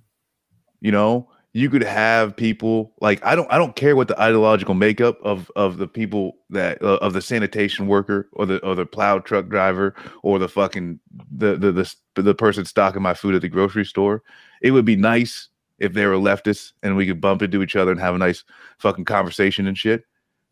you 0.81 0.91
know 0.93 1.29
you 1.55 1.69
could 1.69 1.83
have 1.83 2.35
people 2.35 2.93
like 3.01 3.25
i 3.25 3.35
don't 3.35 3.51
i 3.53 3.59
don't 3.59 3.77
care 3.77 3.95
what 3.95 4.09
the 4.09 4.21
ideological 4.21 4.75
makeup 4.75 5.19
of 5.23 5.51
of 5.55 5.77
the 5.77 5.87
people 5.87 6.39
that 6.51 6.83
uh, 6.83 6.97
of 6.97 7.13
the 7.13 7.21
sanitation 7.21 7.87
worker 7.87 8.29
or 8.33 8.47
the 8.47 8.59
or 8.65 8.75
the 8.75 8.87
plow 8.87 9.19
truck 9.19 9.49
driver 9.49 9.95
or 10.23 10.39
the 10.39 10.49
fucking 10.49 10.99
the 11.31 11.57
the 11.57 11.73
the, 11.73 12.23
the 12.23 12.35
person 12.35 12.65
stocking 12.65 13.03
my 13.03 13.15
food 13.15 13.35
at 13.35 13.43
the 13.43 13.49
grocery 13.49 13.85
store. 13.85 14.23
It 14.63 14.71
would 14.71 14.85
be 14.85 14.97
nice 14.97 15.49
if 15.79 15.93
they 15.93 16.07
were 16.07 16.15
leftists 16.15 16.73
and 16.83 16.97
we 16.97 17.07
could 17.07 17.21
bump 17.21 17.43
into 17.43 17.63
each 17.63 17.77
other 17.77 17.91
and 17.91 18.01
have 18.01 18.15
a 18.15 18.19
nice 18.19 18.45
fucking 18.79 19.05
conversation 19.05 19.67
and 19.67 19.77
shit. 19.77 20.05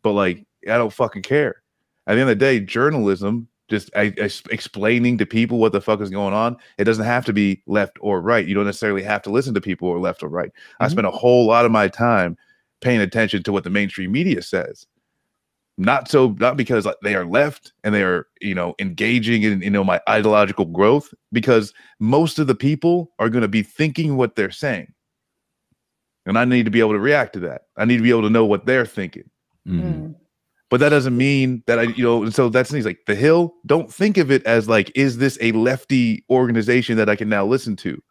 But 0.03 0.11
like 0.11 0.45
i 0.67 0.77
don't 0.77 0.93
fucking 0.93 1.23
care. 1.23 1.63
At 2.05 2.15
the 2.15 2.21
end 2.21 2.29
of 2.29 2.39
the 2.39 2.45
day 2.45 2.59
journalism 2.59 3.47
just 3.71 3.89
I, 3.95 4.13
I- 4.21 4.29
explaining 4.51 5.17
to 5.17 5.25
people 5.25 5.57
what 5.57 5.71
the 5.71 5.81
fuck 5.81 6.01
is 6.01 6.11
going 6.11 6.33
on 6.35 6.55
it 6.77 6.83
doesn't 6.83 7.05
have 7.05 7.25
to 7.25 7.33
be 7.33 7.63
left 7.65 7.97
or 8.01 8.21
right 8.21 8.45
you 8.47 8.53
don't 8.53 8.65
necessarily 8.65 9.01
have 9.01 9.23
to 9.23 9.31
listen 9.31 9.53
to 9.55 9.61
people 9.61 9.87
who 9.89 9.95
are 9.95 9.99
left 9.99 10.21
or 10.21 10.29
right. 10.29 10.51
I 10.79 10.85
Mhm. 10.87 10.91
spend 10.91 11.07
a 11.07 11.11
whole 11.11 11.47
lot 11.47 11.65
of 11.65 11.71
my 11.71 11.87
time 11.87 12.37
paying 12.81 13.01
attention 13.01 13.41
to 13.43 13.51
what 13.51 13.63
the 13.63 13.69
mainstream 13.71 14.11
media 14.11 14.41
says. 14.43 14.85
Not 15.77 16.09
so 16.09 16.35
not 16.39 16.57
because 16.57 16.85
they 17.01 17.15
are 17.15 17.25
left 17.25 17.73
and 17.83 17.95
they 17.95 18.03
are 18.03 18.27
you 18.41 18.53
know 18.53 18.75
engaging 18.77 19.41
in 19.43 19.61
you 19.61 19.69
know 19.71 19.83
my 19.83 19.99
ideological 20.07 20.65
growth 20.65 21.11
because 21.31 21.73
most 21.99 22.37
of 22.37 22.45
the 22.47 22.55
people 22.55 23.11
are 23.17 23.29
going 23.29 23.41
to 23.41 23.47
be 23.47 23.63
thinking 23.63 24.17
what 24.17 24.35
they're 24.35 24.51
saying. 24.51 24.93
And 26.27 26.37
i 26.37 26.45
need 26.45 26.65
to 26.65 26.71
be 26.71 26.81
able 26.81 26.91
to 26.93 26.99
react 26.99 27.33
to 27.33 27.39
that. 27.41 27.63
I 27.77 27.85
need 27.85 27.97
to 27.97 28.03
be 28.03 28.11
able 28.11 28.21
to 28.23 28.29
know 28.29 28.45
what 28.45 28.65
they're 28.67 28.85
thinking. 28.85 29.27
Mm. 29.67 30.13
But 30.71 30.79
that 30.79 30.89
doesn't 30.89 31.15
mean 31.15 31.61
that 31.67 31.77
I, 31.77 31.83
you 31.83 32.03
know, 32.03 32.23
and 32.23 32.33
so 32.33 32.49
that's 32.49 32.71
things 32.71 32.85
like 32.85 33.01
the 33.05 33.13
Hill. 33.13 33.53
Don't 33.67 33.93
think 33.93 34.17
of 34.17 34.31
it 34.31 34.43
as 34.45 34.67
like, 34.67 34.91
is 34.95 35.17
this 35.17 35.37
a 35.41 35.51
lefty 35.51 36.25
organization 36.29 36.97
that 36.97 37.09
I 37.09 37.15
can 37.15 37.29
now 37.29 37.45
listen 37.45 37.75
to? 37.77 38.01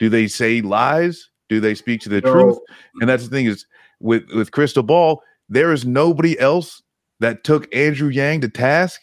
Do 0.00 0.08
they 0.08 0.26
say 0.26 0.62
lies? 0.62 1.30
Do 1.48 1.60
they 1.60 1.74
speak 1.76 2.00
to 2.00 2.08
the 2.08 2.22
No. 2.22 2.32
truth? 2.32 2.58
And 3.00 3.08
that's 3.08 3.24
the 3.24 3.30
thing 3.30 3.46
is 3.46 3.66
with 4.00 4.24
with 4.34 4.50
Krystal 4.50 4.84
Ball, 4.84 5.22
there 5.48 5.72
is 5.72 5.84
nobody 5.84 6.36
else 6.40 6.82
that 7.20 7.44
took 7.44 7.72
Andrew 7.72 8.08
Yang 8.08 8.40
to 8.40 8.48
task 8.48 9.00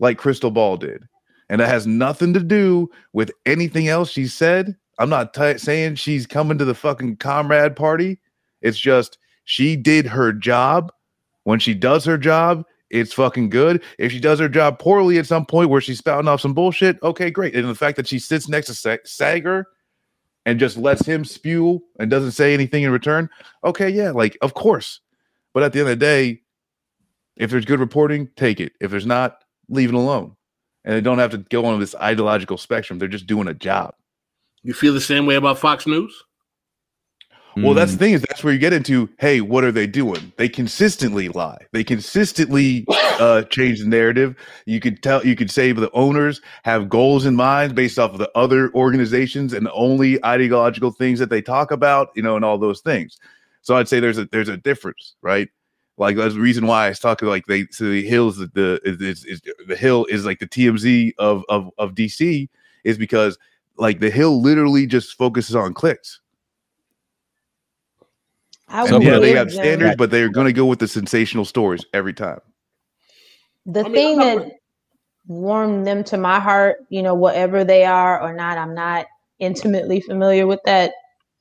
like 0.00 0.18
Krystal 0.18 0.52
Ball 0.52 0.76
did, 0.76 1.04
and 1.48 1.60
that 1.60 1.68
has 1.68 1.86
nothing 1.86 2.34
to 2.34 2.40
do 2.40 2.90
with 3.14 3.30
anything 3.46 3.88
else 3.88 4.10
she 4.10 4.26
said 4.26 4.76
I'm 4.98 5.08
not 5.08 5.32
t- 5.32 5.58
saying 5.58 5.94
she's 5.94 6.26
coming 6.26 6.58
to 6.58 6.64
the 6.64 6.74
fucking 6.74 7.16
comrade 7.18 7.76
party. 7.76 8.20
It's 8.60 8.78
just 8.78 9.18
she 9.44 9.76
did 9.76 10.06
her 10.06 10.32
job. 10.32 10.92
When 11.48 11.58
she 11.58 11.72
does 11.72 12.04
her 12.04 12.18
job, 12.18 12.66
it's 12.90 13.14
fucking 13.14 13.48
good. 13.48 13.82
If 13.98 14.12
she 14.12 14.20
does 14.20 14.38
her 14.38 14.50
job 14.50 14.78
poorly 14.78 15.16
at 15.16 15.24
some 15.24 15.46
point 15.46 15.70
where 15.70 15.80
she's 15.80 15.96
spouting 15.96 16.28
off 16.28 16.42
some 16.42 16.52
bullshit, 16.52 17.02
okay, 17.02 17.30
great. 17.30 17.56
And 17.56 17.66
the 17.66 17.74
fact 17.74 17.96
that 17.96 18.06
she 18.06 18.18
sits 18.18 18.50
next 18.50 18.66
to 18.66 18.74
Sa- 18.74 18.98
Saagar 19.06 19.64
and 20.44 20.60
just 20.60 20.76
lets 20.76 21.06
him 21.06 21.24
spew 21.24 21.82
and 21.98 22.10
doesn't 22.10 22.32
say 22.32 22.52
anything 22.52 22.82
in 22.82 22.90
return, 22.90 23.30
okay, 23.64 23.88
yeah, 23.88 24.10
like 24.10 24.36
of 24.42 24.52
course. 24.52 25.00
But 25.54 25.62
at 25.62 25.72
the 25.72 25.78
end 25.80 25.88
of 25.88 25.98
the 25.98 26.04
day, 26.04 26.42
if 27.36 27.50
there's 27.50 27.64
good 27.64 27.80
reporting, 27.80 28.28
take 28.36 28.60
it. 28.60 28.74
If 28.78 28.90
there's 28.90 29.06
not, 29.06 29.42
leave 29.70 29.88
it 29.88 29.94
alone. 29.94 30.36
And 30.84 30.96
they 30.96 31.00
don't 31.00 31.16
have 31.16 31.30
to 31.30 31.38
go 31.38 31.64
on 31.64 31.80
this 31.80 31.94
ideological 31.94 32.58
spectrum. 32.58 32.98
They're 32.98 33.08
just 33.08 33.26
doing 33.26 33.48
a 33.48 33.54
job. 33.54 33.94
You 34.64 34.74
feel 34.74 34.92
the 34.92 35.00
same 35.00 35.24
way 35.24 35.36
about 35.36 35.58
Fox 35.58 35.86
News? 35.86 36.12
Well, 37.62 37.74
that's 37.74 37.90
Mm. 37.92 37.94
the 37.94 37.98
thing 37.98 38.12
is 38.14 38.22
that's 38.22 38.44
where 38.44 38.52
you 38.52 38.58
get 38.58 38.72
into. 38.72 39.08
Hey, 39.18 39.40
what 39.40 39.64
are 39.64 39.72
they 39.72 39.86
doing? 39.86 40.32
They 40.36 40.48
consistently 40.48 41.28
lie. 41.28 41.58
They 41.72 41.82
consistently 41.84 42.84
uh, 43.18 43.42
change 43.42 43.80
the 43.80 43.86
narrative. 43.88 44.34
You 44.66 44.80
could 44.80 45.02
tell. 45.02 45.24
You 45.26 45.34
could 45.36 45.50
say 45.50 45.72
the 45.72 45.90
owners 45.92 46.40
have 46.64 46.88
goals 46.88 47.26
in 47.26 47.36
mind 47.36 47.74
based 47.74 47.98
off 47.98 48.12
of 48.12 48.18
the 48.18 48.30
other 48.34 48.72
organizations 48.74 49.52
and 49.52 49.66
the 49.66 49.72
only 49.72 50.24
ideological 50.24 50.90
things 50.92 51.18
that 51.18 51.30
they 51.30 51.42
talk 51.42 51.70
about. 51.70 52.08
You 52.14 52.22
know, 52.22 52.36
and 52.36 52.44
all 52.44 52.58
those 52.58 52.80
things. 52.80 53.18
So 53.62 53.76
I'd 53.76 53.88
say 53.88 54.00
there's 54.00 54.18
a 54.18 54.26
there's 54.26 54.48
a 54.48 54.56
difference, 54.56 55.14
right? 55.22 55.48
Like 55.96 56.16
that's 56.16 56.34
the 56.34 56.40
reason 56.40 56.66
why 56.66 56.86
I 56.86 56.88
was 56.90 57.00
talking 57.00 57.28
like 57.28 57.46
they 57.46 57.66
so 57.70 57.84
the 57.84 58.06
hills 58.06 58.36
the, 58.38 58.46
the 58.54 58.80
is, 58.84 59.24
is 59.24 59.40
the 59.66 59.74
hill 59.76 60.04
is 60.06 60.24
like 60.24 60.38
the 60.38 60.46
TMZ 60.46 61.12
of 61.18 61.44
of 61.48 61.70
of 61.78 61.94
DC 61.94 62.48
is 62.84 62.98
because 62.98 63.36
like 63.78 63.98
the 64.00 64.10
hill 64.10 64.40
literally 64.40 64.86
just 64.86 65.16
focuses 65.16 65.56
on 65.56 65.74
clicks. 65.74 66.20
I 68.68 68.82
And 68.82 68.92
will 68.92 69.02
yeah, 69.02 69.18
they 69.18 69.32
have 69.32 69.48
them- 69.48 69.56
standards, 69.56 69.96
but 69.96 70.10
they're 70.10 70.28
going 70.28 70.46
to 70.46 70.52
go 70.52 70.66
with 70.66 70.78
the 70.78 70.88
sensational 70.88 71.44
stories 71.44 71.84
every 71.92 72.12
time. 72.14 72.40
the 73.66 73.80
I 73.80 73.82
mean, 73.84 73.92
thing 73.94 74.20
I'm 74.20 74.38
that 74.38 74.52
warmed 75.26 75.86
them 75.86 76.04
to 76.04 76.16
my 76.16 76.40
heart, 76.40 76.78
you 76.88 77.02
know, 77.02 77.14
whatever 77.14 77.64
they 77.64 77.84
are 77.84 78.20
or 78.20 78.32
not, 78.34 78.58
I'm 78.58 78.74
not 78.74 79.06
intimately 79.38 80.00
familiar 80.00 80.46
with 80.46 80.60
that 80.64 80.92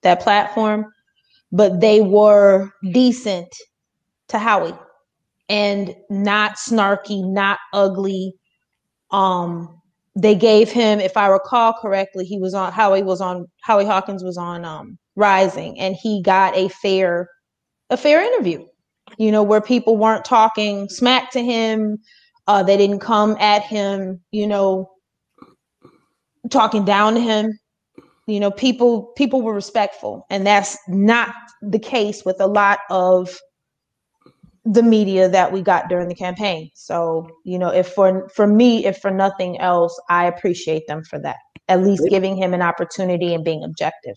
that 0.04 0.22
platform, 0.22 0.94
but 1.52 1.82
they 1.82 2.02
were 2.02 2.70
decent 2.92 3.48
to 4.28 4.38
Howie 4.40 4.76
and 5.50 5.96
not 6.10 6.56
snarky, 6.58 7.24
not 7.26 7.60
ugly. 7.74 8.34
Um, 9.12 9.77
they 10.18 10.34
gave 10.34 10.72
him, 10.72 11.00
if 11.00 11.16
I 11.16 11.28
recall 11.28 11.74
correctly, 11.74 12.26
he 12.26 12.40
was 12.40 12.54
on 12.54 12.74
Howie 12.74 13.04
was 13.04 13.22
on 13.22 13.48
Howie 13.62 13.86
Hawkins 13.86 14.24
was 14.24 14.38
on 14.38 14.66
um 14.66 14.98
Rising, 15.16 15.80
and 15.80 15.96
he 15.96 16.22
got 16.22 16.56
a 16.56 16.70
fair 16.70 17.30
a 17.90 17.98
fair 17.98 18.22
interview. 18.22 18.66
You 19.18 19.32
know, 19.32 19.44
where 19.44 19.62
people 19.62 19.98
weren't 19.98 20.26
talking 20.26 20.90
smack 20.90 21.32
to 21.32 21.44
him, 21.44 21.98
uh, 22.48 22.62
they 22.64 22.78
didn't 22.78 23.00
come 23.00 23.38
at 23.40 23.64
him, 23.64 24.22
you 24.32 24.46
know, 24.46 24.90
talking 26.50 26.84
down 26.84 27.14
to 27.14 27.20
him. 27.20 27.58
You 28.28 28.40
know, 28.40 28.52
people 28.52 29.14
people 29.16 29.42
were 29.42 29.54
respectful, 29.54 30.26
and 30.30 30.46
that's 30.46 30.78
not 30.88 31.34
the 31.62 31.80
case 31.80 32.26
with 32.26 32.42
a 32.42 32.48
lot 32.48 32.80
of 32.90 33.40
the 34.72 34.84
media 34.84 35.30
that 35.30 35.52
we 35.52 35.62
got 35.62 35.90
during 35.90 36.08
the 36.08 36.16
campaign. 36.16 36.70
So, 36.74 37.28
you 37.44 37.58
know, 37.58 37.70
if 37.70 37.90
for 37.90 38.30
for 38.30 38.48
me, 38.48 38.86
if 38.86 38.98
for 38.98 39.12
nothing 39.12 39.60
else, 39.60 40.00
I 40.10 40.26
appreciate 40.26 40.88
them 40.88 41.04
for 41.04 41.20
that. 41.20 41.38
At 41.70 41.84
least 41.84 42.04
giving 42.10 42.36
him 42.36 42.54
an 42.54 42.62
opportunity 42.62 43.34
and 43.34 43.44
being 43.44 43.64
objective. 43.64 44.16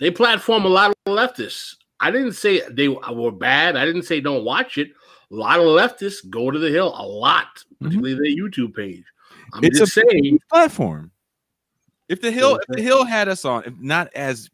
They 0.00 0.10
platform 0.10 0.64
a 0.64 0.68
lot 0.68 0.90
of 0.90 1.12
leftists. 1.12 1.74
I 2.00 2.10
didn't 2.10 2.32
say 2.32 2.62
they 2.70 2.88
were 2.88 3.32
bad. 3.32 3.76
I 3.76 3.84
didn't 3.84 4.04
say 4.04 4.20
don't 4.20 4.44
watch 4.44 4.78
it. 4.78 4.88
A 5.30 5.34
lot 5.34 5.58
of 5.58 5.66
leftists 5.66 6.28
go 6.30 6.50
to 6.50 6.58
the 6.58 6.70
Hill 6.70 6.94
a 6.96 7.06
lot, 7.06 7.46
mm-hmm. 7.56 7.86
particularly 7.86 8.14
their 8.14 8.44
YouTube 8.44 8.74
page. 8.74 9.04
I'm 9.52 9.64
It's 9.64 9.78
just 9.78 9.96
a 9.96 10.04
saying. 10.10 10.40
platform. 10.50 11.10
If 12.08 12.22
the 12.22 12.30
hill, 12.30 12.56
if 12.56 12.76
the 12.76 12.82
hill 12.82 13.04
had 13.04 13.28
us 13.28 13.44
on, 13.44 13.64
if 13.64 13.74
not 13.78 14.08
as 14.14 14.48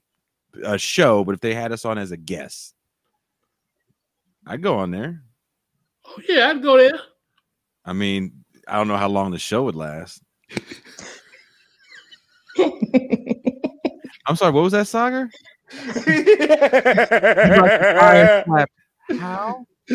a 0.64 0.76
show, 0.76 1.24
but 1.24 1.36
if 1.36 1.40
they 1.40 1.54
had 1.54 1.70
us 1.70 1.84
on 1.84 1.98
as 1.98 2.10
a 2.10 2.16
guest, 2.16 2.73
I'd 4.47 4.62
go 4.62 4.78
on 4.78 4.90
there. 4.90 5.23
Oh 6.06 6.20
yeah, 6.28 6.50
I'd 6.50 6.62
go 6.62 6.76
there. 6.76 6.98
I 7.84 7.92
mean, 7.92 8.44
I 8.68 8.76
don't 8.76 8.89
know 8.89 8.97
how 8.97 9.08
long 9.08 9.31
the 9.31 9.39
show 9.39 9.64
would 9.64 9.74
last. 9.74 10.23
I'm 14.26 14.36
sorry, 14.36 14.52
what 14.52 14.62
was 14.62 14.73
that, 14.73 14.86
Saagar? 14.86 15.28
How? 19.18 19.66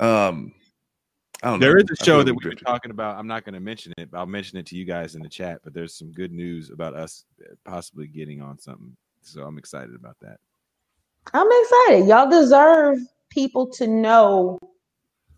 um, 0.00 0.52
I 1.42 1.50
don't 1.50 1.60
There 1.60 1.74
know. 1.74 1.78
is 1.78 1.84
a 1.90 1.96
I 2.00 2.04
show 2.04 2.22
that 2.22 2.32
we 2.32 2.32
we've 2.32 2.56
been 2.56 2.64
talking 2.64 2.90
about. 2.90 3.18
I'm 3.18 3.26
not 3.26 3.44
going 3.44 3.54
to 3.54 3.60
mention 3.60 3.92
it, 3.98 4.10
but 4.10 4.18
I'll 4.18 4.26
mention 4.26 4.58
it 4.58 4.66
to 4.66 4.76
you 4.76 4.84
guys 4.84 5.14
in 5.14 5.22
the 5.22 5.28
chat. 5.28 5.60
But 5.62 5.74
there's 5.74 5.94
some 5.94 6.10
good 6.10 6.32
news 6.32 6.70
about 6.70 6.94
us 6.94 7.24
possibly 7.64 8.06
getting 8.08 8.42
on 8.42 8.58
something. 8.58 8.96
So 9.22 9.44
I'm 9.44 9.58
excited 9.58 9.94
about 9.94 10.16
that. 10.22 10.38
I'm 11.32 11.48
excited. 11.50 12.06
Y'all 12.06 12.28
deserve 12.30 12.98
people 13.30 13.68
to 13.72 13.86
know 13.86 14.58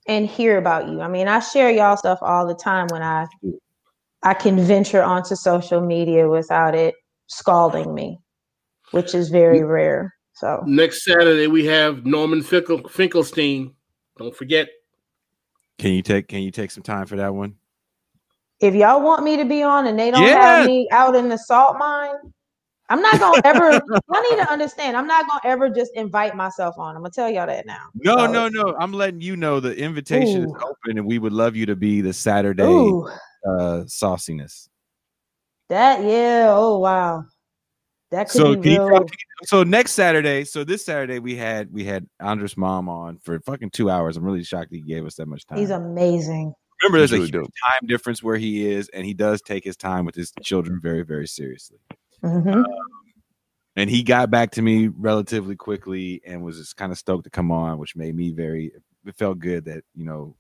and 0.08 0.26
hear 0.26 0.58
about 0.58 0.88
you. 0.88 1.00
I 1.00 1.08
mean, 1.08 1.28
I 1.28 1.40
share 1.40 1.70
y'all 1.70 1.96
stuff 1.96 2.18
all 2.22 2.46
the 2.46 2.54
time 2.54 2.88
when 2.90 3.02
I 3.02 3.26
I 4.22 4.34
can 4.34 4.58
venture 4.58 5.02
onto 5.02 5.36
social 5.36 5.80
media 5.80 6.28
without 6.28 6.74
it 6.74 6.94
scalding 7.28 7.94
me, 7.94 8.18
which 8.90 9.14
is 9.14 9.28
very 9.28 9.62
rare. 9.62 10.14
So 10.34 10.62
Next 10.66 11.04
Saturday 11.04 11.46
we 11.46 11.64
have 11.66 12.04
Norman 12.04 12.42
Finkel, 12.42 12.88
Finkelstein. 12.88 13.74
Don't 14.18 14.34
forget. 14.34 14.68
Can 15.78 15.92
you 15.92 16.02
take 16.02 16.28
Can 16.28 16.40
you 16.42 16.50
take 16.50 16.70
some 16.70 16.82
time 16.82 17.06
for 17.06 17.16
that 17.16 17.34
one? 17.34 17.54
if 18.60 18.74
y'all 18.74 19.02
want 19.02 19.22
me 19.22 19.36
to 19.36 19.44
be 19.44 19.62
on 19.62 19.86
and 19.86 19.98
they 19.98 20.10
don't 20.10 20.22
Yeah. 20.22 20.56
have 20.56 20.66
me 20.66 20.88
out 20.90 21.14
in 21.14 21.28
the 21.28 21.36
salt 21.36 21.76
mine, 21.78 22.14
I'm 22.88 23.00
not 23.02 23.18
gonna 23.18 23.40
ever. 23.44 23.70
y'all 24.12 24.22
need 24.30 24.36
to 24.36 24.50
understand. 24.50 24.96
I'm 24.96 25.06
not 25.06 25.26
gonna 25.26 25.40
ever 25.44 25.68
just 25.68 25.92
invite 25.94 26.36
myself 26.36 26.78
on. 26.78 26.94
I'm 26.96 27.02
gonna 27.02 27.10
tell 27.10 27.28
y'all 27.30 27.46
that 27.46 27.66
now. 27.66 27.88
No, 27.94 28.16
So, 28.18 28.32
no, 28.32 28.48
no. 28.48 28.76
I'm 28.78 28.92
letting 28.92 29.20
you 29.20 29.36
know 29.36 29.60
the 29.60 29.76
invitation 29.76 30.44
is 30.44 30.52
open, 30.62 30.98
and 30.98 31.06
we 31.06 31.18
would 31.18 31.32
love 31.32 31.56
you 31.56 31.66
to 31.66 31.76
be 31.76 32.00
the 32.00 32.12
Saturday 32.12 32.62
Ooh, 32.62 33.08
uh, 33.48 33.84
sauciness. 33.86 34.68
that 35.68 36.02
yeah. 36.04 36.46
Oh 36.50 36.78
wow, 36.78 37.24
that 38.10 38.28
could 38.28 38.38
So 38.38 38.56
be 38.56 38.70
real. 38.78 38.88
drop- 38.88 39.08
So 39.44 39.62
next 39.64 39.92
Saturday, 39.92 40.44
so 40.44 40.64
this 40.64 40.84
Saturday 40.84 41.18
we 41.18 41.34
had 41.36 41.72
we 41.72 41.84
had 41.84 42.06
Andreas 42.22 42.54
Malm 42.54 42.88
on 42.88 43.18
for 43.18 43.38
fucking 43.40 43.70
two 43.70 43.90
hours. 43.90 44.16
I'm 44.16 44.24
really 44.24 44.44
shocked 44.44 44.68
he 44.70 44.80
gave 44.80 45.04
us 45.04 45.16
that 45.16 45.26
much 45.26 45.44
time. 45.46 45.58
He's 45.58 45.70
amazing. 45.70 46.54
Remember, 46.82 46.98
there's 46.98 47.10
He's 47.10 47.18
a 47.18 47.22
really 47.22 47.30
huge 47.32 47.52
time 47.66 47.88
difference 47.88 48.22
where 48.22 48.36
he 48.36 48.70
is, 48.70 48.88
and 48.90 49.04
he 49.04 49.14
does 49.14 49.40
take 49.42 49.64
his 49.64 49.76
time 49.76 50.04
with 50.04 50.14
his 50.14 50.30
children 50.42 50.78
very, 50.82 51.02
very 51.02 51.26
seriously. 51.26 51.78
Mhm. 52.22 52.64
And 53.76 53.90
he 53.90 54.02
got 54.02 54.30
back 54.30 54.52
to 54.52 54.62
me 54.62 54.88
relatively 54.88 55.54
quickly 55.54 56.22
and 56.24 56.42
was 56.42 56.56
just 56.56 56.76
kind 56.76 56.92
of 56.92 56.98
stoked 56.98 57.24
to 57.24 57.30
come 57.30 57.50
on, 57.50 57.78
which 57.78 57.94
made 57.94 58.16
me 58.16 58.32
very. 58.32 58.72
It 59.04 59.14
felt 59.16 59.38
good 59.38 59.66
that 59.66 59.84
you 59.94 60.04
know 60.04 60.34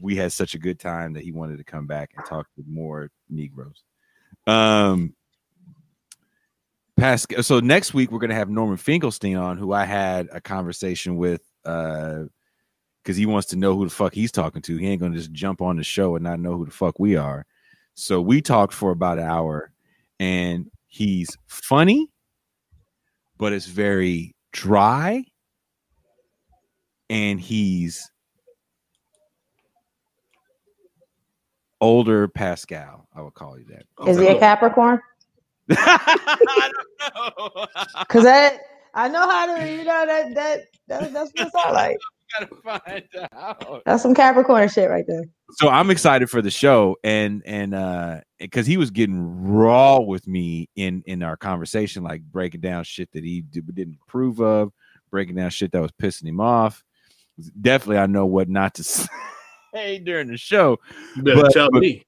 we 0.00 0.16
had 0.16 0.32
such 0.32 0.54
a 0.54 0.58
good 0.58 0.78
time 0.78 1.12
that 1.14 1.22
he 1.22 1.32
wanted 1.32 1.58
to 1.58 1.64
come 1.64 1.86
back 1.86 2.10
and 2.16 2.26
talk 2.26 2.46
to 2.56 2.64
more 2.68 3.10
Negroes. 3.30 3.84
Um, 4.46 5.14
Pascal. 6.96 7.42
So 7.42 7.60
next 7.60 7.94
week 7.94 8.10
we're 8.10 8.18
gonna 8.18 8.34
have 8.34 8.50
Norman 8.50 8.76
Finkelstein 8.78 9.36
on, 9.36 9.58
who 9.58 9.72
I 9.72 9.84
had 9.84 10.28
a 10.32 10.40
conversation 10.40 11.16
with, 11.16 11.42
uh, 11.64 12.24
because 13.02 13.16
he 13.16 13.26
wants 13.26 13.48
to 13.48 13.56
know 13.56 13.76
who 13.76 13.84
the 13.84 13.94
fuck 13.94 14.12
he's 14.12 14.32
talking 14.32 14.62
to. 14.62 14.76
He 14.76 14.88
ain't 14.88 15.00
gonna 15.00 15.16
just 15.16 15.32
jump 15.32 15.62
on 15.62 15.76
the 15.76 15.84
show 15.84 16.16
and 16.16 16.24
not 16.24 16.40
know 16.40 16.56
who 16.56 16.64
the 16.64 16.72
fuck 16.72 16.98
we 16.98 17.16
are. 17.16 17.46
So 17.94 18.20
we 18.20 18.42
talked 18.42 18.74
for 18.74 18.90
about 18.90 19.18
an 19.18 19.24
hour, 19.24 19.70
and 20.18 20.70
he's 20.96 21.28
funny, 21.46 22.08
but 23.38 23.52
it's 23.52 23.66
very 23.66 24.34
dry, 24.52 25.24
and 27.10 27.40
he's 27.40 28.10
older 31.80 32.28
Pascal. 32.28 33.06
I 33.14 33.22
would 33.22 33.34
call 33.34 33.58
you 33.58 33.66
that. 33.66 34.08
Is 34.08 34.18
he 34.18 34.26
a 34.26 34.38
Capricorn? 34.38 35.00
I 35.70 36.70
don't 37.14 37.56
know. 37.56 37.66
Cause 38.08 38.22
that 38.22 38.60
I 38.94 39.08
know 39.08 39.28
how 39.28 39.56
to. 39.56 39.70
You 39.70 39.84
know 39.84 40.06
that 40.06 40.34
that, 40.34 40.60
that 40.88 41.12
that's 41.12 41.30
what 41.34 41.46
it 41.46 41.52
sound 41.52 41.74
like. 41.74 41.98
gotta 42.38 42.80
find 42.80 43.04
out. 43.32 43.82
That's 43.84 44.02
some 44.02 44.14
Capricorn 44.14 44.68
shit 44.68 44.88
right 44.88 45.04
there. 45.06 45.24
So 45.52 45.68
I'm 45.68 45.90
excited 45.90 46.28
for 46.28 46.42
the 46.42 46.50
show, 46.50 46.96
and 47.04 47.42
and 47.46 47.72
uh, 47.74 48.20
because 48.38 48.66
he 48.66 48.76
was 48.76 48.90
getting 48.90 49.22
raw 49.46 50.00
with 50.00 50.26
me 50.26 50.68
in 50.74 51.02
in 51.06 51.22
our 51.22 51.36
conversation, 51.36 52.02
like 52.02 52.22
breaking 52.22 52.60
down 52.62 52.82
shit 52.84 53.10
that 53.12 53.22
he 53.22 53.42
did, 53.42 53.72
didn't 53.74 53.98
approve 54.08 54.40
of, 54.40 54.72
breaking 55.10 55.36
down 55.36 55.50
shit 55.50 55.70
that 55.72 55.80
was 55.80 55.92
pissing 55.92 56.26
him 56.26 56.40
off. 56.40 56.82
Definitely, 57.60 57.98
I 57.98 58.06
know 58.06 58.26
what 58.26 58.48
not 58.48 58.74
to 58.74 58.82
say 59.74 59.98
during 60.00 60.28
the 60.28 60.36
show. 60.36 60.78
You 61.16 61.22
But- 61.22 61.52
tell 61.52 61.70
but- 61.70 61.80
me. 61.82 62.04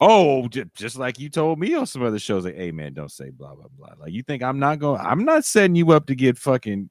Oh, 0.00 0.46
ju- 0.46 0.70
just 0.76 0.96
like 0.96 1.18
you 1.18 1.28
told 1.28 1.58
me 1.58 1.74
on 1.74 1.84
some 1.84 2.04
other 2.04 2.20
shows, 2.20 2.44
like, 2.44 2.54
hey 2.54 2.70
man, 2.70 2.94
don't 2.94 3.10
say 3.10 3.30
blah 3.30 3.54
blah 3.54 3.66
blah. 3.76 3.94
Like 3.98 4.12
you 4.12 4.22
think 4.22 4.42
I'm 4.44 4.58
not 4.60 4.78
going? 4.78 5.00
I'm 5.00 5.24
not 5.24 5.44
setting 5.44 5.74
you 5.74 5.90
up 5.92 6.06
to 6.06 6.14
get 6.14 6.38
fucking. 6.38 6.88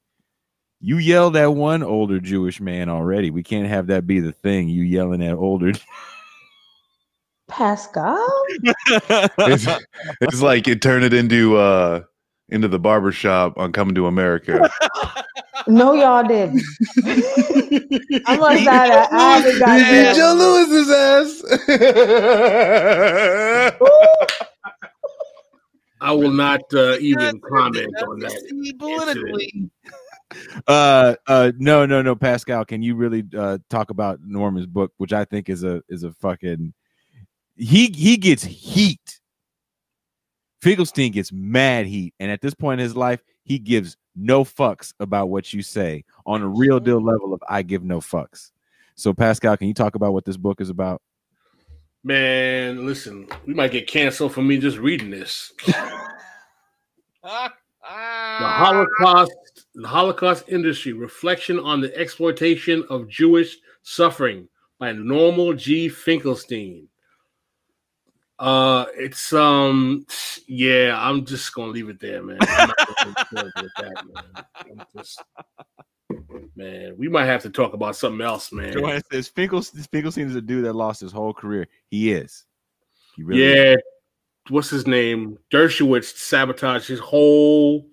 You 0.80 0.98
yelled 1.00 1.36
at 1.36 1.48
one 1.54 1.82
older 1.84 2.20
Jewish 2.20 2.60
man 2.62 2.88
already. 2.90 3.32
We 3.32 3.42
can't 3.44 3.68
have 3.68 3.88
that 3.88 4.06
be 4.06 4.20
the 4.20 4.32
thing. 4.32 4.70
You 4.70 4.84
yelling 4.84 5.24
at 5.24 5.36
older. 5.36 5.74
Pascal? 7.48 8.26
It's, 9.40 9.66
it's 10.22 10.42
like 10.42 10.68
it 10.68 10.82
turned 10.82 11.06
it 11.06 11.14
into 11.14 11.56
uh 11.58 12.02
into 12.50 12.68
the 12.68 12.80
barber 12.80 13.12
shop 13.12 13.58
on 13.58 13.72
Coming 13.72 13.96
to 13.96 14.08
America. 14.08 14.70
No, 15.68 15.94
y'all 15.94 16.28
didn't. 16.28 16.62
I 18.26 18.36
must 18.38 18.66
that. 18.66 19.10
I 19.12 19.38
haven't 19.38 19.60
got 19.60 19.80
Yeah, 19.80 20.04
that. 20.04 20.16
Joe 20.16 20.34
Lewis's 20.38 20.90
ass. 20.90 21.44
I 26.02 26.12
will 26.12 26.32
not 26.32 26.62
uh, 26.74 26.98
even 27.00 27.40
comment 27.42 27.96
on 28.04 28.20
that. 28.20 28.32
incident. 28.82 29.72
Uh 30.68 31.16
uh 31.28 31.52
no 31.58 31.86
no 31.86 32.02
no 32.02 32.16
pascal 32.16 32.66
can 32.66 32.82
you 32.82 32.96
really 32.96 33.24
uh 33.38 33.58
talk 33.70 33.90
about 33.90 34.20
norman's 34.26 34.66
book 34.66 34.92
which 34.98 35.14
i 35.14 35.24
think 35.24 35.48
is 35.48 35.64
a 35.64 35.82
is 35.88 36.04
a 36.04 36.12
fucking 36.12 36.74
he 37.58 37.88
he 37.88 38.18
gets 38.18 38.44
heat. 38.44 39.20
Finkelstein 40.62 41.12
gets 41.12 41.32
mad 41.32 41.86
heat 41.86 42.14
and 42.20 42.32
at 42.32 42.42
this 42.42 42.54
point 42.54 42.80
in 42.80 42.84
his 42.84 42.96
life 42.96 43.22
he 43.44 43.60
gives 43.60 43.98
no 44.16 44.44
fucks 44.44 44.94
about 45.00 45.30
what 45.30 45.54
you 45.54 45.62
say. 45.62 46.04
On 46.26 46.42
a 46.42 46.48
real 46.48 46.80
deal 46.80 47.02
level 47.02 47.34
of 47.34 47.42
i 47.50 47.62
give 47.62 47.84
no 47.84 48.00
fucks. 48.00 48.52
So 48.96 49.14
pascal 49.14 49.58
can 49.58 49.68
you 49.68 49.74
talk 49.74 49.96
about 49.96 50.14
what 50.14 50.26
this 50.26 50.38
book 50.38 50.62
is 50.62 50.70
about? 50.70 51.02
Man, 52.04 52.86
listen, 52.86 53.28
we 53.46 53.54
might 53.54 53.72
get 53.72 53.88
canceled 53.88 54.34
for 54.34 54.42
me 54.42 54.58
just 54.58 54.78
reading 54.78 55.10
this. 55.12 55.52
The 57.90 58.46
Holocaust, 58.46 59.57
the 59.78 59.88
Holocaust 59.88 60.46
industry, 60.48 60.94
reflection 60.94 61.60
on 61.60 61.82
the 61.82 61.96
exploitation 61.96 62.84
of 62.90 63.08
Jewish 63.08 63.58
suffering 63.84 64.50
by 64.80 64.92
Norman 64.92 65.58
G. 65.58 65.88
Finkelstein. 65.88 66.88
Uh, 68.40 68.86
it's 68.96 69.34
um, 69.34 70.06
yeah, 70.48 70.98
I'm 71.00 71.26
just 71.26 71.54
gonna 71.54 71.72
leave 71.72 71.90
it 71.90 72.00
there, 72.00 72.24
man. 72.24 72.38
I'm 72.42 72.70
not 72.70 72.78
gonna 72.78 73.14
go 73.14 73.24
further 73.36 73.52
with 73.62 73.72
that, 73.78 74.06
man. 74.14 74.46
I'm 74.72 74.86
just, 74.96 75.24
man, 76.56 76.96
we 76.98 77.08
might 77.08 77.26
have 77.26 77.44
to 77.44 77.50
talk 77.50 77.74
about 77.74 77.96
something 77.96 78.26
else, 78.26 78.52
man. 78.52 78.74
Joanne 78.74 79.02
says 79.12 79.28
Finkelstein, 79.28 79.84
Finkelstein 79.92 80.28
is 80.28 80.36
a 80.36 80.42
dude 80.42 80.66
that 80.66 80.74
lost 80.74 81.02
his 81.02 81.12
whole 81.12 81.34
career. 81.34 81.68
He 81.90 82.12
is. 82.12 82.46
He 83.16 83.24
really 83.24 83.44
yeah, 83.44 83.76
what's 84.50 84.70
his 84.70 84.88
name? 84.88 85.38
Dershowitz 85.52 86.18
sabotaged 86.18 86.88
his 86.88 87.00
whole 87.00 87.88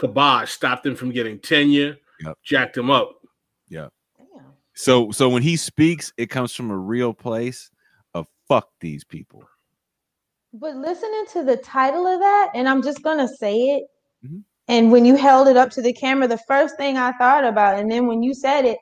kibosh, 0.00 0.50
stopped 0.52 0.86
him 0.86 0.94
from 0.96 1.10
getting 1.10 1.38
tenure, 1.38 1.96
Yep. 2.24 2.38
jacked 2.42 2.76
him 2.76 2.90
up. 2.90 3.20
Yeah. 3.68 3.88
So 4.74 5.10
so 5.10 5.28
when 5.28 5.42
he 5.42 5.56
speaks, 5.56 6.12
it 6.16 6.26
comes 6.26 6.54
from 6.54 6.70
a 6.70 6.76
real 6.76 7.12
place 7.12 7.70
of 8.14 8.26
fuck 8.48 8.68
these 8.80 9.04
people. 9.04 9.42
But 10.52 10.76
listening 10.76 11.24
to 11.32 11.44
the 11.44 11.56
title 11.56 12.06
of 12.06 12.20
that, 12.20 12.50
and 12.54 12.68
I'm 12.68 12.82
just 12.82 13.02
gonna 13.02 13.28
say 13.28 13.56
it. 13.76 13.84
Mhm. 14.24 14.42
And 14.68 14.92
when 14.92 15.04
you 15.04 15.16
held 15.16 15.48
it 15.48 15.56
up 15.56 15.70
to 15.70 15.82
the 15.82 15.92
camera, 15.92 16.28
the 16.28 16.38
first 16.46 16.76
thing 16.76 16.96
I 16.96 17.12
thought 17.12 17.44
about, 17.44 17.78
and 17.78 17.90
then 17.90 18.06
when 18.06 18.22
you 18.22 18.34
said 18.34 18.64
it, 18.64 18.78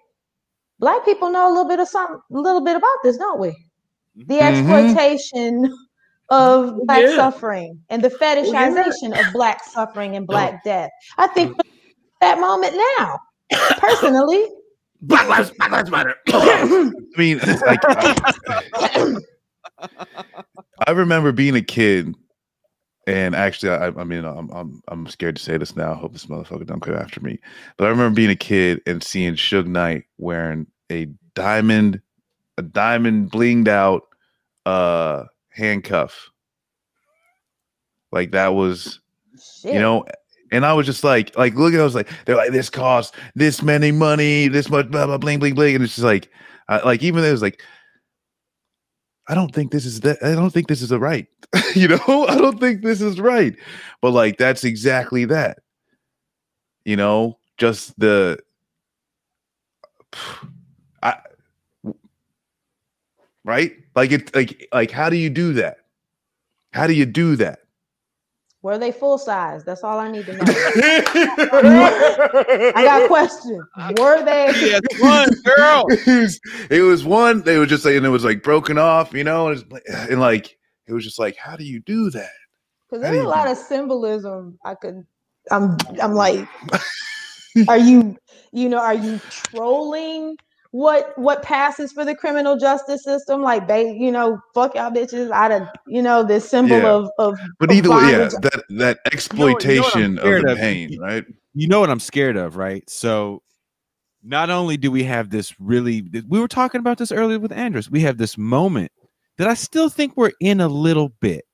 black 0.79 1.05
people 1.05 1.31
know 1.31 1.49
a 1.49 1.53
little 1.53 1.69
bit 1.69 1.81
of 1.81 1.89
something, 1.89 2.21
a 2.33 2.39
little 2.39 2.61
bit 2.61 2.77
about 2.77 2.99
this, 3.03 3.17
don't 3.17 3.41
we? 3.41 3.55
The 4.17 4.39
Mhm. 4.39 4.41
exploitation 4.43 5.75
of 6.31 6.77
black 6.87 7.03
Yeah. 7.03 7.17
suffering 7.17 7.81
and 7.89 8.03
the 8.03 8.11
fetishization 8.11 9.19
of 9.19 9.33
black 9.33 9.65
suffering 9.65 10.17
and 10.17 10.27
black 10.27 10.63
death. 10.65 10.91
I 11.17 11.27
think 11.29 11.53
we're 11.57 11.71
that 12.21 12.39
moment 12.41 12.75
now, 12.99 13.19
personally. 13.79 14.47
Black 15.01 15.29
lives, 15.29 15.53
Black 15.53 15.71
lives 15.71 15.91
matter. 15.91 16.15
I 16.29 16.91
mean, 17.17 17.39
like 17.65 17.79
I, 17.85 19.17
I 20.87 20.91
remember 20.91 21.31
being 21.33 21.55
a 21.55 21.63
kid, 21.63 22.15
and 23.07 23.35
actually, 23.37 23.71
I, 23.71 23.87
I 23.89 24.05
mean, 24.05 24.25
I'm, 24.25 24.51
I'm 24.51 24.83
I'm 24.89 25.07
scared 25.07 25.37
to 25.37 25.43
say 25.43 25.57
this 25.57 25.77
now. 25.77 25.93
I 25.93 25.95
hope 25.95 26.13
this 26.13 26.27
motherfucker 26.27 26.67
don't 26.67 26.81
come 26.81 26.95
after 26.95 27.21
me. 27.21 27.39
But 27.77 27.87
I 27.87 27.91
remember 27.91 28.15
being 28.17 28.31
a 28.31 28.37
kid 28.37 28.83
and 28.87 29.03
seeing 29.03 29.35
Suge 29.35 29.67
Knight 29.67 30.05
wearing 30.19 30.67
a 30.91 31.07
diamond, 31.35 32.01
a 32.57 32.63
diamond 32.63 33.31
blinged 33.31 33.69
out 33.69 34.03
uh 34.67 35.25
handcuff. 35.59 36.31
Like 38.11 38.31
that 38.31 38.55
was 38.55 39.01
Shit. 39.62 39.75
you 39.75 39.81
know 39.81 40.05
and 40.51 40.65
i 40.65 40.73
was 40.73 40.87
just 40.87 41.05
like 41.05 41.37
like 41.37 41.55
look 41.55 41.75
at 41.75 41.81
i 41.81 41.85
was 41.85 41.95
like 41.95 42.09
they're 42.25 42.37
like 42.37 42.53
this 42.53 42.70
costs 42.70 43.17
this 43.35 43.62
many 43.62 43.93
money 43.93 44.49
this 44.49 44.70
much 44.70 44.91
blah 44.91 45.07
blah 45.07 45.19
bling 45.19 45.39
bling 45.39 45.55
bling 45.55 45.75
and 45.75 45.85
it's 45.85 45.95
just 45.95 46.05
like 46.05 46.31
I, 46.69 46.78
like 46.78 47.03
even 47.03 47.23
though 47.23 47.28
it 47.28 47.33
was 47.33 47.43
like 47.43 47.62
i 49.28 49.35
don't 49.35 49.55
think 49.55 49.70
this 49.73 49.85
is 49.85 50.01
that 50.01 50.19
i 50.23 50.33
don't 50.33 50.51
think 50.51 50.69
this 50.69 50.83
is 50.83 50.89
the 50.89 50.99
right 50.99 51.27
you 51.75 51.89
know 51.89 51.99
i 52.28 52.37
don't 52.37 52.59
think 52.59 52.83
this 52.83 53.01
is 53.01 53.20
right 53.20 53.55
but 54.01 54.12
like 54.12 54.39
that's 54.39 54.65
exactly 54.65 55.25
that 55.27 55.59
you 56.85 56.97
know 56.97 57.39
just 57.59 57.99
the 57.99 58.39
i 61.03 61.17
right 63.45 63.73
like 63.99 64.12
it 64.12 64.35
like 64.35 64.68
like 64.73 64.91
how 64.91 65.09
do 65.10 65.17
you 65.17 65.31
do 65.31 65.52
that 65.55 65.78
how 66.73 66.86
do 66.86 66.93
you 66.93 67.07
do 67.07 67.36
that 67.36 67.59
Were 68.62 68.78
they 68.78 68.93
full 68.93 69.18
size? 69.18 69.62
That's 69.65 69.83
all 69.86 69.99
I 69.99 70.10
need 70.10 70.27
to 70.27 70.33
know. 70.35 70.44
I 72.75 72.83
got 72.91 73.02
a 73.05 73.09
question. 73.09 73.60
Were 73.99 74.18
they? 74.25 74.51
one 75.01 75.31
girl. 75.44 75.86
it, 75.91 76.07
was, 76.23 76.41
it 76.70 76.83
was 76.83 77.05
one 77.05 77.43
they 77.43 77.59
were 77.59 77.67
just 77.67 77.83
saying 77.83 78.05
it 78.05 78.09
was 78.09 78.25
like 78.25 78.43
broken 78.43 78.77
off 78.77 79.12
you 79.15 79.25
know 79.25 79.49
and, 79.49 79.60
it's 79.60 79.70
like- 79.70 79.89
and 80.10 80.20
like 80.20 80.59
it 80.86 80.93
was 80.93 81.05
just 81.05 81.18
like 81.18 81.36
how 81.36 81.57
do 81.57 81.65
you 81.65 81.81
do 81.81 82.10
that 82.10 82.35
Because 82.91 83.02
there's 83.02 83.25
a 83.25 83.28
lot 83.28 83.47
do- 83.47 83.52
of 83.52 83.59
symbolism. 83.59 84.59
I 84.65 84.75
could. 84.75 85.07
I'm. 85.51 85.77
I'm 86.02 86.15
like. 86.15 86.47
are 87.68 87.78
you? 87.78 88.17
You 88.52 88.68
know? 88.68 88.78
Are 88.81 88.94
you 88.94 89.20
trolling? 89.31 90.36
What 90.71 91.17
what 91.17 91.43
passes 91.43 91.93
for 91.93 92.05
the 92.05 92.15
criminal 92.15 92.59
justice 92.59 93.03
system? 93.03 93.41
Like, 93.43 93.67
ba- 93.67 93.95
you 93.97 94.13
know, 94.13 94.39
fuck 94.55 94.75
y'all 94.75 94.91
bitches 94.91 95.31
out 95.31 95.51
of 95.51 95.63
you 95.87 96.03
know 96.03 96.23
this 96.23 96.49
symbol 96.49 96.77
Yeah. 96.77 96.89
of 96.93 97.11
of. 97.19 97.39
but 97.59 97.71
of 97.71 97.77
either 97.77 97.89
way 97.91 97.97
yeah 98.11 98.19
bondage. 98.29 98.43
that 98.43 98.65
that 98.69 98.73
You 98.79 98.93
know 98.99 99.13
exploitation 99.13 100.01
you 100.17 100.17
know 100.23 100.37
of 100.37 100.43
the 100.45 100.53
of? 100.53 100.59
pain 100.59 100.99
right 101.01 101.25
You 101.55 101.69
know 101.69 101.81
what 101.81 101.89
I'm 101.91 102.01
scared 102.01 102.37
of, 102.37 102.57
right? 102.57 102.89
So 102.89 103.43
not 104.23 104.51
only 104.51 104.77
do 104.77 104.91
we 104.91 105.05
have 105.05 105.31
this 105.31 105.59
really 105.59 106.03
we 106.29 106.39
were 106.39 106.49
talking 106.49 106.81
about 106.81 106.99
this 106.99 107.13
earlier 107.13 107.39
with 107.39 107.53
andreas 107.53 107.89
We 107.91 108.01
have 108.01 108.19
this 108.19 108.37
moment 108.37 108.93
that 109.39 109.49
I 109.49 109.55
still 109.55 109.89
think 109.89 110.17
we're 110.17 110.33
in 110.41 110.61
a 110.61 110.69
little 110.69 111.09
bit 111.21 111.45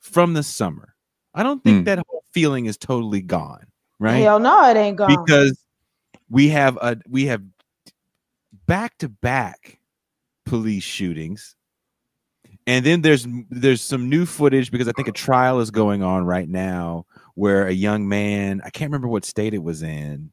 from 0.00 0.34
the 0.34 0.42
summer. 0.42 0.94
I 1.34 1.42
don't 1.42 1.62
think 1.64 1.78
Hmm. 1.78 1.84
that 1.84 2.00
whole 2.08 2.24
feeling 2.34 2.66
is 2.66 2.76
totally 2.76 3.22
gone, 3.22 3.64
right? 3.98 4.24
Hell 4.24 4.40
no, 4.40 4.68
it 4.68 4.76
ain't 4.76 4.96
gone. 4.98 5.16
because 5.24 5.58
we 6.28 6.48
have 6.48 6.76
a 6.82 6.98
we 7.08 7.24
have 7.26 7.42
back 8.68 8.96
to 8.98 9.08
back 9.08 9.80
police 10.46 10.84
shootings. 10.84 11.56
And 12.68 12.84
then 12.84 13.02
there's 13.02 13.26
there's 13.50 13.80
some 13.80 14.10
new 14.10 14.26
footage 14.26 14.70
because 14.70 14.88
i 14.88 14.92
think 14.92 15.08
a 15.08 15.12
trial 15.12 15.60
is 15.60 15.70
going 15.70 16.02
on 16.02 16.26
right 16.26 16.48
now 16.48 17.06
where 17.34 17.66
a 17.66 17.72
young 17.72 18.06
man 18.06 18.60
i 18.62 18.68
can't 18.68 18.90
remember 18.90 19.08
what 19.08 19.24
state 19.24 19.54
it 19.54 19.62
was 19.62 19.82
in 19.82 20.30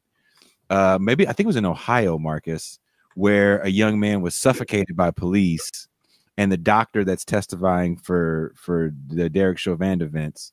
uh 0.68 0.98
maybe 1.00 1.26
i 1.26 1.32
think 1.32 1.46
it 1.46 1.46
was 1.46 1.56
in 1.56 1.64
ohio 1.64 2.18
marcus 2.18 2.78
where 3.14 3.60
a 3.60 3.70
young 3.70 3.98
man 3.98 4.20
was 4.20 4.34
suffocated 4.34 4.94
by 4.94 5.10
police 5.10 5.88
and 6.36 6.52
the 6.52 6.58
doctor 6.58 7.04
that's 7.04 7.24
testifying 7.24 7.96
for 7.96 8.52
for 8.54 8.92
the 9.06 9.30
derek 9.30 9.56
chauvin 9.56 10.02
events 10.02 10.52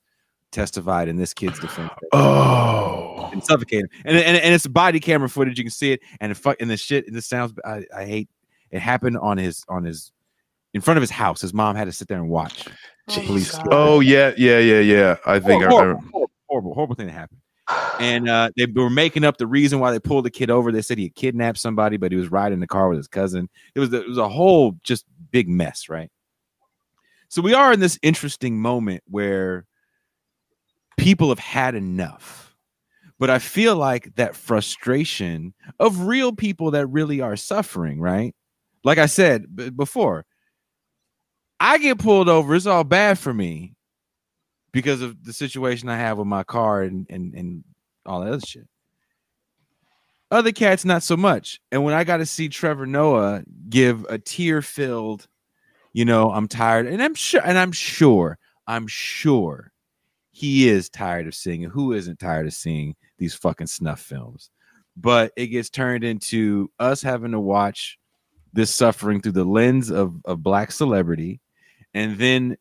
testified 0.53 1.09
in 1.09 1.17
this 1.17 1.33
kid's 1.33 1.59
defense 1.59 1.91
oh 2.13 3.29
and 3.33 3.43
suffocating. 3.43 3.89
And, 4.05 4.15
and 4.15 4.37
and 4.37 4.53
it's 4.53 4.65
body 4.67 4.99
camera 4.99 5.27
footage. 5.27 5.57
You 5.57 5.65
can 5.65 5.71
see 5.71 5.91
it. 5.91 6.01
And 6.21 6.31
the 6.31 6.35
fuck 6.35 6.61
and 6.61 6.69
the 6.69 6.77
shit 6.77 7.07
and 7.07 7.15
the 7.15 7.21
sounds. 7.21 7.53
I, 7.65 7.83
I 7.95 8.05
hate. 8.05 8.29
It 8.71 8.79
happened 8.79 9.17
on 9.17 9.37
his 9.37 9.65
on 9.67 9.83
his 9.83 10.11
in 10.73 10.81
front 10.81 10.97
of 10.97 11.01
his 11.01 11.11
house. 11.11 11.41
His 11.41 11.53
mom 11.53 11.75
had 11.75 11.85
to 11.85 11.91
sit 11.91 12.07
there 12.07 12.17
and 12.17 12.29
watch. 12.29 12.67
Oh 13.09 13.21
police- 13.25 13.59
oh 13.69 13.99
yeah 13.99 14.31
yeah 14.37 14.59
yeah 14.59 14.79
yeah 14.79 15.17
i 15.25 15.37
think 15.37 15.61
horrible, 15.63 15.77
I, 15.77 15.81
horrible, 15.81 16.31
horrible, 16.47 16.73
horrible 16.73 16.95
thing 16.95 17.07
that 17.07 17.13
happened. 17.13 17.41
And 17.99 18.29
uh, 18.29 18.51
they 18.55 18.65
were 18.65 18.89
making 18.89 19.23
up 19.23 19.37
the 19.37 19.47
reason 19.47 19.79
why 19.79 19.91
they 19.91 19.99
pulled 19.99 20.25
the 20.25 20.31
kid 20.31 20.49
over. 20.49 20.71
They 20.71 20.81
said 20.81 20.97
he 20.97 21.05
had 21.05 21.15
kidnapped 21.15 21.57
somebody, 21.57 21.97
but 21.97 22.11
he 22.11 22.17
was 22.17 22.31
riding 22.31 22.59
the 22.59 22.67
car 22.67 22.89
with 22.89 22.97
his 22.97 23.07
cousin. 23.07 23.49
It 23.75 23.79
was 23.79 23.91
it 23.93 24.07
was 24.07 24.17
a 24.17 24.29
whole 24.29 24.75
just 24.83 25.05
big 25.31 25.49
mess, 25.49 25.89
right? 25.89 26.09
So 27.29 27.41
we 27.41 27.53
are 27.53 27.73
in 27.73 27.79
this 27.79 27.99
interesting 28.01 28.61
moment 28.61 29.03
where 29.09 29.65
people 30.97 31.29
have 31.29 31.39
had 31.39 31.75
enough. 31.75 32.55
But 33.19 33.29
I 33.29 33.39
feel 33.39 33.75
like 33.75 34.15
that 34.15 34.35
frustration 34.35 35.53
of 35.79 36.07
real 36.07 36.33
people 36.33 36.71
that 36.71 36.87
really 36.87 37.21
are 37.21 37.35
suffering, 37.35 37.99
right? 38.01 38.35
Like 38.83 38.97
I 38.97 39.05
said 39.05 39.55
b- 39.55 39.69
before, 39.69 40.25
I 41.59 41.77
get 41.77 41.99
pulled 41.99 42.27
over, 42.27 42.55
it's 42.55 42.65
all 42.65 42.83
bad 42.83 43.17
for 43.17 43.33
me 43.33 43.75
because 44.73 45.01
of 45.01 45.23
the 45.23 45.31
situation 45.31 45.87
I 45.87 45.97
have 45.97 46.17
with 46.17 46.27
my 46.27 46.43
car 46.43 46.81
and 46.81 47.05
and 47.09 47.33
and 47.33 47.63
all 48.05 48.21
that 48.21 48.33
other 48.33 48.45
shit. 48.45 48.67
Other 50.31 50.51
cats, 50.51 50.83
not 50.83 51.03
so 51.03 51.15
much. 51.15 51.59
And 51.71 51.83
when 51.83 51.93
I 51.93 52.03
got 52.03 52.17
to 52.17 52.25
see 52.25 52.49
Trevor 52.49 52.87
Noah 52.87 53.43
give 53.69 54.03
a 54.09 54.17
tear-filled, 54.17 55.27
you 55.93 56.05
know, 56.05 56.31
I'm 56.31 56.47
tired, 56.47 56.87
and 56.87 57.03
I'm 57.03 57.13
sure, 57.13 57.41
and 57.45 57.57
I'm 57.57 57.71
sure, 57.71 58.39
I'm 58.65 58.87
sure 58.87 59.72
he 60.33 60.67
is 60.67 60.89
tired 60.89 61.27
of 61.27 61.35
seeing 61.35 61.61
it. 61.61 61.69
Who 61.69 61.93
isn't 61.93 62.19
tired 62.19 62.47
of 62.47 62.53
seeing 62.53 62.95
these 63.19 63.35
fucking 63.35 63.67
snuff 63.67 64.01
films? 64.01 64.49
But 64.97 65.31
it 65.37 65.47
gets 65.47 65.69
turned 65.69 66.03
into 66.03 66.69
us 66.79 67.01
having 67.01 67.31
to 67.31 67.39
watch 67.39 67.97
this 68.51 68.73
suffering 68.73 69.21
through 69.21 69.31
the 69.33 69.45
lens 69.45 69.89
of, 69.89 70.15
of 70.25 70.43
black 70.43 70.71
celebrity, 70.71 71.39
and 71.93 72.17
then 72.17 72.57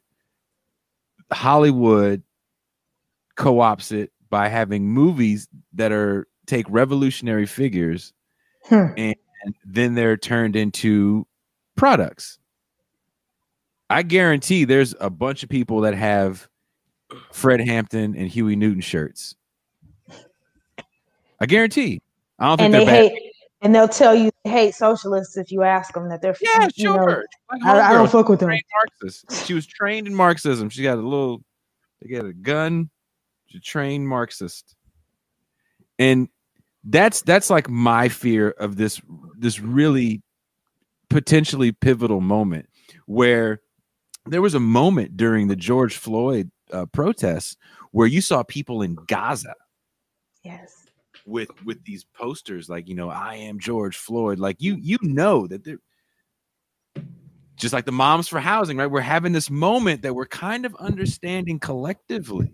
Hollywood 1.33 2.23
co-ops 3.37 3.91
it 3.91 4.13
by 4.29 4.49
having 4.49 4.87
movies 4.87 5.49
that 5.73 5.93
are 5.93 6.29
take 6.47 6.67
revolutionary 6.69 7.47
figures 7.47 8.13
Hmm. 8.65 8.89
and 8.97 9.15
then 9.65 9.95
they're 9.95 10.17
turned 10.17 10.55
into 10.55 11.27
products. 11.77 12.39
I 13.91 14.03
guarantee 14.03 14.65
there's 14.65 14.95
a 15.01 15.11
bunch 15.11 15.43
of 15.43 15.49
people 15.49 15.81
that 15.81 15.95
have 15.95 16.49
Fred 17.33 17.61
Hampton 17.61 18.17
and 18.17 18.29
Huey 18.29 18.57
Newton 18.57 18.81
shirts. 18.81 19.35
I 21.41 21.47
guarantee. 21.47 22.01
I 22.39 22.49
don't 22.49 22.59
think 22.59 22.65
and 22.67 22.75
they're 22.75 22.81
they 22.81 23.09
bad. 23.09 23.13
hate, 23.13 23.33
and 23.63 23.75
they'll 23.75 23.89
tell 23.89 24.15
you 24.15 24.31
they 24.45 24.51
hate 24.51 24.75
socialists 24.75 25.37
if 25.37 25.51
you 25.51 25.63
ask 25.63 25.93
them 25.95 26.09
that 26.09 26.23
they're. 26.23 26.37
Yeah, 26.41 26.69
know, 26.79 26.95
sure. 26.95 27.25
Like 27.51 27.65
I, 27.65 27.91
I 27.91 27.93
don't 27.93 28.11
fuck 28.11 28.29
with 28.29 28.41
them. 28.41 28.51
Marxist. 28.51 29.47
She 29.47 29.55
was 29.55 29.67
trained 29.67 30.07
in 30.07 30.15
Marxism. 30.15 30.69
She 30.69 30.83
got 30.83 30.99
a 30.99 31.03
little, 31.03 31.43
they 32.01 32.09
got 32.09 32.27
a 32.27 32.33
gun. 32.33 32.91
She 33.47 33.61
trained 33.61 34.09
Marxist, 34.09 34.77
and 35.99 36.29
that's 36.85 37.23
that's 37.23 37.51
like 37.51 37.69
my 37.69 38.09
fear 38.09 38.51
of 38.51 38.77
this 38.77 39.01
this 39.37 39.61
really 39.61 40.23
potentially 41.11 41.73
pivotal 41.73 42.21
moment 42.21 42.69
where 43.07 43.61
there 44.27 44.43
was 44.43 44.55
a 44.55 44.61
moment 44.61 45.17
during 45.17 45.49
the 45.49 45.57
George 45.57 45.97
Floyd 45.97 46.51
uh, 46.73 46.87
protests 46.87 47.57
where 47.93 48.07
you 48.07 48.21
saw 48.21 48.43
people 48.43 48.83
in 48.83 48.95
Gaza 49.07 49.55
Yes. 50.45 50.87
with 51.27 51.49
with 51.65 51.85
these 51.85 52.05
posters 52.05 52.69
like 52.69 52.89
you 52.89 52.95
know 52.95 53.09
I 53.11 53.35
am 53.37 53.59
George 53.59 53.97
Floyd. 53.97 54.39
Like 54.39 54.57
you 54.61 54.77
you 54.81 54.99
know 55.03 55.47
that 55.47 55.65
they're 55.65 55.79
just 57.57 57.73
like 57.73 57.85
the 57.85 57.93
moms 57.93 58.27
for 58.29 58.41
housing 58.41 58.77
right? 58.77 58.87
We're 58.91 59.01
having 59.01 59.33
this 59.33 59.51
moment 59.51 60.03
that 60.03 60.15
we're 60.15 60.27
kind 60.27 60.65
of 60.67 60.75
understanding 60.77 61.61
collectively 61.61 62.51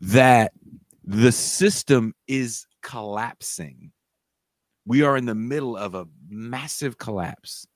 that 0.00 0.52
the 1.04 1.30
system 1.32 2.14
is 2.26 2.66
collapsing. 2.82 3.92
We 4.86 5.02
are 5.02 5.16
in 5.16 5.26
the 5.26 5.34
middle 5.34 5.76
of 5.76 5.94
a 5.94 6.06
massive 6.28 6.98
collapse. 6.98 7.66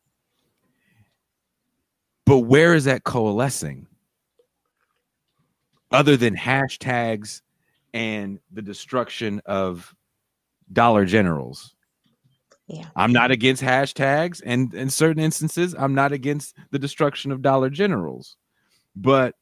But 2.25 2.39
where 2.39 2.75
is 2.75 2.85
that 2.85 3.05
coalescing 3.05 3.87
other 5.93 6.17
than 6.17 6.37
hashtags 6.37 7.43
and 7.95 8.39
the 8.51 8.63
destruction 8.63 9.41
of 9.47 9.95
dollar 10.73 11.05
generals. 11.05 11.75
Yeah. 12.69 12.87
I'm 12.97 13.13
not 13.13 13.31
against 13.31 13.63
hashtags, 13.63 14.41
and 14.45 14.73
in 14.73 14.89
certain 14.89 15.23
instances, 15.23 15.75
I'm 15.79 15.95
not 15.95 16.13
against 16.13 16.57
the 16.71 16.79
destruction 16.79 17.31
of 17.31 17.43
dollar 17.43 17.69
generals. 17.69 18.37
But 18.97 19.35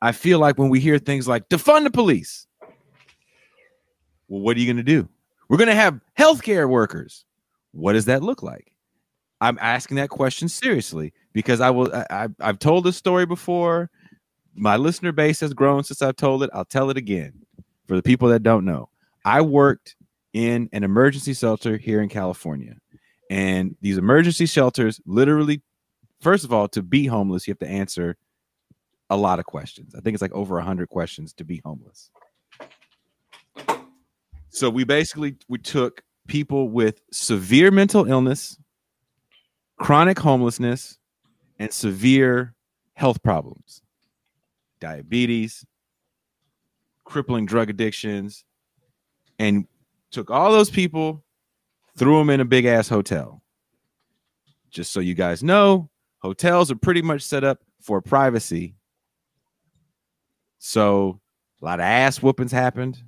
I 0.00 0.12
feel 0.12 0.38
like 0.38 0.58
when 0.58 0.68
we 0.68 0.78
hear 0.78 0.98
things 0.98 1.26
like 1.26 1.48
defund 1.48 1.84
the 1.84 1.90
police, 1.90 2.46
well, 4.28 4.40
what 4.40 4.56
are 4.56 4.60
you 4.60 4.66
going 4.66 4.76
to 4.76 4.82
do? 4.82 5.08
We're 5.48 5.56
going 5.56 5.68
to 5.68 5.74
have 5.74 6.00
healthcare 6.18 6.68
workers. 6.68 7.24
What 7.72 7.94
does 7.94 8.04
that 8.06 8.22
look 8.22 8.42
like? 8.42 8.72
I'm 9.40 9.58
asking 9.60 9.96
that 9.98 10.08
question 10.08 10.48
seriously 10.48 11.12
because 11.32 11.60
I 11.60 11.70
will. 11.70 11.94
I, 11.94 12.06
I, 12.10 12.28
I've 12.40 12.58
told 12.58 12.84
this 12.84 12.96
story 12.96 13.26
before. 13.26 13.90
My 14.56 14.76
listener 14.76 15.12
base 15.12 15.40
has 15.40 15.52
grown 15.52 15.84
since 15.84 16.02
I've 16.02 16.16
told 16.16 16.42
it. 16.42 16.50
I'll 16.52 16.64
tell 16.64 16.90
it 16.90 16.96
again 16.96 17.32
for 17.86 17.94
the 17.96 18.02
people 18.02 18.28
that 18.28 18.42
don't 18.42 18.64
know. 18.64 18.88
I 19.24 19.42
worked 19.42 19.96
in 20.32 20.68
an 20.72 20.84
emergency 20.84 21.34
shelter 21.34 21.76
here 21.76 22.00
in 22.00 22.08
California. 22.08 22.76
And 23.30 23.76
these 23.80 23.98
emergency 23.98 24.46
shelters 24.46 25.00
literally, 25.04 25.62
first 26.20 26.44
of 26.44 26.52
all, 26.52 26.68
to 26.68 26.82
be 26.82 27.06
homeless, 27.06 27.46
you 27.46 27.52
have 27.52 27.58
to 27.60 27.68
answer 27.68 28.16
a 29.10 29.16
lot 29.16 29.38
of 29.38 29.46
questions. 29.46 29.94
I 29.94 30.00
think 30.00 30.14
it's 30.14 30.22
like 30.22 30.32
over 30.32 30.56
100 30.56 30.88
questions 30.88 31.32
to 31.34 31.44
be 31.44 31.60
homeless. 31.64 32.10
So 34.48 34.70
we 34.70 34.84
basically 34.84 35.36
we 35.48 35.58
took 35.58 36.02
people 36.28 36.68
with 36.68 37.02
severe 37.12 37.70
mental 37.70 38.06
illness, 38.06 38.58
chronic 39.78 40.18
homelessness, 40.18 40.98
and 41.58 41.72
severe 41.72 42.54
health 42.94 43.22
problems. 43.22 43.82
Diabetes, 44.80 45.64
crippling 47.04 47.46
drug 47.46 47.70
addictions, 47.70 48.44
and 49.38 49.66
took 50.10 50.30
all 50.30 50.52
those 50.52 50.70
people, 50.70 51.24
threw 51.96 52.18
them 52.18 52.30
in 52.30 52.40
a 52.40 52.44
big 52.44 52.64
ass 52.64 52.88
hotel. 52.88 53.42
Just 54.70 54.92
so 54.92 55.00
you 55.00 55.14
guys 55.14 55.42
know, 55.42 55.88
hotels 56.18 56.70
are 56.70 56.76
pretty 56.76 57.02
much 57.02 57.22
set 57.22 57.44
up 57.44 57.60
for 57.80 58.02
privacy. 58.02 58.74
So 60.58 61.20
a 61.62 61.64
lot 61.64 61.80
of 61.80 61.84
ass 61.84 62.18
whoopings 62.18 62.52
happened, 62.52 63.02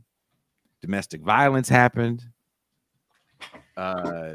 domestic 0.80 1.22
violence 1.22 1.68
happened. 1.68 2.24
Uh, 3.76 4.34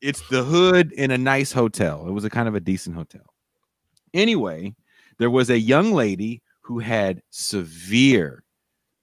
it's 0.00 0.26
the 0.28 0.44
hood 0.44 0.92
in 0.92 1.10
a 1.10 1.18
nice 1.18 1.52
hotel. 1.52 2.06
It 2.06 2.12
was 2.12 2.24
a 2.24 2.30
kind 2.30 2.48
of 2.48 2.54
a 2.54 2.60
decent 2.60 2.94
hotel. 2.94 3.34
Anyway, 4.14 4.74
there 5.18 5.30
was 5.30 5.50
a 5.50 5.58
young 5.58 5.92
lady 5.92 6.42
who 6.62 6.78
had 6.78 7.22
severe 7.30 8.44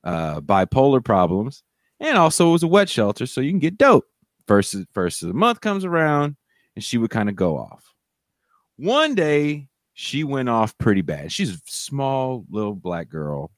uh, 0.03 0.41
bipolar 0.41 1.03
problems, 1.03 1.63
and 1.99 2.17
also 2.17 2.49
it 2.49 2.53
was 2.53 2.63
a 2.63 2.67
wet 2.67 2.89
shelter, 2.89 3.25
so 3.25 3.41
you 3.41 3.51
can 3.51 3.59
get 3.59 3.77
dope. 3.77 4.05
First, 4.47 4.75
first 4.93 5.21
of 5.21 5.29
the 5.29 5.33
month 5.33 5.61
comes 5.61 5.85
around, 5.85 6.35
and 6.75 6.83
she 6.83 6.97
would 6.97 7.09
kind 7.09 7.29
of 7.29 7.35
go 7.35 7.57
off. 7.57 7.93
One 8.75 9.15
day, 9.15 9.69
she 9.93 10.23
went 10.23 10.49
off 10.49 10.77
pretty 10.77 11.01
bad. 11.01 11.31
She's 11.31 11.55
a 11.55 11.61
small 11.65 12.45
little 12.49 12.75
black 12.75 13.09
girl, 13.09 13.51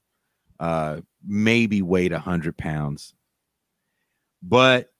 uh, 0.59 1.01
maybe 1.25 1.82
weighed 1.82 2.11
a 2.11 2.19
hundred 2.19 2.58
pounds, 2.58 3.14
but 4.43 4.92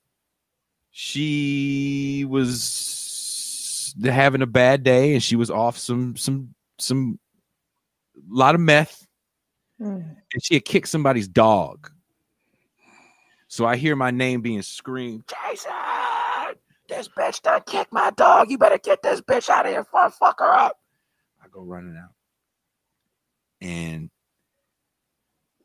she 0.90 2.26
was 2.28 3.94
having 4.02 4.42
a 4.42 4.46
bad 4.46 4.82
day, 4.82 5.12
and 5.14 5.22
she 5.22 5.36
was 5.36 5.50
off 5.50 5.78
some 5.78 6.16
some 6.16 6.54
some 6.78 7.18
lot 8.28 8.54
of 8.54 8.60
meth 8.60 9.06
Mm. 9.80 10.16
and 10.32 10.42
she 10.42 10.54
had 10.54 10.64
kicked 10.64 10.88
somebody's 10.88 11.28
dog. 11.28 11.90
So 13.48 13.66
I 13.66 13.76
hear 13.76 13.94
my 13.94 14.10
name 14.10 14.40
being 14.40 14.62
screamed, 14.62 15.24
Jason, 15.28 15.70
this 16.88 17.08
bitch 17.08 17.42
done 17.42 17.62
kicked 17.66 17.92
my 17.92 18.10
dog. 18.12 18.50
You 18.50 18.56
better 18.56 18.78
get 18.78 19.02
this 19.02 19.20
bitch 19.20 19.48
out 19.50 19.66
of 19.66 19.72
here 19.72 19.84
before 19.84 20.00
I 20.00 20.10
fuck 20.10 20.40
her 20.40 20.50
up. 20.50 20.78
I 21.44 21.48
go 21.50 21.60
running 21.60 21.96
out. 21.96 22.10
And 23.60 24.10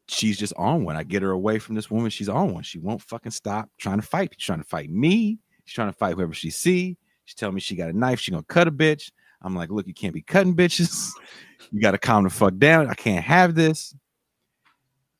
she's 0.07 0.37
just 0.37 0.53
on 0.57 0.83
one. 0.83 0.97
I 0.97 1.03
get 1.03 1.21
her 1.21 1.31
away 1.31 1.57
from 1.59 1.75
this 1.75 1.89
woman. 1.89 2.09
She's 2.09 2.29
on 2.29 2.53
one. 2.53 2.63
She 2.63 2.79
won't 2.79 3.01
fucking 3.01 3.31
stop 3.31 3.69
trying 3.77 4.01
to 4.01 4.05
fight. 4.05 4.33
She's 4.37 4.45
trying 4.45 4.59
to 4.61 4.67
fight 4.67 4.89
me. 4.89 5.39
She's 5.65 5.75
trying 5.75 5.89
to 5.89 5.97
fight 5.97 6.15
whoever 6.15 6.33
she 6.33 6.49
see. 6.49 6.97
She's 7.25 7.35
telling 7.35 7.55
me 7.55 7.61
she 7.61 7.75
got 7.75 7.89
a 7.89 7.97
knife. 7.97 8.19
She 8.19 8.31
gonna 8.31 8.43
cut 8.43 8.67
a 8.67 8.71
bitch. 8.71 9.11
I'm 9.41 9.55
like, 9.55 9.69
look, 9.71 9.87
you 9.87 9.93
can't 9.93 10.13
be 10.13 10.21
cutting 10.21 10.55
bitches. 10.55 11.11
You 11.71 11.79
gotta 11.79 11.97
calm 11.97 12.23
the 12.25 12.29
fuck 12.29 12.57
down. 12.57 12.89
I 12.89 12.93
can't 12.93 13.23
have 13.23 13.55
this. 13.55 13.95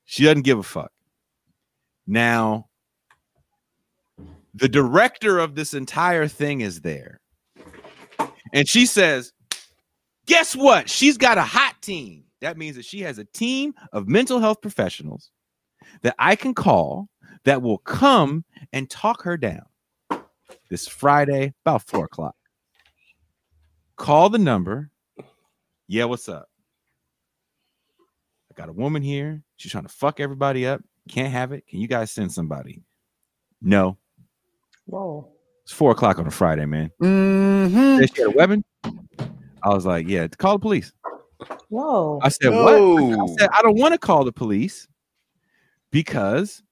She 0.06 0.24
doesn't 0.24 0.42
give 0.42 0.60
a 0.60 0.64
fuck. 0.64 0.92
Now, 2.06 2.68
the 4.54 4.68
director 4.68 5.40
of 5.40 5.56
this 5.56 5.74
entire 5.74 6.28
thing 6.28 6.62
is 6.62 6.82
there. 6.82 7.22
And 8.54 8.68
she 8.68 8.86
says, 8.86 9.32
Guess 10.26 10.56
what? 10.56 10.90
She's 10.90 11.18
got 11.18 11.38
a 11.38 11.44
hot 11.44 11.82
team. 11.82 12.26
That 12.42 12.58
means 12.58 12.76
that 12.76 12.86
she 12.86 13.02
has 13.02 13.18
a 13.18 13.26
team 13.26 13.74
of 13.94 14.08
mental 14.08 14.40
health 14.40 14.62
professionals 14.62 15.32
that 16.02 16.16
I 16.20 16.36
can 16.36 16.54
call 16.54 17.10
that 17.46 17.62
will 17.62 17.80
come 17.80 18.46
and 18.74 18.90
talk 18.90 19.24
her 19.24 19.38
down 19.38 19.64
this 20.70 20.88
Friday, 20.88 21.54
about 21.66 21.88
four 21.88 22.06
o'clock. 22.06 22.36
Call 23.98 24.30
the 24.30 24.38
number. 24.38 24.90
Yeah, 25.92 26.06
what's 26.06 26.30
up? 26.30 26.48
I 28.50 28.54
got 28.56 28.70
a 28.70 28.72
woman 28.72 29.02
here. 29.02 29.44
She's 29.58 29.74
trying 29.74 29.84
to 29.84 29.90
fuck 29.90 30.22
everybody 30.22 30.66
up. 30.66 30.82
Can't 31.10 31.34
have 31.34 31.52
it. 31.52 31.68
Can 31.68 31.82
you 31.82 31.90
guys 31.90 32.14
send 32.14 32.32
somebody? 32.32 32.82
No. 33.62 33.98
Whoa. 34.86 35.28
It's 35.64 35.74
four 35.74 35.92
o'clock 35.92 36.18
on 36.18 36.26
a 36.26 36.32
Friday, 36.32 36.66
man. 36.66 36.92
Mm-hmm. 37.02 38.00
Said 38.00 38.16
She 38.16 38.22
had 38.22 38.34
a 38.34 38.38
weapon. 38.38 38.64
I 39.62 39.70
was 39.74 39.86
like, 39.86 40.08
yeah, 40.08 40.26
call 40.30 40.54
the 40.54 40.62
police. 40.62 40.94
Whoa. 41.68 42.22
I 42.24 42.30
said, 42.30 42.54
what? 42.54 42.74
I 42.74 43.26
said, 43.38 43.50
I 43.52 43.62
don't 43.62 43.78
want 43.78 43.94
to 43.94 43.98
call 43.98 44.24
the 44.24 44.32
police 44.32 44.88
because 45.92 46.64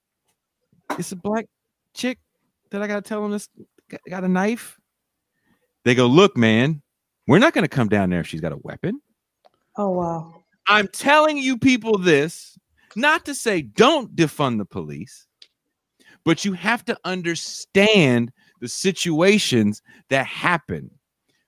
it's 0.97 1.11
a 1.11 1.17
black 1.17 1.45
chick 1.93 2.19
that 2.71 2.81
I 2.81 2.87
got 2.87 3.03
to 3.03 3.09
tell 3.09 3.21
them 3.21 3.31
this 3.31 3.49
got- 3.89 3.99
got 4.09 4.23
a 4.23 4.29
knife. 4.29 4.79
They 5.83 5.93
go, 5.93 6.05
look, 6.05 6.37
man, 6.37 6.81
we're 7.27 7.39
not 7.39 7.51
going 7.53 7.65
to 7.65 7.67
come 7.67 7.89
down 7.89 8.11
there 8.11 8.21
if 8.21 8.27
she's 8.27 8.39
got 8.39 8.53
a 8.53 8.59
weapon. 8.63 9.01
Oh 9.77 9.89
wow. 9.89 10.43
I'm 10.67 10.87
telling 10.87 11.37
you 11.37 11.57
people 11.57 11.97
this 11.97 12.57
not 12.95 13.25
to 13.25 13.35
say 13.35 13.61
don't 13.61 14.15
defund 14.15 14.57
the 14.57 14.65
police, 14.65 15.27
but 16.25 16.45
you 16.45 16.53
have 16.53 16.83
to 16.85 16.97
understand 17.03 18.31
the 18.61 18.67
situations 18.67 19.81
that 20.09 20.25
happen. 20.25 20.91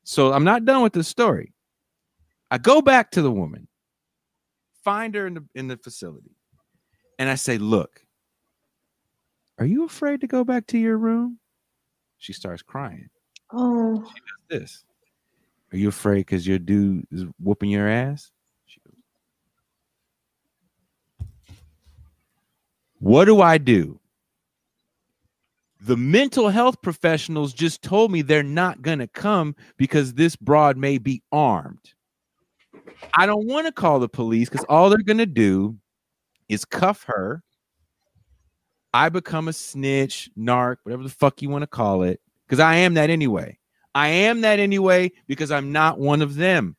So 0.03 0.33
I'm 0.33 0.43
not 0.43 0.65
done 0.65 0.81
with 0.81 0.93
the 0.93 1.03
story. 1.03 1.53
I 2.49 2.57
go 2.57 2.81
back 2.81 3.11
to 3.11 3.21
the 3.21 3.31
woman, 3.31 3.67
find 4.83 5.15
her 5.15 5.27
in 5.27 5.35
the 5.35 5.45
in 5.55 5.67
the 5.67 5.77
facility, 5.77 6.35
and 7.19 7.29
I 7.29 7.35
say, 7.35 7.57
"Look, 7.57 8.01
are 9.59 9.65
you 9.65 9.85
afraid 9.85 10.21
to 10.21 10.27
go 10.27 10.43
back 10.43 10.67
to 10.67 10.77
your 10.77 10.97
room?" 10.97 11.39
She 12.17 12.33
starts 12.33 12.61
crying. 12.61 13.09
Oh. 13.51 14.03
she 14.05 14.21
does 14.21 14.61
This. 14.61 14.83
Are 15.71 15.77
you 15.77 15.89
afraid 15.89 16.21
because 16.21 16.45
your 16.45 16.59
dude 16.59 17.05
is 17.11 17.25
whooping 17.39 17.69
your 17.69 17.87
ass? 17.87 18.31
What 22.99 23.25
do 23.25 23.41
I 23.41 23.57
do? 23.57 23.99
The 25.79 25.97
mental 25.97 26.49
health 26.49 26.81
professionals 26.83 27.53
just 27.53 27.81
told 27.81 28.11
me 28.11 28.21
they're 28.21 28.43
not 28.43 28.83
going 28.83 28.99
to 28.99 29.07
come 29.07 29.55
because 29.77 30.13
this 30.13 30.35
broad 30.35 30.77
may 30.77 30.99
be 30.99 31.23
armed. 31.31 31.93
I 33.15 33.25
don't 33.25 33.47
want 33.47 33.65
to 33.65 33.71
call 33.71 33.99
the 33.99 34.09
police 34.09 34.49
because 34.49 34.65
all 34.69 34.89
they're 34.89 34.99
going 34.99 35.17
to 35.17 35.25
do 35.25 35.77
is 36.47 36.65
cuff 36.65 37.03
her. 37.05 37.41
I 38.93 39.09
become 39.09 39.47
a 39.47 39.53
snitch, 39.53 40.29
narc, 40.37 40.77
whatever 40.83 41.03
the 41.03 41.09
fuck 41.09 41.41
you 41.41 41.49
want 41.49 41.63
to 41.63 41.67
call 41.67 42.03
it, 42.03 42.19
because 42.45 42.59
I 42.59 42.75
am 42.75 42.93
that 42.95 43.09
anyway. 43.09 43.57
I 43.93 44.07
am 44.07 44.41
that 44.41 44.59
anyway 44.59 45.11
because 45.27 45.51
I'm 45.51 45.71
not 45.71 45.99
one 45.99 46.21
of 46.21 46.35
them. 46.35 46.75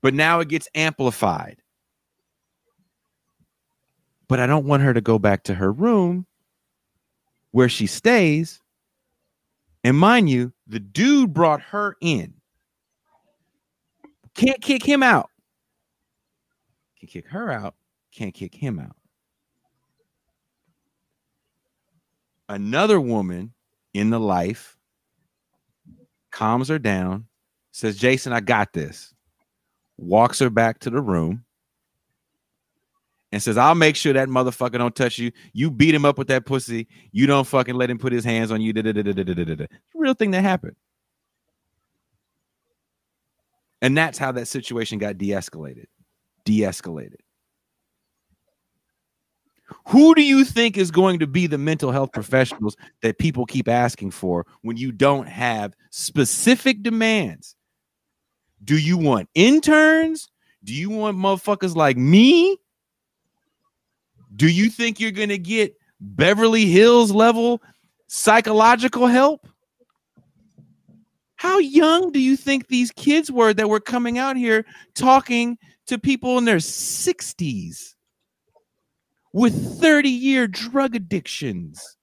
But 0.00 0.14
now 0.14 0.40
it 0.40 0.48
gets 0.48 0.68
amplified. 0.74 1.62
But 4.28 4.40
I 4.40 4.46
don't 4.46 4.66
want 4.66 4.82
her 4.82 4.94
to 4.94 5.00
go 5.00 5.18
back 5.18 5.44
to 5.44 5.54
her 5.54 5.70
room 5.70 6.26
where 7.52 7.68
she 7.68 7.86
stays. 7.86 8.60
And 9.84 9.96
mind 9.96 10.28
you, 10.28 10.52
the 10.66 10.80
dude 10.80 11.32
brought 11.32 11.60
her 11.60 11.96
in. 12.00 12.34
Can't 14.34 14.60
kick 14.60 14.84
him 14.84 15.02
out. 15.02 15.30
Can 16.98 17.08
kick 17.08 17.28
her 17.28 17.50
out. 17.50 17.74
Can't 18.12 18.34
kick 18.34 18.54
him 18.54 18.78
out. 18.78 18.96
Another 22.48 23.00
woman 23.00 23.52
in 23.94 24.10
the 24.10 24.20
life 24.20 24.75
calms 26.36 26.68
her 26.68 26.78
down, 26.78 27.24
says, 27.72 27.96
Jason, 27.96 28.34
I 28.34 28.40
got 28.40 28.74
this. 28.74 29.14
Walks 29.96 30.38
her 30.40 30.50
back 30.50 30.80
to 30.80 30.90
the 30.90 31.00
room 31.00 31.44
and 33.32 33.42
says, 33.42 33.56
I'll 33.56 33.74
make 33.74 33.96
sure 33.96 34.12
that 34.12 34.28
motherfucker 34.28 34.76
don't 34.76 34.94
touch 34.94 35.18
you. 35.18 35.32
You 35.54 35.70
beat 35.70 35.94
him 35.94 36.04
up 36.04 36.18
with 36.18 36.28
that 36.28 36.44
pussy. 36.44 36.88
You 37.10 37.26
don't 37.26 37.46
fucking 37.46 37.74
let 37.74 37.88
him 37.88 37.96
put 37.96 38.12
his 38.12 38.22
hands 38.22 38.52
on 38.52 38.60
you. 38.60 38.74
Da-da-da-da-da-da-da-da. 38.74 39.64
Real 39.94 40.12
thing 40.12 40.32
that 40.32 40.42
happened. 40.42 40.76
And 43.80 43.96
that's 43.96 44.18
how 44.18 44.32
that 44.32 44.46
situation 44.46 44.98
got 44.98 45.16
de-escalated. 45.16 45.86
De-escalated. 46.44 47.20
Who 49.88 50.14
do 50.14 50.22
you 50.22 50.44
think 50.44 50.76
is 50.76 50.90
going 50.90 51.18
to 51.18 51.26
be 51.26 51.46
the 51.46 51.58
mental 51.58 51.90
health 51.90 52.12
professionals 52.12 52.76
that 53.02 53.18
people 53.18 53.46
keep 53.46 53.68
asking 53.68 54.12
for 54.12 54.46
when 54.62 54.76
you 54.76 54.92
don't 54.92 55.26
have 55.26 55.74
specific 55.90 56.82
demands? 56.82 57.56
Do 58.64 58.78
you 58.78 58.96
want 58.96 59.28
interns? 59.34 60.28
Do 60.64 60.72
you 60.72 60.90
want 60.90 61.16
motherfuckers 61.16 61.74
like 61.74 61.96
me? 61.96 62.58
Do 64.34 64.48
you 64.48 64.70
think 64.70 65.00
you're 65.00 65.10
going 65.10 65.30
to 65.30 65.38
get 65.38 65.76
Beverly 66.00 66.66
Hills 66.66 67.10
level 67.10 67.62
psychological 68.06 69.06
help? 69.06 69.48
How 71.36 71.58
young 71.58 72.12
do 72.12 72.18
you 72.18 72.36
think 72.36 72.68
these 72.68 72.90
kids 72.92 73.30
were 73.30 73.52
that 73.54 73.68
were 73.68 73.80
coming 73.80 74.18
out 74.18 74.36
here 74.36 74.64
talking 74.94 75.58
to 75.86 75.98
people 75.98 76.38
in 76.38 76.44
their 76.44 76.56
60s 76.56 77.95
with 79.36 79.78
30 79.80 80.08
year 80.08 80.48
drug 80.48 80.96
addictions? 80.96 81.98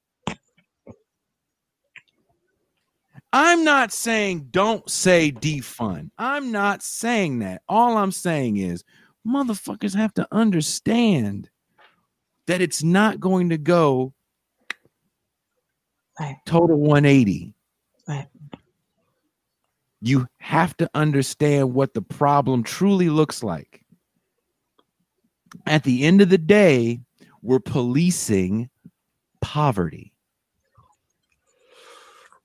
I'm 3.34 3.64
not 3.64 3.92
saying 3.92 4.50
don't 4.52 4.88
say 4.88 5.32
defund. 5.32 6.12
I'm 6.20 6.52
not 6.52 6.84
saying 6.84 7.40
that. 7.40 7.64
All 7.68 7.98
I'm 7.98 8.12
saying 8.12 8.58
is 8.58 8.84
motherfuckers 9.28 9.96
have 9.96 10.14
to 10.14 10.28
understand 10.32 11.50
that 12.46 12.62
it's 12.62 12.84
not 12.84 13.20
going 13.20 13.50
to 13.50 13.58
go 13.58 14.14
Right. 16.20 16.36
total 16.46 16.78
180. 16.78 17.56
Right. 18.08 18.28
You 20.02 20.28
have 20.38 20.78
to 20.78 20.88
understand 20.94 21.74
what 21.74 21.96
the 21.96 22.04
problem 22.04 22.62
truly 22.62 23.10
looks 23.10 23.42
like. 23.42 23.84
At 25.66 25.84
the 25.84 26.04
end 26.04 26.22
of 26.22 26.30
the 26.30 26.38
day, 26.38 27.00
we're 27.44 27.60
policing 27.60 28.70
poverty. 29.42 30.14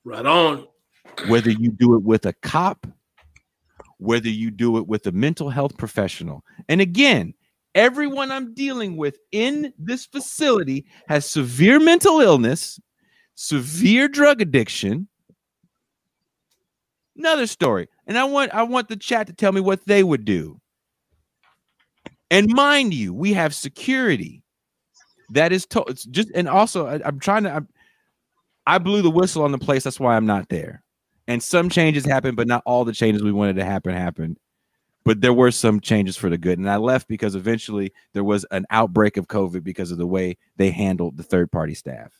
Right 0.03 0.25
on. 0.25 0.67
whether 1.27 1.49
you 1.49 1.71
do 1.71 1.95
it 1.95 2.03
with 2.03 2.25
a 2.25 2.33
cop, 2.33 2.87
whether 3.97 4.29
you 4.29 4.51
do 4.51 4.77
it 4.77 4.87
with 4.87 5.05
a 5.07 5.11
mental 5.11 5.49
health 5.49 5.77
professional. 5.77 6.43
And 6.67 6.81
again, 6.81 7.33
everyone 7.75 8.31
I'm 8.31 8.53
dealing 8.53 8.97
with 8.97 9.17
in 9.31 9.73
this 9.77 10.05
facility 10.05 10.85
has 11.07 11.25
severe 11.25 11.79
mental 11.79 12.21
illness, 12.21 12.79
severe 13.35 14.07
drug 14.07 14.41
addiction. 14.41 15.07
Another 17.17 17.47
story. 17.47 17.87
And 18.07 18.17
I 18.17 18.23
want 18.23 18.53
I 18.53 18.63
want 18.63 18.87
the 18.87 18.95
chat 18.95 19.27
to 19.27 19.33
tell 19.33 19.51
me 19.51 19.61
what 19.61 19.85
they 19.85 20.03
would 20.03 20.25
do. 20.25 20.59
And 22.31 22.51
mind 22.53 22.93
you, 22.93 23.13
we 23.13 23.33
have 23.33 23.53
security 23.53 24.43
that 25.31 25.51
is 25.51 25.65
to- 25.67 25.85
just 26.09 26.29
and 26.35 26.47
also 26.47 26.87
I, 26.87 27.07
am 27.07 27.19
trying 27.19 27.43
to 27.43 27.55
I'm, 27.55 27.67
I 28.65 28.77
blew 28.77 29.01
the 29.01 29.11
whistle 29.11 29.43
on 29.43 29.51
the 29.51 29.57
place. 29.57 29.83
That's 29.83 29.99
why 29.99 30.15
I'm 30.15 30.25
not 30.25 30.49
there 30.49 30.83
and 31.29 31.43
some 31.43 31.69
changes 31.69 32.05
happened, 32.05 32.35
but 32.35 32.47
not 32.47 32.63
all 32.65 32.83
the 32.83 32.91
changes 32.91 33.21
we 33.21 33.31
wanted 33.31 33.55
to 33.57 33.63
happen 33.63 33.93
happened. 33.93 34.39
But 35.05 35.21
there 35.21 35.31
were 35.31 35.51
some 35.51 35.79
changes 35.79 36.17
for 36.17 36.27
the 36.27 36.39
good, 36.39 36.57
and 36.57 36.67
I 36.67 36.77
left 36.77 37.07
because 37.07 37.35
eventually 37.35 37.93
there 38.13 38.23
was 38.23 38.45
an 38.49 38.65
outbreak 38.71 39.15
of 39.15 39.27
COVID 39.27 39.63
because 39.63 39.91
of 39.91 39.99
the 39.99 40.07
way 40.07 40.37
they 40.57 40.71
handled 40.71 41.17
the 41.17 41.23
third 41.23 41.51
party 41.51 41.75
staff. 41.75 42.19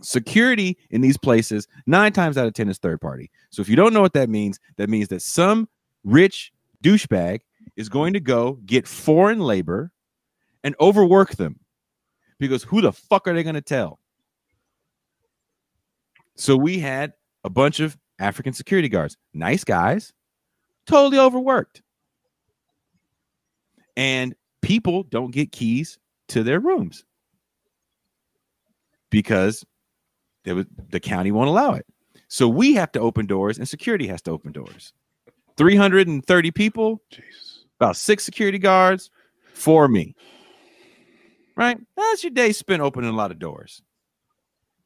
Security 0.00 0.78
in 0.88 1.02
these 1.02 1.18
places, 1.18 1.68
nine 1.86 2.12
times 2.12 2.38
out 2.38 2.46
of 2.46 2.54
10, 2.54 2.70
is 2.70 2.78
third 2.78 3.00
party. 3.00 3.30
So 3.50 3.60
if 3.60 3.68
you 3.68 3.76
don't 3.76 3.92
know 3.92 4.00
what 4.00 4.14
that 4.14 4.30
means, 4.30 4.58
that 4.78 4.88
means 4.88 5.08
that 5.08 5.20
some 5.20 5.68
rich 6.02 6.50
douchebag 6.82 7.40
is 7.76 7.90
going 7.90 8.14
to 8.14 8.20
go 8.20 8.58
get 8.64 8.88
foreign 8.88 9.40
labor 9.40 9.92
and 10.64 10.74
overwork 10.80 11.32
them 11.36 11.60
because 12.48 12.62
who 12.62 12.80
the 12.80 12.92
fuck 12.92 13.26
are 13.28 13.34
they 13.34 13.42
going 13.42 13.54
to 13.54 13.60
tell? 13.60 13.98
So 16.36 16.56
we 16.56 16.78
had 16.78 17.12
a 17.44 17.50
bunch 17.50 17.80
of 17.80 17.96
African 18.18 18.52
security 18.52 18.88
guards, 18.88 19.16
nice 19.32 19.64
guys, 19.64 20.12
totally 20.86 21.18
overworked. 21.18 21.82
And 23.96 24.34
people 24.62 25.04
don't 25.04 25.30
get 25.30 25.52
keys 25.52 25.98
to 26.28 26.42
their 26.42 26.58
rooms 26.58 27.04
because 29.10 29.64
the 30.44 31.00
county 31.00 31.30
won't 31.30 31.48
allow 31.48 31.74
it. 31.74 31.86
So 32.28 32.48
we 32.48 32.74
have 32.74 32.90
to 32.92 33.00
open 33.00 33.26
doors 33.26 33.58
and 33.58 33.68
security 33.68 34.06
has 34.08 34.20
to 34.22 34.32
open 34.32 34.52
doors. 34.52 34.92
330 35.56 36.50
people, 36.50 37.00
Jesus. 37.10 37.64
about 37.78 37.96
six 37.96 38.24
security 38.24 38.58
guards, 38.58 39.10
for 39.52 39.86
me. 39.86 40.14
Right? 41.56 41.78
That's 41.96 42.24
your 42.24 42.32
day 42.32 42.52
spent 42.52 42.82
opening 42.82 43.10
a 43.10 43.16
lot 43.16 43.30
of 43.30 43.38
doors. 43.38 43.80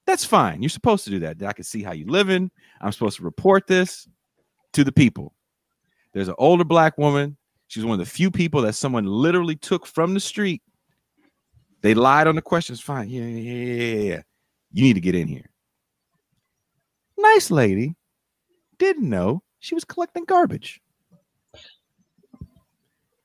That's 0.06 0.24
fine. 0.24 0.62
You're 0.62 0.70
supposed 0.70 1.04
to 1.04 1.10
do 1.10 1.18
that. 1.20 1.42
I 1.42 1.52
can 1.52 1.64
see 1.64 1.82
how 1.82 1.92
you're 1.92 2.08
living. 2.08 2.50
I'm 2.80 2.92
supposed 2.92 3.18
to 3.18 3.22
report 3.22 3.66
this 3.66 4.08
to 4.72 4.84
the 4.84 4.92
people. 4.92 5.34
There's 6.12 6.28
an 6.28 6.34
older 6.38 6.64
black 6.64 6.96
woman. 6.98 7.36
She's 7.66 7.84
one 7.84 8.00
of 8.00 8.06
the 8.06 8.10
few 8.10 8.30
people 8.30 8.62
that 8.62 8.74
someone 8.74 9.04
literally 9.04 9.56
took 9.56 9.86
from 9.86 10.14
the 10.14 10.20
street. 10.20 10.62
They 11.82 11.94
lied 11.94 12.26
on 12.26 12.34
the 12.34 12.42
questions. 12.42 12.80
Fine. 12.80 13.10
Yeah, 13.10 13.24
yeah, 13.24 13.52
yeah, 13.52 14.00
yeah. 14.00 14.22
You 14.72 14.82
need 14.82 14.94
to 14.94 15.00
get 15.00 15.14
in 15.14 15.28
here. 15.28 15.50
Nice 17.18 17.50
lady. 17.50 17.94
Didn't 18.78 19.08
know. 19.08 19.42
She 19.58 19.74
was 19.74 19.84
collecting 19.84 20.24
garbage. 20.24 20.80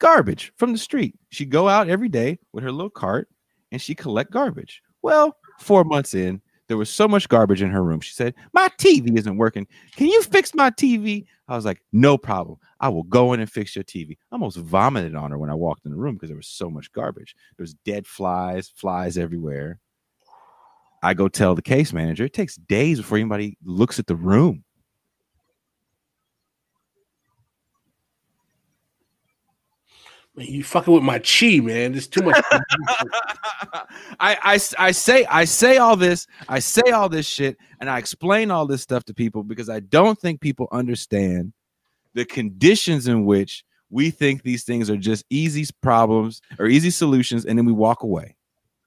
Garbage 0.03 0.51
from 0.57 0.73
the 0.73 0.77
street. 0.77 1.15
She'd 1.29 1.49
go 1.49 1.69
out 1.69 1.87
every 1.87 2.09
day 2.09 2.37
with 2.51 2.61
her 2.65 2.73
little 2.73 2.89
cart 2.89 3.29
and 3.71 3.81
she 3.81 3.95
collect 3.95 4.31
garbage. 4.31 4.81
Well, 5.01 5.37
four 5.61 5.85
months 5.85 6.13
in, 6.13 6.41
there 6.67 6.75
was 6.75 6.89
so 6.89 7.07
much 7.07 7.29
garbage 7.29 7.61
in 7.61 7.71
her 7.71 7.81
room. 7.81 8.01
She 8.01 8.13
said, 8.13 8.35
My 8.51 8.67
TV 8.77 9.17
isn't 9.17 9.37
working. 9.37 9.65
Can 9.95 10.07
you 10.07 10.21
fix 10.23 10.53
my 10.53 10.71
TV? 10.71 11.25
I 11.47 11.55
was 11.55 11.63
like, 11.63 11.81
No 11.93 12.17
problem. 12.17 12.57
I 12.81 12.89
will 12.89 13.03
go 13.03 13.31
in 13.31 13.39
and 13.39 13.49
fix 13.49 13.77
your 13.77 13.85
TV. 13.85 14.17
I 14.29 14.35
almost 14.35 14.57
vomited 14.57 15.15
on 15.15 15.31
her 15.31 15.37
when 15.37 15.49
I 15.49 15.55
walked 15.55 15.85
in 15.85 15.91
the 15.91 15.97
room 15.97 16.15
because 16.15 16.27
there 16.27 16.35
was 16.35 16.47
so 16.47 16.69
much 16.69 16.91
garbage. 16.91 17.33
There 17.55 17.63
was 17.63 17.73
dead 17.85 18.05
flies, 18.05 18.73
flies 18.75 19.17
everywhere. 19.17 19.79
I 21.01 21.13
go 21.13 21.29
tell 21.29 21.55
the 21.55 21.61
case 21.61 21.93
manager. 21.93 22.25
It 22.25 22.33
takes 22.33 22.57
days 22.57 22.97
before 22.97 23.19
anybody 23.19 23.57
looks 23.63 23.99
at 23.99 24.07
the 24.07 24.17
room. 24.17 24.65
Man, 30.35 30.47
you 30.47 30.63
fucking 30.63 30.93
with 30.93 31.03
my 31.03 31.19
chi, 31.19 31.59
man. 31.59 31.91
There's 31.91 32.07
too 32.07 32.23
much. 32.23 32.43
I, 34.19 34.37
I 34.41 34.59
I 34.79 34.91
say 34.91 35.25
I 35.25 35.45
say 35.45 35.77
all 35.77 35.95
this 35.95 36.25
I 36.49 36.59
say 36.59 36.91
all 36.91 37.09
this 37.09 37.27
shit 37.27 37.57
and 37.79 37.89
I 37.89 37.99
explain 37.99 38.49
all 38.49 38.65
this 38.65 38.81
stuff 38.81 39.03
to 39.05 39.13
people 39.13 39.43
because 39.43 39.69
I 39.69 39.79
don't 39.79 40.17
think 40.19 40.41
people 40.41 40.67
understand 40.71 41.53
the 42.13 42.25
conditions 42.25 43.07
in 43.07 43.25
which 43.25 43.63
we 43.89 44.09
think 44.09 44.41
these 44.41 44.63
things 44.63 44.89
are 44.89 44.97
just 44.97 45.23
easy 45.29 45.71
problems 45.81 46.41
or 46.57 46.65
easy 46.65 46.89
solutions 46.89 47.45
and 47.45 47.57
then 47.57 47.65
we 47.65 47.73
walk 47.73 48.01
away. 48.01 48.35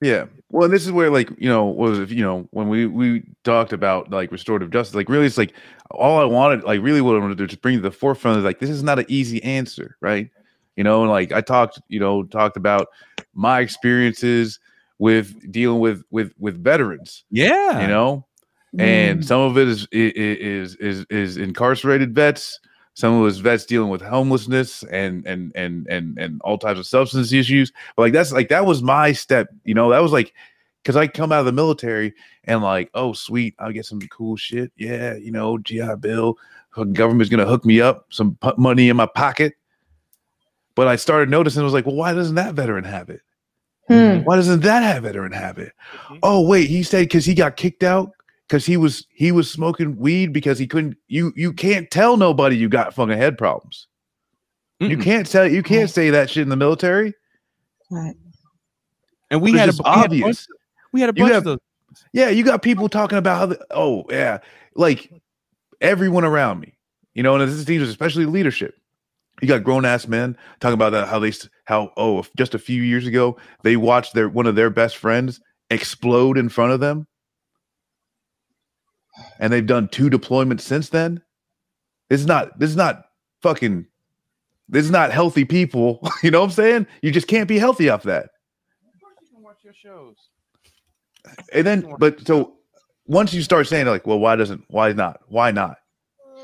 Yeah. 0.01 0.25
Well, 0.51 0.65
and 0.65 0.73
this 0.73 0.85
is 0.85 0.91
where 0.91 1.09
like, 1.09 1.29
you 1.37 1.49
know, 1.49 1.65
was 1.65 1.99
if 1.99 2.11
you 2.11 2.23
know, 2.23 2.47
when 2.51 2.69
we 2.69 2.85
we 2.85 3.23
talked 3.43 3.73
about 3.73 4.11
like 4.11 4.31
restorative 4.31 4.69
justice, 4.69 4.95
like 4.95 5.09
really 5.09 5.25
it's 5.25 5.37
like 5.37 5.53
all 5.91 6.19
I 6.19 6.25
wanted, 6.25 6.63
like 6.63 6.81
really 6.81 7.01
what 7.01 7.15
I 7.15 7.19
wanted 7.19 7.37
to 7.39 7.47
just 7.47 7.61
bring 7.61 7.77
to 7.77 7.81
the 7.81 7.91
forefront 7.91 8.37
is 8.37 8.43
like 8.43 8.59
this 8.59 8.69
is 8.69 8.83
not 8.83 8.99
an 8.99 9.05
easy 9.07 9.41
answer, 9.43 9.97
right? 10.01 10.29
You 10.77 10.83
know, 10.83 11.01
and 11.01 11.09
like 11.11 11.31
I 11.33 11.41
talked, 11.41 11.81
you 11.89 11.99
know, 11.99 12.23
talked 12.23 12.55
about 12.55 12.87
my 13.33 13.59
experiences 13.59 14.59
with 14.99 15.51
dealing 15.51 15.79
with 15.79 16.03
with 16.11 16.33
with 16.39 16.63
veterans, 16.63 17.25
Yeah. 17.29 17.81
you 17.81 17.87
know, 17.87 18.25
and 18.79 19.19
mm. 19.19 19.25
some 19.25 19.41
of 19.41 19.57
it 19.57 19.67
is 19.67 19.87
i- 19.93 19.97
i- 19.97 20.37
is 20.39 20.75
is 20.75 21.05
is 21.09 21.37
incarcerated 21.37 22.15
vets. 22.15 22.59
Some 22.93 23.13
of 23.13 23.25
it 23.25 23.29
is 23.29 23.39
vets 23.39 23.65
dealing 23.65 23.89
with 23.89 24.01
homelessness 24.01 24.83
and 24.91 25.25
and 25.27 25.51
and 25.55 25.87
and 25.87 26.17
and 26.17 26.41
all 26.41 26.57
types 26.57 26.79
of 26.79 26.87
substance 26.87 27.31
issues. 27.33 27.71
But 27.95 28.03
like 28.03 28.13
that's 28.13 28.31
like 28.31 28.49
that 28.49 28.65
was 28.65 28.81
my 28.81 29.11
step, 29.13 29.49
you 29.65 29.73
know. 29.73 29.89
That 29.89 30.01
was 30.01 30.11
like 30.11 30.33
because 30.83 30.95
I 30.95 31.07
come 31.07 31.31
out 31.31 31.39
of 31.41 31.45
the 31.45 31.51
military 31.51 32.13
and 32.45 32.61
like, 32.63 32.89
oh 32.93 33.13
sweet, 33.13 33.55
I'll 33.59 33.71
get 33.71 33.85
some 33.85 33.99
cool 34.09 34.35
shit. 34.35 34.71
Yeah, 34.77 35.15
you 35.15 35.31
know, 35.31 35.57
GI 35.57 35.95
Bill, 35.99 36.37
government's 36.93 37.29
gonna 37.29 37.45
hook 37.45 37.65
me 37.65 37.81
up, 37.81 38.05
some 38.09 38.37
money 38.57 38.89
in 38.89 38.97
my 38.97 39.07
pocket. 39.07 39.53
But 40.77 40.87
I 40.87 40.95
started 40.95 41.29
noticing, 41.29 41.61
I 41.61 41.65
was 41.65 41.73
like, 41.73 41.87
well, 41.87 41.95
why 41.95 42.13
doesn't 42.13 42.35
that 42.35 42.53
veteran 42.53 42.83
have 42.83 43.09
it? 43.09 43.19
Hmm. 43.87 44.19
Why 44.23 44.35
doesn't 44.35 44.59
that 44.61 44.83
have 44.83 45.03
veteran 45.03 45.31
have 45.31 45.57
it? 45.57 45.73
Oh 46.21 46.45
wait, 46.47 46.69
he 46.69 46.83
said 46.83 46.99
because 47.01 47.25
he 47.25 47.33
got 47.33 47.57
kicked 47.57 47.83
out 47.83 48.11
because 48.47 48.65
he 48.65 48.77
was 48.77 49.07
he 49.09 49.31
was 49.31 49.49
smoking 49.49 49.97
weed 49.97 50.31
because 50.33 50.59
he 50.59 50.67
couldn't. 50.67 50.97
You 51.07 51.33
you 51.35 51.51
can't 51.51 51.89
tell 51.89 52.15
nobody 52.15 52.55
you 52.57 52.69
got 52.69 52.93
fucking 52.93 53.17
head 53.17 53.37
problems. 53.37 53.87
You 54.79 54.97
Mm-mm. 54.97 55.03
can't 55.03 55.25
tell 55.25 55.47
you 55.47 55.63
can't 55.63 55.89
say 55.89 56.11
that 56.11 56.29
shit 56.29 56.43
in 56.43 56.49
the 56.49 56.55
military. 56.55 57.13
Right. 57.89 58.15
and 59.31 59.41
we 59.41 59.53
had, 59.53 59.69
a, 59.69 59.71
just 59.71 59.81
we 59.83 59.89
had 59.89 59.95
a 59.95 59.99
bunch, 60.01 60.05
obvious. 60.21 60.47
we 60.93 61.01
had 61.01 61.09
a 61.09 61.13
bunch 61.13 61.31
have- 61.31 61.37
of 61.37 61.43
those. 61.45 61.59
Yeah, 62.13 62.29
you 62.29 62.43
got 62.43 62.61
people 62.61 62.89
talking 62.89 63.17
about 63.17 63.37
how 63.39 63.45
the, 63.47 63.65
oh 63.71 64.05
yeah, 64.09 64.39
like 64.75 65.11
everyone 65.81 66.23
around 66.25 66.59
me, 66.59 66.77
you 67.15 67.23
know, 67.23 67.33
and 67.35 67.41
this 67.49 67.55
is 67.57 67.65
teams, 67.65 67.87
especially 67.89 68.25
leadership. 68.25 68.75
You 69.41 69.47
got 69.47 69.63
grown 69.63 69.85
ass 69.85 70.07
men 70.07 70.35
talking 70.59 70.73
about 70.73 70.91
that 70.91 71.07
how 71.07 71.19
they 71.19 71.27
s- 71.29 71.47
how 71.65 71.91
oh 71.97 72.25
just 72.35 72.55
a 72.55 72.59
few 72.59 72.81
years 72.81 73.05
ago 73.05 73.37
they 73.63 73.77
watched 73.77 74.13
their 74.13 74.29
one 74.29 74.47
of 74.47 74.55
their 74.55 74.69
best 74.69 74.97
friends 74.97 75.39
explode 75.69 76.37
in 76.37 76.49
front 76.49 76.71
of 76.71 76.79
them, 76.79 77.05
and 79.39 79.53
they've 79.53 79.65
done 79.65 79.87
two 79.89 80.09
deployments 80.09 80.61
since 80.61 80.89
then. 80.89 81.21
This 82.09 82.21
is 82.21 82.27
not 82.27 82.57
this 82.59 82.69
is 82.69 82.75
not 82.75 83.05
fucking 83.41 83.85
this 84.69 84.85
is 84.85 84.91
not 84.91 85.11
healthy 85.11 85.45
people. 85.45 85.99
You 86.23 86.31
know 86.31 86.39
what 86.39 86.45
I'm 86.47 86.51
saying? 86.51 86.87
You 87.01 87.11
just 87.11 87.27
can't 87.27 87.47
be 87.47 87.59
healthy 87.59 87.89
off 87.89 88.03
that. 88.03 88.29
watch 89.33 89.63
your 89.63 89.73
shows. 89.73 90.15
And 91.53 91.65
then, 91.65 91.95
but 91.99 92.25
so 92.25 92.55
once 93.05 93.33
you 93.33 93.41
start 93.41 93.67
saying 93.67 93.85
like, 93.87 94.07
well, 94.07 94.19
why 94.19 94.35
doesn't, 94.35 94.63
why 94.67 94.91
not, 94.93 95.19
why 95.27 95.51
not, 95.51 95.77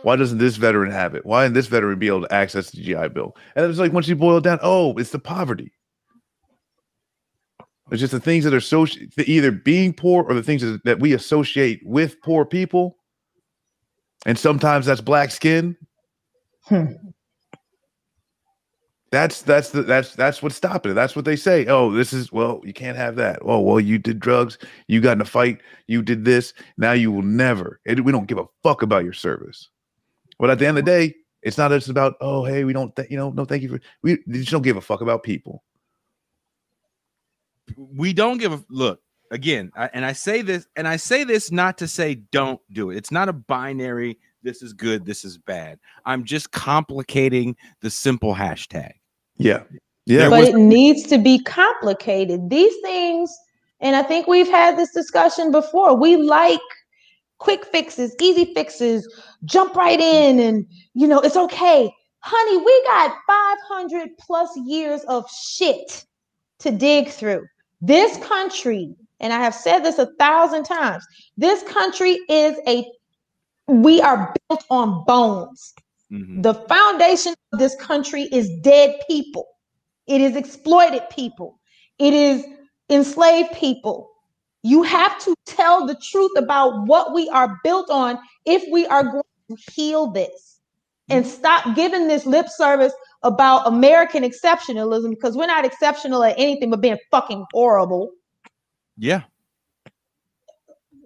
why 0.04 0.16
doesn't 0.18 0.38
this 0.38 0.58
veteran 0.58 0.92
have 0.92 1.16
it? 1.16 1.26
Why 1.26 1.44
didn't 1.44 1.56
this 1.56 1.68
veteran 1.68 1.98
be 1.98 2.08
able 2.08 2.22
to 2.22 2.34
access 2.34 2.70
the 2.70 2.82
GI 2.82 3.10
Bill? 3.10 3.36
And 3.56 3.66
it's 3.66 3.80
like 3.80 3.94
once 3.94 4.08
you 4.08 4.16
boil 4.16 4.38
it 4.38 4.44
down, 4.44 4.60
oh, 4.62 4.94
it's 4.98 5.12
the 5.12 5.20
poverty. 5.20 5.72
It's 7.92 8.00
just 8.00 8.12
the 8.12 8.20
things 8.20 8.44
that 8.44 8.54
are 8.54 8.62
so 8.62 8.86
either 9.18 9.52
being 9.52 9.94
poor 9.94 10.24
or 10.24 10.34
the 10.34 10.44
things 10.44 10.64
that 10.84 11.00
we 11.00 11.14
associate 11.14 11.82
with 11.84 12.22
poor 12.22 12.46
people, 12.46 12.98
and 14.26 14.38
sometimes 14.38 14.86
that's 14.86 15.02
black 15.02 15.32
skin. 15.32 15.76
Hmm. 16.64 16.94
That's 19.12 19.44
that's 19.44 19.70
the 19.70 19.84
that's 19.84 20.16
that's 20.16 20.42
what's 20.42 20.56
stopping 20.56 20.94
it. 20.94 20.96
That's 20.96 21.16
what 21.16 21.26
they 21.26 21.36
say. 21.36 21.68
Oh, 21.68 21.92
this 21.92 22.14
is 22.14 22.32
well, 22.32 22.62
you 22.64 22.74
can't 22.74 22.98
have 22.98 23.16
that. 23.18 23.40
Oh, 23.44 23.60
well, 23.60 23.80
you 23.80 24.00
did 24.00 24.20
drugs, 24.20 24.58
you 24.88 25.02
got 25.02 25.18
in 25.18 25.22
a 25.22 25.26
fight, 25.26 25.60
you 25.86 26.02
did 26.02 26.26
this. 26.26 26.52
Now 26.78 26.94
you 26.94 27.12
will 27.12 27.22
never. 27.22 27.80
And 27.86 28.00
we 28.00 28.12
don't 28.12 28.26
give 28.26 28.40
a 28.40 28.48
fuck 28.64 28.82
about 28.82 29.04
your 29.04 29.14
service. 29.14 29.70
But 30.40 30.50
at 30.50 30.60
the 30.60 30.68
end 30.68 30.78
of 30.78 30.86
the 30.86 30.92
day, 30.92 31.16
it's 31.42 31.58
not 31.58 31.72
just 31.72 31.90
about 31.90 32.16
oh, 32.22 32.44
hey, 32.46 32.64
we 32.64 32.74
don't, 32.74 32.96
th- 32.96 33.10
you 33.12 33.18
know, 33.18 33.30
no, 33.32 33.46
thank 33.46 33.64
you 33.64 33.70
for. 33.70 33.80
We 34.02 34.18
just 34.30 34.52
don't 34.52 34.62
give 34.62 34.78
a 34.78 34.82
fuck 34.82 35.02
about 35.02 35.24
people. 35.24 35.64
we 37.78 38.14
don't 38.14 38.38
give 38.38 38.54
a 38.54 38.64
look 38.70 39.00
again 39.32 39.72
I, 39.76 39.90
and 39.94 40.06
i 40.06 40.12
say 40.14 40.42
this 40.42 40.68
and 40.76 40.88
i 40.88 40.96
say 40.98 41.24
this 41.24 41.52
not 41.52 41.78
to 41.80 41.88
say 41.88 42.16
don't 42.32 42.60
do 42.72 42.92
it 42.92 42.98
it's 42.98 43.10
not 43.12 43.30
a 43.30 43.34
binary 43.34 44.20
this 44.44 44.62
is 44.62 44.74
good 44.74 45.06
this 45.06 45.24
is 45.26 45.38
bad 45.38 45.80
i'm 46.06 46.24
just 46.24 46.52
complicating 46.52 47.56
the 47.82 47.90
simple 47.90 48.36
hashtag 48.36 48.92
Yeah, 49.38 49.64
yeah. 50.06 50.30
but 50.30 50.44
it 50.44 50.56
needs 50.56 51.04
to 51.04 51.18
be 51.18 51.40
complicated. 51.42 52.50
These 52.50 52.76
things, 52.84 53.36
and 53.80 53.96
I 53.96 54.04
think 54.04 54.28
we've 54.28 54.50
had 54.52 54.78
this 54.78 54.92
discussion 54.92 55.50
before. 55.52 55.96
We 55.96 56.18
like 56.18 56.60
quick 57.44 57.66
fixes, 57.66 58.16
easy 58.22 58.54
fixes, 58.54 59.08
jump 59.44 59.76
right 59.76 60.00
in, 60.00 60.40
and 60.40 60.66
you 60.94 61.08
know, 61.08 61.20
it's 61.20 61.36
okay. 61.36 61.94
Honey, 62.20 62.58
we 62.58 62.84
got 62.86 63.18
500 63.28 64.10
plus 64.18 64.50
years 64.66 65.02
of 65.10 65.30
shit 65.30 66.06
to 66.60 66.72
dig 66.72 67.10
through. 67.10 67.46
This 67.82 68.18
country, 68.26 68.96
and 69.20 69.34
I 69.34 69.40
have 69.40 69.54
said 69.54 69.80
this 69.80 70.00
a 70.00 70.10
thousand 70.18 70.64
times, 70.64 71.06
this 71.36 71.62
country 71.64 72.18
is 72.30 72.58
a, 72.66 72.86
we 73.68 74.02
are 74.02 74.34
built 74.48 74.64
on 74.70 75.04
bones. 75.06 75.74
Mhm. 76.10 76.44
The 76.44 76.54
foundation 76.54 77.34
of 77.52 77.60
this 77.60 77.76
country 77.76 78.24
is 78.32 78.50
dead 78.62 79.02
people. 79.10 79.48
It 80.08 80.22
is 80.22 80.38
exploited 80.38 81.04
people. 81.10 81.60
It 82.00 82.14
is 82.14 82.46
enslaved 82.90 83.52
people. 83.54 84.13
You 84.64 84.84
have 84.84 85.20
to 85.26 85.36
tell 85.46 85.86
the 85.86 85.96
truth 85.96 86.32
about 86.38 86.88
what 86.88 87.14
we 87.14 87.30
are 87.30 87.60
built 87.64 87.90
on 87.90 88.18
if 88.46 88.64
we 88.72 88.86
are 88.88 89.04
going 89.04 89.24
to 89.50 89.58
heal 89.72 90.08
this 90.08 90.60
and 91.10 91.26
mm-hmm. 91.26 91.34
stop 91.34 91.76
giving 91.76 92.08
this 92.08 92.26
lip 92.26 92.48
service 92.50 92.94
about 93.24 93.68
American 93.68 94.24
exceptionalism 94.24 95.10
because 95.10 95.36
we're 95.36 95.48
not 95.48 95.66
exceptional 95.66 96.24
at 96.24 96.36
anything 96.38 96.70
but 96.70 96.82
being 96.82 96.98
fucking 97.12 97.46
horrible. 97.54 98.12
yeah 98.98 99.24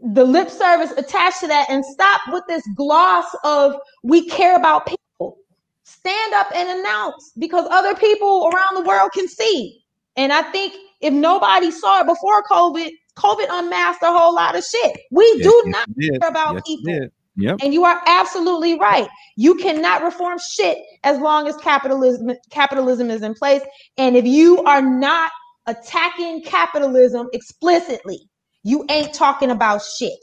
the 0.02 0.24
lip 0.24 0.50
service 0.50 0.92
attached 0.92 1.40
to 1.40 1.48
that 1.48 1.68
and 1.70 1.84
stop 1.84 2.22
with 2.32 2.44
this 2.48 2.64
gloss 2.76 3.26
of 3.44 3.76
we 4.04 4.28
care 4.28 4.56
about 4.56 4.86
people. 4.86 5.38
Stand 5.84 6.34
up 6.34 6.48
and 6.56 6.80
announce 6.80 7.32
because 7.38 7.68
other 7.72 7.96
people 7.96 8.50
around 8.54 8.76
the 8.76 8.88
world 8.88 9.12
can 9.14 9.28
see. 9.28 9.84
And 10.16 10.32
I 10.32 10.44
think 10.52 10.76
if 11.02 11.14
nobody 11.14 11.72
saw 11.72 12.02
it 12.02 12.08
before 12.08 12.44
COVID, 12.44 12.92
COVID 13.18 13.48
unmasked 13.50 14.04
a 14.04 14.08
whole 14.14 14.36
lot 14.36 14.56
of 14.56 14.64
shit. 14.64 15.00
We 15.12 15.26
Yes, 15.36 15.44
do 15.44 15.64
yes, 15.66 15.74
not 15.74 15.88
care 16.02 16.30
about 16.30 16.56
Yes, 16.56 16.64
people. 16.66 16.94
yep 17.36 17.60
And 17.64 17.74
you 17.74 17.86
are 17.86 18.02
absolutely 18.08 18.80
right. 18.80 19.10
You 19.36 19.56
cannot 19.56 20.04
reform 20.04 20.40
shit 20.56 20.78
as 21.04 21.20
long 21.20 21.48
as 21.48 21.58
capitalism 21.58 22.32
capitalism 22.52 23.10
is 23.10 23.24
in 23.24 23.34
place. 23.34 23.62
And 23.98 24.16
if 24.16 24.26
you 24.26 24.64
are 24.64 24.82
not 24.82 25.32
attacking 25.68 26.44
capitalism 26.44 27.30
explicitly, 27.34 28.20
you 28.64 28.86
ain't 28.90 29.14
talking 29.14 29.52
about 29.52 29.82
shit. 29.84 30.20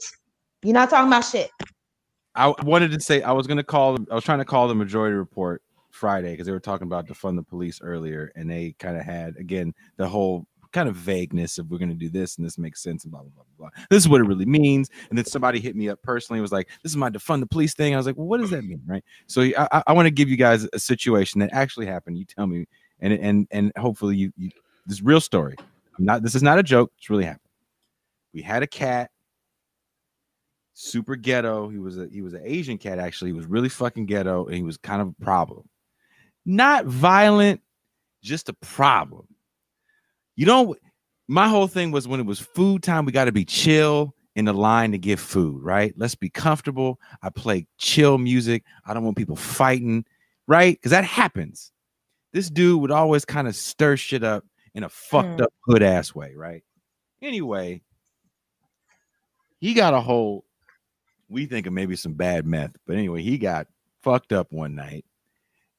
You're 0.63 0.73
not 0.73 0.89
talking 0.89 1.07
about 1.07 1.25
shit. 1.25 1.49
I 2.35 2.53
wanted 2.63 2.91
to 2.91 2.99
say 2.99 3.21
I 3.21 3.31
was 3.31 3.47
going 3.47 3.57
to 3.57 3.63
call. 3.63 3.97
I 4.11 4.15
was 4.15 4.23
trying 4.23 4.39
to 4.39 4.45
call 4.45 4.67
the 4.67 4.75
majority 4.75 5.15
report 5.15 5.61
Friday 5.91 6.31
because 6.31 6.45
they 6.45 6.51
were 6.51 6.59
talking 6.59 6.87
about 6.87 7.07
defund 7.07 7.37
the 7.37 7.43
police 7.43 7.79
earlier, 7.81 8.31
and 8.35 8.49
they 8.49 8.75
kind 8.79 8.97
of 8.97 9.03
had 9.03 9.35
again 9.37 9.73
the 9.97 10.07
whole 10.07 10.45
kind 10.75 10.89
of 10.89 10.95
vagueness 10.95 11.57
of 11.57 11.71
we're 11.71 11.77
going 11.77 11.89
to 11.89 11.95
do 11.95 12.09
this 12.09 12.37
and 12.37 12.45
this 12.45 12.57
makes 12.57 12.83
sense 12.83 13.05
and 13.05 13.11
blah 13.11 13.21
blah 13.21 13.31
blah 13.33 13.43
blah. 13.57 13.69
This 13.89 14.03
is 14.03 14.09
what 14.09 14.19
it 14.19 14.25
really 14.25 14.45
means. 14.45 14.89
And 15.09 15.17
then 15.17 15.25
somebody 15.25 15.61
hit 15.61 15.75
me 15.75 15.87
up 15.87 16.01
personally 16.01 16.41
was 16.41 16.51
like, 16.51 16.67
"This 16.83 16.91
is 16.91 16.97
my 16.97 17.09
defund 17.09 17.39
the 17.39 17.47
police 17.47 17.73
thing." 17.73 17.93
I 17.93 17.97
was 17.97 18.05
like, 18.05 18.17
"Well, 18.17 18.27
what 18.27 18.41
does 18.41 18.49
that 18.49 18.65
mean?" 18.65 18.81
Right. 18.85 19.03
So 19.27 19.41
I, 19.41 19.67
I, 19.71 19.83
I 19.87 19.93
want 19.93 20.05
to 20.07 20.11
give 20.11 20.27
you 20.27 20.35
guys 20.35 20.67
a 20.73 20.79
situation 20.79 21.39
that 21.39 21.49
actually 21.53 21.85
happened. 21.85 22.17
You 22.17 22.25
tell 22.25 22.45
me, 22.45 22.67
and 22.99 23.13
and 23.13 23.47
and 23.51 23.71
hopefully 23.77 24.17
you, 24.17 24.33
you 24.35 24.51
this 24.85 25.01
real 25.01 25.21
story. 25.21 25.55
I'm 25.97 26.05
not. 26.05 26.23
This 26.23 26.35
is 26.35 26.43
not 26.43 26.59
a 26.59 26.63
joke. 26.63 26.91
It's 26.97 27.09
really 27.09 27.23
happened. 27.23 27.39
We 28.33 28.41
had 28.41 28.61
a 28.61 28.67
cat 28.67 29.09
super 30.73 31.15
ghetto. 31.15 31.69
He 31.69 31.79
was 31.79 31.97
a 31.97 32.07
he 32.11 32.21
was 32.21 32.33
an 32.33 32.41
Asian 32.43 32.77
cat 32.77 32.99
actually. 32.99 33.29
He 33.29 33.37
was 33.37 33.45
really 33.45 33.69
fucking 33.69 34.05
ghetto 34.07 34.45
and 34.45 34.55
he 34.55 34.63
was 34.63 34.77
kind 34.77 35.01
of 35.01 35.07
a 35.07 35.23
problem. 35.23 35.67
Not 36.45 36.85
violent, 36.85 37.61
just 38.21 38.49
a 38.49 38.53
problem. 38.53 39.25
You 40.35 40.45
know, 40.45 40.75
my 41.27 41.47
whole 41.47 41.67
thing 41.67 41.91
was 41.91 42.07
when 42.07 42.19
it 42.19 42.25
was 42.25 42.39
food 42.39 42.83
time, 42.83 43.05
we 43.05 43.11
got 43.11 43.25
to 43.25 43.31
be 43.31 43.45
chill 43.45 44.13
in 44.35 44.45
the 44.45 44.53
line 44.53 44.91
to 44.91 44.97
get 44.97 45.17
food, 45.17 45.63
right? 45.63 45.93
Let's 45.97 46.15
be 46.15 46.29
comfortable. 46.29 46.99
I 47.21 47.29
play 47.29 47.67
chill 47.77 48.17
music. 48.17 48.63
I 48.85 48.93
don't 48.93 49.03
want 49.03 49.17
people 49.17 49.35
fighting, 49.37 50.05
right? 50.47 50.75
Because 50.75 50.91
that 50.91 51.05
happens. 51.05 51.71
This 52.33 52.49
dude 52.49 52.81
would 52.81 52.91
always 52.91 53.23
kind 53.23 53.47
of 53.47 53.55
stir 53.55 53.95
shit 53.95 54.23
up 54.23 54.43
in 54.73 54.83
a 54.83 54.89
fucked 54.89 55.39
Hmm. 55.39 55.43
up 55.43 55.53
hood 55.65 55.81
ass 55.81 56.13
way, 56.13 56.33
right? 56.35 56.63
Anyway, 57.21 57.81
he 59.59 59.73
got 59.73 59.93
a 59.93 60.01
whole 60.01 60.43
we 61.27 61.45
think 61.47 61.65
of 61.65 61.73
maybe 61.73 61.95
some 61.95 62.13
bad 62.13 62.45
meth, 62.45 62.75
but 62.85 62.97
anyway, 62.97 63.21
he 63.23 63.37
got 63.37 63.67
fucked 64.03 64.31
up 64.31 64.51
one 64.51 64.75
night 64.75 65.05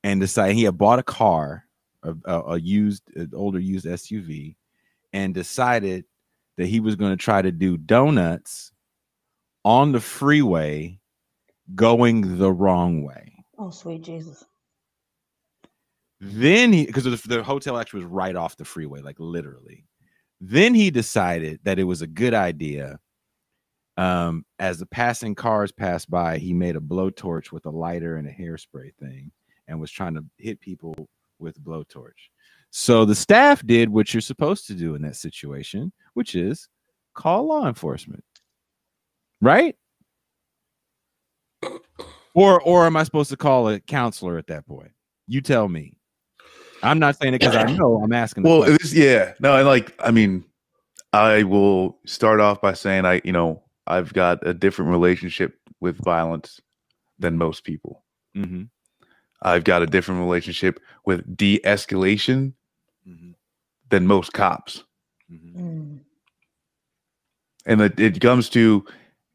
and 0.02 0.20
decided 0.20 0.56
he 0.56 0.64
had 0.64 0.76
bought 0.76 0.98
a 0.98 1.04
car, 1.04 1.65
a, 2.24 2.40
a, 2.40 2.60
used, 2.60 3.02
an 3.16 3.30
older 3.34 3.58
used 3.58 3.86
SUV, 3.86 4.56
and 5.12 5.34
decided 5.34 6.04
that 6.56 6.66
he 6.66 6.80
was 6.80 6.96
going 6.96 7.12
to 7.12 7.16
try 7.16 7.42
to 7.42 7.52
do 7.52 7.76
donuts 7.76 8.72
on 9.64 9.92
the 9.92 10.00
freeway 10.00 10.98
going 11.74 12.38
the 12.38 12.52
wrong 12.52 13.02
way. 13.02 13.44
Oh, 13.58 13.70
sweet 13.70 14.02
Jesus. 14.02 14.44
Then 16.20 16.72
he, 16.72 16.86
because 16.86 17.04
the, 17.04 17.20
the 17.28 17.42
hotel 17.42 17.78
actually 17.78 18.04
was 18.04 18.12
right 18.12 18.36
off 18.36 18.56
the 18.56 18.64
freeway, 18.64 19.00
like 19.00 19.16
literally. 19.18 19.84
Then 20.40 20.74
he 20.74 20.90
decided 20.90 21.60
that 21.64 21.78
it 21.78 21.84
was 21.84 22.02
a 22.02 22.06
good 22.06 22.34
idea. 22.34 22.98
Um, 23.98 24.44
as 24.58 24.78
the 24.78 24.86
passing 24.86 25.34
cars 25.34 25.72
passed 25.72 26.10
by, 26.10 26.38
he 26.38 26.52
made 26.52 26.76
a 26.76 26.80
blowtorch 26.80 27.50
with 27.50 27.64
a 27.64 27.70
lighter 27.70 28.16
and 28.16 28.28
a 28.28 28.32
hairspray 28.32 28.94
thing 28.94 29.32
and 29.68 29.80
was 29.80 29.90
trying 29.90 30.14
to 30.14 30.24
hit 30.38 30.60
people 30.60 31.08
with 31.38 31.62
blowtorch. 31.62 32.30
So 32.70 33.04
the 33.04 33.14
staff 33.14 33.64
did 33.64 33.88
what 33.88 34.12
you're 34.12 34.20
supposed 34.20 34.66
to 34.66 34.74
do 34.74 34.94
in 34.94 35.02
that 35.02 35.16
situation, 35.16 35.92
which 36.14 36.34
is 36.34 36.68
call 37.14 37.46
law 37.46 37.66
enforcement. 37.66 38.24
Right? 39.40 39.76
Or 42.34 42.60
or 42.60 42.86
am 42.86 42.96
I 42.96 43.02
supposed 43.02 43.30
to 43.30 43.36
call 43.36 43.68
a 43.68 43.80
counselor 43.80 44.36
at 44.36 44.46
that 44.48 44.66
point? 44.66 44.92
You 45.26 45.40
tell 45.40 45.68
me. 45.68 45.96
I'm 46.82 46.98
not 46.98 47.16
saying 47.16 47.34
it 47.34 47.40
because 47.40 47.56
I 47.56 47.64
know. 47.76 48.00
I'm 48.02 48.12
asking. 48.12 48.42
Well, 48.42 48.62
it's, 48.64 48.92
yeah, 48.92 49.32
no, 49.40 49.56
and 49.56 49.66
like, 49.66 49.94
I 49.98 50.10
mean, 50.10 50.44
I 51.12 51.44
will 51.44 51.98
start 52.04 52.40
off 52.40 52.60
by 52.60 52.74
saying 52.74 53.06
I, 53.06 53.22
you 53.24 53.32
know, 53.32 53.62
I've 53.86 54.12
got 54.12 54.46
a 54.46 54.52
different 54.52 54.90
relationship 54.90 55.54
with 55.80 55.96
violence 56.04 56.60
than 57.18 57.38
most 57.38 57.64
people. 57.64 58.04
Mhm, 58.36 58.68
I've 59.42 59.64
got 59.64 59.82
a 59.82 59.86
different 59.86 60.20
relationship 60.20 60.80
with 61.04 61.36
de-escalation 61.36 62.52
mhm, 63.08 63.34
than 63.90 64.06
most 64.06 64.32
cops. 64.32 64.84
mhm. 65.30 65.54
Mm. 65.54 66.00
And 67.66 67.80
it, 67.80 67.98
it 67.98 68.20
comes 68.20 68.48
to, 68.50 68.86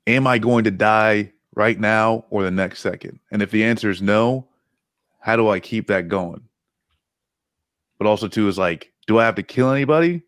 am 0.08 0.26
I 0.26 0.38
going 0.38 0.64
to 0.64 0.72
die 0.72 1.34
right 1.54 1.78
now 1.80 2.26
or 2.30 2.44
the 2.44 2.52
next 2.52 2.80
second? 2.80 3.20
And 3.32 3.42
if 3.42 3.52
the 3.52 3.64
answer 3.66 3.90
is 3.90 4.02
no, 4.02 4.48
how 5.20 5.36
do 5.36 5.50
I 5.50 5.60
keep 5.60 5.88
that 5.88 6.08
going? 6.08 6.42
But 7.98 8.08
also, 8.08 8.28
too, 8.28 8.48
is 8.48 8.58
like, 8.58 8.92
do 9.06 9.20
I 9.20 9.26
have 9.26 9.36
to 9.36 9.44
kill 9.44 9.70
anybody? 9.70 10.24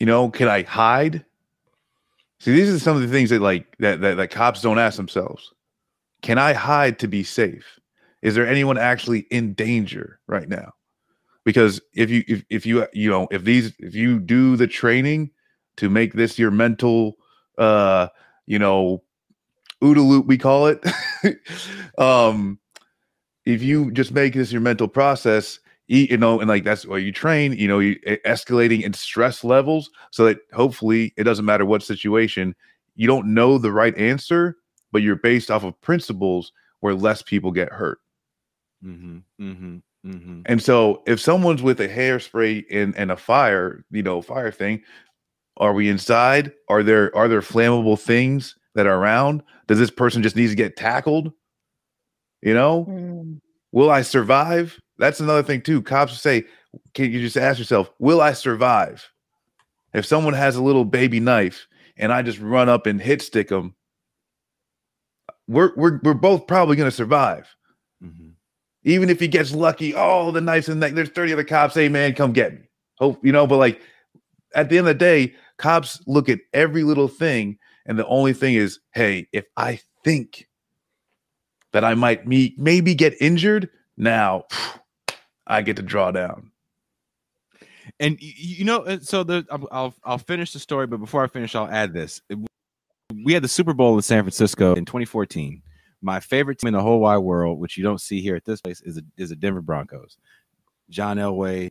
You 0.00 0.06
know, 0.06 0.30
can 0.30 0.48
I 0.48 0.62
hide? 0.62 1.24
See, 2.40 2.52
these 2.52 2.74
are 2.74 2.78
some 2.80 2.96
of 2.96 3.02
the 3.02 3.08
things 3.08 3.30
that 3.30 3.40
like 3.40 3.76
that 3.78 4.00
that, 4.00 4.16
that 4.16 4.30
cops 4.32 4.60
don't 4.62 4.80
ask 4.80 4.96
themselves. 4.96 5.52
Can 6.22 6.38
I 6.38 6.52
hide 6.52 6.98
to 7.00 7.08
be 7.08 7.22
safe? 7.24 7.78
Is 8.22 8.34
there 8.34 8.46
anyone 8.46 8.78
actually 8.78 9.20
in 9.30 9.54
danger 9.54 10.20
right 10.28 10.48
now? 10.48 10.72
Because 11.44 11.80
if 11.94 12.08
you 12.08 12.24
if, 12.28 12.44
if 12.50 12.64
you 12.64 12.86
you 12.92 13.10
know 13.10 13.26
if 13.30 13.44
these 13.44 13.72
if 13.80 13.94
you 13.94 14.20
do 14.20 14.56
the 14.56 14.68
training 14.68 15.30
to 15.76 15.90
make 15.90 16.12
this 16.12 16.38
your 16.38 16.52
mental 16.52 17.16
uh 17.58 18.06
you 18.46 18.58
know 18.58 19.02
OODA 19.82 20.06
loop 20.06 20.26
we 20.26 20.38
call 20.38 20.68
it 20.68 20.84
um 21.98 22.60
if 23.44 23.60
you 23.60 23.90
just 23.90 24.12
make 24.12 24.34
this 24.34 24.52
your 24.52 24.60
mental 24.60 24.86
process 24.86 25.58
you 25.88 26.16
know 26.16 26.38
and 26.38 26.48
like 26.48 26.62
that's 26.62 26.86
why 26.86 26.96
you 26.96 27.10
train 27.10 27.52
you 27.54 27.66
know 27.66 27.80
you 27.80 27.96
escalating 28.24 28.82
in 28.82 28.92
stress 28.92 29.42
levels 29.42 29.90
so 30.12 30.24
that 30.24 30.38
hopefully 30.52 31.12
it 31.16 31.24
doesn't 31.24 31.44
matter 31.44 31.66
what 31.66 31.82
situation 31.82 32.54
you 32.94 33.08
don't 33.08 33.26
know 33.26 33.58
the 33.58 33.72
right 33.72 33.96
answer 33.98 34.56
but 34.92 35.02
you're 35.02 35.16
based 35.16 35.50
off 35.50 35.64
of 35.64 35.80
principles 35.80 36.52
where 36.80 36.94
less 36.94 37.22
people 37.22 37.50
get 37.50 37.72
hurt 37.72 37.98
Mhm, 38.84 39.22
mhm, 39.40 39.82
mhm. 40.04 40.42
and 40.46 40.60
so 40.62 41.02
if 41.06 41.20
someone's 41.20 41.62
with 41.62 41.80
a 41.80 41.88
hairspray 41.88 42.64
and, 42.70 42.96
and 42.96 43.10
a 43.12 43.16
fire, 43.16 43.84
you 43.90 44.02
know, 44.02 44.20
fire 44.22 44.50
thing, 44.50 44.82
are 45.58 45.72
we 45.72 45.88
inside? 45.88 46.52
Are 46.68 46.82
there 46.82 47.14
are 47.16 47.28
there 47.28 47.42
flammable 47.42 47.98
things 48.00 48.56
that 48.74 48.86
are 48.86 48.96
around? 48.96 49.42
Does 49.68 49.78
this 49.78 49.90
person 49.90 50.22
just 50.22 50.34
need 50.36 50.48
to 50.48 50.54
get 50.56 50.76
tackled? 50.76 51.32
You 52.42 52.54
know, 52.54 52.86
Mm. 52.86 53.40
will 53.72 53.90
I 53.90 54.02
survive? 54.02 54.78
That's 54.98 55.20
another 55.20 55.42
thing 55.42 55.62
too. 55.62 55.82
Cops 55.82 56.20
say, 56.20 56.44
can 56.94 57.12
you 57.12 57.20
just 57.20 57.36
ask 57.36 57.58
yourself, 57.58 57.90
will 57.98 58.20
I 58.20 58.32
survive? 58.32 59.08
If 59.94 60.06
someone 60.06 60.34
has 60.34 60.56
a 60.56 60.62
little 60.62 60.84
baby 60.84 61.20
knife 61.20 61.68
and 61.96 62.12
I 62.12 62.22
just 62.22 62.40
run 62.40 62.68
up 62.68 62.86
and 62.86 63.00
hit 63.00 63.22
stick 63.22 63.48
them, 63.48 63.74
we're 65.52 65.72
we're 65.76 66.00
we're 66.02 66.14
both 66.14 66.46
probably 66.46 66.76
gonna 66.76 66.90
survive. 66.90 67.48
Mhm. 68.02 68.32
Even 68.84 69.10
if 69.10 69.20
he 69.20 69.28
gets 69.28 69.52
lucky, 69.54 69.94
oh, 69.94 70.30
the 70.32 70.40
knife's 70.40 70.68
and 70.68 70.82
the. 70.82 70.88
There's 70.88 71.10
30 71.10 71.34
other 71.34 71.44
cops. 71.44 71.74
Hey, 71.74 71.88
man, 71.88 72.14
come 72.14 72.32
get 72.32 72.54
me. 72.54 72.68
Hope 72.98 73.24
you 73.24 73.32
know, 73.32 73.46
but 73.46 73.58
like 73.58 73.80
at 74.54 74.68
the 74.68 74.78
end 74.78 74.88
of 74.88 74.94
the 74.94 75.04
day, 75.04 75.34
cops 75.58 76.00
look 76.06 76.28
at 76.28 76.40
every 76.52 76.82
little 76.82 77.08
thing, 77.08 77.58
and 77.86 77.98
the 77.98 78.06
only 78.06 78.32
thing 78.32 78.54
is, 78.54 78.80
hey, 78.92 79.28
if 79.32 79.44
I 79.56 79.80
think 80.04 80.48
that 81.72 81.84
I 81.84 81.94
might 81.94 82.26
me 82.26 82.54
maybe 82.58 82.94
get 82.94 83.14
injured, 83.20 83.68
now 83.96 84.44
I 85.46 85.62
get 85.62 85.76
to 85.76 85.82
draw 85.82 86.10
down. 86.10 86.50
And 87.98 88.16
you 88.20 88.64
know, 88.64 88.98
so 89.00 89.22
the 89.24 89.44
I'll 89.70 89.94
I'll 90.04 90.18
finish 90.18 90.52
the 90.52 90.58
story, 90.58 90.86
but 90.86 90.98
before 90.98 91.24
I 91.24 91.26
finish, 91.26 91.54
I'll 91.54 91.68
add 91.68 91.92
this. 91.92 92.20
We 93.24 93.32
had 93.34 93.44
the 93.44 93.48
Super 93.48 93.72
Bowl 93.72 93.94
in 93.94 94.02
San 94.02 94.24
Francisco 94.24 94.74
in 94.74 94.84
2014. 94.84 95.62
My 96.00 96.18
favorite 96.18 96.58
team 96.58 96.68
in 96.68 96.74
the 96.74 96.82
whole 96.82 96.98
wide 97.00 97.18
world, 97.18 97.60
which 97.60 97.76
you 97.76 97.84
don't 97.84 98.00
see 98.00 98.20
here 98.20 98.34
at 98.34 98.44
this 98.44 98.60
place, 98.60 98.80
is 98.80 98.98
a, 98.98 99.02
is 99.16 99.28
the 99.28 99.36
Denver 99.36 99.60
Broncos. 99.60 100.16
John 100.90 101.18
Elway 101.18 101.70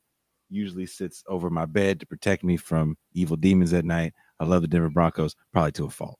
usually 0.49 0.85
sits 0.85 1.23
over 1.27 1.49
my 1.49 1.65
bed 1.65 1.99
to 1.99 2.05
protect 2.05 2.43
me 2.43 2.55
from 2.55 2.97
evil 3.13 3.35
demons 3.35 3.73
at 3.73 3.83
night. 3.83 4.13
I 4.39 4.45
love 4.45 4.61
the 4.61 4.67
Denver 4.67 4.89
Broncos, 4.89 5.35
probably 5.51 5.73
to 5.73 5.85
a 5.85 5.89
fault. 5.89 6.19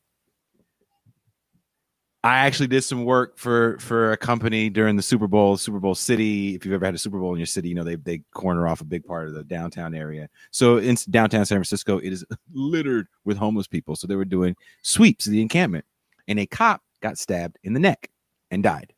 I 2.24 2.38
actually 2.40 2.68
did 2.68 2.84
some 2.84 3.04
work 3.04 3.38
for 3.38 3.80
for 3.80 4.12
a 4.12 4.18
company 4.18 4.70
during 4.70 4.96
the 4.96 5.02
Super 5.02 5.28
Bowl, 5.28 5.58
Super 5.58 5.80
Bowl 5.80 5.96
City. 5.96 6.54
If 6.54 6.66
you've 6.66 6.74
ever 6.74 6.86
had 6.86 6.94
a 6.94 7.00
Super 7.00 7.20
Bowl 7.20 7.34
in 7.34 7.40
your 7.40 7.48
city, 7.48 7.70
you 7.70 7.76
know 7.76 7.84
they 7.84 7.96
they 7.96 8.20
corner 8.32 8.68
off 8.68 8.82
a 8.82 8.86
big 8.86 9.04
part 9.04 9.28
of 9.28 9.34
the 9.34 9.44
downtown 9.44 9.96
area. 9.96 10.30
So 10.52 10.78
in 10.78 10.98
downtown 11.10 11.46
San 11.46 11.58
Francisco, 11.58 11.98
it 11.98 12.14
is 12.14 12.24
littered 12.54 13.08
with 13.26 13.38
homeless 13.38 13.68
people. 13.68 13.96
So 13.96 14.06
they 14.06 14.16
were 14.16 14.26
doing 14.26 14.56
sweeps 14.84 15.26
of 15.26 15.32
the 15.32 15.42
encampment, 15.42 15.86
and 16.28 16.40
a 16.40 16.46
cop 16.46 16.84
got 17.02 17.18
stabbed 17.18 17.58
in 17.64 17.74
the 17.74 17.80
neck 17.80 18.12
and 18.52 18.62
died. 18.62 18.94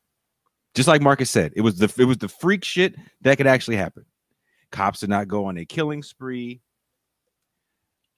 Just 0.73 0.89
like 0.89 1.01
Marcus 1.01 1.29
said, 1.29 1.53
it 1.55 1.61
was 1.61 1.77
the 1.77 1.93
it 1.97 2.05
was 2.05 2.17
the 2.17 2.27
freak 2.27 2.65
shit 2.65 2.95
that 3.21 3.37
could 3.37 3.47
actually 3.47 3.77
happen. 3.77 4.05
Cops 4.71 4.99
did 4.99 5.09
not 5.09 5.29
go 5.29 5.45
on 5.45 5.57
a 5.57 5.65
killing 5.65 6.03
spree. 6.03 6.59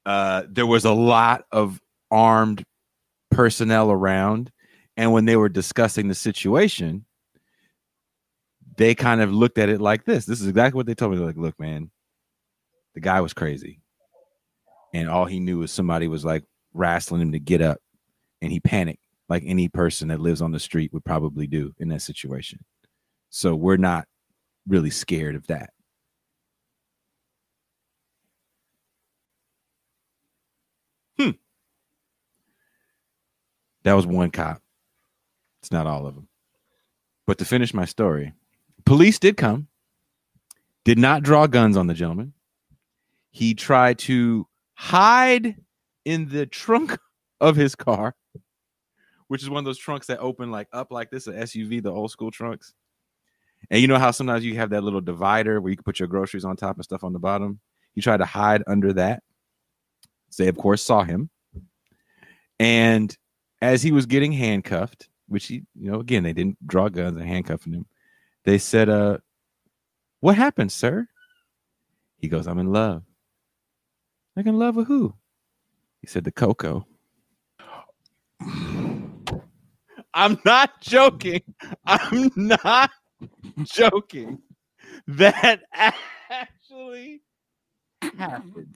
Uh, 0.06 0.44
there 0.50 0.66
was 0.66 0.86
a 0.86 0.92
lot 0.92 1.46
of 1.52 1.82
armed 2.10 2.64
personnel 3.30 3.92
around, 3.92 4.52
and 4.98 5.12
when 5.12 5.26
they 5.26 5.36
were 5.36 5.50
discussing 5.50 6.08
the 6.08 6.16
situation, 6.16 7.06
they 8.78 8.96
kind 8.96 9.22
of 9.22 9.32
looked 9.32 9.58
at 9.58 9.70
it 9.70 9.82
like 9.82 10.06
this. 10.06 10.26
This 10.26 10.42
is 10.42 10.48
exactly 10.48 10.78
what 10.78 10.86
they 10.86 10.96
told 10.96 11.12
me. 11.12 11.18
They're 11.18 11.28
like, 11.28 11.38
look, 11.38 11.60
man, 11.60 11.92
the 12.94 13.02
guy 13.02 13.22
was 13.22 13.34
crazy. 13.34 13.82
And 14.94 15.10
all 15.10 15.26
he 15.26 15.40
knew 15.40 15.60
was 15.60 15.72
somebody 15.72 16.08
was 16.08 16.24
like 16.24 16.44
wrestling 16.74 17.22
him 17.22 17.32
to 17.34 17.40
get 17.40 17.62
up. 17.62 17.80
And 18.42 18.52
he 18.52 18.60
panicked, 18.60 19.04
like 19.28 19.44
any 19.46 19.68
person 19.68 20.08
that 20.10 20.20
lives 20.20 20.42
on 20.42 20.52
the 20.52 20.60
street 20.60 20.94
would 20.94 21.04
probably 21.04 21.48
do 21.48 21.74
in 21.80 21.90
that 21.90 22.02
situation. 22.02 22.64
So 23.30 23.56
we're 23.56 23.78
not 23.78 24.08
really 24.68 24.90
scared 24.90 25.36
of 25.36 25.48
that. 25.48 25.72
Hmm. 31.18 31.32
That 33.84 33.94
was 33.94 34.06
one 34.06 34.32
cop. 34.32 34.62
It's 35.66 35.72
not 35.72 35.88
all 35.88 36.06
of 36.06 36.14
them. 36.14 36.28
But 37.26 37.40
to 37.40 37.46
finish 37.46 37.74
my 37.74 37.86
story, 37.86 38.34
police 38.86 39.18
did 39.18 39.36
come, 39.36 39.68
did 40.84 41.00
not 41.00 41.24
draw 41.24 41.48
guns 41.48 41.76
on 41.76 41.88
the 41.88 41.96
gentleman. 41.96 42.34
He 43.32 43.56
tried 43.56 43.98
to 44.00 44.48
hide 44.76 45.56
in 46.06 46.30
the 46.30 46.46
trunk 46.46 47.00
of 47.42 47.56
his 47.56 47.74
car, 47.74 48.14
which 49.28 49.42
is 49.42 49.50
one 49.50 49.58
of 49.58 49.66
those 49.66 49.80
trunks 49.80 50.06
that 50.06 50.20
open 50.20 50.52
like 50.52 50.68
up 50.72 50.92
like 50.92 51.10
this, 51.10 51.26
an 51.26 51.34
SUV, 51.34 51.82
the 51.82 51.92
old 51.92 52.12
school 52.12 52.30
trunks. 52.30 52.76
And 53.72 53.82
you 53.82 53.88
know 53.88 53.98
how 53.98 54.12
sometimes 54.12 54.46
you 54.46 54.58
have 54.58 54.70
that 54.70 54.84
little 54.84 55.02
divider 55.02 55.60
where 55.60 55.72
you 55.72 55.78
can 55.78 55.84
put 55.84 55.98
your 55.98 56.08
groceries 56.08 56.46
on 56.46 56.58
top 56.58 56.76
and 56.76 56.84
stuff 56.84 57.04
on 57.04 57.12
the 57.12 57.18
bottom? 57.18 57.60
He 57.96 58.02
tried 58.02 58.18
to 58.18 58.26
hide 58.26 58.62
under 58.68 58.94
that. 58.94 59.24
They, 60.38 60.48
of 60.48 60.58
course, 60.58 60.84
saw 60.84 61.04
him. 61.04 61.32
And 62.60 63.18
as 63.64 63.82
he 63.82 63.92
was 63.92 64.06
getting 64.06 64.32
handcuffed, 64.32 65.10
which 65.28 65.48
he, 65.48 65.64
you 65.76 65.92
know, 65.92 66.00
again, 66.00 66.24
they 66.24 66.34
didn't 66.34 66.58
draw 66.68 66.90
guns 66.90 67.18
and 67.18 67.28
handcuffing 67.28 67.74
him, 67.74 67.86
they 68.44 68.58
said, 68.58 68.90
uh, 68.90 69.18
what 70.20 70.36
happened, 70.36 70.72
sir? 70.72 71.08
He 72.18 72.28
goes, 72.28 72.48
I'm 72.48 72.60
in 72.60 72.72
love. 72.72 73.04
Like 74.36 74.46
in 74.46 74.58
love 74.58 74.76
with 74.76 74.88
who? 74.88 75.14
He 76.02 76.08
said, 76.08 76.24
the 76.24 76.32
cocoa. 76.32 76.86
I'm 80.14 80.40
not 80.46 80.80
joking. 80.82 81.42
I'm 81.86 82.32
not 82.36 82.92
joking. 83.64 84.42
That 85.08 85.62
actually 86.30 87.22
happened. 88.18 88.76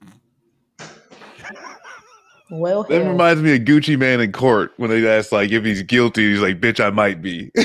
Well, 2.51 2.83
That 2.83 3.01
hell. 3.01 3.11
reminds 3.11 3.41
me 3.41 3.55
of 3.55 3.61
Gucci 3.61 3.97
Mane 3.97 4.21
in 4.21 4.31
court 4.31 4.73
when 4.77 4.89
they 4.89 5.07
ask 5.07 5.31
like 5.31 5.51
if 5.51 5.63
he's 5.63 5.83
guilty. 5.83 6.31
He's 6.31 6.41
like, 6.41 6.59
"Bitch, 6.59 6.83
I 6.83 6.89
might 6.89 7.21
be." 7.21 7.51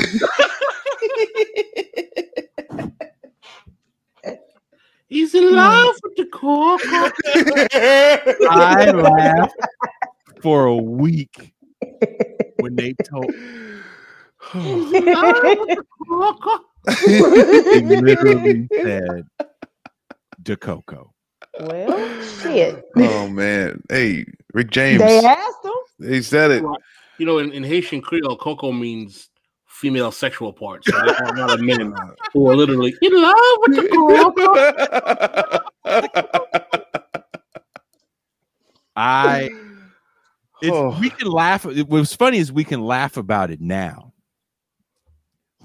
He's 5.06 5.32
in 5.32 5.48
hmm. 5.48 5.54
love 5.54 5.94
with 6.02 6.16
the 6.16 6.26
coco. 6.26 6.82
I 8.50 8.90
laughed 8.90 9.54
for 10.42 10.66
a 10.66 10.76
week 10.76 11.54
when 12.58 12.74
they 12.74 12.94
told 12.94 13.32
He's 14.52 14.92
in 14.92 15.04
love 15.04 15.36
with 15.44 15.68
the 15.68 15.84
coco. 16.08 16.64
they 17.06 17.80
literally 18.00 18.66
said 18.82 19.24
the 20.42 20.56
cocoa. 20.56 21.12
well, 21.60 22.22
shit. 22.42 22.84
oh 22.96 23.28
man, 23.28 23.80
hey, 23.88 24.26
Rick 24.54 24.70
James, 24.70 25.00
They 25.00 25.18
asked 25.24 25.64
him. 25.64 25.72
he 26.10 26.22
said 26.22 26.50
it. 26.52 26.64
You 27.18 27.26
know, 27.26 27.38
in, 27.38 27.52
in 27.52 27.62
Haitian 27.62 28.00
Creole, 28.00 28.36
coco 28.36 28.72
means 28.72 29.28
female 29.66 30.10
sexual 30.12 30.52
parts. 30.52 30.86
So 30.86 30.92
there 31.04 31.14
are 31.14 31.34
a 31.34 31.38
lot 31.38 31.60
of 31.60 31.66
who 32.32 32.50
are 32.50 32.56
literally 32.56 32.94
in 33.02 33.20
love 33.20 33.34
with 33.58 33.76
the 33.76 33.88
coco. 35.84 36.50
I 38.96 39.50
it's, 40.62 40.70
Oh. 40.72 40.96
we 41.00 41.10
can 41.10 41.28
laugh. 41.28 41.64
What's 41.64 42.14
funny 42.14 42.38
is 42.38 42.52
we 42.52 42.62
can 42.64 42.80
laugh 42.80 43.16
about 43.16 43.50
it 43.50 43.60
now, 43.60 44.12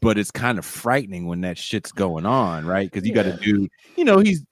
but 0.02 0.18
it's 0.18 0.32
kind 0.32 0.58
of 0.58 0.66
frightening 0.66 1.28
when 1.28 1.42
that 1.42 1.58
shit's 1.60 1.92
going 1.92 2.26
on, 2.26 2.66
right? 2.66 2.90
Because 2.92 3.08
you 3.08 3.14
got 3.14 3.24
to 3.24 3.38
do, 3.38 3.68
you 3.96 4.04
know, 4.04 4.18
he's 4.18 4.44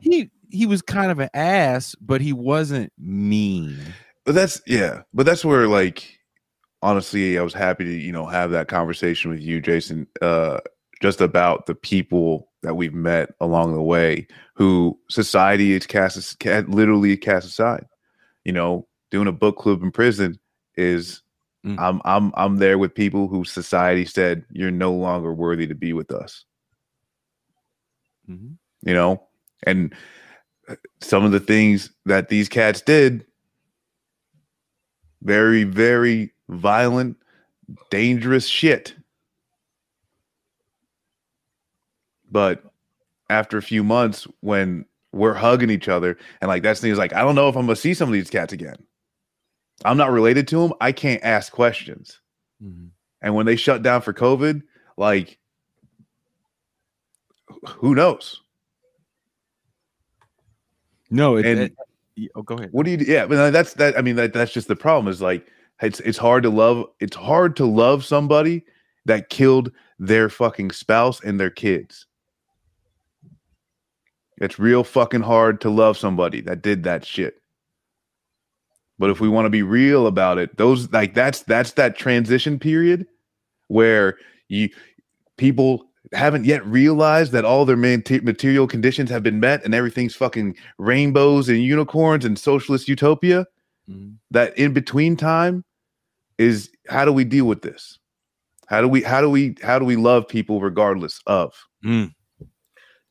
he 0.00 0.30
he 0.50 0.66
was 0.66 0.82
kind 0.82 1.10
of 1.10 1.18
an 1.18 1.30
ass, 1.34 1.94
but 2.00 2.20
he 2.20 2.32
wasn't 2.32 2.92
mean. 2.98 3.78
But 4.24 4.34
that's 4.34 4.60
yeah, 4.66 5.02
but 5.14 5.26
that's 5.26 5.44
where 5.44 5.68
like 5.68 6.18
honestly, 6.82 7.38
I 7.38 7.42
was 7.42 7.54
happy 7.54 7.84
to 7.84 7.90
you 7.90 8.12
know 8.12 8.26
have 8.26 8.50
that 8.50 8.68
conversation 8.68 9.30
with 9.30 9.40
you, 9.40 9.60
Jason, 9.60 10.06
uh, 10.22 10.58
just 11.00 11.20
about 11.20 11.66
the 11.66 11.74
people 11.74 12.48
that 12.62 12.74
we've 12.74 12.94
met 12.94 13.30
along 13.40 13.74
the 13.74 13.82
way 13.82 14.26
who 14.54 14.98
society 15.08 15.72
is 15.72 15.86
cast 15.86 16.38
ca- 16.40 16.64
literally 16.66 17.16
cast 17.16 17.46
aside. 17.46 17.86
You 18.44 18.52
know, 18.52 18.86
doing 19.10 19.28
a 19.28 19.32
book 19.32 19.56
club 19.56 19.82
in 19.82 19.90
prison 19.90 20.38
is 20.76 21.22
Mm. 21.64 21.76
I'm 21.78 22.00
I'm 22.04 22.32
I'm 22.36 22.56
there 22.56 22.78
with 22.78 22.94
people 22.94 23.28
who 23.28 23.44
society 23.44 24.04
said 24.04 24.44
you're 24.50 24.70
no 24.70 24.92
longer 24.92 25.32
worthy 25.34 25.66
to 25.66 25.74
be 25.74 25.92
with 25.92 26.12
us. 26.12 26.44
Mhm. 28.30 28.56
You 28.82 28.94
know, 28.94 29.22
and 29.64 29.94
some 31.00 31.24
of 31.24 31.32
the 31.32 31.40
things 31.40 31.90
that 32.06 32.28
these 32.28 32.48
cats 32.48 32.80
did 32.80 33.24
very 35.22 35.64
very 35.64 36.32
violent 36.48 37.16
dangerous 37.90 38.46
shit. 38.46 38.94
But 42.30 42.62
after 43.30 43.58
a 43.58 43.62
few 43.62 43.82
months 43.82 44.26
when 44.40 44.84
we're 45.12 45.34
hugging 45.34 45.70
each 45.70 45.88
other 45.88 46.16
and 46.40 46.48
like 46.48 46.62
that's 46.62 46.80
the 46.80 46.84
thing 46.86 46.92
is 46.92 46.98
like 46.98 47.14
i 47.14 47.20
don't 47.22 47.34
know 47.34 47.48
if 47.48 47.56
i'm 47.56 47.64
gonna 47.66 47.76
see 47.76 47.94
some 47.94 48.08
of 48.08 48.12
these 48.12 48.30
cats 48.30 48.52
again. 48.52 48.76
I'm 49.84 49.96
not 49.96 50.10
related 50.10 50.46
to 50.48 50.60
them 50.62 50.72
i 50.80 50.92
can't 50.92 51.22
ask 51.24 51.52
questions. 51.52 52.20
Mhm. 52.62 52.90
and 53.22 53.34
when 53.34 53.46
they 53.46 53.56
shut 53.56 53.82
down 53.82 54.02
for 54.02 54.12
covid 54.12 54.62
like 54.96 55.38
who 57.66 57.94
knows 57.94 58.42
No, 61.10 61.36
it, 61.36 61.46
And- 61.46 61.60
it- 62.16 62.30
oh, 62.34 62.42
go 62.42 62.56
ahead. 62.56 62.70
What 62.72 62.84
do 62.84 62.92
you? 62.92 62.98
Yeah, 62.98 63.26
but 63.26 63.38
uh, 63.38 63.50
that's 63.50 63.74
that. 63.74 63.96
I 63.98 64.02
mean, 64.02 64.16
that 64.16 64.32
that's 64.32 64.52
just 64.52 64.68
the 64.68 64.76
problem. 64.76 65.10
Is 65.10 65.22
like 65.22 65.46
it's 65.82 66.00
it's 66.00 66.18
hard 66.18 66.42
to 66.42 66.50
love. 66.50 66.86
It's 67.00 67.16
hard 67.16 67.56
to 67.56 67.64
love 67.64 68.04
somebody 68.04 68.64
that 69.06 69.30
killed 69.30 69.70
their 69.98 70.28
fucking 70.28 70.70
spouse 70.72 71.22
and 71.22 71.38
their 71.40 71.50
kids. 71.50 72.06
It's 74.40 74.58
real 74.58 74.84
fucking 74.84 75.22
hard 75.22 75.60
to 75.62 75.70
love 75.70 75.96
somebody 75.98 76.40
that 76.42 76.62
did 76.62 76.84
that 76.84 77.04
shit. 77.04 77.40
But 78.98 79.10
if 79.10 79.20
we 79.20 79.28
want 79.28 79.46
to 79.46 79.50
be 79.50 79.62
real 79.62 80.06
about 80.06 80.38
it, 80.38 80.56
those 80.56 80.90
like 80.92 81.14
that's 81.14 81.42
that's 81.42 81.72
that 81.72 81.96
transition 81.96 82.58
period 82.58 83.06
where 83.68 84.16
you 84.48 84.70
people 85.36 85.87
haven't 86.12 86.44
yet 86.44 86.64
realized 86.66 87.32
that 87.32 87.44
all 87.44 87.64
their 87.64 87.76
material 87.76 88.66
conditions 88.66 89.10
have 89.10 89.22
been 89.22 89.40
met 89.40 89.64
and 89.64 89.74
everything's 89.74 90.14
fucking 90.14 90.56
rainbows 90.78 91.48
and 91.48 91.62
unicorns 91.62 92.24
and 92.24 92.38
socialist 92.38 92.88
utopia. 92.88 93.46
Mhm. 93.90 94.14
That 94.30 94.56
in 94.58 94.72
between 94.72 95.16
time 95.16 95.64
is 96.38 96.70
how 96.88 97.04
do 97.04 97.12
we 97.12 97.24
deal 97.24 97.46
with 97.46 97.62
this? 97.62 97.98
How 98.66 98.80
do 98.80 98.88
we 98.88 99.02
how 99.02 99.20
do 99.20 99.30
we 99.30 99.56
how 99.62 99.78
do 99.78 99.84
we 99.84 99.96
love 99.96 100.28
people 100.28 100.60
regardless 100.60 101.20
of? 101.26 101.54
Mm. 101.84 102.12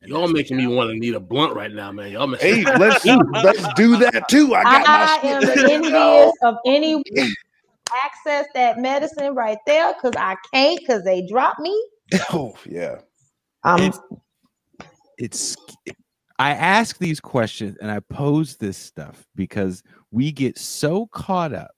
Y'all 0.02 0.28
making 0.28 0.56
me 0.56 0.68
want 0.68 0.90
to 0.90 0.96
need 0.96 1.14
a 1.14 1.20
blunt 1.20 1.54
right 1.54 1.72
now, 1.72 1.90
man. 1.90 2.12
Y'all 2.12 2.28
making 2.28 2.64
Hey, 2.64 2.64
let's 2.78 3.04
let's 3.04 3.74
do 3.74 3.96
that 3.96 4.28
too. 4.28 4.54
I 4.54 4.62
got 4.62 4.88
I 4.88 5.22
my 5.22 5.28
am 5.28 5.42
shit. 5.42 5.70
envious 5.70 6.32
of 6.42 6.56
any 6.64 7.02
access 8.04 8.46
that 8.54 8.78
medicine 8.78 9.34
right 9.34 9.58
there 9.66 9.94
because 9.94 10.14
I 10.16 10.36
can't 10.52 10.78
because 10.78 11.02
they 11.02 11.26
dropped 11.26 11.58
me. 11.60 11.76
Oh 12.32 12.56
yeah. 12.68 13.00
Um, 13.64 13.80
It's- 13.80 14.00
it's 15.18 15.56
I 16.38 16.50
ask 16.50 16.98
these 16.98 17.18
questions 17.18 17.76
and 17.80 17.90
I 17.90 17.98
pose 18.00 18.56
this 18.56 18.76
stuff 18.78 19.26
because 19.34 19.82
we 20.12 20.30
get 20.30 20.56
so 20.56 21.06
caught 21.08 21.52
up 21.52 21.74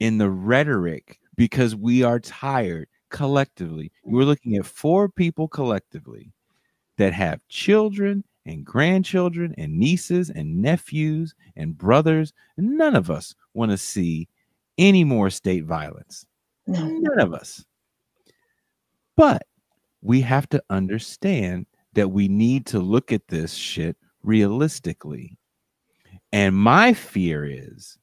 in 0.00 0.18
the 0.18 0.28
rhetoric 0.28 1.20
because 1.36 1.76
we 1.76 2.02
are 2.02 2.18
tired 2.18 2.88
collectively. 3.10 3.92
We're 4.04 4.24
looking 4.24 4.56
at 4.56 4.66
four 4.66 5.08
people 5.08 5.46
collectively 5.46 6.32
that 6.98 7.12
have 7.12 7.46
children 7.48 8.24
and 8.44 8.64
grandchildren 8.64 9.54
and 9.56 9.78
nieces 9.78 10.30
and 10.30 10.60
nephews 10.60 11.32
and 11.54 11.78
brothers. 11.78 12.32
None 12.56 12.96
of 12.96 13.08
us 13.12 13.32
want 13.54 13.70
to 13.70 13.78
see 13.78 14.26
any 14.78 15.04
more 15.04 15.30
state 15.30 15.64
violence. 15.64 16.26
no. 16.66 16.84
None 16.84 17.20
of 17.20 17.32
us. 17.32 17.64
But 19.16 19.42
we 20.02 20.20
have 20.20 20.48
to 20.50 20.62
understand 20.68 21.66
that 21.94 22.10
we 22.10 22.28
need 22.28 22.66
to 22.66 22.80
look 22.80 23.12
at 23.12 23.28
this 23.28 23.54
shit 23.54 23.96
realistically. 24.22 25.38
And 26.32 26.54
my 26.54 26.92
fear 26.92 27.44
is 27.44 27.98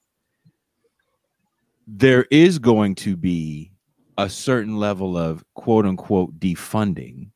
there 1.87 2.25
is 2.31 2.59
going 2.59 2.95
to 2.95 3.17
be 3.17 3.71
a 4.17 4.29
certain 4.29 4.77
level 4.77 5.17
of 5.17 5.43
quote 5.55 5.85
unquote 5.85 6.39
defunding 6.39 7.31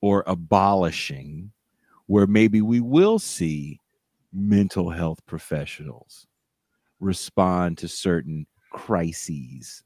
or 0.00 0.22
abolishing 0.26 1.50
where 2.06 2.26
maybe 2.26 2.62
we 2.62 2.80
will 2.80 3.18
see 3.18 3.80
mental 4.32 4.90
health 4.90 5.24
professionals 5.26 6.26
respond 7.00 7.78
to 7.78 7.88
certain 7.88 8.46
crises. 8.70 9.82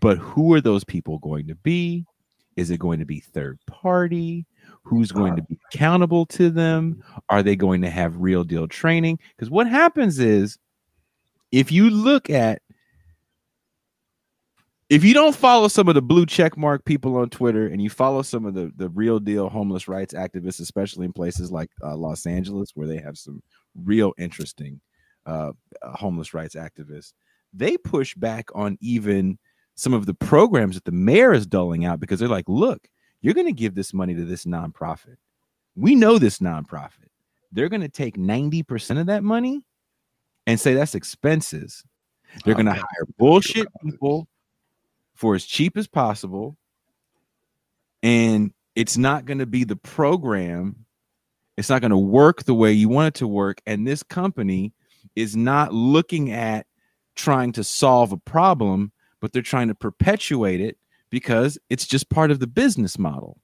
But 0.00 0.18
who 0.18 0.52
are 0.52 0.60
those 0.60 0.84
people 0.84 1.18
going 1.18 1.46
to 1.46 1.54
be? 1.54 2.04
Is 2.56 2.70
it 2.70 2.78
going 2.78 2.98
to 2.98 3.04
be 3.04 3.20
third 3.20 3.58
party? 3.66 4.46
Who's 4.82 5.12
going 5.12 5.36
to 5.36 5.42
be 5.42 5.58
accountable 5.72 6.26
to 6.26 6.50
them? 6.50 7.02
Are 7.30 7.42
they 7.42 7.56
going 7.56 7.80
to 7.82 7.90
have 7.90 8.16
real 8.18 8.44
deal 8.44 8.68
training? 8.68 9.18
Because 9.36 9.50
what 9.50 9.66
happens 9.66 10.18
is 10.18 10.58
if 11.52 11.72
you 11.72 11.88
look 11.88 12.28
at 12.30 12.60
if 14.90 15.02
you 15.02 15.14
don't 15.14 15.34
follow 15.34 15.68
some 15.68 15.88
of 15.88 15.94
the 15.94 16.02
blue 16.02 16.26
check 16.26 16.56
mark 16.56 16.84
people 16.84 17.16
on 17.16 17.30
Twitter 17.30 17.66
and 17.66 17.80
you 17.80 17.88
follow 17.88 18.22
some 18.22 18.44
of 18.44 18.54
the 18.54 18.70
the 18.76 18.90
real 18.90 19.18
deal 19.18 19.48
homeless 19.48 19.88
rights 19.88 20.12
activists, 20.12 20.60
especially 20.60 21.06
in 21.06 21.12
places 21.12 21.50
like 21.50 21.70
uh, 21.82 21.96
Los 21.96 22.26
Angeles, 22.26 22.72
where 22.74 22.86
they 22.86 22.98
have 22.98 23.16
some 23.16 23.42
real 23.74 24.12
interesting 24.18 24.80
uh, 25.26 25.52
uh, 25.82 25.92
homeless 25.92 26.34
rights 26.34 26.54
activists, 26.54 27.14
they 27.52 27.76
push 27.78 28.14
back 28.14 28.50
on 28.54 28.76
even 28.80 29.38
some 29.74 29.92
of 29.92 30.06
the 30.06 30.14
programs 30.14 30.76
that 30.76 30.84
the 30.84 30.92
mayor 30.92 31.32
is 31.32 31.46
doling 31.46 31.84
out 31.84 32.00
because 32.00 32.20
they're 32.20 32.28
like, 32.28 32.48
look, 32.48 32.88
you're 33.20 33.34
going 33.34 33.46
to 33.46 33.52
give 33.52 33.74
this 33.74 33.92
money 33.94 34.14
to 34.14 34.24
this 34.24 34.44
nonprofit. 34.44 35.16
We 35.76 35.94
know 35.94 36.18
this 36.18 36.38
nonprofit. 36.38 37.08
They're 37.52 37.68
going 37.68 37.82
to 37.82 37.88
take 37.88 38.16
90% 38.16 39.00
of 39.00 39.06
that 39.06 39.24
money 39.24 39.62
and 40.46 40.60
say 40.60 40.74
that's 40.74 40.94
expenses. 40.94 41.84
They're 42.44 42.54
oh, 42.54 42.62
going 42.62 42.66
to 42.66 42.72
hire 42.72 43.06
bullshit 43.18 43.66
people 43.82 44.28
for 45.14 45.34
as 45.34 45.44
cheap 45.44 45.76
as 45.76 45.86
possible. 45.86 46.56
And 48.02 48.52
it's 48.74 48.96
not 48.96 49.24
going 49.24 49.38
to 49.38 49.46
be 49.46 49.64
the 49.64 49.76
program. 49.76 50.84
It's 51.56 51.70
not 51.70 51.80
going 51.80 51.92
to 51.92 51.96
work 51.96 52.44
the 52.44 52.54
way 52.54 52.72
you 52.72 52.88
want 52.88 53.14
it 53.16 53.18
to 53.20 53.28
work. 53.28 53.62
And 53.66 53.86
this 53.86 54.02
company 54.02 54.72
is 55.14 55.36
not 55.36 55.72
looking 55.72 56.32
at 56.32 56.66
trying 57.14 57.52
to 57.52 57.64
solve 57.64 58.12
a 58.12 58.16
problem, 58.16 58.92
but 59.24 59.32
they're 59.32 59.40
trying 59.40 59.68
to 59.68 59.74
perpetuate 59.74 60.60
it 60.60 60.76
because 61.08 61.58
it's 61.70 61.86
just 61.86 62.10
part 62.10 62.30
of 62.30 62.40
the 62.40 62.46
business 62.46 62.98
model. 62.98 63.38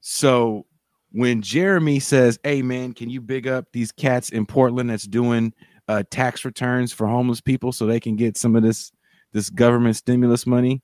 So 0.00 0.64
when 1.10 1.42
Jeremy 1.42 2.00
says, 2.00 2.38
"Hey 2.42 2.62
man, 2.62 2.94
can 2.94 3.10
you 3.10 3.20
big 3.20 3.46
up 3.46 3.66
these 3.74 3.92
cats 3.92 4.30
in 4.30 4.46
Portland 4.46 4.88
that's 4.88 5.06
doing 5.06 5.52
uh, 5.86 6.04
tax 6.10 6.46
returns 6.46 6.94
for 6.94 7.06
homeless 7.06 7.42
people 7.42 7.72
so 7.72 7.84
they 7.84 8.00
can 8.00 8.16
get 8.16 8.38
some 8.38 8.56
of 8.56 8.62
this 8.62 8.90
this 9.32 9.50
government 9.50 9.96
stimulus 9.96 10.46
money?" 10.46 10.80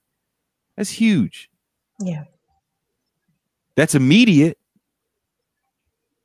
That's 0.76 0.91
huge. 0.91 1.49
Yeah. 2.00 2.25
That's 3.76 3.94
immediate. 3.94 4.58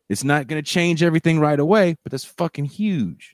It's 0.09 0.25
not 0.25 0.47
going 0.47 0.61
to 0.61 0.69
change 0.69 1.01
everything 1.01 1.39
right 1.39 1.57
away, 1.57 1.95
but 2.03 2.11
that's 2.11 2.25
fucking 2.25 2.65
huge. 2.65 3.32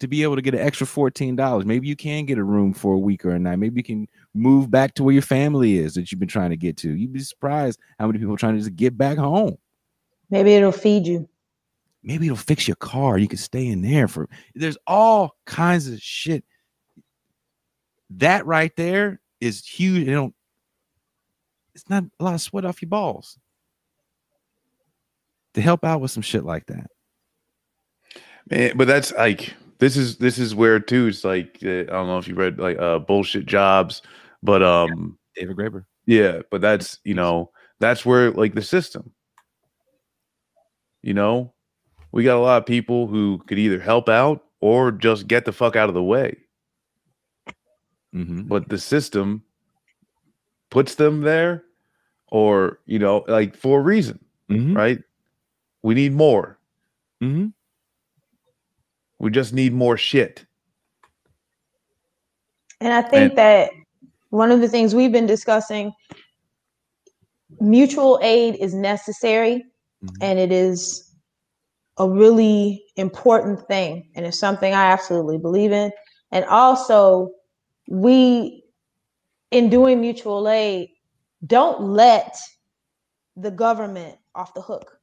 To 0.00 0.08
be 0.08 0.22
able 0.22 0.36
to 0.36 0.42
get 0.42 0.54
an 0.54 0.60
extra 0.60 0.86
$14. 0.86 1.64
Maybe 1.64 1.86
you 1.86 1.94
can 1.94 2.24
get 2.24 2.38
a 2.38 2.42
room 2.42 2.72
for 2.72 2.94
a 2.94 2.98
week 2.98 3.24
or 3.24 3.30
a 3.30 3.38
night. 3.38 3.56
Maybe 3.56 3.80
you 3.80 3.84
can 3.84 4.08
move 4.34 4.70
back 4.70 4.94
to 4.94 5.04
where 5.04 5.12
your 5.12 5.22
family 5.22 5.76
is 5.76 5.94
that 5.94 6.10
you've 6.10 6.18
been 6.18 6.28
trying 6.28 6.50
to 6.50 6.56
get 6.56 6.78
to. 6.78 6.94
You'd 6.94 7.12
be 7.12 7.20
surprised 7.20 7.78
how 7.98 8.06
many 8.06 8.18
people 8.18 8.34
are 8.34 8.38
trying 8.38 8.54
to 8.54 8.60
just 8.60 8.76
get 8.76 8.96
back 8.96 9.18
home. 9.18 9.58
Maybe 10.30 10.54
it'll 10.54 10.72
feed 10.72 11.06
you. 11.06 11.28
Maybe 12.02 12.26
it'll 12.26 12.38
fix 12.38 12.66
your 12.66 12.76
car. 12.76 13.18
You 13.18 13.28
can 13.28 13.38
stay 13.38 13.66
in 13.66 13.82
there 13.82 14.08
for 14.08 14.28
there's 14.54 14.78
all 14.86 15.36
kinds 15.44 15.86
of 15.86 16.00
shit. 16.00 16.44
That 18.10 18.46
right 18.46 18.74
there 18.76 19.20
is 19.40 19.66
huge. 19.66 20.06
They 20.06 20.12
don't 20.12 20.34
it's 21.74 21.88
not 21.88 22.04
a 22.18 22.24
lot 22.24 22.34
of 22.34 22.40
sweat 22.40 22.64
off 22.64 22.82
your 22.82 22.88
balls 22.88 23.38
to 25.54 25.60
help 25.60 25.84
out 25.84 26.00
with 26.00 26.10
some 26.10 26.22
shit 26.22 26.44
like 26.44 26.66
that. 26.66 26.90
Man, 28.50 28.72
but 28.76 28.86
that's 28.86 29.12
like 29.12 29.54
this 29.80 29.96
is 29.96 30.16
this 30.18 30.38
is 30.38 30.54
where 30.54 30.78
too. 30.78 31.08
It's 31.08 31.24
like 31.24 31.58
uh, 31.64 31.68
I 31.68 31.84
don't 31.84 32.06
know 32.06 32.18
if 32.18 32.28
you 32.28 32.34
read 32.34 32.58
like 32.58 32.78
uh 32.78 32.98
bullshit 33.00 33.46
jobs, 33.46 34.02
but 34.42 34.62
um 34.62 35.18
David 35.34 35.56
Graeber. 35.56 35.84
yeah, 36.06 36.40
but 36.50 36.60
that's 36.60 36.98
you 37.04 37.14
know 37.14 37.50
that's 37.80 38.04
where 38.06 38.30
like 38.30 38.54
the 38.54 38.62
system. 38.62 39.10
You 41.02 41.14
know, 41.14 41.52
we 42.12 42.24
got 42.24 42.36
a 42.36 42.40
lot 42.40 42.58
of 42.58 42.66
people 42.66 43.06
who 43.06 43.38
could 43.46 43.58
either 43.58 43.80
help 43.80 44.08
out 44.08 44.44
or 44.60 44.92
just 44.92 45.26
get 45.26 45.44
the 45.46 45.52
fuck 45.52 45.74
out 45.76 45.88
of 45.88 45.94
the 45.94 46.02
way, 46.02 46.36
Mm-hmm. 48.14 48.42
but 48.42 48.68
the 48.68 48.78
system 48.78 49.42
puts 50.70 50.96
them 50.96 51.22
there, 51.22 51.64
or 52.28 52.80
you 52.84 52.98
know, 52.98 53.24
like 53.28 53.56
for 53.56 53.80
a 53.80 53.82
reason, 53.82 54.18
Mm-hmm. 54.50 54.76
right? 54.76 54.98
We 55.82 55.94
need 55.94 56.12
more. 56.12 56.58
Mm-hmm. 57.22 57.48
We 59.20 59.30
just 59.30 59.52
need 59.52 59.72
more 59.74 59.96
shit. 59.98 60.46
And 62.80 62.92
I 62.92 63.02
think 63.02 63.30
And- 63.32 63.38
that 63.38 63.70
one 64.30 64.50
of 64.50 64.60
the 64.62 64.68
things 64.68 64.94
we've 64.94 65.12
been 65.12 65.26
discussing, 65.26 65.92
mutual 67.60 68.18
aid 68.22 68.56
is 68.56 68.74
necessary 68.74 69.62
Mhm. 70.02 70.16
and 70.22 70.38
it 70.38 70.50
is 70.50 71.06
a 71.98 72.08
really 72.08 72.82
important 72.96 73.66
thing. 73.68 74.10
And 74.14 74.24
it's 74.24 74.38
something 74.38 74.72
I 74.72 74.86
absolutely 74.86 75.36
believe 75.36 75.70
in. 75.72 75.92
And 76.32 76.46
also, 76.46 77.30
we, 77.88 78.64
in 79.50 79.68
doing 79.68 80.00
mutual 80.00 80.48
aid, 80.48 80.88
don't 81.46 81.82
let 81.82 82.38
the 83.36 83.50
government 83.50 84.18
off 84.34 84.54
the 84.54 84.62
hook. 84.62 84.98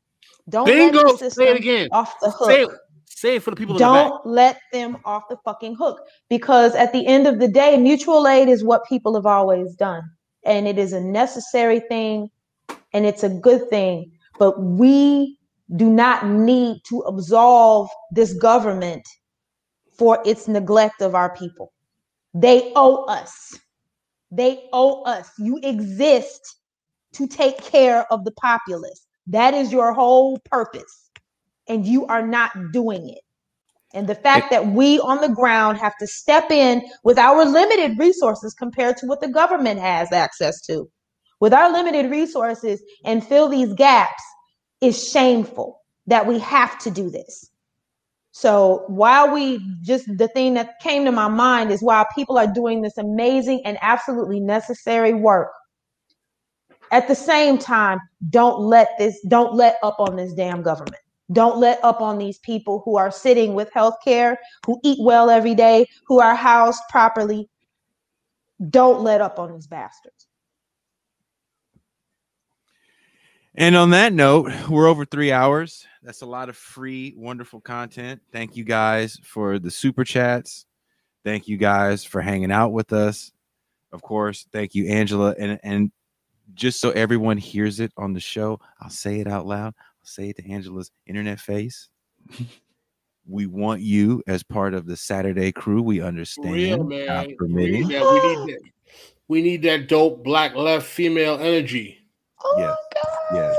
Don't 0.50 0.66
Bingo. 0.66 1.04
let 1.04 1.12
the 1.12 1.18
Say 1.18 1.26
it 1.28 1.34
system 1.34 1.58
again. 1.58 1.88
off 1.92 2.20
the 2.20 2.32
hook 2.32 2.80
Say 3.18 3.38
it, 3.38 3.42
for 3.42 3.50
the 3.50 3.56
people 3.58 3.76
in 3.76 3.80
the 3.80 3.84
back. 3.92 4.10
don't 4.10 4.26
let 4.28 4.60
them 4.72 4.98
off 5.04 5.24
the 5.28 5.38
fucking 5.44 5.74
hook 5.74 6.00
because 6.30 6.76
at 6.76 6.94
the 6.94 7.08
end 7.08 7.26
of 7.26 7.40
the 7.40 7.48
day 7.48 7.76
mutual 7.76 8.28
aid 8.28 8.48
is 8.48 8.64
what 8.64 8.86
people 8.88 9.16
have 9.16 9.26
always 9.26 9.74
done 9.76 10.04
and 10.46 10.68
it 10.68 10.78
is 10.78 10.94
a 10.94 11.02
necessary 11.02 11.80
thing 11.80 12.30
and 12.94 13.08
it's 13.08 13.24
a 13.24 13.30
good 13.30 13.68
thing 13.72 14.12
but 14.38 14.62
we 14.62 15.36
do 15.78 15.90
not 15.90 16.28
need 16.28 16.78
to 16.90 17.00
absolve 17.08 17.90
this 18.12 18.36
government 18.36 19.02
for 19.98 20.22
its 20.24 20.48
neglect 20.48 21.02
of 21.02 21.16
our 21.16 21.36
people. 21.36 21.74
They 22.36 22.72
owe 22.76 23.06
us. 23.06 23.58
They 24.30 24.70
owe 24.72 25.02
us. 25.06 25.32
You 25.40 25.60
exist 25.64 26.58
to 27.14 27.26
take 27.26 27.58
care 27.64 28.06
of 28.14 28.26
the 28.26 28.32
populace. 28.34 29.08
That 29.26 29.56
is 29.56 29.72
your 29.72 29.92
whole 29.92 30.38
purpose 30.52 31.07
and 31.68 31.86
you 31.86 32.06
are 32.08 32.26
not 32.26 32.52
doing 32.72 33.10
it. 33.10 33.22
And 33.94 34.08
the 34.08 34.16
fact 34.16 34.52
that 34.52 34.68
we 34.68 35.00
on 35.00 35.22
the 35.22 35.34
ground 35.34 35.78
have 35.78 35.98
to 35.98 36.08
step 36.08 36.52
in 36.52 36.84
with 37.04 37.18
our 37.18 37.46
limited 37.46 37.98
resources 37.98 38.54
compared 38.54 38.98
to 38.98 39.06
what 39.06 39.22
the 39.22 39.30
government 39.30 39.80
has 39.80 40.12
access 40.12 40.62
to, 40.68 40.90
with 41.40 41.54
our 41.54 41.72
limited 41.72 42.12
resources 42.12 42.82
and 43.06 43.26
fill 43.26 43.48
these 43.48 43.74
gaps 43.74 44.24
is 44.82 45.10
shameful 45.10 45.82
that 46.06 46.28
we 46.28 46.38
have 46.40 46.78
to 46.80 46.92
do 46.92 47.10
this. 47.10 47.50
So 48.32 48.84
while 48.88 49.34
we 49.34 49.60
just 49.82 50.06
the 50.18 50.28
thing 50.28 50.54
that 50.56 50.80
came 50.80 51.06
to 51.06 51.12
my 51.12 51.28
mind 51.28 51.72
is 51.72 51.82
while 51.82 52.06
people 52.14 52.38
are 52.38 52.46
doing 52.46 52.82
this 52.82 52.98
amazing 52.98 53.62
and 53.66 53.78
absolutely 53.82 54.40
necessary 54.40 55.14
work, 55.14 55.52
at 56.92 57.08
the 57.08 57.16
same 57.16 57.58
time, 57.58 58.00
don't 58.30 58.60
let 58.60 58.90
this, 59.00 59.20
don't 59.28 59.56
let 59.56 59.78
up 59.82 59.96
on 60.00 60.16
this 60.16 60.34
damn 60.34 60.62
government. 60.62 61.02
Don't 61.32 61.58
let 61.58 61.84
up 61.84 62.02
on 62.02 62.18
these 62.18 62.40
people 62.40 62.82
who 62.86 62.98
are 62.98 63.12
sitting 63.12 63.54
with 63.54 63.72
health 63.74 63.96
care, 64.04 64.40
who 64.66 64.80
eat 64.84 65.00
well 65.02 65.30
every 65.30 65.56
day, 65.56 65.88
who 66.08 66.20
are 66.20 66.36
housed 66.36 66.82
properly. 66.90 67.50
Don't 68.70 69.02
let 69.02 69.22
up 69.22 69.38
on 69.38 69.54
these 69.54 69.68
bastards. 69.68 70.28
And 73.56 73.76
on 73.76 73.90
that 73.90 74.14
note, 74.14 74.52
we're 74.70 74.88
over 74.88 75.04
three 75.04 75.32
hours. 75.32 75.86
That's 76.04 76.22
a 76.22 76.28
lot 76.28 76.48
of 76.48 76.56
free, 76.56 77.14
wonderful 77.18 77.60
content. 77.60 78.22
Thank 78.32 78.56
you 78.56 78.64
guys 78.64 79.20
for 79.24 79.60
the 79.60 79.72
super 79.72 80.04
chats. 80.04 80.66
Thank 81.26 81.48
you 81.48 81.58
guys 81.58 82.06
for 82.06 82.22
hanging 82.22 82.52
out 82.52 82.72
with 82.72 82.94
us. 82.94 83.32
Of 83.92 84.02
course, 84.02 84.46
thank 84.54 84.76
you, 84.76 84.88
Angela. 84.88 85.36
And 85.38 85.60
and 85.64 85.92
just 86.54 86.80
so 86.80 86.92
everyone 86.92 87.38
hears 87.38 87.80
it 87.80 87.92
on 87.98 88.14
the 88.14 88.20
show, 88.20 88.60
I'll 88.80 88.90
say 88.90 89.20
it 89.20 89.28
out 89.28 89.46
loud. 89.46 89.74
I'll 90.08 90.24
say 90.24 90.30
it 90.30 90.38
to 90.38 90.50
Angela's 90.50 90.90
internet 91.06 91.38
face. 91.38 91.90
we 93.28 93.46
want 93.46 93.82
you 93.82 94.24
as 94.26 94.42
part 94.42 94.74
of 94.74 94.86
the 94.86 94.96
Saturday 94.96 95.52
crew. 95.52 95.82
We 95.82 96.02
understand. 96.02 96.54
Real 96.54 96.84
man. 96.86 97.36
We 97.42 97.72
need, 97.72 97.90
that, 97.90 98.10
we, 98.10 98.20
need 98.22 98.54
that, 98.54 98.60
we 99.28 99.42
need 99.42 99.62
that 99.64 99.90
dope 99.90 100.24
black 100.24 100.56
left 100.56 100.86
female 100.86 101.38
energy. 101.40 101.98
Oh 102.42 102.56
Yes, 102.58 102.78
God. 102.94 103.36
yes. 103.36 103.58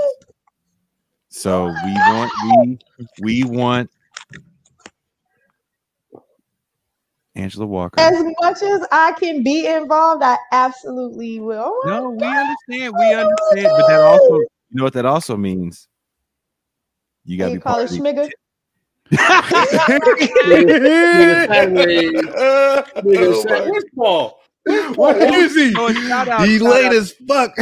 So 1.28 1.66
we 1.66 1.92
want 2.10 2.32
we 2.42 2.78
we 3.20 3.44
want 3.44 3.90
Angela 7.34 7.66
Walker. 7.66 8.00
As 8.00 8.24
much 8.40 8.62
as 8.62 8.86
I 8.90 9.12
can 9.20 9.42
be 9.42 9.66
involved, 9.66 10.22
I 10.22 10.38
absolutely 10.52 11.40
will. 11.40 11.74
Oh 11.74 11.82
my 11.84 11.98
No, 11.98 12.10
we 12.10 12.20
God. 12.20 12.36
understand. 12.38 12.94
We 12.96 13.12
understand. 13.12 13.72
But 13.76 13.86
that 13.88 14.00
also, 14.00 14.34
you 14.38 14.46
know 14.72 14.84
what 14.84 14.94
that 14.94 15.04
also 15.04 15.36
means? 15.36 15.86
You 17.28 17.36
gotta 17.36 17.50
you 17.52 17.56
be 17.58 17.62
call 17.62 17.74
part 17.74 17.84
it 17.92 17.92
of 17.92 17.98
schmigger? 17.98 18.30
Nigga 20.48 21.46
sideways. 21.46 22.12
Nigga 22.12 23.32
Oh 23.34 23.42
said, 23.42 23.50
my- 23.64 23.70
Where's 23.70 23.84
Paul? 23.94 24.40
What 24.96 25.16
is 25.18 25.54
he? 25.54 25.74
Oh, 25.78 25.92
shout 25.92 26.28
out, 26.28 26.46
he 26.48 26.58
shout 26.58 26.70
late 26.70 26.86
out. 26.86 26.94
as 26.94 27.12
fuck. 27.26 27.52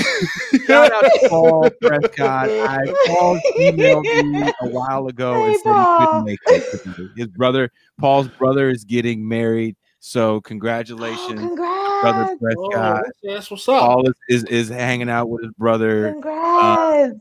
Shout 0.66 0.92
out 0.92 1.02
to 1.02 1.28
Paul 1.28 1.68
Prescott. 1.80 2.48
I 2.50 2.78
Paul 3.06 3.38
emailed 3.60 4.32
me 4.32 4.52
a 4.62 4.68
while 4.68 5.06
ago 5.08 5.34
and 5.44 5.52
Hey, 5.52 5.58
said 5.62 5.76
he 5.76 5.84
couldn't 5.98 6.24
make 6.24 6.38
it. 6.46 7.10
His 7.16 7.26
brother, 7.28 7.70
Paul's 8.00 8.28
brother, 8.28 8.70
is 8.70 8.84
getting 8.84 9.26
married 9.28 9.76
So 10.00 10.36
Oh, 10.36 10.40
congratulations, 10.40 11.40
congrats! 11.40 12.02
brother 12.02 12.26
Oh, 12.28 12.38
Prescott. 12.40 13.02
that's, 13.04 13.18
that's 13.22 13.50
what's 13.50 13.68
up. 13.68 13.80
Paul 13.80 14.08
is, 14.08 14.14
is 14.28 14.44
is 14.44 14.68
hanging 14.68 15.08
out 15.10 15.28
with 15.28 15.42
his 15.44 15.52
brother. 15.52 16.12
Congrats! 16.12 17.18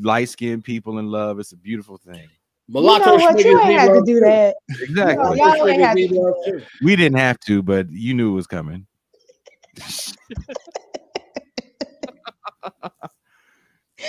Light 0.00 0.28
skinned 0.28 0.64
people 0.64 0.98
in 0.98 1.10
love. 1.10 1.38
It's 1.38 1.52
a 1.52 1.56
beautiful 1.56 1.96
thing. 1.96 2.28
you 2.68 2.82
know 2.82 3.14
what? 3.14 3.44
You 3.44 3.60
ain't 3.60 3.78
had 3.78 3.94
to 3.94 4.02
do 4.04 4.20
that. 4.20 4.56
Exactly. 4.80 5.38
Y'all 5.38 5.68
ain't 5.68 5.80
had 5.80 5.96
to 5.96 6.08
do 6.08 6.14
that. 6.14 6.66
We 6.82 6.96
didn't 6.96 7.18
have 7.18 7.40
to, 7.40 7.62
but 7.62 7.90
you 7.90 8.14
knew 8.14 8.32
it 8.32 8.34
was 8.34 8.46
coming. 8.46 8.86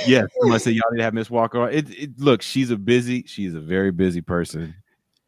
yes, 0.05 0.27
someone 0.41 0.59
said 0.59 0.73
y'all 0.73 0.91
need 0.91 0.97
to 0.97 1.03
have 1.03 1.13
Miss 1.13 1.29
Walker. 1.29 1.69
It, 1.69 1.89
it 1.91 2.19
look, 2.19 2.41
she's 2.41 2.69
a 2.71 2.77
busy, 2.77 3.23
she's 3.27 3.53
a 3.55 3.59
very 3.59 3.91
busy 3.91 4.21
person. 4.21 4.75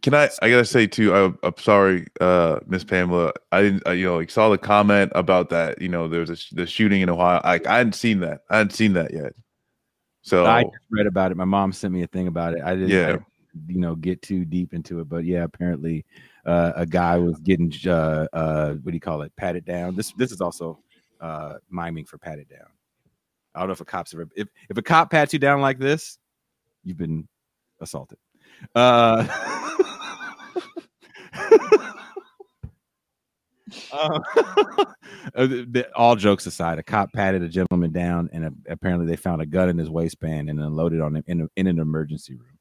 Can 0.02 0.16
I? 0.16 0.30
I 0.42 0.50
gotta 0.50 0.66
say 0.66 0.88
too. 0.88 1.14
I, 1.14 1.32
I'm 1.48 1.58
sorry, 1.60 2.08
uh, 2.20 2.60
Miss 2.66 2.84
Pamela. 2.84 3.34
I 3.52 3.62
didn't. 3.62 3.88
Uh, 3.88 3.92
you 3.92 4.06
know, 4.06 4.18
like 4.18 4.32
saw 4.32 4.50
the 4.50 4.58
comment 4.58 5.12
about 5.14 5.50
that. 5.50 5.80
You 5.80 5.90
know, 5.90 6.08
there 6.08 6.22
was 6.22 6.32
a, 6.32 6.36
sh- 6.36 6.50
the 6.52 6.66
shooting 6.66 7.02
in 7.02 7.10
Ohio. 7.10 7.40
Like 7.44 7.68
I 7.68 7.78
hadn't 7.78 7.94
seen 7.94 8.20
that. 8.22 8.42
I 8.50 8.58
hadn't 8.58 8.74
seen 8.74 8.94
that 8.94 9.14
yet. 9.14 9.34
So 10.22 10.46
I 10.46 10.64
just 10.64 10.76
read 10.90 11.08
about 11.08 11.32
it. 11.32 11.38
My 11.38 11.46
mom 11.46 11.72
sent 11.72 11.94
me 11.94 12.04
a 12.04 12.08
thing 12.08 12.28
about 12.28 12.54
it. 12.54 12.62
I 12.64 12.76
didn't, 12.76 12.92
I 12.92 12.94
Yeah. 12.94 13.06
didn't, 13.08 13.26
you 13.68 13.80
know, 13.80 13.96
get 13.96 14.22
too 14.22 14.46
deep 14.46 14.74
into 14.74 15.00
it, 15.02 15.10
but 15.10 15.26
yeah, 15.26 15.44
apparently, 15.44 16.06
uh, 16.46 16.72
a 16.76 16.86
guy 16.86 17.18
was 17.18 17.38
getting, 17.40 17.72
uh, 17.86 18.28
uh, 18.34 18.74
what 18.76 18.92
do 18.92 18.94
you 18.94 19.00
call 19.00 19.22
it, 19.24 19.36
patted 19.36 19.66
down. 19.66 19.96
This, 19.96 20.14
this 20.14 20.32
is 20.32 20.42
also, 20.42 20.80
uh, 21.20 21.56
miming 21.70 22.06
for 22.06 22.18
patted 22.18 22.48
down. 22.50 22.68
I 23.54 23.60
don't 23.60 23.68
know 23.68 23.74
if 23.74 23.82
a 23.82 23.86
cop's 23.86 24.14
ever, 24.14 24.28
if 24.36 24.48
if 24.70 24.78
a 24.78 24.82
cop 24.82 25.12
pats 25.12 25.34
you 25.34 25.40
down 25.40 25.60
like 25.60 25.78
this, 25.78 26.18
you've 26.86 26.98
been 26.98 27.28
assaulted. 27.82 28.18
Uh, 28.74 29.28
uh, 33.92 34.20
uh, 35.36 35.48
the- 35.48 35.68
the- 35.70 35.96
all 35.96 36.16
jokes 36.16 36.46
aside, 36.46 36.80
a 36.80 36.84
cop 36.84 37.12
patted 37.14 37.42
a 37.44 37.48
gentleman 37.50 37.92
down, 37.92 38.30
and 38.34 38.46
uh, 38.46 38.50
apparently 38.70 39.06
they 39.08 39.16
found 39.16 39.42
a 39.42 39.46
gun 39.46 39.70
in 39.70 39.78
his 39.78 39.90
waistband 39.90 40.50
and 40.50 40.60
unloaded 40.60 41.02
on 41.02 41.16
him 41.16 41.24
in, 41.28 41.42
a, 41.42 41.48
in 41.56 41.68
an 41.68 41.80
emergency 41.80 42.36
room. 42.36 42.58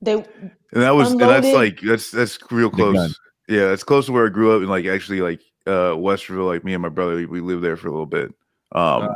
They 0.00 0.14
and 0.14 0.82
that 0.82 0.94
was 0.94 1.12
and 1.12 1.20
that's 1.20 1.46
like 1.52 1.80
that's 1.80 2.10
that's 2.10 2.38
real 2.50 2.70
close. 2.70 3.18
Yeah, 3.48 3.72
it's 3.72 3.84
close 3.84 4.06
to 4.06 4.12
where 4.12 4.26
I 4.26 4.30
grew 4.30 4.54
up, 4.54 4.60
and 4.60 4.68
like 4.70 4.86
actually 4.86 5.20
like 5.20 5.40
uh 5.66 5.94
Westerville. 5.94 6.46
Like 6.46 6.64
me 6.64 6.74
and 6.74 6.82
my 6.82 6.88
brother, 6.88 7.14
we, 7.16 7.26
we 7.26 7.40
lived 7.40 7.62
there 7.62 7.76
for 7.76 7.86
a 7.88 7.92
little 7.92 8.06
bit. 8.06 8.28
Um, 8.72 9.02
Uh, 9.02 9.08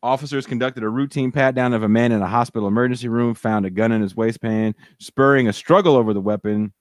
Officers 0.00 0.46
conducted 0.46 0.84
a 0.84 0.88
routine 0.88 1.32
pat 1.32 1.56
down 1.56 1.72
of 1.72 1.82
a 1.82 1.88
man 1.88 2.12
in 2.12 2.22
a 2.22 2.26
hospital 2.28 2.68
emergency 2.68 3.08
room, 3.08 3.34
found 3.34 3.66
a 3.66 3.70
gun 3.70 3.90
in 3.90 4.00
his 4.00 4.14
waistband, 4.14 4.76
spurring 5.00 5.48
a 5.48 5.52
struggle 5.52 5.96
over 5.96 6.14
the 6.14 6.20
weapon 6.20 6.72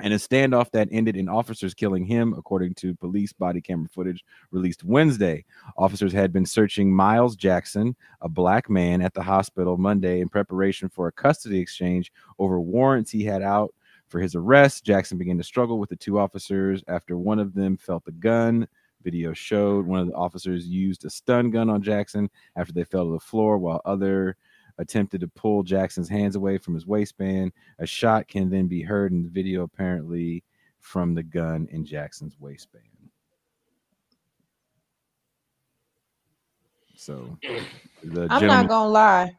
and 0.00 0.14
a 0.14 0.16
standoff 0.16 0.70
that 0.70 0.88
ended 0.92 1.16
in 1.16 1.28
officers 1.28 1.74
killing 1.74 2.04
him, 2.04 2.34
according 2.36 2.74
to 2.74 2.94
police 2.94 3.32
body 3.32 3.60
camera 3.60 3.88
footage 3.88 4.24
released 4.50 4.84
Wednesday. 4.84 5.44
Officers 5.76 6.12
had 6.12 6.32
been 6.32 6.46
searching 6.46 6.94
Miles 6.94 7.34
Jackson, 7.34 7.96
a 8.20 8.28
black 8.28 8.70
man, 8.70 9.02
at 9.02 9.14
the 9.14 9.22
hospital 9.22 9.76
Monday 9.76 10.20
in 10.20 10.28
preparation 10.28 10.88
for 10.88 11.08
a 11.08 11.12
custody 11.12 11.58
exchange 11.58 12.12
over 12.38 12.60
warrants 12.60 13.10
he 13.10 13.24
had 13.24 13.42
out 13.42 13.74
for 14.08 14.20
his 14.20 14.34
arrest. 14.34 14.84
Jackson 14.84 15.18
began 15.18 15.36
to 15.38 15.44
struggle 15.44 15.78
with 15.78 15.90
the 15.90 15.96
two 15.96 16.18
officers 16.18 16.82
after 16.88 17.18
one 17.18 17.38
of 17.38 17.54
them 17.54 17.76
felt 17.76 18.04
the 18.04 18.12
gun. 18.12 18.66
Video 19.04 19.32
showed 19.32 19.86
one 19.86 20.00
of 20.00 20.08
the 20.08 20.14
officers 20.14 20.66
used 20.66 21.04
a 21.04 21.10
stun 21.10 21.50
gun 21.50 21.70
on 21.70 21.82
Jackson 21.82 22.28
after 22.56 22.72
they 22.72 22.84
fell 22.84 23.06
to 23.06 23.12
the 23.12 23.20
floor, 23.20 23.58
while 23.58 23.80
other 23.84 24.36
attempted 24.78 25.20
to 25.20 25.28
pull 25.28 25.62
Jackson's 25.62 26.08
hands 26.08 26.36
away 26.36 26.58
from 26.58 26.74
his 26.74 26.86
waistband. 26.86 27.52
A 27.78 27.86
shot 27.86 28.28
can 28.28 28.48
then 28.48 28.66
be 28.66 28.82
heard 28.82 29.12
in 29.12 29.22
the 29.22 29.28
video, 29.28 29.62
apparently 29.62 30.44
from 30.80 31.14
the 31.14 31.22
gun 31.22 31.68
in 31.70 31.84
Jackson's 31.84 32.38
waistband. 32.38 32.84
So, 36.96 37.38
I'm 37.42 38.10
gentleman, 38.10 38.48
not 38.48 38.68
gonna 38.68 38.90
lie. 38.90 39.36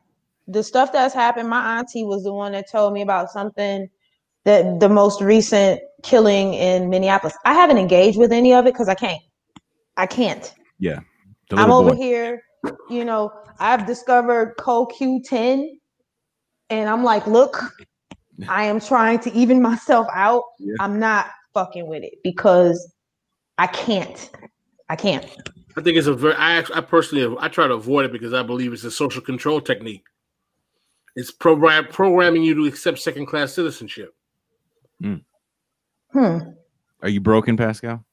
The 0.48 0.64
stuff 0.64 0.92
that's 0.92 1.14
happened, 1.14 1.50
my 1.50 1.80
auntie 1.80 2.06
was 2.06 2.24
the 2.24 2.34
one 2.34 2.54
that 2.54 2.72
told 2.72 2.94
me 2.94 3.02
about 3.02 3.30
something 3.32 3.90
that 4.46 4.80
the 4.80 4.90
most 4.90 5.22
recent 5.22 5.82
killing 6.02 6.54
in 6.54 6.90
Minneapolis. 6.90 7.36
I 7.46 7.54
haven't 7.54 7.78
engaged 7.78 8.18
with 8.18 8.32
any 8.32 8.54
of 8.54 8.66
it 8.66 8.74
because 8.74 8.88
I 8.88 8.96
can't. 8.96 9.22
I 9.98 10.06
can't. 10.08 10.54
yeah, 10.80 11.00
I'm 11.52 11.70
little 11.70 11.86
over 11.86 11.96
here, 11.96 12.42
you 12.90 13.06
know, 13.06 13.32
I've 13.60 13.86
discovered 13.86 14.56
CoQ10 14.58 15.68
and 16.70 16.90
I'm 16.90 17.04
like, 17.04 17.28
look, 17.28 17.74
I 18.48 18.66
am 18.66 18.80
trying 18.80 19.20
to 19.20 19.34
even 19.34 19.62
myself 19.62 20.08
out. 20.14 20.44
Yeah. 20.60 20.76
I'm 20.80 21.00
not 21.00 21.28
fucking 21.54 21.88
with 21.88 22.04
it 22.04 22.16
because 22.24 22.94
I 23.58 23.68
can't. 23.68 24.30
I 24.90 24.96
can't. 24.96 25.26
I 25.78 25.82
think 25.82 25.98
it's 25.98 26.08
a 26.08 26.14
very. 26.14 26.34
I 26.36 26.54
actually, 26.54 26.78
I 26.78 26.82
personally, 26.82 27.38
I 27.40 27.48
try 27.48 27.68
to 27.68 27.74
avoid 27.74 28.06
it 28.06 28.12
because 28.12 28.34
I 28.34 28.44
believe 28.44 28.74
it's 28.74 28.84
a 28.84 28.92
social 28.92 29.22
control 29.22 29.62
technique. 29.62 30.04
It's 31.16 31.32
program 31.32 31.88
programming 31.88 32.44
you 32.44 32.56
to 32.56 32.66
accept 32.66 33.00
second 33.00 33.26
class 33.26 33.54
citizenship. 33.54 34.16
Hmm. 35.02 35.16
Are 37.02 37.10
you 37.10 37.22
broken, 37.22 37.56
Pascal? 37.56 38.04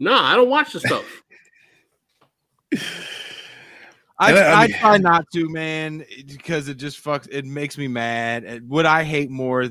No, 0.00 0.14
I 0.14 0.34
don't 0.34 0.50
watch 0.50 0.72
the 0.72 0.80
stuff. 0.80 1.22
I, 4.18 4.32
I- 4.32 4.52
I 4.52 4.62
I, 4.64 4.68
try 4.68 4.98
not 4.98 5.26
to, 5.32 5.48
man, 5.48 6.04
because 6.26 6.68
it 6.68 6.74
just 6.76 7.02
fucks. 7.02 7.28
It 7.30 7.44
makes 7.44 7.78
me 7.78 7.86
mad. 7.88 8.44
And 8.44 8.68
what 8.68 8.84
I 8.86 9.04
hate 9.04 9.30
more, 9.30 9.68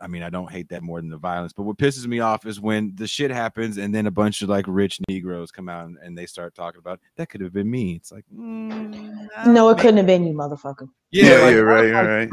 I 0.00 0.06
mean, 0.06 0.22
I 0.22 0.30
don't 0.30 0.50
hate 0.50 0.68
that 0.68 0.82
more 0.82 1.00
than 1.00 1.08
the 1.10 1.16
violence, 1.16 1.52
but 1.52 1.62
what 1.62 1.78
pisses 1.78 2.06
me 2.06 2.20
off 2.20 2.46
is 2.46 2.60
when 2.60 2.92
the 2.94 3.06
shit 3.06 3.30
happens 3.30 3.78
and 3.78 3.94
then 3.94 4.06
a 4.06 4.10
bunch 4.10 4.42
of 4.42 4.48
like 4.48 4.66
rich 4.68 5.00
Negroes 5.08 5.50
come 5.50 5.68
out 5.68 5.86
and, 5.86 5.96
and 6.02 6.16
they 6.16 6.26
start 6.26 6.54
talking 6.54 6.78
about 6.78 7.00
that 7.16 7.30
could 7.30 7.40
have 7.40 7.52
been 7.52 7.70
me. 7.70 7.94
It's 7.94 8.12
like, 8.12 8.24
mm, 8.32 9.28
No, 9.46 9.70
it 9.70 9.78
couldn't 9.78 9.96
have 9.96 10.06
been 10.06 10.26
you, 10.26 10.34
motherfucker. 10.34 10.88
yeah, 11.10 11.24
yeah, 11.24 11.48
yeah, 11.48 11.56
right, 11.56 11.90
right, 11.92 12.06
right. 12.06 12.28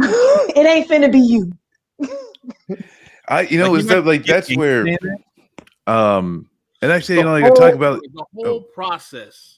it 0.55 0.65
ain't 0.67 0.87
finna 0.89 1.11
be 1.11 1.19
you. 1.19 1.51
I, 3.27 3.41
you 3.41 3.57
know, 3.57 3.71
like, 3.71 3.79
is 3.79 3.85
you 3.85 3.95
that 3.95 4.05
like 4.05 4.25
that's 4.25 4.55
where, 4.55 4.85
um, 5.87 6.49
and 6.81 6.91
actually, 6.91 7.15
you 7.15 7.23
know, 7.23 7.31
like 7.31 7.45
I 7.45 7.49
talk 7.49 7.73
about, 7.73 8.01
the 8.13 8.25
whole 8.35 8.61
process 8.61 9.54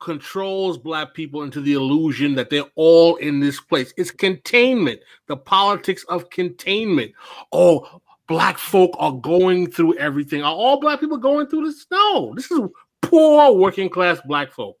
controls 0.00 0.78
black 0.78 1.14
people 1.14 1.42
into 1.42 1.60
the 1.60 1.74
illusion 1.74 2.34
that 2.34 2.50
they're 2.50 2.70
all 2.74 3.16
in 3.16 3.38
this 3.38 3.60
place. 3.60 3.92
It's 3.96 4.10
containment, 4.10 5.00
the 5.26 5.36
politics 5.36 6.04
of 6.08 6.30
containment. 6.30 7.12
Oh, 7.52 8.00
black 8.26 8.58
folk 8.58 8.90
are 8.98 9.12
going 9.12 9.70
through 9.70 9.98
everything. 9.98 10.42
Are 10.42 10.54
all 10.54 10.80
black 10.80 11.00
people 11.00 11.18
going 11.18 11.46
through 11.46 11.66
this? 11.66 11.86
No, 11.90 12.32
this 12.34 12.50
is 12.50 12.60
poor 13.02 13.52
working 13.52 13.88
class 13.88 14.20
black 14.24 14.52
folk. 14.52 14.76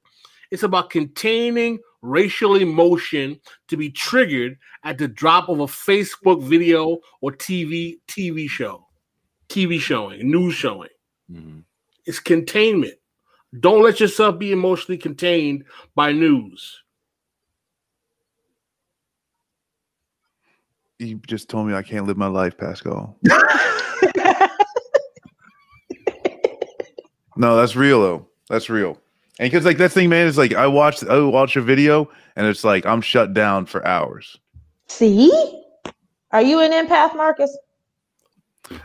It's 0.50 0.62
about 0.62 0.90
containing 0.90 1.78
racial 2.02 2.56
emotion 2.56 3.38
to 3.68 3.76
be 3.76 3.90
triggered 3.90 4.56
at 4.84 4.98
the 4.98 5.08
drop 5.08 5.48
of 5.48 5.60
a 5.60 5.66
Facebook 5.66 6.42
video 6.42 6.98
or 7.20 7.32
TV 7.32 7.98
TV 8.08 8.48
show, 8.48 8.86
TV 9.48 9.78
showing, 9.80 10.30
news 10.30 10.54
showing. 10.54 10.88
Mhm. 11.30 11.64
It's 12.06 12.18
containment. 12.18 12.94
Don't 13.58 13.82
let 13.82 13.98
yourself 13.98 14.38
be 14.38 14.52
emotionally 14.52 14.98
contained 14.98 15.64
by 15.94 16.12
news. 16.12 16.82
you 20.98 21.18
just 21.26 21.48
told 21.48 21.66
me 21.66 21.72
I 21.72 21.82
can't 21.82 22.06
live 22.06 22.18
my 22.18 22.26
life, 22.26 22.58
Pascal. 22.58 23.16
No, 27.40 27.56
that's 27.56 27.74
real 27.74 28.02
though. 28.02 28.28
That's 28.50 28.68
real. 28.68 28.98
And 29.38 29.50
because 29.50 29.64
like 29.64 29.78
that 29.78 29.92
thing, 29.92 30.10
man, 30.10 30.26
is 30.26 30.36
like 30.36 30.54
I 30.54 30.66
watched 30.66 31.04
I 31.04 31.18
watch 31.20 31.56
a 31.56 31.62
video 31.62 32.10
and 32.36 32.46
it's 32.46 32.64
like 32.64 32.84
I'm 32.84 33.00
shut 33.00 33.32
down 33.32 33.64
for 33.64 33.86
hours. 33.86 34.38
See? 34.88 35.32
Are 36.32 36.42
you 36.42 36.60
an 36.60 36.70
empath, 36.70 37.16
Marcus? 37.16 37.56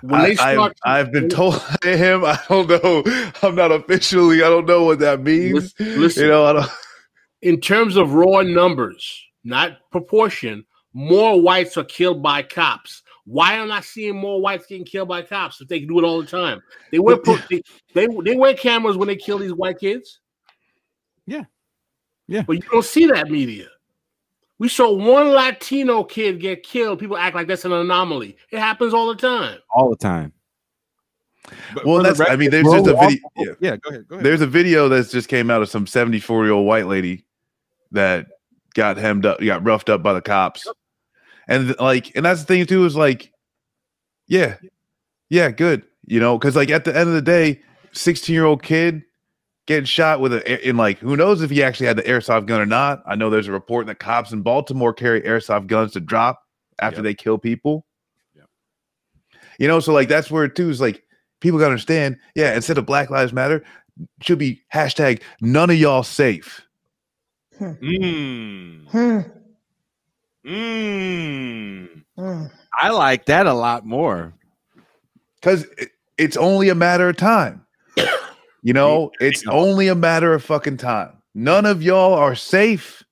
When 0.02 0.20
I, 0.40 0.98
have 0.98 1.12
been 1.12 1.30
told 1.30 1.56
I 1.84 1.90
am. 1.90 2.26
I 2.26 2.40
don't 2.50 2.68
know. 2.68 3.04
I'm 3.44 3.56
not 3.56 3.72
officially. 3.72 4.42
I 4.42 4.50
don't 4.50 4.66
know 4.66 4.84
what 4.84 5.00
that 5.00 5.22
means. 5.22 5.74
Listen-. 5.80 6.24
You 6.24 6.30
know, 6.30 6.46
I 6.46 6.54
don't. 6.54 6.72
in 7.42 7.62
terms 7.62 7.96
of 7.96 8.14
raw 8.14 8.42
numbers, 8.42 9.24
not 9.44 9.78
proportion, 9.92 10.66
more 10.94 11.40
whites 11.40 11.78
are 11.78 11.84
killed 11.84 12.24
by 12.24 12.42
cops. 12.42 13.04
Why 13.26 13.54
am 13.54 13.72
I 13.72 13.82
seeing 13.82 14.16
more 14.16 14.42
whites 14.42 14.66
getting 14.68 14.86
killed 14.86 15.08
by 15.08 15.24
cops 15.24 15.62
if 15.62 15.68
they 15.68 15.80
can 15.80 15.88
do 15.88 16.00
it 16.00 16.04
all 16.04 16.22
the 16.22 16.28
time? 16.28 16.62
They 16.92 17.00
wear 17.00 17.18
pro- 17.18 17.38
they, 17.50 17.62
they 17.94 18.08
they 18.24 18.36
wear 18.36 18.54
cameras 18.54 18.98
when 18.98 19.08
they 19.08 19.16
kill 19.16 19.40
these 19.40 19.54
white 19.54 19.80
kids. 19.80 20.20
Yeah. 21.26 21.44
Yeah. 22.28 22.44
But 22.44 22.54
you 22.54 22.62
don't 22.72 22.86
see 22.86 23.08
that 23.08 23.30
media. 23.30 23.68
We 24.58 24.70
saw 24.70 24.94
one 24.94 25.30
Latino 25.30 26.04
kid 26.04 26.40
get 26.40 26.64
killed. 26.64 27.00
People 27.00 27.18
act 27.18 27.36
like 27.36 27.48
that's 27.48 27.66
an 27.66 27.74
anomaly. 27.74 28.38
It 28.52 28.60
happens 28.60 28.94
all 28.94 29.08
the 29.08 29.16
time. 29.16 29.60
all 29.74 29.90
the 29.90 29.98
time. 29.98 30.32
But 31.74 31.86
Well, 31.86 31.98
for 31.98 32.04
the 32.04 32.14
that's- 32.14 32.32
I 32.34 32.36
mean, 32.38 32.50
there's 32.50 32.64
bro, 32.64 32.74
just 32.84 32.88
a 32.88 32.94
video- 32.94 33.30
yeah. 33.38 33.52
yeah, 33.60 33.76
go 33.78 33.90
ahead. 33.90 34.08
Go 34.08 34.16
ahead. 34.16 34.26
There's 34.26 34.42
a 34.42 34.48
video 34.48 34.88
that's 34.90 35.12
just 35.12 35.28
came 35.30 35.52
out 35.52 35.62
of 35.62 35.70
some 35.70 35.86
74 35.86 36.46
year 36.46 36.54
old 36.54 36.66
white 36.66 36.88
lady 36.88 37.26
that 37.92 38.28
got 38.74 38.98
hemmed 38.98 39.26
up, 39.26 39.40
got 39.42 39.64
roughed 39.64 39.90
up 39.90 40.02
by 40.02 40.14
the 40.14 40.22
cops, 40.22 40.66
and 41.48 41.76
like, 41.80 42.16
and 42.16 42.26
that's 42.26 42.42
the 42.42 42.46
thing 42.48 42.66
too 42.66 42.86
is 42.86 42.96
like, 42.96 43.32
yeah, 44.28 44.56
yeah, 45.30 45.52
good, 45.52 45.84
You 46.08 46.20
know, 46.20 46.38
because 46.38 46.56
like 46.56 46.70
at 46.72 46.84
the 46.86 46.98
end 46.98 47.10
of 47.10 47.14
the 47.16 47.22
day, 47.22 47.62
16 47.92 48.34
year 48.34 48.46
old 48.46 48.64
kid 48.64 49.04
getting 49.68 49.86
shot 49.86 50.20
with 50.20 50.34
a 50.34 50.68
in 50.68 50.78
like 50.78 51.00
who 51.00 51.16
knows 51.18 51.42
if 51.42 51.50
he 51.50 51.64
actually 51.64 51.88
had 51.88 51.98
the 51.98 52.04
airsoft 52.04 52.46
gun 52.48 52.62
or 52.62 52.66
not. 52.66 53.02
I 53.06 53.16
know 53.16 53.30
there's 53.30 53.48
a 53.48 53.52
report 53.52 53.88
that 53.88 54.00
cops 54.00 54.32
in 54.32 54.42
Baltimore 54.42 54.94
carry 54.94 55.22
airsoft 55.22 55.68
guns 55.68 55.94
to 55.94 56.00
drop 56.00 56.42
after 56.80 56.98
Yep. 56.98 57.04
they 57.04 57.14
kill 57.14 57.38
people. 57.38 57.86
Yep. 58.36 58.46
You 59.60 59.68
know, 59.68 59.80
so 59.80 59.94
like 59.94 60.08
that's 60.10 60.30
where 60.30 60.44
it 60.46 60.56
too 60.56 60.70
is 60.70 60.82
like 60.82 61.04
people 61.40 61.60
gotta 61.60 61.72
understand. 61.72 62.18
Yeah, 62.36 62.56
instead 62.56 62.78
of 62.78 62.86
Black 62.86 63.10
Lives 63.10 63.34
Matter, 63.34 63.64
should 64.22 64.38
be 64.40 64.62
hashtag 64.74 65.22
none 65.42 65.70
of 65.70 65.78
y'all 65.78 66.04
safe. 66.04 66.62
Mm. 67.60 68.88
Hmm. 68.90 69.20
Mm. 70.46 72.04
Hmm. 72.18 72.44
I 72.78 72.90
like 72.90 73.26
that 73.26 73.46
a 73.48 73.54
lot 73.54 73.86
more. 73.86 74.34
because 75.36 75.64
it, 75.78 75.90
it's 76.18 76.38
only 76.38 76.70
a 76.70 76.76
matter 76.76 77.10
of 77.10 77.18
time. 77.18 77.66
You 78.66 78.74
know, 78.74 79.12
it's 79.20 79.46
only 79.46 79.90
a 79.90 79.94
matter 79.94 80.34
of 80.34 80.44
fucking 80.44 80.78
time. 80.78 81.22
None 81.36 81.68
of 81.68 81.84
y'all 81.84 82.16
are 82.16 82.34
safe. 82.34 83.04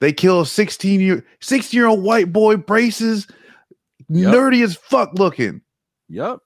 They 0.00 0.12
kill 0.12 0.40
a 0.40 0.46
16 0.46 0.98
year 0.98 1.24
16 1.40 1.78
year 1.78 1.86
old 1.86 2.02
white 2.02 2.32
boy 2.32 2.56
braces, 2.56 3.28
Yep. 4.08 4.34
nerdy 4.34 4.64
as 4.64 4.74
fuck 4.74 5.12
looking, 5.14 5.60
Yup. 6.08 6.42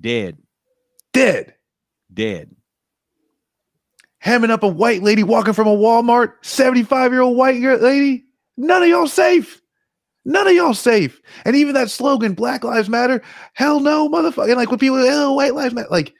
Dead. 0.00 0.38
dead. 1.12 1.52
Dead. 2.14 2.50
Hemming 4.20 4.50
up 4.50 4.62
a 4.62 4.68
white 4.68 5.02
lady 5.02 5.22
walking 5.22 5.52
from 5.52 5.68
a 5.68 5.76
Walmart, 5.76 6.32
75 6.40 7.12
year 7.12 7.20
old 7.20 7.36
white 7.36 7.60
lady. 7.60 8.24
None 8.56 8.82
of 8.82 8.88
y'all 8.88 9.06
safe. 9.06 9.60
None 10.24 10.46
of 10.46 10.54
y'all 10.54 10.72
safe. 10.72 11.20
And 11.44 11.54
even 11.56 11.74
that 11.74 11.90
slogan, 11.90 12.32
Black 12.32 12.64
Lives 12.64 12.88
Matter, 12.88 13.20
hell 13.52 13.80
no, 13.80 14.08
motherfucker. 14.08 14.56
Like 14.56 14.70
when 14.70 14.78
people, 14.78 14.96
oh, 14.98 15.34
white 15.34 15.54
lives 15.54 15.74
matter, 15.74 15.88
like 15.90 16.14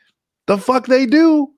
the 0.47 0.59
fuck 0.59 0.87
they 0.87 1.07
do. 1.07 1.51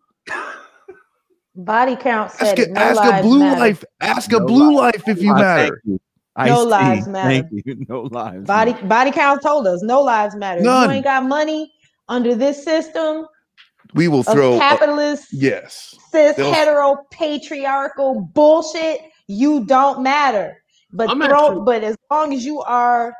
Body 1.54 1.96
count 1.96 2.30
said 2.30 2.58
Ask 2.58 2.68
a, 2.68 2.72
No 2.72 2.80
ask 2.80 3.02
a 3.04 3.22
blue 3.22 3.38
matter. 3.40 3.60
life. 3.60 3.84
Ask 4.00 4.32
a 4.32 4.38
No 4.38 4.46
blue 4.46 4.76
life 4.76 5.02
if 5.06 5.22
you 5.22 5.34
matter. 5.34 5.80
Thank 5.84 5.84
you. 5.84 6.00
No 6.38 6.44
Ice-T. 6.44 6.64
lives 6.70 7.08
matter. 7.08 7.28
Thank 7.50 7.66
you. 7.66 7.86
No 7.88 8.02
lives. 8.02 8.46
Body 8.46 8.72
matter. 8.72 8.86
body 8.86 9.10
count 9.10 9.42
told 9.42 9.66
us 9.66 9.82
no 9.82 10.00
lives 10.00 10.34
matter. 10.34 10.62
None. 10.62 10.88
you 10.88 10.96
ain't 10.96 11.04
got 11.04 11.24
money 11.26 11.70
under 12.08 12.34
this 12.34 12.64
system 12.64 13.26
We 13.94 14.08
will 14.08 14.22
throw. 14.22 14.58
capitalist, 14.58 15.26
yes. 15.32 15.94
cis, 16.10 16.36
they'll- 16.36 16.52
hetero, 16.52 16.96
patriarchal 17.10 18.22
bullshit, 18.32 19.00
you 19.26 19.66
don't 19.66 20.02
matter. 20.02 20.56
But 20.94 21.10
throw, 21.10 21.60
but 21.64 21.82
as 21.84 21.96
long 22.10 22.32
as 22.34 22.44
you 22.46 22.60
are 22.62 23.14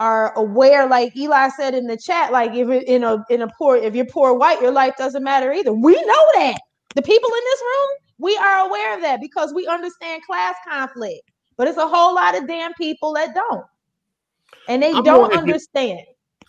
are 0.00 0.32
aware, 0.36 0.86
like 0.88 1.14
Eli 1.16 1.50
said 1.50 1.74
in 1.74 1.86
the 1.86 1.96
chat, 1.96 2.32
like 2.32 2.50
if 2.52 2.56
you're 2.56 2.72
in 2.72 3.04
a 3.04 3.24
in 3.30 3.42
a 3.42 3.48
poor, 3.56 3.76
if 3.76 3.94
you're 3.94 4.06
poor 4.06 4.34
white, 4.34 4.60
your 4.60 4.72
life 4.72 4.94
doesn't 4.96 5.22
matter 5.22 5.52
either. 5.52 5.72
We 5.72 5.92
know 5.94 6.24
that. 6.34 6.58
The 6.96 7.02
people 7.02 7.28
in 7.28 7.42
this 7.44 7.60
room, 7.60 7.88
we 8.18 8.36
are 8.36 8.66
aware 8.66 8.96
of 8.96 9.02
that 9.02 9.20
because 9.20 9.54
we 9.54 9.66
understand 9.68 10.22
class 10.24 10.56
conflict. 10.68 11.22
But 11.56 11.68
it's 11.68 11.78
a 11.78 11.86
whole 11.86 12.14
lot 12.14 12.36
of 12.36 12.48
damn 12.48 12.72
people 12.74 13.12
that 13.14 13.34
don't. 13.34 13.64
And 14.68 14.82
they 14.82 14.92
I'm 14.92 15.04
don't 15.04 15.20
more 15.20 15.32
indi- 15.32 15.52
understand. 15.52 16.00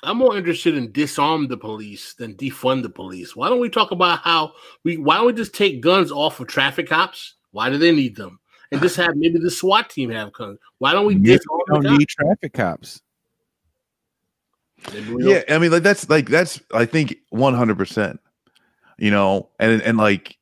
I'm 0.04 0.18
more 0.18 0.36
interested 0.36 0.76
in 0.76 0.92
disarm 0.94 1.48
the 1.48 1.58
police 1.58 2.14
than 2.16 2.34
defund 2.36 2.82
the 2.82 2.90
police. 2.90 3.36
Why 3.36 3.50
don't 3.50 3.60
we 3.60 3.70
talk 3.70 3.92
about 3.92 4.20
how 4.20 4.54
we? 4.84 4.98
Why 4.98 5.18
don't 5.18 5.28
we 5.28 5.34
just 5.34 5.54
take 5.54 5.82
guns 5.82 6.12
off 6.12 6.40
of 6.40 6.48
traffic 6.48 6.88
cops? 6.88 7.36
Why 7.52 7.70
do 7.70 7.78
they 7.78 7.92
need 7.92 8.16
them? 8.16 8.40
And 8.72 8.82
just 8.82 8.96
have 8.96 9.16
maybe 9.16 9.38
the 9.38 9.52
SWAT 9.52 9.90
team 9.90 10.10
have 10.12 10.32
guns. 10.32 10.58
Why 10.78 10.94
don't 10.94 11.06
we 11.06 11.16
Maybe 11.16 11.38
disarm 11.38 11.60
we 11.68 11.80
don't 11.82 11.98
need 11.98 12.08
traffic 12.08 12.54
cops. 12.54 12.80
cops? 12.80 13.02
Maybe 13.02 13.02
we 13.02 13.02
don't- 14.48 14.71
Yeah. 15.18 15.42
I 15.50 15.58
mean, 15.58 15.72
like 15.72 15.84
that's 15.84 16.10
like 16.10 16.30
that's 16.30 16.60
I 16.74 16.86
think 16.86 17.16
one 17.30 17.54
hundred 17.54 17.78
percent. 17.78 18.20
You 18.98 19.12
know, 19.12 19.50
and 19.60 19.82
and 19.82 19.98
like 19.98 20.38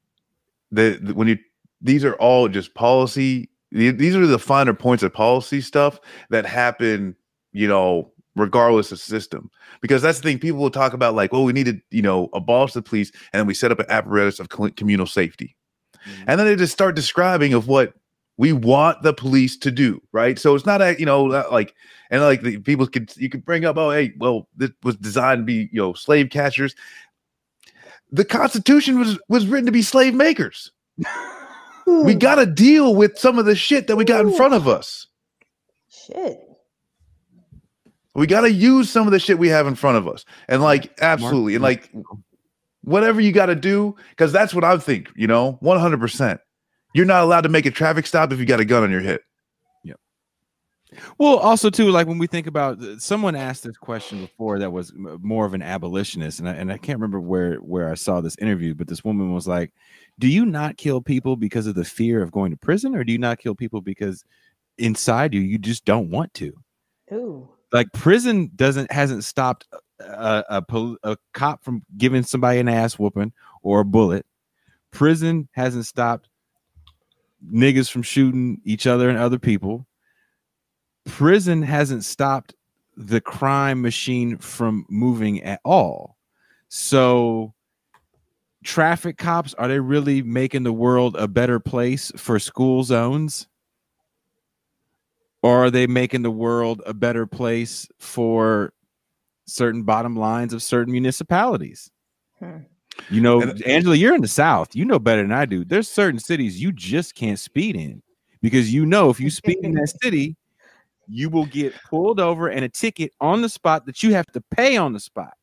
the, 0.72 1.00
the- 1.01 1.14
when 1.14 1.27
you 1.27 1.38
these 1.82 2.03
are 2.03 2.16
all 2.16 2.48
just 2.48 2.74
policy. 2.74 3.50
These 3.72 4.16
are 4.16 4.26
the 4.26 4.40
finer 4.40 4.74
points 4.74 5.03
of 5.03 5.14
policy 5.14 5.61
stuff 5.61 6.00
that 6.32 6.45
happen. 6.45 7.16
You 7.53 7.68
know, 7.68 8.11
regardless 8.35 8.92
of 8.92 9.00
system, 9.00 9.50
because 9.82 10.01
that's 10.01 10.19
the 10.19 10.24
thing. 10.24 10.40
People 10.40 10.59
will 10.59 10.72
talk 10.72 10.93
about 10.93 11.14
like, 11.14 11.32
well, 11.32 11.43
we 11.43 11.53
need 11.53 11.66
to 11.68 11.80
you 11.92 12.01
know 12.01 12.30
abolish 12.34 12.74
the 12.74 12.82
police, 12.82 13.11
and 13.32 13.40
then 13.42 13.48
we 13.48 13.53
set 13.53 13.72
up 13.72 13.80
an 13.80 13.85
apparatus 13.90 14.40
of 14.40 14.50
communal 14.50 15.06
safety. 15.06 15.56
and 16.27 16.40
then 16.40 16.48
they 16.48 16.56
just 16.56 16.74
start 16.74 16.95
describing 16.95 17.53
of 17.53 17.68
what 17.68 17.93
we 18.40 18.53
want 18.53 19.03
the 19.03 19.14
police 19.14 19.58
to 19.58 19.69
do 19.69 20.01
right? 20.14 20.40
So 20.40 20.56
it's 20.56 20.66
not 20.66 20.82
a 20.82 20.98
you 20.98 21.06
know 21.06 21.24
like 21.24 21.76
and 22.09 22.24
like 22.24 22.42
the 22.42 22.58
people 22.58 22.88
could 22.88 23.16
you 23.18 23.30
could 23.30 23.45
bring 23.45 23.66
up 23.66 23.77
oh 23.77 23.92
hey 23.92 24.14
well 24.18 24.48
this 24.56 24.72
was 24.82 24.95
designed 24.95 25.42
to 25.42 25.45
be 25.45 25.69
you 25.72 25.82
know 25.82 25.93
slave 25.93 26.30
catchers 26.30 26.74
the 28.11 28.26
constitution 28.26 28.98
was 28.98 29.19
was 29.27 29.45
written 29.45 29.66
to 29.68 29.72
be 29.72 29.82
slave 29.82 30.16
makers. 30.16 30.72
We 31.85 32.14
got 32.14 32.35
to 32.35 32.45
deal 32.45 32.95
with 32.95 33.18
some 33.18 33.40
of 33.40 33.45
the 33.45 33.56
shit 33.56 33.88
that 33.88 33.95
we 33.95 34.06
got 34.06 34.22
in 34.24 34.32
front 34.34 34.53
of 34.53 34.68
us. 34.68 35.08
Shit. 35.90 36.40
we 38.14 38.27
got 38.27 38.42
to 38.42 38.51
use 38.51 38.92
some 38.92 39.08
of 39.08 39.11
the 39.11 39.19
shit 39.19 39.40
we 39.40 39.48
have 39.48 39.66
in 39.66 39.76
front 39.76 39.98
of 39.98 40.08
us. 40.08 40.24
And 40.48 40.61
like 40.61 40.93
absolutely 41.01 41.56
and 41.56 41.64
like 41.64 41.92
whatever 42.84 43.19
you 43.19 43.32
got 43.32 43.48
to 43.48 43.56
do 43.56 43.95
because 44.11 44.32
that's 44.32 44.53
what 44.53 44.64
i 44.64 44.77
think 44.77 45.09
you 45.16 45.27
know 45.27 45.59
100% 45.61 46.40
you're 46.93 47.06
not 47.06 47.24
allowed 47.24 47.42
to 47.42 47.50
make 47.50 47.66
a 47.66 47.72
traffic 47.72 48.06
stop 48.06 48.32
if 48.32 48.40
you 48.40 48.45
got 48.45 48.59
a 48.59 48.66
gun 48.66 48.84
on 48.84 48.92
your 48.92 49.01
hip 49.01 49.24
Yep. 50.92 51.01
Well, 51.19 51.38
also 51.38 51.69
too, 51.69 51.90
like 51.92 52.08
when 52.08 52.18
we 52.18 52.26
think 52.26 52.48
about 52.48 52.82
uh, 52.82 52.98
someone 52.98 53.35
asked 53.35 53.64
this 53.64 53.77
question 53.77 54.22
before 54.22 54.58
that 54.59 54.72
was 54.72 54.92
more 54.95 55.45
of 55.45 55.53
an 55.53 55.61
abolitionist, 55.61 56.40
and 56.40 56.50
I, 56.50 56.53
and 56.53 56.72
I 56.72 56.77
can't 56.77 56.98
remember 56.98 57.19
where 57.19 57.58
where 57.58 57.92
I 57.92 57.93
saw 57.93 58.22
this 58.22 58.38
interview, 58.40 58.74
but 58.74 58.88
this 58.88 59.03
woman 59.03 59.34
was 59.34 59.48
like, 59.48 59.72
"Do 60.18 60.27
you 60.27 60.45
not 60.45 60.77
kill 60.77 61.00
people 61.01 61.35
because 61.35 61.68
of 61.68 61.76
the 61.76 61.85
fear 61.85 62.24
of 62.24 62.32
going 62.32 62.51
to 62.51 62.58
prison, 62.58 62.95
or 62.95 63.03
do 63.03 63.11
you 63.11 63.19
not 63.19 63.38
kill 63.38 63.53
people 63.53 63.82
because 63.82 64.26
inside 64.80 65.34
you 65.34 65.42
you 65.42 65.59
just 65.59 65.85
don't 65.85 66.09
want 66.09 66.34
to?" 66.35 66.53
Ooh. 67.14 67.50
Like 67.72 67.92
prison 67.93 68.50
doesn't 68.56 68.92
hasn't 68.92 69.24
stopped 69.24 69.68
a 70.00 70.43
a, 70.50 70.61
pol- 70.61 70.98
a 71.03 71.18
cop 71.34 71.64
from 71.64 71.84
giving 71.98 72.24
somebody 72.24 72.59
an 72.59 72.68
ass 72.68 72.98
whooping 72.98 73.34
or 73.61 73.82
a 73.82 73.85
bullet. 73.85 74.26
Prison 74.90 75.48
hasn't 75.51 75.85
stopped 75.85 76.30
niggas 77.45 77.90
from 77.90 78.01
shooting 78.01 78.61
each 78.64 78.85
other 78.85 79.09
and 79.09 79.18
other 79.18 79.40
people 79.40 79.88
prison 81.09 81.61
hasn't 81.61 82.03
stopped 82.03 82.56
the 82.95 83.22
crime 83.22 83.82
machine 83.82 84.38
from 84.38 84.85
moving 84.90 85.42
at 85.43 85.59
all. 85.64 86.18
So 86.68 87.53
traffic 88.64 89.18
cops 89.18 89.53
are 89.56 89.68
they 89.68 89.80
really 89.80 90.22
making 90.22 90.64
the 90.64 90.74
world 90.74 91.16
a 91.18 91.27
better 91.27 91.59
place 91.59 92.11
for 92.16 92.40
school 92.40 92.84
zones? 92.84 93.48
Or 95.42 95.66
are 95.66 95.72
they 95.72 95.88
making 95.88 96.24
the 96.24 96.32
world 96.32 96.82
a 96.85 96.93
better 96.93 97.26
place 97.26 97.88
for 97.98 98.74
certain 99.45 99.84
bottom 99.84 100.16
lines 100.16 100.53
of 100.53 100.61
certain 100.61 100.92
municipalities? 100.92 101.90
Hmm. 102.40 102.58
You 103.10 103.22
know, 103.22 103.42
And- 103.42 103.62
Angela, 103.64 103.96
you're 103.96 104.16
in 104.16 104.22
the 104.22 104.28
South. 104.28 104.76
You 104.76 104.86
know 104.86 105.00
better 105.00 105.22
than 105.22 105.32
I 105.32 105.46
do. 105.46 105.66
There's 105.66 105.88
certain 105.88 106.20
cities 106.20 106.62
you 106.62 106.72
just 106.72 107.16
can't 107.16 107.40
speed 107.40 107.76
in 107.76 108.02
because 108.42 108.74
you 108.74 108.86
know 108.86 109.10
if 109.10 109.20
you 109.20 109.30
speed 109.30 109.60
in 109.64 109.74
that 109.74 109.94
city, 110.04 110.36
you 111.08 111.30
will 111.30 111.46
get 111.48 111.74
pulled 111.90 112.20
over 112.20 112.50
and 112.50 112.64
a 112.64 112.70
ticket 112.70 113.12
on 113.20 113.42
the 113.42 113.50
spot 113.50 113.86
that 113.88 114.04
you 114.04 114.14
have 114.14 114.28
to 114.28 114.42
pay 114.52 114.78
on 114.78 114.94
the 114.94 115.00
spot. 115.00 115.34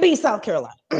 Be 0.00 0.16
South 0.16 0.42
Carolina. 0.42 0.74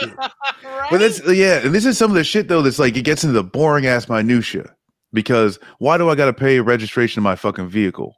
Oh, 0.00 0.86
but 0.92 0.98
that's 0.98 1.20
yeah, 1.28 1.58
and 1.58 1.74
this 1.74 1.84
is 1.84 1.98
some 1.98 2.10
of 2.10 2.14
the 2.14 2.24
shit 2.24 2.48
though 2.48 2.62
that's 2.62 2.78
like 2.78 2.96
it 2.96 3.02
gets 3.02 3.24
into 3.24 3.34
the 3.34 3.44
boring 3.44 3.86
ass 3.86 4.08
minutia. 4.08 4.74
Because 5.12 5.58
why 5.78 5.98
do 5.98 6.08
I 6.08 6.14
gotta 6.14 6.32
pay 6.32 6.60
registration 6.60 7.20
of 7.20 7.24
my 7.24 7.36
fucking 7.36 7.68
vehicle? 7.68 8.14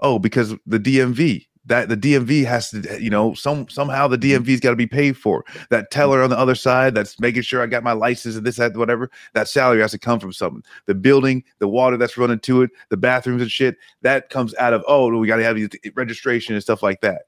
Oh, 0.00 0.18
because 0.18 0.54
the 0.66 0.78
DMV. 0.78 1.46
That 1.66 1.88
the 1.88 1.96
DMV 1.96 2.44
has 2.44 2.70
to, 2.70 3.02
you 3.02 3.10
know, 3.10 3.34
some 3.34 3.68
somehow 3.68 4.08
the 4.08 4.16
mm-hmm. 4.16 4.42
DMV's 4.42 4.60
got 4.60 4.70
to 4.70 4.76
be 4.76 4.86
paid 4.86 5.16
for. 5.16 5.44
That 5.70 5.84
mm-hmm. 5.84 5.98
teller 5.98 6.22
on 6.22 6.30
the 6.30 6.38
other 6.38 6.54
side 6.54 6.94
that's 6.94 7.18
making 7.18 7.42
sure 7.42 7.62
I 7.62 7.66
got 7.66 7.82
my 7.82 7.92
license 7.92 8.36
and 8.36 8.46
this, 8.46 8.56
that, 8.56 8.76
whatever. 8.76 9.10
That 9.34 9.48
salary 9.48 9.80
has 9.80 9.90
to 9.92 9.98
come 9.98 10.20
from 10.20 10.32
something. 10.32 10.62
The 10.86 10.94
building, 10.94 11.44
the 11.58 11.68
water 11.68 11.96
that's 11.96 12.16
running 12.16 12.40
to 12.40 12.62
it, 12.62 12.70
the 12.88 12.96
bathrooms 12.96 13.42
and 13.42 13.50
shit, 13.50 13.76
that 14.02 14.30
comes 14.30 14.54
out 14.56 14.72
of 14.72 14.84
oh, 14.86 15.16
we 15.16 15.26
got 15.26 15.36
to 15.36 15.44
have 15.44 15.56
the 15.56 15.70
registration 15.94 16.54
and 16.54 16.62
stuff 16.62 16.82
like 16.82 17.00
that. 17.00 17.22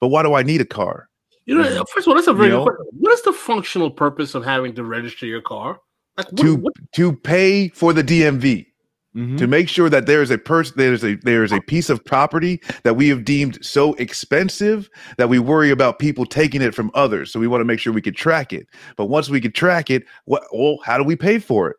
But 0.00 0.08
why 0.08 0.22
do 0.22 0.34
I 0.34 0.42
need 0.42 0.60
a 0.60 0.66
car? 0.66 1.08
You 1.44 1.56
know, 1.56 1.62
uh, 1.62 1.84
first 1.92 2.06
of 2.06 2.08
all, 2.08 2.14
that's 2.14 2.28
a 2.28 2.32
very 2.32 2.48
You 2.48 2.52
good 2.52 2.58
know? 2.58 2.64
question. 2.64 2.86
What 2.98 3.12
is 3.12 3.22
the 3.22 3.32
functional 3.32 3.90
purpose 3.90 4.34
of 4.34 4.44
having 4.44 4.74
to 4.74 4.84
register 4.84 5.26
your 5.26 5.42
car? 5.42 5.80
Like, 6.16 6.30
what, 6.30 6.40
to 6.40 6.56
what- 6.56 6.74
to 6.94 7.12
pay 7.12 7.68
for 7.68 7.92
the 7.92 8.04
DMV 8.04 8.66
Mhm. 9.14 9.36
to 9.36 9.46
make 9.46 9.68
sure 9.68 9.90
that 9.90 10.06
there 10.06 10.22
is 10.22 10.30
a 10.30 10.38
person 10.38 10.74
there's 10.76 11.04
a 11.04 11.16
there 11.16 11.44
is 11.44 11.52
a 11.52 11.60
piece 11.60 11.90
of 11.90 12.02
property 12.04 12.60
that 12.82 12.94
we 12.94 13.08
have 13.08 13.24
deemed 13.24 13.58
so 13.62 13.92
expensive 13.94 14.88
that 15.18 15.28
we 15.28 15.38
worry 15.38 15.70
about 15.70 15.98
people 15.98 16.24
taking 16.24 16.62
it 16.62 16.74
from 16.74 16.90
others. 16.94 17.30
So 17.30 17.38
we 17.38 17.46
want 17.46 17.60
to 17.60 17.66
make 17.66 17.78
sure 17.78 17.92
we 17.92 18.00
could 18.00 18.16
track 18.16 18.52
it. 18.54 18.66
But 18.96 19.06
once 19.06 19.28
we 19.28 19.40
could 19.40 19.54
track 19.54 19.90
it, 19.90 20.04
what 20.24 20.44
well, 20.52 20.78
how 20.84 20.96
do 20.96 21.04
we 21.04 21.16
pay 21.16 21.38
for 21.38 21.68
it? 21.70 21.76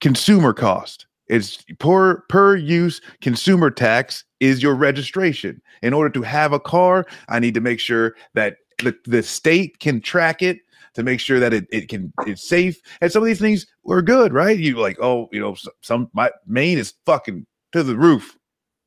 Consumer 0.00 0.52
cost. 0.52 1.06
It's 1.28 1.64
per 1.78 2.22
per 2.28 2.56
use 2.56 3.00
consumer 3.20 3.70
tax 3.70 4.24
is 4.40 4.62
your 4.62 4.74
registration. 4.74 5.62
In 5.82 5.92
order 5.94 6.10
to 6.10 6.22
have 6.22 6.52
a 6.52 6.58
car, 6.60 7.06
I 7.28 7.38
need 7.38 7.54
to 7.54 7.60
make 7.60 7.78
sure 7.78 8.14
that 8.34 8.56
the, 8.82 8.94
the 9.06 9.22
state 9.22 9.78
can 9.78 10.00
track 10.00 10.42
it 10.42 10.58
to 10.94 11.02
make 11.02 11.20
sure 11.20 11.40
that 11.40 11.52
it, 11.52 11.66
it 11.70 11.88
can 11.88 12.12
it's 12.26 12.48
safe. 12.48 12.80
And 13.00 13.10
some 13.10 13.22
of 13.22 13.26
these 13.26 13.40
things 13.40 13.66
were 13.84 14.02
good, 14.02 14.32
right? 14.32 14.58
You 14.58 14.78
like, 14.78 14.98
oh, 15.00 15.28
you 15.32 15.40
know, 15.40 15.56
some 15.80 16.10
my 16.12 16.30
Maine 16.46 16.78
is 16.78 16.94
fucking 17.06 17.46
to 17.72 17.82
the 17.82 17.96
roof 17.96 18.36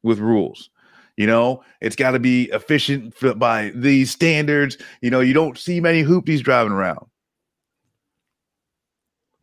with 0.04 0.20
rules. 0.20 0.70
You 1.18 1.28
know, 1.28 1.64
it's 1.80 1.96
got 1.96 2.12
to 2.12 2.20
be 2.20 2.50
efficient 2.52 3.16
by 3.40 3.72
these 3.74 4.12
standards. 4.12 4.78
You 5.02 5.10
know, 5.10 5.22
you 5.22 5.34
don't 5.34 5.58
see 5.58 5.80
many 5.80 6.04
hoopties 6.04 6.44
driving 6.44 6.74
around. 6.74 7.06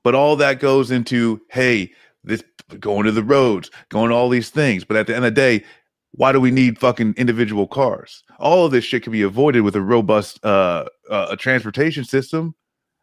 But 0.05 0.15
all 0.15 0.36
that 0.36 0.60
goes 0.60 0.91
into, 0.91 1.41
hey, 1.49 1.92
this 2.24 2.42
going 2.78 3.07
to 3.07 3.12
the 3.12 3.23
roads, 3.23 3.70
going 3.89 4.10
to 4.10 4.15
all 4.15 4.28
these 4.28 4.50
things. 4.50 4.84
But 4.84 4.97
at 4.97 5.07
the 5.07 5.16
end 5.16 5.24
of 5.24 5.34
the 5.34 5.41
day, 5.41 5.65
why 6.12 6.32
do 6.32 6.41
we 6.41 6.50
need 6.50 6.78
fucking 6.78 7.15
individual 7.16 7.66
cars? 7.66 8.23
All 8.39 8.66
of 8.66 8.73
this 8.73 8.84
shit 8.84 9.02
can 9.02 9.12
be 9.12 9.23
avoided 9.23 9.62
with 9.62 9.76
a 9.76 9.81
robust 9.81 10.44
uh, 10.44 10.86
uh 11.10 11.28
a 11.31 11.36
transportation 11.36 12.05
system, 12.05 12.55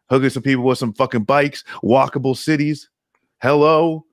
hooking 0.08 0.30
some 0.30 0.42
people 0.42 0.64
with 0.64 0.78
some 0.78 0.92
fucking 0.92 1.24
bikes, 1.24 1.64
walkable 1.82 2.36
cities. 2.36 2.88
Hello, 3.42 4.04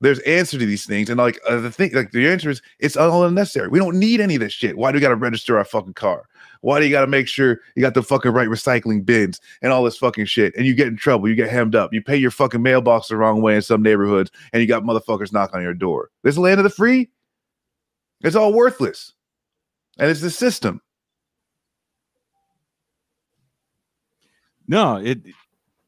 there's 0.00 0.20
answer 0.20 0.58
to 0.58 0.66
these 0.66 0.86
things, 0.86 1.10
and 1.10 1.18
like 1.18 1.38
uh, 1.48 1.60
the 1.60 1.70
thing, 1.70 1.92
like 1.92 2.12
the 2.12 2.28
answer 2.28 2.50
is 2.50 2.62
it's 2.78 2.96
all 2.96 3.24
unnecessary. 3.24 3.68
We 3.68 3.80
don't 3.80 3.98
need 3.98 4.20
any 4.20 4.36
of 4.36 4.40
this 4.40 4.52
shit. 4.52 4.76
Why 4.76 4.92
do 4.92 4.96
we 4.96 5.00
got 5.00 5.08
to 5.08 5.16
register 5.16 5.58
our 5.58 5.64
fucking 5.64 5.94
car? 5.94 6.24
Why 6.60 6.80
do 6.80 6.86
you 6.86 6.90
got 6.90 7.02
to 7.02 7.06
make 7.06 7.28
sure 7.28 7.60
you 7.76 7.82
got 7.82 7.94
the 7.94 8.02
fucking 8.02 8.32
right 8.32 8.48
recycling 8.48 9.04
bins 9.04 9.40
and 9.62 9.72
all 9.72 9.84
this 9.84 9.96
fucking 9.96 10.26
shit? 10.26 10.54
And 10.56 10.66
you 10.66 10.74
get 10.74 10.88
in 10.88 10.96
trouble, 10.96 11.28
you 11.28 11.34
get 11.34 11.50
hemmed 11.50 11.74
up, 11.74 11.92
you 11.92 12.02
pay 12.02 12.16
your 12.16 12.30
fucking 12.30 12.62
mailbox 12.62 13.08
the 13.08 13.16
wrong 13.16 13.42
way 13.42 13.56
in 13.56 13.62
some 13.62 13.82
neighborhoods, 13.82 14.30
and 14.52 14.60
you 14.60 14.66
got 14.66 14.82
motherfuckers 14.82 15.32
knock 15.32 15.54
on 15.54 15.62
your 15.62 15.74
door. 15.74 16.10
This 16.22 16.34
is 16.34 16.38
land 16.38 16.58
of 16.58 16.64
the 16.64 16.70
free. 16.70 17.10
It's 18.22 18.36
all 18.36 18.52
worthless, 18.52 19.12
and 19.98 20.10
it's 20.10 20.20
the 20.20 20.30
system. 20.30 20.80
No, 24.66 24.96
it. 24.96 25.20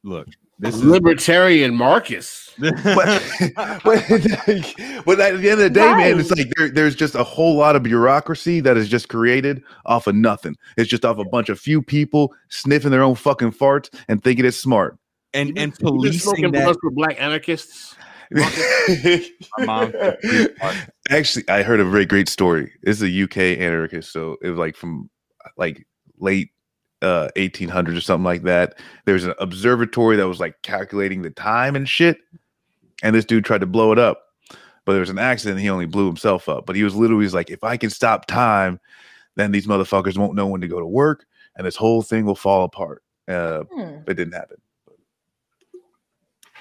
Look, 0.03 0.29
this 0.59 0.75
is 0.75 0.85
Libertarian 0.85 1.75
Marcus. 1.75 2.51
but 2.59 2.73
but, 3.57 3.83
but 3.85 5.21
at 5.21 5.41
the 5.41 5.51
end 5.51 5.53
of 5.53 5.59
the 5.59 5.71
day, 5.71 5.95
man, 5.95 6.21
it's 6.21 6.31
like 6.31 6.51
there, 6.57 6.71
there's 6.71 6.95
just 6.97 7.15
a 7.15 7.25
whole 7.25 7.57
lot 7.57 7.77
of 7.77 7.83
bureaucracy 7.83 8.61
that 8.61 8.77
is 8.77 8.89
just 8.89 9.09
created 9.09 9.63
off 9.87 10.07
of 10.07 10.15
nothing. 10.15 10.57
It's 10.77 10.89
just 10.89 11.05
off 11.05 11.19
a 11.19 11.25
bunch 11.25 11.49
of 11.49 11.59
few 11.61 11.83
people 11.83 12.35
sniffing 12.49 12.91
their 12.91 13.03
own 13.03 13.15
fucking 13.15 13.53
farts 13.53 13.93
and 14.09 14.23
thinking 14.23 14.45
it's 14.45 14.57
smart. 14.57 14.99
and 15.35 15.49
and 15.59 15.59
You 15.59 15.65
been 15.65 15.73
policing 15.73 16.21
smoking 16.21 16.53
that. 16.53 16.77
black 16.95 17.21
anarchists. 17.21 17.97
My 18.33 19.65
mom- 19.65 19.93
Actually, 21.11 21.49
I 21.49 21.63
heard 21.63 21.81
a 21.81 21.85
very 21.85 22.07
great 22.07 22.29
story. 22.29 22.73
This 22.83 23.01
is 23.01 23.03
a 23.03 23.23
UK 23.25 23.59
anarchist, 23.61 24.13
so 24.13 24.37
it 24.43 24.49
was 24.51 24.59
like 24.59 24.77
from 24.77 25.11
like 25.57 25.87
late 26.19 26.51
uh 27.03 27.29
1800s 27.37 27.97
or 27.97 28.01
something 28.01 28.25
like 28.25 28.43
that. 28.43 28.79
There's 29.07 29.25
an 29.25 29.35
observatory 29.39 30.17
that 30.17 30.29
was 30.29 30.41
like 30.41 30.61
calculating 30.63 31.23
the 31.23 31.31
time 31.31 31.75
and 31.77 31.89
shit, 31.89 32.19
and 33.03 33.15
this 33.15 33.25
dude 33.25 33.45
tried 33.45 33.63
to 33.63 33.67
blow 33.67 33.91
it 33.93 33.99
up, 33.99 34.23
but 34.85 34.93
there 34.93 35.01
was 35.01 35.11
an 35.11 35.19
accident. 35.19 35.57
And 35.57 35.63
he 35.63 35.71
only 35.71 35.87
blew 35.87 36.07
himself 36.07 36.49
up. 36.49 36.67
But 36.67 36.77
he 36.77 36.85
was 36.85 36.95
literally 36.95 37.25
was 37.25 37.35
like, 37.35 37.51
if 37.51 37.65
I 37.65 37.77
can 37.77 37.91
stop 37.91 38.27
time, 38.27 38.79
then 39.37 39.51
these 39.53 39.67
motherfuckers 39.67 40.17
won't 40.19 40.35
know 40.35 40.47
when 40.47 40.61
to 40.61 40.69
go 40.69 40.79
to 40.79 40.87
work, 40.87 41.25
and 41.57 41.67
this 41.67 41.77
whole 41.77 42.03
thing 42.03 42.25
will 42.27 42.37
fall 42.37 42.65
apart. 42.65 43.03
Uh, 43.29 43.63
Hmm. 43.73 43.99
it 44.09 44.15
didn't 44.15 44.33
happen. 44.35 44.57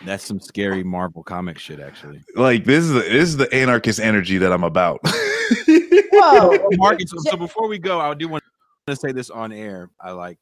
That's 0.05 0.23
some 0.23 0.39
scary 0.39 0.83
Marvel 0.83 1.23
comic 1.23 1.59
shit, 1.59 1.79
actually. 1.79 2.21
Like 2.35 2.63
this 2.63 2.85
is 2.85 2.93
the, 2.93 3.01
this 3.01 3.29
is 3.29 3.37
the 3.37 3.53
anarchist 3.53 3.99
energy 3.99 4.37
that 4.37 4.51
I'm 4.51 4.63
about. 4.63 4.99
Whoa. 5.67 6.69
Marcus, 6.73 7.11
so, 7.11 7.31
so 7.31 7.37
before 7.37 7.67
we 7.67 7.79
go, 7.79 7.99
I 7.99 8.13
do 8.13 8.27
want 8.27 8.43
to 8.87 8.95
say 8.95 9.11
this 9.11 9.29
on 9.29 9.51
air. 9.51 9.89
I 9.99 10.11
like 10.11 10.37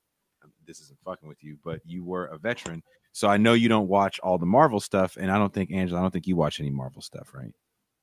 this 0.65 0.79
isn't 0.81 0.99
fucking 1.05 1.27
with 1.27 1.43
you, 1.43 1.57
but 1.63 1.79
you 1.85 2.03
were 2.03 2.25
a 2.25 2.37
veteran, 2.37 2.83
so 3.13 3.27
I 3.27 3.37
know 3.37 3.53
you 3.53 3.69
don't 3.69 3.87
watch 3.87 4.19
all 4.19 4.37
the 4.37 4.45
Marvel 4.45 4.79
stuff, 4.79 5.17
and 5.19 5.31
I 5.31 5.37
don't 5.37 5.53
think 5.53 5.71
Angela, 5.71 5.99
I 5.99 6.03
don't 6.03 6.11
think 6.11 6.27
you 6.27 6.35
watch 6.35 6.59
any 6.59 6.69
Marvel 6.69 7.01
stuff, 7.01 7.29
right? 7.33 7.51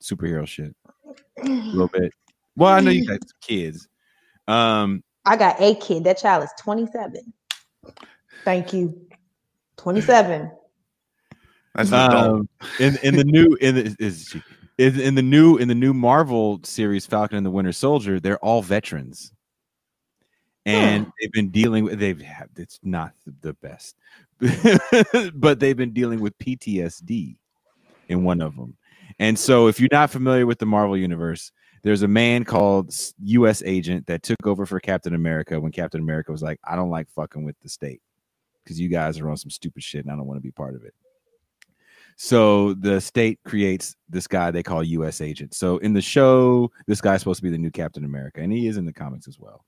Superhero 0.02 0.47
shit, 0.47 0.74
a 1.42 1.47
little 1.47 1.89
bit. 1.89 2.10
Well, 2.57 2.73
I 2.73 2.81
know 2.81 2.91
you 2.91 3.07
got 3.07 3.20
kids. 3.41 3.86
Um, 4.49 5.02
I 5.24 5.36
got 5.36 5.60
a 5.60 5.74
kid. 5.74 6.05
That 6.05 6.18
child 6.18 6.44
is 6.44 6.50
27. 6.60 7.33
Thank 8.44 8.73
you. 8.73 9.07
27. 9.76 10.50
That's 11.75 11.93
um 11.93 12.49
in 12.78 12.99
in 13.03 13.17
the 13.17 13.25
new 13.25 13.57
in 13.61 13.75
the 13.75 13.97
is 13.99 14.35
in, 14.78 15.01
in 15.01 15.15
the 15.15 15.23
new 15.23 15.57
in 15.57 15.69
the 15.69 15.75
new 15.75 15.93
Marvel 15.93 16.61
series 16.62 17.07
Falcon 17.07 17.36
and 17.36 17.47
the 17.47 17.51
Winter 17.51 17.73
Soldier, 17.73 18.20
they're 18.20 18.39
all 18.39 18.62
veterans. 18.62 19.33
And 20.67 21.12
they've 21.20 21.33
been 21.33 21.51
dealing 21.51 21.85
with 21.85 21.99
they've 21.99 22.20
had 22.20 22.49
it's 22.57 22.81
not 22.83 23.12
the 23.43 23.55
best. 23.55 23.97
but 25.35 25.61
they've 25.61 25.77
been 25.77 25.93
dealing 25.93 26.20
with 26.20 26.39
PTSD 26.39 27.36
in 28.09 28.25
one 28.25 28.41
of 28.41 28.57
them. 28.57 28.77
And 29.19 29.39
so 29.39 29.67
if 29.67 29.78
you're 29.78 29.89
not 29.93 30.11
familiar 30.11 30.47
with 30.47 30.59
the 30.59 30.67
Marvel 30.67 30.97
universe, 30.97 31.53
there's 31.83 32.03
a 32.03 32.09
man 32.09 32.44
called 32.44 32.94
US 33.23 33.62
agent 33.65 34.07
that 34.07 34.23
took 34.23 34.47
over 34.47 34.65
for 34.65 34.81
Captain 34.81 35.15
America 35.15 35.61
when 35.61 35.70
Captain 35.70 36.01
America 36.01 36.33
was 36.33 36.43
like, 36.43 36.59
I 36.65 36.77
don't 36.77 36.91
like 36.91 37.11
fucking 37.11 37.44
with 37.44 37.57
the 37.61 37.69
state 37.69 38.01
because 38.62 38.81
you 38.81 38.89
guys 38.89 39.20
are 39.20 39.28
on 39.28 39.36
some 39.36 39.51
stupid 39.51 39.83
shit 39.83 40.05
and 40.05 40.12
I 40.12 40.17
don't 40.17 40.27
want 40.27 40.39
to 40.39 40.43
be 40.43 40.51
part 40.51 40.75
of 40.75 40.85
it. 40.85 40.94
So 42.17 42.75
the 42.75 43.01
state 43.01 43.41
creates 43.44 43.97
this 44.09 44.26
guy 44.26 44.51
they 44.51 44.62
call 44.62 44.83
U.S. 44.84 45.20
agent. 45.20 45.55
So 45.55 45.78
in 45.78 45.93
the 45.93 46.01
show, 46.01 46.70
this 46.86 47.01
guy's 47.01 47.20
supposed 47.20 47.39
to 47.39 47.43
be 47.44 47.51
the 47.51 47.59
new 47.59 47.70
Captain 47.70 48.05
America, 48.05 48.41
and 48.41 48.52
he 48.52 48.67
is 48.67 48.76
in 48.76 48.84
the 48.84 48.93
comics 48.93 49.28
as 49.28 49.39
well. 49.39 49.65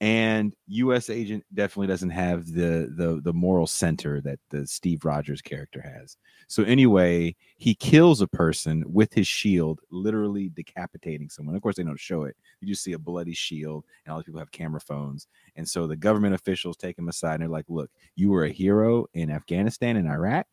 And 0.00 0.54
U.S. 0.68 1.10
agent 1.10 1.44
definitely 1.54 1.88
doesn't 1.88 2.10
have 2.10 2.46
the 2.46 2.92
the 2.96 3.20
the 3.24 3.32
moral 3.32 3.66
center 3.66 4.20
that 4.20 4.38
the 4.50 4.64
Steve 4.66 5.04
Rogers 5.04 5.42
character 5.42 5.80
has. 5.82 6.16
So 6.46 6.62
anyway, 6.62 7.34
he 7.56 7.74
kills 7.74 8.20
a 8.20 8.28
person 8.28 8.84
with 8.86 9.12
his 9.12 9.26
shield, 9.26 9.80
literally 9.90 10.50
decapitating 10.50 11.28
someone. 11.30 11.56
Of 11.56 11.62
course, 11.62 11.76
they 11.76 11.82
don't 11.82 11.98
show 11.98 12.24
it. 12.24 12.36
You 12.60 12.68
just 12.68 12.84
see 12.84 12.92
a 12.92 12.98
bloody 12.98 13.34
shield, 13.34 13.84
and 14.04 14.12
all 14.12 14.18
these 14.18 14.26
people 14.26 14.38
have 14.40 14.52
camera 14.52 14.80
phones. 14.80 15.26
And 15.56 15.68
so 15.68 15.88
the 15.88 15.96
government 15.96 16.34
officials 16.34 16.76
take 16.76 16.96
him 16.96 17.08
aside, 17.08 17.34
and 17.34 17.42
they're 17.42 17.48
like, 17.48 17.66
"Look, 17.68 17.90
you 18.14 18.30
were 18.30 18.44
a 18.44 18.50
hero 18.52 19.06
in 19.14 19.30
Afghanistan 19.30 19.96
and 19.96 20.06
Iraq." 20.08 20.46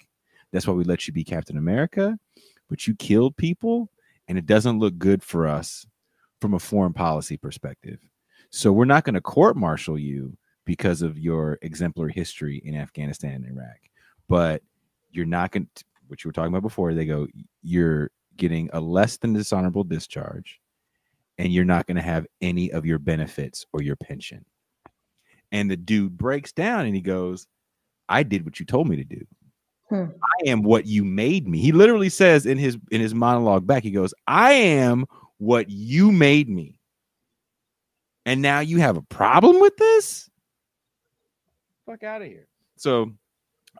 That's 0.55 0.65
why 0.65 0.73
we 0.73 0.85
let 0.85 1.05
you 1.05 1.11
be 1.11 1.25
Captain 1.25 1.57
America, 1.57 2.17
but 2.69 2.87
you 2.87 2.95
killed 2.95 3.35
people, 3.35 3.91
and 4.29 4.37
it 4.37 4.45
doesn't 4.45 4.79
look 4.79 4.97
good 4.97 5.21
for 5.21 5.47
us 5.47 5.85
from 6.39 6.53
a 6.53 6.59
foreign 6.59 6.93
policy 6.93 7.35
perspective. 7.35 7.99
So 8.51 8.71
we're 8.71 8.85
not 8.85 9.03
going 9.03 9.15
to 9.15 9.21
court 9.21 9.57
martial 9.57 9.99
you 9.99 10.37
because 10.65 11.01
of 11.01 11.19
your 11.19 11.59
exemplary 11.61 12.13
history 12.13 12.61
in 12.63 12.73
Afghanistan 12.73 13.43
and 13.43 13.47
Iraq, 13.47 13.75
but 14.29 14.63
you're 15.11 15.25
not 15.25 15.51
going 15.51 15.67
to, 15.75 15.83
what 16.07 16.23
you 16.23 16.29
were 16.29 16.31
talking 16.31 16.53
about 16.53 16.61
before, 16.61 16.93
they 16.93 17.05
go, 17.05 17.27
you're 17.61 18.11
getting 18.37 18.69
a 18.71 18.79
less 18.79 19.17
than 19.17 19.33
dishonorable 19.33 19.83
discharge, 19.83 20.61
and 21.37 21.51
you're 21.51 21.65
not 21.65 21.85
going 21.85 21.97
to 21.97 22.01
have 22.01 22.27
any 22.39 22.71
of 22.71 22.85
your 22.85 22.99
benefits 22.99 23.65
or 23.73 23.81
your 23.81 23.97
pension. 23.97 24.45
And 25.51 25.69
the 25.69 25.75
dude 25.75 26.17
breaks 26.17 26.53
down 26.53 26.85
and 26.85 26.95
he 26.95 27.01
goes, 27.01 27.45
I 28.07 28.23
did 28.23 28.45
what 28.45 28.57
you 28.57 28.65
told 28.65 28.87
me 28.87 28.95
to 28.95 29.03
do. 29.03 29.25
Hmm. 29.89 30.05
I 30.23 30.49
am 30.49 30.63
what 30.63 30.87
you 30.87 31.03
made 31.03 31.47
me. 31.47 31.59
He 31.59 31.71
literally 31.71 32.09
says 32.09 32.45
in 32.45 32.57
his 32.57 32.77
in 32.91 33.01
his 33.01 33.13
monologue 33.13 33.67
back, 33.67 33.83
he 33.83 33.91
goes, 33.91 34.13
I 34.27 34.53
am 34.53 35.05
what 35.37 35.69
you 35.69 36.11
made 36.11 36.49
me. 36.49 36.79
And 38.25 38.41
now 38.41 38.61
you 38.61 38.79
have 38.79 38.97
a 38.97 39.03
problem 39.03 39.59
with 39.59 39.77
this? 39.77 40.29
Fuck 41.85 42.03
out 42.03 42.23
of 42.23 42.27
here. 42.27 42.47
So 42.77 43.11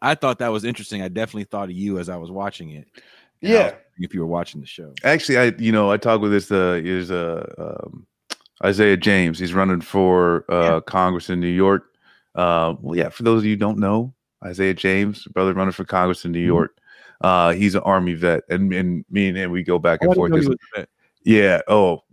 I 0.02 0.14
thought 0.14 0.40
that 0.40 0.50
was 0.50 0.64
interesting. 0.64 1.02
I 1.02 1.08
definitely 1.08 1.46
thought 1.46 1.70
of 1.70 1.76
you 1.76 1.98
as 1.98 2.10
I 2.10 2.18
was 2.18 2.30
watching 2.30 2.72
it. 2.72 2.88
And 3.42 3.52
I 3.52 3.64
was 3.64 3.72
Yeah. 3.72 3.76
If 3.98 4.14
you 4.14 4.20
were 4.20 4.28
watching 4.28 4.62
the 4.62 4.68
show. 4.68 4.94
Actually, 5.04 5.38
I 5.40 5.46
you 5.58 5.72
know 5.72 5.90
I 5.90 5.98
talked 5.98 6.22
with 6.22 6.32
this 6.32 6.52
uh 6.52 6.80
is 6.84 7.10
uh 7.10 7.46
um, 7.58 8.06
Isaiah 8.64 8.98
James. 8.98 9.40
He's 9.40 9.54
running 9.54 9.82
for 9.82 10.46
uh 10.50 10.82
Congress 10.82 11.30
in 11.30 11.40
New 11.40 11.48
York. 11.48 11.86
Uh, 12.36 12.76
well, 12.82 12.98
yeah. 12.98 13.10
For 13.10 13.24
those 13.24 13.40
of 13.42 13.46
you 13.46 13.52
who 13.52 13.58
don't 13.58 13.80
know, 13.80 14.14
Isaiah 14.46 14.74
James, 14.74 15.24
brother 15.26 15.54
running 15.54 15.72
for 15.72 15.84
Congress 15.86 16.24
in 16.26 16.32
New 16.32 16.42
Mhm. 16.44 16.46
York. 16.48 16.78
Uh, 17.22 17.54
he's 17.54 17.76
an 17.76 17.82
Army 17.82 18.14
vet, 18.14 18.44
and 18.50 18.72
and 18.74 19.04
me 19.10 19.28
and 19.30 19.38
him 19.38 19.52
we 19.52 19.64
go 19.64 19.80
back 19.80 20.02
and 20.02 20.14
forth. 20.14 20.30
know 20.32 20.38
he 20.38 20.42
This- 20.48 20.56
was. 20.76 20.86
Yeah. 21.24 21.62
Oh 21.68 22.04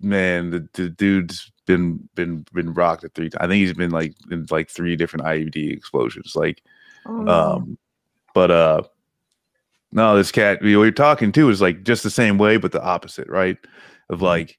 man, 0.00 0.50
the, 0.50 0.68
the 0.74 0.88
dude's 0.90 1.50
been 1.66 2.08
been 2.16 2.44
been 2.52 2.74
rocked 2.74 3.04
at 3.04 3.14
three. 3.14 3.30
I 3.38 3.46
think 3.46 3.54
he's 3.64 3.72
been 3.72 3.92
like 3.92 4.14
in 4.30 4.46
like 4.50 4.68
three 4.68 4.96
different 4.96 5.24
IED 5.26 5.72
explosions. 5.72 6.34
Like 6.36 6.62
Oh, 7.06 7.28
um, 7.28 7.78
but 8.34 8.50
uh, 8.50 8.82
no, 9.92 10.16
this 10.16 10.32
cat 10.32 10.60
we 10.60 10.76
were 10.76 10.90
talking 10.90 11.32
to 11.32 11.48
is 11.48 11.60
like 11.60 11.84
just 11.84 12.02
the 12.02 12.10
same 12.10 12.36
way, 12.38 12.56
but 12.56 12.72
the 12.72 12.82
opposite, 12.82 13.28
right? 13.28 13.56
Of 14.10 14.22
like, 14.22 14.58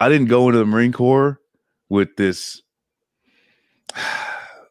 I 0.00 0.08
didn't 0.08 0.26
go 0.28 0.48
into 0.48 0.58
the 0.58 0.66
Marine 0.66 0.92
Corps 0.92 1.40
with 1.88 2.16
this, 2.16 2.60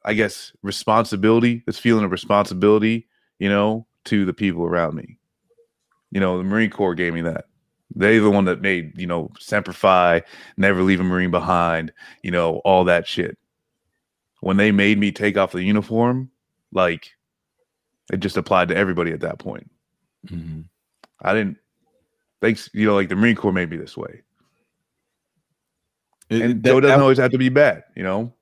I 0.06 0.14
guess, 0.14 0.54
responsibility, 0.62 1.64
this 1.66 1.80
feeling 1.80 2.06
of 2.06 2.12
responsibility, 2.12 3.08
you 3.40 3.50
know, 3.50 3.88
to 4.06 4.24
the 4.24 4.34
people 4.34 4.64
around 4.64 4.94
me. 4.96 5.18
You 6.12 6.20
know, 6.20 6.38
the 6.38 6.44
Marine 6.44 6.70
Corps 6.70 6.94
gave 6.96 7.14
me 7.14 7.22
that. 7.22 7.46
They're 7.96 8.22
the 8.22 8.30
one 8.30 8.46
that 8.46 8.62
made, 8.62 8.98
you 8.98 9.08
know, 9.08 9.32
Semper 9.40 9.74
Fi, 9.74 10.22
never 10.58 10.84
leave 10.84 11.00
a 11.00 11.04
Marine 11.04 11.32
behind, 11.32 11.92
you 12.22 12.32
know, 12.32 12.58
all 12.58 12.84
that 12.86 13.08
shit. 13.08 13.38
When 14.42 14.58
they 14.58 14.72
made 14.72 15.00
me 15.00 15.12
take 15.12 15.38
off 15.38 15.52
the 15.52 15.64
uniform, 15.64 16.30
like 16.72 17.16
it 18.14 18.18
just 18.18 18.38
applied 18.38 18.68
to 18.70 18.76
everybody 18.76 19.12
at 19.12 19.22
that 19.22 19.40
point. 19.40 19.72
Mhm. 20.28 20.66
I 21.22 21.34
didn't 21.34 21.58
thanks, 22.42 22.70
you 22.74 22.86
know, 22.86 22.94
like 22.94 23.10
the 23.10 23.16
Marine 23.16 23.36
Corps 23.36 23.52
made 23.52 23.70
me 23.72 23.78
this 23.78 23.98
way. 23.98 24.22
It- 26.30 26.42
And 26.42 26.64
that- 26.64 26.70
so 26.70 26.78
it 26.78 26.82
doesn't 26.82 26.98
that- 26.98 27.02
always 27.04 27.18
have 27.18 27.32
to 27.32 27.38
be 27.40 27.50
bad, 27.50 27.84
you 27.96 28.04
know. 28.04 28.34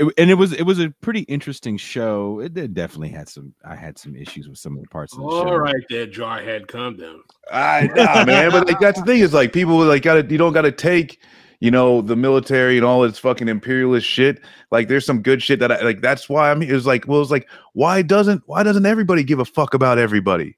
It- 0.00 0.14
and 0.18 0.30
it 0.30 0.34
was 0.34 0.52
it 0.52 0.62
was 0.64 0.78
a 0.80 0.90
pretty 1.00 1.20
interesting 1.20 1.76
show. 1.76 2.40
It, 2.40 2.54
did 2.54 2.74
definitely 2.74 3.10
had 3.10 3.28
some. 3.28 3.54
I 3.64 3.76
had 3.76 3.98
some 3.98 4.16
issues 4.16 4.48
with 4.48 4.58
some 4.58 4.76
of 4.76 4.82
the 4.82 4.88
parts 4.88 5.12
of 5.14 5.20
the 5.20 5.28
show. 5.30 5.48
All 5.48 5.58
right, 5.60 5.84
there, 5.88 6.06
jarhead, 6.06 6.66
calm 6.66 6.96
down. 6.96 7.20
I 7.52 7.88
nah, 7.94 8.24
man, 8.24 8.50
but 8.50 8.66
like 8.66 8.80
that's 8.80 8.98
the 9.00 9.06
thing 9.06 9.20
is 9.20 9.32
like 9.32 9.52
people 9.52 9.76
like 9.78 10.02
gotta 10.02 10.24
you 10.28 10.38
don't 10.38 10.52
gotta 10.52 10.72
take 10.72 11.20
you 11.60 11.70
know 11.70 12.00
the 12.00 12.16
military 12.16 12.76
and 12.78 12.86
all 12.86 13.04
its 13.04 13.18
fucking 13.18 13.48
imperialist 13.48 14.06
shit. 14.06 14.40
Like 14.70 14.88
there's 14.88 15.04
some 15.06 15.22
good 15.22 15.42
shit 15.42 15.60
that 15.60 15.70
I 15.70 15.80
like. 15.82 16.00
That's 16.00 16.28
why 16.28 16.50
I'm. 16.50 16.62
It 16.62 16.72
was 16.72 16.86
like 16.86 17.06
well, 17.06 17.20
it's 17.22 17.30
like 17.30 17.48
why 17.74 18.02
doesn't 18.02 18.42
why 18.46 18.62
doesn't 18.62 18.86
everybody 18.86 19.22
give 19.22 19.38
a 19.40 19.44
fuck 19.44 19.74
about 19.74 19.98
everybody? 19.98 20.56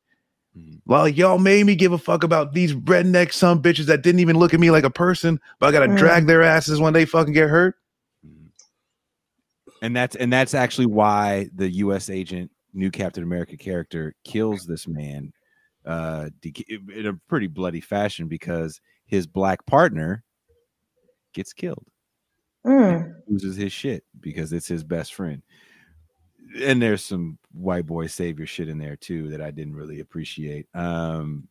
Mhm. 0.57 0.81
Like 0.87 1.17
y'all 1.17 1.39
made 1.39 1.67
me 1.67 1.75
give 1.75 1.93
a 1.93 1.99
fuck 1.99 2.23
about 2.25 2.53
these 2.53 2.75
redneck 2.75 3.33
some 3.33 3.62
bitches 3.62 3.87
that 3.87 4.03
didn't 4.03 4.21
even 4.21 4.37
look 4.37 4.55
at 4.55 4.61
me 4.61 4.71
like 4.71 4.85
a 4.85 4.91
person, 4.91 5.41
but 5.59 5.67
I 5.69 5.73
gotta 5.73 5.89
Mm. 5.89 5.97
drag 5.99 6.27
their 6.27 6.43
asses 6.43 6.79
when 6.81 6.93
they 6.93 7.05
fucking 7.07 7.33
get 7.33 7.49
hurt. 7.49 7.75
And 9.83 9.94
that's 9.94 10.17
and 10.17 10.33
that's 10.33 10.55
actually 10.55 10.86
why 10.86 11.49
the 11.55 11.69
U.S. 11.70 12.09
agent, 12.09 12.51
new 12.73 12.91
Captain 12.91 13.23
America 13.23 13.57
character, 13.59 14.15
kills 14.25 14.65
this 14.65 14.89
man 14.89 15.33
uh, 15.85 16.31
in 16.69 17.07
a 17.07 17.15
pretty 17.28 17.49
bloody 17.49 17.81
fashion 17.81 18.28
because 18.28 18.81
his 19.05 19.27
black 19.27 19.67
partner 19.67 20.25
gets 21.35 21.52
killed, 21.52 21.85
Mm. 22.65 23.12
loses 23.27 23.57
his 23.57 23.73
shit 23.73 24.05
because 24.20 24.52
it's 24.52 24.69
his 24.69 24.85
best 24.85 25.15
friend. 25.15 25.43
And 26.62 26.81
there's 26.81 27.05
some 27.05 27.39
white 27.52 27.86
boy 27.86 28.07
savior 28.07 28.47
shit 28.47 28.69
in 28.69 28.78
there 28.78 28.94
too 28.97 29.31
that 29.31 29.41
I 29.41 29.51
didn't 29.51 29.75
really 29.75 29.99
appreciate. 30.01 30.67
Um, 30.75 31.49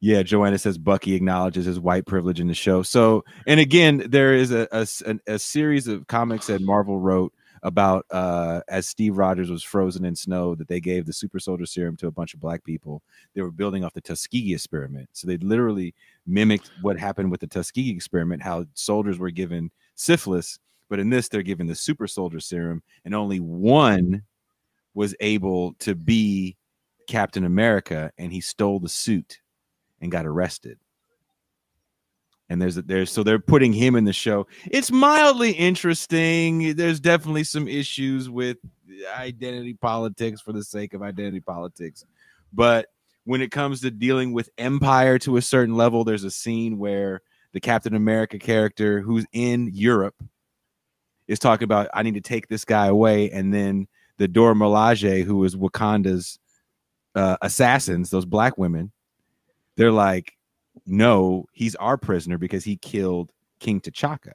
yeah, 0.00 0.22
Joanna 0.22 0.58
says 0.58 0.78
Bucky 0.78 1.14
acknowledges 1.14 1.64
his 1.64 1.80
white 1.80 2.06
privilege 2.06 2.38
in 2.38 2.46
the 2.46 2.54
show. 2.54 2.82
So, 2.82 3.24
and 3.46 3.58
again, 3.58 4.04
there 4.08 4.34
is 4.34 4.52
a 4.52 4.68
a, 4.70 4.86
a 5.26 5.38
series 5.38 5.88
of 5.88 6.06
comics 6.06 6.46
that 6.46 6.60
Marvel 6.60 7.00
wrote 7.00 7.32
about 7.66 8.06
uh, 8.12 8.60
as 8.68 8.86
Steve 8.86 9.18
Rogers 9.18 9.50
was 9.50 9.64
frozen 9.64 10.04
in 10.04 10.14
snow 10.14 10.54
that 10.54 10.68
they 10.68 10.78
gave 10.78 11.04
the 11.04 11.12
super 11.12 11.40
soldier 11.40 11.66
serum 11.66 11.96
to 11.96 12.06
a 12.06 12.12
bunch 12.12 12.32
of 12.32 12.38
black 12.38 12.62
people. 12.62 13.02
They 13.34 13.42
were 13.42 13.50
building 13.50 13.82
off 13.84 13.92
the 13.92 14.00
Tuskegee 14.00 14.54
experiment. 14.54 15.08
So 15.12 15.26
they 15.26 15.36
literally 15.38 15.92
mimicked 16.28 16.70
what 16.80 16.96
happened 16.96 17.28
with 17.28 17.40
the 17.40 17.48
Tuskegee 17.48 17.90
experiment, 17.90 18.40
how 18.40 18.66
soldiers 18.74 19.18
were 19.18 19.32
given 19.32 19.72
syphilis, 19.96 20.60
but 20.88 21.00
in 21.00 21.10
this 21.10 21.28
they're 21.28 21.42
given 21.42 21.66
the 21.66 21.74
super 21.74 22.06
soldier 22.06 22.38
serum, 22.38 22.84
and 23.04 23.16
only 23.16 23.40
one 23.40 24.22
was 24.94 25.16
able 25.18 25.74
to 25.80 25.96
be 25.96 26.56
Captain 27.08 27.44
America, 27.44 28.12
and 28.16 28.32
he 28.32 28.40
stole 28.40 28.78
the 28.78 28.88
suit 28.88 29.40
and 30.00 30.12
got 30.12 30.24
arrested. 30.24 30.78
And 32.48 32.62
there's 32.62 32.76
there's 32.76 33.10
so 33.10 33.22
they're 33.22 33.40
putting 33.40 33.72
him 33.72 33.96
in 33.96 34.04
the 34.04 34.12
show. 34.12 34.46
It's 34.70 34.92
mildly 34.92 35.50
interesting. 35.50 36.76
There's 36.76 37.00
definitely 37.00 37.44
some 37.44 37.66
issues 37.66 38.30
with 38.30 38.58
identity 39.16 39.74
politics 39.74 40.40
for 40.40 40.52
the 40.52 40.62
sake 40.62 40.94
of 40.94 41.02
identity 41.02 41.40
politics. 41.40 42.04
But 42.52 42.86
when 43.24 43.42
it 43.42 43.50
comes 43.50 43.80
to 43.80 43.90
dealing 43.90 44.32
with 44.32 44.48
empire 44.58 45.18
to 45.20 45.36
a 45.36 45.42
certain 45.42 45.74
level, 45.74 46.04
there's 46.04 46.24
a 46.24 46.30
scene 46.30 46.78
where 46.78 47.20
the 47.52 47.60
Captain 47.60 47.94
America 47.94 48.38
character 48.38 49.00
who's 49.00 49.26
in 49.32 49.70
Europe 49.72 50.14
is 51.26 51.38
talking 51.40 51.64
about 51.64 51.88
I 51.92 52.02
need 52.02 52.14
to 52.14 52.20
take 52.20 52.48
this 52.48 52.64
guy 52.64 52.86
away, 52.86 53.30
and 53.30 53.52
then 53.52 53.88
the 54.18 54.28
Dora 54.28 54.54
Milaje, 54.54 55.24
who 55.24 55.42
is 55.44 55.56
Wakanda's 55.56 56.38
uh, 57.14 57.36
assassins, 57.42 58.10
those 58.10 58.24
black 58.24 58.56
women, 58.56 58.92
they're 59.76 59.92
like, 59.92 60.36
no, 60.84 61.46
he's 61.52 61.74
our 61.76 61.96
prisoner 61.96 62.38
because 62.38 62.64
he 62.64 62.76
killed 62.76 63.32
King 63.60 63.80
T'Chaka, 63.80 64.34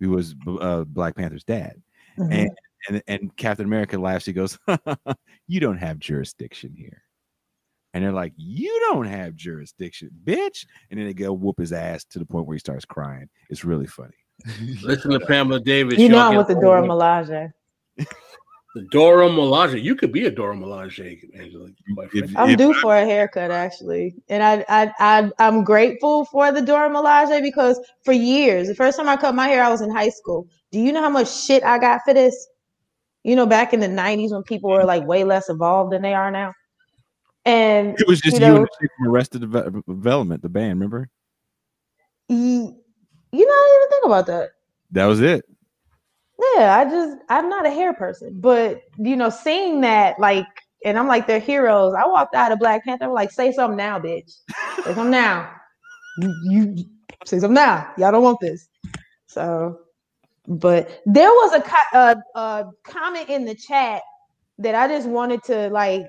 who 0.00 0.10
was 0.10 0.34
uh, 0.60 0.84
Black 0.84 1.16
Panther's 1.16 1.44
dad. 1.44 1.82
Mhm. 2.18 2.32
And, 2.32 2.50
and 2.88 3.02
and 3.06 3.36
Captain 3.36 3.64
America 3.64 3.98
laughs. 3.98 4.26
He 4.26 4.32
goes, 4.32 4.58
"You 5.46 5.60
don't 5.60 5.78
have 5.78 5.98
jurisdiction 5.98 6.74
here." 6.76 7.02
And 7.94 8.02
they're 8.02 8.12
like, 8.12 8.32
"You 8.36 8.76
don't 8.90 9.06
have 9.06 9.34
jurisdiction, 9.36 10.10
bitch!" 10.24 10.66
And 10.90 10.98
then 10.98 11.06
they 11.06 11.14
go 11.14 11.32
whoop 11.32 11.58
his 11.58 11.72
ass 11.72 12.04
to 12.06 12.18
the 12.18 12.26
point 12.26 12.46
where 12.46 12.54
he 12.54 12.60
starts 12.60 12.84
crying. 12.84 13.28
It's 13.50 13.64
really 13.64 13.86
funny. 13.86 14.16
Listen 14.82 15.12
to 15.12 15.20
Pamela 15.26 15.60
Davis. 15.60 15.98
You 15.98 16.08
know 16.08 16.16
y'all 16.16 16.30
I'm 16.30 16.36
with 16.36 16.48
the 16.48 16.54
Dora 16.54 16.82
Milaje. 16.82 17.52
The 18.74 18.82
Dora 18.90 19.28
Milaje. 19.28 19.82
You 19.82 19.94
could 19.94 20.12
be 20.12 20.24
a 20.26 20.30
Dora 20.30 20.56
Milaje, 20.56 21.28
Angela. 21.38 21.68
If- 22.14 22.36
I'm 22.36 22.50
if- 22.50 22.56
due 22.56 22.72
for 22.80 22.96
a 22.96 23.04
haircut 23.04 23.50
actually, 23.50 24.14
and 24.30 24.42
I 24.42 24.64
I 24.68 24.92
I 24.98 25.30
I'm 25.38 25.62
grateful 25.62 26.24
for 26.26 26.52
the 26.52 26.62
Dora 26.62 26.88
Milaje 26.88 27.42
because 27.42 27.78
for 28.02 28.12
years, 28.12 28.68
the 28.68 28.74
first 28.74 28.96
time 28.96 29.08
I 29.08 29.16
cut 29.16 29.34
my 29.34 29.48
hair, 29.48 29.62
I 29.62 29.68
was 29.68 29.82
in 29.82 29.90
high 29.90 30.08
school. 30.08 30.46
Do 30.70 30.78
you 30.80 30.90
know 30.92 31.02
how 31.02 31.10
much 31.10 31.30
shit 31.30 31.62
I 31.62 31.78
got 31.78 32.00
for 32.04 32.14
this? 32.14 32.48
You 33.24 33.36
know, 33.36 33.44
back 33.46 33.74
in 33.74 33.80
the 33.80 33.88
'90s 33.88 34.32
when 34.32 34.42
people 34.42 34.70
were 34.70 34.84
like 34.84 35.06
way 35.06 35.24
less 35.24 35.50
evolved 35.50 35.92
than 35.92 36.00
they 36.00 36.14
are 36.14 36.30
now, 36.30 36.54
and 37.44 37.94
It 37.98 38.08
was 38.08 38.20
just 38.22 38.38
you 38.38 38.46
you, 38.46 38.48
know, 38.48 38.56
and 38.56 38.64
the 38.64 38.70
chick 38.80 38.90
from 38.96 39.08
Arrested 39.08 39.40
Development, 39.42 40.40
the 40.40 40.48
band. 40.48 40.80
Remember? 40.80 41.10
y- 42.28 42.36
you 43.34 43.46
know, 43.46 43.52
I 43.52 43.68
didn't 43.68 43.82
even 43.82 43.90
think 43.90 44.06
about 44.06 44.26
that. 44.26 44.50
That 44.92 45.06
was 45.06 45.20
it. 45.20 45.44
Yeah, 46.56 46.76
I 46.78 46.84
just 46.90 47.18
I'm 47.30 47.48
not 47.48 47.66
a 47.66 47.70
hair 47.70 47.94
person, 47.94 48.40
but 48.40 48.82
you 48.98 49.16
know, 49.16 49.30
seeing 49.30 49.82
that 49.82 50.18
like, 50.20 50.46
and 50.84 50.98
I'm 50.98 51.08
like 51.08 51.26
they're 51.26 51.40
heroes. 51.40 51.94
I 51.94 52.06
walked 52.08 52.34
out 52.34 52.52
of 52.52 52.60
Black 52.60 52.84
Panther, 52.84 53.06
I'm 53.06 53.12
like, 53.12 53.32
say 53.32 53.52
something 53.52 53.76
now, 53.76 54.00
bitch. 54.00 54.38
Say 54.84 54.94
something 54.94 55.10
now. 55.10 55.50
You, 56.16 56.36
you 56.42 56.76
say 57.26 57.40
something 57.40 57.54
now. 57.54 57.92
Y'all 57.98 58.12
don't 58.12 58.22
want 58.24 58.40
this. 58.40 58.68
So, 59.28 59.80
but 60.48 61.02
there 61.06 61.30
was 61.30 61.54
a, 61.54 61.62
co- 61.62 61.98
a 61.98 62.16
a 62.40 62.66
comment 62.84 63.30
in 63.30 63.44
the 63.46 63.54
chat 63.54 64.02
that 64.58 64.74
I 64.74 64.88
just 64.88 65.08
wanted 65.08 65.42
to 65.44 65.70
like. 65.70 66.02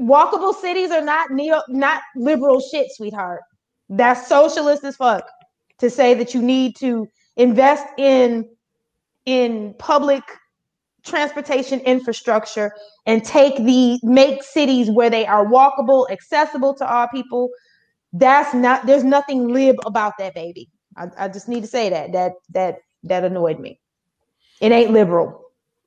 Walkable 0.00 0.54
cities 0.54 0.90
are 0.90 1.02
not 1.02 1.30
neo, 1.30 1.62
not 1.68 2.02
liberal 2.16 2.60
shit, 2.60 2.88
sweetheart. 2.92 3.42
That's 3.90 4.28
socialist 4.28 4.84
as 4.84 4.96
fuck 4.96 5.24
to 5.78 5.90
say 5.90 6.14
that 6.14 6.34
you 6.34 6.42
need 6.42 6.76
to 6.76 7.08
invest 7.36 7.86
in 7.98 8.48
in 9.26 9.74
public 9.78 10.22
transportation 11.04 11.80
infrastructure 11.80 12.72
and 13.06 13.24
take 13.24 13.56
the 13.56 13.98
make 14.02 14.42
cities 14.42 14.90
where 14.90 15.10
they 15.10 15.26
are 15.26 15.46
walkable, 15.46 16.10
accessible 16.10 16.74
to 16.74 16.88
all 16.88 17.08
people. 17.08 17.50
That's 18.12 18.54
not 18.54 18.86
there's 18.86 19.04
nothing 19.04 19.48
lib 19.48 19.76
about 19.86 20.12
that 20.18 20.34
baby. 20.34 20.70
I, 20.96 21.06
I 21.18 21.28
just 21.28 21.48
need 21.48 21.62
to 21.62 21.66
say 21.66 21.90
that. 21.90 22.12
That 22.12 22.32
that 22.50 22.76
that 23.04 23.24
annoyed 23.24 23.58
me. 23.58 23.80
It 24.60 24.70
ain't 24.70 24.92
liberal. 24.92 25.40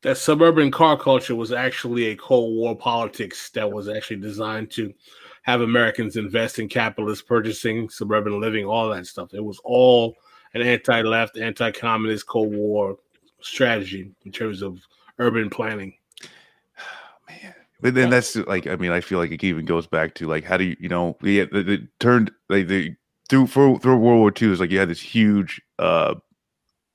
that 0.06 0.18
suburban 0.18 0.70
car 0.70 0.98
culture 0.98 1.36
was 1.36 1.52
actually 1.52 2.08
a 2.08 2.16
Cold 2.16 2.56
War 2.56 2.76
politics 2.76 3.50
that 3.52 3.72
was 3.72 3.90
actually 3.90 4.18
designed 4.18 4.70
to 4.72 4.94
have 5.42 5.62
Americans 5.62 6.16
invest 6.16 6.60
in 6.60 6.70
capitalist 6.70 7.28
purchasing, 7.28 7.90
suburban 7.90 8.40
living, 8.40 8.66
all 8.66 8.90
that 8.90 9.08
stuff. 9.08 9.34
It 9.34 9.44
was 9.44 9.60
all 9.64 10.16
an 10.54 10.62
anti-left, 10.62 11.38
anti-communist 11.38 12.28
Cold 12.28 12.54
War 12.56 12.98
strategy 13.46 14.12
in 14.26 14.32
terms 14.32 14.62
of 14.62 14.80
urban 15.20 15.50
planning. 15.50 15.94
man. 17.30 17.54
But 17.82 17.94
then 17.94 18.10
that's 18.10 18.36
like, 18.36 18.68
I 18.68 18.76
mean, 18.76 18.92
I 18.92 19.02
feel 19.02 19.20
like 19.20 19.32
it 19.32 19.44
even 19.44 19.66
goes 19.66 19.88
back 19.88 20.16
to 20.16 20.28
like, 20.28 20.44
how 20.44 20.58
do 20.58 20.64
you, 20.64 20.76
you 20.80 20.90
know, 20.90 21.18
yeah, 21.22 21.44
it, 21.52 21.70
it 21.70 21.82
turned 22.00 22.32
like 22.50 22.68
the 22.68 22.96
through 23.30 23.48
for, 23.48 23.80
through 23.80 23.98
World 23.98 24.20
War 24.20 24.34
II 24.40 24.54
is 24.54 24.60
like 24.60 24.72
you 24.72 24.80
had 24.80 24.90
this 24.90 25.02
huge 25.02 25.62
uh 25.80 26.16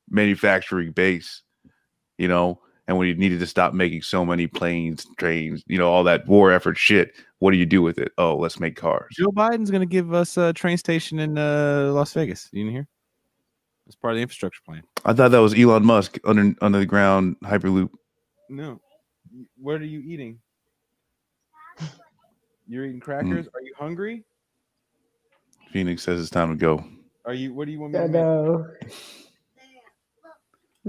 manufacturing 0.08 0.92
base, 0.92 1.42
you 2.18 2.28
know, 2.28 2.60
and 2.88 2.98
when 2.98 3.06
you 3.06 3.14
needed 3.14 3.38
to 3.38 3.46
stop 3.46 3.72
making 3.72 4.02
so 4.02 4.24
many 4.24 4.48
planes, 4.48 5.06
trains, 5.16 5.62
you 5.68 5.78
know, 5.78 5.88
all 5.88 6.02
that 6.02 6.26
war 6.26 6.50
effort 6.50 6.76
shit, 6.76 7.12
what 7.38 7.52
do 7.52 7.56
you 7.56 7.66
do 7.66 7.82
with 7.82 7.98
it? 7.98 8.10
Oh, 8.18 8.36
let's 8.36 8.58
make 8.58 8.74
cars. 8.74 9.14
Joe 9.16 9.30
Biden's 9.30 9.70
going 9.70 9.82
to 9.82 9.86
give 9.86 10.12
us 10.12 10.36
a 10.36 10.52
train 10.52 10.76
station 10.76 11.20
in 11.20 11.38
uh, 11.38 11.92
Las 11.92 12.12
Vegas. 12.14 12.48
You 12.50 12.64
didn't 12.64 12.72
hear? 12.72 12.88
It's 13.90 13.96
part 13.96 14.12
of 14.12 14.18
the 14.18 14.22
infrastructure 14.22 14.60
plan. 14.64 14.84
I 15.04 15.12
thought 15.12 15.32
that 15.32 15.40
was 15.40 15.52
Elon 15.58 15.84
Musk 15.84 16.16
under 16.24 16.54
under 16.60 16.78
the 16.78 16.86
ground 16.86 17.34
hyperloop. 17.42 17.90
No. 18.48 18.80
What 19.56 19.80
are 19.80 19.84
you 19.84 19.98
eating? 19.98 20.38
You're 22.68 22.84
eating 22.86 23.00
crackers? 23.00 23.48
Are 23.48 23.60
you 23.60 23.74
hungry? 23.76 24.22
Phoenix 25.72 26.04
says 26.04 26.20
it's 26.20 26.30
time 26.30 26.50
to 26.50 26.56
go. 26.56 26.84
Are 27.24 27.34
you? 27.34 27.52
What 27.52 27.64
do 27.64 27.72
you 27.72 27.80
want 27.80 27.94
me 27.94 27.98
to 27.98 28.04
make? 28.04 28.12
know. 28.12 28.64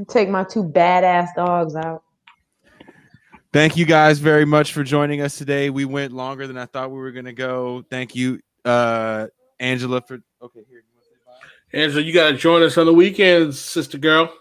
Take 0.07 0.29
my 0.29 0.43
two 0.43 0.63
badass 0.63 1.29
dogs 1.35 1.75
out. 1.75 2.03
Thank 3.51 3.77
you 3.77 3.85
guys 3.87 4.19
very 4.19 4.45
much 4.45 4.73
for 4.73 4.83
joining 4.83 5.21
us 5.21 5.39
today. 5.39 5.71
We 5.71 5.85
went 5.85 6.13
longer 6.13 6.45
than 6.45 6.55
I 6.55 6.67
thought 6.67 6.91
we 6.91 6.99
were 6.99 7.11
going 7.11 7.25
to 7.25 7.33
go. 7.33 7.83
Thank 7.89 8.13
you, 8.13 8.39
uh, 8.63 9.25
Angela 9.59 10.01
for 10.01 10.19
okay 10.43 10.61
here. 10.69 10.77
you 10.77 10.93
wanna 10.93 11.03
say 11.03 11.15
bye? 11.25 11.47
Angela, 11.73 12.01
you 12.03 12.13
gotta 12.13 12.35
join 12.35 12.61
us 12.63 12.77
on 12.77 12.85
the 12.85 12.93
weekends, 12.93 13.59
sister 13.59 13.97
girl. 13.97 14.33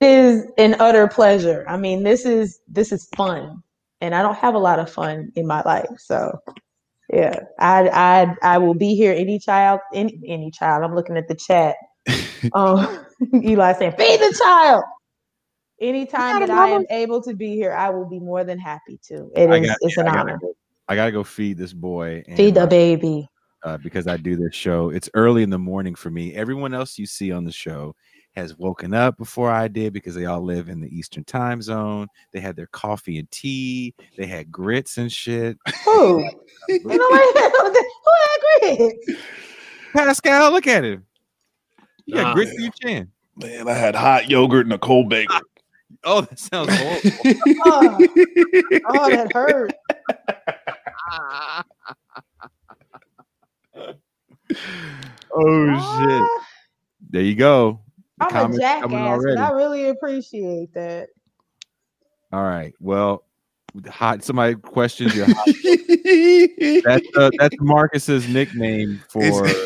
It 0.00 0.06
is 0.10 0.46
an 0.58 0.76
utter 0.80 1.06
pleasure. 1.08 1.64
I 1.68 1.76
mean, 1.76 2.02
this 2.02 2.24
is 2.24 2.60
this 2.68 2.90
is 2.92 3.06
fun, 3.16 3.62
and 4.00 4.14
I 4.14 4.22
don't 4.22 4.36
have 4.36 4.54
a 4.54 4.58
lot 4.58 4.78
of 4.78 4.90
fun 4.90 5.30
in 5.36 5.46
my 5.46 5.62
life. 5.62 5.88
So, 5.98 6.38
yeah, 7.12 7.38
I 7.58 7.88
I 7.88 8.36
I 8.54 8.58
will 8.58 8.74
be 8.74 8.94
here 8.94 9.12
any 9.12 9.38
child 9.38 9.80
any 9.94 10.20
any 10.26 10.50
child. 10.50 10.82
I'm 10.82 10.94
looking 10.94 11.16
at 11.16 11.28
the 11.28 11.34
chat. 11.34 11.76
Um, 12.54 13.04
Eli 13.44 13.74
saying, 13.74 13.92
"Feed 13.98 14.18
the 14.18 14.34
child." 14.42 14.82
Anytime 15.78 16.40
that 16.40 16.48
I 16.50 16.68
am 16.70 16.86
able 16.88 17.20
to 17.22 17.34
be 17.34 17.54
here, 17.54 17.72
I 17.74 17.90
will 17.90 18.08
be 18.08 18.18
more 18.18 18.44
than 18.44 18.58
happy 18.58 18.98
to. 19.08 19.30
It 19.36 19.42
is, 19.42 19.50
I 19.50 19.56
is 19.58 19.66
got- 19.66 19.76
it's 19.82 19.96
yeah, 19.98 20.02
an 20.04 20.08
I 20.08 20.12
gotta 20.14 20.32
honor. 20.32 20.40
I 20.88 20.94
gotta 20.96 21.12
go 21.12 21.22
feed 21.22 21.58
this 21.58 21.74
boy. 21.74 22.22
and 22.26 22.36
Feed 22.38 22.54
the 22.54 22.60
my- 22.60 22.66
baby. 22.66 23.28
Uh, 23.62 23.76
because 23.78 24.06
I 24.06 24.16
do 24.16 24.36
this 24.36 24.54
show. 24.54 24.90
It's 24.90 25.08
early 25.14 25.42
in 25.42 25.50
the 25.50 25.58
morning 25.58 25.94
for 25.94 26.10
me. 26.10 26.34
Everyone 26.34 26.74
else 26.74 26.98
you 26.98 27.06
see 27.06 27.32
on 27.32 27.44
the 27.44 27.52
show 27.52 27.94
has 28.36 28.56
woken 28.56 28.94
up 28.94 29.16
before 29.18 29.50
I 29.50 29.66
did 29.68 29.92
because 29.92 30.14
they 30.14 30.26
all 30.26 30.40
live 30.40 30.68
in 30.68 30.80
the 30.80 30.88
Eastern 30.96 31.24
time 31.24 31.60
zone. 31.62 32.06
They 32.32 32.40
had 32.40 32.54
their 32.56 32.68
coffee 32.68 33.18
and 33.18 33.28
tea. 33.30 33.94
They 34.16 34.26
had 34.26 34.52
grits 34.52 34.98
and 34.98 35.10
shit. 35.12 35.58
Who? 35.84 36.24
You 36.68 36.80
know 36.84 36.96
what? 36.96 37.74
Who 38.04 38.12
had 38.70 38.78
grits? 38.78 39.22
Pascal, 39.92 40.52
look 40.52 40.66
at 40.68 40.84
him. 40.84 41.04
You 42.06 42.14
got 42.16 42.22
Nah. 42.28 42.34
grits 42.34 42.52
in 42.52 42.62
your 42.62 42.72
chin. 42.80 43.10
Man, 43.36 43.68
I 43.68 43.72
had 43.74 43.94
hot 43.96 44.28
yogurt 44.30 44.66
and 44.66 44.72
a 44.72 44.78
cold 44.78 45.08
bagel. 45.08 45.40
Oh, 46.04 46.20
that 46.20 46.38
sounds 46.38 46.72
horrible. 46.72 47.10
Oh, 47.64 47.98
oh, 48.90 49.10
that 49.10 49.32
hurt. 49.32 49.72
oh 55.34 55.98
shit! 55.98 56.22
Ah, 56.22 56.46
There 57.10 57.22
you 57.22 57.34
go. 57.34 57.80
The 58.18 58.26
I'm 58.26 58.52
a 58.54 58.58
jackass, 58.58 58.90
already. 58.90 59.36
but 59.36 59.44
I 59.44 59.50
really 59.52 59.88
appreciate 59.88 60.74
that. 60.74 61.08
All 62.32 62.42
right. 62.44 62.74
Well, 62.80 63.24
hot. 63.88 64.22
Somebody 64.22 64.54
questions 64.56 65.14
your. 65.14 65.26
Hot, 65.26 65.46
that's 66.84 67.06
uh, 67.16 67.30
that's 67.38 67.56
Marcus's 67.60 68.28
nickname 68.28 69.00
for 69.08 69.48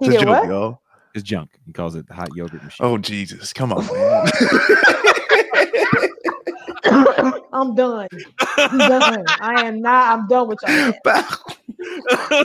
He 0.00 0.08
It's 0.08 0.08
a 0.08 0.12
did 0.12 0.20
joke, 0.20 0.28
what? 0.28 0.46
y'all. 0.48 0.80
his 1.14 1.22
junk. 1.22 1.50
He 1.66 1.72
calls 1.72 1.94
it 1.94 2.06
the 2.08 2.14
hot 2.14 2.34
yogurt 2.34 2.64
machine. 2.64 2.86
Oh 2.86 2.98
Jesus, 2.98 3.52
come 3.52 3.72
on, 3.72 3.84
man. 3.86 4.24
I'm 7.52 7.74
done. 7.74 8.08
I'm 8.56 8.78
done. 8.88 9.24
I 9.40 9.62
am 9.62 9.80
not. 9.80 10.18
I'm 10.18 10.26
done 10.26 10.48
with 10.48 10.58
y'all. 10.62 10.92
Ass. 12.30 12.44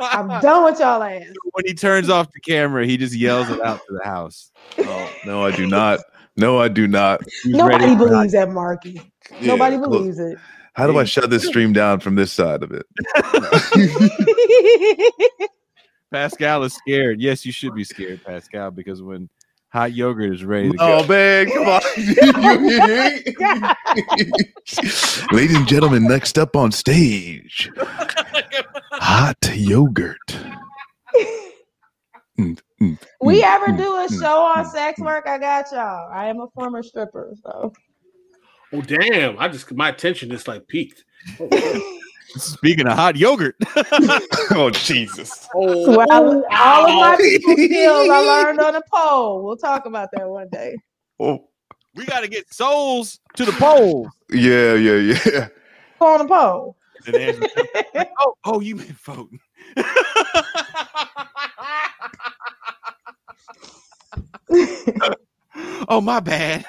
I'm 0.00 0.28
done 0.40 0.64
with 0.64 0.80
y'all 0.80 1.02
ass. 1.02 1.24
when 1.52 1.64
he 1.66 1.74
turns 1.74 2.08
off 2.08 2.32
the 2.32 2.40
camera, 2.40 2.86
he 2.86 2.96
just 2.96 3.14
yells 3.14 3.50
it 3.50 3.60
out 3.60 3.80
to 3.86 3.98
the 3.98 4.04
house. 4.04 4.50
oh, 4.78 5.12
no, 5.26 5.44
I 5.44 5.54
do 5.54 5.66
not. 5.66 6.00
No, 6.36 6.58
I 6.58 6.68
do 6.68 6.88
not. 6.88 7.22
He's 7.42 7.54
Nobody 7.54 7.84
ready 7.84 7.96
for 7.96 8.08
believes 8.08 8.32
that, 8.32 8.50
Marky. 8.50 9.00
Yeah, 9.40 9.48
Nobody 9.48 9.76
look, 9.76 9.90
believes 9.90 10.18
it. 10.18 10.38
How 10.74 10.86
do 10.86 10.98
I 10.98 11.04
shut 11.04 11.28
this 11.28 11.46
stream 11.46 11.74
down 11.74 12.00
from 12.00 12.14
this 12.14 12.32
side 12.32 12.62
of 12.62 12.72
it? 12.72 12.86
Pascal 16.10 16.62
is 16.62 16.72
scared. 16.74 17.20
Yes, 17.20 17.44
you 17.44 17.52
should 17.52 17.74
be 17.74 17.84
scared, 17.84 18.24
Pascal, 18.24 18.70
because 18.70 19.02
when 19.02 19.28
hot 19.68 19.92
yogurt 19.92 20.32
is 20.32 20.44
ready 20.44 20.70
to 20.70 20.76
Oh 20.78 21.02
go, 21.02 21.08
man, 21.08 21.50
come 21.50 21.68
on. 21.68 21.80
Ladies 25.32 25.56
and 25.56 25.66
gentlemen, 25.66 26.04
next 26.04 26.38
up 26.38 26.56
on 26.56 26.72
stage, 26.72 27.70
hot 29.00 29.36
yogurt. 29.54 30.18
Mm, 32.38 32.58
mm, 32.80 32.98
we 33.20 33.42
mm, 33.42 33.44
ever 33.44 33.68
mm, 33.68 33.76
do 33.76 33.96
a 33.96 34.08
show 34.08 34.42
on 34.42 34.64
sex 34.64 34.98
work? 35.00 35.26
I 35.26 35.38
got 35.38 35.70
y'all. 35.70 36.10
I 36.12 36.26
am 36.26 36.40
a 36.40 36.48
former 36.54 36.82
stripper, 36.82 37.34
so. 37.42 37.72
Oh 38.72 38.80
damn! 38.80 39.38
I 39.38 39.48
just 39.48 39.70
my 39.72 39.90
attention 39.90 40.30
just 40.30 40.48
like 40.48 40.66
peaked. 40.66 41.04
speaking 42.36 42.86
of 42.86 42.94
hot 42.94 43.16
yogurt, 43.16 43.56
Oh 44.50 44.70
Jesus! 44.70 45.46
Oh, 45.54 45.96
Well, 45.96 46.44
all 46.50 46.88
of 46.88 46.94
my 46.94 47.16
people 47.18 47.54
skills 47.54 48.08
I 48.10 48.20
learned 48.44 48.60
on 48.60 48.76
a 48.76 48.82
pole. 48.92 49.44
We'll 49.44 49.56
talk 49.56 49.84
about 49.84 50.08
that 50.14 50.28
one 50.28 50.48
day. 50.48 50.76
Oh, 51.20 51.48
we 51.94 52.06
got 52.06 52.20
to 52.20 52.28
get 52.28 52.52
souls 52.52 53.20
to 53.36 53.44
the 53.44 53.52
polls. 53.52 54.08
yeah, 54.30 54.74
yeah, 54.74 55.14
yeah. 55.26 55.48
On 56.00 56.18
the 56.18 56.26
pole. 56.26 56.76
And 57.06 57.16
Angela 57.16 57.48
oh, 58.20 58.34
oh, 58.44 58.60
you 58.60 58.76
been 58.76 58.96
voting. 59.02 59.40
oh, 65.88 66.00
my 66.00 66.20
bad. 66.20 66.64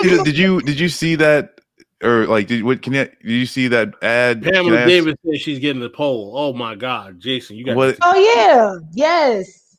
did, 0.00 0.24
did 0.24 0.38
you 0.38 0.60
did 0.60 0.78
you 0.78 0.88
see 0.88 1.14
that 1.16 1.60
or 2.02 2.26
like 2.26 2.48
did 2.48 2.64
what 2.64 2.82
can 2.82 2.92
you 2.92 3.04
did 3.04 3.14
you 3.22 3.46
see 3.46 3.68
that 3.68 3.94
ad? 4.02 4.42
Can 4.42 4.52
Pamela 4.52 4.86
Davis 4.86 5.14
says 5.24 5.40
she's 5.40 5.58
getting 5.58 5.80
the 5.80 5.90
poll. 5.90 6.34
Oh 6.36 6.52
my 6.52 6.74
God, 6.74 7.20
Jason, 7.20 7.56
you 7.56 7.64
got 7.64 7.76
What 7.76 7.96
Oh 8.02 8.34
yeah, 8.34 8.78
yes. 8.92 9.76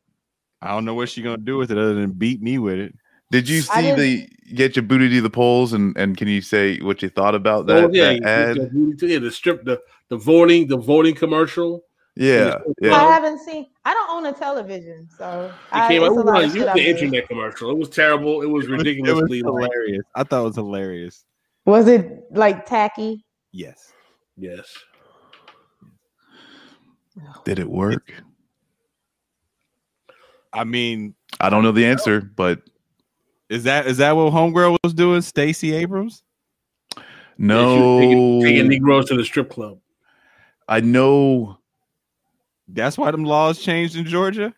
I 0.62 0.70
don't 0.70 0.86
know 0.86 0.94
what 0.94 1.10
she's 1.10 1.24
gonna 1.24 1.38
do 1.38 1.58
with 1.58 1.72
it 1.72 1.78
other 1.78 1.96
than 1.96 2.12
beat 2.12 2.42
me 2.42 2.58
with 2.58 2.80
it. 2.80 2.96
Did 3.34 3.50
you 3.50 3.62
see 3.62 3.92
the 3.94 4.30
get 4.54 4.76
your 4.76 4.84
booty 4.84 5.10
to 5.10 5.22
the 5.22 5.30
polls 5.30 5.74
and 5.74 5.98
and 5.98 6.16
can 6.16 6.28
you 6.28 6.40
say 6.40 6.78
what 6.82 7.02
you 7.02 7.10
thought 7.10 7.34
about 7.34 7.62
oh, 7.62 7.74
that, 7.74 7.84
oh, 7.86 7.90
yeah, 7.92 8.14
that 8.14 8.56
you- 8.56 8.64
ad? 8.64 8.72
you- 8.74 9.08
yeah, 9.08 9.20
the 9.20 9.32
strip, 9.32 9.66
the 9.66 9.82
the 10.10 10.18
voting, 10.18 10.68
the 10.68 10.78
voting 10.78 11.16
commercial. 11.16 11.84
Yeah, 12.16 12.60
yeah. 12.80 12.94
I 12.94 13.12
haven't 13.12 13.40
seen. 13.40 13.66
I 13.86 13.94
don't 13.96 14.10
own 14.12 14.26
a 14.28 14.34
television, 14.38 15.10
so 15.18 15.46
It 15.46 15.52
I, 15.72 15.88
came 15.88 16.04
out. 16.04 16.12
it's 16.12 16.18
It 16.18 16.22
a 16.22 16.24
was 16.24 16.26
lot 16.26 16.36
on 16.38 16.44
of 16.46 16.54
the 16.54 16.74
miss. 16.76 16.86
internet 16.86 17.28
commercial. 17.28 17.72
It 17.72 17.78
was 17.78 17.90
terrible. 17.90 18.44
It 18.44 18.46
was 18.46 18.66
It 18.66 18.70
was 18.70 18.78
ridiculously 18.80 19.40
hilarious. 19.40 20.04
I 20.14 20.24
thought 20.24 20.42
it 20.42 20.48
was 20.50 20.56
hilarious. 20.56 21.26
Was 21.66 21.88
it 21.88 22.26
like 22.30 22.68
tacky? 22.68 23.26
Yes. 23.52 23.94
yes. 24.38 24.68
Did 27.46 27.58
it 27.58 27.70
work? 27.70 28.14
I 30.54 30.64
mean, 30.66 31.16
I 31.40 31.50
don't 31.50 31.64
know 31.64 31.72
the 31.72 31.86
answer, 31.86 32.22
but 32.22 32.62
is 33.50 33.64
that 33.64 33.88
is 33.88 33.98
that 33.98 34.16
what 34.16 34.34
Homegirl 34.34 34.78
was 34.84 34.94
doing? 34.94 35.22
Stacey 35.22 35.74
Abrams? 35.74 36.24
Yeah, 36.96 37.04
she 37.04 37.04
was 37.04 37.38
no. 37.38 38.00
taking, 38.00 38.42
taking 38.42 38.68
Negroes 38.68 39.06
to 39.06 39.18
the 39.18 39.24
strip 39.24 39.50
club. 39.50 39.80
I 40.68 40.80
know. 40.80 41.58
That's 42.68 42.98
why 42.98 43.12
them 43.12 43.26
laws 43.26 43.60
changed 43.60 43.96
in 43.96 44.06
Georgia. 44.06 44.54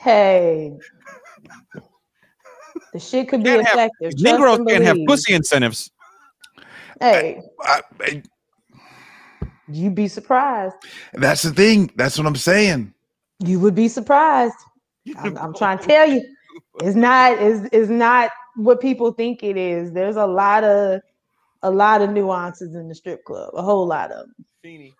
Hey, 0.00 0.72
the 2.92 2.98
shit 2.98 3.28
could 3.28 3.42
be 3.42 3.50
Can't 3.50 3.62
effective. 3.62 4.10
Trust 4.10 4.22
Negroes 4.22 4.60
can't 4.68 4.84
have 4.84 4.98
pussy 5.06 5.34
incentives. 5.34 5.90
Hey, 7.00 7.40
I, 7.62 7.82
I- 8.00 8.22
you'd 9.68 9.94
be 9.94 10.08
surprised. 10.08 10.74
that's 11.14 11.42
the 11.42 11.52
thing. 11.52 11.90
That's 11.96 12.18
what 12.18 12.26
I'm 12.26 12.36
saying. 12.36 12.92
You 13.40 13.60
would 13.60 13.74
be 13.74 13.88
surprised. 13.88 14.54
I'm, 15.18 15.36
I'm 15.38 15.54
trying 15.54 15.78
to 15.78 15.84
tell 15.86 16.08
you, 16.08 16.22
it's 16.82 16.96
not 16.96 17.38
is 17.40 17.64
is 17.66 17.90
not 17.90 18.30
what 18.56 18.80
people 18.80 19.12
think 19.12 19.42
it 19.42 19.56
is. 19.56 19.92
There's 19.92 20.16
a 20.16 20.26
lot 20.26 20.64
of 20.64 21.00
a 21.62 21.70
lot 21.70 22.02
of 22.02 22.10
nuances 22.10 22.74
in 22.74 22.88
the 22.88 22.94
strip 22.94 23.24
club, 23.24 23.50
a 23.54 23.62
whole 23.62 23.86
lot 23.86 24.10
of 24.10 24.26
them. 24.26 24.46
Feeny. 24.62 24.94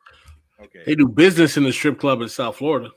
Okay. 0.60 0.83
They 0.86 0.94
do 0.94 1.08
business 1.08 1.57
in 1.57 1.65
the 1.65 1.73
strip 1.73 1.99
club 1.99 2.23
in 2.23 2.28
South 2.28 2.57
Florida. 2.57 2.91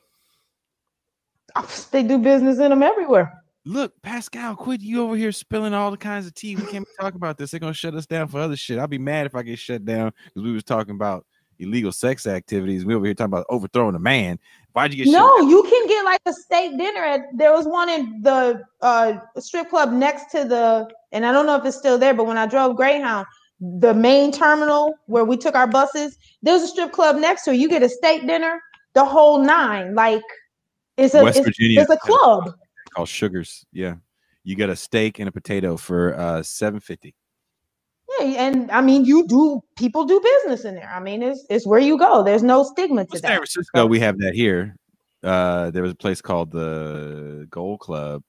They 1.91 2.03
do 2.03 2.17
business 2.19 2.59
in 2.59 2.69
them 2.69 2.83
everywhere. 2.83 3.43
Look, 3.65 4.01
Pascal, 4.01 4.55
quit 4.55 4.79
you 4.79 5.03
over 5.03 5.17
here 5.17 5.31
spilling 5.31 5.73
all 5.73 5.91
the 5.91 5.97
kinds 5.97 6.25
of 6.25 6.33
tea. 6.33 6.55
We 6.55 6.65
can't 6.67 6.87
talk 7.01 7.15
about 7.15 7.37
this. 7.37 7.51
They're 7.51 7.59
gonna 7.59 7.73
shut 7.73 7.95
us 7.95 8.05
down 8.05 8.27
for 8.29 8.39
other 8.39 8.55
shit. 8.55 8.79
I'll 8.79 8.87
be 8.87 8.97
mad 8.97 9.25
if 9.25 9.35
I 9.35 9.41
get 9.41 9.59
shut 9.59 9.83
down 9.83 10.13
because 10.25 10.43
we 10.43 10.53
was 10.53 10.63
talking 10.63 10.95
about 10.95 11.25
illegal 11.59 11.91
sex 11.91 12.27
activities. 12.27 12.85
We 12.85 12.95
over 12.95 13.05
here 13.05 13.13
talking 13.13 13.33
about 13.33 13.45
overthrowing 13.49 13.95
a 13.95 13.99
man. 13.99 14.39
Why'd 14.73 14.93
you 14.93 15.05
get 15.05 15.11
No, 15.11 15.39
you 15.39 15.63
can 15.63 15.87
get 15.87 16.05
like 16.05 16.21
a 16.25 16.33
steak 16.33 16.77
dinner 16.77 17.03
at 17.03 17.21
there 17.33 17.51
was 17.51 17.65
one 17.65 17.89
in 17.89 18.21
the 18.21 18.61
uh 18.81 19.13
strip 19.39 19.69
club 19.69 19.91
next 19.91 20.31
to 20.31 20.45
the 20.45 20.87
and 21.11 21.25
I 21.25 21.31
don't 21.31 21.45
know 21.45 21.55
if 21.55 21.65
it's 21.65 21.77
still 21.77 21.97
there, 21.97 22.13
but 22.13 22.25
when 22.25 22.37
I 22.37 22.45
drove 22.45 22.75
Greyhound, 22.75 23.25
the 23.59 23.93
main 23.93 24.31
terminal 24.31 24.93
where 25.07 25.25
we 25.25 25.37
took 25.37 25.55
our 25.55 25.67
buses, 25.67 26.17
there's 26.43 26.61
a 26.61 26.67
strip 26.67 26.91
club 26.91 27.15
next 27.15 27.43
to 27.45 27.51
it. 27.51 27.57
You 27.57 27.69
get 27.69 27.81
a 27.81 27.89
steak 27.89 28.27
dinner, 28.27 28.61
the 28.93 29.03
whole 29.03 29.43
nine. 29.43 29.95
Like 29.95 30.21
it's 30.97 31.15
a 31.15 31.23
West 31.23 31.39
it's, 31.39 31.47
Virginia 31.47 31.81
it's 31.81 31.89
a 31.89 31.97
club. 31.97 32.53
called 32.93 33.09
Sugars? 33.09 33.65
Yeah, 33.71 33.95
you 34.43 34.55
get 34.55 34.69
a 34.69 34.75
steak 34.75 35.19
and 35.19 35.27
a 35.27 35.31
potato 35.31 35.77
for 35.77 36.15
uh 36.15 36.43
seven 36.43 36.79
fifty. 36.79 37.15
Yeah, 38.19 38.25
and 38.47 38.71
I 38.71 38.81
mean 38.81 39.05
you 39.05 39.27
do 39.27 39.61
people 39.77 40.05
do 40.05 40.19
business 40.19 40.65
in 40.65 40.75
there. 40.75 40.91
I 40.93 40.99
mean 40.99 41.21
it's 41.23 41.45
it's 41.49 41.65
where 41.67 41.79
you 41.79 41.97
go. 41.97 42.23
There's 42.23 42.43
no 42.43 42.63
stigma 42.63 43.05
to 43.05 43.17
San 43.19 43.29
that. 43.31 43.35
Francisco, 43.37 43.85
we 43.85 43.99
have 43.99 44.17
that 44.19 44.33
here. 44.33 44.75
Uh, 45.23 45.71
there 45.71 45.81
was 45.83 45.91
a 45.91 45.95
place 45.95 46.21
called 46.21 46.51
the 46.51 47.47
Gold 47.49 47.79
Club 47.79 48.21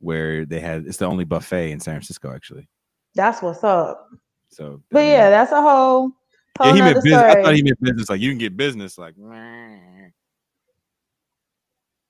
where 0.00 0.46
they 0.46 0.60
had 0.60 0.86
it's 0.86 0.96
the 0.96 1.04
only 1.06 1.24
buffet 1.24 1.70
in 1.70 1.80
San 1.80 1.94
Francisco, 1.94 2.32
actually. 2.34 2.68
That's 3.14 3.42
what's 3.42 3.62
up. 3.64 4.08
So, 4.48 4.74
I 4.74 4.78
But 4.90 4.98
mean, 5.00 5.08
yeah, 5.10 5.30
that's 5.30 5.52
a 5.52 5.60
whole 5.60 6.10
Yeah, 6.60 6.72
he 6.74 6.80
meant 6.80 6.94
nother 6.96 7.02
business. 7.02 7.22
I 7.22 7.42
thought 7.42 7.54
he 7.54 7.62
meant 7.62 7.80
business. 7.80 8.08
Like 8.10 8.20
you 8.20 8.30
can 8.30 8.38
get 8.38 8.56
business. 8.56 8.98
Like 8.98 9.14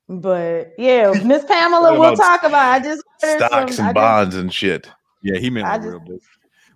But 0.09 0.73
yeah, 0.79 1.13
Miss 1.25 1.45
Pamela, 1.45 1.99
we'll 1.99 2.17
talk 2.17 2.43
about. 2.43 2.69
I 2.69 2.81
just 2.81 3.03
Stocks 3.19 3.51
some, 3.51 3.53
I 3.53 3.61
and 3.61 3.69
just- 3.69 3.95
bonds 3.95 4.37
and 4.37 4.53
shit. 4.53 4.91
yeah, 5.23 5.39
he 5.39 5.51
meant 5.51 5.67
I 5.67 5.73
like 5.73 5.83
just 5.83 5.91
real 5.91 6.01
business. 6.01 6.23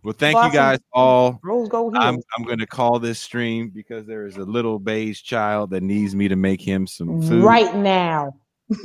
Well, 0.05 0.13
thank 0.13 0.35
bought 0.35 0.53
you 0.53 0.53
guys 0.53 0.79
all. 0.93 1.41
Rose 1.43 1.71
gold 1.71 1.97
I'm. 1.97 2.19
I'm 2.37 2.45
gonna 2.45 2.67
call 2.67 2.99
this 2.99 3.19
stream 3.19 3.71
because 3.71 4.07
there 4.07 4.27
is 4.27 4.37
a 4.37 4.43
little 4.45 4.79
beige 4.79 5.23
child 5.23 5.71
that 5.71 5.83
needs 5.83 6.15
me 6.15 6.29
to 6.29 6.37
make 6.37 6.61
him 6.61 6.87
some 6.87 7.23
food. 7.23 7.43
right 7.43 7.75
now. 7.75 8.35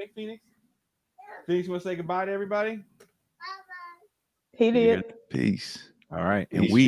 Hey, 0.00 0.10
Phoenix. 0.14 0.40
Phoenix, 1.48 1.66
you 1.66 1.72
want 1.72 1.82
to 1.82 1.88
say 1.88 1.96
goodbye 1.96 2.24
to 2.26 2.30
everybody? 2.30 2.76
Bye. 2.76 2.84
he 4.52 4.70
did. 4.70 5.12
Peace. 5.28 5.90
All 6.12 6.22
right, 6.22 6.46
and 6.52 6.62
Peace. 6.62 6.70
we 6.70 6.76